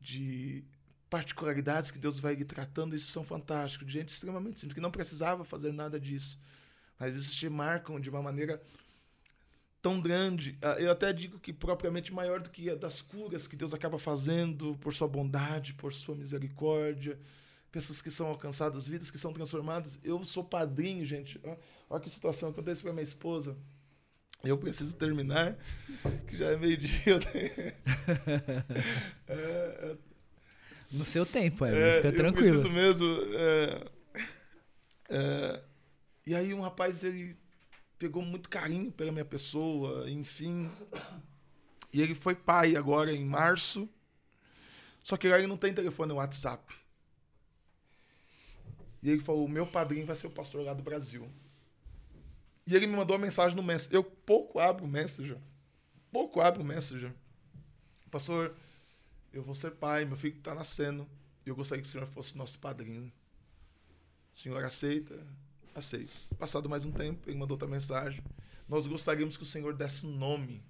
de 0.00 0.64
particularidades 1.08 1.90
que 1.90 1.98
Deus 1.98 2.18
vai 2.18 2.34
lhe 2.34 2.44
tratando, 2.44 2.96
isso 2.96 3.12
são 3.12 3.24
fantásticos. 3.24 3.86
De 3.86 3.92
gente 3.92 4.08
extremamente 4.08 4.58
simples, 4.58 4.74
que 4.74 4.80
não 4.80 4.90
precisava 4.90 5.44
fazer 5.44 5.72
nada 5.72 6.00
disso. 6.00 6.38
Mas 6.98 7.14
isso 7.14 7.34
te 7.36 7.48
marcam 7.48 8.00
de 8.00 8.08
uma 8.08 8.22
maneira 8.22 8.60
tão 9.84 10.00
grande. 10.00 10.56
Ah, 10.62 10.76
eu 10.78 10.90
até 10.90 11.12
digo 11.12 11.38
que 11.38 11.52
propriamente 11.52 12.10
maior 12.10 12.40
do 12.40 12.48
que 12.48 12.70
a 12.70 12.74
das 12.74 13.02
curas 13.02 13.46
que 13.46 13.54
Deus 13.54 13.74
acaba 13.74 13.98
fazendo 13.98 14.78
por 14.80 14.94
sua 14.94 15.06
bondade, 15.06 15.74
por 15.74 15.92
sua 15.92 16.14
misericórdia. 16.14 17.18
Pessoas 17.70 18.00
que 18.00 18.10
são 18.10 18.28
alcançadas, 18.28 18.88
vidas 18.88 19.10
que 19.10 19.18
são 19.18 19.30
transformadas. 19.30 20.00
Eu 20.02 20.24
sou 20.24 20.42
padrinho, 20.42 21.04
gente. 21.04 21.38
Olha 21.90 22.00
que 22.00 22.08
situação. 22.08 22.48
acontece 22.48 22.80
para 22.80 22.94
minha 22.94 23.02
esposa. 23.02 23.58
Eu 24.42 24.56
preciso 24.56 24.96
terminar, 24.96 25.58
que 26.28 26.38
já 26.38 26.46
é 26.46 26.56
meio-dia. 26.56 27.18
é, 29.28 29.28
é, 29.28 29.96
no 30.90 31.04
seu 31.04 31.26
tempo, 31.26 31.62
é, 31.66 31.96
fica 31.96 32.12
tranquilo. 32.12 32.46
Eu 32.46 32.52
preciso 32.52 32.70
mesmo. 32.70 33.06
É, 33.34 33.84
É, 35.10 35.62
e 36.26 36.34
aí 36.34 36.54
um 36.54 36.62
rapaz, 36.62 37.04
ele 37.04 37.36
pegou 38.04 38.22
muito 38.22 38.50
carinho 38.50 38.92
pela 38.92 39.10
minha 39.10 39.24
pessoa, 39.24 40.10
enfim. 40.10 40.70
E 41.90 42.02
ele 42.02 42.14
foi 42.14 42.34
pai 42.34 42.76
agora 42.76 43.10
em 43.10 43.24
março. 43.24 43.88
Só 45.02 45.16
que 45.16 45.26
ele 45.26 45.46
não 45.46 45.56
tem 45.56 45.72
telefone 45.72 46.10
no 46.10 46.16
WhatsApp. 46.16 46.74
E 49.02 49.08
ele 49.08 49.22
falou: 49.22 49.46
o 49.46 49.48
meu 49.48 49.66
padrinho 49.66 50.04
vai 50.04 50.14
ser 50.14 50.26
o 50.26 50.30
pastor 50.30 50.62
lá 50.62 50.74
do 50.74 50.82
Brasil. 50.82 51.26
E 52.66 52.76
ele 52.76 52.86
me 52.86 52.94
mandou 52.94 53.16
uma 53.16 53.22
mensagem 53.22 53.56
no 53.56 53.62
Messenger. 53.62 53.94
Eu 53.94 54.04
pouco 54.04 54.58
abro 54.58 54.84
o 54.84 54.88
Messenger. 54.88 55.38
Pouco 56.12 56.42
abro 56.42 56.60
o 56.60 56.64
Messenger. 56.64 57.10
Pastor, 58.10 58.54
eu 59.32 59.42
vou 59.42 59.54
ser 59.54 59.70
pai, 59.70 60.04
meu 60.04 60.16
filho 60.18 60.36
está 60.36 60.54
nascendo. 60.54 61.08
E 61.46 61.48
eu 61.48 61.56
gostaria 61.56 61.80
que 61.80 61.88
o 61.88 61.90
senhor 61.90 62.06
fosse 62.06 62.36
nosso 62.36 62.58
padrinho. 62.58 63.10
O 64.30 64.36
senhor 64.36 64.62
aceita? 64.62 65.26
Aceito. 65.74 66.12
Passado 66.38 66.68
mais 66.68 66.84
um 66.84 66.92
tempo, 66.92 67.28
ele 67.28 67.36
mandou 67.36 67.54
outra 67.54 67.66
mensagem. 67.66 68.22
Nós 68.68 68.86
gostaríamos 68.86 69.36
que 69.36 69.42
o 69.42 69.46
senhor 69.46 69.74
desse 69.74 70.06
o 70.06 70.08
nome 70.08 70.62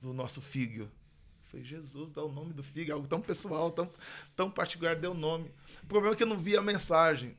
do 0.00 0.12
nosso 0.12 0.40
filho. 0.40 0.84
Eu 0.84 1.50
falei, 1.50 1.64
Jesus, 1.64 2.12
dá 2.12 2.22
o 2.24 2.32
nome 2.32 2.52
do 2.52 2.62
filho, 2.62 2.92
algo 2.92 3.06
tão 3.06 3.20
pessoal, 3.20 3.70
tão, 3.70 3.90
tão 4.34 4.50
particular, 4.50 4.96
deu 4.96 5.12
o 5.12 5.14
nome. 5.14 5.50
O 5.82 5.86
problema 5.86 6.14
é 6.14 6.16
que 6.16 6.24
eu 6.24 6.26
não 6.26 6.38
vi 6.38 6.56
a 6.56 6.62
mensagem. 6.62 7.36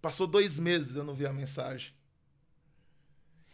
Passou 0.00 0.26
dois 0.26 0.58
meses 0.58 0.96
eu 0.96 1.04
não 1.04 1.14
vi 1.14 1.26
a 1.26 1.32
mensagem. 1.32 1.92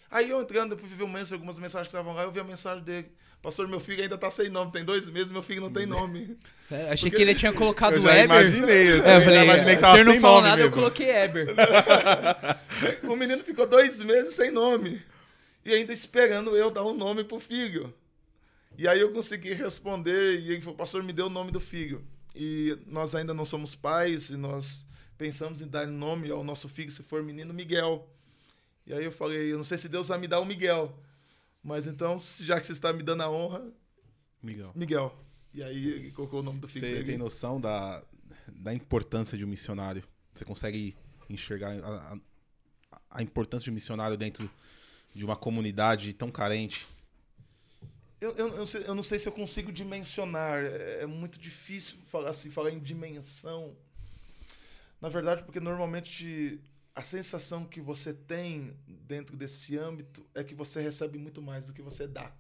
Aí 0.09 0.31
eu 0.31 0.41
entrando, 0.41 0.77
vi 0.77 1.03
um 1.03 1.09
mês, 1.09 1.33
algumas 1.33 1.59
mensagens 1.59 1.89
que 1.89 1.97
estavam 1.97 2.15
lá, 2.15 2.23
eu 2.23 2.31
vi 2.31 2.39
a 2.39 2.45
mensagem 2.45 2.85
dele. 2.85 3.13
Pastor, 3.45 3.69
meu 3.69 3.79
filho 3.79 4.03
ainda 4.03 4.17
tá 4.17 4.31
sem 4.31 4.49
nome, 4.49 4.73
tem 4.73 4.83
dois 4.83 5.07
meses, 5.07 5.31
meu 5.31 5.43
filho 5.43 5.61
não 5.61 5.71
tem 5.71 5.85
nome. 5.85 6.37
É, 6.71 6.93
achei 6.93 7.11
Porque... 7.11 7.17
que 7.17 7.23
ele 7.31 7.39
tinha 7.39 7.53
colocado 7.53 7.97
eu 7.97 8.01
já 8.01 8.17
Eber. 8.17 8.25
Imaginei, 8.25 8.89
eu, 8.91 9.05
é, 9.05 9.17
eu 9.17 9.21
falei, 9.21 9.43
imaginei 9.43 9.75
que 9.75 9.81
tava 9.83 9.97
sem 9.97 10.05
não 10.05 10.19
falou 10.19 10.41
nada, 10.41 10.57
mesmo. 10.57 10.71
eu 10.71 10.73
coloquei 10.73 11.11
Eber. 11.11 11.49
o 13.05 13.15
menino 13.15 13.45
ficou 13.45 13.67
dois 13.67 14.03
meses 14.03 14.35
sem 14.35 14.51
nome. 14.51 15.03
E 15.63 15.75
ainda 15.75 15.93
esperando 15.93 16.57
eu 16.57 16.71
dar 16.71 16.83
um 16.85 16.95
nome 16.95 17.23
pro 17.23 17.39
filho. 17.39 17.95
E 18.79 18.89
aí 18.89 18.99
eu 18.99 19.13
consegui 19.13 19.53
responder 19.53 20.41
e 20.41 20.53
ele 20.53 20.63
falou, 20.63 20.75
pastor, 20.75 21.03
me 21.03 21.13
deu 21.13 21.27
o 21.27 21.31
nome 21.31 21.51
do 21.51 21.61
filho. 21.61 22.03
E 22.35 22.79
nós 22.87 23.15
ainda 23.15 23.35
não 23.35 23.45
somos 23.45 23.75
pais 23.75 24.31
e 24.31 24.37
nós 24.39 24.87
pensamos 25.19 25.61
em 25.61 25.69
dar 25.69 25.87
nome 25.87 26.31
ao 26.31 26.43
nosso 26.43 26.67
filho, 26.67 26.91
se 26.91 27.03
for 27.03 27.23
menino, 27.23 27.53
Miguel. 27.53 28.09
E 28.87 28.95
aí 28.95 29.05
eu 29.05 29.13
falei, 29.13 29.53
eu 29.53 29.59
não 29.59 29.65
sei 29.65 29.77
se 29.77 29.87
Deus 29.87 30.09
vai 30.09 30.19
me 30.19 30.27
dar 30.27 30.41
o 30.41 30.47
Miguel. 30.47 30.99
Mas 31.65 31.87
então, 31.87 32.19
já 32.19 32.61
que 32.61 32.67
você 32.67 32.73
está 32.73 32.93
me 32.93 33.03
dando 33.03 33.23
a 33.23 33.31
honra. 33.31 33.67
Miguel. 34.43 34.71
Miguel. 34.75 35.19
E 35.55 35.63
aí 35.63 36.13
colocou 36.13 36.41
o 36.41 36.43
nome 36.43 36.59
do 36.59 36.69
filho. 36.69 36.81
Você 36.85 36.93
dele. 36.93 37.05
tem 37.07 37.17
noção 37.17 37.59
da, 37.59 38.05
da 38.49 38.75
importância 38.75 39.39
de 39.39 39.47
um 39.47 39.49
missionário? 39.49 40.05
Você 40.35 40.45
consegue 40.45 40.95
enxergar 41.31 41.73
a, 41.73 42.13
a, 42.13 43.01
a 43.13 43.23
importância 43.23 43.65
de 43.65 43.71
um 43.71 43.75
missionário 43.75 44.15
dentro 44.15 44.51
de 45.15 45.25
uma 45.25 45.37
comunidade 45.37 46.13
tão 46.13 46.31
carente? 46.31 46.87
Eu, 48.21 48.33
eu, 48.33 48.57
eu, 48.57 48.67
sei, 48.67 48.85
eu, 48.87 48.95
não 48.95 49.03
sei 49.03 49.19
se 49.19 49.27
eu 49.27 49.33
consigo 49.33 49.73
dimensionar. 49.73 50.63
É, 50.63 51.03
é 51.03 51.07
muito 51.07 51.39
difícil 51.39 51.97
falar 52.07 52.31
assim, 52.31 52.51
falar 52.51 52.73
em 52.73 52.79
dimensão. 52.79 53.75
Na 55.01 55.09
verdade, 55.09 55.43
porque 55.45 55.61
normalmente 55.61 56.61
a 56.95 57.03
sensação 57.03 57.65
que 57.65 57.81
você 57.81 58.15
tem 58.15 58.77
dentro 58.87 59.37
desse 59.37 59.77
âmbito 59.77 60.25
é 60.35 60.45
que 60.45 60.55
você 60.55 60.81
recebe 60.81 61.19
muito 61.19 61.43
mais 61.43 61.67
do 61.67 61.73
que 61.73 61.83
você 61.83 62.07
dá. 62.07 62.33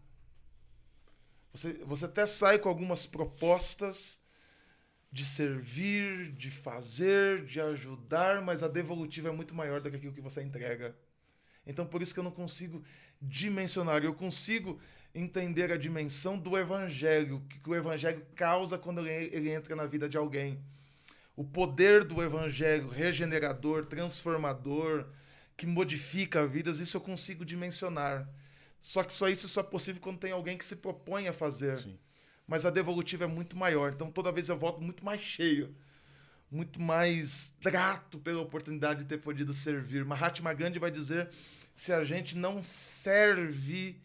Você, 1.53 1.75
você 1.85 2.05
até 2.05 2.25
sai 2.25 2.59
com 2.59 2.69
algumas 2.69 3.05
propostas 3.05 4.23
de 5.11 5.25
servir, 5.25 6.33
de 6.33 6.51
fazer, 6.51 7.45
de 7.45 7.61
ajudar, 7.61 8.43
mas 8.43 8.63
a 8.63 8.69
devolutiva 8.69 9.29
é 9.29 9.33
muito 9.33 9.55
maior 9.55 9.81
do 9.81 9.91
que 9.91 9.97
aquilo 9.97 10.13
que 10.13 10.21
você 10.21 10.43
entrega. 10.43 10.97
Então, 11.67 11.87
por 11.87 12.03
isso 12.03 12.13
que 12.13 12.21
eu 12.21 12.25
não 12.25 12.31
consigo 12.31 12.85
dimensionar. 13.21 14.05
Eu 14.05 14.15
consigo 14.15 14.81
entender 15.15 15.71
a 15.73 15.77
dimensão 15.77 16.39
do 16.39 16.59
evangelho, 16.59 17.41
que 17.49 17.69
o 17.69 17.75
evangelho 17.75 18.25
causa 18.35 18.77
quando 18.77 19.07
ele, 19.07 19.35
ele 19.35 19.51
entra 19.51 19.75
na 19.75 19.87
vida 19.87 20.09
de 20.09 20.17
alguém 20.17 20.63
o 21.37 21.45
poder 21.45 22.05
do 22.05 22.23
evangelho 22.23 22.89
regenerador, 22.89 23.87
transformador, 23.87 25.07
que 25.57 25.67
modifica 25.67 26.47
vidas, 26.47 26.81
isso 26.81 26.97
eu 26.97 27.01
consigo 27.01 27.45
dimensionar. 27.45 28.29
Só 28.81 29.03
que 29.03 29.15
só 29.15 29.29
isso 29.29 29.49
só 29.49 29.61
é 29.61 29.65
possível 29.65 30.01
quando 30.01 30.19
tem 30.19 30.33
alguém 30.33 30.59
que 30.59 30.65
se 30.65 30.77
propõe 30.77 31.27
a 31.27 31.33
fazer. 31.33 31.79
Sim. 31.79 31.99
Mas 32.47 32.67
a 32.67 32.71
devolutiva 32.71 33.25
é 33.25 33.27
muito 33.27 33.57
maior. 33.57 33.93
Então 33.93 34.11
toda 34.11 34.31
vez 34.31 34.49
eu 34.49 34.59
volto 34.59 34.81
muito 34.83 35.05
mais 35.05 35.21
cheio, 35.21 35.75
muito 36.51 36.81
mais 36.81 37.55
grato 37.61 38.19
pela 38.19 38.43
oportunidade 38.43 39.01
de 39.01 39.07
ter 39.07 39.19
podido 39.19 39.55
servir. 39.55 40.05
Mahatma 40.05 40.53
Gandhi 40.53 40.79
vai 40.79 40.91
dizer: 40.91 41.31
se 41.75 41.93
a 41.93 42.05
gente 42.05 42.37
não 42.37 42.63
serve 42.63 43.99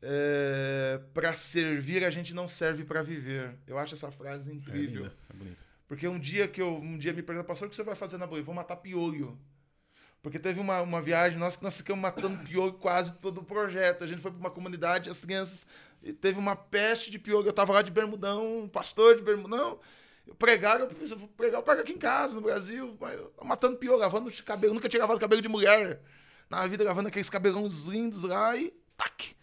é, 0.00 1.00
para 1.12 1.32
servir, 1.32 2.04
a 2.04 2.10
gente 2.10 2.32
não 2.32 2.46
serve 2.46 2.84
para 2.84 3.02
viver. 3.02 3.56
Eu 3.66 3.76
acho 3.76 3.94
essa 3.94 4.10
frase 4.10 4.52
incrível. 4.52 5.06
É, 5.06 5.08
linda, 5.08 5.16
é 5.28 5.32
bonita. 5.34 5.65
Porque 5.88 6.08
um 6.08 6.18
dia 6.18 6.48
que 6.48 6.60
eu 6.60 6.76
um 6.76 6.98
dia 6.98 7.12
me 7.12 7.22
perguntaram, 7.22 7.46
pastor, 7.46 7.66
o 7.66 7.70
que 7.70 7.76
você 7.76 7.84
vai 7.84 7.94
fazer 7.94 8.18
na 8.18 8.26
Bolívia? 8.26 8.46
Vou 8.46 8.54
matar 8.54 8.76
piolho. 8.76 9.38
Porque 10.22 10.38
teve 10.38 10.58
uma, 10.58 10.80
uma 10.82 11.00
viagem 11.00 11.38
nossa 11.38 11.56
que 11.56 11.62
nós 11.62 11.76
ficamos 11.76 12.02
matando 12.02 12.42
piolho 12.44 12.72
quase 12.72 13.12
todo 13.18 13.40
o 13.40 13.44
projeto. 13.44 14.02
A 14.02 14.06
gente 14.06 14.20
foi 14.20 14.32
para 14.32 14.40
uma 14.40 14.50
comunidade, 14.50 15.08
as 15.08 15.24
crianças. 15.24 15.66
Teve 16.20 16.38
uma 16.38 16.56
peste 16.56 17.10
de 17.10 17.18
piolho. 17.18 17.46
Eu 17.46 17.50
estava 17.50 17.72
lá 17.72 17.82
de 17.82 17.92
bermudão, 17.92 18.64
um 18.64 18.68
pastor 18.68 19.16
de 19.16 19.22
bermudão. 19.22 19.78
Eu 20.26 20.34
pregaram, 20.34 20.86
eu 20.86 20.88
pensei, 20.88 21.16
vou 21.16 21.28
pregar, 21.28 21.60
eu 21.60 21.62
prego 21.62 21.82
aqui 21.82 21.92
em 21.92 21.98
casa, 21.98 22.34
no 22.34 22.40
Brasil. 22.40 22.98
Matando 23.44 23.76
piolho, 23.76 24.00
lavando 24.00 24.28
os 24.28 24.40
cabelos. 24.40 24.74
Nunca 24.74 24.88
tinha 24.88 25.00
lavado 25.00 25.20
cabelo 25.20 25.40
de 25.40 25.48
mulher. 25.48 26.00
Na 26.50 26.66
vida, 26.66 26.82
lavando 26.82 27.06
aqueles 27.06 27.30
cabelões 27.30 27.86
lindos 27.86 28.24
lá 28.24 28.56
e 28.56 28.74
tac, 28.96 29.36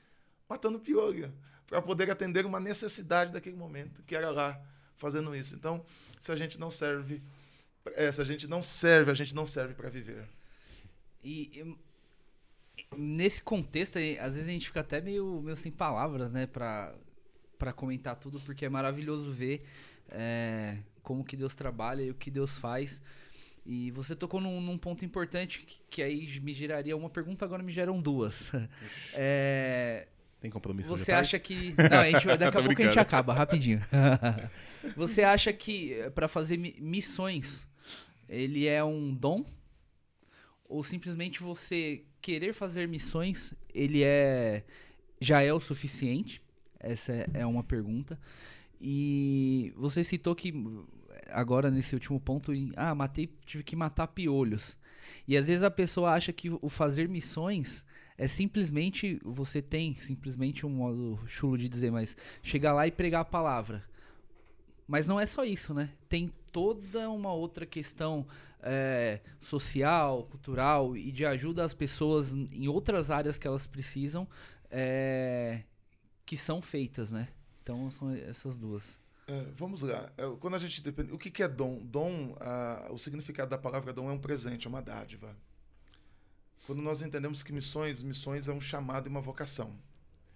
matando 0.49 0.79
piolho. 0.79 1.33
Para 1.65 1.81
poder 1.81 2.11
atender 2.11 2.45
uma 2.45 2.59
necessidade 2.59 3.31
daquele 3.31 3.55
momento, 3.55 4.03
que 4.03 4.15
era 4.15 4.31
lá 4.31 4.61
fazendo 4.97 5.33
isso. 5.33 5.55
Então, 5.55 5.85
se 6.23 6.31
a 6.31 6.37
gente 6.37 6.57
não 6.57 6.71
serve, 6.71 7.21
é, 7.95 8.09
se 8.09 8.21
a 8.21 8.23
gente 8.23 8.47
não 8.47 8.61
serve, 8.61 9.11
a 9.11 9.13
gente 9.13 9.35
não 9.35 9.45
serve 9.45 9.73
para 9.73 9.89
viver. 9.89 10.25
E, 11.21 11.75
nesse 12.95 13.41
contexto, 13.41 13.99
às 14.21 14.35
vezes 14.35 14.47
a 14.47 14.51
gente 14.51 14.67
fica 14.67 14.79
até 14.79 15.01
meio, 15.01 15.41
meio 15.41 15.57
sem 15.57 15.69
palavras, 15.69 16.31
né, 16.31 16.47
para 16.47 16.95
para 17.57 17.71
comentar 17.71 18.17
tudo, 18.17 18.41
porque 18.41 18.65
é 18.65 18.69
maravilhoso 18.69 19.31
ver 19.31 19.65
é, 20.09 20.79
como 21.01 21.23
que 21.23 21.37
Deus 21.37 21.55
trabalha 21.55 22.01
e 22.01 22.09
o 22.09 22.15
que 22.15 22.29
Deus 22.29 22.57
faz. 22.57 23.01
E 23.65 23.89
você 23.91 24.13
tocou 24.15 24.41
num, 24.41 24.59
num 24.59 24.77
ponto 24.77 25.05
importante 25.05 25.59
que, 25.59 25.79
que, 25.89 26.03
aí 26.03 26.39
me 26.41 26.53
geraria 26.53 26.97
uma 26.97 27.09
pergunta, 27.09 27.45
agora 27.45 27.63
me 27.63 27.71
geram 27.71 28.01
duas. 28.01 28.51
é, 29.13 30.07
tem 30.43 30.51
compromisso 30.51 30.89
Você 30.89 31.13
acha 31.13 31.39
que. 31.39 31.73
Não, 31.89 31.99
a 31.99 32.11
gente, 32.11 32.27
daqui 32.37 32.43
a 32.43 32.51
pouco 32.61 32.81
a 32.81 32.85
gente 32.85 32.99
acaba, 32.99 33.33
rapidinho. 33.33 33.79
Você 34.97 35.23
acha 35.23 35.53
que 35.53 35.93
eh, 35.93 36.09
para 36.09 36.27
fazer 36.27 36.57
missões 36.57 37.65
ele 38.27 38.67
é 38.67 38.83
um 38.83 39.13
dom? 39.13 39.45
Ou 40.67 40.83
simplesmente 40.83 41.41
você 41.41 42.03
querer 42.21 42.51
fazer 42.51 42.89
missões 42.89 43.53
ele 43.73 44.03
é 44.03 44.65
já 45.21 45.41
é 45.41 45.53
o 45.53 45.61
suficiente? 45.61 46.41
Essa 46.77 47.13
é, 47.13 47.27
é 47.35 47.45
uma 47.45 47.63
pergunta. 47.63 48.19
E 48.81 49.71
você 49.77 50.03
citou 50.03 50.35
que 50.35 50.53
agora 51.29 51.71
nesse 51.71 51.95
último 51.95 52.19
ponto, 52.19 52.51
ah, 52.75 52.93
matei, 52.93 53.29
tive 53.45 53.63
que 53.63 53.77
matar 53.77 54.07
piolhos. 54.07 54.75
E 55.25 55.37
às 55.37 55.47
vezes 55.47 55.63
a 55.63 55.71
pessoa 55.71 56.11
acha 56.11 56.33
que 56.33 56.49
o 56.49 56.67
fazer 56.67 57.07
missões 57.07 57.85
é 58.17 58.27
simplesmente 58.27 59.19
você 59.23 59.61
tem 59.61 59.95
simplesmente 59.95 60.65
um 60.65 60.69
modo 60.69 61.19
chulo 61.27 61.57
de 61.57 61.67
dizer, 61.67 61.91
mas 61.91 62.15
chegar 62.41 62.73
lá 62.73 62.87
e 62.87 62.91
pregar 62.91 63.21
a 63.21 63.25
palavra. 63.25 63.83
Mas 64.87 65.07
não 65.07 65.19
é 65.19 65.25
só 65.25 65.43
isso, 65.43 65.73
né? 65.73 65.89
Tem 66.09 66.31
toda 66.51 67.09
uma 67.09 67.33
outra 67.33 67.65
questão 67.65 68.27
é, 68.61 69.21
social, 69.39 70.25
cultural 70.25 70.95
e 70.95 71.11
de 71.11 71.25
ajuda 71.25 71.63
às 71.63 71.73
pessoas 71.73 72.33
em 72.33 72.67
outras 72.67 73.09
áreas 73.09 73.39
que 73.39 73.47
elas 73.47 73.65
precisam 73.65 74.27
é, 74.69 75.61
que 76.25 76.35
são 76.35 76.61
feitas, 76.61 77.11
né? 77.11 77.27
Então 77.61 77.89
são 77.91 78.11
essas 78.11 78.57
duas. 78.57 78.99
É, 79.27 79.45
vamos 79.55 79.81
lá. 79.81 80.11
É, 80.17 80.23
quando 80.39 80.55
a 80.55 80.59
gente 80.59 80.81
depende, 80.81 81.13
o 81.13 81.17
que, 81.17 81.43
é 81.43 81.47
dom? 81.47 81.79
Dom, 81.85 82.35
a, 82.39 82.89
o 82.91 82.97
significado 82.97 83.49
da 83.49 83.57
palavra 83.57 83.93
dom 83.93 84.09
é 84.09 84.13
um 84.13 84.19
presente, 84.19 84.67
é 84.67 84.69
uma 84.69 84.81
dádiva. 84.81 85.35
Quando 86.65 86.81
nós 86.81 87.01
entendemos 87.01 87.43
que 87.43 87.51
missões, 87.51 88.01
missões 88.01 88.47
é 88.47 88.53
um 88.53 88.61
chamado 88.61 89.07
e 89.07 89.09
uma 89.09 89.21
vocação. 89.21 89.75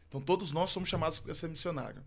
Então 0.07 0.21
todos 0.21 0.51
nós 0.51 0.71
somos 0.71 0.89
chamados 0.89 1.19
para 1.19 1.33
ser 1.33 1.47
missionário. 1.47 2.03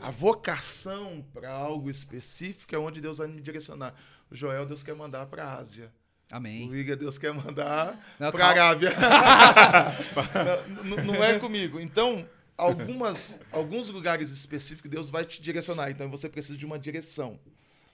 A 0.00 0.10
vocação 0.10 1.24
para 1.32 1.50
algo 1.50 1.90
específico 1.90 2.74
é 2.74 2.78
onde 2.78 3.00
Deus 3.00 3.18
vai 3.18 3.28
me 3.28 3.40
direcionar. 3.40 3.94
O 4.30 4.34
Joel, 4.34 4.64
Deus 4.64 4.82
quer 4.82 4.94
mandar 4.94 5.26
para 5.26 5.44
a 5.44 5.56
Ásia. 5.56 5.92
Amém. 6.30 6.70
O 6.70 6.76
Iga, 6.76 6.96
Deus 6.96 7.18
quer 7.18 7.34
mandar 7.34 7.98
para 8.18 8.46
a 8.46 8.48
Arábia. 8.48 8.92
não, 10.84 11.04
não 11.04 11.24
é 11.24 11.38
comigo. 11.38 11.80
Então, 11.80 12.26
algumas, 12.56 13.40
alguns 13.50 13.90
lugares 13.90 14.30
específicos 14.30 14.90
Deus 14.90 15.10
vai 15.10 15.24
te 15.24 15.42
direcionar. 15.42 15.90
Então 15.90 16.08
você 16.08 16.28
precisa 16.28 16.56
de 16.56 16.64
uma 16.64 16.78
direção. 16.78 17.38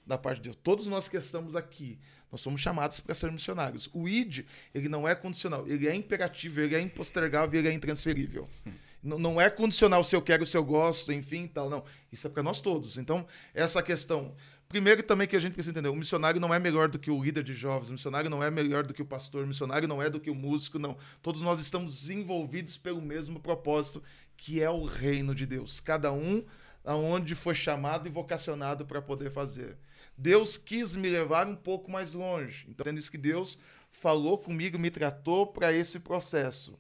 Da 0.06 0.16
parte 0.16 0.38
de 0.38 0.44
Deus. 0.44 0.58
Todos 0.62 0.86
nós 0.86 1.08
que 1.08 1.16
estamos 1.16 1.56
aqui, 1.56 1.98
nós 2.30 2.40
somos 2.40 2.60
chamados 2.60 3.00
para 3.00 3.14
ser 3.14 3.30
missionários. 3.32 3.90
O 3.92 4.08
ID, 4.08 4.44
ele 4.74 4.88
não 4.88 5.06
é 5.06 5.14
condicional, 5.14 5.66
ele 5.66 5.88
é 5.88 5.94
imperativo, 5.94 6.60
ele 6.60 6.74
é 6.74 6.80
impostergável, 6.80 7.58
ele 7.58 7.68
é 7.68 7.72
intransferível. 7.72 8.48
Hum. 8.66 8.72
Não, 9.02 9.18
não 9.18 9.40
é 9.40 9.48
condicional 9.48 10.02
se 10.02 10.16
eu 10.16 10.22
quero, 10.22 10.44
se 10.44 10.56
eu 10.56 10.64
gosto, 10.64 11.12
enfim, 11.12 11.46
tal, 11.46 11.70
não. 11.70 11.84
Isso 12.10 12.26
é 12.26 12.30
para 12.30 12.42
nós 12.42 12.60
todos. 12.60 12.98
Então, 12.98 13.26
essa 13.54 13.82
questão 13.82 14.34
Primeiro 14.68 15.00
também 15.02 15.28
que 15.28 15.36
a 15.36 15.40
gente 15.40 15.52
precisa 15.52 15.70
entender, 15.70 15.88
o 15.88 15.94
missionário 15.94 16.40
não 16.40 16.52
é 16.52 16.58
melhor 16.58 16.88
do 16.88 16.98
que 16.98 17.08
o 17.08 17.22
líder 17.22 17.44
de 17.44 17.54
jovens, 17.54 17.88
o 17.88 17.92
missionário 17.92 18.28
não 18.28 18.42
é 18.42 18.50
melhor 18.50 18.84
do 18.84 18.92
que 18.92 19.00
o 19.00 19.06
pastor, 19.06 19.44
o 19.44 19.46
missionário 19.46 19.86
não 19.86 20.02
é 20.02 20.10
do 20.10 20.18
que 20.18 20.28
o 20.28 20.34
músico, 20.34 20.76
não. 20.76 20.96
Todos 21.22 21.40
nós 21.40 21.60
estamos 21.60 22.10
envolvidos 22.10 22.76
pelo 22.76 23.00
mesmo 23.00 23.38
propósito, 23.38 24.02
que 24.36 24.60
é 24.60 24.68
o 24.68 24.84
reino 24.84 25.36
de 25.36 25.46
Deus. 25.46 25.78
Cada 25.78 26.12
um 26.12 26.44
aonde 26.84 27.36
foi 27.36 27.54
chamado 27.54 28.08
e 28.08 28.10
vocacionado 28.10 28.84
para 28.84 29.00
poder 29.00 29.30
fazer. 29.30 29.76
Deus 30.16 30.56
quis 30.56 30.97
me 30.97 31.09
levar 31.09 31.47
um 31.47 31.56
pouco 31.56 31.90
mais 31.90 32.14
longe. 32.14 32.66
Então, 32.68 32.84
tendo 32.84 32.98
isso 32.98 33.10
que 33.10 33.18
Deus 33.18 33.59
falou 33.90 34.38
comigo, 34.38 34.78
me 34.78 34.90
tratou 34.90 35.47
para 35.47 35.72
esse 35.72 36.01
processo. 36.01 36.78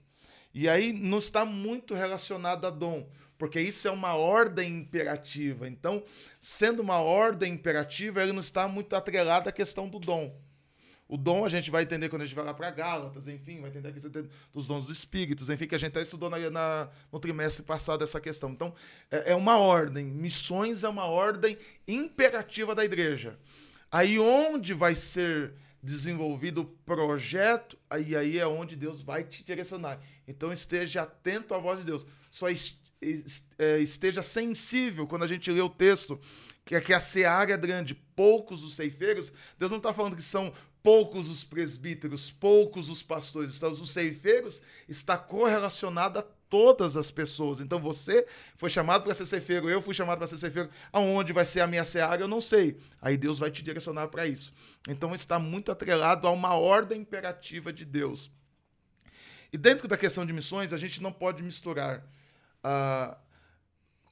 E 0.54 0.68
aí 0.68 0.92
não 0.92 1.18
está 1.18 1.44
muito 1.44 1.94
relacionado 1.94 2.66
a 2.66 2.70
dom 2.70 3.06
porque 3.38 3.60
isso 3.60 3.86
é 3.86 3.90
uma 3.90 4.14
ordem 4.14 4.78
imperativa. 4.78 5.68
Então, 5.68 6.02
sendo 6.40 6.80
uma 6.80 7.00
ordem 7.00 7.52
imperativa, 7.52 8.22
ele 8.22 8.32
não 8.32 8.40
está 8.40 8.66
muito 8.66 8.94
atrelado 8.96 9.48
à 9.48 9.52
questão 9.52 9.88
do 9.88 9.98
dom. 9.98 10.34
O 11.08 11.16
dom 11.16 11.44
a 11.44 11.48
gente 11.48 11.70
vai 11.70 11.84
entender 11.84 12.08
quando 12.08 12.22
a 12.22 12.24
gente 12.24 12.34
vai 12.34 12.44
lá 12.44 12.52
para 12.52 12.70
Gálatas, 12.70 13.28
enfim, 13.28 13.60
vai 13.60 13.70
entender 13.70 13.88
a 13.88 13.92
questão 13.92 14.10
dos 14.52 14.66
dons 14.66 14.86
dos 14.86 14.98
espíritos, 14.98 15.48
enfim, 15.48 15.66
que 15.66 15.74
a 15.74 15.78
gente 15.78 15.90
até 15.90 16.02
estudou 16.02 16.28
na, 16.28 16.38
na, 16.50 16.88
no 17.12 17.20
trimestre 17.20 17.64
passado 17.64 18.02
essa 18.02 18.20
questão. 18.20 18.50
Então, 18.50 18.74
é, 19.10 19.30
é 19.30 19.34
uma 19.34 19.56
ordem. 19.56 20.04
Missões 20.04 20.82
é 20.82 20.88
uma 20.88 21.04
ordem 21.04 21.56
imperativa 21.86 22.74
da 22.74 22.84
igreja. 22.84 23.38
Aí 23.90 24.18
onde 24.18 24.74
vai 24.74 24.96
ser 24.96 25.54
desenvolvido 25.80 26.62
o 26.62 26.64
projeto, 26.64 27.78
aí, 27.88 28.16
aí 28.16 28.38
é 28.38 28.46
onde 28.46 28.74
Deus 28.74 29.00
vai 29.00 29.22
te 29.22 29.44
direcionar. 29.44 30.00
Então 30.26 30.52
esteja 30.52 31.02
atento 31.02 31.54
à 31.54 31.58
voz 31.58 31.78
de 31.78 31.84
Deus. 31.84 32.04
Só 32.28 32.48
é, 32.50 33.78
esteja 33.78 34.22
sensível 34.22 35.06
quando 35.06 35.22
a 35.22 35.28
gente 35.28 35.50
lê 35.50 35.60
o 35.60 35.68
texto, 35.68 36.20
que 36.64 36.74
é 36.74 36.80
que 36.80 36.92
a 36.92 36.98
seara 36.98 37.52
é 37.52 37.56
grande, 37.56 37.94
poucos 37.94 38.64
os 38.64 38.74
ceifeiros, 38.74 39.32
Deus 39.56 39.70
não 39.70 39.78
está 39.78 39.94
falando 39.94 40.16
que 40.16 40.22
são 40.22 40.52
poucos 40.86 41.28
os 41.28 41.42
presbíteros, 41.42 42.30
poucos 42.30 42.88
os 42.88 43.02
pastores, 43.02 43.56
então, 43.56 43.72
os 43.72 43.90
ceifeiros 43.90 44.62
está 44.88 45.18
correlacionado 45.18 46.20
a 46.20 46.22
todas 46.48 46.96
as 46.96 47.10
pessoas. 47.10 47.58
Então 47.58 47.80
você 47.80 48.24
foi 48.56 48.70
chamado 48.70 49.02
para 49.02 49.12
ser 49.12 49.26
ceifeiro, 49.26 49.68
eu 49.68 49.82
fui 49.82 49.92
chamado 49.92 50.18
para 50.18 50.28
ser 50.28 50.38
ceifeiro. 50.38 50.70
Aonde 50.92 51.32
vai 51.32 51.44
ser 51.44 51.58
a 51.58 51.66
minha 51.66 51.84
seara, 51.84 52.22
eu 52.22 52.28
não 52.28 52.40
sei. 52.40 52.78
Aí 53.02 53.16
Deus 53.16 53.36
vai 53.36 53.50
te 53.50 53.64
direcionar 53.64 54.06
para 54.06 54.28
isso. 54.28 54.52
Então 54.88 55.12
está 55.12 55.40
muito 55.40 55.72
atrelado 55.72 56.28
a 56.28 56.30
uma 56.30 56.54
ordem 56.54 57.00
imperativa 57.00 57.72
de 57.72 57.84
Deus. 57.84 58.30
E 59.52 59.58
dentro 59.58 59.88
da 59.88 59.96
questão 59.96 60.24
de 60.24 60.32
missões, 60.32 60.72
a 60.72 60.76
gente 60.76 61.02
não 61.02 61.10
pode 61.10 61.42
misturar 61.42 62.08
ah, 62.62 63.18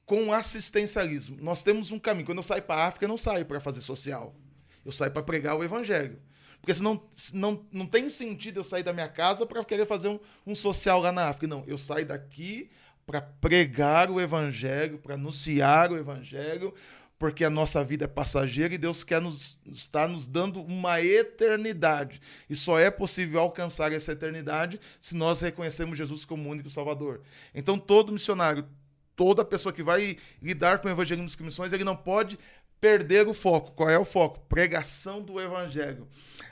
com 0.05 0.33
assistencialismo. 0.33 1.37
Nós 1.39 1.63
temos 1.63 1.89
um 1.91 1.99
caminho. 1.99 2.25
Quando 2.25 2.39
eu 2.39 2.43
saio 2.43 2.63
para 2.63 2.81
a 2.81 2.87
África, 2.87 3.05
eu 3.05 3.09
não 3.09 3.17
saio 3.17 3.45
para 3.45 3.61
fazer 3.61 3.79
social. 3.79 4.35
Eu 4.83 4.91
saio 4.91 5.13
para 5.13 5.23
pregar 5.23 5.55
o 5.55 5.63
evangelho. 5.63 6.19
Porque 6.65 6.73
senão 6.73 6.99
não, 7.31 7.63
não 7.71 7.85
tem 7.85 8.09
sentido 8.09 8.59
eu 8.59 8.63
sair 8.63 8.81
da 8.81 8.91
minha 8.91 9.07
casa 9.07 9.45
para 9.45 9.63
querer 9.63 9.85
fazer 9.85 10.07
um, 10.07 10.19
um 10.47 10.55
social 10.55 10.99
lá 10.99 11.11
na 11.11 11.29
África. 11.29 11.45
Não, 11.45 11.63
eu 11.67 11.77
saio 11.77 12.07
daqui 12.07 12.71
para 13.05 13.21
pregar 13.21 14.09
o 14.09 14.19
evangelho, 14.19 14.97
para 14.97 15.13
anunciar 15.13 15.91
o 15.91 15.95
evangelho, 15.95 16.73
porque 17.19 17.45
a 17.45 17.51
nossa 17.51 17.83
vida 17.83 18.05
é 18.05 18.07
passageira 18.07 18.73
e 18.73 18.79
Deus 18.79 19.03
quer 19.03 19.21
nos 19.21 19.59
está 19.67 20.07
nos 20.07 20.25
dando 20.25 20.59
uma 20.59 20.99
eternidade. 20.99 22.19
E 22.49 22.55
só 22.55 22.79
é 22.79 22.89
possível 22.89 23.41
alcançar 23.41 23.91
essa 23.91 24.13
eternidade 24.13 24.79
se 24.99 25.15
nós 25.15 25.41
reconhecemos 25.41 25.95
Jesus 25.95 26.25
como 26.25 26.49
único 26.49 26.71
Salvador. 26.71 27.21
Então 27.53 27.77
todo 27.77 28.11
missionário, 28.11 28.67
toda 29.15 29.45
pessoa 29.45 29.71
que 29.71 29.83
vai 29.83 30.17
lidar 30.41 30.79
com 30.79 30.87
o 30.87 30.91
evangelho 30.91 31.21
nas 31.21 31.35
missões, 31.35 31.73
ele 31.73 31.83
não 31.83 31.95
pode 31.95 32.39
perder 32.85 33.27
o 33.27 33.33
foco. 33.33 33.71
Qual 33.71 33.89
é 33.89 33.97
o 33.97 34.05
foco? 34.05 34.39
Pregação 34.41 35.19
do 35.19 35.41
evangelho. 35.41 36.07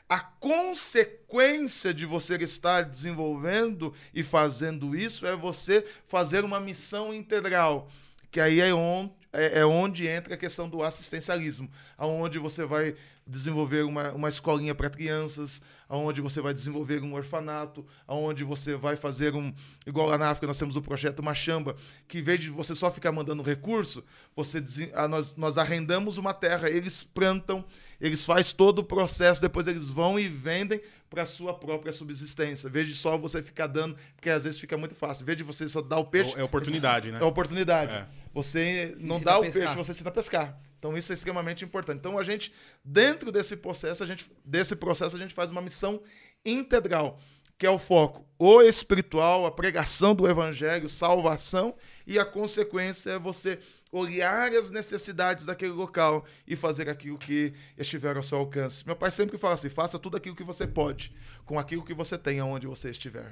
A 0.09 0.19
consequência 0.19 1.93
de 1.93 2.07
você 2.07 2.35
estar 2.37 2.85
desenvolvendo 2.85 3.93
e 4.11 4.23
fazendo 4.23 4.95
isso 4.95 5.27
é 5.27 5.35
você 5.35 5.85
fazer 6.07 6.43
uma 6.43 6.59
missão 6.59 7.13
integral, 7.13 7.87
que 8.31 8.39
aí 8.39 8.59
é 8.59 8.73
onde 8.73 9.11
é, 9.31 9.59
é 9.59 9.65
onde 9.65 10.07
entra 10.07 10.33
a 10.33 10.37
questão 10.37 10.67
do 10.67 10.83
assistencialismo, 10.83 11.69
aonde 11.95 12.39
você 12.39 12.65
vai 12.65 12.95
desenvolver 13.25 13.83
uma, 13.83 14.11
uma 14.11 14.29
escolinha 14.29 14.73
para 14.73 14.89
crianças, 14.89 15.61
aonde 15.93 16.21
você 16.21 16.41
vai 16.41 16.55
desenvolver 16.55 17.03
um 17.03 17.13
orfanato, 17.13 17.85
aonde 18.07 18.43
você 18.43 18.75
vai 18.75 18.95
fazer 18.95 19.35
um 19.35 19.53
igual 19.85 20.07
lá 20.07 20.17
na 20.17 20.27
África 20.27 20.47
nós 20.47 20.57
temos 20.57 20.75
o 20.75 20.81
projeto 20.81 21.21
Machamba, 21.21 21.75
que 22.07 22.17
em 22.17 22.23
vez 22.23 22.39
de 22.39 22.49
você 22.49 22.73
só 22.73 22.89
ficar 22.89 23.11
mandando 23.11 23.43
recurso, 23.43 24.03
você 24.35 24.63
nós, 25.07 25.35
nós 25.35 25.55
arrendamos 25.55 26.17
uma 26.17 26.33
terra, 26.33 26.67
eles 26.67 27.03
plantam, 27.03 27.63
eles 28.01 28.25
fazem 28.25 28.55
todo 28.55 28.79
o 28.79 28.83
processo, 28.83 29.39
depois 29.39 29.67
eles 29.67 29.91
vão 29.91 30.19
e 30.19 30.27
vendem 30.27 30.81
para 31.13 31.27
sua 31.27 31.53
própria 31.53 31.93
subsistência. 31.93 32.67
Veja 32.67 32.95
só 32.95 33.15
você 33.19 33.43
ficar 33.43 33.67
dando, 33.67 33.95
porque 34.15 34.31
às 34.31 34.45
vezes 34.45 34.59
fica 34.59 34.75
muito 34.75 34.95
fácil. 34.95 35.23
Veja 35.23 35.43
você 35.43 35.69
só 35.69 35.79
dar 35.79 35.99
o 35.99 36.05
peixe. 36.05 36.33
É 36.35 36.43
oportunidade, 36.43 37.11
né? 37.11 37.19
É 37.21 37.23
oportunidade. 37.23 37.93
É. 37.93 38.07
Você 38.33 38.95
não 38.97 39.17
ensina 39.17 39.31
dá 39.31 39.37
o 39.37 39.41
peixe, 39.41 39.75
você 39.75 39.91
ensina 39.91 40.09
a 40.09 40.13
pescar. 40.13 40.59
Então 40.79 40.97
isso 40.97 41.11
é 41.11 41.13
extremamente 41.13 41.63
importante. 41.63 41.99
Então 41.99 42.17
a 42.17 42.23
gente 42.23 42.51
dentro 42.83 43.31
desse 43.31 43.55
processo, 43.55 44.03
a 44.03 44.07
gente 44.07 44.25
desse 44.43 44.75
processo 44.75 45.15
a 45.15 45.19
gente 45.19 45.35
faz 45.35 45.51
uma 45.51 45.61
missão 45.61 46.01
integral, 46.43 47.19
que 47.59 47.65
é 47.65 47.69
o 47.69 47.77
foco 47.77 48.25
o 48.43 48.61
espiritual, 48.61 49.45
a 49.45 49.51
pregação 49.51 50.13
do 50.13 50.27
evangelho, 50.27 50.89
salvação 50.89 51.73
e 52.05 52.19
a 52.19 52.25
consequência 52.25 53.11
é 53.11 53.19
você 53.19 53.57
olhar 53.93 54.51
as 54.51 54.71
necessidades 54.71 55.45
daquele 55.45 55.71
local 55.71 56.25
e 56.47 56.55
fazer 56.55 56.89
aquilo 56.89 57.17
que 57.17 57.53
estiver 57.77 58.17
ao 58.17 58.23
seu 58.23 58.39
alcance. 58.39 58.85
Meu 58.85 58.95
pai 58.95 59.11
sempre 59.11 59.37
fala 59.37 59.53
assim: 59.53 59.69
faça 59.69 59.99
tudo 59.99 60.17
aquilo 60.17 60.35
que 60.35 60.43
você 60.43 60.65
pode, 60.65 61.13
com 61.45 61.59
aquilo 61.59 61.85
que 61.85 61.93
você 61.93 62.17
tem 62.17 62.39
aonde 62.39 62.65
você 62.65 62.89
estiver. 62.89 63.31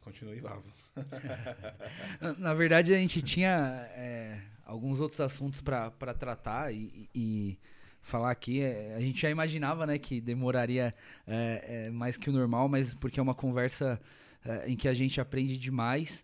Continue 0.00 0.38
vaso. 0.40 0.72
Na 2.38 2.54
verdade, 2.54 2.94
a 2.94 2.98
gente 2.98 3.20
tinha 3.20 3.88
é, 3.96 4.38
alguns 4.64 5.00
outros 5.00 5.20
assuntos 5.20 5.60
para 5.60 6.14
tratar 6.14 6.72
e, 6.72 7.08
e, 7.12 7.58
falar 8.00 8.30
aqui. 8.30 8.60
É, 8.60 8.94
a 8.94 9.00
gente 9.00 9.20
já 9.20 9.30
imaginava 9.30 9.86
né, 9.86 9.98
que 9.98 10.20
demoraria 10.20 10.94
é, 11.26 11.86
é, 11.86 11.90
mais 11.90 12.16
que 12.16 12.30
o 12.30 12.32
normal, 12.32 12.68
mas 12.68 12.94
porque 12.94 13.18
é 13.18 13.22
uma 13.22 13.34
conversa 13.34 14.00
é, 14.44 14.68
em 14.68 14.76
que 14.76 14.86
a 14.86 14.94
gente 14.94 15.20
aprende 15.20 15.58
demais 15.58 16.22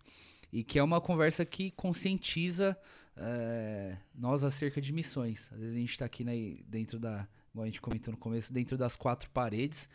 e 0.53 0.65
que 0.65 0.79
é 0.79 0.83
uma 0.83 1.01
conversa 1.01 1.45
que 1.45 1.71
conscientiza 1.71 2.77
é, 3.17 3.97
nós 4.15 4.43
acerca 4.43 4.81
de 4.81 4.93
missões. 4.93 5.51
Às 5.53 5.61
vezes 5.61 5.75
a 5.75 5.79
gente 5.79 5.91
está 5.91 6.05
aqui 6.05 6.25
né, 6.25 6.59
dentro 6.67 6.99
da, 6.99 7.27
como 7.53 7.63
a 7.63 7.67
gente 7.67 7.81
comentou 7.81 8.13
no 8.13 8.19
começo, 8.19 8.53
dentro 8.53 8.77
das 8.77 8.97
quatro 8.97 9.29
paredes. 9.31 9.89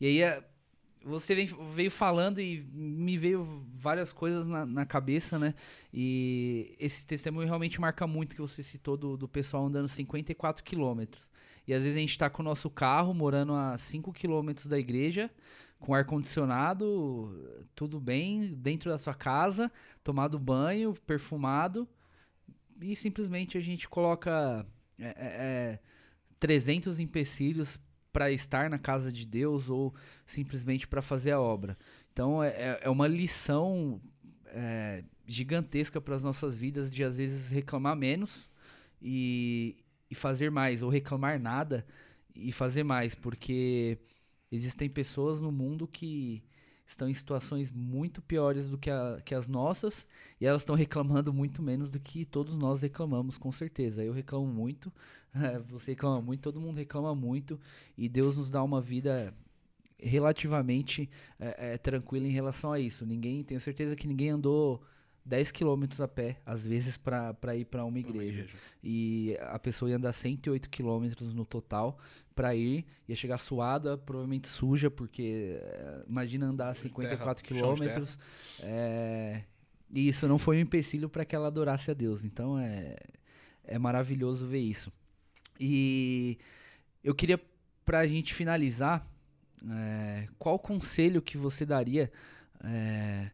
E 0.00 0.06
aí 0.06 0.22
é, 0.22 0.44
você 1.04 1.34
vem, 1.34 1.46
veio 1.74 1.90
falando 1.90 2.40
e 2.40 2.62
me 2.72 3.16
veio 3.16 3.64
várias 3.74 4.12
coisas 4.12 4.46
na, 4.46 4.64
na, 4.64 4.86
cabeça, 4.86 5.38
né? 5.38 5.54
E 5.92 6.74
esse 6.80 7.06
testemunho 7.06 7.46
realmente 7.46 7.80
marca 7.80 8.06
muito 8.06 8.34
que 8.34 8.40
você 8.40 8.62
citou 8.62 8.96
do, 8.96 9.16
do 9.16 9.28
pessoal 9.28 9.66
andando 9.66 9.86
54 9.86 10.64
quilômetros. 10.64 11.26
E 11.66 11.72
às 11.72 11.82
vezes 11.82 11.96
a 11.96 12.00
gente 12.00 12.10
está 12.10 12.28
com 12.28 12.42
o 12.42 12.44
nosso 12.44 12.68
carro 12.68 13.14
morando 13.14 13.54
a 13.54 13.76
5 13.78 14.12
quilômetros 14.12 14.66
da 14.66 14.78
igreja, 14.78 15.30
com 15.84 15.92
ar-condicionado, 15.92 17.60
tudo 17.74 18.00
bem, 18.00 18.54
dentro 18.54 18.90
da 18.90 18.96
sua 18.96 19.12
casa, 19.12 19.70
tomado 20.02 20.38
banho, 20.38 20.94
perfumado, 21.06 21.86
e 22.80 22.96
simplesmente 22.96 23.58
a 23.58 23.60
gente 23.60 23.86
coloca 23.86 24.66
é, 24.98 25.04
é, 25.04 25.14
é 25.18 25.78
300 26.40 26.98
empecilhos 26.98 27.78
para 28.10 28.32
estar 28.32 28.70
na 28.70 28.78
casa 28.78 29.12
de 29.12 29.26
Deus 29.26 29.68
ou 29.68 29.94
simplesmente 30.24 30.88
para 30.88 31.02
fazer 31.02 31.32
a 31.32 31.40
obra. 31.40 31.76
Então 32.10 32.42
é, 32.42 32.48
é, 32.48 32.80
é 32.84 32.88
uma 32.88 33.06
lição 33.06 34.00
é, 34.46 35.04
gigantesca 35.26 36.00
para 36.00 36.14
as 36.14 36.22
nossas 36.22 36.56
vidas 36.56 36.90
de 36.90 37.04
às 37.04 37.18
vezes 37.18 37.50
reclamar 37.50 37.94
menos 37.94 38.48
e, 39.02 39.76
e 40.10 40.14
fazer 40.14 40.50
mais, 40.50 40.82
ou 40.82 40.88
reclamar 40.88 41.38
nada 41.38 41.84
e 42.34 42.50
fazer 42.52 42.84
mais, 42.84 43.14
porque 43.14 43.98
Existem 44.54 44.88
pessoas 44.88 45.40
no 45.40 45.50
mundo 45.50 45.86
que 45.86 46.42
estão 46.86 47.08
em 47.08 47.14
situações 47.14 47.72
muito 47.72 48.20
piores 48.22 48.68
do 48.68 48.78
que, 48.78 48.90
a, 48.90 49.20
que 49.24 49.34
as 49.34 49.48
nossas 49.48 50.06
e 50.40 50.46
elas 50.46 50.62
estão 50.62 50.76
reclamando 50.76 51.32
muito 51.32 51.62
menos 51.62 51.90
do 51.90 51.98
que 51.98 52.24
todos 52.24 52.56
nós 52.56 52.82
reclamamos, 52.82 53.38
com 53.38 53.50
certeza. 53.50 54.04
Eu 54.04 54.12
reclamo 54.12 54.46
muito, 54.46 54.92
você 55.68 55.92
reclama 55.92 56.20
muito, 56.20 56.42
todo 56.42 56.60
mundo 56.60 56.76
reclama 56.76 57.14
muito 57.14 57.58
e 57.96 58.08
Deus 58.08 58.36
nos 58.36 58.50
dá 58.50 58.62
uma 58.62 58.80
vida 58.80 59.34
relativamente 59.98 61.08
é, 61.40 61.72
é, 61.72 61.78
tranquila 61.78 62.26
em 62.26 62.32
relação 62.32 62.72
a 62.72 62.78
isso. 62.78 63.06
Ninguém, 63.06 63.42
tenho 63.42 63.60
certeza 63.60 63.96
que 63.96 64.06
ninguém 64.06 64.30
andou 64.30 64.82
10 65.24 65.50
quilômetros 65.50 66.00
a 66.00 66.08
pé, 66.08 66.38
às 66.44 66.66
vezes, 66.66 66.98
para 66.98 67.56
ir 67.56 67.64
para 67.64 67.84
uma 67.84 67.98
igreja. 67.98 68.42
igreja. 68.42 68.56
E 68.82 69.36
a 69.40 69.58
pessoa 69.58 69.90
ia 69.90 69.96
andar 69.96 70.12
108 70.12 70.68
quilômetros 70.68 71.34
no 71.34 71.46
total 71.46 71.98
para 72.34 72.54
ir, 72.54 72.84
ia 73.08 73.14
chegar 73.14 73.38
suada, 73.38 73.96
provavelmente 73.96 74.48
suja, 74.48 74.90
porque 74.90 75.56
eh, 75.60 76.04
imagina 76.08 76.46
andar 76.46 76.74
54 76.74 77.44
quilômetros. 77.44 78.18
É, 78.60 79.42
e 79.90 80.08
isso 80.08 80.26
não 80.26 80.38
foi 80.38 80.56
um 80.56 80.60
empecilho 80.60 81.08
para 81.08 81.24
que 81.24 81.36
ela 81.36 81.46
adorasse 81.46 81.90
a 81.90 81.94
Deus. 81.94 82.24
Então 82.24 82.58
é, 82.58 82.96
é 83.62 83.78
maravilhoso 83.78 84.46
ver 84.46 84.58
isso. 84.58 84.92
E 85.60 86.38
eu 87.02 87.14
queria, 87.14 87.40
para 87.84 88.00
a 88.00 88.06
gente 88.06 88.34
finalizar, 88.34 89.06
é, 89.70 90.26
qual 90.38 90.58
conselho 90.58 91.22
que 91.22 91.38
você 91.38 91.64
daria 91.64 92.10
é, 92.64 93.30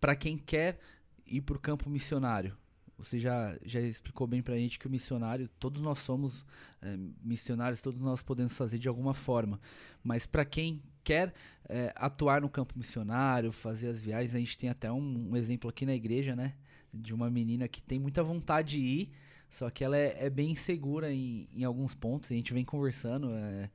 para 0.00 0.14
quem 0.14 0.38
quer 0.38 0.78
ir 1.26 1.40
para 1.40 1.56
o 1.56 1.60
campo 1.60 1.90
missionário? 1.90 2.56
Você 3.02 3.18
já, 3.18 3.58
já 3.64 3.80
explicou 3.80 4.28
bem 4.28 4.40
para 4.40 4.54
a 4.54 4.58
gente 4.58 4.78
que 4.78 4.86
o 4.86 4.90
missionário, 4.90 5.48
todos 5.58 5.82
nós 5.82 5.98
somos 5.98 6.44
é, 6.80 6.96
missionários, 7.20 7.80
todos 7.80 8.00
nós 8.00 8.22
podemos 8.22 8.56
fazer 8.56 8.78
de 8.78 8.88
alguma 8.88 9.12
forma. 9.12 9.60
Mas 10.04 10.24
para 10.24 10.44
quem 10.44 10.80
quer 11.02 11.34
é, 11.68 11.92
atuar 11.96 12.40
no 12.40 12.48
campo 12.48 12.74
missionário, 12.76 13.50
fazer 13.50 13.88
as 13.88 14.04
viagens, 14.04 14.36
a 14.36 14.38
gente 14.38 14.56
tem 14.56 14.70
até 14.70 14.90
um, 14.90 15.30
um, 15.30 15.36
exemplo 15.36 15.68
aqui 15.68 15.84
na 15.84 15.94
igreja, 15.94 16.36
né? 16.36 16.54
De 16.94 17.12
uma 17.12 17.28
menina 17.28 17.66
que 17.66 17.82
tem 17.82 17.98
muita 17.98 18.22
vontade 18.22 18.76
de 18.76 18.80
ir, 18.80 19.10
só 19.50 19.68
que 19.68 19.82
ela 19.82 19.96
é, 19.96 20.26
é 20.26 20.30
bem 20.30 20.52
insegura 20.52 21.12
em, 21.12 21.48
em, 21.52 21.64
alguns 21.64 21.94
pontos. 21.94 22.30
A 22.30 22.34
gente 22.34 22.54
vem 22.54 22.64
conversando 22.64 23.34
é, 23.34 23.70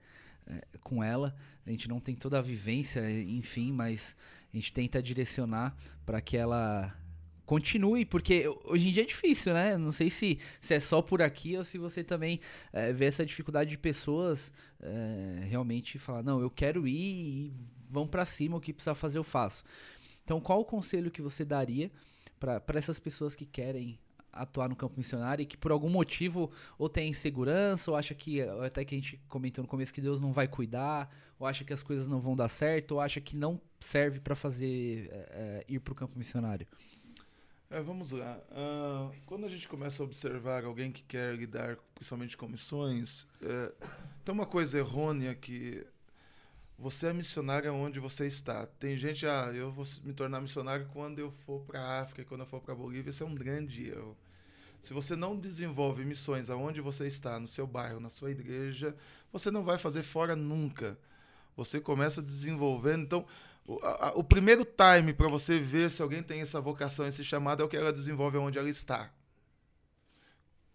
é, 0.48 0.64
com 0.82 1.04
ela, 1.04 1.36
a 1.66 1.70
gente 1.70 1.90
não 1.90 2.00
tem 2.00 2.16
toda 2.16 2.40
a 2.40 2.42
vivência, 2.42 3.02
enfim, 3.24 3.74
mas 3.74 4.16
a 4.54 4.56
gente 4.56 4.72
tenta 4.72 5.04
direcionar 5.04 5.76
para 6.06 6.22
que 6.22 6.38
ela 6.38 6.96
continue, 7.48 8.06
porque 8.06 8.46
hoje 8.66 8.90
em 8.90 8.92
dia 8.92 9.04
é 9.04 9.06
difícil, 9.06 9.54
né? 9.54 9.78
Não 9.78 9.92
sei 9.92 10.10
se, 10.10 10.38
se 10.60 10.74
é 10.74 10.80
só 10.82 11.02
por 11.02 11.22
aqui 11.22 11.56
ou 11.56 11.64
se 11.64 11.78
você 11.78 12.04
também 12.04 12.42
é, 12.74 12.92
vê 12.92 13.06
essa 13.06 13.26
dificuldade 13.26 13.70
de 13.70 13.78
pessoas 13.78 14.52
é, 14.82 15.46
realmente 15.46 15.98
falar, 15.98 16.22
não, 16.22 16.42
eu 16.42 16.52
quero 16.52 16.86
ir 16.86 17.48
e 17.48 17.54
vão 17.90 18.06
para 18.06 18.26
cima, 18.26 18.58
o 18.58 18.62
que 18.62 18.74
precisa 18.74 18.94
fazer 18.94 19.18
eu 19.18 19.24
faço. 19.24 19.64
Então, 20.26 20.42
qual 20.42 20.60
o 20.60 20.66
conselho 20.66 21.10
que 21.10 21.22
você 21.22 21.46
daria 21.46 21.90
para 22.38 22.62
essas 22.78 23.00
pessoas 23.00 23.34
que 23.34 23.46
querem 23.46 23.98
atuar 24.34 24.68
no 24.68 24.76
campo 24.76 24.96
missionário 24.98 25.42
e 25.42 25.46
que 25.46 25.56
por 25.56 25.72
algum 25.72 25.90
motivo 25.90 26.52
ou 26.78 26.90
tem 26.90 27.10
insegurança, 27.10 27.90
ou 27.90 27.96
acha 27.96 28.14
que, 28.14 28.42
até 28.42 28.84
que 28.84 28.94
a 28.94 28.98
gente 28.98 29.20
comentou 29.30 29.64
no 29.64 29.70
começo, 29.70 29.94
que 29.94 30.02
Deus 30.02 30.20
não 30.20 30.34
vai 30.34 30.50
cuidar, 30.50 31.10
ou 31.40 31.48
acha 31.48 31.64
que 31.64 31.72
as 31.72 31.82
coisas 31.82 32.08
não 32.08 32.20
vão 32.20 32.36
dar 32.36 32.50
certo, 32.50 32.92
ou 32.92 33.00
acha 33.00 33.22
que 33.22 33.38
não 33.38 33.60
serve 33.80 34.20
para 34.20 34.36
fazer 34.36 35.10
é, 35.12 35.66
ir 35.70 35.80
para 35.80 35.94
o 35.94 35.96
campo 35.96 36.20
missionário? 36.20 36.68
É, 37.70 37.82
vamos 37.82 38.12
lá. 38.12 38.40
Uh, 38.50 39.14
quando 39.26 39.46
a 39.46 39.50
gente 39.50 39.68
começa 39.68 40.02
a 40.02 40.06
observar 40.06 40.64
alguém 40.64 40.90
que 40.90 41.04
quer 41.04 41.36
lidar 41.36 41.78
principalmente 41.94 42.38
com 42.38 42.48
missões, 42.48 43.28
é, 43.42 43.74
tem 44.24 44.34
uma 44.34 44.46
coisa 44.46 44.78
errônea 44.78 45.36
que 45.36 45.86
você 46.80 47.08
é 47.08 47.14
missionário 47.14 47.74
onde 47.74 48.00
você 48.00 48.26
está. 48.26 48.66
Tem 48.66 48.96
gente, 48.96 49.26
ah, 49.26 49.52
eu 49.54 49.70
vou 49.70 49.84
me 50.04 50.14
tornar 50.14 50.40
missionário 50.40 50.88
quando 50.94 51.20
eu 51.20 51.30
for 51.46 51.60
para 51.62 51.82
a 51.82 52.02
África, 52.02 52.24
quando 52.24 52.42
eu 52.42 52.48
for 52.48 52.62
para 52.62 52.74
a 52.74 52.78
Bolívia. 52.78 53.10
Isso 53.10 53.24
é 53.24 53.26
um 53.26 53.36
grande 53.36 53.90
erro. 53.90 54.16
Se 54.80 54.94
você 54.94 55.16
não 55.16 55.38
desenvolve 55.38 56.06
missões 56.06 56.50
aonde 56.50 56.80
você 56.80 57.06
está, 57.06 57.38
no 57.38 57.48
seu 57.48 57.68
bairro, 57.68 58.00
na 58.00 58.10
sua 58.10 58.32
igreja, 58.32 58.96
você 59.32 59.52
não 59.52 59.64
vai 59.66 59.78
fazer 59.78 60.04
fora 60.04 60.36
nunca. 60.38 60.98
Você 61.58 61.82
começa 61.82 62.22
desenvolvendo. 62.22 63.04
Então, 63.04 63.26
o, 63.68 63.80
a, 63.84 64.14
o 64.16 64.24
primeiro 64.24 64.66
time 64.66 65.14
para 65.14 65.28
você 65.28 65.60
ver 65.60 65.92
se 65.92 66.02
alguém 66.02 66.24
tem 66.24 66.40
essa 66.40 66.62
vocação, 66.62 67.06
esse 67.06 67.24
chamado, 67.24 67.62
é 67.62 67.66
o 67.66 67.70
que 67.70 67.76
ela 67.76 67.92
desenvolve 67.92 68.38
onde 68.38 68.58
ela 68.58 68.70
está. 68.70 69.12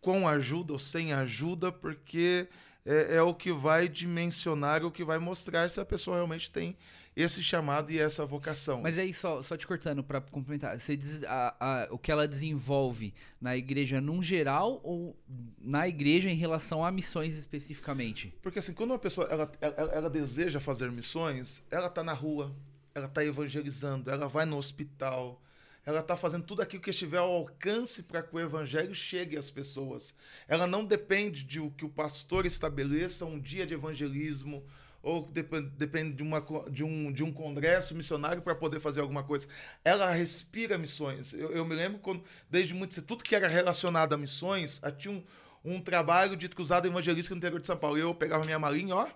Com 0.01 0.29
ajuda 0.29 0.75
ou 0.75 0.79
sem 0.79 1.15
ajuda, 1.15 1.73
porque 1.73 2.47
é, 2.85 3.17
é 3.17 3.23
o 3.23 3.35
que 3.35 3.51
vai 3.51 3.89
dimensionar, 3.89 4.85
o 4.85 4.91
que 4.91 5.05
vai 5.05 5.19
mostrar 5.19 5.71
se 5.71 5.81
a 5.81 5.85
pessoa 5.87 6.17
realmente 6.17 6.51
tem 6.51 6.77
esse 7.15 7.43
chamado 7.43 7.91
e 7.91 7.99
essa 7.99 8.27
vocação. 8.27 8.83
Mas 8.83 8.99
aí, 8.99 9.13
só, 9.13 9.43
só 9.43 9.57
te 9.57 9.67
cortando 9.67 10.03
para 10.03 10.21
complementar, 10.21 10.79
você 10.79 10.97
diz 10.97 11.23
a, 11.25 11.55
a, 11.61 11.89
o 11.91 11.99
que 11.99 12.11
ela 12.11 12.27
desenvolve 12.27 13.15
na 13.41 13.57
igreja 13.57 14.01
num 14.01 14.23
geral 14.23 14.81
ou 14.83 15.17
na 15.59 15.87
igreja 15.87 16.31
em 16.31 16.37
relação 16.37 16.85
a 16.85 16.91
missões 16.91 17.37
especificamente? 17.37 18.35
Porque 18.43 18.59
assim, 18.59 18.73
quando 18.73 18.91
uma 18.91 18.99
pessoa 18.99 19.27
ela, 19.31 19.51
ela, 19.61 19.93
ela 19.93 20.11
deseja 20.11 20.59
fazer 20.59 20.91
missões, 20.91 21.63
ela 21.71 21.87
está 21.87 22.03
na 22.03 22.15
rua, 22.15 22.55
ela 22.95 23.07
está 23.07 23.25
evangelizando, 23.25 24.11
ela 24.11 24.29
vai 24.29 24.45
no 24.45 24.57
hospital, 24.57 25.41
ela 25.85 26.01
está 26.01 26.17
fazendo 26.17 26.45
tudo 26.45 26.63
aquilo 26.63 26.83
que 26.83 26.91
estiver 26.91 27.19
ao 27.19 27.33
alcance 27.33 28.03
para 28.03 28.23
que 28.23 28.35
o 28.35 28.41
evangelho 28.41 28.95
chegue 28.95 29.37
às 29.37 29.51
pessoas. 29.51 30.15
Ela 30.47 30.67
não 30.67 30.85
depende 30.85 31.43
de 31.43 31.59
o 31.59 31.71
que 31.71 31.85
o 31.85 31.89
pastor 31.89 32.47
estabeleça 32.47 33.25
um 33.25 33.39
dia 33.39 33.67
de 33.67 33.75
evangelismo 33.75 34.65
ou 35.03 35.29
depende 35.33 36.13
de, 36.13 36.23
uma, 36.23 36.41
de, 36.71 36.85
um, 36.85 37.13
de 37.13 37.25
um 37.25 37.33
congresso 37.33 37.93
missionário 37.95 38.41
para 38.41 38.55
poder 38.55 38.79
fazer 38.79 39.01
alguma 39.01 39.25
coisa. 39.25 39.49
Ela 39.85 40.09
respira 40.13 40.79
missões. 40.79 41.33
Eu, 41.33 41.51
eu 41.51 41.65
me 41.65 41.75
lembro 41.75 41.99
quando, 41.99 42.23
desde 42.49 42.73
muito 42.73 43.03
tudo 43.03 43.25
que 43.25 43.35
era 43.35 43.49
relacionado 43.49 44.13
a 44.13 44.17
missões, 44.17 44.81
tinha 44.97 45.13
um, 45.13 45.25
um 45.65 45.81
trabalho 45.81 46.37
de 46.37 46.49
cruzada 46.49 46.87
evangelística 46.87 47.35
no 47.35 47.39
interior 47.39 47.61
de 47.61 47.67
São 47.67 47.77
Paulo. 47.77 47.99
Eu 47.99 48.15
pegava 48.15 48.45
minha 48.45 48.61
malinha, 48.61 48.95
ó, 48.95 49.09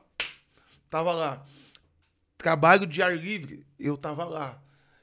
tava 0.91 1.12
lá. 1.12 1.47
Trabalho 2.39 2.86
de 2.86 3.02
ar 3.02 3.16
livre, 3.16 3.66
eu 3.78 3.94
estava 3.94 4.24
lá. 4.24 4.62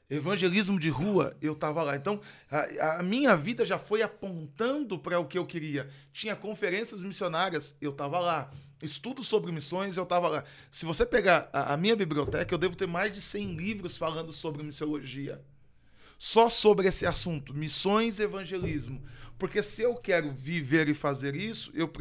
Evangelismo 0.09 0.79
de 0.79 0.89
rua, 0.89 1.35
eu 1.41 1.53
estava 1.53 1.81
lá. 1.81 1.95
Então, 1.95 2.21
a, 2.51 2.99
a, 2.99 3.03
minha 3.03 3.35
vida 3.35 3.65
já 3.65 3.79
foi 3.79 4.01
apontando 4.01 4.99
para 4.99 5.19
o 5.19 5.25
que 5.25 5.37
eu 5.37 5.45
queria. 5.45 5.89
Tinha 6.11 6.35
conferências 6.35 7.01
missionárias, 7.01 7.75
eu 7.81 7.91
estava 7.91 8.19
lá. 8.19 8.51
Estudos 8.81 9.27
sobre 9.27 9.51
missões, 9.51 9.97
eu 9.97 10.03
estava 10.03 10.27
lá. 10.27 10.43
Se 10.69 10.85
você 10.85 11.05
pegar 11.05 11.49
a, 11.51 11.73
a 11.73 11.77
minha 11.77 11.95
biblioteca, 11.95 12.53
eu 12.53 12.59
devo 12.59 12.75
ter 12.75 12.87
mais 12.87 13.11
de 13.11 13.21
100 13.21 13.55
livros 13.55 13.97
falando 13.97 14.31
sobre 14.31 14.61
missiologia 14.61 15.41
só 16.23 16.49
sobre 16.49 16.87
esse 16.87 17.05
assunto, 17.05 17.53
missões 17.53 18.17
e 18.17 18.23
evangelismo. 18.23 19.03
Porque 19.37 19.61
se 19.61 19.81
eu 19.81 19.93
quero 19.93 20.31
viver 20.31 20.87
e 20.87 20.93
fazer 20.93 21.35
isso, 21.35 21.69
eu, 21.75 21.91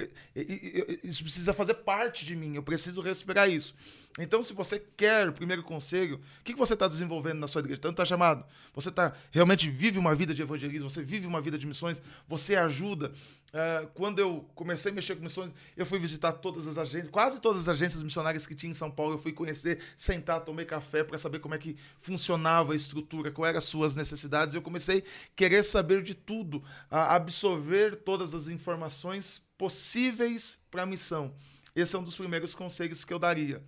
isso 1.03 1.25
precisa 1.25 1.53
fazer 1.53 1.75
parte 1.75 2.25
de 2.25 2.37
mim, 2.37 2.55
eu 2.55 2.63
preciso 2.63 3.01
respirar 3.01 3.51
isso. 3.51 3.75
Então, 4.19 4.43
se 4.43 4.53
você 4.53 4.79
quer 4.79 5.29
o 5.29 5.33
primeiro 5.33 5.63
conselho, 5.63 6.21
o 6.41 6.45
que, 6.45 6.55
você 6.55 6.75
está 6.75 6.87
desenvolvendo 6.87 7.39
na 7.39 7.49
sua 7.49 7.61
igreja? 7.61 7.81
Tanto 7.81 7.93
está 7.93 8.05
chamado, 8.05 8.45
você 8.75 8.91
tá, 8.91 9.15
realmente 9.31 9.71
vive 9.71 9.99
uma 9.99 10.15
vida 10.15 10.35
de 10.35 10.43
evangelismo, 10.43 10.91
você 10.91 11.03
vive 11.03 11.27
uma 11.27 11.41
vida 11.41 11.57
de 11.57 11.67
missões, 11.67 12.01
você 12.29 12.55
ajuda. 12.55 13.11
Uh, 13.55 13.87
quando 13.95 14.19
eu 14.19 14.47
comecei 14.55 14.93
a 14.93 14.95
mexer 14.95 15.17
com 15.17 15.23
missões, 15.23 15.53
eu 15.77 15.87
fui 15.87 15.99
visitar 15.99 16.33
todas 16.33 16.67
as 16.69 16.77
agências, 16.77 17.09
quase 17.09 17.41
todas 17.41 17.63
as 17.63 17.69
agências 17.71 18.03
missionárias 18.03 18.47
que 18.47 18.55
tinha 18.55 18.71
em 18.71 18.75
São 18.75 18.91
Paulo. 18.91 19.15
Eu 19.15 19.19
fui 19.19 19.33
conhecer, 19.33 19.79
sentar, 19.97 20.41
tomei 20.43 20.67
café 20.67 21.03
para 21.03 21.17
saber 21.17 21.39
como 21.39 21.55
é 21.55 21.59
que 21.59 21.77
funcionava 21.99 22.75
a 22.75 22.77
estrutura, 22.77 23.31
quais 23.31 23.49
eram 23.51 23.59
as 23.59 23.65
suas 23.65 23.97
necessidades. 23.97 24.55
Eu 24.55 24.61
comecei 24.61 24.99
a 24.99 25.03
querer 25.35 25.63
saber 25.63 26.03
de 26.03 26.15
tudo, 26.15 26.63
a 26.91 27.15
absorver 27.15 27.97
todas 27.97 28.35
as 28.35 28.49
informações 28.49 29.43
possíveis 29.57 30.59
para 30.71 30.83
a 30.83 30.87
missão. 30.87 31.35
Esse 31.75 31.97
é 31.97 31.99
um 31.99 32.05
dos 32.05 32.17
primeiros 32.17 32.55
conselhos 32.55 33.05
que 33.05 33.15
eu 33.15 33.19
daria. 33.19 33.63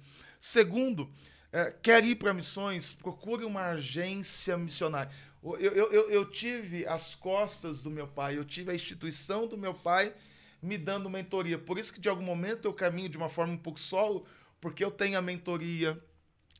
Segundo, 0.46 1.10
é, 1.50 1.70
quer 1.70 2.04
ir 2.04 2.16
para 2.16 2.34
missões, 2.34 2.92
procure 2.92 3.46
uma 3.46 3.70
agência 3.70 4.58
missionária. 4.58 5.10
Eu, 5.42 5.56
eu, 5.56 5.90
eu, 5.90 6.10
eu, 6.10 6.30
tive 6.30 6.86
as 6.86 7.14
costas 7.14 7.82
do 7.82 7.90
meu 7.90 8.06
pai, 8.06 8.36
eu 8.36 8.44
tive 8.44 8.70
a 8.70 8.74
instituição 8.74 9.48
do 9.48 9.56
meu 9.56 9.72
pai 9.72 10.12
me 10.60 10.76
dando 10.76 11.08
mentoria. 11.08 11.58
Por 11.58 11.78
isso 11.78 11.94
que 11.94 11.98
de 11.98 12.10
algum 12.10 12.22
momento 12.22 12.66
eu 12.66 12.74
caminho 12.74 13.08
de 13.08 13.16
uma 13.16 13.30
forma 13.30 13.54
um 13.54 13.56
pouco 13.56 13.80
solo, 13.80 14.26
porque 14.60 14.84
eu 14.84 14.90
tenho 14.90 15.16
a 15.16 15.22
mentoria, 15.22 15.98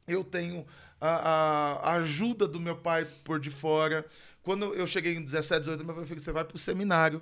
eu 0.09 0.25
tenho 0.25 0.67
a, 0.99 1.91
a 1.91 1.93
ajuda 1.97 2.49
do 2.49 2.59
meu 2.59 2.79
pai 2.79 3.05
por 3.23 3.39
de 3.39 3.51
fora. 3.51 4.07
Quando 4.43 4.75
eu 4.75 4.87
cheguei 4.87 5.15
em 5.15 5.23
17, 5.23 5.61
18, 5.61 5.85
meu 5.85 5.95
pai 5.95 6.07
falou: 6.07 6.21
você 6.23 6.33
vai 6.33 6.45
para 6.47 6.57
o 6.57 6.59
seminário 6.59 7.21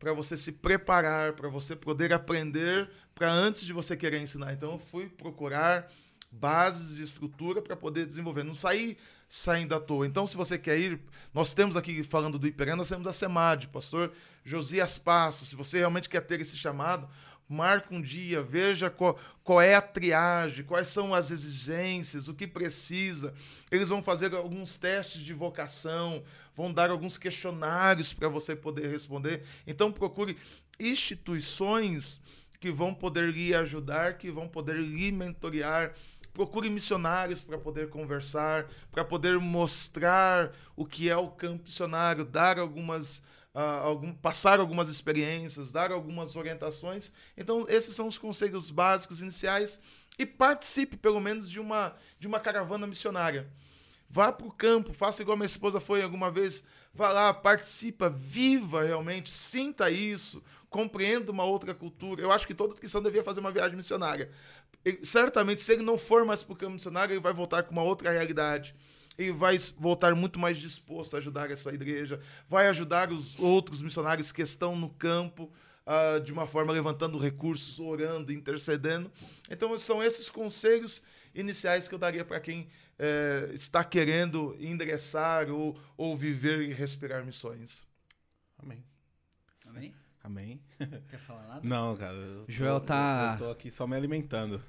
para 0.00 0.14
você 0.14 0.36
se 0.36 0.50
preparar, 0.50 1.34
para 1.34 1.48
você 1.48 1.76
poder 1.76 2.12
aprender, 2.12 2.90
para 3.14 3.30
antes 3.30 3.64
de 3.64 3.72
você 3.72 3.94
querer 3.96 4.20
ensinar. 4.20 4.52
Então 4.54 4.72
eu 4.72 4.78
fui 4.78 5.08
procurar 5.08 5.92
bases 6.32 6.98
e 6.98 7.02
estrutura 7.02 7.60
para 7.60 7.76
poder 7.76 8.06
desenvolver. 8.06 8.42
Não 8.42 8.54
sair 8.54 8.96
saindo 9.28 9.74
à 9.74 9.80
toa. 9.80 10.06
Então, 10.06 10.26
se 10.26 10.36
você 10.36 10.58
quer 10.58 10.78
ir, 10.78 11.00
nós 11.32 11.52
temos 11.52 11.76
aqui, 11.76 12.02
falando 12.02 12.38
do 12.38 12.48
Iperã, 12.48 12.74
nós 12.74 12.88
temos 12.88 13.06
a 13.06 13.12
SEMAD, 13.12 13.68
pastor 13.68 14.12
Josias 14.44 14.98
Passos. 14.98 15.50
Se 15.50 15.54
você 15.54 15.78
realmente 15.78 16.08
quer 16.08 16.22
ter 16.22 16.40
esse 16.40 16.56
chamado, 16.56 17.08
marca 17.48 17.94
um 17.94 18.00
dia, 18.00 18.42
veja 18.42 18.88
qual, 18.88 19.18
qual 19.44 19.60
é 19.60 19.74
a 19.74 19.82
triagem, 19.82 20.64
quais 20.64 20.88
são 20.88 21.12
as 21.12 21.30
exigências, 21.30 22.26
o 22.26 22.34
que 22.34 22.46
precisa. 22.46 23.34
Eles 23.70 23.88
vão 23.88 24.02
fazer 24.02 24.34
alguns 24.34 24.76
testes 24.76 25.20
de 25.20 25.34
vocação, 25.34 26.24
vão 26.56 26.72
dar 26.72 26.90
alguns 26.90 27.16
questionários 27.18 28.12
para 28.12 28.28
você 28.28 28.54
poder 28.56 28.88
responder. 28.88 29.42
Então 29.66 29.92
procure 29.92 30.36
instituições 30.78 32.20
que 32.58 32.70
vão 32.70 32.92
poder 32.92 33.32
lhe 33.32 33.54
ajudar, 33.54 34.18
que 34.18 34.30
vão 34.30 34.46
poder 34.46 34.76
lhe 34.76 35.10
mentorear 35.10 35.94
procure 36.32 36.70
missionários 36.70 37.42
para 37.44 37.58
poder 37.58 37.88
conversar, 37.88 38.68
para 38.90 39.04
poder 39.04 39.38
mostrar 39.38 40.52
o 40.76 40.86
que 40.86 41.10
é 41.10 41.16
o 41.16 41.28
campo 41.28 41.64
missionário, 41.64 42.24
dar 42.24 42.58
algumas, 42.58 43.18
uh, 43.54 43.82
algum, 43.82 44.12
passar 44.12 44.60
algumas 44.60 44.88
experiências, 44.88 45.72
dar 45.72 45.92
algumas 45.92 46.36
orientações. 46.36 47.12
Então, 47.36 47.66
esses 47.68 47.94
são 47.94 48.06
os 48.06 48.18
conselhos 48.18 48.70
básicos 48.70 49.20
iniciais 49.20 49.80
e 50.18 50.26
participe 50.26 50.96
pelo 50.96 51.20
menos 51.20 51.50
de 51.50 51.60
uma, 51.60 51.94
de 52.18 52.26
uma 52.26 52.40
caravana 52.40 52.86
missionária. 52.86 53.48
Vá 54.12 54.32
para 54.32 54.44
o 54.44 54.50
campo, 54.50 54.92
faça 54.92 55.22
igual 55.22 55.36
minha 55.36 55.46
esposa 55.46 55.78
foi 55.78 56.02
alguma 56.02 56.32
vez. 56.32 56.64
Vá 56.92 57.12
lá, 57.12 57.32
participa, 57.32 58.10
viva 58.10 58.82
realmente, 58.82 59.30
sinta 59.30 59.88
isso, 59.88 60.42
compreenda 60.68 61.30
uma 61.30 61.44
outra 61.44 61.72
cultura. 61.72 62.20
Eu 62.20 62.32
acho 62.32 62.44
que 62.44 62.52
todo 62.52 62.74
cristão 62.74 63.00
devia 63.00 63.22
fazer 63.22 63.38
uma 63.38 63.52
viagem 63.52 63.76
missionária. 63.76 64.28
E, 64.84 64.98
certamente, 65.06 65.62
se 65.62 65.72
ele 65.72 65.84
não 65.84 65.96
for 65.96 66.24
mais 66.24 66.42
para 66.42 66.52
o 66.52 66.56
campo 66.56 66.72
missionário, 66.72 67.12
ele 67.12 67.20
vai 67.20 67.32
voltar 67.32 67.62
com 67.62 67.70
uma 67.70 67.84
outra 67.84 68.10
realidade. 68.10 68.74
Ele 69.16 69.30
vai 69.30 69.56
voltar 69.78 70.12
muito 70.16 70.40
mais 70.40 70.58
disposto 70.58 71.14
a 71.14 71.18
ajudar 71.18 71.48
essa 71.48 71.72
igreja, 71.72 72.20
vai 72.48 72.66
ajudar 72.66 73.12
os 73.12 73.38
outros 73.38 73.80
missionários 73.80 74.32
que 74.32 74.42
estão 74.42 74.74
no 74.74 74.88
campo, 74.88 75.52
uh, 75.86 76.18
de 76.20 76.32
uma 76.32 76.48
forma 76.48 76.72
levantando 76.72 77.16
recursos, 77.16 77.78
orando, 77.78 78.32
intercedendo. 78.32 79.08
Então, 79.48 79.78
são 79.78 80.02
esses 80.02 80.28
conselhos 80.28 81.04
iniciais 81.32 81.86
que 81.86 81.94
eu 81.94 81.98
daria 81.98 82.24
para 82.24 82.40
quem 82.40 82.68
é, 83.00 83.50
está 83.54 83.82
querendo 83.82 84.54
ingressar 84.60 85.50
ou, 85.50 85.80
ou 85.96 86.14
viver 86.14 86.60
e 86.68 86.72
respirar 86.72 87.24
missões. 87.24 87.86
Amém. 88.58 88.84
Amém? 89.66 89.94
Amém. 90.22 90.60
Quer 91.08 91.18
falar 91.18 91.48
nada? 91.48 91.60
Não, 91.62 91.96
cara. 91.96 92.14
O 92.14 92.44
Joel 92.46 92.78
tá. 92.80 93.38
Eu 93.40 93.46
tô 93.46 93.50
aqui 93.50 93.70
só 93.70 93.86
me 93.86 93.96
alimentando. 93.96 94.62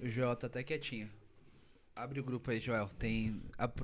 o 0.06 0.10
Joel 0.10 0.34
tá 0.36 0.46
até 0.46 0.62
quietinho. 0.62 1.10
Abre 1.94 2.18
o 2.18 2.24
grupo 2.24 2.50
aí, 2.50 2.60
Joel. 2.60 2.88
Tem. 2.98 3.42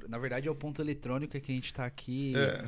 Na 0.08 0.16
verdade 0.16 0.48
é 0.48 0.50
o 0.50 0.54
ponto 0.54 0.80
eletrônico 0.80 1.38
que 1.38 1.52
a 1.52 1.54
gente 1.54 1.74
tá 1.74 1.84
aqui. 1.84 2.32
É. 2.34 2.64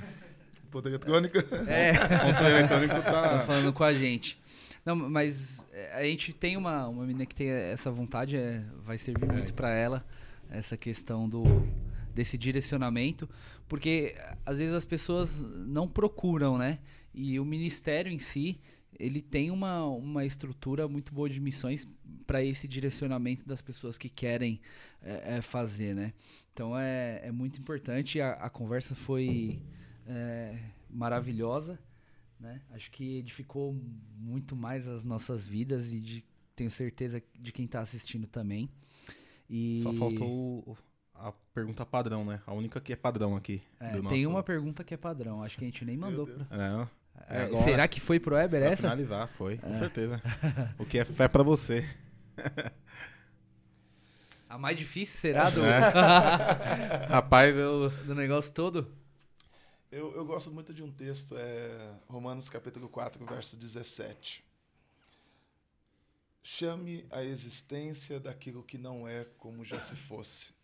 Ponto 0.71 0.89
eletrônico? 0.89 1.39
É. 1.39 1.93
o 1.93 1.97
ponto 2.35 2.45
eletrônico 2.45 2.95
tá... 2.97 3.39
tá 3.39 3.41
falando 3.47 3.73
com 3.73 3.85
a 3.85 3.95
gente. 3.95 4.39
Não, 4.85 4.95
mas 4.95 5.65
é, 5.73 6.01
a 6.01 6.05
gente 6.05 6.35
tem 6.35 6.57
uma, 6.57 6.87
uma 6.87 7.07
menina 7.07 7.25
que 7.25 7.35
tem 7.35 7.49
essa 7.49 7.91
vontade, 7.91 8.37
é, 8.37 8.63
vai 8.83 8.99
servir 8.99 9.27
muito 9.27 9.51
é. 9.51 9.55
para 9.55 9.71
ela, 9.71 10.05
essa 10.51 10.77
questão 10.77 11.29
do 11.29 11.45
desse 12.15 12.39
direcionamento, 12.39 13.29
porque 13.69 14.17
às 14.47 14.59
vezes 14.59 14.73
as 14.75 14.87
pessoas 14.87 15.39
não 15.43 15.87
procuram, 15.87 16.57
né? 16.57 16.79
E 17.13 17.39
o 17.39 17.45
ministério 17.45 18.11
em 18.11 18.19
si, 18.19 18.59
ele 18.99 19.21
tem 19.21 19.51
uma, 19.51 19.85
uma 19.85 20.25
estrutura 20.25 20.89
muito 20.89 21.13
boa 21.13 21.29
de 21.29 21.39
missões 21.39 21.87
para 22.27 22.43
esse 22.43 22.67
direcionamento 22.67 23.47
das 23.47 23.61
pessoas 23.61 23.99
que 23.99 24.09
querem 24.09 24.63
é, 25.03 25.37
é, 25.37 25.43
fazer, 25.43 25.95
né? 25.95 26.15
Então 26.55 26.77
é, 26.79 27.21
é 27.23 27.31
muito 27.31 27.61
importante. 27.61 28.19
A, 28.19 28.33
a 28.33 28.49
conversa 28.49 28.95
foi 28.95 29.61
é, 30.07 30.59
maravilhosa. 30.89 31.79
Né? 32.41 32.61
Acho 32.71 32.91
que 32.91 33.19
edificou 33.19 33.75
muito 34.17 34.57
mais 34.57 34.87
as 34.87 35.05
nossas 35.05 35.47
vidas 35.47 35.93
e 35.93 36.01
de, 36.01 36.25
tenho 36.55 36.71
certeza 36.71 37.23
de 37.39 37.53
quem 37.53 37.65
está 37.67 37.81
assistindo 37.81 38.27
também. 38.27 38.71
E... 39.49 39.81
Só 39.83 39.93
faltou 39.93 40.77
a 41.15 41.33
pergunta 41.55 41.87
padrão, 41.87 42.25
né? 42.25 42.41
A 42.47 42.53
única 42.53 42.81
que 42.81 42.93
é 42.93 42.97
padrão 42.97 43.37
aqui. 43.37 43.63
É, 43.81 43.93
tem 43.93 44.03
nosso... 44.03 44.29
uma 44.29 44.43
pergunta 44.43 44.85
que 44.85 44.95
é 44.95 44.97
padrão. 44.97 45.43
Acho 45.43 45.59
que 45.59 45.65
a 45.65 45.69
gente 45.69 45.85
nem 45.85 45.97
mandou. 45.97 46.27
Pra... 46.27 46.47
É, 46.51 46.89
é, 47.29 47.43
agora, 47.45 47.65
será 47.65 47.89
que 47.89 48.01
foi 48.01 48.21
pro 48.21 48.35
Weber 48.35 48.63
essa? 48.63 48.83
finalizar, 48.83 49.29
foi, 49.29 49.59
com 49.59 49.71
é. 49.71 49.75
certeza. 49.75 50.21
o 50.79 50.85
que 50.85 50.99
é 50.99 51.05
fé 51.05 51.29
para 51.29 51.43
você. 51.43 51.85
A 54.49 54.57
mais 54.57 54.79
difícil 54.79 55.19
será 55.19 55.51
do. 55.51 55.65
É. 55.65 55.79
Rapaz, 57.11 57.55
eu. 57.57 57.91
Do 57.91 58.15
negócio 58.15 58.53
todo? 58.53 58.87
Eu, 59.91 60.15
eu 60.15 60.25
gosto 60.25 60.53
muito 60.53 60.73
de 60.73 60.83
um 60.83 60.91
texto, 60.91 61.37
é 61.37 61.95
Romanos 62.09 62.49
capítulo 62.49 62.89
4, 62.89 63.25
verso 63.27 63.57
17. 63.57 64.46
Chame 66.49 67.05
a 67.11 67.25
existência 67.25 68.21
daquilo 68.21 68.63
que 68.63 68.79
não 68.79 69.09
é 69.09 69.25
como 69.37 69.65
já 69.65 69.81
se 69.81 69.97
fosse. 69.97 70.55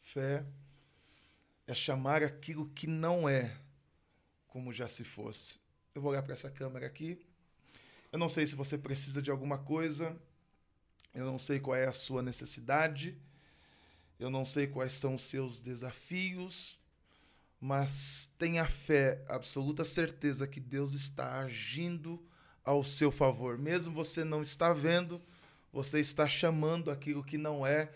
Fé 0.00 0.46
é 1.66 1.74
chamar 1.74 2.22
aquilo 2.22 2.68
que 2.68 2.86
não 2.86 3.28
é 3.28 3.60
como 4.46 4.72
já 4.72 4.86
se 4.86 5.02
fosse. 5.02 5.58
Eu 5.96 6.00
vou 6.00 6.12
olhar 6.12 6.22
para 6.22 6.34
essa 6.34 6.48
câmera 6.48 6.86
aqui. 6.86 7.18
Eu 8.12 8.20
não 8.20 8.28
sei 8.28 8.46
se 8.46 8.54
você 8.54 8.78
precisa 8.78 9.20
de 9.20 9.32
alguma 9.32 9.58
coisa. 9.58 10.16
Eu 11.12 11.26
não 11.26 11.40
sei 11.40 11.58
qual 11.58 11.74
é 11.74 11.88
a 11.88 11.92
sua 11.92 12.22
necessidade. 12.22 13.20
Eu 14.16 14.30
não 14.30 14.46
sei 14.46 14.68
quais 14.68 14.92
são 14.92 15.14
os 15.14 15.22
seus 15.24 15.60
desafios 15.60 16.78
mas 17.60 18.30
tenha 18.36 18.66
fé, 18.66 19.24
absoluta 19.26 19.86
certeza 19.86 20.46
que 20.46 20.60
Deus 20.60 20.92
está 20.92 21.40
agindo 21.40 22.22
ao 22.64 22.82
seu 22.82 23.12
favor. 23.12 23.58
Mesmo 23.58 23.92
você 23.92 24.24
não 24.24 24.42
está 24.42 24.72
vendo, 24.72 25.20
você 25.72 26.00
está 26.00 26.26
chamando 26.26 26.90
aquilo 26.90 27.22
que 27.22 27.36
não 27.36 27.66
é 27.66 27.90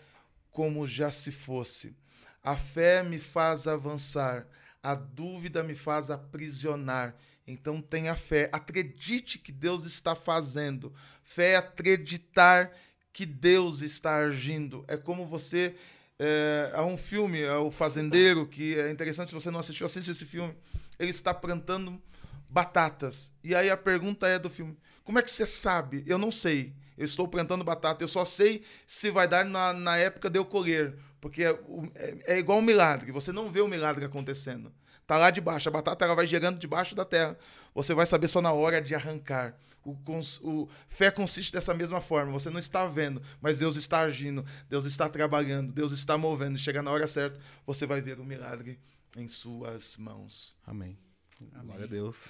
como 0.51 0.85
já 0.85 1.09
se 1.09 1.31
fosse. 1.31 1.95
A 2.43 2.55
fé 2.55 3.03
me 3.03 3.19
faz 3.19 3.67
avançar, 3.67 4.47
a 4.81 4.95
dúvida 4.95 5.63
me 5.63 5.75
faz 5.75 6.09
aprisionar. 6.09 7.15
Então 7.47 7.81
tenha 7.81 8.15
fé, 8.15 8.49
acredite 8.51 9.39
que 9.39 9.51
Deus 9.51 9.85
está 9.85 10.15
fazendo. 10.15 10.93
Fé 11.23 11.53
é 11.53 11.55
acreditar 11.57 12.71
que 13.11 13.25
Deus 13.25 13.81
está 13.81 14.17
agindo. 14.17 14.85
É 14.87 14.95
como 14.95 15.25
você 15.25 15.75
é, 16.17 16.71
há 16.73 16.83
um 16.83 16.97
filme, 16.97 17.41
é 17.41 17.55
O 17.55 17.71
Fazendeiro, 17.71 18.45
que 18.45 18.77
é 18.77 18.91
interessante 18.91 19.29
se 19.29 19.33
você 19.33 19.49
não 19.49 19.59
assistiu, 19.59 19.85
assiste 19.85 20.11
esse 20.11 20.25
filme. 20.25 20.53
Ele 20.99 21.09
está 21.09 21.33
plantando 21.33 21.99
batatas. 22.49 23.31
E 23.43 23.53
aí 23.53 23.69
a 23.69 23.77
pergunta 23.77 24.27
é 24.27 24.39
do 24.39 24.49
filme: 24.49 24.77
como 25.03 25.19
é 25.19 25.21
que 25.21 25.31
você 25.31 25.45
sabe? 25.45 26.03
Eu 26.07 26.17
não 26.17 26.31
sei. 26.31 26.73
Eu 26.97 27.05
estou 27.05 27.27
plantando 27.27 27.63
batata. 27.63 28.03
Eu 28.03 28.07
só 28.07 28.25
sei 28.25 28.63
se 28.85 29.09
vai 29.09 29.27
dar 29.27 29.45
na, 29.45 29.71
na 29.71 29.97
época 29.97 30.29
de 30.29 30.37
eu 30.37 30.43
colher. 30.43 30.97
Porque 31.21 31.43
é, 31.43 31.57
é, 31.95 32.35
é 32.35 32.39
igual 32.39 32.59
um 32.59 32.61
milagre. 32.61 33.11
Você 33.11 33.31
não 33.31 33.51
vê 33.51 33.61
o 33.61 33.67
milagre 33.67 34.03
acontecendo. 34.03 34.71
Tá 35.07 35.17
lá 35.17 35.29
debaixo. 35.29 35.69
A 35.69 35.71
batata 35.71 36.03
ela 36.03 36.15
vai 36.15 36.27
gerando 36.27 36.59
debaixo 36.59 36.95
da 36.95 37.05
terra. 37.05 37.37
Você 37.73 37.93
vai 37.93 38.05
saber 38.05 38.27
só 38.27 38.41
na 38.41 38.51
hora 38.51 38.81
de 38.81 38.93
arrancar. 38.93 39.57
O, 39.83 39.95
o, 40.43 40.69
fé 40.87 41.09
consiste 41.09 41.53
dessa 41.53 41.73
mesma 41.73 42.01
forma. 42.01 42.31
Você 42.33 42.49
não 42.49 42.59
está 42.59 42.85
vendo, 42.85 43.21
mas 43.41 43.59
Deus 43.59 43.75
está 43.77 44.01
agindo, 44.01 44.45
Deus 44.69 44.85
está 44.85 45.07
trabalhando, 45.07 45.71
Deus 45.71 45.91
está 45.91 46.17
movendo. 46.17 46.57
Chega 46.57 46.81
na 46.81 46.91
hora 46.91 47.07
certa, 47.07 47.39
você 47.65 47.85
vai 47.85 48.01
ver 48.01 48.19
o 48.19 48.25
milagre 48.25 48.79
em 49.15 49.27
suas 49.27 49.95
mãos. 49.97 50.55
Amém. 50.67 51.08
Amém. 51.53 51.65
Glória 51.65 51.85
a 51.85 51.87
Deus. 51.87 52.29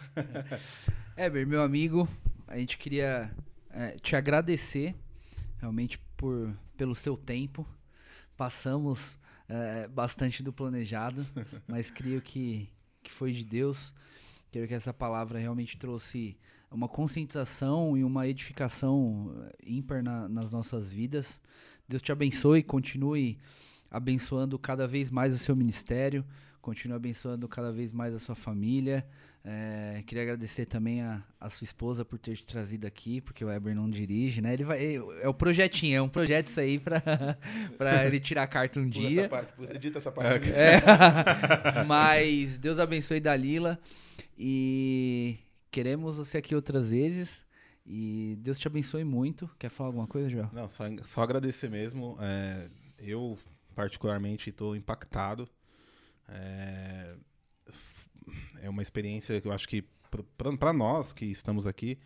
Eber, 1.17 1.45
meu 1.47 1.63
amigo, 1.63 2.07
a 2.47 2.57
gente 2.57 2.77
queria 2.77 3.31
é, 3.71 3.97
te 3.97 4.15
agradecer 4.15 4.95
realmente 5.57 5.97
por, 6.15 6.55
pelo 6.77 6.93
seu 6.93 7.17
tempo. 7.17 7.67
Passamos 8.37 9.17
é, 9.47 9.87
bastante 9.87 10.43
do 10.43 10.53
planejado, 10.53 11.25
mas 11.67 11.89
creio 11.89 12.21
que, 12.21 12.69
que 13.01 13.11
foi 13.11 13.31
de 13.31 13.43
Deus. 13.43 13.93
Quero 14.51 14.67
que 14.67 14.73
essa 14.73 14.93
palavra 14.93 15.39
realmente 15.39 15.77
trouxe 15.77 16.37
uma 16.71 16.87
conscientização 16.87 17.97
e 17.97 18.03
uma 18.03 18.27
edificação 18.27 19.35
eh, 19.43 19.57
ímpar 19.65 20.03
na, 20.03 20.27
nas 20.27 20.51
nossas 20.51 20.89
vidas. 20.91 21.41
Deus 21.87 22.01
te 22.01 22.11
abençoe, 22.11 22.63
continue 22.63 23.39
abençoando 23.91 24.57
cada 24.57 24.87
vez 24.87 25.09
mais 25.11 25.33
o 25.33 25.37
seu 25.37 25.55
ministério, 25.55 26.25
continue 26.61 26.95
abençoando 26.95 27.47
cada 27.47 27.71
vez 27.71 27.93
mais 27.93 28.13
a 28.13 28.19
sua 28.19 28.35
família. 28.35 29.05
É, 29.43 30.03
queria 30.05 30.23
agradecer 30.23 30.65
também 30.65 31.01
a, 31.01 31.23
a, 31.39 31.49
sua 31.49 31.63
esposa 31.63 32.03
por 32.03 32.19
ter 32.19 32.35
te 32.35 32.45
trazido 32.45 32.85
aqui, 32.85 33.21
porque 33.21 33.43
o 33.43 33.49
Eber 33.49 33.73
não 33.73 33.89
dirige, 33.89 34.41
né? 34.41 34.53
Ele 34.53 34.65
vai, 34.65 34.95
é 35.21 35.27
o 35.27 35.33
projetinho, 35.33 35.95
é 35.95 36.01
um 36.01 36.09
projeto 36.09 36.47
isso 36.47 36.59
aí 36.59 36.77
pra, 36.77 37.01
pra 37.77 38.05
ele 38.05 38.19
tirar 38.19 38.43
a 38.43 38.47
carta 38.47 38.79
um 38.79 38.89
dia. 38.89 39.21
Essa 39.21 39.29
parte, 39.29 39.53
edita 39.73 39.97
essa 39.97 40.11
parte. 40.11 40.51
É, 40.51 40.81
mas 41.87 42.59
Deus 42.59 42.77
abençoe 42.79 43.19
Dalila 43.21 43.79
e 44.37 45.39
Queremos 45.71 46.17
você 46.17 46.39
aqui 46.39 46.55
outras 46.55 46.89
vezes. 46.89 47.45
E 47.85 48.37
Deus 48.39 48.59
te 48.59 48.67
abençoe 48.67 49.03
muito. 49.03 49.49
Quer 49.57 49.69
falar 49.69 49.89
alguma 49.89 50.07
coisa, 50.07 50.29
Joel? 50.29 50.49
Não, 50.51 50.67
só, 50.69 50.83
só 51.03 51.21
agradecer 51.21 51.69
mesmo. 51.69 52.17
É, 52.19 52.69
eu, 52.99 53.37
particularmente, 53.75 54.49
estou 54.49 54.75
impactado. 54.75 55.47
É, 56.31 57.15
é 58.61 58.69
uma 58.69 58.81
experiência 58.81 59.39
que 59.41 59.47
eu 59.47 59.51
acho 59.51 59.67
que, 59.67 59.83
para 60.59 60.73
nós 60.73 61.13
que 61.13 61.25
estamos 61.25 61.65
aqui, 61.65 61.97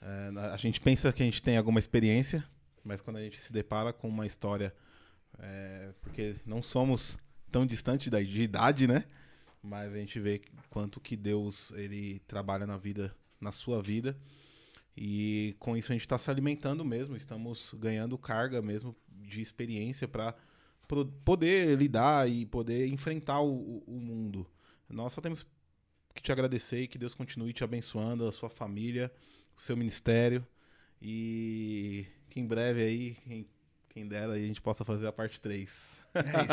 é, 0.00 0.30
a 0.52 0.56
gente 0.56 0.80
pensa 0.80 1.12
que 1.12 1.22
a 1.22 1.26
gente 1.26 1.42
tem 1.42 1.56
alguma 1.56 1.78
experiência, 1.78 2.44
mas 2.84 3.00
quando 3.00 3.16
a 3.16 3.22
gente 3.22 3.40
se 3.40 3.52
depara 3.52 3.92
com 3.92 4.08
uma 4.08 4.26
história, 4.26 4.74
é, 5.38 5.92
porque 6.00 6.36
não 6.46 6.62
somos 6.62 7.18
tão 7.50 7.66
distantes 7.66 8.08
da 8.08 8.20
de 8.20 8.42
idade, 8.42 8.86
né? 8.86 9.04
Mas 9.62 9.92
a 9.92 9.96
gente 9.96 10.20
vê 10.20 10.40
quanto 10.70 11.00
que 11.00 11.16
Deus 11.16 11.72
ele 11.72 12.20
trabalha 12.20 12.66
na 12.66 12.76
vida, 12.76 13.14
na 13.40 13.52
sua 13.52 13.82
vida. 13.82 14.16
E 14.96 15.54
com 15.58 15.76
isso 15.76 15.92
a 15.92 15.94
gente 15.94 16.02
está 16.02 16.18
se 16.18 16.30
alimentando 16.30 16.84
mesmo, 16.84 17.14
estamos 17.16 17.74
ganhando 17.78 18.18
carga 18.18 18.60
mesmo 18.60 18.96
de 19.08 19.40
experiência 19.40 20.08
para 20.08 20.34
poder 21.24 21.76
lidar 21.76 22.28
e 22.28 22.46
poder 22.46 22.86
enfrentar 22.88 23.40
o, 23.40 23.82
o 23.86 24.00
mundo. 24.00 24.46
Nós 24.88 25.12
só 25.12 25.20
temos 25.20 25.46
que 26.14 26.22
te 26.22 26.32
agradecer 26.32 26.82
e 26.82 26.88
que 26.88 26.98
Deus 26.98 27.14
continue 27.14 27.52
te 27.52 27.62
abençoando, 27.62 28.26
a 28.26 28.32
sua 28.32 28.48
família, 28.48 29.12
o 29.56 29.60
seu 29.60 29.76
ministério. 29.76 30.46
E 31.00 32.06
que 32.30 32.40
em 32.40 32.46
breve 32.46 32.82
aí, 32.82 33.14
quem, 33.24 33.46
quem 33.88 34.06
dera, 34.06 34.32
a 34.32 34.38
gente 34.38 34.60
possa 34.60 34.84
fazer 34.84 35.06
a 35.06 35.12
parte 35.12 35.40
3. 35.40 35.70
É 36.14 36.20
isso 36.20 36.52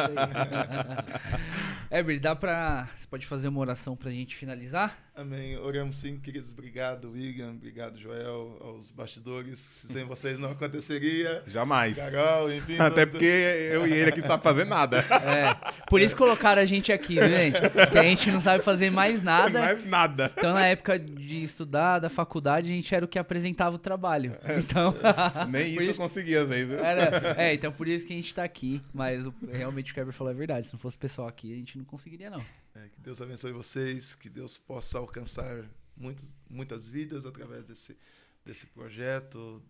aí. 1.89 1.99
Eber, 1.99 2.19
dá 2.19 2.35
pra. 2.35 2.89
Você 2.97 3.07
pode 3.07 3.25
fazer 3.25 3.47
uma 3.47 3.59
oração 3.59 3.95
pra 3.95 4.11
gente 4.11 4.35
finalizar? 4.35 5.04
Amém. 5.15 5.57
Oramos 5.57 5.95
sim, 5.95 6.19
queridos. 6.19 6.51
Obrigado, 6.51 7.11
William. 7.11 7.51
Obrigado, 7.51 7.97
Joel, 7.97 8.57
aos 8.59 8.91
bastidores. 8.91 9.59
Sem 9.59 10.03
vocês 10.05 10.37
não 10.37 10.51
aconteceria. 10.51 11.41
Jamais. 11.47 11.95
Carol, 11.95 12.51
enfim. 12.51 12.77
Até 12.77 13.05
porque 13.05 13.23
eu 13.23 13.87
e 13.87 13.93
ele 13.93 14.09
aqui 14.09 14.19
não 14.19 14.27
sabe 14.27 14.43
fazer 14.43 14.65
nada. 14.65 14.99
É. 14.99 15.55
Por 15.89 16.01
isso 16.01 16.17
colocaram 16.17 16.61
a 16.61 16.65
gente 16.65 16.91
aqui, 16.91 17.15
viu, 17.15 17.29
gente? 17.29 17.57
Porque 17.69 17.97
a 17.97 18.03
gente 18.03 18.29
não 18.29 18.41
sabe 18.41 18.61
fazer 18.61 18.89
mais 18.89 19.23
nada. 19.23 19.61
Mais 19.61 19.87
nada. 19.87 20.33
Então, 20.37 20.53
na 20.53 20.65
época 20.65 20.99
de 20.99 21.43
estudar, 21.43 21.99
da 21.99 22.09
faculdade, 22.09 22.69
a 22.69 22.75
gente 22.75 22.93
era 22.93 23.05
o 23.05 23.07
que 23.07 23.17
apresentava 23.17 23.77
o 23.77 23.79
trabalho. 23.79 24.37
É. 24.43 24.59
Então. 24.59 24.93
Nem 25.49 25.71
isso, 25.71 25.81
isso 25.81 25.91
eu 25.91 26.07
conseguia, 26.07 26.41
às 26.41 26.49
vezes. 26.49 26.77
Era... 26.77 27.35
É, 27.41 27.53
então 27.53 27.71
por 27.71 27.87
isso 27.87 28.05
que 28.05 28.11
a 28.11 28.17
gente 28.17 28.35
tá 28.35 28.43
aqui. 28.43 28.81
Mas 28.93 29.25
o 29.25 29.33
realmente 29.49 29.93
o 29.93 29.95
Kerber 29.95 30.13
falou 30.13 30.31
a 30.31 30.35
verdade. 30.35 30.67
Se 30.67 30.73
não 30.73 30.79
fosse 30.79 30.97
o 30.97 30.99
pessoal 30.99 31.29
aqui, 31.29 31.53
a 31.53 31.55
gente 31.55 31.77
não 31.77 31.85
conseguiria, 31.85 32.29
não. 32.29 32.43
É, 32.75 32.89
que 32.89 32.99
Deus 32.99 33.21
abençoe 33.21 33.53
vocês, 33.53 34.15
que 34.15 34.29
Deus 34.29 34.57
possa 34.57 34.97
alcançar 34.97 35.65
muitos, 35.95 36.35
muitas 36.49 36.87
vidas 36.87 37.25
através 37.25 37.63
desse, 37.63 37.97
desse 38.45 38.67
projeto 38.67 39.63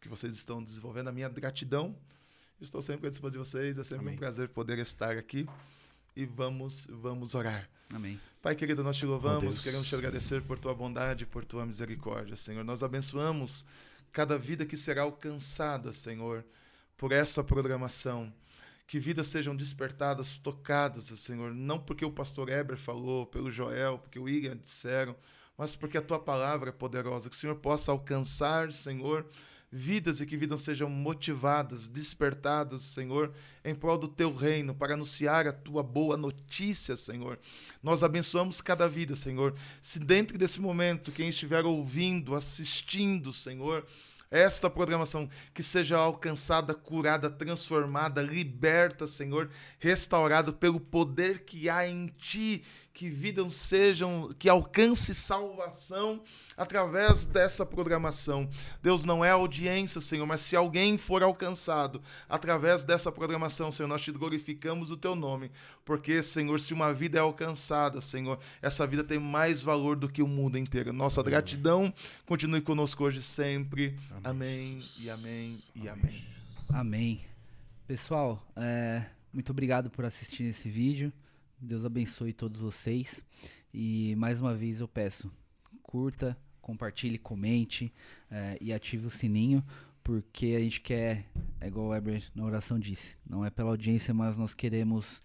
que 0.00 0.08
vocês 0.08 0.32
estão 0.34 0.62
desenvolvendo. 0.62 1.08
A 1.08 1.12
minha 1.12 1.28
gratidão. 1.28 1.96
Estou 2.60 2.80
sempre 2.80 3.08
à 3.08 3.10
disposição 3.10 3.42
de 3.42 3.50
vocês. 3.50 3.78
É 3.78 3.82
sempre 3.82 4.04
Amém. 4.04 4.14
um 4.14 4.18
prazer 4.18 4.48
poder 4.48 4.78
estar 4.78 5.16
aqui. 5.16 5.46
E 6.14 6.24
vamos, 6.24 6.86
vamos 6.88 7.34
orar. 7.34 7.68
Amém. 7.92 8.18
Pai 8.40 8.54
querido, 8.54 8.84
nós 8.84 8.96
te 8.96 9.04
louvamos, 9.04 9.58
oh, 9.58 9.62
queremos 9.62 9.88
te 9.88 9.94
agradecer 9.96 10.40
por 10.40 10.58
tua 10.58 10.72
bondade, 10.72 11.26
por 11.26 11.44
tua 11.44 11.66
misericórdia, 11.66 12.36
Senhor. 12.36 12.64
Nós 12.64 12.82
abençoamos 12.82 13.64
cada 14.12 14.38
vida 14.38 14.64
que 14.64 14.76
será 14.76 15.02
alcançada, 15.02 15.92
Senhor, 15.92 16.44
por 16.96 17.10
essa 17.10 17.42
programação 17.42 18.32
que 18.86 19.00
vidas 19.00 19.26
sejam 19.26 19.56
despertadas, 19.56 20.38
tocadas, 20.38 21.04
Senhor, 21.04 21.52
não 21.52 21.78
porque 21.78 22.04
o 22.04 22.10
pastor 22.10 22.48
Eber 22.48 22.76
falou, 22.76 23.26
pelo 23.26 23.50
Joel, 23.50 23.98
porque 23.98 24.18
o 24.18 24.24
William 24.24 24.56
disseram, 24.56 25.16
mas 25.58 25.74
porque 25.74 25.98
a 25.98 26.02
tua 26.02 26.20
palavra 26.20 26.68
é 26.68 26.72
poderosa, 26.72 27.28
que 27.28 27.34
o 27.34 27.38
Senhor 27.38 27.56
possa 27.56 27.90
alcançar, 27.90 28.72
Senhor, 28.72 29.26
vidas 29.72 30.20
e 30.20 30.26
que 30.26 30.36
vidas 30.36 30.62
sejam 30.62 30.88
motivadas, 30.88 31.88
despertadas, 31.88 32.82
Senhor, 32.82 33.32
em 33.64 33.74
prol 33.74 33.98
do 33.98 34.06
teu 34.06 34.32
reino, 34.32 34.74
para 34.74 34.94
anunciar 34.94 35.48
a 35.48 35.52
tua 35.52 35.82
boa 35.82 36.16
notícia, 36.16 36.96
Senhor. 36.96 37.38
Nós 37.82 38.04
abençoamos 38.04 38.60
cada 38.60 38.88
vida, 38.88 39.16
Senhor. 39.16 39.54
Se 39.82 39.98
dentro 39.98 40.38
desse 40.38 40.60
momento 40.60 41.10
quem 41.10 41.28
estiver 41.28 41.64
ouvindo, 41.64 42.34
assistindo, 42.36 43.32
Senhor, 43.32 43.84
esta 44.30 44.68
programação 44.68 45.28
que 45.54 45.62
seja 45.62 45.96
alcançada, 45.96 46.74
curada, 46.74 47.30
transformada, 47.30 48.22
liberta, 48.22 49.06
Senhor, 49.06 49.50
restaurada 49.78 50.52
pelo 50.52 50.80
poder 50.80 51.44
que 51.44 51.68
há 51.68 51.88
em 51.88 52.06
Ti, 52.18 52.64
que 52.96 53.10
vidas 53.10 53.54
sejam, 53.54 54.34
que 54.38 54.48
alcance 54.48 55.14
salvação 55.14 56.22
através 56.56 57.26
dessa 57.26 57.66
programação. 57.66 58.48
Deus 58.82 59.04
não 59.04 59.22
é 59.22 59.28
audiência, 59.28 60.00
Senhor, 60.00 60.24
mas 60.24 60.40
se 60.40 60.56
alguém 60.56 60.96
for 60.96 61.22
alcançado 61.22 62.00
através 62.26 62.84
dessa 62.84 63.12
programação, 63.12 63.70
Senhor, 63.70 63.86
nós 63.86 64.00
te 64.00 64.10
glorificamos 64.10 64.90
o 64.90 64.96
teu 64.96 65.14
nome, 65.14 65.50
porque, 65.84 66.22
Senhor, 66.22 66.58
se 66.58 66.72
uma 66.72 66.94
vida 66.94 67.18
é 67.18 67.20
alcançada, 67.20 68.00
Senhor, 68.00 68.38
essa 68.62 68.86
vida 68.86 69.04
tem 69.04 69.18
mais 69.18 69.60
valor 69.60 69.94
do 69.94 70.08
que 70.08 70.22
o 70.22 70.26
mundo 70.26 70.56
inteiro. 70.56 70.90
Nossa 70.90 71.22
gratidão 71.22 71.92
continue 72.24 72.62
conosco 72.62 73.04
hoje 73.04 73.20
sempre. 73.20 73.94
Amém, 74.24 74.80
amém 74.80 74.82
e 75.02 75.10
amém 75.10 75.58
e 75.74 75.86
amém. 75.86 76.24
Amém. 76.70 77.20
Pessoal, 77.86 78.42
é, 78.56 79.04
muito 79.30 79.52
obrigado 79.52 79.90
por 79.90 80.06
assistir 80.06 80.44
esse 80.44 80.70
vídeo. 80.70 81.12
Deus 81.66 81.84
abençoe 81.84 82.32
todos 82.32 82.60
vocês. 82.60 83.24
E 83.74 84.14
mais 84.16 84.40
uma 84.40 84.54
vez 84.54 84.80
eu 84.80 84.88
peço, 84.88 85.30
curta, 85.82 86.36
compartilhe, 86.62 87.18
comente 87.18 87.92
é, 88.30 88.56
e 88.60 88.72
ative 88.72 89.06
o 89.06 89.10
sininho, 89.10 89.64
porque 90.02 90.54
a 90.56 90.60
gente 90.60 90.80
quer, 90.80 91.26
é 91.60 91.66
igual 91.66 91.86
o 91.86 91.88
Weber 91.90 92.22
na 92.34 92.44
oração 92.44 92.78
disse, 92.78 93.18
não 93.28 93.44
é 93.44 93.50
pela 93.50 93.70
audiência, 93.70 94.14
mas 94.14 94.36
nós 94.36 94.54
queremos 94.54 95.20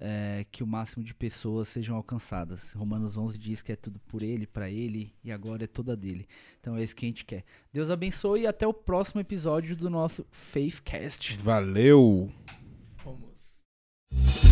é, 0.00 0.44
que 0.50 0.64
o 0.64 0.66
máximo 0.66 1.04
de 1.04 1.14
pessoas 1.14 1.68
sejam 1.68 1.94
alcançadas. 1.94 2.72
Romanos 2.72 3.16
11 3.16 3.38
diz 3.38 3.62
que 3.62 3.72
é 3.72 3.76
tudo 3.76 4.00
por 4.00 4.22
ele, 4.22 4.46
para 4.46 4.70
ele 4.70 5.14
e 5.22 5.30
agora 5.30 5.64
é 5.64 5.66
toda 5.66 5.96
dele. 5.96 6.26
Então 6.60 6.76
é 6.76 6.82
isso 6.82 6.96
que 6.96 7.04
a 7.04 7.08
gente 7.08 7.24
quer. 7.24 7.44
Deus 7.72 7.90
abençoe 7.90 8.42
e 8.42 8.46
até 8.46 8.66
o 8.66 8.74
próximo 8.74 9.20
episódio 9.20 9.76
do 9.76 9.88
nosso 9.88 10.26
Faithcast. 10.30 11.36
Valeu! 11.36 12.32
Vamos. 13.04 14.51